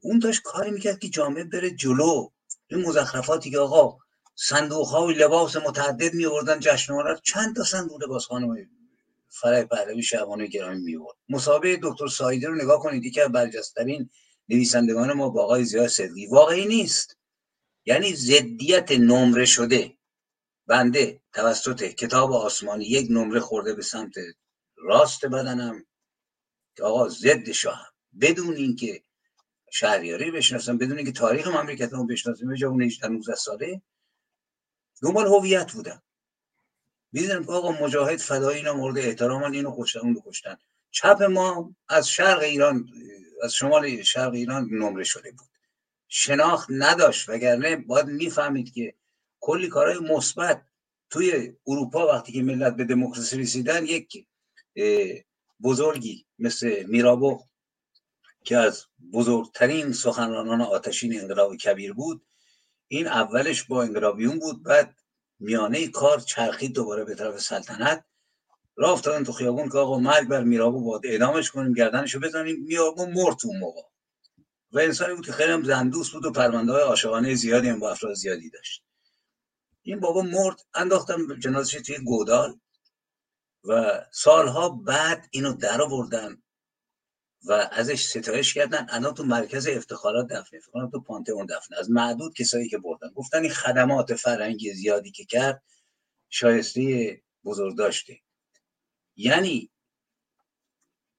اون 0.02 0.20
داشت 0.20 0.42
کاری 0.42 0.72
می‌کرد 0.72 1.00
که 1.00 1.10
جامعه 1.10 1.44
بره 1.44 1.72
جلو. 1.72 2.30
این 2.68 2.82
مزخرفاتی 2.82 3.52
که 3.52 3.60
آقا 3.60 3.98
صندوق 4.36 4.88
های 4.88 5.14
لباس 5.14 5.56
متعدد 5.56 6.14
می 6.14 6.26
آوردن 6.26 6.60
جشن 6.60 6.94
چند 7.24 7.56
تا 7.56 7.64
صندوق 7.64 8.04
لباس 8.04 8.26
خانم 8.26 8.56
فرای 9.30 9.66
پهلوی 9.66 10.04
شعبانه 10.04 10.48
گرامی 10.48 10.82
می 10.82 10.96
آورد 10.96 11.18
مسابقه 11.30 11.80
دکتر 11.84 12.08
سایده 12.08 12.48
رو 12.48 12.56
نگاه 12.56 12.80
کنید. 12.80 13.14
که 13.14 13.28
برجسترین 13.28 14.10
نویسندگان 14.52 15.14
ما 15.14 15.30
با 15.30 15.44
آقای 15.44 15.64
زیاد 15.64 15.88
صدقی. 15.88 16.28
واقعی 16.28 16.66
نیست. 16.66 17.18
یعنی 17.86 18.14
زدیت 18.14 18.92
نمره 18.92 19.46
شده. 19.46 19.98
بنده 20.68 21.22
توسط 21.34 21.84
کتاب 21.84 22.32
آسمانی 22.32 22.86
یک 22.86 23.08
نمره 23.12 23.40
خورده 23.40 23.74
به 23.74 23.82
سمت 23.82 24.14
راست 24.78 25.26
بدنم. 25.26 25.86
که 26.76 26.84
آقا 26.84 27.10
ضد 27.10 27.52
شاه 27.52 27.94
بدون 28.22 28.56
اینکه 28.56 29.04
شهریاری 29.72 30.32
بشناسم 30.32 30.78
بدون 30.78 30.98
اینکه 30.98 31.12
تاریخ 31.12 31.48
مملکتمو 31.48 32.06
بشناسم 32.06 32.48
به 32.48 32.66
اون 32.66 32.82
18 32.82 33.08
19 33.08 33.36
ساله 33.36 33.82
دنبال 35.02 35.28
هویت 35.28 35.72
بودم. 35.72 36.04
می‌دونم 37.12 37.44
که 37.44 37.52
آقا 37.52 37.72
مجاهد 37.72 38.20
فدایی 38.20 38.58
اینا 38.58 38.74
مورد 38.74 38.98
احترام 38.98 39.44
اینو 39.44 39.76
کشتن 39.80 40.00
اونو 40.00 40.22
کشتن. 40.26 40.58
چپ 40.92 41.24
ما 41.24 41.76
از 41.88 42.10
شرق 42.10 42.40
ایران 42.40 42.90
از 43.44 43.54
شمال 43.54 44.02
شرق 44.02 44.34
ایران 44.34 44.70
نمره 44.72 45.04
شده 45.04 45.32
بود. 45.32 45.50
شناخت 46.08 46.68
نداشت 46.70 47.30
وگرنه 47.30 47.76
باید 47.76 48.06
می‌فهمید 48.06 48.74
که 48.74 48.94
کلی 49.40 49.68
کارهای 49.68 50.00
مثبت 50.00 50.62
توی 51.10 51.54
اروپا 51.68 52.08
وقتی 52.08 52.32
که 52.32 52.44
ملت 52.44 52.76
به 52.76 52.84
دموکراسی 52.84 53.38
رسیدن 53.38 53.86
یک 53.86 54.28
بزرگی 55.64 56.26
مثل 56.40 56.84
میرابو 56.84 57.44
که 58.44 58.58
از 58.58 58.86
بزرگترین 59.14 59.94
سخنرانان 59.94 60.62
آتشین 60.62 61.20
انقلاب 61.20 61.56
کبیر 61.56 61.94
بود 61.94 62.26
این 62.88 63.08
اولش 63.08 63.64
با 63.64 63.84
انقلابیون 63.84 64.40
بود 64.40 64.64
بعد 64.64 64.96
میانه 65.40 65.88
کار 65.88 66.20
چرخید 66.20 66.74
دوباره 66.74 67.04
به 67.04 67.16
طرف 67.16 67.42
سلطنت. 67.42 68.06
راه 68.76 68.92
افتادن 68.92 69.24
تو 69.24 69.32
خیابون 69.32 69.70
که 69.70 69.78
آقا 69.78 70.00
مرگ 70.00 70.28
بر 70.28 70.44
میرابو 70.44 70.84
باید 70.84 71.06
اعدامش 71.06 71.52
کنیم 71.52 71.74
گردنشو 71.74 72.20
بزنیم. 72.20 72.64
میرابو 72.64 73.06
مرد 73.06 73.36
تو 73.36 73.52
موقع. 73.60 73.82
و 74.72 74.80
انسانی 74.80 75.14
بود 75.14 75.26
که 75.26 75.32
خیلی 75.32 75.52
هم 75.52 75.64
زندوس 75.64 76.12
بود 76.12 76.26
و 76.26 76.32
پرونده 76.32 76.72
های 76.72 76.82
عاشقانه 76.82 77.36
زیادی 77.36 77.70
هم 77.70 77.80
با 77.80 77.92
افراد 77.92 78.14
زیادی 78.14 78.50
داشت. 78.50 78.84
این 79.82 80.00
بابا 80.00 80.22
مرد 80.22 80.62
انداختم 80.74 81.40
جنازش 81.40 81.74
توی 81.74 81.98
گودال 81.98 82.60
و 83.64 84.02
سالها 84.12 84.70
بعد 84.70 85.28
اینو 85.32 85.54
در 85.54 85.82
آوردن 85.82 86.42
و 87.46 87.70
ازش 87.72 88.06
ستایش 88.08 88.54
کردن. 88.54 88.88
الان 88.90 89.14
تو 89.14 89.24
مرکز 89.24 89.68
افتخارات 89.68 90.28
دفنه. 90.28 90.60
فکر 90.60 90.90
تو 90.92 91.02
پانتئون 91.02 91.46
دفنه. 91.46 91.78
از 91.80 91.92
معدود 91.92 92.34
کسایی 92.34 92.70
که 92.70 92.78
بردن. 92.78 93.10
گفتن 93.10 93.42
این 93.42 93.52
خدمات 93.52 94.16
فرهنگی 94.16 94.74
زیادی 94.74 95.12
که 95.12 95.26
کرد 95.26 95.64
شایسته 96.30 97.22
بزرگ 97.46 97.78
داشته 97.78 98.20
یعنی 99.16 99.72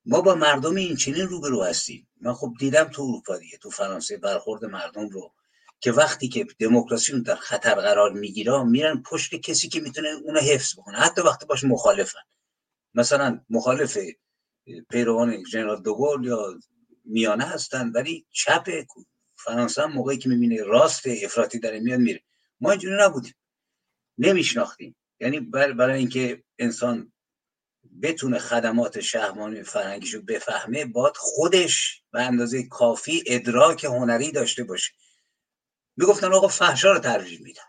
ما 0.05 0.21
با 0.21 0.35
مردم 0.35 0.75
این 0.75 0.97
چنین 0.97 1.29
روبرو 1.29 1.65
هستیم. 1.65 2.09
من 2.21 2.35
خب 2.35 2.53
دیدم 2.59 2.85
تو 2.85 3.03
اروپا 3.03 3.39
دیگه 3.39 3.59
تو 3.59 3.71
فرانسه 3.71 4.17
برخورد 4.17 4.65
مردم 4.65 5.09
رو 5.09 5.35
که 5.81 5.93
وقتی 5.93 6.29
که 6.29 6.47
دموکراسی 6.59 7.21
در 7.21 7.37
خطر 7.37 7.75
قرار 7.75 8.13
می‌گیره 8.13 8.63
میرن 8.63 9.03
پشت 9.03 9.35
کسی 9.35 9.69
که 9.69 9.81
می‌تونه 9.81 10.09
اونو 10.09 10.41
حفظ 10.41 10.79
بکنه. 10.79 10.99
حتی 10.99 11.23
وقتی 11.23 11.47
باش 11.47 11.65
مخالفن. 11.65 12.21
مثلا 12.95 13.41
مخالف 13.51 13.99
پیروان 14.91 15.43
جنرال 15.43 15.83
دوگل 15.83 16.25
یا 16.25 16.59
میانه 17.05 17.45
هستن 17.45 17.89
ولی 17.89 18.27
چپ 18.31 18.69
فرانسه 19.37 19.83
هم 19.83 19.93
موقعی 19.93 20.19
که 20.19 20.29
می‌بینه 20.29 20.63
راست 20.63 21.03
افراطی 21.07 21.59
داره 21.59 21.81
میاد 21.81 22.01
میره. 22.01 22.23
ما 22.61 22.71
اینجوری 22.71 22.97
نبودیم. 23.01 23.35
نمیشناختیم. 24.19 24.97
یعنی 25.21 25.41
برای 25.41 25.99
اینکه 25.99 26.43
انسان 26.59 27.13
بتونه 28.03 28.39
خدمات 28.39 29.01
شهرمانی 29.01 29.63
فرهنگیشو 29.63 30.23
بفهمه 30.23 30.85
باید 30.85 31.17
خودش 31.17 32.03
به 32.11 32.23
اندازه 32.23 32.63
کافی 32.69 33.25
ادراک 33.27 33.85
هنری 33.85 34.33
داشته 34.33 34.65
باشه. 34.65 34.93
می‌گفتن 35.97 36.33
آقا 36.33 36.49
فحشا 36.49 36.93
رو 36.93 36.99
ترجیح 36.99 37.43
میدن. 37.43 37.63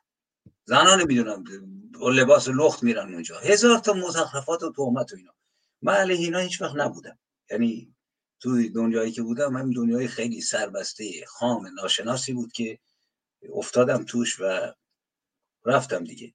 زنان 0.65 1.01
نمی‌دونم 1.01 1.43
لباس 2.01 2.47
لخت 2.47 2.83
میرن 2.83 3.13
اونجا. 3.13 3.39
هزار 3.39 3.79
تا 3.79 3.93
مزخرفات 3.93 4.63
و 4.63 4.71
تهمت 4.71 5.13
و 5.13 5.15
اینا. 5.15 5.33
من 5.81 5.93
علیه 5.93 6.17
اینا 6.17 6.39
هیچ 6.39 6.61
وقت 6.61 6.75
نبودم. 6.75 7.19
یعنی 7.51 7.95
توی 8.39 8.69
دنیایی 8.69 9.11
که 9.11 9.21
بودم 9.21 9.53
من 9.53 9.71
دنیای 9.71 10.07
خیلی 10.07 10.41
سربسته 10.41 11.25
خام 11.27 11.67
ناشناسی 11.67 12.33
بود 12.33 12.51
که 12.51 12.79
افتادم 13.53 14.03
توش 14.03 14.39
و 14.39 14.73
رفتم 15.65 16.03
دیگه. 16.03 16.33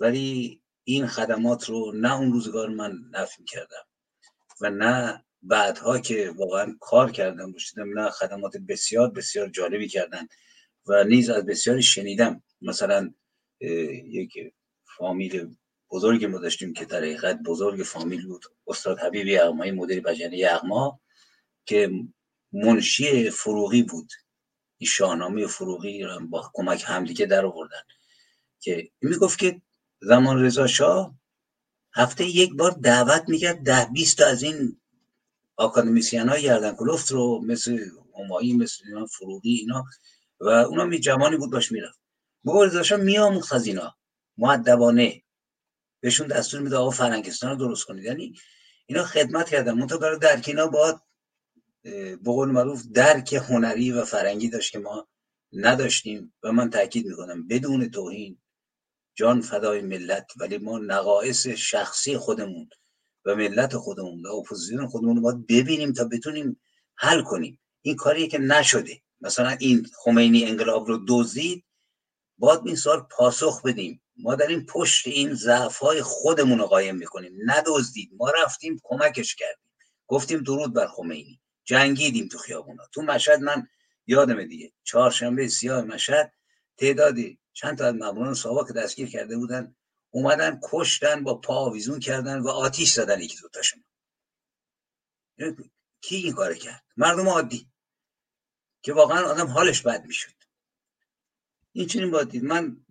ولی 0.00 0.62
این 0.88 1.06
خدمات 1.06 1.64
رو 1.64 1.92
نه 1.92 2.16
اون 2.16 2.32
روزگار 2.32 2.68
من 2.68 2.98
نفی 3.10 3.44
کردم 3.44 3.84
و 4.60 4.70
نه 4.70 5.24
بعدها 5.42 5.98
که 5.98 6.30
واقعا 6.36 6.76
کار 6.80 7.10
کردم 7.10 7.52
باشیدم 7.52 8.00
نه 8.00 8.10
خدمات 8.10 8.56
بسیار 8.56 9.10
بسیار 9.10 9.48
جالبی 9.48 9.88
کردن 9.88 10.28
و 10.86 11.04
نیز 11.04 11.30
از 11.30 11.46
بسیاری 11.46 11.82
شنیدم. 11.82 12.42
مثلا 12.62 13.14
یک 13.60 14.32
فامیل 14.96 15.56
بزرگی 15.90 16.26
ما 16.26 16.38
داشتیم 16.38 16.72
که 16.72 16.84
در 16.84 16.98
حقیقت 16.98 17.38
بزرگ 17.46 17.82
فامیل 17.82 18.26
بود 18.26 18.44
استاد 18.66 18.98
حبیبی 18.98 19.32
یغمایی 19.32 19.70
مدیر 19.70 20.00
بجنه 20.00 20.38
یغما 20.38 21.00
که 21.66 21.90
منشی 22.52 23.30
فروغی 23.30 23.82
بود. 23.82 24.12
این 24.78 24.88
شاهنامه 24.88 25.46
فروغی 25.46 26.02
رو 26.02 26.26
با 26.26 26.50
کمک 26.54 26.84
همدیگه 26.86 27.26
در 27.26 27.46
آوردن 27.46 27.82
که 28.60 28.90
می‌گفت 29.00 29.38
که 29.38 29.62
زمان 30.00 30.44
رضا 30.44 30.66
شاه 30.66 31.14
هفته 31.94 32.24
یک 32.24 32.54
بار 32.54 32.70
دعوت 32.70 33.24
می‌کرد 33.28 33.62
ده 33.62 33.88
بیست 33.92 34.20
از 34.20 34.42
این 34.42 34.80
آکادمیسیان 35.56 36.28
های 36.28 36.42
گردن 36.42 36.74
کلفت 36.74 37.12
رو 37.12 37.40
مثل 37.44 37.78
همایی 38.18 38.52
مثل 38.52 38.84
اینا 38.86 39.06
فروغی 39.06 39.50
اینا 39.50 39.84
و 40.40 40.48
اونا 40.48 40.84
می 40.84 41.00
جوانی 41.00 41.36
بود 41.36 41.52
باش 41.52 41.72
می‌رفت. 41.72 42.00
بابا 42.44 42.64
رضا 42.64 42.82
شاه 42.82 43.00
میآموخت 43.00 43.52
از 43.52 43.66
اینا. 43.66 43.94
معدبانه 44.36 45.22
بهشون 46.00 46.26
دستور 46.26 46.60
میده 46.60 46.76
آقا 46.76 46.90
فرنگستان 46.90 47.50
رو 47.50 47.56
درست 47.56 47.84
کنید. 47.84 48.04
یعنی 48.04 48.34
اینا 48.86 49.04
خدمت 49.04 49.48
کردن. 49.48 49.72
منتها 49.72 49.98
برای 49.98 50.18
درک 50.18 50.44
اینا 50.48 50.66
باید 50.66 50.96
به 51.82 52.18
قول 52.24 52.50
معروف 52.50 52.86
درک 52.94 53.32
هنری 53.32 53.92
و 53.92 54.04
فرهنگی 54.04 54.48
داشت 54.50 54.72
که 54.72 54.78
ما 54.78 55.08
نداشتیم 55.52 56.34
و 56.42 56.52
من 56.52 56.70
تاکید 56.70 57.06
می‌کنم. 57.06 57.48
بدون 57.48 57.90
توهین 57.90 58.38
جان 59.18 59.40
فدای 59.40 59.80
ملت 59.80 60.26
ولی 60.40 60.58
ما 60.58 60.78
نقایص 60.78 61.46
شخصی 61.46 62.16
خودمون 62.16 62.68
و 63.24 63.34
ملت 63.34 63.76
خودمون 63.76 64.26
و 64.26 64.32
اپوزیسیون 64.32 64.86
خودمون 64.86 65.16
رو 65.16 65.22
باید 65.22 65.46
ببینیم 65.46 65.92
تا 65.92 66.04
بتونیم 66.04 66.60
حل 66.96 67.22
کنیم. 67.22 67.60
این 67.82 67.96
کاریه 67.96 68.26
که 68.26 68.38
نشده. 68.38 69.00
مثلا 69.20 69.56
این 69.60 69.86
خمینی 70.04 70.44
انقلاب 70.44 70.86
رو 70.88 71.04
دزدید 71.08 71.64
باید 72.38 72.60
این 72.64 72.76
سوال 72.76 73.06
پاسخ 73.10 73.62
بدیم. 73.62 74.02
ما 74.16 74.34
در 74.34 74.46
این 74.46 74.66
پشت 74.66 75.06
این 75.06 75.34
ضعف 75.34 75.76
های 75.76 76.02
خودمون 76.02 76.58
رو 76.58 76.66
قایم 76.66 76.96
می‌کنیم. 76.96 77.32
ندزدید. 77.44 78.10
ما 78.16 78.30
رفتیم 78.30 78.80
کمکش 78.82 79.34
کردیم. 79.34 79.70
گفتیم 80.06 80.42
درود 80.42 80.74
بر 80.74 80.86
خمینی. 80.86 81.40
جنگیدیم 81.64 82.28
تو 82.28 82.38
خیابونا. 82.38 82.82
تو 82.92 83.02
مشهد 83.02 83.40
من 83.40 83.66
یادم 84.06 84.44
دیگه 84.44 84.72
چهارشنبه 84.84 85.48
سیاه 85.48 85.84
مشهد 85.84 86.32
تعدادی 86.76 87.38
چند 87.58 87.78
تا 87.78 87.86
از 87.86 87.94
ماموران 87.94 88.34
ساوا 88.34 88.64
که 88.64 88.72
دستگیر 88.72 89.08
کرده 89.08 89.36
بودن 89.36 89.76
اومدن 90.10 90.60
کشتن 90.62 91.24
با 91.24 91.34
پا 91.34 91.54
آویزون 91.54 92.00
کردن 92.00 92.38
و 92.38 92.48
آتیش 92.48 92.92
زدن 92.92 93.20
یکی 93.20 93.38
دوتاشون 93.42 93.84
کی 96.00 96.16
این 96.16 96.32
کار 96.32 96.54
کرد؟ 96.54 96.84
مردم 96.96 97.28
عادی 97.28 97.68
که 98.82 98.92
واقعا 98.92 99.24
آدم 99.24 99.46
حالش 99.46 99.82
بد 99.82 100.04
می‌شد. 100.04 100.34
این 101.72 101.86
چنین 101.86 102.10
باید 102.10 102.28
دید 102.28 102.44
من 102.44 102.84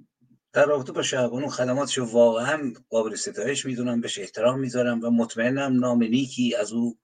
در 0.53 0.65
رابطه 0.65 0.91
با 0.91 1.01
شهبانو 1.01 1.47
خدماتش 1.47 1.97
واقعا 1.97 2.73
قابل 2.89 3.15
ستایش 3.15 3.65
می‌دونم 3.65 4.01
بهش 4.01 4.19
احترام 4.19 4.59
می‌ذارم 4.59 5.03
و 5.03 5.09
مطمئنم 5.09 5.79
نام 5.79 6.03
نیکی 6.03 6.55
از 6.55 6.71
او 6.71 6.99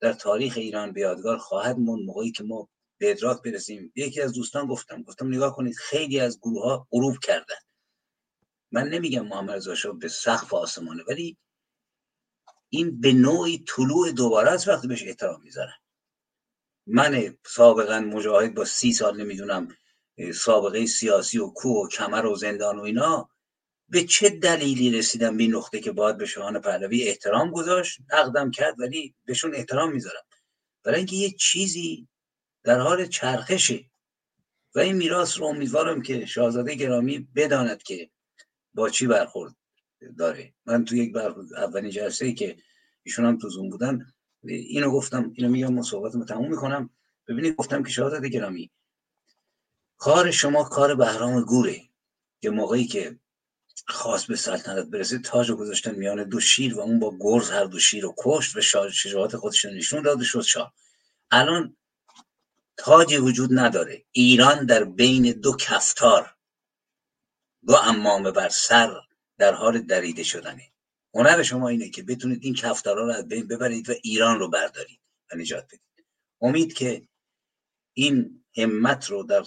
در 0.00 0.12
تاریخ 0.12 0.54
ایران 0.56 0.92
به 0.92 1.00
یادگار 1.00 1.38
خواهد 1.38 1.78
موند. 1.78 2.04
موقعی 2.04 2.32
که 2.32 2.44
ما 2.44 2.68
به 3.04 3.10
ادراک 3.10 3.42
برسیم. 3.42 3.92
یکی 3.96 4.20
از 4.20 4.32
دوستان 4.32 4.66
گفتم 4.66 5.02
گفتم 5.02 5.28
نگاه 5.28 5.56
کنید 5.56 5.76
خیلی 5.76 6.20
از 6.20 6.38
گروه 6.40 6.62
ها 6.62 6.88
غروب 6.90 7.18
کردن. 7.18 7.56
من 8.72 8.88
نمیگم 8.88 9.26
محمد 9.26 9.68
رضا 9.68 9.92
به 9.92 10.08
سقف 10.08 10.54
آسمانه 10.54 11.02
ولی 11.08 11.36
این 12.68 13.00
به 13.00 13.12
نوعی 13.12 13.64
طلوع 13.68 14.10
دوباره 14.10 14.50
از 14.50 14.68
وقتی 14.68 14.88
بهش 14.88 15.02
احترام 15.02 15.42
می‌ذارن. 15.42 15.76
من 16.86 17.36
سابقا 17.46 18.00
مجاهد 18.00 18.54
با 18.54 18.64
سی 18.64 18.92
سال 18.92 19.20
نمی‌دونم 19.20 19.76
سابقه 20.34 20.86
سیاسی 20.86 21.38
و 21.38 21.46
کوه 21.46 21.86
و 21.86 21.88
کمر 21.88 22.26
و 22.26 22.36
زندان 22.36 22.78
و 22.78 22.82
اینا 22.82 23.28
به 23.88 24.04
چه 24.04 24.30
دلیلی 24.30 24.98
رسیدم 24.98 25.36
به 25.36 25.46
نقطه 25.46 25.80
که 25.80 25.92
باید 25.92 26.18
به 26.18 26.26
شاهان 26.26 26.60
پهلوی 26.60 27.02
احترام 27.02 27.50
گذاشت؟ 27.50 27.98
نقدم 28.12 28.50
کرد 28.50 28.80
ولی 28.80 29.14
بهشون 29.24 29.54
احترام 29.54 29.92
می‌ذارم. 29.92 30.24
برای 30.84 30.98
اینکه 30.98 31.16
یه 31.16 31.30
چیزی 31.30 32.08
در 32.64 32.80
حال 32.80 33.06
چرخشه 33.06 33.84
و 34.74 34.78
این 34.78 34.96
میراث 34.96 35.38
رو 35.38 35.44
امیدوارم 35.44 36.02
که 36.02 36.26
شاهزاده 36.26 36.74
گرامی 36.74 37.28
بداند 37.36 37.82
که 37.82 38.10
با 38.74 38.88
چی 38.90 39.06
برخورد 39.06 39.56
داره. 40.18 40.54
من 40.66 40.84
تو 40.84 40.96
یک 40.96 41.12
برخورد 41.12 41.54
اولین 41.54 41.90
جلسه 41.90 42.26
ای 42.26 42.34
که 42.34 42.56
ایشون 43.02 43.24
هم 43.24 43.38
تو 43.38 43.48
زوم 43.48 43.70
بودن 43.70 44.06
اینو 44.44 44.90
گفتم 44.90 45.32
اینو 45.34 45.50
میگم 45.50 45.82
صحبتمو 45.82 46.24
تموم 46.24 46.50
می‌کنم. 46.50 46.90
ببینید 47.28 47.56
گفتم 47.56 47.82
که 47.82 47.90
شاهزاده 47.90 48.28
گرامی 48.28 48.70
کار 49.96 50.30
شما 50.30 50.64
کار 50.64 50.94
بهرام 50.94 51.44
گوره 51.44 51.82
که 52.40 52.50
موقعی 52.50 52.86
که 52.86 53.18
خواست 53.88 54.26
به 54.26 54.36
سلطنت 54.36 54.86
برسه 54.86 55.18
تاج 55.18 55.50
رو 55.50 55.56
گذاشتن 55.56 55.94
میان 55.94 56.28
دو 56.28 56.40
شیر 56.40 56.74
و 56.74 56.80
اون 56.80 56.98
با 56.98 57.16
گرز 57.20 57.50
هر 57.50 57.64
دو 57.64 57.78
شیر 57.78 58.02
رو 58.02 58.14
کشت 58.18 58.56
و 58.56 58.60
شجاعت 58.90 59.36
خودش 59.36 59.64
نشون 59.64 60.02
داد 60.02 60.22
شد 60.22 60.40
شاه. 60.40 60.74
الان 61.30 61.76
تاجی 62.76 63.16
وجود 63.16 63.58
نداره. 63.58 64.04
ایران 64.12 64.66
در 64.66 64.84
بین 64.84 65.32
دو 65.32 65.56
کفتار. 65.56 66.34
دو 67.66 67.74
امامه 67.74 68.30
بر 68.30 68.48
سر 68.48 69.00
در 69.38 69.54
حال 69.54 69.78
دریده 69.80 70.22
شدنه. 70.22 70.72
هنر 71.14 71.42
شما 71.42 71.68
اینه 71.68 71.90
که 71.90 72.02
بتونید 72.02 72.38
این 72.42 72.54
کفتارا 72.54 73.06
رو 73.06 73.12
از 73.12 73.28
بین 73.28 73.48
ببرید 73.48 73.90
و 73.90 73.92
ایران 74.02 74.38
رو 74.38 74.50
بردارید 74.50 75.00
و 75.32 75.36
نجات 75.36 75.66
بدید. 75.66 76.06
امید 76.40 76.72
که 76.72 77.08
این 77.92 78.44
همت 78.56 79.10
رو 79.10 79.22
در 79.22 79.44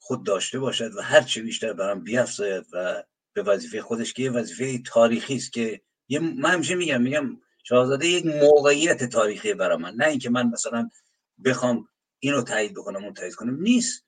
خود 0.00 0.26
داشته 0.26 0.58
باشد 0.58 0.94
و 0.94 1.00
هر 1.00 1.22
چه 1.22 1.42
بیشتر 1.42 1.72
برام 1.72 2.04
بیافزاید 2.04 2.66
و 2.72 3.04
به 3.32 3.42
وظیفه 3.42 3.82
خودش 3.82 4.12
که 4.12 4.22
یه 4.22 4.30
وظیفه 4.30 4.78
تاریخی 4.78 5.36
است 5.36 5.52
که 5.52 5.80
یه 6.08 6.18
من 6.18 6.50
همیشه 6.50 6.74
میگم 6.74 7.02
میگم 7.02 7.40
شاهزاده 7.62 8.08
یک 8.08 8.26
موقعیت 8.26 9.04
تاریخی 9.04 9.54
برای 9.54 9.76
من. 9.76 9.94
نه 9.94 10.06
اینکه 10.06 10.30
من 10.30 10.46
مثلا 10.46 10.90
بخوام 11.44 11.88
اینو 12.24 12.42
تایید 12.42 12.74
بکنم 12.74 13.04
اون 13.04 13.14
تایید 13.14 13.34
کنم. 13.34 13.62
نیست. 13.62 14.04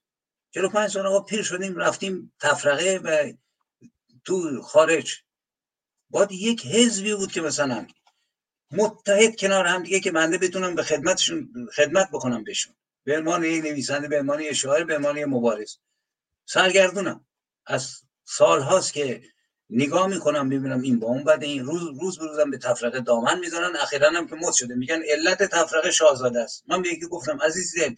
چرا 0.51 0.69
پنج 0.69 0.91
سال 0.91 1.07
آقا 1.07 1.21
پیر 1.21 1.43
شدیم 1.43 1.77
رفتیم 1.77 2.33
تفرقه 2.41 3.01
و 3.05 3.33
تو 4.25 4.63
خارج. 4.63 5.23
باید 6.11 6.33
یک 6.33 6.67
حزبی 6.67 7.15
بود 7.15 7.33
که 7.33 7.41
مثلا 7.41 7.87
متحد 8.71 9.37
کنار 9.37 9.67
هم 9.67 9.83
دیگه 9.83 10.01
که 10.01 10.13
بنده 10.13 10.39
بتونم 10.39 10.75
به 10.75 10.83
خدمتشون 10.83 11.69
خدمت 11.77 12.11
بکنم 12.11 12.45
بهشون. 12.45 12.75
به 13.05 13.19
عنوان 13.19 13.45
یک 13.45 13.65
نویسنده 13.65 14.09
به 14.09 14.21
عنوان 14.21 14.41
یک 14.41 14.53
شاعر 14.53 14.85
به 14.85 14.97
عنوان 14.97 15.17
یک 15.17 15.27
مبارز. 15.29 15.77
سرگردونم. 16.47 17.27
از 17.67 18.03
سال 18.25 18.61
هاست 18.61 18.93
که 18.93 19.23
نگاه 19.77 20.07
می‌کنم 20.07 20.49
ببینم 20.49 20.83
این 20.83 20.99
با 20.99 21.07
اون 21.07 21.25
بعد 21.25 21.43
این 21.43 21.65
روز 21.65 21.83
روز 22.01 22.19
بروزم 22.19 22.51
به 22.51 22.59
تفرقه 22.59 23.01
دامن 23.01 23.39
می‌زنن 23.39 23.77
اخیرا 23.77 24.11
هم 24.11 24.29
که 24.29 24.35
مد 24.35 24.53
شده. 24.53 24.75
میگن 24.75 25.03
علت 25.09 25.43
تفرقه 25.43 25.91
شاهزاده 25.91 26.41
است. 26.41 26.65
من 26.69 26.83
به 26.83 26.89
یکی 26.89 27.07
گفتم 27.07 27.39
عزیز 27.43 27.75
دل 27.79 27.95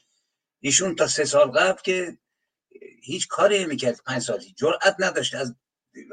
ایشون 0.60 0.94
تا 0.94 1.06
سه 1.06 1.24
سال 1.24 1.50
قبل 1.50 1.80
که 1.82 2.18
هیچ 3.02 3.28
کاری 3.28 3.64
می‌کرد 3.64 4.00
پنج 4.06 4.22
سالی 4.22 4.54
جرأت 4.56 4.96
نداشت. 4.98 5.34
از 5.34 5.54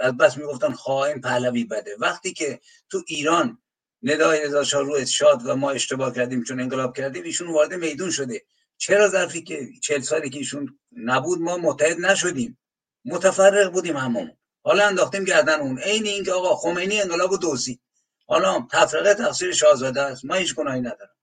از 0.02 0.18
بس 0.18 0.38
می‌گفتن 0.38 0.74
خائن 0.74 1.22
پهلوی 1.22 1.64
بده. 1.64 1.96
وقتی 2.00 2.34
که 2.34 2.60
تو 2.90 3.04
ایران 3.08 3.58
ندای 4.04 4.44
رضا 4.46 4.64
شاه 4.64 4.84
رو 4.84 5.06
شاد 5.06 5.42
و 5.46 5.56
ما 5.56 5.72
اشتباه 5.72 6.16
کردیم 6.16 6.44
چون 6.44 6.60
انقلاب 6.60 6.98
کردیم 6.98 7.24
ایشون 7.24 7.48
وارد 7.48 7.74
میدون 7.74 8.12
شده. 8.12 8.46
چرا 8.78 9.10
ظرفی 9.10 9.44
که 9.44 9.70
چهل 9.82 10.02
سالی 10.02 10.30
که 10.30 10.38
ایشون 10.38 10.80
نبود 10.92 11.42
ما 11.42 11.58
متحد 11.58 12.00
نشدیم. 12.00 12.60
متفرق 13.06 13.72
بودیم 13.72 13.98
هممون. 13.98 14.32
حالا 14.64 14.88
انداختیم 14.88 15.24
گردن 15.24 15.60
اون 15.60 15.80
عین 15.80 16.06
اینکه 16.06 16.32
آقا 16.32 16.56
خمینی 16.56 17.02
انقلاب 17.02 17.32
و 17.32 17.38
دوزی 17.38 17.80
حالا 18.28 18.68
تفرقه 18.72 19.14
تقصیر 19.14 19.52
شاهزاده 19.52 20.02
است. 20.02 20.26
من 20.26 20.38
هیچ 20.38 20.56
گناهی 20.56 20.80
ندارم. 20.80 21.16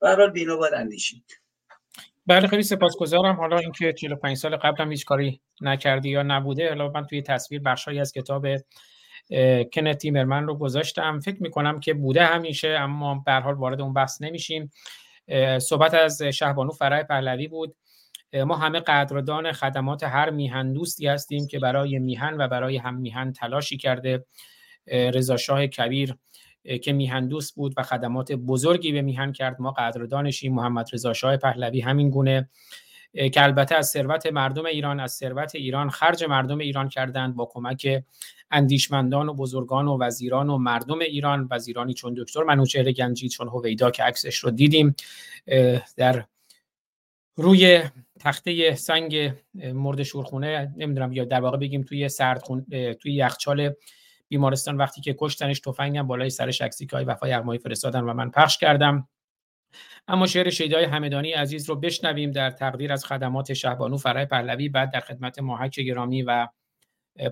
به 0.00 0.28
بینا 0.28 0.56
باید 0.56 0.74
اندیشید. 0.74 1.24
بله 2.26 2.48
خیلی 2.48 2.62
سپاسگزارم. 2.62 3.36
حالا 3.36 3.58
اینکه 3.58 3.92
45 3.92 4.36
سال 4.36 4.56
قبل 4.56 4.82
هم 4.82 4.90
هیچ 4.90 5.04
کاری 5.04 5.40
نکردی 5.60 6.10
یا 6.10 6.22
نبوده 6.22 6.68
حالا 6.68 6.88
من 6.88 7.06
توی 7.06 7.22
تصویر 7.22 7.60
بخشایی 7.60 8.00
از 8.00 8.12
کتاب 8.12 8.46
کنت 9.74 9.98
تیمرمن 9.98 10.46
رو 10.46 10.58
گذاشتم. 10.58 11.20
فکر 11.20 11.42
می‌کنم 11.42 11.80
که 11.80 11.94
بوده 11.94 12.24
همیشه 12.24 12.68
اما 12.68 13.22
به 13.26 13.32
حال 13.32 13.54
وارد 13.54 13.80
اون 13.80 13.92
بحث 13.92 14.22
نمیشیم. 14.22 14.70
صحبت 15.58 15.94
از 15.94 16.22
شهبانو 16.22 16.70
فرای 16.70 17.02
پهلوی 17.02 17.48
بود. 17.48 17.76
ما 18.34 18.56
همه 18.56 18.80
قدردان 18.80 19.52
خدمات 19.52 20.02
هر 20.04 20.30
میهن 20.30 20.72
دوستی 20.72 21.06
هستیم 21.06 21.46
که 21.46 21.58
برای 21.58 21.98
میهن 21.98 22.36
و 22.38 22.48
برای 22.48 22.76
هم 22.76 22.94
میهن 22.94 23.32
تلاشی 23.32 23.76
کرده 23.76 24.24
رضا 24.86 25.36
شاه 25.36 25.66
کبیر 25.66 26.16
که 26.82 26.92
میهن 26.92 27.28
دوست 27.28 27.54
بود 27.54 27.74
و 27.76 27.82
خدمات 27.82 28.32
بزرگی 28.32 28.92
به 28.92 29.02
میهن 29.02 29.32
کرد. 29.32 29.60
ما 29.60 29.70
قدردانشیم 29.70 30.54
محمد 30.54 30.88
رضا 30.92 31.12
شاه 31.12 31.36
پهلوی 31.36 31.80
همین 31.80 32.10
گونه. 32.10 32.48
که 33.32 33.42
البته 33.42 33.74
از 33.74 33.88
ثروت 33.88 34.26
مردم 34.26 34.66
ایران 34.66 35.00
از 35.00 35.12
ثروت 35.12 35.54
ایران 35.54 35.90
خرج 35.90 36.24
مردم 36.24 36.58
ایران 36.58 36.88
کردند 36.88 37.36
با 37.36 37.50
کمک 37.52 38.04
اندیشمندان 38.50 39.28
و 39.28 39.34
بزرگان 39.34 39.88
و 39.88 39.98
وزیران 40.02 40.50
و 40.50 40.58
مردم 40.58 40.98
ایران. 40.98 41.48
وزیرانی 41.50 41.94
چون 41.94 42.14
دکتر 42.14 42.42
منوچهر 42.42 42.92
گنجی 42.92 43.28
چون 43.28 43.48
هویدا 43.48 43.90
که 43.90 44.02
عکسش 44.02 44.36
رو 44.36 44.50
دیدیم 44.50 44.94
در 45.96 46.24
روی 47.36 47.82
تخته 48.20 48.74
سنگ 48.74 49.32
مرد 49.54 50.02
شورخونه 50.02 50.74
نمی‌دونم 50.76 51.12
یا 51.12 51.24
در 51.24 51.40
واقع 51.40 51.56
بگیم 51.56 51.82
توی 51.82 52.08
سردخون 52.08 52.66
توی 53.00 53.14
یخچال 53.14 53.72
بیمارستان 54.28 54.76
وقتی 54.76 55.00
که 55.00 55.16
کشتنش 55.18 55.60
تفنگم 55.60 56.06
بالای 56.06 56.30
سرش 56.30 56.62
عکسی 56.62 56.86
های 56.92 57.04
وفای 57.04 57.30
یغمایی 57.30 57.58
فرستادن 57.58 58.00
و 58.00 58.12
من 58.12 58.30
پخش 58.30 58.58
کردم. 58.58 59.08
اما 60.08 60.26
شعر 60.26 60.50
شیدای 60.50 60.84
همدانی 60.84 61.32
عزیز 61.32 61.68
رو 61.68 61.76
بشنویم 61.76 62.30
در 62.30 62.50
تقدیر 62.50 62.92
از 62.92 63.04
خدمات 63.04 63.52
شهبانو 63.52 63.96
فرای 63.96 64.26
پهلوی 64.26 64.68
بعد 64.68 64.92
در 64.92 65.00
خدمت 65.00 65.38
ماهک 65.38 65.80
گرامی 65.80 66.22
و 66.22 66.48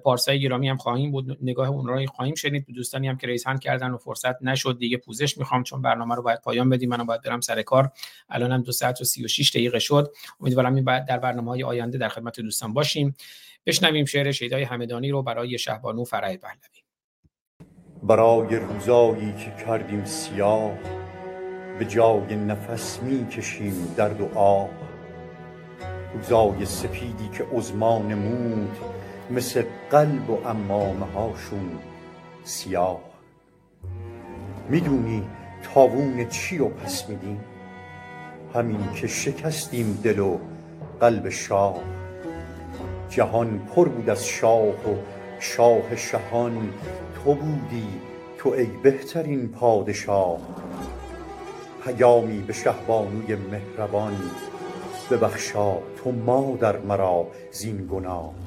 پارسای 0.05 0.41
گرامی 0.41 0.69
هم 0.69 0.77
خواهیم 0.77 1.11
بود. 1.11 1.39
نگاه 1.43 1.69
اون 1.69 1.87
رو 1.87 2.07
خواهیم 2.07 2.35
شنید. 2.35 2.67
دوستانی 2.75 3.09
هم 3.09 3.17
که 3.17 3.27
ریز 3.27 3.47
هند 3.47 3.61
کردن 3.61 3.91
و 3.91 3.97
فرصت 3.97 4.43
نشد. 4.43 4.79
دیگه 4.79 4.97
پوزش 4.97 5.39
می‌خوام 5.39 5.63
چون 5.63 5.83
برنامه 5.83 6.15
رو 6.15 6.23
باید 6.23 6.41
پایان 6.41 6.69
بدیم. 6.69 6.89
منم 6.89 7.07
باید 7.07 7.23
برم 7.23 7.41
سر 7.41 7.63
کار. 7.63 7.93
الانم 8.29 8.63
دو 8.63 8.73
ساعت 8.73 9.01
و 9.01 9.05
36 9.05 9.51
دقیقه 9.51 9.79
شد. 9.79 10.13
امیدوارم 10.41 10.75
این 10.75 10.85
بعد 10.85 11.07
در 11.07 11.19
برنامه 11.19 11.51
های 11.51 11.63
آینده 11.63 11.99
در 11.99 12.09
خدمت 12.09 12.41
دوستان 12.41 12.73
باشیم. 12.73 13.15
بشنویم 13.67 14.05
شعر 14.05 14.33
شیدای 14.33 14.63
همدانی 14.63 15.11
رو 15.11 15.23
برای 15.23 15.59
شهبانو 15.59 16.05
فرای 16.05 16.37
پهلوی. 16.37 16.83
برای 18.03 18.57
روزایی 18.57 19.33
که 19.33 19.65
کردیم 19.65 20.05
سیاه 20.05 20.79
به 21.79 21.85
جای 21.85 22.37
نفس 22.37 23.03
می 23.03 23.29
کشیم 23.29 23.95
درد 23.97 24.21
و 24.21 24.39
آه 24.39 24.71
روزای 26.15 26.65
سپیدی 26.65 27.29
که 27.39 27.45
عزما 27.53 27.99
نمود 27.99 28.92
مثل 29.33 29.65
قلب 29.91 30.31
و 30.31 30.47
امامه 30.47 31.07
هاشون 31.07 31.79
سیاه. 32.45 33.01
می‌دونی 34.69 35.23
تاوون 35.75 36.29
چی 36.29 36.59
رو 36.59 36.69
پس 36.69 37.09
میدیم؟ 37.09 37.41
همین 38.55 38.93
که 38.93 39.07
شکستیم 39.07 40.01
دل 40.05 40.19
و 40.19 40.39
قلب 41.01 41.29
شاه. 41.29 41.75
جهان 43.09 43.59
پر 43.59 43.89
بود 43.89 44.11
از 44.11 44.27
شاه 44.27 44.69
و 44.69 44.97
شاه 45.41 45.97
شهان. 45.97 46.71
تو 47.15 47.35
بودی 47.35 47.89
تو 48.39 48.49
ای 48.49 48.67
بهترین 48.67 49.49
پادشاه. 49.49 50.39
پیامی 51.85 52.39
به 52.39 52.53
شهبانوی 52.53 53.37
مهربان. 53.37 54.17
ببخشا 55.11 55.75
تو 55.75 56.13
مادر 56.13 56.79
مرا 56.79 57.27
زین 57.51 57.89
گناه. 57.91 58.42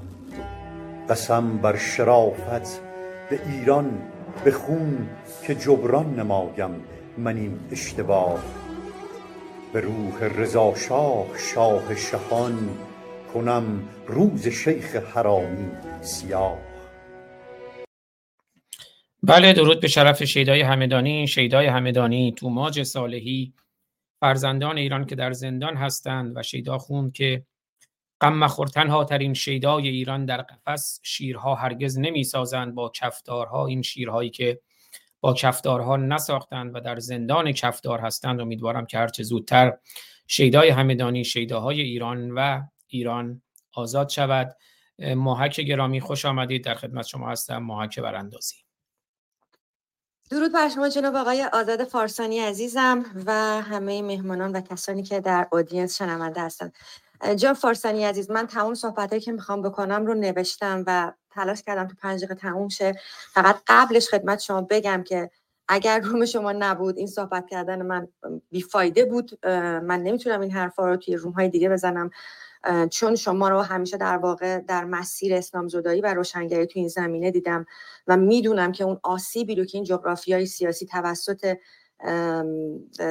قسم 1.09 1.57
بر 1.57 1.77
شرافت 1.77 2.81
به 3.29 3.39
ایران 3.51 4.01
به 4.45 4.51
خون 4.51 5.09
که 5.47 5.55
جبران 5.55 6.19
نمایم 6.19 6.83
من 7.17 7.37
این 7.37 7.59
اشتباه. 7.71 8.43
به 9.73 9.81
روح 9.81 10.23
رضا 10.23 10.75
شاه 10.75 11.25
شاه 11.37 11.95
شهان 11.95 12.69
کنم 13.33 13.89
روز 14.07 14.47
شیخ 14.47 14.95
حرامی 14.95 15.71
سیاه. 16.01 16.57
بله 19.23 19.53
درود 19.53 19.79
به 19.81 19.87
شرف 19.87 20.23
شیدای 20.23 20.61
همدانی 20.61 21.27
شیدای 21.27 21.67
همدانی 21.67 22.33
توماج 22.37 22.83
صالحی. 22.83 23.53
فرزندان 24.19 24.77
ایران 24.77 25.05
که 25.05 25.15
در 25.15 25.31
زندان 25.31 25.77
هستند 25.77 26.37
و 26.37 26.43
شیدا 26.43 26.77
خون 26.77 27.11
که 27.11 27.45
غم 28.21 28.33
مخور 28.33 28.67
تنها 28.67 29.03
ترین 29.03 29.33
شیدای 29.33 29.87
ایران 29.87 30.25
در 30.25 30.41
قفس. 30.41 30.99
شیرها 31.03 31.55
هرگز 31.55 31.99
نمی 31.99 32.23
سازند 32.23 32.75
با 32.75 32.91
کفدارها 32.95 33.67
این 33.67 33.81
شیرهایی 33.81 34.29
که 34.29 34.61
با 35.21 35.33
کفدارها 35.33 35.97
نساختند 35.97 36.75
و 36.75 36.79
در 36.79 36.99
زندان 36.99 37.51
کفدار 37.51 37.99
هستند 37.99 38.41
امیدوارم 38.41 38.85
که 38.85 38.97
هرچه 38.97 39.23
زودتر 39.23 39.77
شیدای 40.27 40.69
همدانی 40.69 41.23
شیداهای 41.23 41.81
ایران 41.81 42.31
و 42.31 42.61
ایران 42.87 43.41
آزاد 43.73 44.09
شود. 44.09 44.55
ماهک 45.15 45.61
گرامی 45.61 46.01
خوش 46.01 46.25
آمدید. 46.25 46.65
در 46.65 46.75
خدمت 46.75 47.05
شما 47.05 47.29
هستم 47.29 47.57
ماهک 47.57 47.99
براندازی. 47.99 48.55
درود 50.31 50.53
بر 50.53 50.69
شما 50.69 50.89
جناب 50.89 51.15
آقای 51.15 51.43
آزاد 51.53 51.83
فارسانی 51.83 52.39
عزیزم 52.39 53.05
و 53.25 53.31
همه 53.61 54.01
مهمانان 54.01 54.51
و 54.51 54.61
کسانی 54.61 55.03
که 55.03 55.19
در 55.19 55.47
اودینس 55.51 55.97
شنونده 55.97 56.41
هستند. 56.41 56.73
جا 57.35 57.53
فارسانی 57.53 58.03
عزیز 58.03 58.31
من 58.31 58.47
تمام 58.47 58.73
صحبت 58.73 59.17
که 59.17 59.31
می‌خوام 59.31 59.61
بکنم 59.61 60.05
رو 60.05 60.13
نوشتم 60.13 60.83
و 60.87 61.13
تلاش 61.31 61.63
کردم 61.63 61.87
تو 61.87 61.95
پنج 62.01 62.19
دقیقه 62.19 62.35
تموم 62.35 62.69
شه. 62.69 62.99
فقط 63.33 63.61
قبلش 63.67 64.09
خدمت 64.09 64.39
شما 64.39 64.61
بگم 64.61 65.03
که 65.03 65.31
اگر 65.67 65.99
روم 65.99 66.25
شما 66.25 66.51
نبود 66.51 66.97
این 66.97 67.07
صحبت 67.07 67.47
کردن 67.47 67.81
من 67.81 68.07
بیفایده 68.51 69.05
بود. 69.05 69.45
من 69.83 70.03
نمی‌تونم 70.03 70.41
این 70.41 70.51
حرفا 70.51 70.85
رو 70.87 70.97
توی 70.97 71.15
روم 71.15 71.33
های 71.33 71.49
دیگه 71.49 71.69
بزنم. 71.69 72.09
چون 72.91 73.15
شما 73.15 73.49
رو 73.49 73.61
همیشه 73.61 73.97
در 73.97 74.17
واقع 74.17 74.59
در 74.59 74.85
مسیر 74.85 75.33
اسلام 75.33 75.67
زدایی 75.67 76.01
و 76.01 76.13
روشنگری 76.13 76.65
تو 76.65 76.79
این 76.79 76.87
زمینه 76.87 77.31
دیدم 77.31 77.65
و 78.07 78.17
می‌دونم 78.17 78.71
که 78.71 78.83
اون 78.83 78.99
آسیبی 79.03 79.55
رو 79.55 79.65
که 79.65 79.77
این 79.77 79.85
جغرافیای 79.85 80.45
سیاسی 80.45 80.85
توسط 80.85 81.57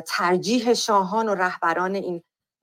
ترجیح 0.06 0.74
شاهان 0.74 1.28
و 1.28 1.34
رهبران 1.34 1.94
این 1.94 2.22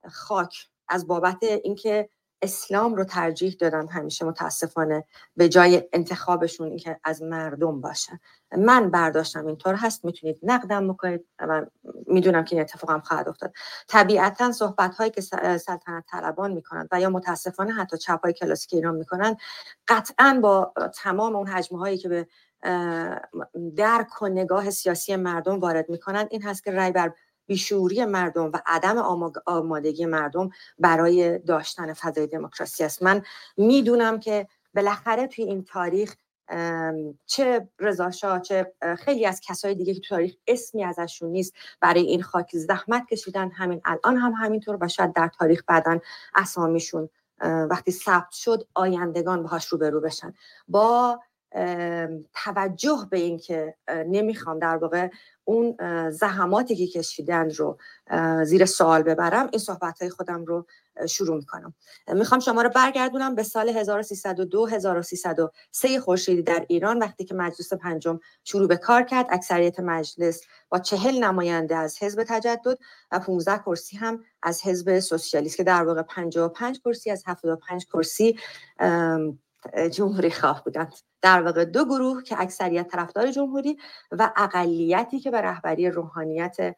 خاک 0.10 0.71
از 0.92 1.08
بابت 1.08 1.44
اینکه 1.44 2.10
اسلام 2.44 2.96
رو 2.96 3.04
ترجیح 3.04 3.56
دادن 3.60 3.88
همیشه 3.88 4.26
متاسفانه 4.26 5.06
به 5.36 5.50
جای 5.50 5.84
انتخابشون 5.94 6.68
اینکه 6.68 7.00
از 7.04 7.22
مردم 7.22 7.82
باشه. 7.82 8.20
من 8.58 8.90
برداشتم 8.90 9.48
اینطور 9.48 9.76
هست 9.76 10.06
می‌تونید 10.06 10.40
نقدم 10.44 10.88
بکنید 10.88 11.26
من 11.42 11.68
می‌دونم 12.08 12.44
که 12.44 12.56
این 12.56 12.62
اتفاق 12.62 12.92
هم 12.92 13.00
خواهد 13.02 13.30
افتاد. 13.30 13.54
طبیعتا 13.88 14.52
صحبت 14.52 14.96
هایی 14.96 15.12
که 15.12 15.22
سلطنت 15.22 16.04
طلبان 16.12 16.52
می‌کنند 16.52 16.88
و 16.92 17.02
یا 17.02 17.10
متاسفانه 17.10 17.74
حتی 17.74 17.98
چپ 17.98 18.20
های 18.24 18.34
کلاسیک 18.34 18.74
ایران 18.74 18.96
می‌کنن 18.96 19.36
قطعا 19.88 20.40
با 20.44 20.74
تمام 20.96 21.36
اون 21.36 21.48
حجمه 21.48 21.80
هایی 21.80 21.98
که 21.98 22.10
به 22.10 22.28
درک 23.76 24.22
و 24.22 24.28
نگاه 24.28 24.70
سیاسی 24.70 25.16
مردم 25.16 25.60
وارد 25.60 25.90
می‌کنن 25.90 26.28
این 26.32 26.44
هست 26.44 26.64
که 26.64 26.72
رای 26.72 26.92
بر 26.92 27.14
بیشوری 27.52 28.06
مردم 28.06 28.52
و 28.54 28.60
عدم 28.66 28.98
آمادگی 29.46 30.06
مردم 30.06 30.50
برای 30.80 31.40
داشتن 31.40 31.94
فضای 31.94 32.28
دموکراسی 32.28 32.84
است. 32.84 33.04
من 33.04 33.22
می‌دونم 33.58 34.20
که 34.20 34.48
بالاخره 34.74 35.28
توی 35.28 35.44
این 35.46 35.64
تاریخ 35.64 36.16
چه 37.26 37.68
رضا 37.80 38.10
چه 38.40 38.74
خیلی 39.00 39.26
از 39.26 39.42
کسای 39.42 39.76
دیگه 39.76 39.94
که 39.94 40.00
تو 40.00 40.16
تاریخ 40.16 40.36
اسمی 40.48 40.84
ازشون 40.84 41.30
نیست 41.30 41.54
برای 41.82 42.02
این 42.02 42.24
خاک 42.24 42.58
زحمت 42.58 43.08
کشیدن 43.08 43.50
همین 43.50 43.82
الان 43.86 44.18
هم 44.18 44.32
همینطور 44.32 44.78
و 44.82 44.88
شاید 44.88 45.14
در 45.14 45.30
تاریخ 45.40 45.64
بعدا 45.68 46.00
اسامیشون 46.36 47.10
وقتی 47.42 47.92
ثبت 47.92 48.32
شد 48.32 48.68
آیندگان 48.74 49.44
باهاش 49.44 49.66
روبرو 49.66 50.02
بشن. 50.02 50.34
با 50.68 51.20
توجه 52.34 53.08
به 53.10 53.18
اینکه 53.18 53.76
نمی‌خوام 53.88 54.60
در 54.60 54.78
واقع 54.78 55.10
اون 55.52 55.78
زحماتی 56.10 56.76
که 56.76 56.88
کشیدن 56.88 57.50
رو 57.50 57.78
زیر 58.44 58.66
سوال 58.66 59.04
ببرم 59.04 59.50
این 59.52 59.60
صحبت 59.60 60.02
های 60.02 60.10
خودم 60.10 60.46
رو 60.46 60.66
شروع 61.10 61.36
می‌کنم. 61.36 61.74
می‌خوام 62.08 62.40
شما 62.40 62.62
رو 62.62 62.70
برگردونم 62.70 63.36
به 63.36 63.44
سال 63.44 63.70
1302 63.70 64.66
1303 64.66 66.00
خورشیدی 66.00 66.42
در 66.42 66.66
ایران 66.70 67.00
وقتی 67.00 67.26
که 67.26 67.36
مجلس 67.36 67.74
پنجم 67.74 68.20
شروع 68.44 68.68
به 68.68 68.78
کار 68.78 69.04
کرد. 69.04 69.26
اکثریت 69.30 69.80
مجلس 69.80 70.42
با 70.70 70.80
چهل 70.80 71.24
نماینده 71.24 71.76
از 71.76 72.04
حزب 72.04 72.24
تجدد 72.28 72.78
و 73.12 73.20
15 73.20 73.58
کرسی 73.58 73.98
هم 73.98 74.24
از 74.44 74.62
حزب 74.64 75.00
سوسیالیست 75.00 75.58
که 75.58 75.64
در 75.64 75.84
واقع 75.84 76.02
55 76.02 76.80
کرسی 76.86 77.12
از 77.12 77.24
75 77.28 77.86
کرسی 77.86 78.40
جمهوری 79.92 80.32
خواه 80.32 80.64
بودند 80.64 80.94
در 81.22 81.42
واقع 81.42 81.66
دو 81.66 81.86
گروه 81.86 82.24
که 82.24 82.42
اکثریت 82.42 82.88
طرفدار 82.88 83.32
جمهوری 83.32 83.78
و 84.12 84.34
اقلیتی 84.36 85.20
که 85.20 85.32
به 85.32 85.42
رهبری 85.42 85.90
روحانیت 85.90 86.76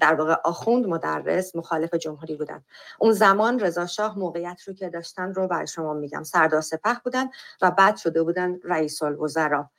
در 0.00 0.14
واقع 0.14 0.36
آخوند 0.44 0.86
مدرس 0.86 1.56
مخالف 1.56 1.94
جمهوری 1.94 2.34
بودن. 2.34 2.64
اون 2.98 3.12
زمان 3.12 3.60
رضا 3.60 3.86
شاه 3.86 4.18
موقعیت 4.18 4.62
رو 4.66 4.74
که 4.74 4.88
داشتن 4.88 5.34
رو 5.34 5.48
برای 5.48 5.66
شما 5.66 5.94
میگم. 5.94 6.22
سردار 6.22 6.60
سپه 6.60 6.96
بودن 7.04 7.28
و 7.62 7.70
بعد 7.70 7.96
شده 7.96 8.22
بودن 8.22 8.60
رئیس 8.64 9.02
الوزرا. 9.02 9.70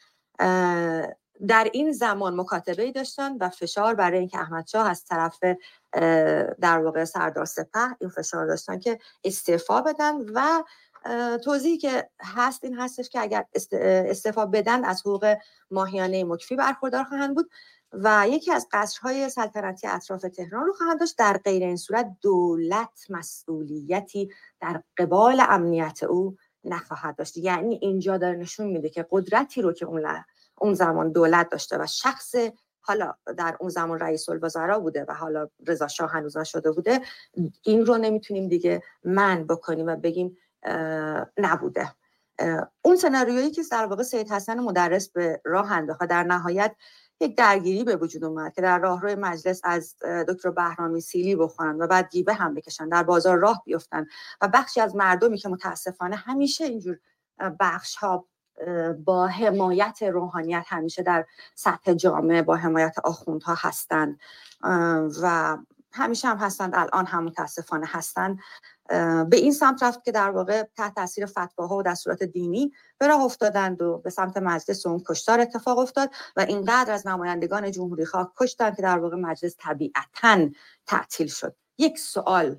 در 1.47 1.69
این 1.73 1.91
زمان 1.91 2.35
مکاتبه 2.35 2.83
ای 2.83 2.91
داشتن 2.91 3.37
و 3.37 3.49
فشار 3.49 3.95
برای 3.95 4.19
اینکه 4.19 4.39
احمد 4.39 4.67
شاه 4.67 4.89
از 4.89 5.05
طرف 5.05 5.39
در 6.61 6.79
واقع 6.79 7.03
سردار 7.03 7.45
سپه 7.45 7.95
این 7.99 8.09
فشار 8.09 8.47
داشتن 8.47 8.79
که 8.79 8.99
استعفا 9.23 9.81
بدن 9.81 10.15
و 10.33 10.63
توضیحی 11.43 11.77
که 11.77 12.09
هست 12.21 12.63
این 12.63 12.79
هستش 12.79 13.09
که 13.09 13.21
اگر 13.21 13.45
استعفا 13.81 14.45
بدن 14.45 14.85
از 14.85 15.01
حقوق 15.01 15.37
ماهیانه 15.71 16.23
مکفی 16.23 16.55
برخوردار 16.55 17.03
خواهند 17.03 17.35
بود 17.35 17.49
و 17.93 18.25
یکی 18.29 18.51
از 18.51 18.67
قصرهای 18.71 19.29
سلطنتی 19.29 19.87
اطراف 19.87 20.21
تهران 20.21 20.65
رو 20.65 20.73
خواهند 20.73 20.99
داشت. 20.99 21.17
در 21.17 21.37
غیر 21.37 21.63
این 21.63 21.77
صورت 21.77 22.11
دولت 22.21 23.05
مسئولیتی 23.09 24.29
در 24.61 24.83
قبال 24.97 25.43
امنیت 25.49 26.03
او 26.03 26.37
نخواهد 26.63 27.15
داشت. 27.15 27.37
یعنی 27.37 27.79
اینجا 27.81 28.17
داره 28.17 28.35
نشون 28.35 28.67
میده 28.67 28.89
که 28.89 29.07
قدرتی 29.11 29.61
رو 29.61 29.73
که 29.73 29.85
اون, 29.85 30.23
اون 30.61 30.73
زمان 30.73 31.11
دولت 31.11 31.49
داشته 31.49 31.77
و 31.77 31.85
شخص 31.87 32.35
حالا 32.81 33.13
در 33.37 33.57
اون 33.59 33.69
زمان 33.69 33.99
رئیس 33.99 34.29
الوزرا 34.29 34.79
بوده 34.79 35.05
و 35.07 35.13
حالا 35.13 35.49
رضا 35.67 35.87
شاه 35.87 36.11
هنوز 36.11 36.37
نشده 36.37 36.71
بوده 36.71 37.01
این 37.63 37.85
رو 37.85 37.97
نمی‌تونیم 37.97 38.47
دیگه 38.47 38.81
من 39.03 39.47
بکنیم 39.47 39.87
و 39.87 39.95
بگیم 39.95 40.37
نبوده. 41.37 41.91
اون 42.81 42.95
سناریویی 42.95 43.51
که 43.51 43.61
در 43.71 43.85
واقع 43.85 44.03
سید 44.03 44.31
حسن 44.31 44.59
مدرس 44.59 45.09
به 45.09 45.41
راه 45.45 45.71
انداخت 45.71 46.05
در 46.05 46.23
نهایت 46.23 46.75
یک 47.19 47.37
درگیری 47.37 47.83
به 47.83 47.95
وجود 47.95 48.23
اومد 48.23 48.53
که 48.53 48.61
در 48.61 48.79
راهروی 48.79 49.15
مجلس 49.15 49.61
از 49.63 49.95
دکتر 50.27 50.51
بهرامی 50.51 51.01
سیلی 51.01 51.35
بخورن 51.35 51.81
و 51.81 51.87
بعد 51.87 52.09
گیبه 52.09 52.33
هم 52.33 52.53
بکشن 52.53 52.89
در 52.89 53.03
بازار 53.03 53.37
راه 53.37 53.63
بیفتن 53.65 54.05
و 54.41 54.47
بخشی 54.47 54.81
از 54.81 54.95
مردمی 54.95 55.37
که 55.37 55.49
متاسفانه 55.49 56.15
همیشه 56.15 56.63
اینجور 56.63 56.99
بخش 57.59 57.95
ها 57.95 58.27
با 59.05 59.27
حمایت 59.27 60.03
روحانیت 60.03 60.65
همیشه 60.67 61.03
در 61.03 61.25
سطح 61.55 61.93
جامعه 61.93 62.41
با 62.41 62.55
حمایت 62.55 62.99
آخوندها 63.03 63.55
هستند. 63.57 64.19
و 65.21 65.57
همیشه 65.91 66.27
هم 66.27 66.37
هستند 66.37 66.75
الان 66.75 67.05
هم 67.05 67.23
متاسفانه 67.23 67.85
هستند. 67.89 68.39
به 69.29 69.37
این 69.37 69.53
سمت 69.53 69.83
رفت 69.83 70.03
که 70.03 70.11
در 70.11 70.29
واقع 70.29 70.63
تحت 70.77 70.95
تاثیر 70.95 71.25
فتواها 71.25 71.77
و 71.77 71.83
دستورات 71.83 72.23
دینی 72.23 72.71
به 72.97 73.07
راه 73.07 73.21
افتادند 73.21 73.81
و 73.81 73.97
به 73.97 74.09
سمت 74.09 74.37
مجلس 74.37 74.85
اون 74.85 75.03
کشتار 75.09 75.39
اتفاق 75.39 75.77
افتاد 75.77 76.09
و 76.35 76.41
اینقدر 76.41 76.93
از 76.93 77.07
نمایندگان 77.07 77.71
جمهوری 77.71 78.05
خواه 78.05 78.33
کشتند 78.37 78.75
که 78.75 78.81
در 78.81 78.99
واقع 78.99 79.15
مجلس 79.15 79.55
طبیعتا 79.59 80.49
تعطیل 80.85 81.27
شد. 81.27 81.55
یک 81.77 81.99
سوال 81.99 82.55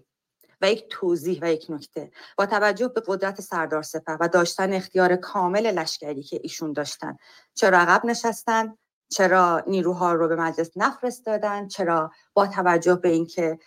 و 0.60 0.70
یک 0.70 0.86
توضیح 0.90 1.38
و 1.42 1.52
یک 1.52 1.66
نکته. 1.68 2.10
با 2.36 2.46
توجه 2.46 2.88
به 2.88 3.02
قدرت 3.06 3.40
سردار 3.40 3.82
سپه 3.82 4.16
و 4.20 4.28
داشتن 4.28 4.72
اختیار 4.72 5.16
کامل 5.16 5.70
لشکری 5.70 6.22
که 6.22 6.40
ایشون 6.42 6.72
داشتن 6.72 7.16
چرا 7.54 7.78
عقب 7.78 8.06
نشستن؟ 8.06 8.76
چرا 9.08 9.64
نیروها 9.66 10.12
رو 10.12 10.28
به 10.28 10.36
مجلس 10.36 10.70
نفرستادن؟ 10.76 11.68
چرا 11.68 12.10
با 12.34 12.46
توجه 12.46 12.94
به 12.94 13.08
اینکه 13.08 13.58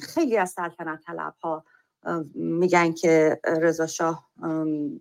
خیلی 0.00 0.36
از 0.36 0.50
سلطنت 0.50 1.00
طلب 1.06 1.34
ها 1.42 1.64
میگن 2.34 2.92
که 2.92 3.40
رضا 3.44 3.86
شاه 3.86 4.28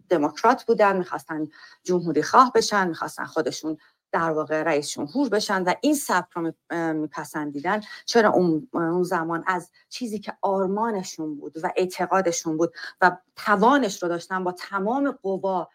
دموکرات 0.09 0.63
بودن 0.63 0.97
می‌خواستن 0.97 1.47
جمهوری 1.83 2.23
خواه 2.23 2.51
بشن 2.55 2.87
می‌خواستن 2.87 3.25
خودشون 3.25 3.77
در 4.11 4.31
واقع 4.31 4.63
رئیس 4.63 4.89
جمهور 4.89 5.29
بشن 5.29 5.63
و 5.63 5.73
این 5.81 5.95
سبک 5.95 6.27
رو 6.33 6.53
میپسندیدن. 6.93 7.81
چرا 8.05 8.29
اون, 8.29 8.67
زمان 9.03 9.43
از 9.47 9.71
چیزی 9.89 10.19
که 10.19 10.33
آرمانشون 10.41 11.35
بود 11.35 11.53
و 11.63 11.71
اعتقادشون 11.75 12.57
بود 12.57 12.73
و 13.01 13.17
توانش 13.35 14.03
رو 14.03 14.09
داشتن 14.09 14.43
با 14.43 14.51
تمام 14.51 15.11
قوا 15.11 15.69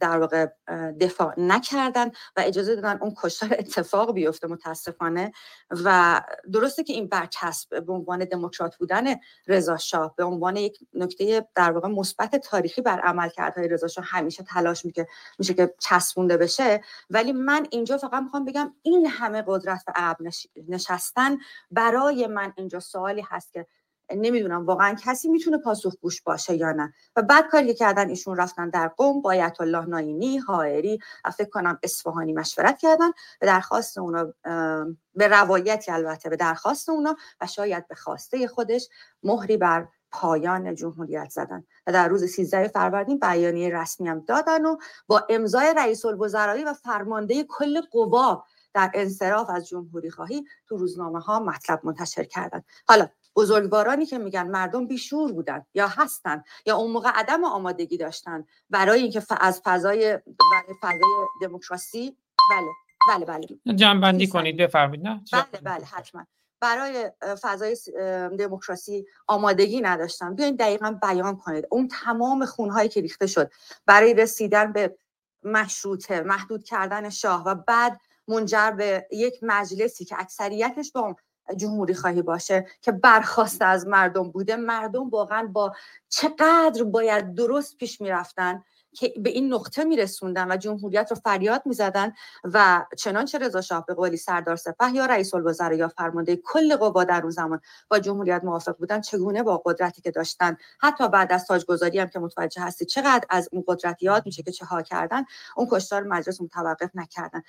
در 0.00 0.18
واقع 0.18 0.46
دفاع 1.00 1.34
نکردن 1.40 2.08
و 2.08 2.42
اجازه 2.46 2.74
دادن 2.74 2.98
اون 3.00 3.14
کشتار 3.22 3.54
اتفاق 3.58 4.14
بیفته 4.14 4.46
متاسفانه 4.46 5.32
و 5.70 6.20
درسته 6.52 6.84
که 6.84 6.92
این 6.92 7.08
برچسب 7.08 7.84
به 7.84 7.92
عنوان 7.92 8.24
دموکرات 8.24 8.76
بودن 8.76 9.04
رضا 9.46 9.76
شاه 9.76 10.14
به 10.16 10.24
عنوان 10.24 10.56
یک 10.56 10.78
نکته 10.94 11.48
در 11.54 11.72
واقع 11.72 11.88
مثبت 11.88 12.36
تاریخی 12.36 12.82
بر 12.82 13.00
عملکردهای 13.00 13.68
رضا 13.68 13.88
شاه 13.88 14.04
همیشه 14.08 14.42
تلاش 14.42 14.84
میشه 14.84 15.06
میشه 15.38 15.54
که 15.54 15.74
چسبونده 15.78 16.36
بشه. 16.36 16.80
ولی 17.10 17.32
من 17.32 17.66
اینجا 17.70 17.98
فقط 17.98 18.22
می‌خوام 18.22 18.44
بگم 18.44 18.74
این 18.82 19.06
همه 19.06 19.44
قدرت 19.46 19.84
و 19.88 19.92
عقب 19.96 20.16
نشستن 20.68 21.38
برای 21.70 22.26
من 22.26 22.52
اینجا 22.56 22.80
سوالی 22.80 23.24
هست 23.28 23.52
که 23.52 23.66
نمی‌دونم 24.16 24.66
واقعا 24.66 24.94
کسی 24.94 25.28
می‌تونه 25.28 25.58
پاسخگوش 25.58 26.22
باشه 26.22 26.54
یا 26.54 26.72
نه. 26.72 26.92
و 27.16 27.22
بعد 27.22 27.48
کاری 27.50 27.66
که 27.66 27.74
کردن 27.74 28.08
ایشون 28.08 28.36
رفتن 28.36 28.70
در 28.70 28.88
قوم 28.88 29.22
با 29.22 29.30
آیت 29.30 29.60
الله 29.60 29.84
ناینی 29.84 30.38
حائری 30.38 30.98
فکر 31.36 31.48
کنم 31.48 31.78
اصفهانی 31.82 32.32
مشورت 32.32 32.78
کردن 32.78 33.10
به 33.40 33.46
درخواست 33.46 33.98
اونا 33.98 34.32
به 35.14 35.28
روایتی 35.28 35.92
البته 35.92 36.28
به 36.28 36.36
درخواست 36.36 36.88
اونا 36.88 37.16
و 37.40 37.46
شاید 37.46 37.88
به 37.88 37.94
خواسته 37.94 38.46
خودش 38.46 38.88
مهری 39.22 39.56
بر 39.56 39.88
پایان 40.12 40.74
جمهوریت 40.74 41.30
زدن. 41.30 41.64
و 41.86 41.92
در 41.92 42.08
روز 42.08 42.24
13 42.24 42.68
فروردین 42.68 43.18
بیانیه 43.18 43.68
رسمی 43.68 44.08
هم 44.08 44.20
دادن 44.20 44.66
و 44.66 44.76
با 45.06 45.26
امضای 45.28 45.74
رئیس 45.76 46.04
الوزرایی 46.04 46.64
و 46.64 46.74
فرمانده 46.74 47.44
کل 47.44 47.80
قوا 47.80 48.44
در 48.74 48.90
انصراف 48.94 49.50
از 49.50 49.68
جمهوری 49.68 50.10
خواهی 50.10 50.44
تو 50.68 50.76
روزنامه 50.76 51.20
ها 51.20 51.40
مطلب 51.40 51.80
منتشر 51.84 52.24
کردن. 52.24 52.62
حالا 52.88 53.08
بزرگوارانی 53.36 54.06
که 54.06 54.18
میگن 54.18 54.48
مردم 54.48 54.86
بیشور 54.86 55.32
بودن 55.32 55.66
یا 55.74 55.88
هستن 55.88 56.44
یا 56.66 56.76
اون 56.76 56.90
موقع 56.90 57.10
عدم 57.10 57.44
آمادگی 57.44 57.96
داشتن 57.96 58.44
برای 58.70 59.02
اینکه 59.02 59.22
از 59.40 59.60
فضای 59.64 60.18
فضای 60.82 61.10
دموکراسی 61.42 62.16
بله 62.50 62.68
بله 63.08 63.24
بله. 63.24 63.76
جنبندی 63.76 64.26
کنید 64.26 64.56
بفرمایید 64.56 65.06
نه؟ 65.06 65.24
بله 65.32 65.60
بله 65.62 65.84
حتما. 65.84 66.26
برای 66.60 67.10
فضای 67.40 67.76
دموکراسی 68.38 69.06
آمادگی 69.26 69.80
نداشتن. 69.80 70.34
بیاین 70.34 70.56
دقیقا 70.56 70.98
بیان 71.02 71.36
کنید. 71.36 71.66
اون 71.70 71.88
تمام 71.88 72.44
خونهایی 72.44 72.88
که 72.88 73.00
ریخته 73.00 73.26
شد 73.26 73.50
برای 73.86 74.14
رسیدن 74.14 74.72
به 74.72 74.96
مشروطه 75.42 76.20
محدود 76.20 76.64
کردن 76.64 77.10
شاه 77.10 77.44
و 77.46 77.54
بعد 77.54 78.00
منجر 78.28 78.70
به 78.70 79.06
یک 79.10 79.38
مجلسی 79.42 80.04
که 80.04 80.16
اکثریتش 80.18 80.92
با 80.92 81.16
جمهوری 81.56 81.94
خواهی 81.94 82.22
باشه 82.22 82.66
که 82.82 82.92
برخواسته 82.92 83.64
از 83.64 83.86
مردم 83.86 84.30
بوده 84.30 84.56
مردم 84.56 85.08
واقعا 85.10 85.46
با 85.46 85.74
چقدر 86.08 86.84
باید 86.84 87.34
درست 87.34 87.76
پیش 87.76 88.00
می‌رفتن؟ 88.00 88.64
که 88.92 89.12
به 89.16 89.30
این 89.30 89.54
نقطه 89.54 89.84
میرسوندن 89.84 90.52
و 90.52 90.56
جمهوریت 90.56 91.06
رو 91.10 91.16
فریاد 91.16 91.62
می‌زدن 91.66 92.12
و 92.44 92.86
چنانچه 92.96 93.38
رضا 93.38 93.60
شاه 93.60 93.86
به 93.86 93.94
قولی 93.94 94.16
سردار 94.16 94.56
سپه 94.56 94.90
یا 94.94 95.06
رئیس 95.06 95.34
الوزراء 95.34 95.74
یا 95.74 95.88
فرمانده 95.88 96.36
کل 96.36 96.76
قوا 96.76 97.04
در 97.04 97.22
اون 97.22 97.30
زمان 97.30 97.60
با 97.90 97.98
جمهوریت 97.98 98.40
موافق 98.44 98.76
بودن 98.76 99.00
چگونه 99.00 99.42
با 99.42 99.62
قدرتی 99.64 100.02
که 100.02 100.10
داشتن؟ 100.10 100.56
حتی 100.80 101.08
بعد 101.08 101.32
از 101.32 101.46
تاجگذاری 101.46 101.98
هم 101.98 102.08
که 102.08 102.18
متوجه 102.18 102.62
هستی 102.62 102.84
چقدر 102.84 103.26
از 103.30 103.48
اون 103.52 103.64
قدرت 103.66 104.02
یاد 104.02 104.26
میشه 104.26 104.42
که 104.42 104.52
چه 104.52 104.64
ها 104.64 104.82
کردن 104.82 105.24
اون 105.56 105.68
کشتار 105.70 106.02
مجلس 106.02 106.40
متوقف 106.40 106.90
نکردن. 106.94 107.42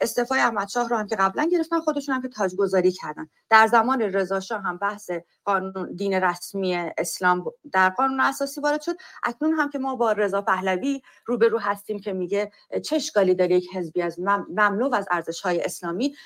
استعفای 0.00 0.40
احمد 0.40 0.68
شاه 0.68 0.88
رو 0.88 0.96
هم 0.96 1.06
که 1.06 1.16
قبلا 1.16 1.48
گرفتن 1.52 1.80
خودشون 1.80 2.14
هم 2.14 2.22
که 2.22 2.28
تاجگذاری 2.28 2.92
کردن. 2.92 3.28
در 3.50 3.66
زمان 3.66 4.02
رضا 4.02 4.40
شاه 4.40 4.62
هم 4.62 4.76
بحث 4.76 5.10
قانون 5.44 5.94
دین 5.94 6.14
رسمی 6.14 6.76
اسلام 6.76 7.52
در 7.72 7.88
قانون 7.88 8.20
اساسی 8.20 8.60
وارد 8.60 8.80
شد. 8.82 8.96
اکنون 9.24 9.52
هم 9.52 9.70
که 9.70 9.78
ما 9.78 9.96
با 9.96 10.12
رضا 10.12 10.42
پهلوی 10.42 11.02
روبرو 11.26 11.58
هستیم 11.58 12.00
که 12.00 12.12
میگه 12.12 12.52
چه 12.84 12.96
اشکالی 12.96 13.34
داره 13.34 13.54
یک 13.54 13.76
حزبی 13.76 14.02
از 14.02 14.20
مملو 14.48 14.94
از 14.94 15.08
ارزش 15.10 15.40
های 15.40 15.64
اسلامی 15.64 16.16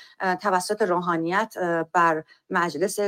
توسط 0.41 0.83
روحانیت 0.83 1.55
بر 1.93 2.25
مجلس 2.51 3.01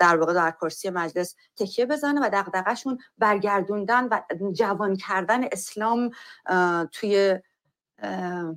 در 0.00 0.16
واقع 0.16 0.34
در 0.34 0.50
کرسی 0.50 0.90
مجلس 0.90 1.34
تکیه 1.56 1.86
بزنه 1.86 2.20
و 2.20 2.30
دغدغه‌شون 2.32 2.98
برگردوندن 3.18 4.08
و 4.08 4.20
جوان 4.52 4.96
کردن 4.96 5.44
اسلام 5.44 6.10
توی 6.92 7.38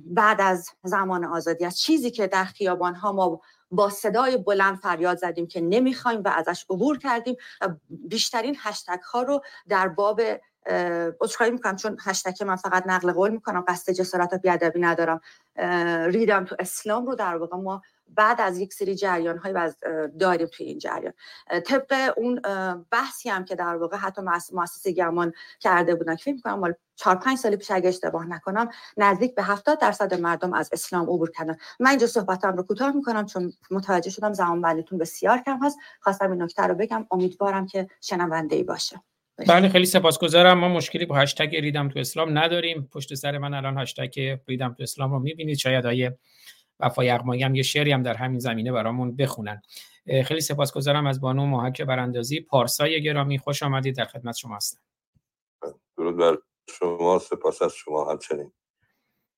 بعد 0.04 0.40
از 0.40 0.70
زمان 0.82 1.24
آزادی. 1.24 1.64
است 1.64 1.76
چیزی 1.76 2.10
که 2.10 2.26
در 2.26 2.44
خیابان 2.44 2.94
ها 2.94 3.12
ما 3.12 3.40
با 3.76 3.90
صدای 3.90 4.36
بلند 4.36 4.76
فریاد 4.78 5.16
زدیم 5.16 5.46
که 5.46 5.60
نمی‌خوایم 5.60 6.22
و 6.24 6.28
ازش 6.28 6.66
عبور 6.70 6.98
کردیم 6.98 7.36
و 7.60 7.68
بیشترین 7.88 8.56
هشتگ 8.58 9.00
ها 9.12 9.22
رو 9.22 9.42
در 9.68 9.88
باب 9.88 10.20
عذرخواهی 11.20 11.52
می‌کنم 11.52 11.76
چون 11.76 11.96
هشتگ 12.04 12.44
من 12.44 12.56
فقط 12.56 12.84
نقل 12.86 13.12
قول 13.12 13.30
می‌کنم 13.30 13.64
قصد 13.68 13.92
جسارت 13.92 14.32
و 14.32 14.38
بیادبی 14.38 14.80
ندارم. 14.80 15.20
ریدم 16.06 16.44
تو 16.44 16.56
اسلام 16.58 17.06
رو 17.06 17.14
در 17.14 17.36
واقع 17.36 17.56
ما 17.56 17.82
بعد 18.08 18.40
از 18.40 18.58
یک 18.58 18.72
سری 18.72 18.94
جریان 18.94 19.38
های 19.38 19.72
داریم 20.20 20.46
توی 20.46 20.66
این 20.66 20.78
جریان. 20.78 21.12
طبق 21.66 22.12
اون 22.16 22.40
بحثی 22.90 23.28
هم 23.28 23.44
که 23.44 23.54
در 23.54 23.76
واقع 23.76 23.96
حتی 23.96 24.22
مؤسسه 24.52 24.92
گمان 24.92 25.32
کرده 25.60 25.94
بودن 25.94 26.16
که 26.16 26.22
فکر 26.22 26.34
می‌کنم 26.34 26.58
مال 26.58 26.74
4 26.96 27.16
5 27.16 27.38
سال 27.38 27.56
پیش 27.56 27.70
اگه 27.70 27.88
اشتباه 27.88 28.26
نکنم 28.26 28.68
نزدیک 28.96 29.34
به 29.34 29.42
70 29.42 29.80
درصد 29.80 30.14
مردم 30.14 30.52
از 30.52 30.70
اسلام 30.72 31.02
عبور 31.02 31.30
کردن. 31.30 31.56
من 31.80 31.90
اینجا 31.90 32.06
صحبتم 32.06 32.56
رو 32.56 32.62
کوتاه 32.62 32.96
می‌کنم 32.96 33.26
چون 33.26 33.52
متوجه 33.70 34.10
شدم 34.10 34.32
زمان 34.32 34.60
بندیتون 34.60 34.98
بسیار 34.98 35.38
کم 35.38 35.58
هست. 35.62 35.78
خواستم 36.00 36.30
این 36.30 36.42
نکته 36.42 36.62
رو 36.62 36.74
بگم. 36.74 37.06
امیدوارم 37.10 37.66
که 37.66 37.88
شنونده 38.00 38.56
ای 38.56 38.62
باشه. 38.62 39.02
بله 39.48 39.68
خیلی 39.68 39.86
سپاسگزارم. 39.86 40.58
ما 40.58 40.68
مشکلی 40.68 41.06
با 41.06 41.16
هشتگ 41.16 41.56
ریدم 41.56 41.88
تو 41.88 41.98
اسلام 41.98 42.38
نداریم. 42.38 42.88
پشت 42.92 43.14
سر 43.14 43.38
من 43.38 43.54
الان 43.54 43.78
هشتگ 43.78 44.38
ریدم 44.48 44.74
تو 44.74 44.82
اسلام 44.82 45.12
رو 45.12 45.18
می‌بینید. 45.18 45.56
شاید 45.56 45.86
آیه 45.86 46.18
وفا 46.80 47.04
یغمایی 47.04 47.42
هم 47.42 47.54
یه 47.54 47.62
شعری 47.62 47.92
هم 47.92 48.02
در 48.02 48.14
همین 48.14 48.38
زمینه 48.38 48.72
برامون 48.72 49.16
بخونن. 49.16 49.62
خیلی 50.24 50.40
سپاسگزارم 50.40 51.06
از 51.06 51.20
بانو 51.20 51.46
محک 51.46 51.82
براندازی 51.82 52.40
پارسای 52.40 53.02
گرامی. 53.02 53.38
خوش 53.38 53.62
آمدید. 53.62 53.96
در 53.96 54.04
خدمت 54.04 54.36
شما 54.36 54.56
هستم. 54.56 54.78
درود 55.96 56.16
بر 56.16 56.38
شما 56.70 57.18
سپاس 57.18 57.62
از 57.62 57.72
شما 57.72 58.10
همچنین. 58.10 58.52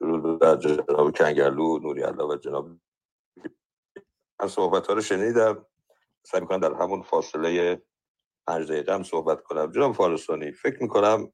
درود 0.01 0.41
بر 0.41 0.57
جناب 0.57 1.17
کنگرلو 1.19 1.79
نوری 1.79 2.03
الله 2.03 2.25
و 2.25 2.37
جناب 2.37 2.71
من 4.41 4.49
صحبت 4.49 4.87
ها 4.87 4.95
رو 4.95 5.01
شنیدم. 5.01 5.67
سعی 6.27 6.41
می‌کنم 6.41 6.61
در 6.61 6.75
همون 6.75 7.03
فاصله 7.03 7.83
پنج 8.47 8.69
دقیقه 8.69 8.95
هم 8.95 9.03
صحبت 9.03 9.43
کنم. 9.43 9.73
جناب 9.73 9.95
فارسانی 9.95 10.53
فکر 10.53 10.83
می‌کنم 10.83 11.33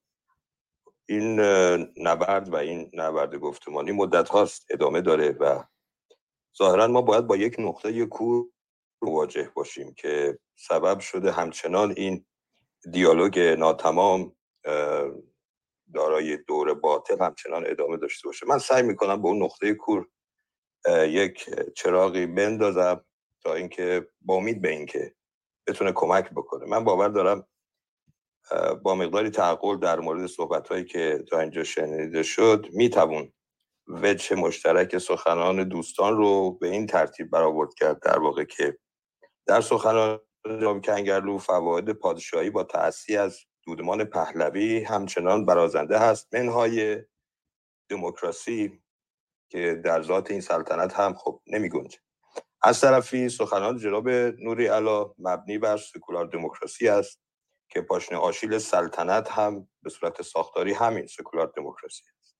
این 1.08 1.40
نبرد 1.96 2.48
و 2.48 2.56
این 2.56 2.90
نبرد 2.94 3.34
گفتمانی 3.36 3.92
مدت 3.92 4.28
هاست 4.28 4.66
ادامه 4.70 5.00
داره 5.00 5.30
و 5.40 5.64
ظاهرا 6.58 6.86
ما 6.86 7.02
باید 7.02 7.26
با 7.26 7.36
یک 7.36 7.56
نقطه 7.58 8.06
کور 8.06 8.46
مواجه 9.02 9.52
باشیم 9.54 9.94
که 9.94 10.38
سبب 10.56 11.00
شده 11.00 11.32
همچنان 11.32 11.94
این 11.96 12.26
دیالوگ 12.92 13.38
ناتمام 13.38 14.36
دارای 15.94 16.36
دور 16.36 16.74
باطل 16.74 17.16
همچنان 17.20 17.64
ادامه 17.66 17.96
داشته 17.96 18.28
باشه. 18.28 18.46
من 18.46 18.58
سعی 18.58 18.82
می‌کنم 18.82 19.22
به 19.22 19.28
اون 19.28 19.42
نقطه 19.42 19.74
کور 19.74 20.08
یک 21.06 21.50
چراغی 21.76 22.26
بندازم 22.26 23.04
تا 23.42 23.54
اینکه 23.54 24.08
با 24.20 24.34
امید 24.34 24.62
به 24.62 24.70
اینکه 24.70 25.14
بتونه 25.66 25.92
کمک 25.92 26.30
بکنه. 26.30 26.66
من 26.66 26.84
باور 26.84 27.08
دارم 27.08 27.46
با 28.82 28.94
مقداری 28.94 29.30
تعقل 29.30 29.76
در 29.76 30.00
مورد 30.00 30.26
صحبت 30.26 30.68
هایی 30.68 30.84
که 30.84 31.24
تا 31.30 31.40
اینجا 31.40 31.64
شنیده 31.64 32.22
شد 32.22 32.66
میتوون 32.72 33.32
وجه 33.88 34.36
مشترک 34.36 34.98
سخنان 34.98 35.68
دوستان 35.68 36.16
رو 36.16 36.50
به 36.50 36.68
این 36.68 36.86
ترتیب 36.86 37.30
برآورد 37.30 37.74
کرد 37.74 38.00
در 38.02 38.18
واقع 38.18 38.44
که 38.44 38.78
در 39.46 39.60
سخنان 39.60 40.20
جناب 40.46 40.84
کنگرلو 40.84 41.38
فواید 41.38 41.90
پادشاهی 41.90 42.50
با 42.50 42.64
تأسی 42.64 43.16
از 43.16 43.40
دودمان 43.64 44.04
پهلوی 44.04 44.84
همچنان 44.84 45.46
برازنده 45.46 45.98
هست 45.98 46.34
منهای 46.34 47.04
دموکراسی 47.88 48.82
که 49.48 49.80
در 49.84 50.02
ذات 50.02 50.30
این 50.30 50.40
سلطنت 50.40 50.94
هم 50.94 51.14
خب 51.14 51.42
نمی 51.46 51.68
گنجه. 51.68 51.98
از 52.62 52.80
طرفی 52.80 53.28
سخنان 53.28 53.78
جناب 53.78 54.08
نوری 54.08 54.66
علا 54.66 55.14
مبنی 55.18 55.58
بر 55.58 55.76
سکولار 55.76 56.26
دموکراسی 56.26 56.88
است 56.88 57.20
که 57.68 57.80
پاشنه 57.80 58.18
آشیل 58.18 58.58
سلطنت 58.58 59.30
هم 59.30 59.68
به 59.82 59.90
صورت 59.90 60.22
ساختاری 60.22 60.72
همین 60.72 61.06
سکولار 61.06 61.52
دموکراسی 61.56 62.02
است 62.20 62.36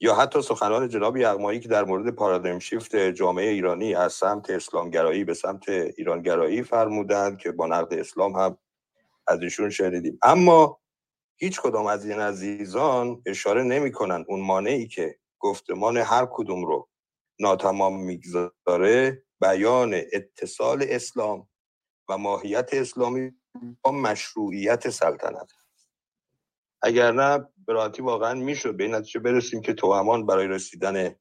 یا 0.00 0.14
حتی 0.14 0.42
سخنان 0.42 0.88
جناب 0.88 1.16
یغمایی 1.16 1.60
که 1.60 1.68
در 1.68 1.84
مورد 1.84 2.14
پارادایم 2.14 2.58
شیفت 2.58 2.96
جامعه 2.96 3.48
ایرانی 3.50 3.94
از 3.94 4.12
سمت 4.12 4.50
اسلامگرایی 4.50 5.24
به 5.24 5.34
سمت 5.34 5.68
ایرانگرایی 5.68 6.62
فرمودند 6.62 7.38
که 7.38 7.52
با 7.52 7.66
نقد 7.66 7.94
اسلام 7.94 8.32
هم 8.36 8.58
از 9.26 9.42
ایشون 9.42 9.70
شنیدیم. 9.70 10.18
اما 10.22 10.80
هیچ 11.36 11.60
کدام 11.60 11.86
از 11.86 12.06
این 12.06 12.20
عزیزان 12.20 13.22
اشاره 13.26 13.62
نمی‌کنن 13.62 14.24
اون 14.28 14.40
مانعی 14.40 14.88
که 14.88 15.18
گفتمان 15.38 15.96
هر 15.96 16.28
کدوم 16.32 16.64
رو 16.64 16.88
ناتمام 17.40 18.04
می‌گذاره 18.04 19.24
بیان 19.40 19.94
اتصال 20.12 20.86
اسلام 20.88 21.48
و 22.08 22.18
ماهیت 22.18 22.70
اسلامی 22.72 23.32
با 23.82 23.92
مشروعیت 23.92 24.90
سلطنت. 24.90 25.50
اگر 26.82 27.12
نه 27.12 27.48
به 27.66 27.72
راحتی 27.72 28.02
واقعا 28.02 28.34
می‌شد 28.34 28.76
به 28.76 28.84
این 28.84 28.94
نتیجه 28.94 29.20
برسیم 29.20 29.60
که 29.60 29.74
توهمان 29.74 30.26
برای 30.26 30.48
رسیدن 30.48 31.16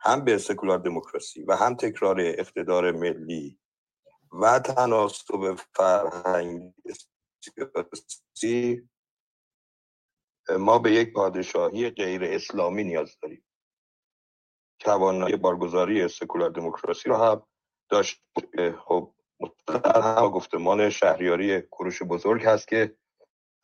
هم 0.00 0.24
به 0.24 0.38
سکولار 0.38 0.78
دموکراسی 0.78 1.42
و 1.42 1.56
هم 1.56 1.74
تکرار 1.74 2.20
اقتدار 2.20 2.92
ملی 2.92 3.58
و 4.42 4.58
تناسب 4.58 5.56
فرهنگ 5.74 6.72
سیاسی 8.34 8.88
ما 10.58 10.78
به 10.78 10.92
یک 10.92 11.12
پادشاهی 11.12 11.90
غیر 11.90 12.24
اسلامی 12.24 12.84
نیاز 12.84 13.16
داریم. 13.22 13.44
توانایی 14.78 15.36
بارگذاری 15.36 16.08
سکولار 16.08 16.50
دموکراسی 16.50 17.08
رو 17.08 17.16
هم 17.16 17.46
داشت. 17.88 18.22
خب 18.78 19.14
هم 19.84 20.28
گفتمان 20.28 20.90
شهریاری 20.90 21.62
کروش 21.62 22.02
بزرگ 22.02 22.44
هست 22.44 22.68
که 22.68 22.96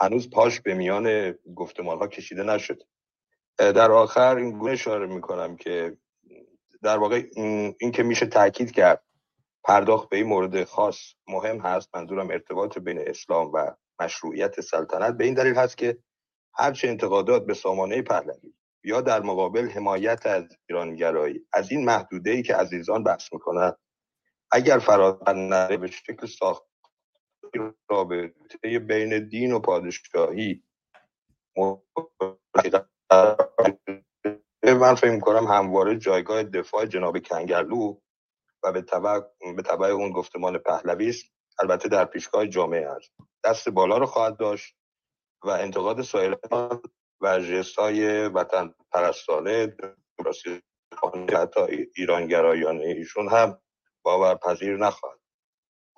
هنوز 0.00 0.30
پاش 0.30 0.60
به 0.60 0.74
میان 0.74 1.32
گفتمان 1.32 1.98
ها 1.98 2.08
کشیده 2.08 2.42
نشد. 2.42 2.82
در 3.58 3.90
آخر 3.90 4.36
این 4.36 4.58
گونه 4.58 4.72
اشاره 4.72 5.06
می‌کنم 5.06 5.56
که 5.56 5.98
در 6.82 6.98
واقع 6.98 7.24
این 7.80 7.92
که 7.94 8.02
میشه 8.02 8.26
تاکید 8.26 8.72
کرد 8.72 9.07
پرداخت 9.68 10.08
به 10.08 10.16
این 10.16 10.26
مورد 10.26 10.64
خاص 10.64 10.98
مهم 11.28 11.60
هست. 11.60 11.96
منظورم 11.96 12.30
ارتباط 12.30 12.78
بین 12.78 13.08
اسلام 13.08 13.52
و 13.54 13.74
مشروعیت 14.00 14.60
سلطنت 14.60 15.16
به 15.16 15.24
این 15.24 15.34
دلیل 15.34 15.54
هست 15.54 15.78
که 15.78 15.98
هرچه 16.54 16.88
انتقادات 16.88 17.46
به 17.46 17.54
سامانه 17.54 18.02
پهلوی 18.02 18.54
یا 18.84 19.00
در 19.00 19.22
مقابل 19.22 19.68
حمایت 19.70 20.26
از 20.26 20.44
ایرانگرایی 20.68 21.46
از 21.52 21.72
این 21.72 21.84
محدوده 21.84 22.30
ای 22.30 22.42
که 22.42 22.56
عزیزان 22.56 23.02
بحث 23.04 23.32
می‌کنن 23.32 23.72
اگر 24.52 24.78
فراتر 24.78 25.34
نره 25.34 25.76
به 25.76 25.86
شکل 25.86 26.26
ساخت 26.26 26.64
رابطه 27.90 28.78
بین 28.78 29.28
دین 29.28 29.52
و 29.52 29.60
پادشاهی 29.60 30.64
من 34.64 34.94
فکر 34.94 35.10
می‌کنم 35.10 35.46
همواره 35.46 35.96
جایگاه 35.98 36.42
دفاع 36.42 36.86
جناب 36.86 37.18
کنگرلو 37.18 38.00
و 38.62 38.72
به 38.72 38.82
طبع, 38.82 39.20
به 39.56 39.62
طبع 39.62 39.86
اون 39.86 40.12
گفتمان 40.12 40.58
پهلوی 40.58 41.08
است. 41.08 41.24
البته 41.58 41.88
در 41.88 42.04
پیشگاه 42.04 42.46
جامعه 42.46 42.88
است. 42.88 43.12
دست 43.44 43.68
بالا 43.68 43.98
رو 43.98 44.06
خواهد 44.06 44.36
داشت 44.36 44.76
و 45.44 45.48
انتقاد 45.48 46.02
سایران 46.02 46.82
و 47.20 47.40
های 47.78 48.28
وطن 48.28 48.74
پرستانه 48.92 49.76
حتی 51.34 51.60
ایرانگرایانه 51.96 52.84
ایشون 52.84 53.28
هم 53.28 53.60
باورپذیر 54.02 54.76
نخواهد. 54.76 55.18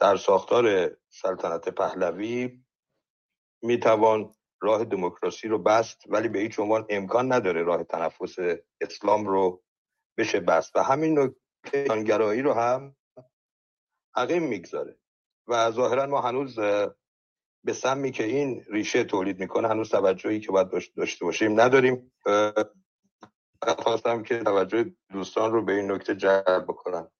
در 0.00 0.16
ساختار 0.16 0.96
سلطنت 1.08 1.68
پهلوی 1.68 2.64
می‌توان 3.62 4.34
راه 4.60 4.84
دموکراسی 4.84 5.48
رو 5.48 5.58
بست 5.58 6.02
ولی 6.08 6.28
به 6.28 6.38
هیچ 6.38 6.58
عنوان 6.58 6.86
امکان 6.88 7.32
نداره 7.32 7.62
راه 7.62 7.84
تنفس 7.84 8.36
اسلام 8.80 9.26
رو 9.26 9.62
بشه 10.18 10.40
بست. 10.40 10.76
و 10.76 10.82
همین 10.82 11.34
نکته 11.64 11.78
ایرانگرایی 11.78 12.42
رو 12.42 12.52
هم 12.52 12.96
عقیم 14.14 14.42
می‌گذاره. 14.42 14.96
و 15.48 15.70
ظاهرا 15.70 16.06
ما 16.06 16.20
هنوز 16.20 16.58
به 17.64 17.72
سمی 17.72 18.10
که 18.10 18.24
این 18.24 18.64
ریشه 18.70 19.04
تولید 19.04 19.40
می‌کنه 19.40 19.68
هنوز 19.68 19.90
توجهی 19.90 20.40
که 20.40 20.52
باید 20.52 20.70
داشته 20.96 21.24
باشیم 21.24 21.60
نداریم. 21.60 22.12
خواستم 23.78 24.22
که 24.22 24.38
توجه 24.38 24.84
دوستان 25.12 25.52
رو 25.52 25.64
به 25.64 25.72
این 25.72 25.92
نکته 25.92 26.14
جلب 26.14 26.64
بکنم. 26.68 27.10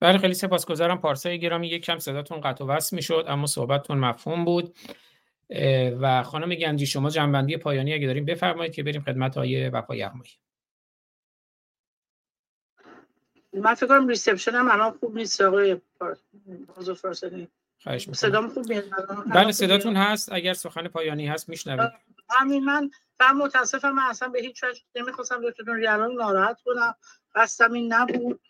بله 0.00 0.18
خیلی 0.18 0.34
سپاسگزارم. 0.34 1.00
پارسای 1.00 1.38
گرامی 1.38 1.68
یک 1.68 1.84
کم 1.84 1.98
صداتون 1.98 2.40
قطع 2.40 2.64
و 2.64 2.68
وصل 2.68 2.96
می‌شد 2.96 3.24
اما 3.28 3.46
صحبتتون 3.46 3.98
مفهوم 3.98 4.44
بود. 4.44 4.76
و 6.00 6.22
خانم 6.22 6.54
گنجی 6.54 6.86
شما 6.86 7.10
جنبندی 7.10 7.56
پایانی 7.56 7.94
اگه 7.94 8.06
داریم 8.06 8.24
بفرمایید 8.24 8.74
که 8.74 8.82
بریم 8.82 9.02
خدمت 9.02 9.36
های 9.36 9.68
وفا 9.68 9.96
یغمایی 9.96 10.30
من 13.60 13.74
فکر 13.74 13.86
کنم 13.86 14.08
ریسپشن 14.08 14.54
هم 14.54 14.70
الان 14.70 14.90
خوب 14.90 15.16
نیست 15.16 15.40
آقای 15.40 15.80
فرسانی 16.96 17.48
صدام 18.12 18.48
خوب 18.48 18.68
میاد؟ 18.68 18.84
بله 19.34 19.52
صداتون 19.52 19.96
هست. 19.96 20.32
اگر 20.32 20.54
سخن 20.54 20.88
پایانی 20.88 21.26
هست 21.26 21.48
میشنوید. 21.48 21.92
همین 22.30 22.64
من 22.64 22.90
من 23.20 23.32
متاسفم 23.36 23.90
من 23.90 24.02
اصلا 24.02 24.28
به 24.28 24.40
هیچ 24.40 24.64
وجه 24.64 24.80
نمی‌خواستم 24.96 25.50
دکتر 25.50 25.74
ریالان 25.74 26.12
ناراحت 26.12 26.60
کنم. 26.64 26.94
قصدم 27.34 27.72
این 27.72 27.92
نبود 27.92 28.40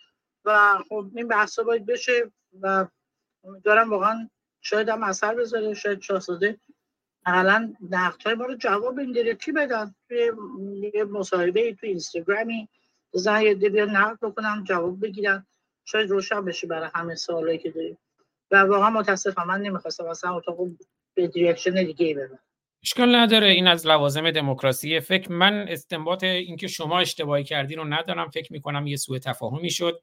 و 0.44 0.78
خب 0.88 1.06
این 1.14 1.28
بحثا 1.28 1.62
باید 1.62 1.86
بشه 1.86 2.30
و 2.60 2.86
امیدوارم 3.44 3.90
واقعا 3.90 4.28
شاید 4.60 4.88
هم 4.88 5.02
اثر 5.02 5.34
بذاره 5.34 5.74
شاید 5.74 6.00
شاهزاده 6.00 6.60
حالا 7.26 7.74
نقد 7.90 8.22
های 8.22 8.34
ما 8.34 8.44
رو 8.44 8.54
جواب 8.54 8.98
این 8.98 9.36
بدن؟ 9.56 9.94
توی 10.08 10.32
یه 10.94 11.04
مصاحبه 11.04 11.74
تو 11.74 11.86
اینستاگرامی 11.86 12.68
بزن 13.16 13.42
یه 13.42 13.54
دی 13.54 13.68
نقد 13.68 14.18
بکنم 14.22 14.64
جواب 14.64 15.00
بگیرم. 15.00 15.46
شاید 15.84 16.10
روشن 16.10 16.44
بشه 16.44 16.66
برای 16.66 16.90
همه 16.94 17.14
سوالایی 17.14 17.58
که 17.58 17.70
داریم. 17.70 17.98
و 18.50 18.56
واقعا 18.56 18.90
متاسفم 18.90 19.46
من 19.46 19.60
نمی‌خواستم 19.60 20.06
اصلا 20.06 20.36
اتاق 20.36 20.56
به 21.14 21.26
دیرکشن 21.26 21.84
دیگه 21.84 22.14
ببرم. 22.14 22.38
اشکال 22.82 23.14
نداره 23.14 23.46
این 23.46 23.66
از 23.66 23.86
لوازم 23.86 24.30
دموکراسی. 24.30 25.00
فکر 25.00 25.32
من 25.32 25.54
استنباط 25.68 26.24
اینکه 26.24 26.68
شما 26.68 27.00
اشتباهی 27.00 27.44
کردین 27.44 27.78
رو 27.78 27.84
ندارم. 27.84 28.30
فکر 28.30 28.52
می‌کنم 28.52 28.86
یه 28.86 28.96
سوء 28.96 29.18
تفاهمی 29.18 29.70
شد. 29.70 30.00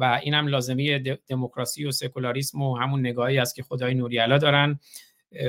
و 0.00 0.20
اینم 0.22 0.48
لازمی 0.48 0.98
دموکراسی 1.28 1.84
و 1.84 1.90
سکولاریسم 1.90 2.62
و 2.62 2.76
همون 2.76 3.00
نگاهی 3.00 3.38
است 3.38 3.54
که 3.54 3.62
خدای 3.62 3.94
نوریالا 3.94 4.38
دارن. 4.38 4.80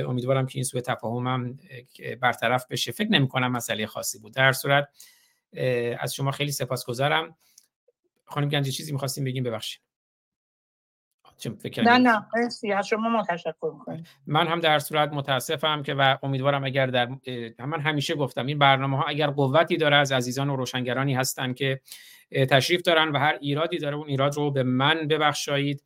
امیدوارم 0.06 0.46
که 0.46 0.56
این 0.56 0.64
سوء 0.64 0.80
تفاهمم 0.80 1.58
برطرف 2.20 2.66
بشه. 2.70 2.92
فکر 2.92 3.08
نمی 3.08 3.28
کنم 3.28 3.52
مسئله 3.52 3.86
خاصی 3.86 4.18
بود. 4.18 4.34
در 4.34 4.52
صورت 4.52 4.88
از 5.98 6.14
شما 6.14 6.30
خیلی 6.30 6.52
سپاسگزارم. 6.52 7.36
خانم 8.24 8.48
گنجی 8.48 8.72
چیزی 8.72 8.92
می‌خواستیم 8.92 9.24
بگیم؟ 9.24 9.44
ببخشید. 9.44 9.80
نه 11.76 11.98
نه 11.98 12.26
از 12.76 12.86
شما 12.88 13.08
ما 13.08 13.22
تشکر 13.28 13.72
من 14.26 14.46
هم 14.46 14.60
در 14.60 14.78
صورت 14.78 15.12
متاسفم 15.12 15.82
که 15.82 15.94
و 15.94 16.18
امیدوارم 16.22 16.64
اگر 16.64 16.86
در 16.86 17.08
من 17.58 17.80
همیشه 17.80 18.14
گفتم 18.14 18.46
این 18.46 18.58
برنامه 18.58 18.96
ها 18.96 19.02
اگر 19.02 19.26
قوتی 19.26 19.76
داره 19.76 19.96
از 19.96 20.12
عزیزان 20.12 20.50
و 20.50 20.56
روشنگرانی 20.56 21.14
هستن 21.14 21.52
که 21.52 21.80
تشریف 22.50 22.82
دارن 22.82 23.08
و 23.08 23.18
هر 23.18 23.38
ایرادی 23.40 23.78
داره 23.78 23.96
اون 23.96 24.08
ایراد 24.08 24.36
رو 24.36 24.50
به 24.50 24.62
من 24.62 25.08
ببخشایید. 25.08 25.84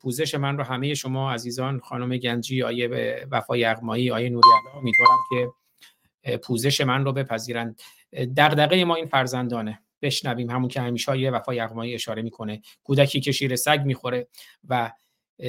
پوزش 0.00 0.34
من 0.34 0.58
رو 0.58 0.64
همه 0.64 0.94
شما 0.94 1.32
عزیزان 1.32 1.80
خانم 1.80 2.16
گنجی 2.16 2.62
آیه 2.62 2.88
وفا 3.30 3.56
یغمایی 3.56 4.10
آیه 4.10 4.28
نوری 4.28 4.48
امیدوارم 4.74 5.18
که 5.30 6.38
پوزش 6.38 6.80
من 6.80 7.04
رو 7.04 7.12
بپذیرند. 7.12 7.80
دغدغه 8.12 8.84
ما 8.84 8.94
این 8.94 9.06
فرزندانه. 9.06 9.82
بشنویم 10.02 10.50
همون 10.50 10.68
که 10.68 10.80
همیشه 10.80 11.18
یه 11.18 11.30
وفا 11.30 11.54
یغمایی 11.54 11.94
اشاره 11.94 12.22
می‌کنه. 12.22 12.62
کودکی 12.84 13.20
که 13.20 13.32
شیر 13.32 13.56
سگ 13.56 13.80
می‌خوره 13.84 14.28
و 14.68 14.92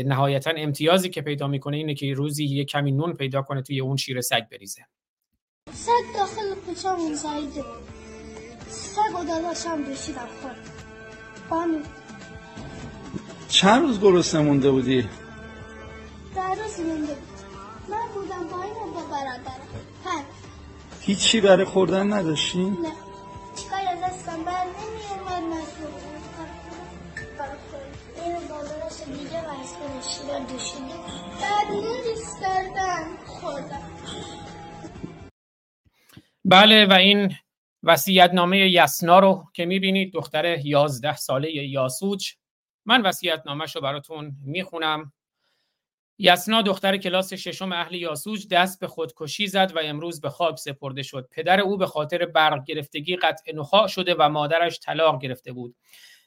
نهایتا 0.06 0.52
امتیازی 0.58 1.10
که 1.10 1.22
پیدا 1.22 1.48
می‌کنه 1.48 1.78
اینه 1.78 1.94
که 1.94 2.14
روزی 2.14 2.46
یه 2.46 2.66
کمی 2.66 2.92
نون 2.92 3.14
پیدا 3.14 3.42
کنه 3.42 3.62
توی 3.62 3.80
اون 3.80 3.98
شیر 3.98 4.22
سگ 4.22 4.50
بریزه. 4.52 4.86
سگ 5.74 5.92
داخل 6.16 6.56
قچامون 6.72 7.14
زایده 7.14 7.64
سگ 8.68 9.20
و 9.20 9.24
داداشم 9.24 9.84
دوشیدم 9.84 10.28
خورد 10.42 10.58
چند 13.50 13.82
روز 13.82 14.02
گرسنه 14.02 14.42
مونده 14.42 14.72
بودی؟ 14.72 15.10
در 16.36 16.56
روز 16.56 16.80
مونده 16.80 17.14
بود. 17.14 17.40
من 17.90 18.08
بودم 18.14 18.48
با 18.52 18.64
این 18.64 18.94
با 18.94 19.02
برادرم. 19.12 19.68
پنج 20.06 20.39
هیچی 21.02 21.42
برای 21.42 21.66
خوردن 21.66 22.14
نداشتی؟ 22.14 22.64
نه. 22.64 22.76
چیکار 23.56 23.80
از 23.92 24.00
دستم 24.04 24.44
بر 24.44 24.66
نمی 24.66 25.20
اومد 25.20 25.44
مجبور 25.44 26.10
این 28.26 28.48
بادرش 28.48 29.02
دیگه 29.06 29.42
دوشیده. 30.50 30.96
بعد 31.42 31.68
کردن 32.42 33.88
بله 36.46 36.86
و 36.86 36.94
این 36.94 37.36
وسیعت 37.84 38.34
نامه 38.34 38.58
یسنا 38.58 39.20
رو 39.20 39.44
که 39.54 39.66
می‌بینید 39.66 40.14
دختر 40.14 40.46
11 40.46 41.16
ساله 41.16 41.52
یاسوج. 41.52 42.34
من 42.86 43.02
وسیعت 43.02 43.44
نامش 43.46 43.76
رو 43.76 43.82
براتون 43.82 44.32
می‌خونم. 44.46 45.14
یسنا 46.22 46.62
دختر 46.62 46.98
کلاس 46.98 47.34
ششم 47.34 47.72
اهل 47.72 47.96
یاسوج 47.96 48.48
دست 48.48 48.80
به 48.80 48.88
خودکشی 48.88 49.48
زد 49.48 49.72
و 49.76 49.80
امروز 49.84 50.22
به 50.22 50.30
خاک 50.30 50.60
سپرده 50.60 51.04
شد. 51.04 51.28
پدر 51.32 51.60
او 51.60 51.78
به 51.78 51.86
خاطر 51.86 52.26
برق 52.26 52.66
گرفتگی 52.66 53.16
قطع 53.16 53.56
نخاع 53.56 53.88
شده 53.88 54.16
و 54.20 54.30
مادرش 54.30 54.80
طلاق 54.80 55.22
گرفته 55.22 55.52
بود. 55.52 55.76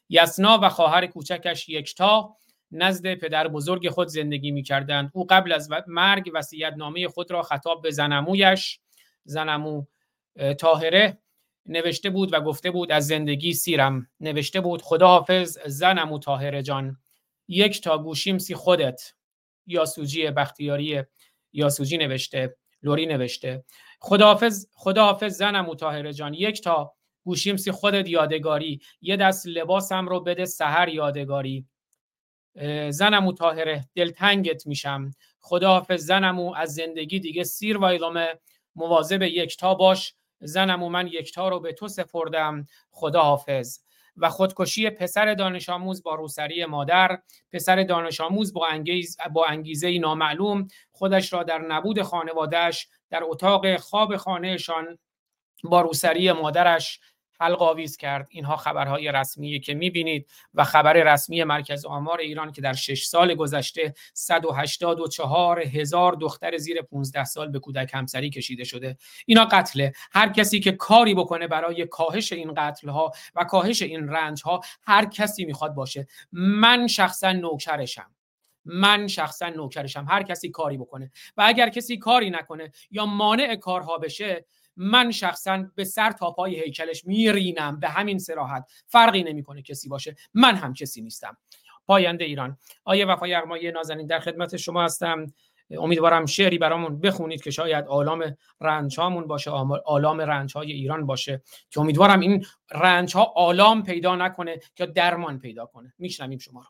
یسنا 0.08 0.58
و 0.62 0.68
خواهر 0.68 1.06
کوچکش 1.06 1.68
یکتا 1.68 2.36
نزد 2.70 3.14
پدر 3.14 3.48
بزرگ 3.48 3.88
خود 3.88 4.08
زندگی 4.08 4.50
می 4.50 4.62
کردند. 4.62 5.10
او 5.14 5.26
قبل 5.30 5.52
از 5.52 5.68
مرگ 5.86 6.30
وسیعت 6.34 6.74
نامه 6.76 7.08
خود 7.08 7.30
را 7.30 7.42
خطاب 7.42 7.82
به 7.82 7.90
زنمویش 7.90 8.80
زنمو 9.24 9.84
تاهره 10.58 11.18
نوشته 11.66 12.10
بود 12.10 12.32
و 12.32 12.40
گفته 12.40 12.70
بود 12.70 12.92
از 12.92 13.06
زندگی 13.06 13.52
سیرم. 13.52 14.10
نوشته 14.20 14.60
بود 14.60 14.82
خداحافظ 14.82 15.58
زنمو 15.66 16.18
تاهره 16.18 16.62
جان. 16.62 16.96
یک 17.48 17.80
تا 17.80 17.98
گوشیم 17.98 18.38
سی 18.38 18.54
خودت. 18.54 19.12
یاسوجی 19.66 20.30
بختیاری 20.30 21.02
یاسوجی 21.52 21.98
نوشته 21.98 22.56
لوری 22.82 23.06
نوشته. 23.06 23.64
خداحافظ 24.00 24.66
خداحافظ 24.72 25.36
زنم 25.36 25.66
مطاهره 25.66 26.12
جان. 26.12 26.34
یک 26.34 26.62
تا 26.62 26.94
گوشیم 27.24 27.56
سی 27.56 27.70
خودت 27.70 28.08
یادگاری. 28.08 28.80
یه 29.00 29.16
دست 29.16 29.46
لباسم 29.46 30.08
رو 30.08 30.20
بده 30.20 30.44
سهر 30.44 30.88
یادگاری. 30.88 31.66
زنم 32.88 33.24
مطاهره 33.24 33.88
دلتنگت 33.94 34.66
میشم. 34.66 35.10
خداحافظ 35.40 36.06
زنمو 36.06 36.54
از 36.54 36.74
زندگی 36.74 37.20
دیگه 37.20 37.44
سیر 37.44 37.78
وایلومه 37.78 38.34
مواظب 38.74 39.22
یکتا 39.22 39.74
باش. 39.74 40.14
زنمو 40.40 40.88
من 40.88 41.06
یکتا 41.06 41.48
رو 41.48 41.60
به 41.60 41.72
تو 41.72 41.88
سپردم. 41.88 42.66
خداحافظ. 42.90 43.78
و 44.16 44.28
خودکشی 44.28 44.90
پسر 44.90 45.34
دانش 45.34 45.68
آموز 45.68 46.02
با 46.02 46.14
روسری 46.14 46.64
مادر. 46.64 47.18
پسر 47.52 47.82
دانش 47.82 48.20
آموز 48.20 48.52
با, 48.52 48.66
انگیز 48.66 49.16
با 49.32 49.46
انگیزه 49.46 49.98
نامعلوم 49.98 50.68
خودش 50.90 51.32
را 51.32 51.42
در 51.42 51.58
نبود 51.58 52.02
خانوادهش 52.02 52.88
در 53.10 53.20
اتاق 53.24 53.76
خواب 53.76 54.16
خانهشان 54.16 54.98
با 55.64 55.80
روسری 55.80 56.32
مادرش 56.32 57.00
حلق 57.42 57.62
آویز 57.62 57.96
کرد. 57.96 58.26
اینها 58.30 58.56
خبرهای 58.56 59.12
رسمی 59.12 59.60
که 59.60 59.74
می‌بینید 59.74 60.30
و 60.54 60.64
خبر 60.64 60.92
رسمی 60.92 61.44
مرکز 61.44 61.84
آمار 61.84 62.20
ایران 62.20 62.52
که 62.52 62.60
در 62.60 62.72
شش 62.72 63.04
سال 63.04 63.34
گذشته 63.34 63.94
184 64.14 65.60
هزار 65.60 66.12
دختر 66.12 66.56
زیر 66.56 66.82
15 66.82 67.24
سال 67.24 67.48
به 67.48 67.58
کودک 67.58 67.90
همسری 67.94 68.30
کشیده 68.30 68.64
شده. 68.64 68.96
اینا 69.26 69.44
قتله. 69.44 69.92
هر 70.12 70.28
کسی 70.28 70.60
که 70.60 70.72
کاری 70.72 71.14
بکنه 71.14 71.46
برای 71.46 71.86
کاهش 71.86 72.32
این 72.32 72.54
قتل 72.56 72.88
ها 72.88 73.12
و 73.34 73.44
کاهش 73.44 73.82
این 73.82 74.08
رنج 74.08 74.42
ها 74.42 74.60
هر 74.82 75.04
کسی 75.04 75.44
می‌خواد 75.44 75.74
باشه. 75.74 76.06
من 76.32 76.86
شخصا 76.86 77.32
نوکرشم. 77.32 78.10
من 78.64 79.06
شخصا 79.06 79.48
نوکرشم. 79.48 80.06
هر 80.08 80.22
کسی 80.22 80.50
کاری 80.50 80.78
بکنه. 80.78 81.10
و 81.36 81.42
اگر 81.46 81.68
کسی 81.68 81.96
کاری 81.96 82.30
نکنه 82.30 82.72
یا 82.90 83.06
مانع 83.06 83.56
کارها 83.56 83.98
بشه 83.98 84.44
من 84.76 85.10
شخصا 85.10 85.66
به 85.74 85.84
سر 85.84 86.10
تا 86.10 86.30
پای 86.30 86.64
هیکلش 86.64 87.04
میرینم. 87.04 87.80
به 87.80 87.88
همین 87.88 88.18
سراحت 88.18 88.70
فرقی 88.86 89.22
نمی‌کنه 89.22 89.62
کسی 89.62 89.88
باشه. 89.88 90.16
من 90.34 90.54
هم 90.54 90.74
کسی 90.74 91.02
نیستم. 91.02 91.36
پاینده 91.86 92.24
ایران. 92.24 92.58
آیه 92.84 93.06
وفا 93.06 93.28
یغمایی 93.28 93.72
نازنین 93.72 94.06
در 94.06 94.20
خدمت 94.20 94.56
شما 94.56 94.84
هستم. 94.84 95.26
امیدوارم 95.70 96.26
شعری 96.26 96.58
برامون 96.58 97.00
بخونید 97.00 97.42
که 97.42 97.50
شاید 97.50 97.86
آلام 97.86 98.36
رنج 98.60 99.00
هامون 99.00 99.26
باشه 99.26 99.50
آلام 99.84 100.20
رنج 100.20 100.56
های 100.56 100.72
ایران 100.72 101.06
باشه. 101.06 101.42
که 101.70 101.80
امیدوارم 101.80 102.20
این 102.20 102.46
رنج 102.70 103.14
ها 103.16 103.24
آلام 103.24 103.82
پیدا 103.82 104.16
نکنه 104.16 104.60
که 104.74 104.86
درمان 104.86 105.38
پیدا 105.38 105.66
کنه. 105.66 105.94
میشنویم 105.98 106.38
شما 106.38 106.60
رو. 106.60 106.68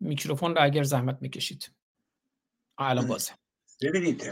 میکروفون 0.00 0.54
رو 0.54 0.62
اگر 0.62 0.82
زحمت 0.82 1.18
می‌کشید. 1.20 1.72
الان 2.78 3.06
بازه 3.06 3.32
ببینید 3.82 4.28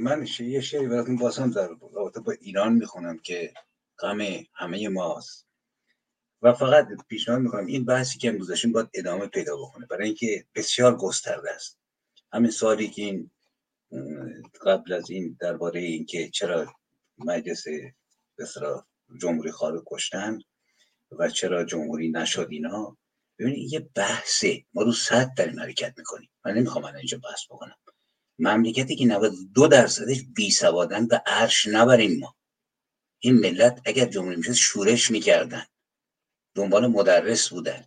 من 0.00 0.26
یه 0.40 0.60
شعری 0.60 0.88
براتون 0.88 1.16
بازم 1.16 1.50
در 1.50 1.68
رابطه 1.92 2.20
با 2.20 2.32
ایران 2.32 2.72
می‌خونم 2.72 3.18
که 3.18 3.54
غم 3.98 4.18
همه 4.54 4.88
ماست. 4.88 5.48
و 6.42 6.52
فقط 6.52 6.88
پیشنهاد 7.08 7.40
می‌کنم 7.40 7.66
این 7.66 7.84
بحثی 7.84 8.18
که 8.18 8.28
امروز 8.28 8.48
داشتیم 8.48 8.72
باید 8.72 8.88
ادامه 8.94 9.26
پیدا 9.26 9.56
بکنه. 9.56 9.86
برای 9.86 10.06
اینکه 10.06 10.44
بسیار 10.54 10.96
گسترده 10.96 11.50
است. 11.50 11.78
همین 12.32 12.50
سوالی 12.50 12.88
که 12.88 13.02
این 13.02 13.30
قبل 14.66 14.92
از 14.92 15.10
این 15.10 15.36
درباره 15.40 15.80
اینکه 15.80 16.28
چرا 16.28 16.74
مجلس 17.18 17.64
بسرا 18.38 18.86
جمهوری 19.20 19.50
خواهد 19.50 19.82
کشتن 19.86 20.38
و 21.10 21.28
چرا 21.28 21.64
جمهوری 21.64 22.10
نشد 22.10 22.48
اینا. 22.50 22.96
ببینید 23.38 23.72
یه 23.72 23.88
بحثه. 23.94 24.64
ما 24.74 24.82
رو 24.82 24.92
صد 24.92 25.34
در 25.36 25.48
حرکت 25.48 25.94
می‌کنیم. 25.98 26.30
من 26.44 26.54
نمی‌خوام 26.54 26.84
من 26.84 26.96
اینجا 26.96 27.18
بحث 27.18 27.44
بکنم. 27.50 27.76
مملکتی 28.38 28.96
که 28.96 29.06
92 29.06 29.68
درصدش 29.68 30.22
بی 30.34 30.50
سوادن 30.50 31.06
به 31.06 31.22
عرش 31.26 31.66
نبریم 31.66 32.20
ما. 32.20 32.36
این 33.18 33.34
ملت 33.34 33.80
اگر 33.84 34.04
جمهوری 34.04 34.36
می‌شد 34.36 34.52
شورش 34.52 35.10
می‌کردن. 35.10 35.64
دنبال 36.54 36.86
مدرس 36.86 37.48
بودن. 37.48 37.84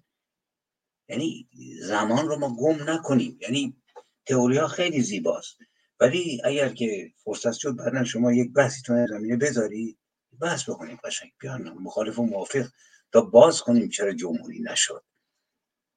یعنی 1.10 1.50
زمان 1.82 2.28
رو 2.28 2.40
ما 2.40 2.56
گم 2.56 2.90
نکنیم. 2.90 3.38
یعنی 3.42 3.82
تئوری 4.26 4.58
ها 4.58 4.68
خیلی 4.68 5.02
زیباست. 5.02 5.58
ولی 6.00 6.42
اگر 6.44 6.70
که 6.70 7.14
فرصت 7.24 7.54
شد 7.54 7.76
بعدا 7.76 8.04
شما 8.04 8.34
یک 8.34 8.54
بحثی 8.54 8.82
تو 8.82 9.08
زمینه 9.08 9.38
بذاری 9.38 9.98
بحث 10.42 10.70
بکنیم 10.70 11.00
قشنگ. 11.04 11.32
بیان 11.40 11.70
مخالف 11.70 12.20
و 12.20 12.26
موافق 12.26 12.68
تا 13.12 13.22
باز 13.22 13.62
کنیم 13.62 13.90
چرا 13.90 14.14
جمهوری 14.14 14.60
نشد 14.60 15.04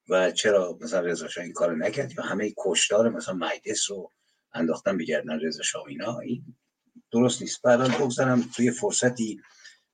و 0.09 0.31
چرا 0.31 0.79
مثلا 0.81 1.01
رضا 1.01 1.29
این 1.37 1.53
کار 1.53 1.77
نکرد 1.77 2.13
یا 2.13 2.23
همه 2.23 2.55
کشتار 2.59 3.09
مثلا 3.09 3.35
مجلس 3.35 3.91
رو 3.91 4.13
انداختن 4.55 4.99
بگردن 4.99 5.41
رضا 5.41 5.63
شاه 5.63 5.87
اینا 5.87 6.19
این 6.19 6.57
درست 7.11 7.43
نیست. 7.43 7.63
بعدا 7.63 7.89
بگذارم 7.89 8.43
توی 8.43 8.71
فرصتی 8.71 9.41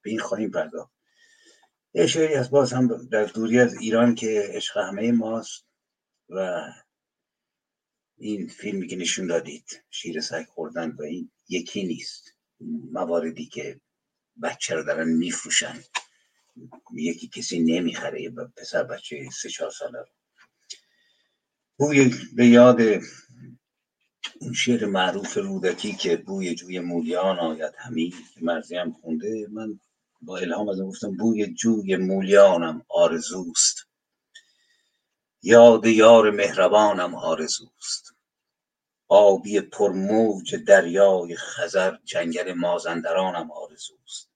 به 0.03 0.11
این 0.11 0.19
خواهیم 0.19 0.51
پرداخت. 0.51 0.93
یه 1.95 2.07
شعری 2.07 2.35
از 2.35 2.51
باز 2.51 2.73
هم 2.73 3.09
در 3.09 3.25
دوری 3.25 3.61
از 3.61 3.75
ایران 3.75 4.15
که 4.15 4.51
عشق 4.55 4.77
همه 4.77 5.13
ماست 5.13 5.65
و 6.29 6.63
این 8.17 8.49
فیلمی 8.49 8.87
که 8.87 8.97
نشون 8.97 9.27
دادید 9.27 9.83
شیر 9.91 10.21
سگ 10.21 10.45
خوردن 10.45 10.91
و 10.91 11.03
این 11.03 11.31
یکی 11.49 11.87
نیست. 11.87 12.35
مواردی 12.93 13.47
که 13.47 13.81
بچه 14.43 14.75
رو 14.75 14.85
دارن 14.85 15.09
میفروشن. 15.09 15.85
یکی 16.95 17.29
کسی 17.29 17.61
نمی‌خره 17.61 18.31
پسر 18.31 18.83
بچه 18.83 19.29
سه 19.31 19.49
چهار 19.49 19.71
ساله 19.71 19.99
بوی 21.77 22.15
به 22.37 22.47
یاد 22.47 22.81
اون 24.43 24.53
شعر 24.53 24.87
معروف 24.87 25.37
رودکی 25.39 25.93
که 25.93 26.17
بوی 26.17 26.55
جوی 26.55 26.81
مولیان 26.81 27.39
آید 27.39 27.75
همی 27.79 28.11
که 28.11 28.41
مرزی 28.41 28.77
هم 28.77 28.93
خونده 28.93 29.47
من 29.51 29.81
با 30.23 30.39
الهام 30.39 30.69
از 30.69 30.83
گفتم 30.83 31.17
بوی 31.17 31.55
جوی 31.55 31.97
مولیانم 31.97 32.83
آرزوست. 32.89 33.87
یاد 35.43 35.87
یار 35.87 36.31
مهربانم 36.31 37.15
آرزوست. 37.15 38.15
آبی 39.09 39.61
پرموج 39.61 40.55
دریای 40.55 41.37
خزر 41.37 41.97
جنگل 42.05 42.53
مازندرانم 42.53 43.51
آرزوست. 43.51 44.31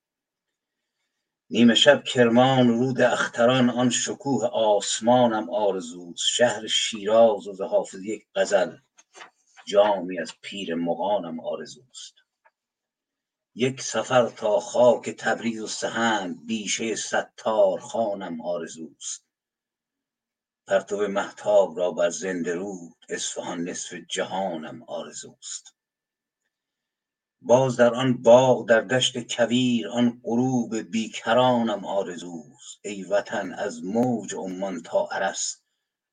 نیمه 1.50 1.74
شب 1.74 2.04
کرمان 2.04 2.68
رود 2.68 3.00
اختران 3.00 3.70
آن 3.70 3.90
شکوه 3.90 4.46
آسمانم 4.46 5.50
آرزوست. 5.50 6.24
شهر 6.26 6.66
شیراز 6.66 7.60
و 7.60 7.64
حافظ 7.64 8.04
یک 8.04 8.26
غزل. 8.34 8.76
جامی 9.66 10.18
از 10.18 10.32
پیر 10.42 10.74
مغانم 10.74 11.40
آرزوست. 11.40 12.14
یک 13.54 13.80
سفر 13.80 14.28
تا 14.28 14.60
خاک 14.60 15.10
تبریز 15.10 15.60
و 15.60 15.66
سهند 15.66 16.46
بیشه 16.46 16.94
ستار 16.94 17.80
خانم 17.80 18.40
آرزوست. 18.40 19.26
پرتو 20.66 21.08
محتاب 21.08 21.78
را 21.78 21.90
بر 21.90 22.10
زنده 22.10 22.54
رود 22.54 22.96
اصفهان 23.08 23.64
نصف 23.64 23.94
جهانم 23.94 24.82
آرزوست. 24.82 25.74
باز 27.42 27.76
در 27.76 27.94
آن 27.94 28.22
باغ 28.22 28.68
در 28.68 28.80
دشت 28.80 29.36
کویر 29.36 29.88
آن 29.88 30.20
غروب 30.24 30.76
بیکرانم 30.76 31.84
آرزوست. 31.84 32.78
ای 32.82 33.04
وطن 33.04 33.52
از 33.52 33.84
موج 33.84 34.34
عمان 34.34 34.82
تا 34.82 35.06
عرس 35.06 35.60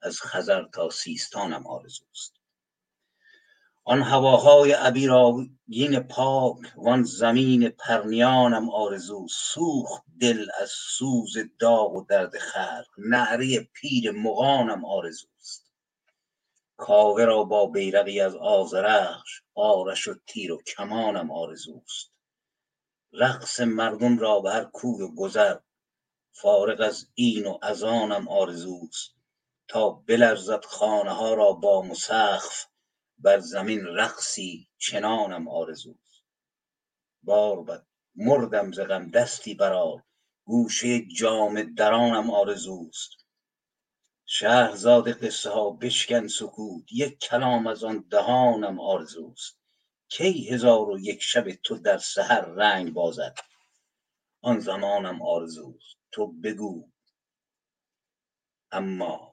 از 0.02 0.22
خزر 0.22 0.64
تا 0.64 0.90
سیستانم 0.90 1.68
آرزوست. 1.68 2.41
آن 3.84 4.02
هواهای 4.02 4.72
عبیرآگین 4.72 6.00
پاک 6.00 6.58
وان 6.76 7.04
زمین 7.04 7.70
پرنیانم 7.70 8.70
آرزو 8.70 9.28
سوخت 9.30 10.04
دل 10.20 10.48
از 10.60 10.70
سوز 10.70 11.38
داغ 11.60 11.94
و 11.94 12.06
درد 12.10 12.38
خلق. 12.38 12.88
نعره 12.98 13.70
پیر 13.74 14.12
مغانم 14.12 14.86
آرزوست. 14.86 15.72
کاوه 16.78 17.26
را 17.26 17.44
با 17.44 17.66
بیرقی 17.66 18.22
از 18.22 18.36
آذرخش 18.36 19.42
آرش 19.56 20.08
و 20.08 20.16
تیر 20.28 20.52
و 20.52 20.62
کمانم 20.64 21.32
آرزوست. 21.32 22.12
رقص 23.14 23.60
مردم 23.60 24.18
را 24.18 24.40
به 24.40 24.52
هر 24.52 24.64
کوی 24.64 25.02
و 25.02 25.16
گذر 25.16 25.58
فارغ 26.32 26.82
از 26.82 27.08
این 27.14 27.48
و 27.48 27.58
از 27.62 27.84
آنم 27.84 28.28
آرزوست. 28.28 29.16
تا 29.68 29.90
بلرزد 29.90 30.66
خانه 30.66 31.12
ها 31.12 31.34
را 31.34 31.52
با 31.52 31.82
مسخف 31.82 32.71
بر 33.24 33.40
زمین 33.40 33.86
رقصی 33.86 34.70
چنانم 34.78 35.48
آرزوست. 35.48 36.24
بار 37.24 37.64
بد 37.64 37.86
مردم 38.16 38.72
ز 38.72 38.80
غم 38.80 39.12
دستی 39.12 39.54
برآر 39.54 40.04
گوشه 40.46 41.06
جامه 41.06 41.64
درانم 41.64 42.30
آرزوست. 42.30 43.26
شهرزاد 44.26 45.12
قصه 45.12 45.50
ها 45.50 45.70
بشکن 45.70 46.28
سکوت 46.28 46.92
یک 46.92 47.20
کلام 47.20 47.68
از 47.68 47.84
آن 47.84 48.06
دهانم 48.10 48.80
آرزوست. 48.80 49.58
کی 50.10 50.50
هزار 50.50 50.90
و 50.90 51.00
یک 51.00 51.22
شب 51.22 51.52
تو 51.52 51.78
در 51.78 51.98
سحر 51.98 52.42
رنگ 52.42 52.94
بازد؟ 52.94 53.38
آن 54.42 54.60
زمانم 54.60 55.22
آرزوست. 55.22 55.98
تو 56.12 56.28
بگو. 56.28 56.92
اما 58.72 59.31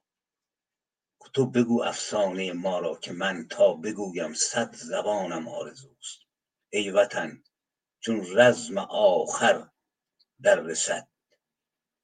تو 1.35 1.47
بگو 1.47 1.83
افسانه 1.83 2.53
ما 2.53 2.79
را 2.79 2.95
که 2.97 3.13
من 3.13 3.47
تا 3.51 3.75
بگویم 3.75 4.35
صد 4.35 4.75
زبانم 4.75 5.49
آرزوست. 5.49 6.21
ای 6.71 6.91
وطن 6.91 7.43
چون 8.01 8.27
رزم 8.39 8.79
آخر 8.79 9.69
در 10.43 10.61
رسد 10.61 11.09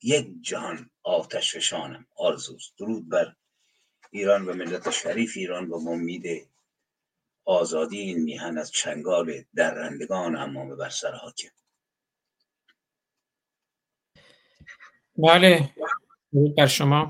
یک 0.03 0.29
جهان 0.41 0.91
آتش 1.03 1.57
فشانم 1.57 2.07
آرزوست. 2.17 2.75
درود 2.79 3.09
بر 3.09 3.37
ایران 4.11 4.49
و 4.49 4.55
ملت 4.55 4.91
شریف 4.91 5.33
ایران 5.37 5.69
و 5.69 5.89
امید 5.89 6.49
آزادی 7.45 7.99
این 7.99 8.23
میهن 8.23 8.59
از 8.59 8.71
چنگال 8.71 9.45
درندگان 9.55 10.37
امام 10.37 10.77
بر 10.77 10.89
سر 10.89 11.13
حاکم. 11.13 11.49
بله 15.17 15.75
بر 16.57 16.67
شما. 16.67 17.09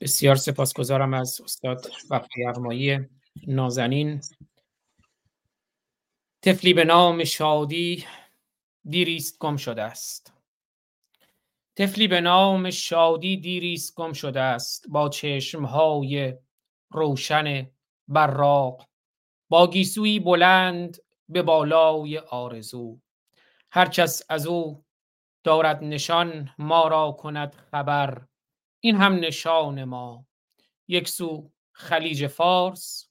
بسیار 0.00 0.36
سپاسگزارم 0.36 1.14
از 1.14 1.40
استاد 1.40 1.90
وفای 2.10 2.44
ارمایی 2.46 2.98
نازنین. 3.46 4.20
طفلی 6.42 6.74
به 6.74 6.84
نام 6.84 7.24
شادی 7.24 8.06
دیریست 8.88 9.38
گم 9.38 9.56
شده 9.56 9.82
است. 9.82 10.32
طفلی 11.76 12.08
به 12.08 12.20
نام 12.20 12.70
شادی 12.70 13.36
دیریست 13.36 13.94
گم 13.94 14.12
شده 14.12 14.40
است. 14.40 14.88
با 14.88 15.08
چشمهای 15.08 16.34
روشن 16.90 17.70
براق 18.08 18.88
با 19.48 19.70
گیسوی 19.70 20.20
بلند 20.20 20.98
به 21.28 21.42
بالای 21.42 22.18
آرزو. 22.18 23.00
هر 23.70 23.87
چیز 23.87 24.22
از 24.28 24.46
او 24.46 24.84
دارد 25.44 25.84
نشان 25.84 26.50
ما 26.58 26.88
را 26.88 27.12
کند 27.12 27.54
خبر. 27.70 28.26
این 28.80 28.96
هم 28.96 29.12
نشان 29.12 29.84
ما 29.84 30.26
یک 30.88 31.08
سو 31.08 31.50
خلیج 31.72 32.26
فارس 32.26 33.08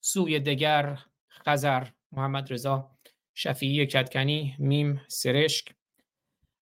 سوی 0.00 0.40
دگر 0.40 0.98
خزر 1.28 1.86
محمد 2.12 2.52
رضا 2.52 2.90
شفیعی 3.34 3.86
کدکنی 3.86 4.56
میم 4.58 5.00
سرشک 5.08 5.74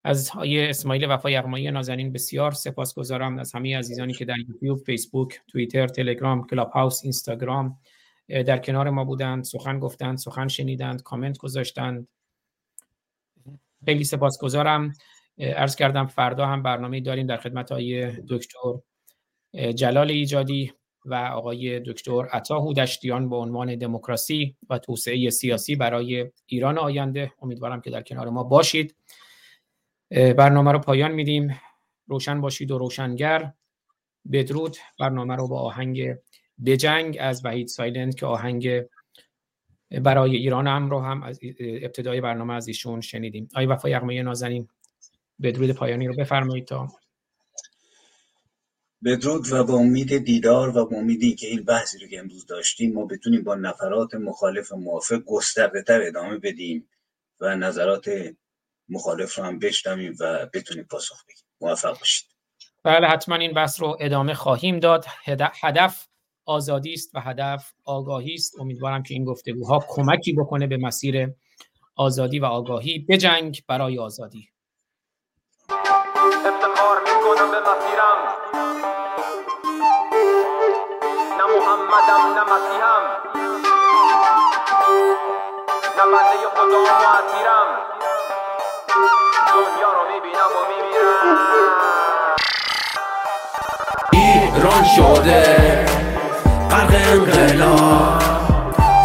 از 0.04 0.30
آیه 0.34 0.70
اسماعیل 0.70 1.04
وفا 1.10 1.30
یغمایی 1.30 1.70
نازنین 1.70 2.12
بسیار 2.12 2.52
سپاسگزارم 2.52 3.38
از 3.38 3.54
همه 3.54 3.78
عزیزانی 3.78 4.12
که 4.12 4.24
در 4.24 4.38
یوتیوب، 4.48 4.78
فیسبوک، 4.78 5.40
توییتر، 5.48 5.88
تلگرام، 5.88 6.46
کلاب 6.46 6.70
هاوس، 6.70 7.00
اینستاگرام 7.02 7.78
در 8.28 8.58
کنار 8.58 8.90
ما 8.90 9.04
بودند، 9.04 9.44
سخن 9.44 9.78
گفتند، 9.78 10.18
سخن 10.18 10.48
شنیدند، 10.48 11.02
کامنت 11.02 11.38
گذاشتند. 11.38 12.08
خیلی 13.84 14.04
سپاسگزارم. 14.04 14.92
عرض 15.38 15.76
کردم 15.76 16.06
فردا 16.06 16.46
هم 16.46 16.62
برنامه 16.62 17.00
داریم 17.00 17.26
در 17.26 17.36
خدمت 17.36 17.72
آقای 17.72 18.12
دکتر 18.28 18.74
جلال 19.74 20.10
ایجادی 20.10 20.72
و 21.04 21.14
آقای 21.14 21.80
دکتر 21.80 22.26
عطا 22.32 22.58
هودشتیان 22.58 23.28
با 23.28 23.38
عنوان 23.38 23.76
دموکراسی 23.76 24.56
و 24.70 24.78
توسعه 24.78 25.30
سیاسی 25.30 25.76
برای 25.76 26.30
ایران 26.46 26.78
آینده. 26.78 27.32
امیدوارم 27.42 27.80
که 27.80 27.90
در 27.90 28.02
کنار 28.02 28.28
ما 28.28 28.42
باشید. 28.42 28.96
برنامه 30.10 30.72
رو 30.72 30.78
پایان 30.78 31.12
میدیم. 31.12 31.60
روشن 32.06 32.40
باشید 32.40 32.70
و 32.70 32.78
روشنگر. 32.78 33.52
بدرود. 34.32 34.76
برنامه 34.98 35.36
رو 35.36 35.48
با 35.48 35.60
آهنگ 35.60 36.14
بجنگ 36.66 37.16
از 37.20 37.44
وحید 37.44 37.68
سایلند 37.68 38.14
که 38.14 38.26
آهنگ 38.26 38.82
برای 40.02 40.36
ایران 40.36 40.66
هم 40.66 40.90
رو 40.90 41.00
هم 41.00 41.22
از 41.22 41.40
ابتدای 41.60 42.20
برنامه 42.20 42.54
از 42.54 42.68
ایشون 42.68 43.00
شنیدیم. 43.00 43.48
آی 43.54 43.66
وفا 43.66 43.88
یغمه 43.88 44.22
نازنین. 44.22 44.68
بدرود 45.42 45.70
پایانی 45.70 46.06
رو 46.06 46.14
بفرمایید 46.14 46.64
تا 46.64 46.88
بدرود 49.04 49.52
و 49.52 49.64
با 49.64 49.74
امید 49.74 50.18
دیدار 50.18 50.76
و 50.76 50.86
با 50.86 50.96
امید 50.96 51.38
که 51.38 51.46
این 51.46 51.64
بحثی 51.64 51.98
رو 51.98 52.08
که 52.08 52.18
امروز 52.18 52.46
داشتیم 52.46 52.92
ما 52.92 53.04
بتونیم 53.04 53.44
با 53.44 53.54
نفرات 53.54 54.14
مخالف 54.14 54.72
موافق 54.72 55.18
گسترده 55.18 55.82
تر 55.82 56.02
ادامه 56.02 56.38
بدیم 56.38 56.88
و 57.40 57.56
نظرات 57.56 58.10
مخالف 58.88 59.38
رو 59.38 59.44
هم 59.44 59.58
بشنویم 59.58 60.16
و 60.20 60.46
بتونیم 60.52 60.84
پاسخ 60.84 61.24
بدیم 61.24 61.44
موفق 61.60 61.98
باشید. 61.98 62.26
بله 62.84 63.06
حتما 63.06 63.36
این 63.36 63.52
بحث 63.52 63.80
رو 63.80 63.96
ادامه 64.00 64.34
خواهیم 64.34 64.80
داد. 64.80 65.04
هدف 65.62 66.08
آزادی 66.44 66.92
است 66.92 67.10
و 67.14 67.20
هدف 67.20 67.72
آگاهی 67.84 68.34
است. 68.34 68.60
امیدوارم 68.60 69.02
که 69.02 69.14
این 69.14 69.24
گفتگوها 69.24 69.84
کمکی 69.88 70.32
بکنه 70.32 70.66
به 70.66 70.76
مسیر 70.76 71.32
آزادی 71.96 72.38
و 72.38 72.44
آگاهی. 72.44 72.98
به 72.98 73.16
جنگ 73.16 73.62
برای 73.68 73.98
آزادی. 73.98 74.48
افتخار 76.84 77.00
می‌کنم 77.00 77.50
به 77.50 77.60
مسیرم. 77.60 78.18
نه 81.38 81.44
محمدم 81.44 82.22
نه 82.34 82.42
مسیحم. 82.52 83.04
نه 85.98 86.04
بنده 86.04 86.48
خدا 86.54 86.80
و 86.80 86.92
اسیرم 87.18 87.68
دنیا 89.54 89.90
رو 89.92 90.02
می‌بینم 90.12 90.50
و 90.56 90.62
میمیرم. 90.68 91.38
ایران 94.12 94.84
شده 94.96 95.86
غرق 96.70 96.92
انقلاب. 97.12 98.22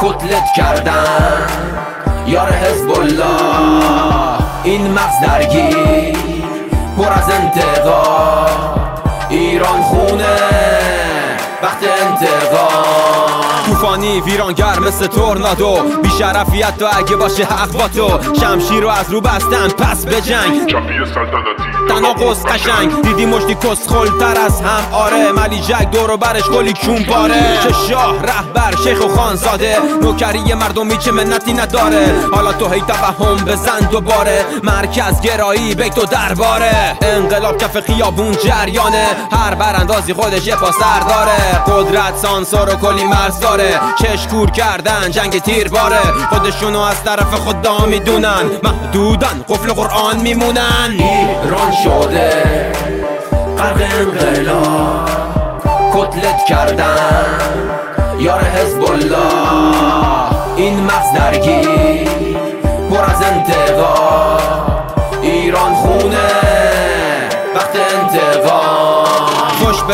کتلت 0.01 0.48
کردن 0.58 1.48
یار 2.25 2.51
حزب 2.51 2.91
الله. 2.91 4.38
این 4.64 4.93
مغز 4.93 5.22
درگیر. 5.22 6.28
پر 7.10 7.16
از 7.16 7.30
انتقاد 7.30 8.50
ایران 9.30 9.82
خونه. 9.82 10.78
وقت 11.64 11.84
انتقام. 11.84 13.50
طوفانی 13.66 14.22
ویرانگر 14.22 14.80
مثل 14.80 15.08
تورنادو. 15.08 15.78
بیشرفیت 16.04 16.78
تو 16.78 16.86
اگه 16.98 17.16
باشه 17.16 17.44
حق 17.44 17.72
با 17.72 17.88
تو. 17.88 18.20
شمشیر 18.42 18.84
رو 18.84 18.90
از 18.90 19.12
رو 19.12 19.22
بستن 19.22 19.68
پس 19.68 20.06
به 20.06 20.22
جنگ. 20.22 20.76
تناقض 21.90 22.46
قشنگ. 22.46 23.02
دیدی 23.02 23.26
مشتی 23.26 23.56
کس 23.56 23.86
تر 24.20 24.42
از 24.46 24.62
هم؟ 24.62 24.94
آره 24.94 25.32
ملی 25.32 25.60
جک 25.60 25.92
دورو 25.92 26.18
برش 26.18 26.44
کلی 26.44 26.74
کون 26.74 27.04
باره 27.04 27.60
چه 27.64 27.74
شاه 27.90 28.16
رهبر 28.24 28.76
شیخ 28.84 29.06
و 29.06 29.08
خانزاده 29.08 29.78
نوکری 30.02 30.54
مردمی 30.54 30.98
چه 30.98 31.12
منتی 31.12 31.54
نداره. 31.54 32.16
حالا 32.34 32.54
تو 32.54 32.70
هی 32.70 32.82
توهم 32.82 33.36
بزن 33.46 33.80
دوباره. 33.92 34.46
مرکز 34.64 35.22
گرایی 35.22 35.76
بیت 35.76 35.98
و 35.98 36.06
درباره. 36.06 36.98
انقلاب 37.02 37.58
کف 37.58 37.80
خیابون 37.80 38.32
جریانه. 38.32 39.08
هر 39.32 39.56
براندازی 39.56 40.14
خودش 40.14 40.48
یه 40.48 40.56
پاسر 40.56 41.00
داره. 41.00 41.49
قدرت 41.53 42.18
سانسور 42.18 42.69
و 42.69 42.76
کلی 42.76 43.03
مرز 43.03 43.40
داره. 43.40 43.80
چشکور 44.03 44.52
کردن 44.52 45.11
جنگ 45.11 45.42
تیر 45.42 45.69
باره. 45.69 46.02
خودشونو 46.30 46.80
از 46.80 47.03
طرف 47.03 47.34
خدا 47.34 47.86
می‌دونن 47.86 48.44
محدودن 48.64 49.45
قفل 49.50 49.74
قرآن 49.74 50.19
میمونن. 50.19 50.92
ایران 50.92 51.72
شده. 51.84 52.44
غرق 53.58 53.82
انقلاب. 54.00 55.10
کتلت 55.94 56.45
کردن. 56.50 57.26
یار 58.19 58.44
حزب 58.44 58.92
الله 58.92 60.36
این 60.56 60.80
مغز 60.80 61.14
درگیر. 61.16 62.10
پر 62.90 63.03
از 63.03 63.24
انتقاد. 63.24 64.68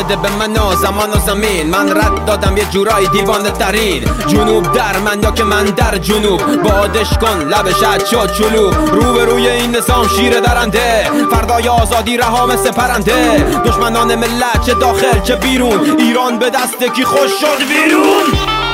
بده 0.05 0.15
به 0.15 0.29
من 0.29 0.75
زمان 0.75 1.09
و 1.09 1.19
زمین 1.25 1.69
من 1.69 1.89
رد 1.89 2.25
دادم 2.25 2.57
یه 2.57 2.65
جورایی 2.65 3.07
دیوانه 3.07 3.51
ترین 3.51 4.03
جنوب 4.27 4.71
در 4.73 4.97
من 4.97 5.23
یا 5.23 5.31
که 5.31 5.43
من 5.43 5.63
در 5.63 5.97
جنوب 5.97 6.61
بادش 6.63 7.17
کن 7.17 7.39
لبش 7.39 8.07
شد 8.11 8.33
چلو 8.33 8.69
رو 8.69 9.13
به 9.13 9.25
روی 9.25 9.49
این 9.49 9.75
نظام 9.75 10.07
شیر 10.07 10.39
درنده 10.39 11.09
فردای 11.31 11.67
آزادی 11.69 12.17
رها 12.17 12.45
مثل 12.45 12.71
پرنده 12.71 13.45
دشمنان 13.65 14.15
ملت 14.15 14.65
چه 14.65 14.73
داخل 14.73 15.19
چه 15.23 15.35
بیرون 15.35 15.99
ایران 15.99 16.39
به 16.39 16.49
دست 16.49 16.83
کی 16.95 17.03
خوش 17.03 17.31
شد 17.41 17.67
بیرون 17.67 18.64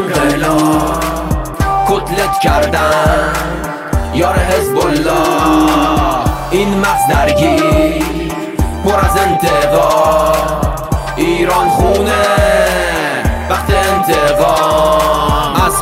انقلاب 0.00 1.04
کتلت 1.88 2.40
کردن. 2.42 3.32
یار 4.14 4.38
حزب 4.38 4.78
الله 4.78 6.30
این 6.50 6.78
مغز 6.78 7.06
درگیر. 7.10 8.32
پر 8.84 8.98
از 8.98 9.18
انتقاد. 9.26 10.94
ایران 11.16 11.68
خونه. 11.68 12.24
وقت 13.50 13.70
انتقام 13.70 14.69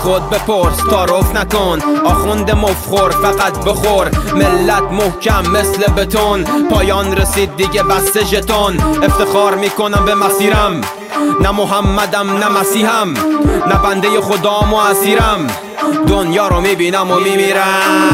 خود 0.08 0.30
بپرس 0.30 0.76
تعارف 0.90 1.36
نکن. 1.36 1.78
آخوند 2.06 2.50
مفخور 2.50 3.10
فقط 3.10 3.64
بخور. 3.64 4.10
ملت 4.34 4.82
محکم 4.82 5.50
مثل 5.50 5.92
بتون. 5.92 6.44
پایان 6.70 7.16
رسید 7.16 7.56
دیگه 7.56 7.82
بسته 7.82 8.24
ژتون. 8.24 8.80
افتخار 8.80 9.54
می‌کنم 9.54 10.04
به 10.04 10.14
مسیرم. 10.14 10.80
نه 11.42 11.50
محمدم 11.50 12.36
نه 12.36 12.48
مسیحم. 12.60 13.12
نه 13.66 13.82
بنده 13.84 14.20
خدام 14.20 14.74
و 14.74 14.76
اسیرم. 14.76 15.46
دنیا 16.08 16.48
رو 16.48 16.60
می‌بینم 16.60 17.10
و 17.10 17.14
میمیرم. 17.14 18.08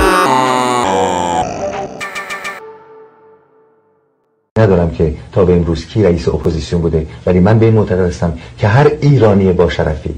ندارم 4.59 4.91
که 4.91 5.15
تا 5.33 5.45
به 5.45 5.53
امروز 5.53 5.87
کی 5.87 6.03
رئیس 6.03 6.29
اپوزیسیون 6.29 6.83
بوده 6.83 7.07
ولی 7.27 7.41
من 7.41 7.59
به 7.59 7.67
این 7.67 7.75
معتقد 7.75 8.09
هستم 8.09 8.39
که 8.59 8.69
هر 8.69 8.91
ایرانی 9.01 9.53
با 9.53 9.71
شرفی 9.71 10.15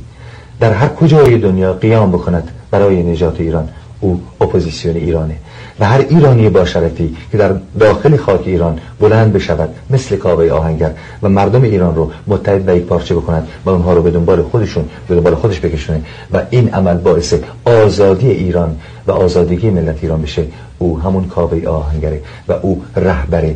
در 0.60 0.72
هر 0.72 0.88
کجای 0.88 1.38
دنیا 1.38 1.72
قیام 1.72 2.12
بکند 2.12 2.50
برای 2.70 3.02
نجات 3.02 3.40
ایران. 3.40 3.68
او 4.00 4.20
اپوزیسیون 4.40 4.96
ایرانه 4.96 5.36
و 5.80 5.86
هر 5.86 5.98
ایرانی 5.98 6.48
با 6.48 6.64
شرفی 6.64 7.16
که 7.32 7.38
در 7.38 7.54
داخل 7.80 8.16
خاک 8.16 8.40
ایران 8.46 8.78
بلند 9.00 9.32
بشود 9.32 9.68
مثل 9.90 10.16
کاوه 10.16 10.50
آهنگر 10.50 10.90
و 11.22 11.28
مردم 11.28 11.62
ایران 11.62 11.94
رو 11.94 12.10
متحد 12.26 12.68
و 12.68 12.76
یک 12.76 12.84
پارچه 12.84 13.14
بکنند 13.14 13.48
و 13.64 13.70
اونها 13.70 13.92
رو 13.92 14.02
به 14.02 14.10
دنبال 14.10 14.42
خودشون 14.42 14.88
به 15.08 15.14
دنبال 15.14 15.34
خودش 15.34 15.60
بکشونه 15.60 16.02
و 16.32 16.42
این 16.50 16.68
عمل 16.68 16.96
باعث 16.96 17.34
آزادی 17.64 18.30
ایران 18.30 18.76
و 19.06 19.12
آزادگی 19.12 19.70
ملت 19.70 19.98
ایران 20.02 20.22
بشه. 20.22 20.44
او 20.78 21.00
همون 21.00 21.24
کاوه 21.24 21.68
آهنگره 21.68 22.20
و 22.48 22.52
او 22.52 22.82
رهبر 22.96 23.50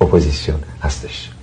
اپوزیسیون 0.00 0.58
هستش. 0.82 1.33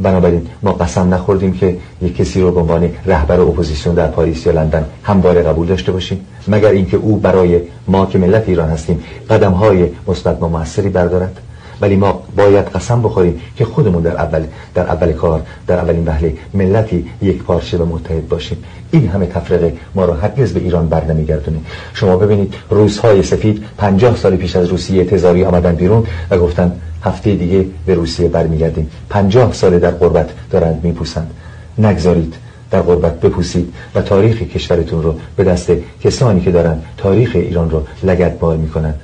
بنابراین 0.00 0.46
ما 0.62 0.72
قسم 0.72 1.14
نخوردیم 1.14 1.52
که 1.52 1.76
یک 2.02 2.16
کسی 2.16 2.40
رو 2.40 2.52
به 2.52 2.60
عنوان 2.60 2.90
رهبر 3.06 3.40
اپوزیسیون 3.40 3.94
در 3.94 4.06
پاریس 4.06 4.46
یا 4.46 4.52
لندن 4.52 4.84
همواره 5.02 5.42
قبول 5.42 5.66
داشته 5.66 5.92
باشیم 5.92 6.20
مگر 6.48 6.70
اینکه 6.70 6.96
او 6.96 7.16
برای 7.16 7.60
ما 7.88 8.06
که 8.06 8.18
ملت 8.18 8.48
ایران 8.48 8.68
هستیم 8.70 9.04
قدم 9.30 9.52
های 9.52 9.88
مثبت 10.08 10.42
و 10.42 10.48
موثری 10.48 10.88
بردارد؟ 10.88 11.40
ولی 11.80 11.96
ما 11.96 12.22
باید 12.36 12.64
قسم 12.64 13.02
بخوریم 13.02 13.40
که 13.56 13.64
خودمون 13.64 14.02
در 14.02 14.16
اول 14.16 14.44
در 14.74 14.86
اول 14.86 15.12
کار 15.12 15.42
در 15.66 15.78
اولین 15.78 16.04
وهله 16.04 16.36
ملتی 16.54 17.06
یک 17.22 17.42
پارچه 17.42 17.78
و 17.78 17.84
متحد 17.84 18.28
باشیم. 18.28 18.58
این 18.90 19.08
همه 19.08 19.26
تفرقه 19.26 19.76
ما 19.94 20.04
رو 20.04 20.12
هرگز 20.12 20.52
به 20.52 20.60
ایران 20.60 20.88
بر 20.88 21.04
نمیگردونه. 21.04 21.58
شما 21.94 22.16
ببینید 22.16 22.54
روزهای 22.70 23.22
سفید 23.22 23.64
پنجاه 23.78 24.16
سال 24.16 24.36
پیش 24.36 24.56
از 24.56 24.66
روسیه 24.66 25.04
تزاری 25.04 25.44
آمدن 25.44 25.74
بیرون 25.74 26.06
و 26.30 26.38
گفتن 26.38 26.72
هفته 27.02 27.34
دیگه 27.34 27.66
به 27.86 27.94
روسیه 27.94 28.28
برمیگردیم. 28.28 28.90
پنجاه 29.10 29.52
سال 29.52 29.78
در 29.78 29.90
قربت 29.90 30.30
دارند 30.50 30.80
میپوسند. 30.84 31.30
نگذارید 31.78 32.34
در 32.70 32.82
غربت 32.82 33.20
بپوسید 33.20 33.74
و 33.94 34.02
تاریخ 34.02 34.42
کشورتون 34.42 35.02
رو 35.02 35.14
به 35.36 35.44
دست 35.44 35.72
کسانی 36.04 36.40
که 36.40 36.50
دارن 36.50 36.78
تاریخ 36.96 37.30
ایران 37.34 37.70
رو 37.70 37.82
لگت 38.02 38.38
بار 38.38 38.56
می‌کنن. 38.56 38.94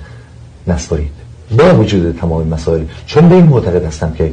نسپارید. 0.66 1.10
با 1.58 1.74
وجود 1.74 2.18
تمام 2.20 2.46
مسائل 2.48 2.82
چون 3.06 3.28
به 3.28 3.34
این 3.34 3.44
معتقد 3.46 3.84
هستم 3.84 4.12
که 4.12 4.32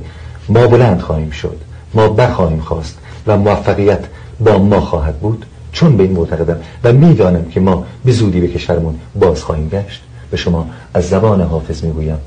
ما 0.49 0.67
بلند 0.67 1.01
خواهیم 1.01 1.29
شد 1.29 1.57
ما 1.93 2.07
برخواهیم 2.07 2.59
خواست 2.59 2.97
و 3.27 3.37
موفقیت 3.37 3.99
با 4.39 4.57
ما 4.57 4.81
خواهد 4.81 5.19
بود 5.19 5.45
چون 5.71 5.97
به 5.97 6.03
این 6.03 6.11
معتقدم 6.11 6.57
و 6.83 6.93
می‌دانم 6.93 7.45
که 7.45 7.59
ما 7.59 7.85
به 8.05 8.11
زودی 8.11 8.41
به 8.41 8.47
کشورمون 8.47 8.95
باز 9.15 9.43
خواهیم 9.43 9.69
گشت. 9.69 10.01
به 10.31 10.37
شما 10.37 10.69
از 10.93 11.09
زبان 11.09 11.41
حافظ 11.41 11.83
می‌گویم. 11.83 12.17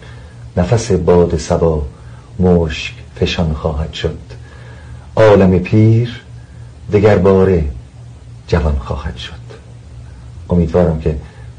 نفس 0.56 0.92
باد 0.92 1.36
سبا 1.36 1.82
مشک 2.38 2.94
فشان 3.14 3.54
خواهد 3.54 3.92
شد. 3.92 4.18
عالم 5.16 5.58
پیر 5.58 6.22
دگر 6.92 7.18
باره 7.18 7.64
جوان 8.48 8.76
خواهد 8.78 9.16
شد. 9.16 9.44
امیدوارم 10.50 11.00
که 11.00 11.18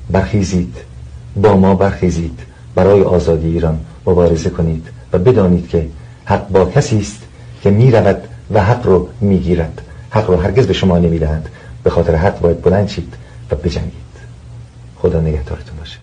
برخیزید 0.09 0.77
با 1.35 1.57
ما 1.57 1.75
برخیزید 1.75 2.39
برای 2.75 3.03
آزادی 3.03 3.47
ایران 3.47 3.79
مبارزه 4.05 4.49
کنید 4.49 4.87
و 5.13 5.19
بدانید 5.19 5.69
که 5.69 5.89
حق 6.25 6.47
با 6.47 6.65
کسی 6.65 6.99
است 6.99 7.21
که 7.63 7.69
می 7.69 7.91
رود 7.91 8.27
و 8.51 8.63
حق 8.63 8.85
رو 8.85 9.09
می 9.21 9.39
گیرد 9.39 9.81
حق 10.09 10.29
رو 10.29 10.41
هرگز 10.41 10.67
به 10.67 10.73
شما 10.73 10.97
نمی 10.97 11.19
دهند 11.19 11.49
به 11.83 11.89
خاطر 11.89 12.15
حق 12.15 12.39
باید 12.39 12.61
بلند 12.61 12.87
شید 12.87 13.13
و 13.51 13.55
بجنگید. 13.55 14.05
خدا 14.95 15.21
نگهدارتون 15.21 15.77
باشه 15.77 15.97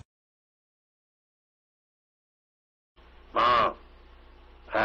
ما 3.33 3.71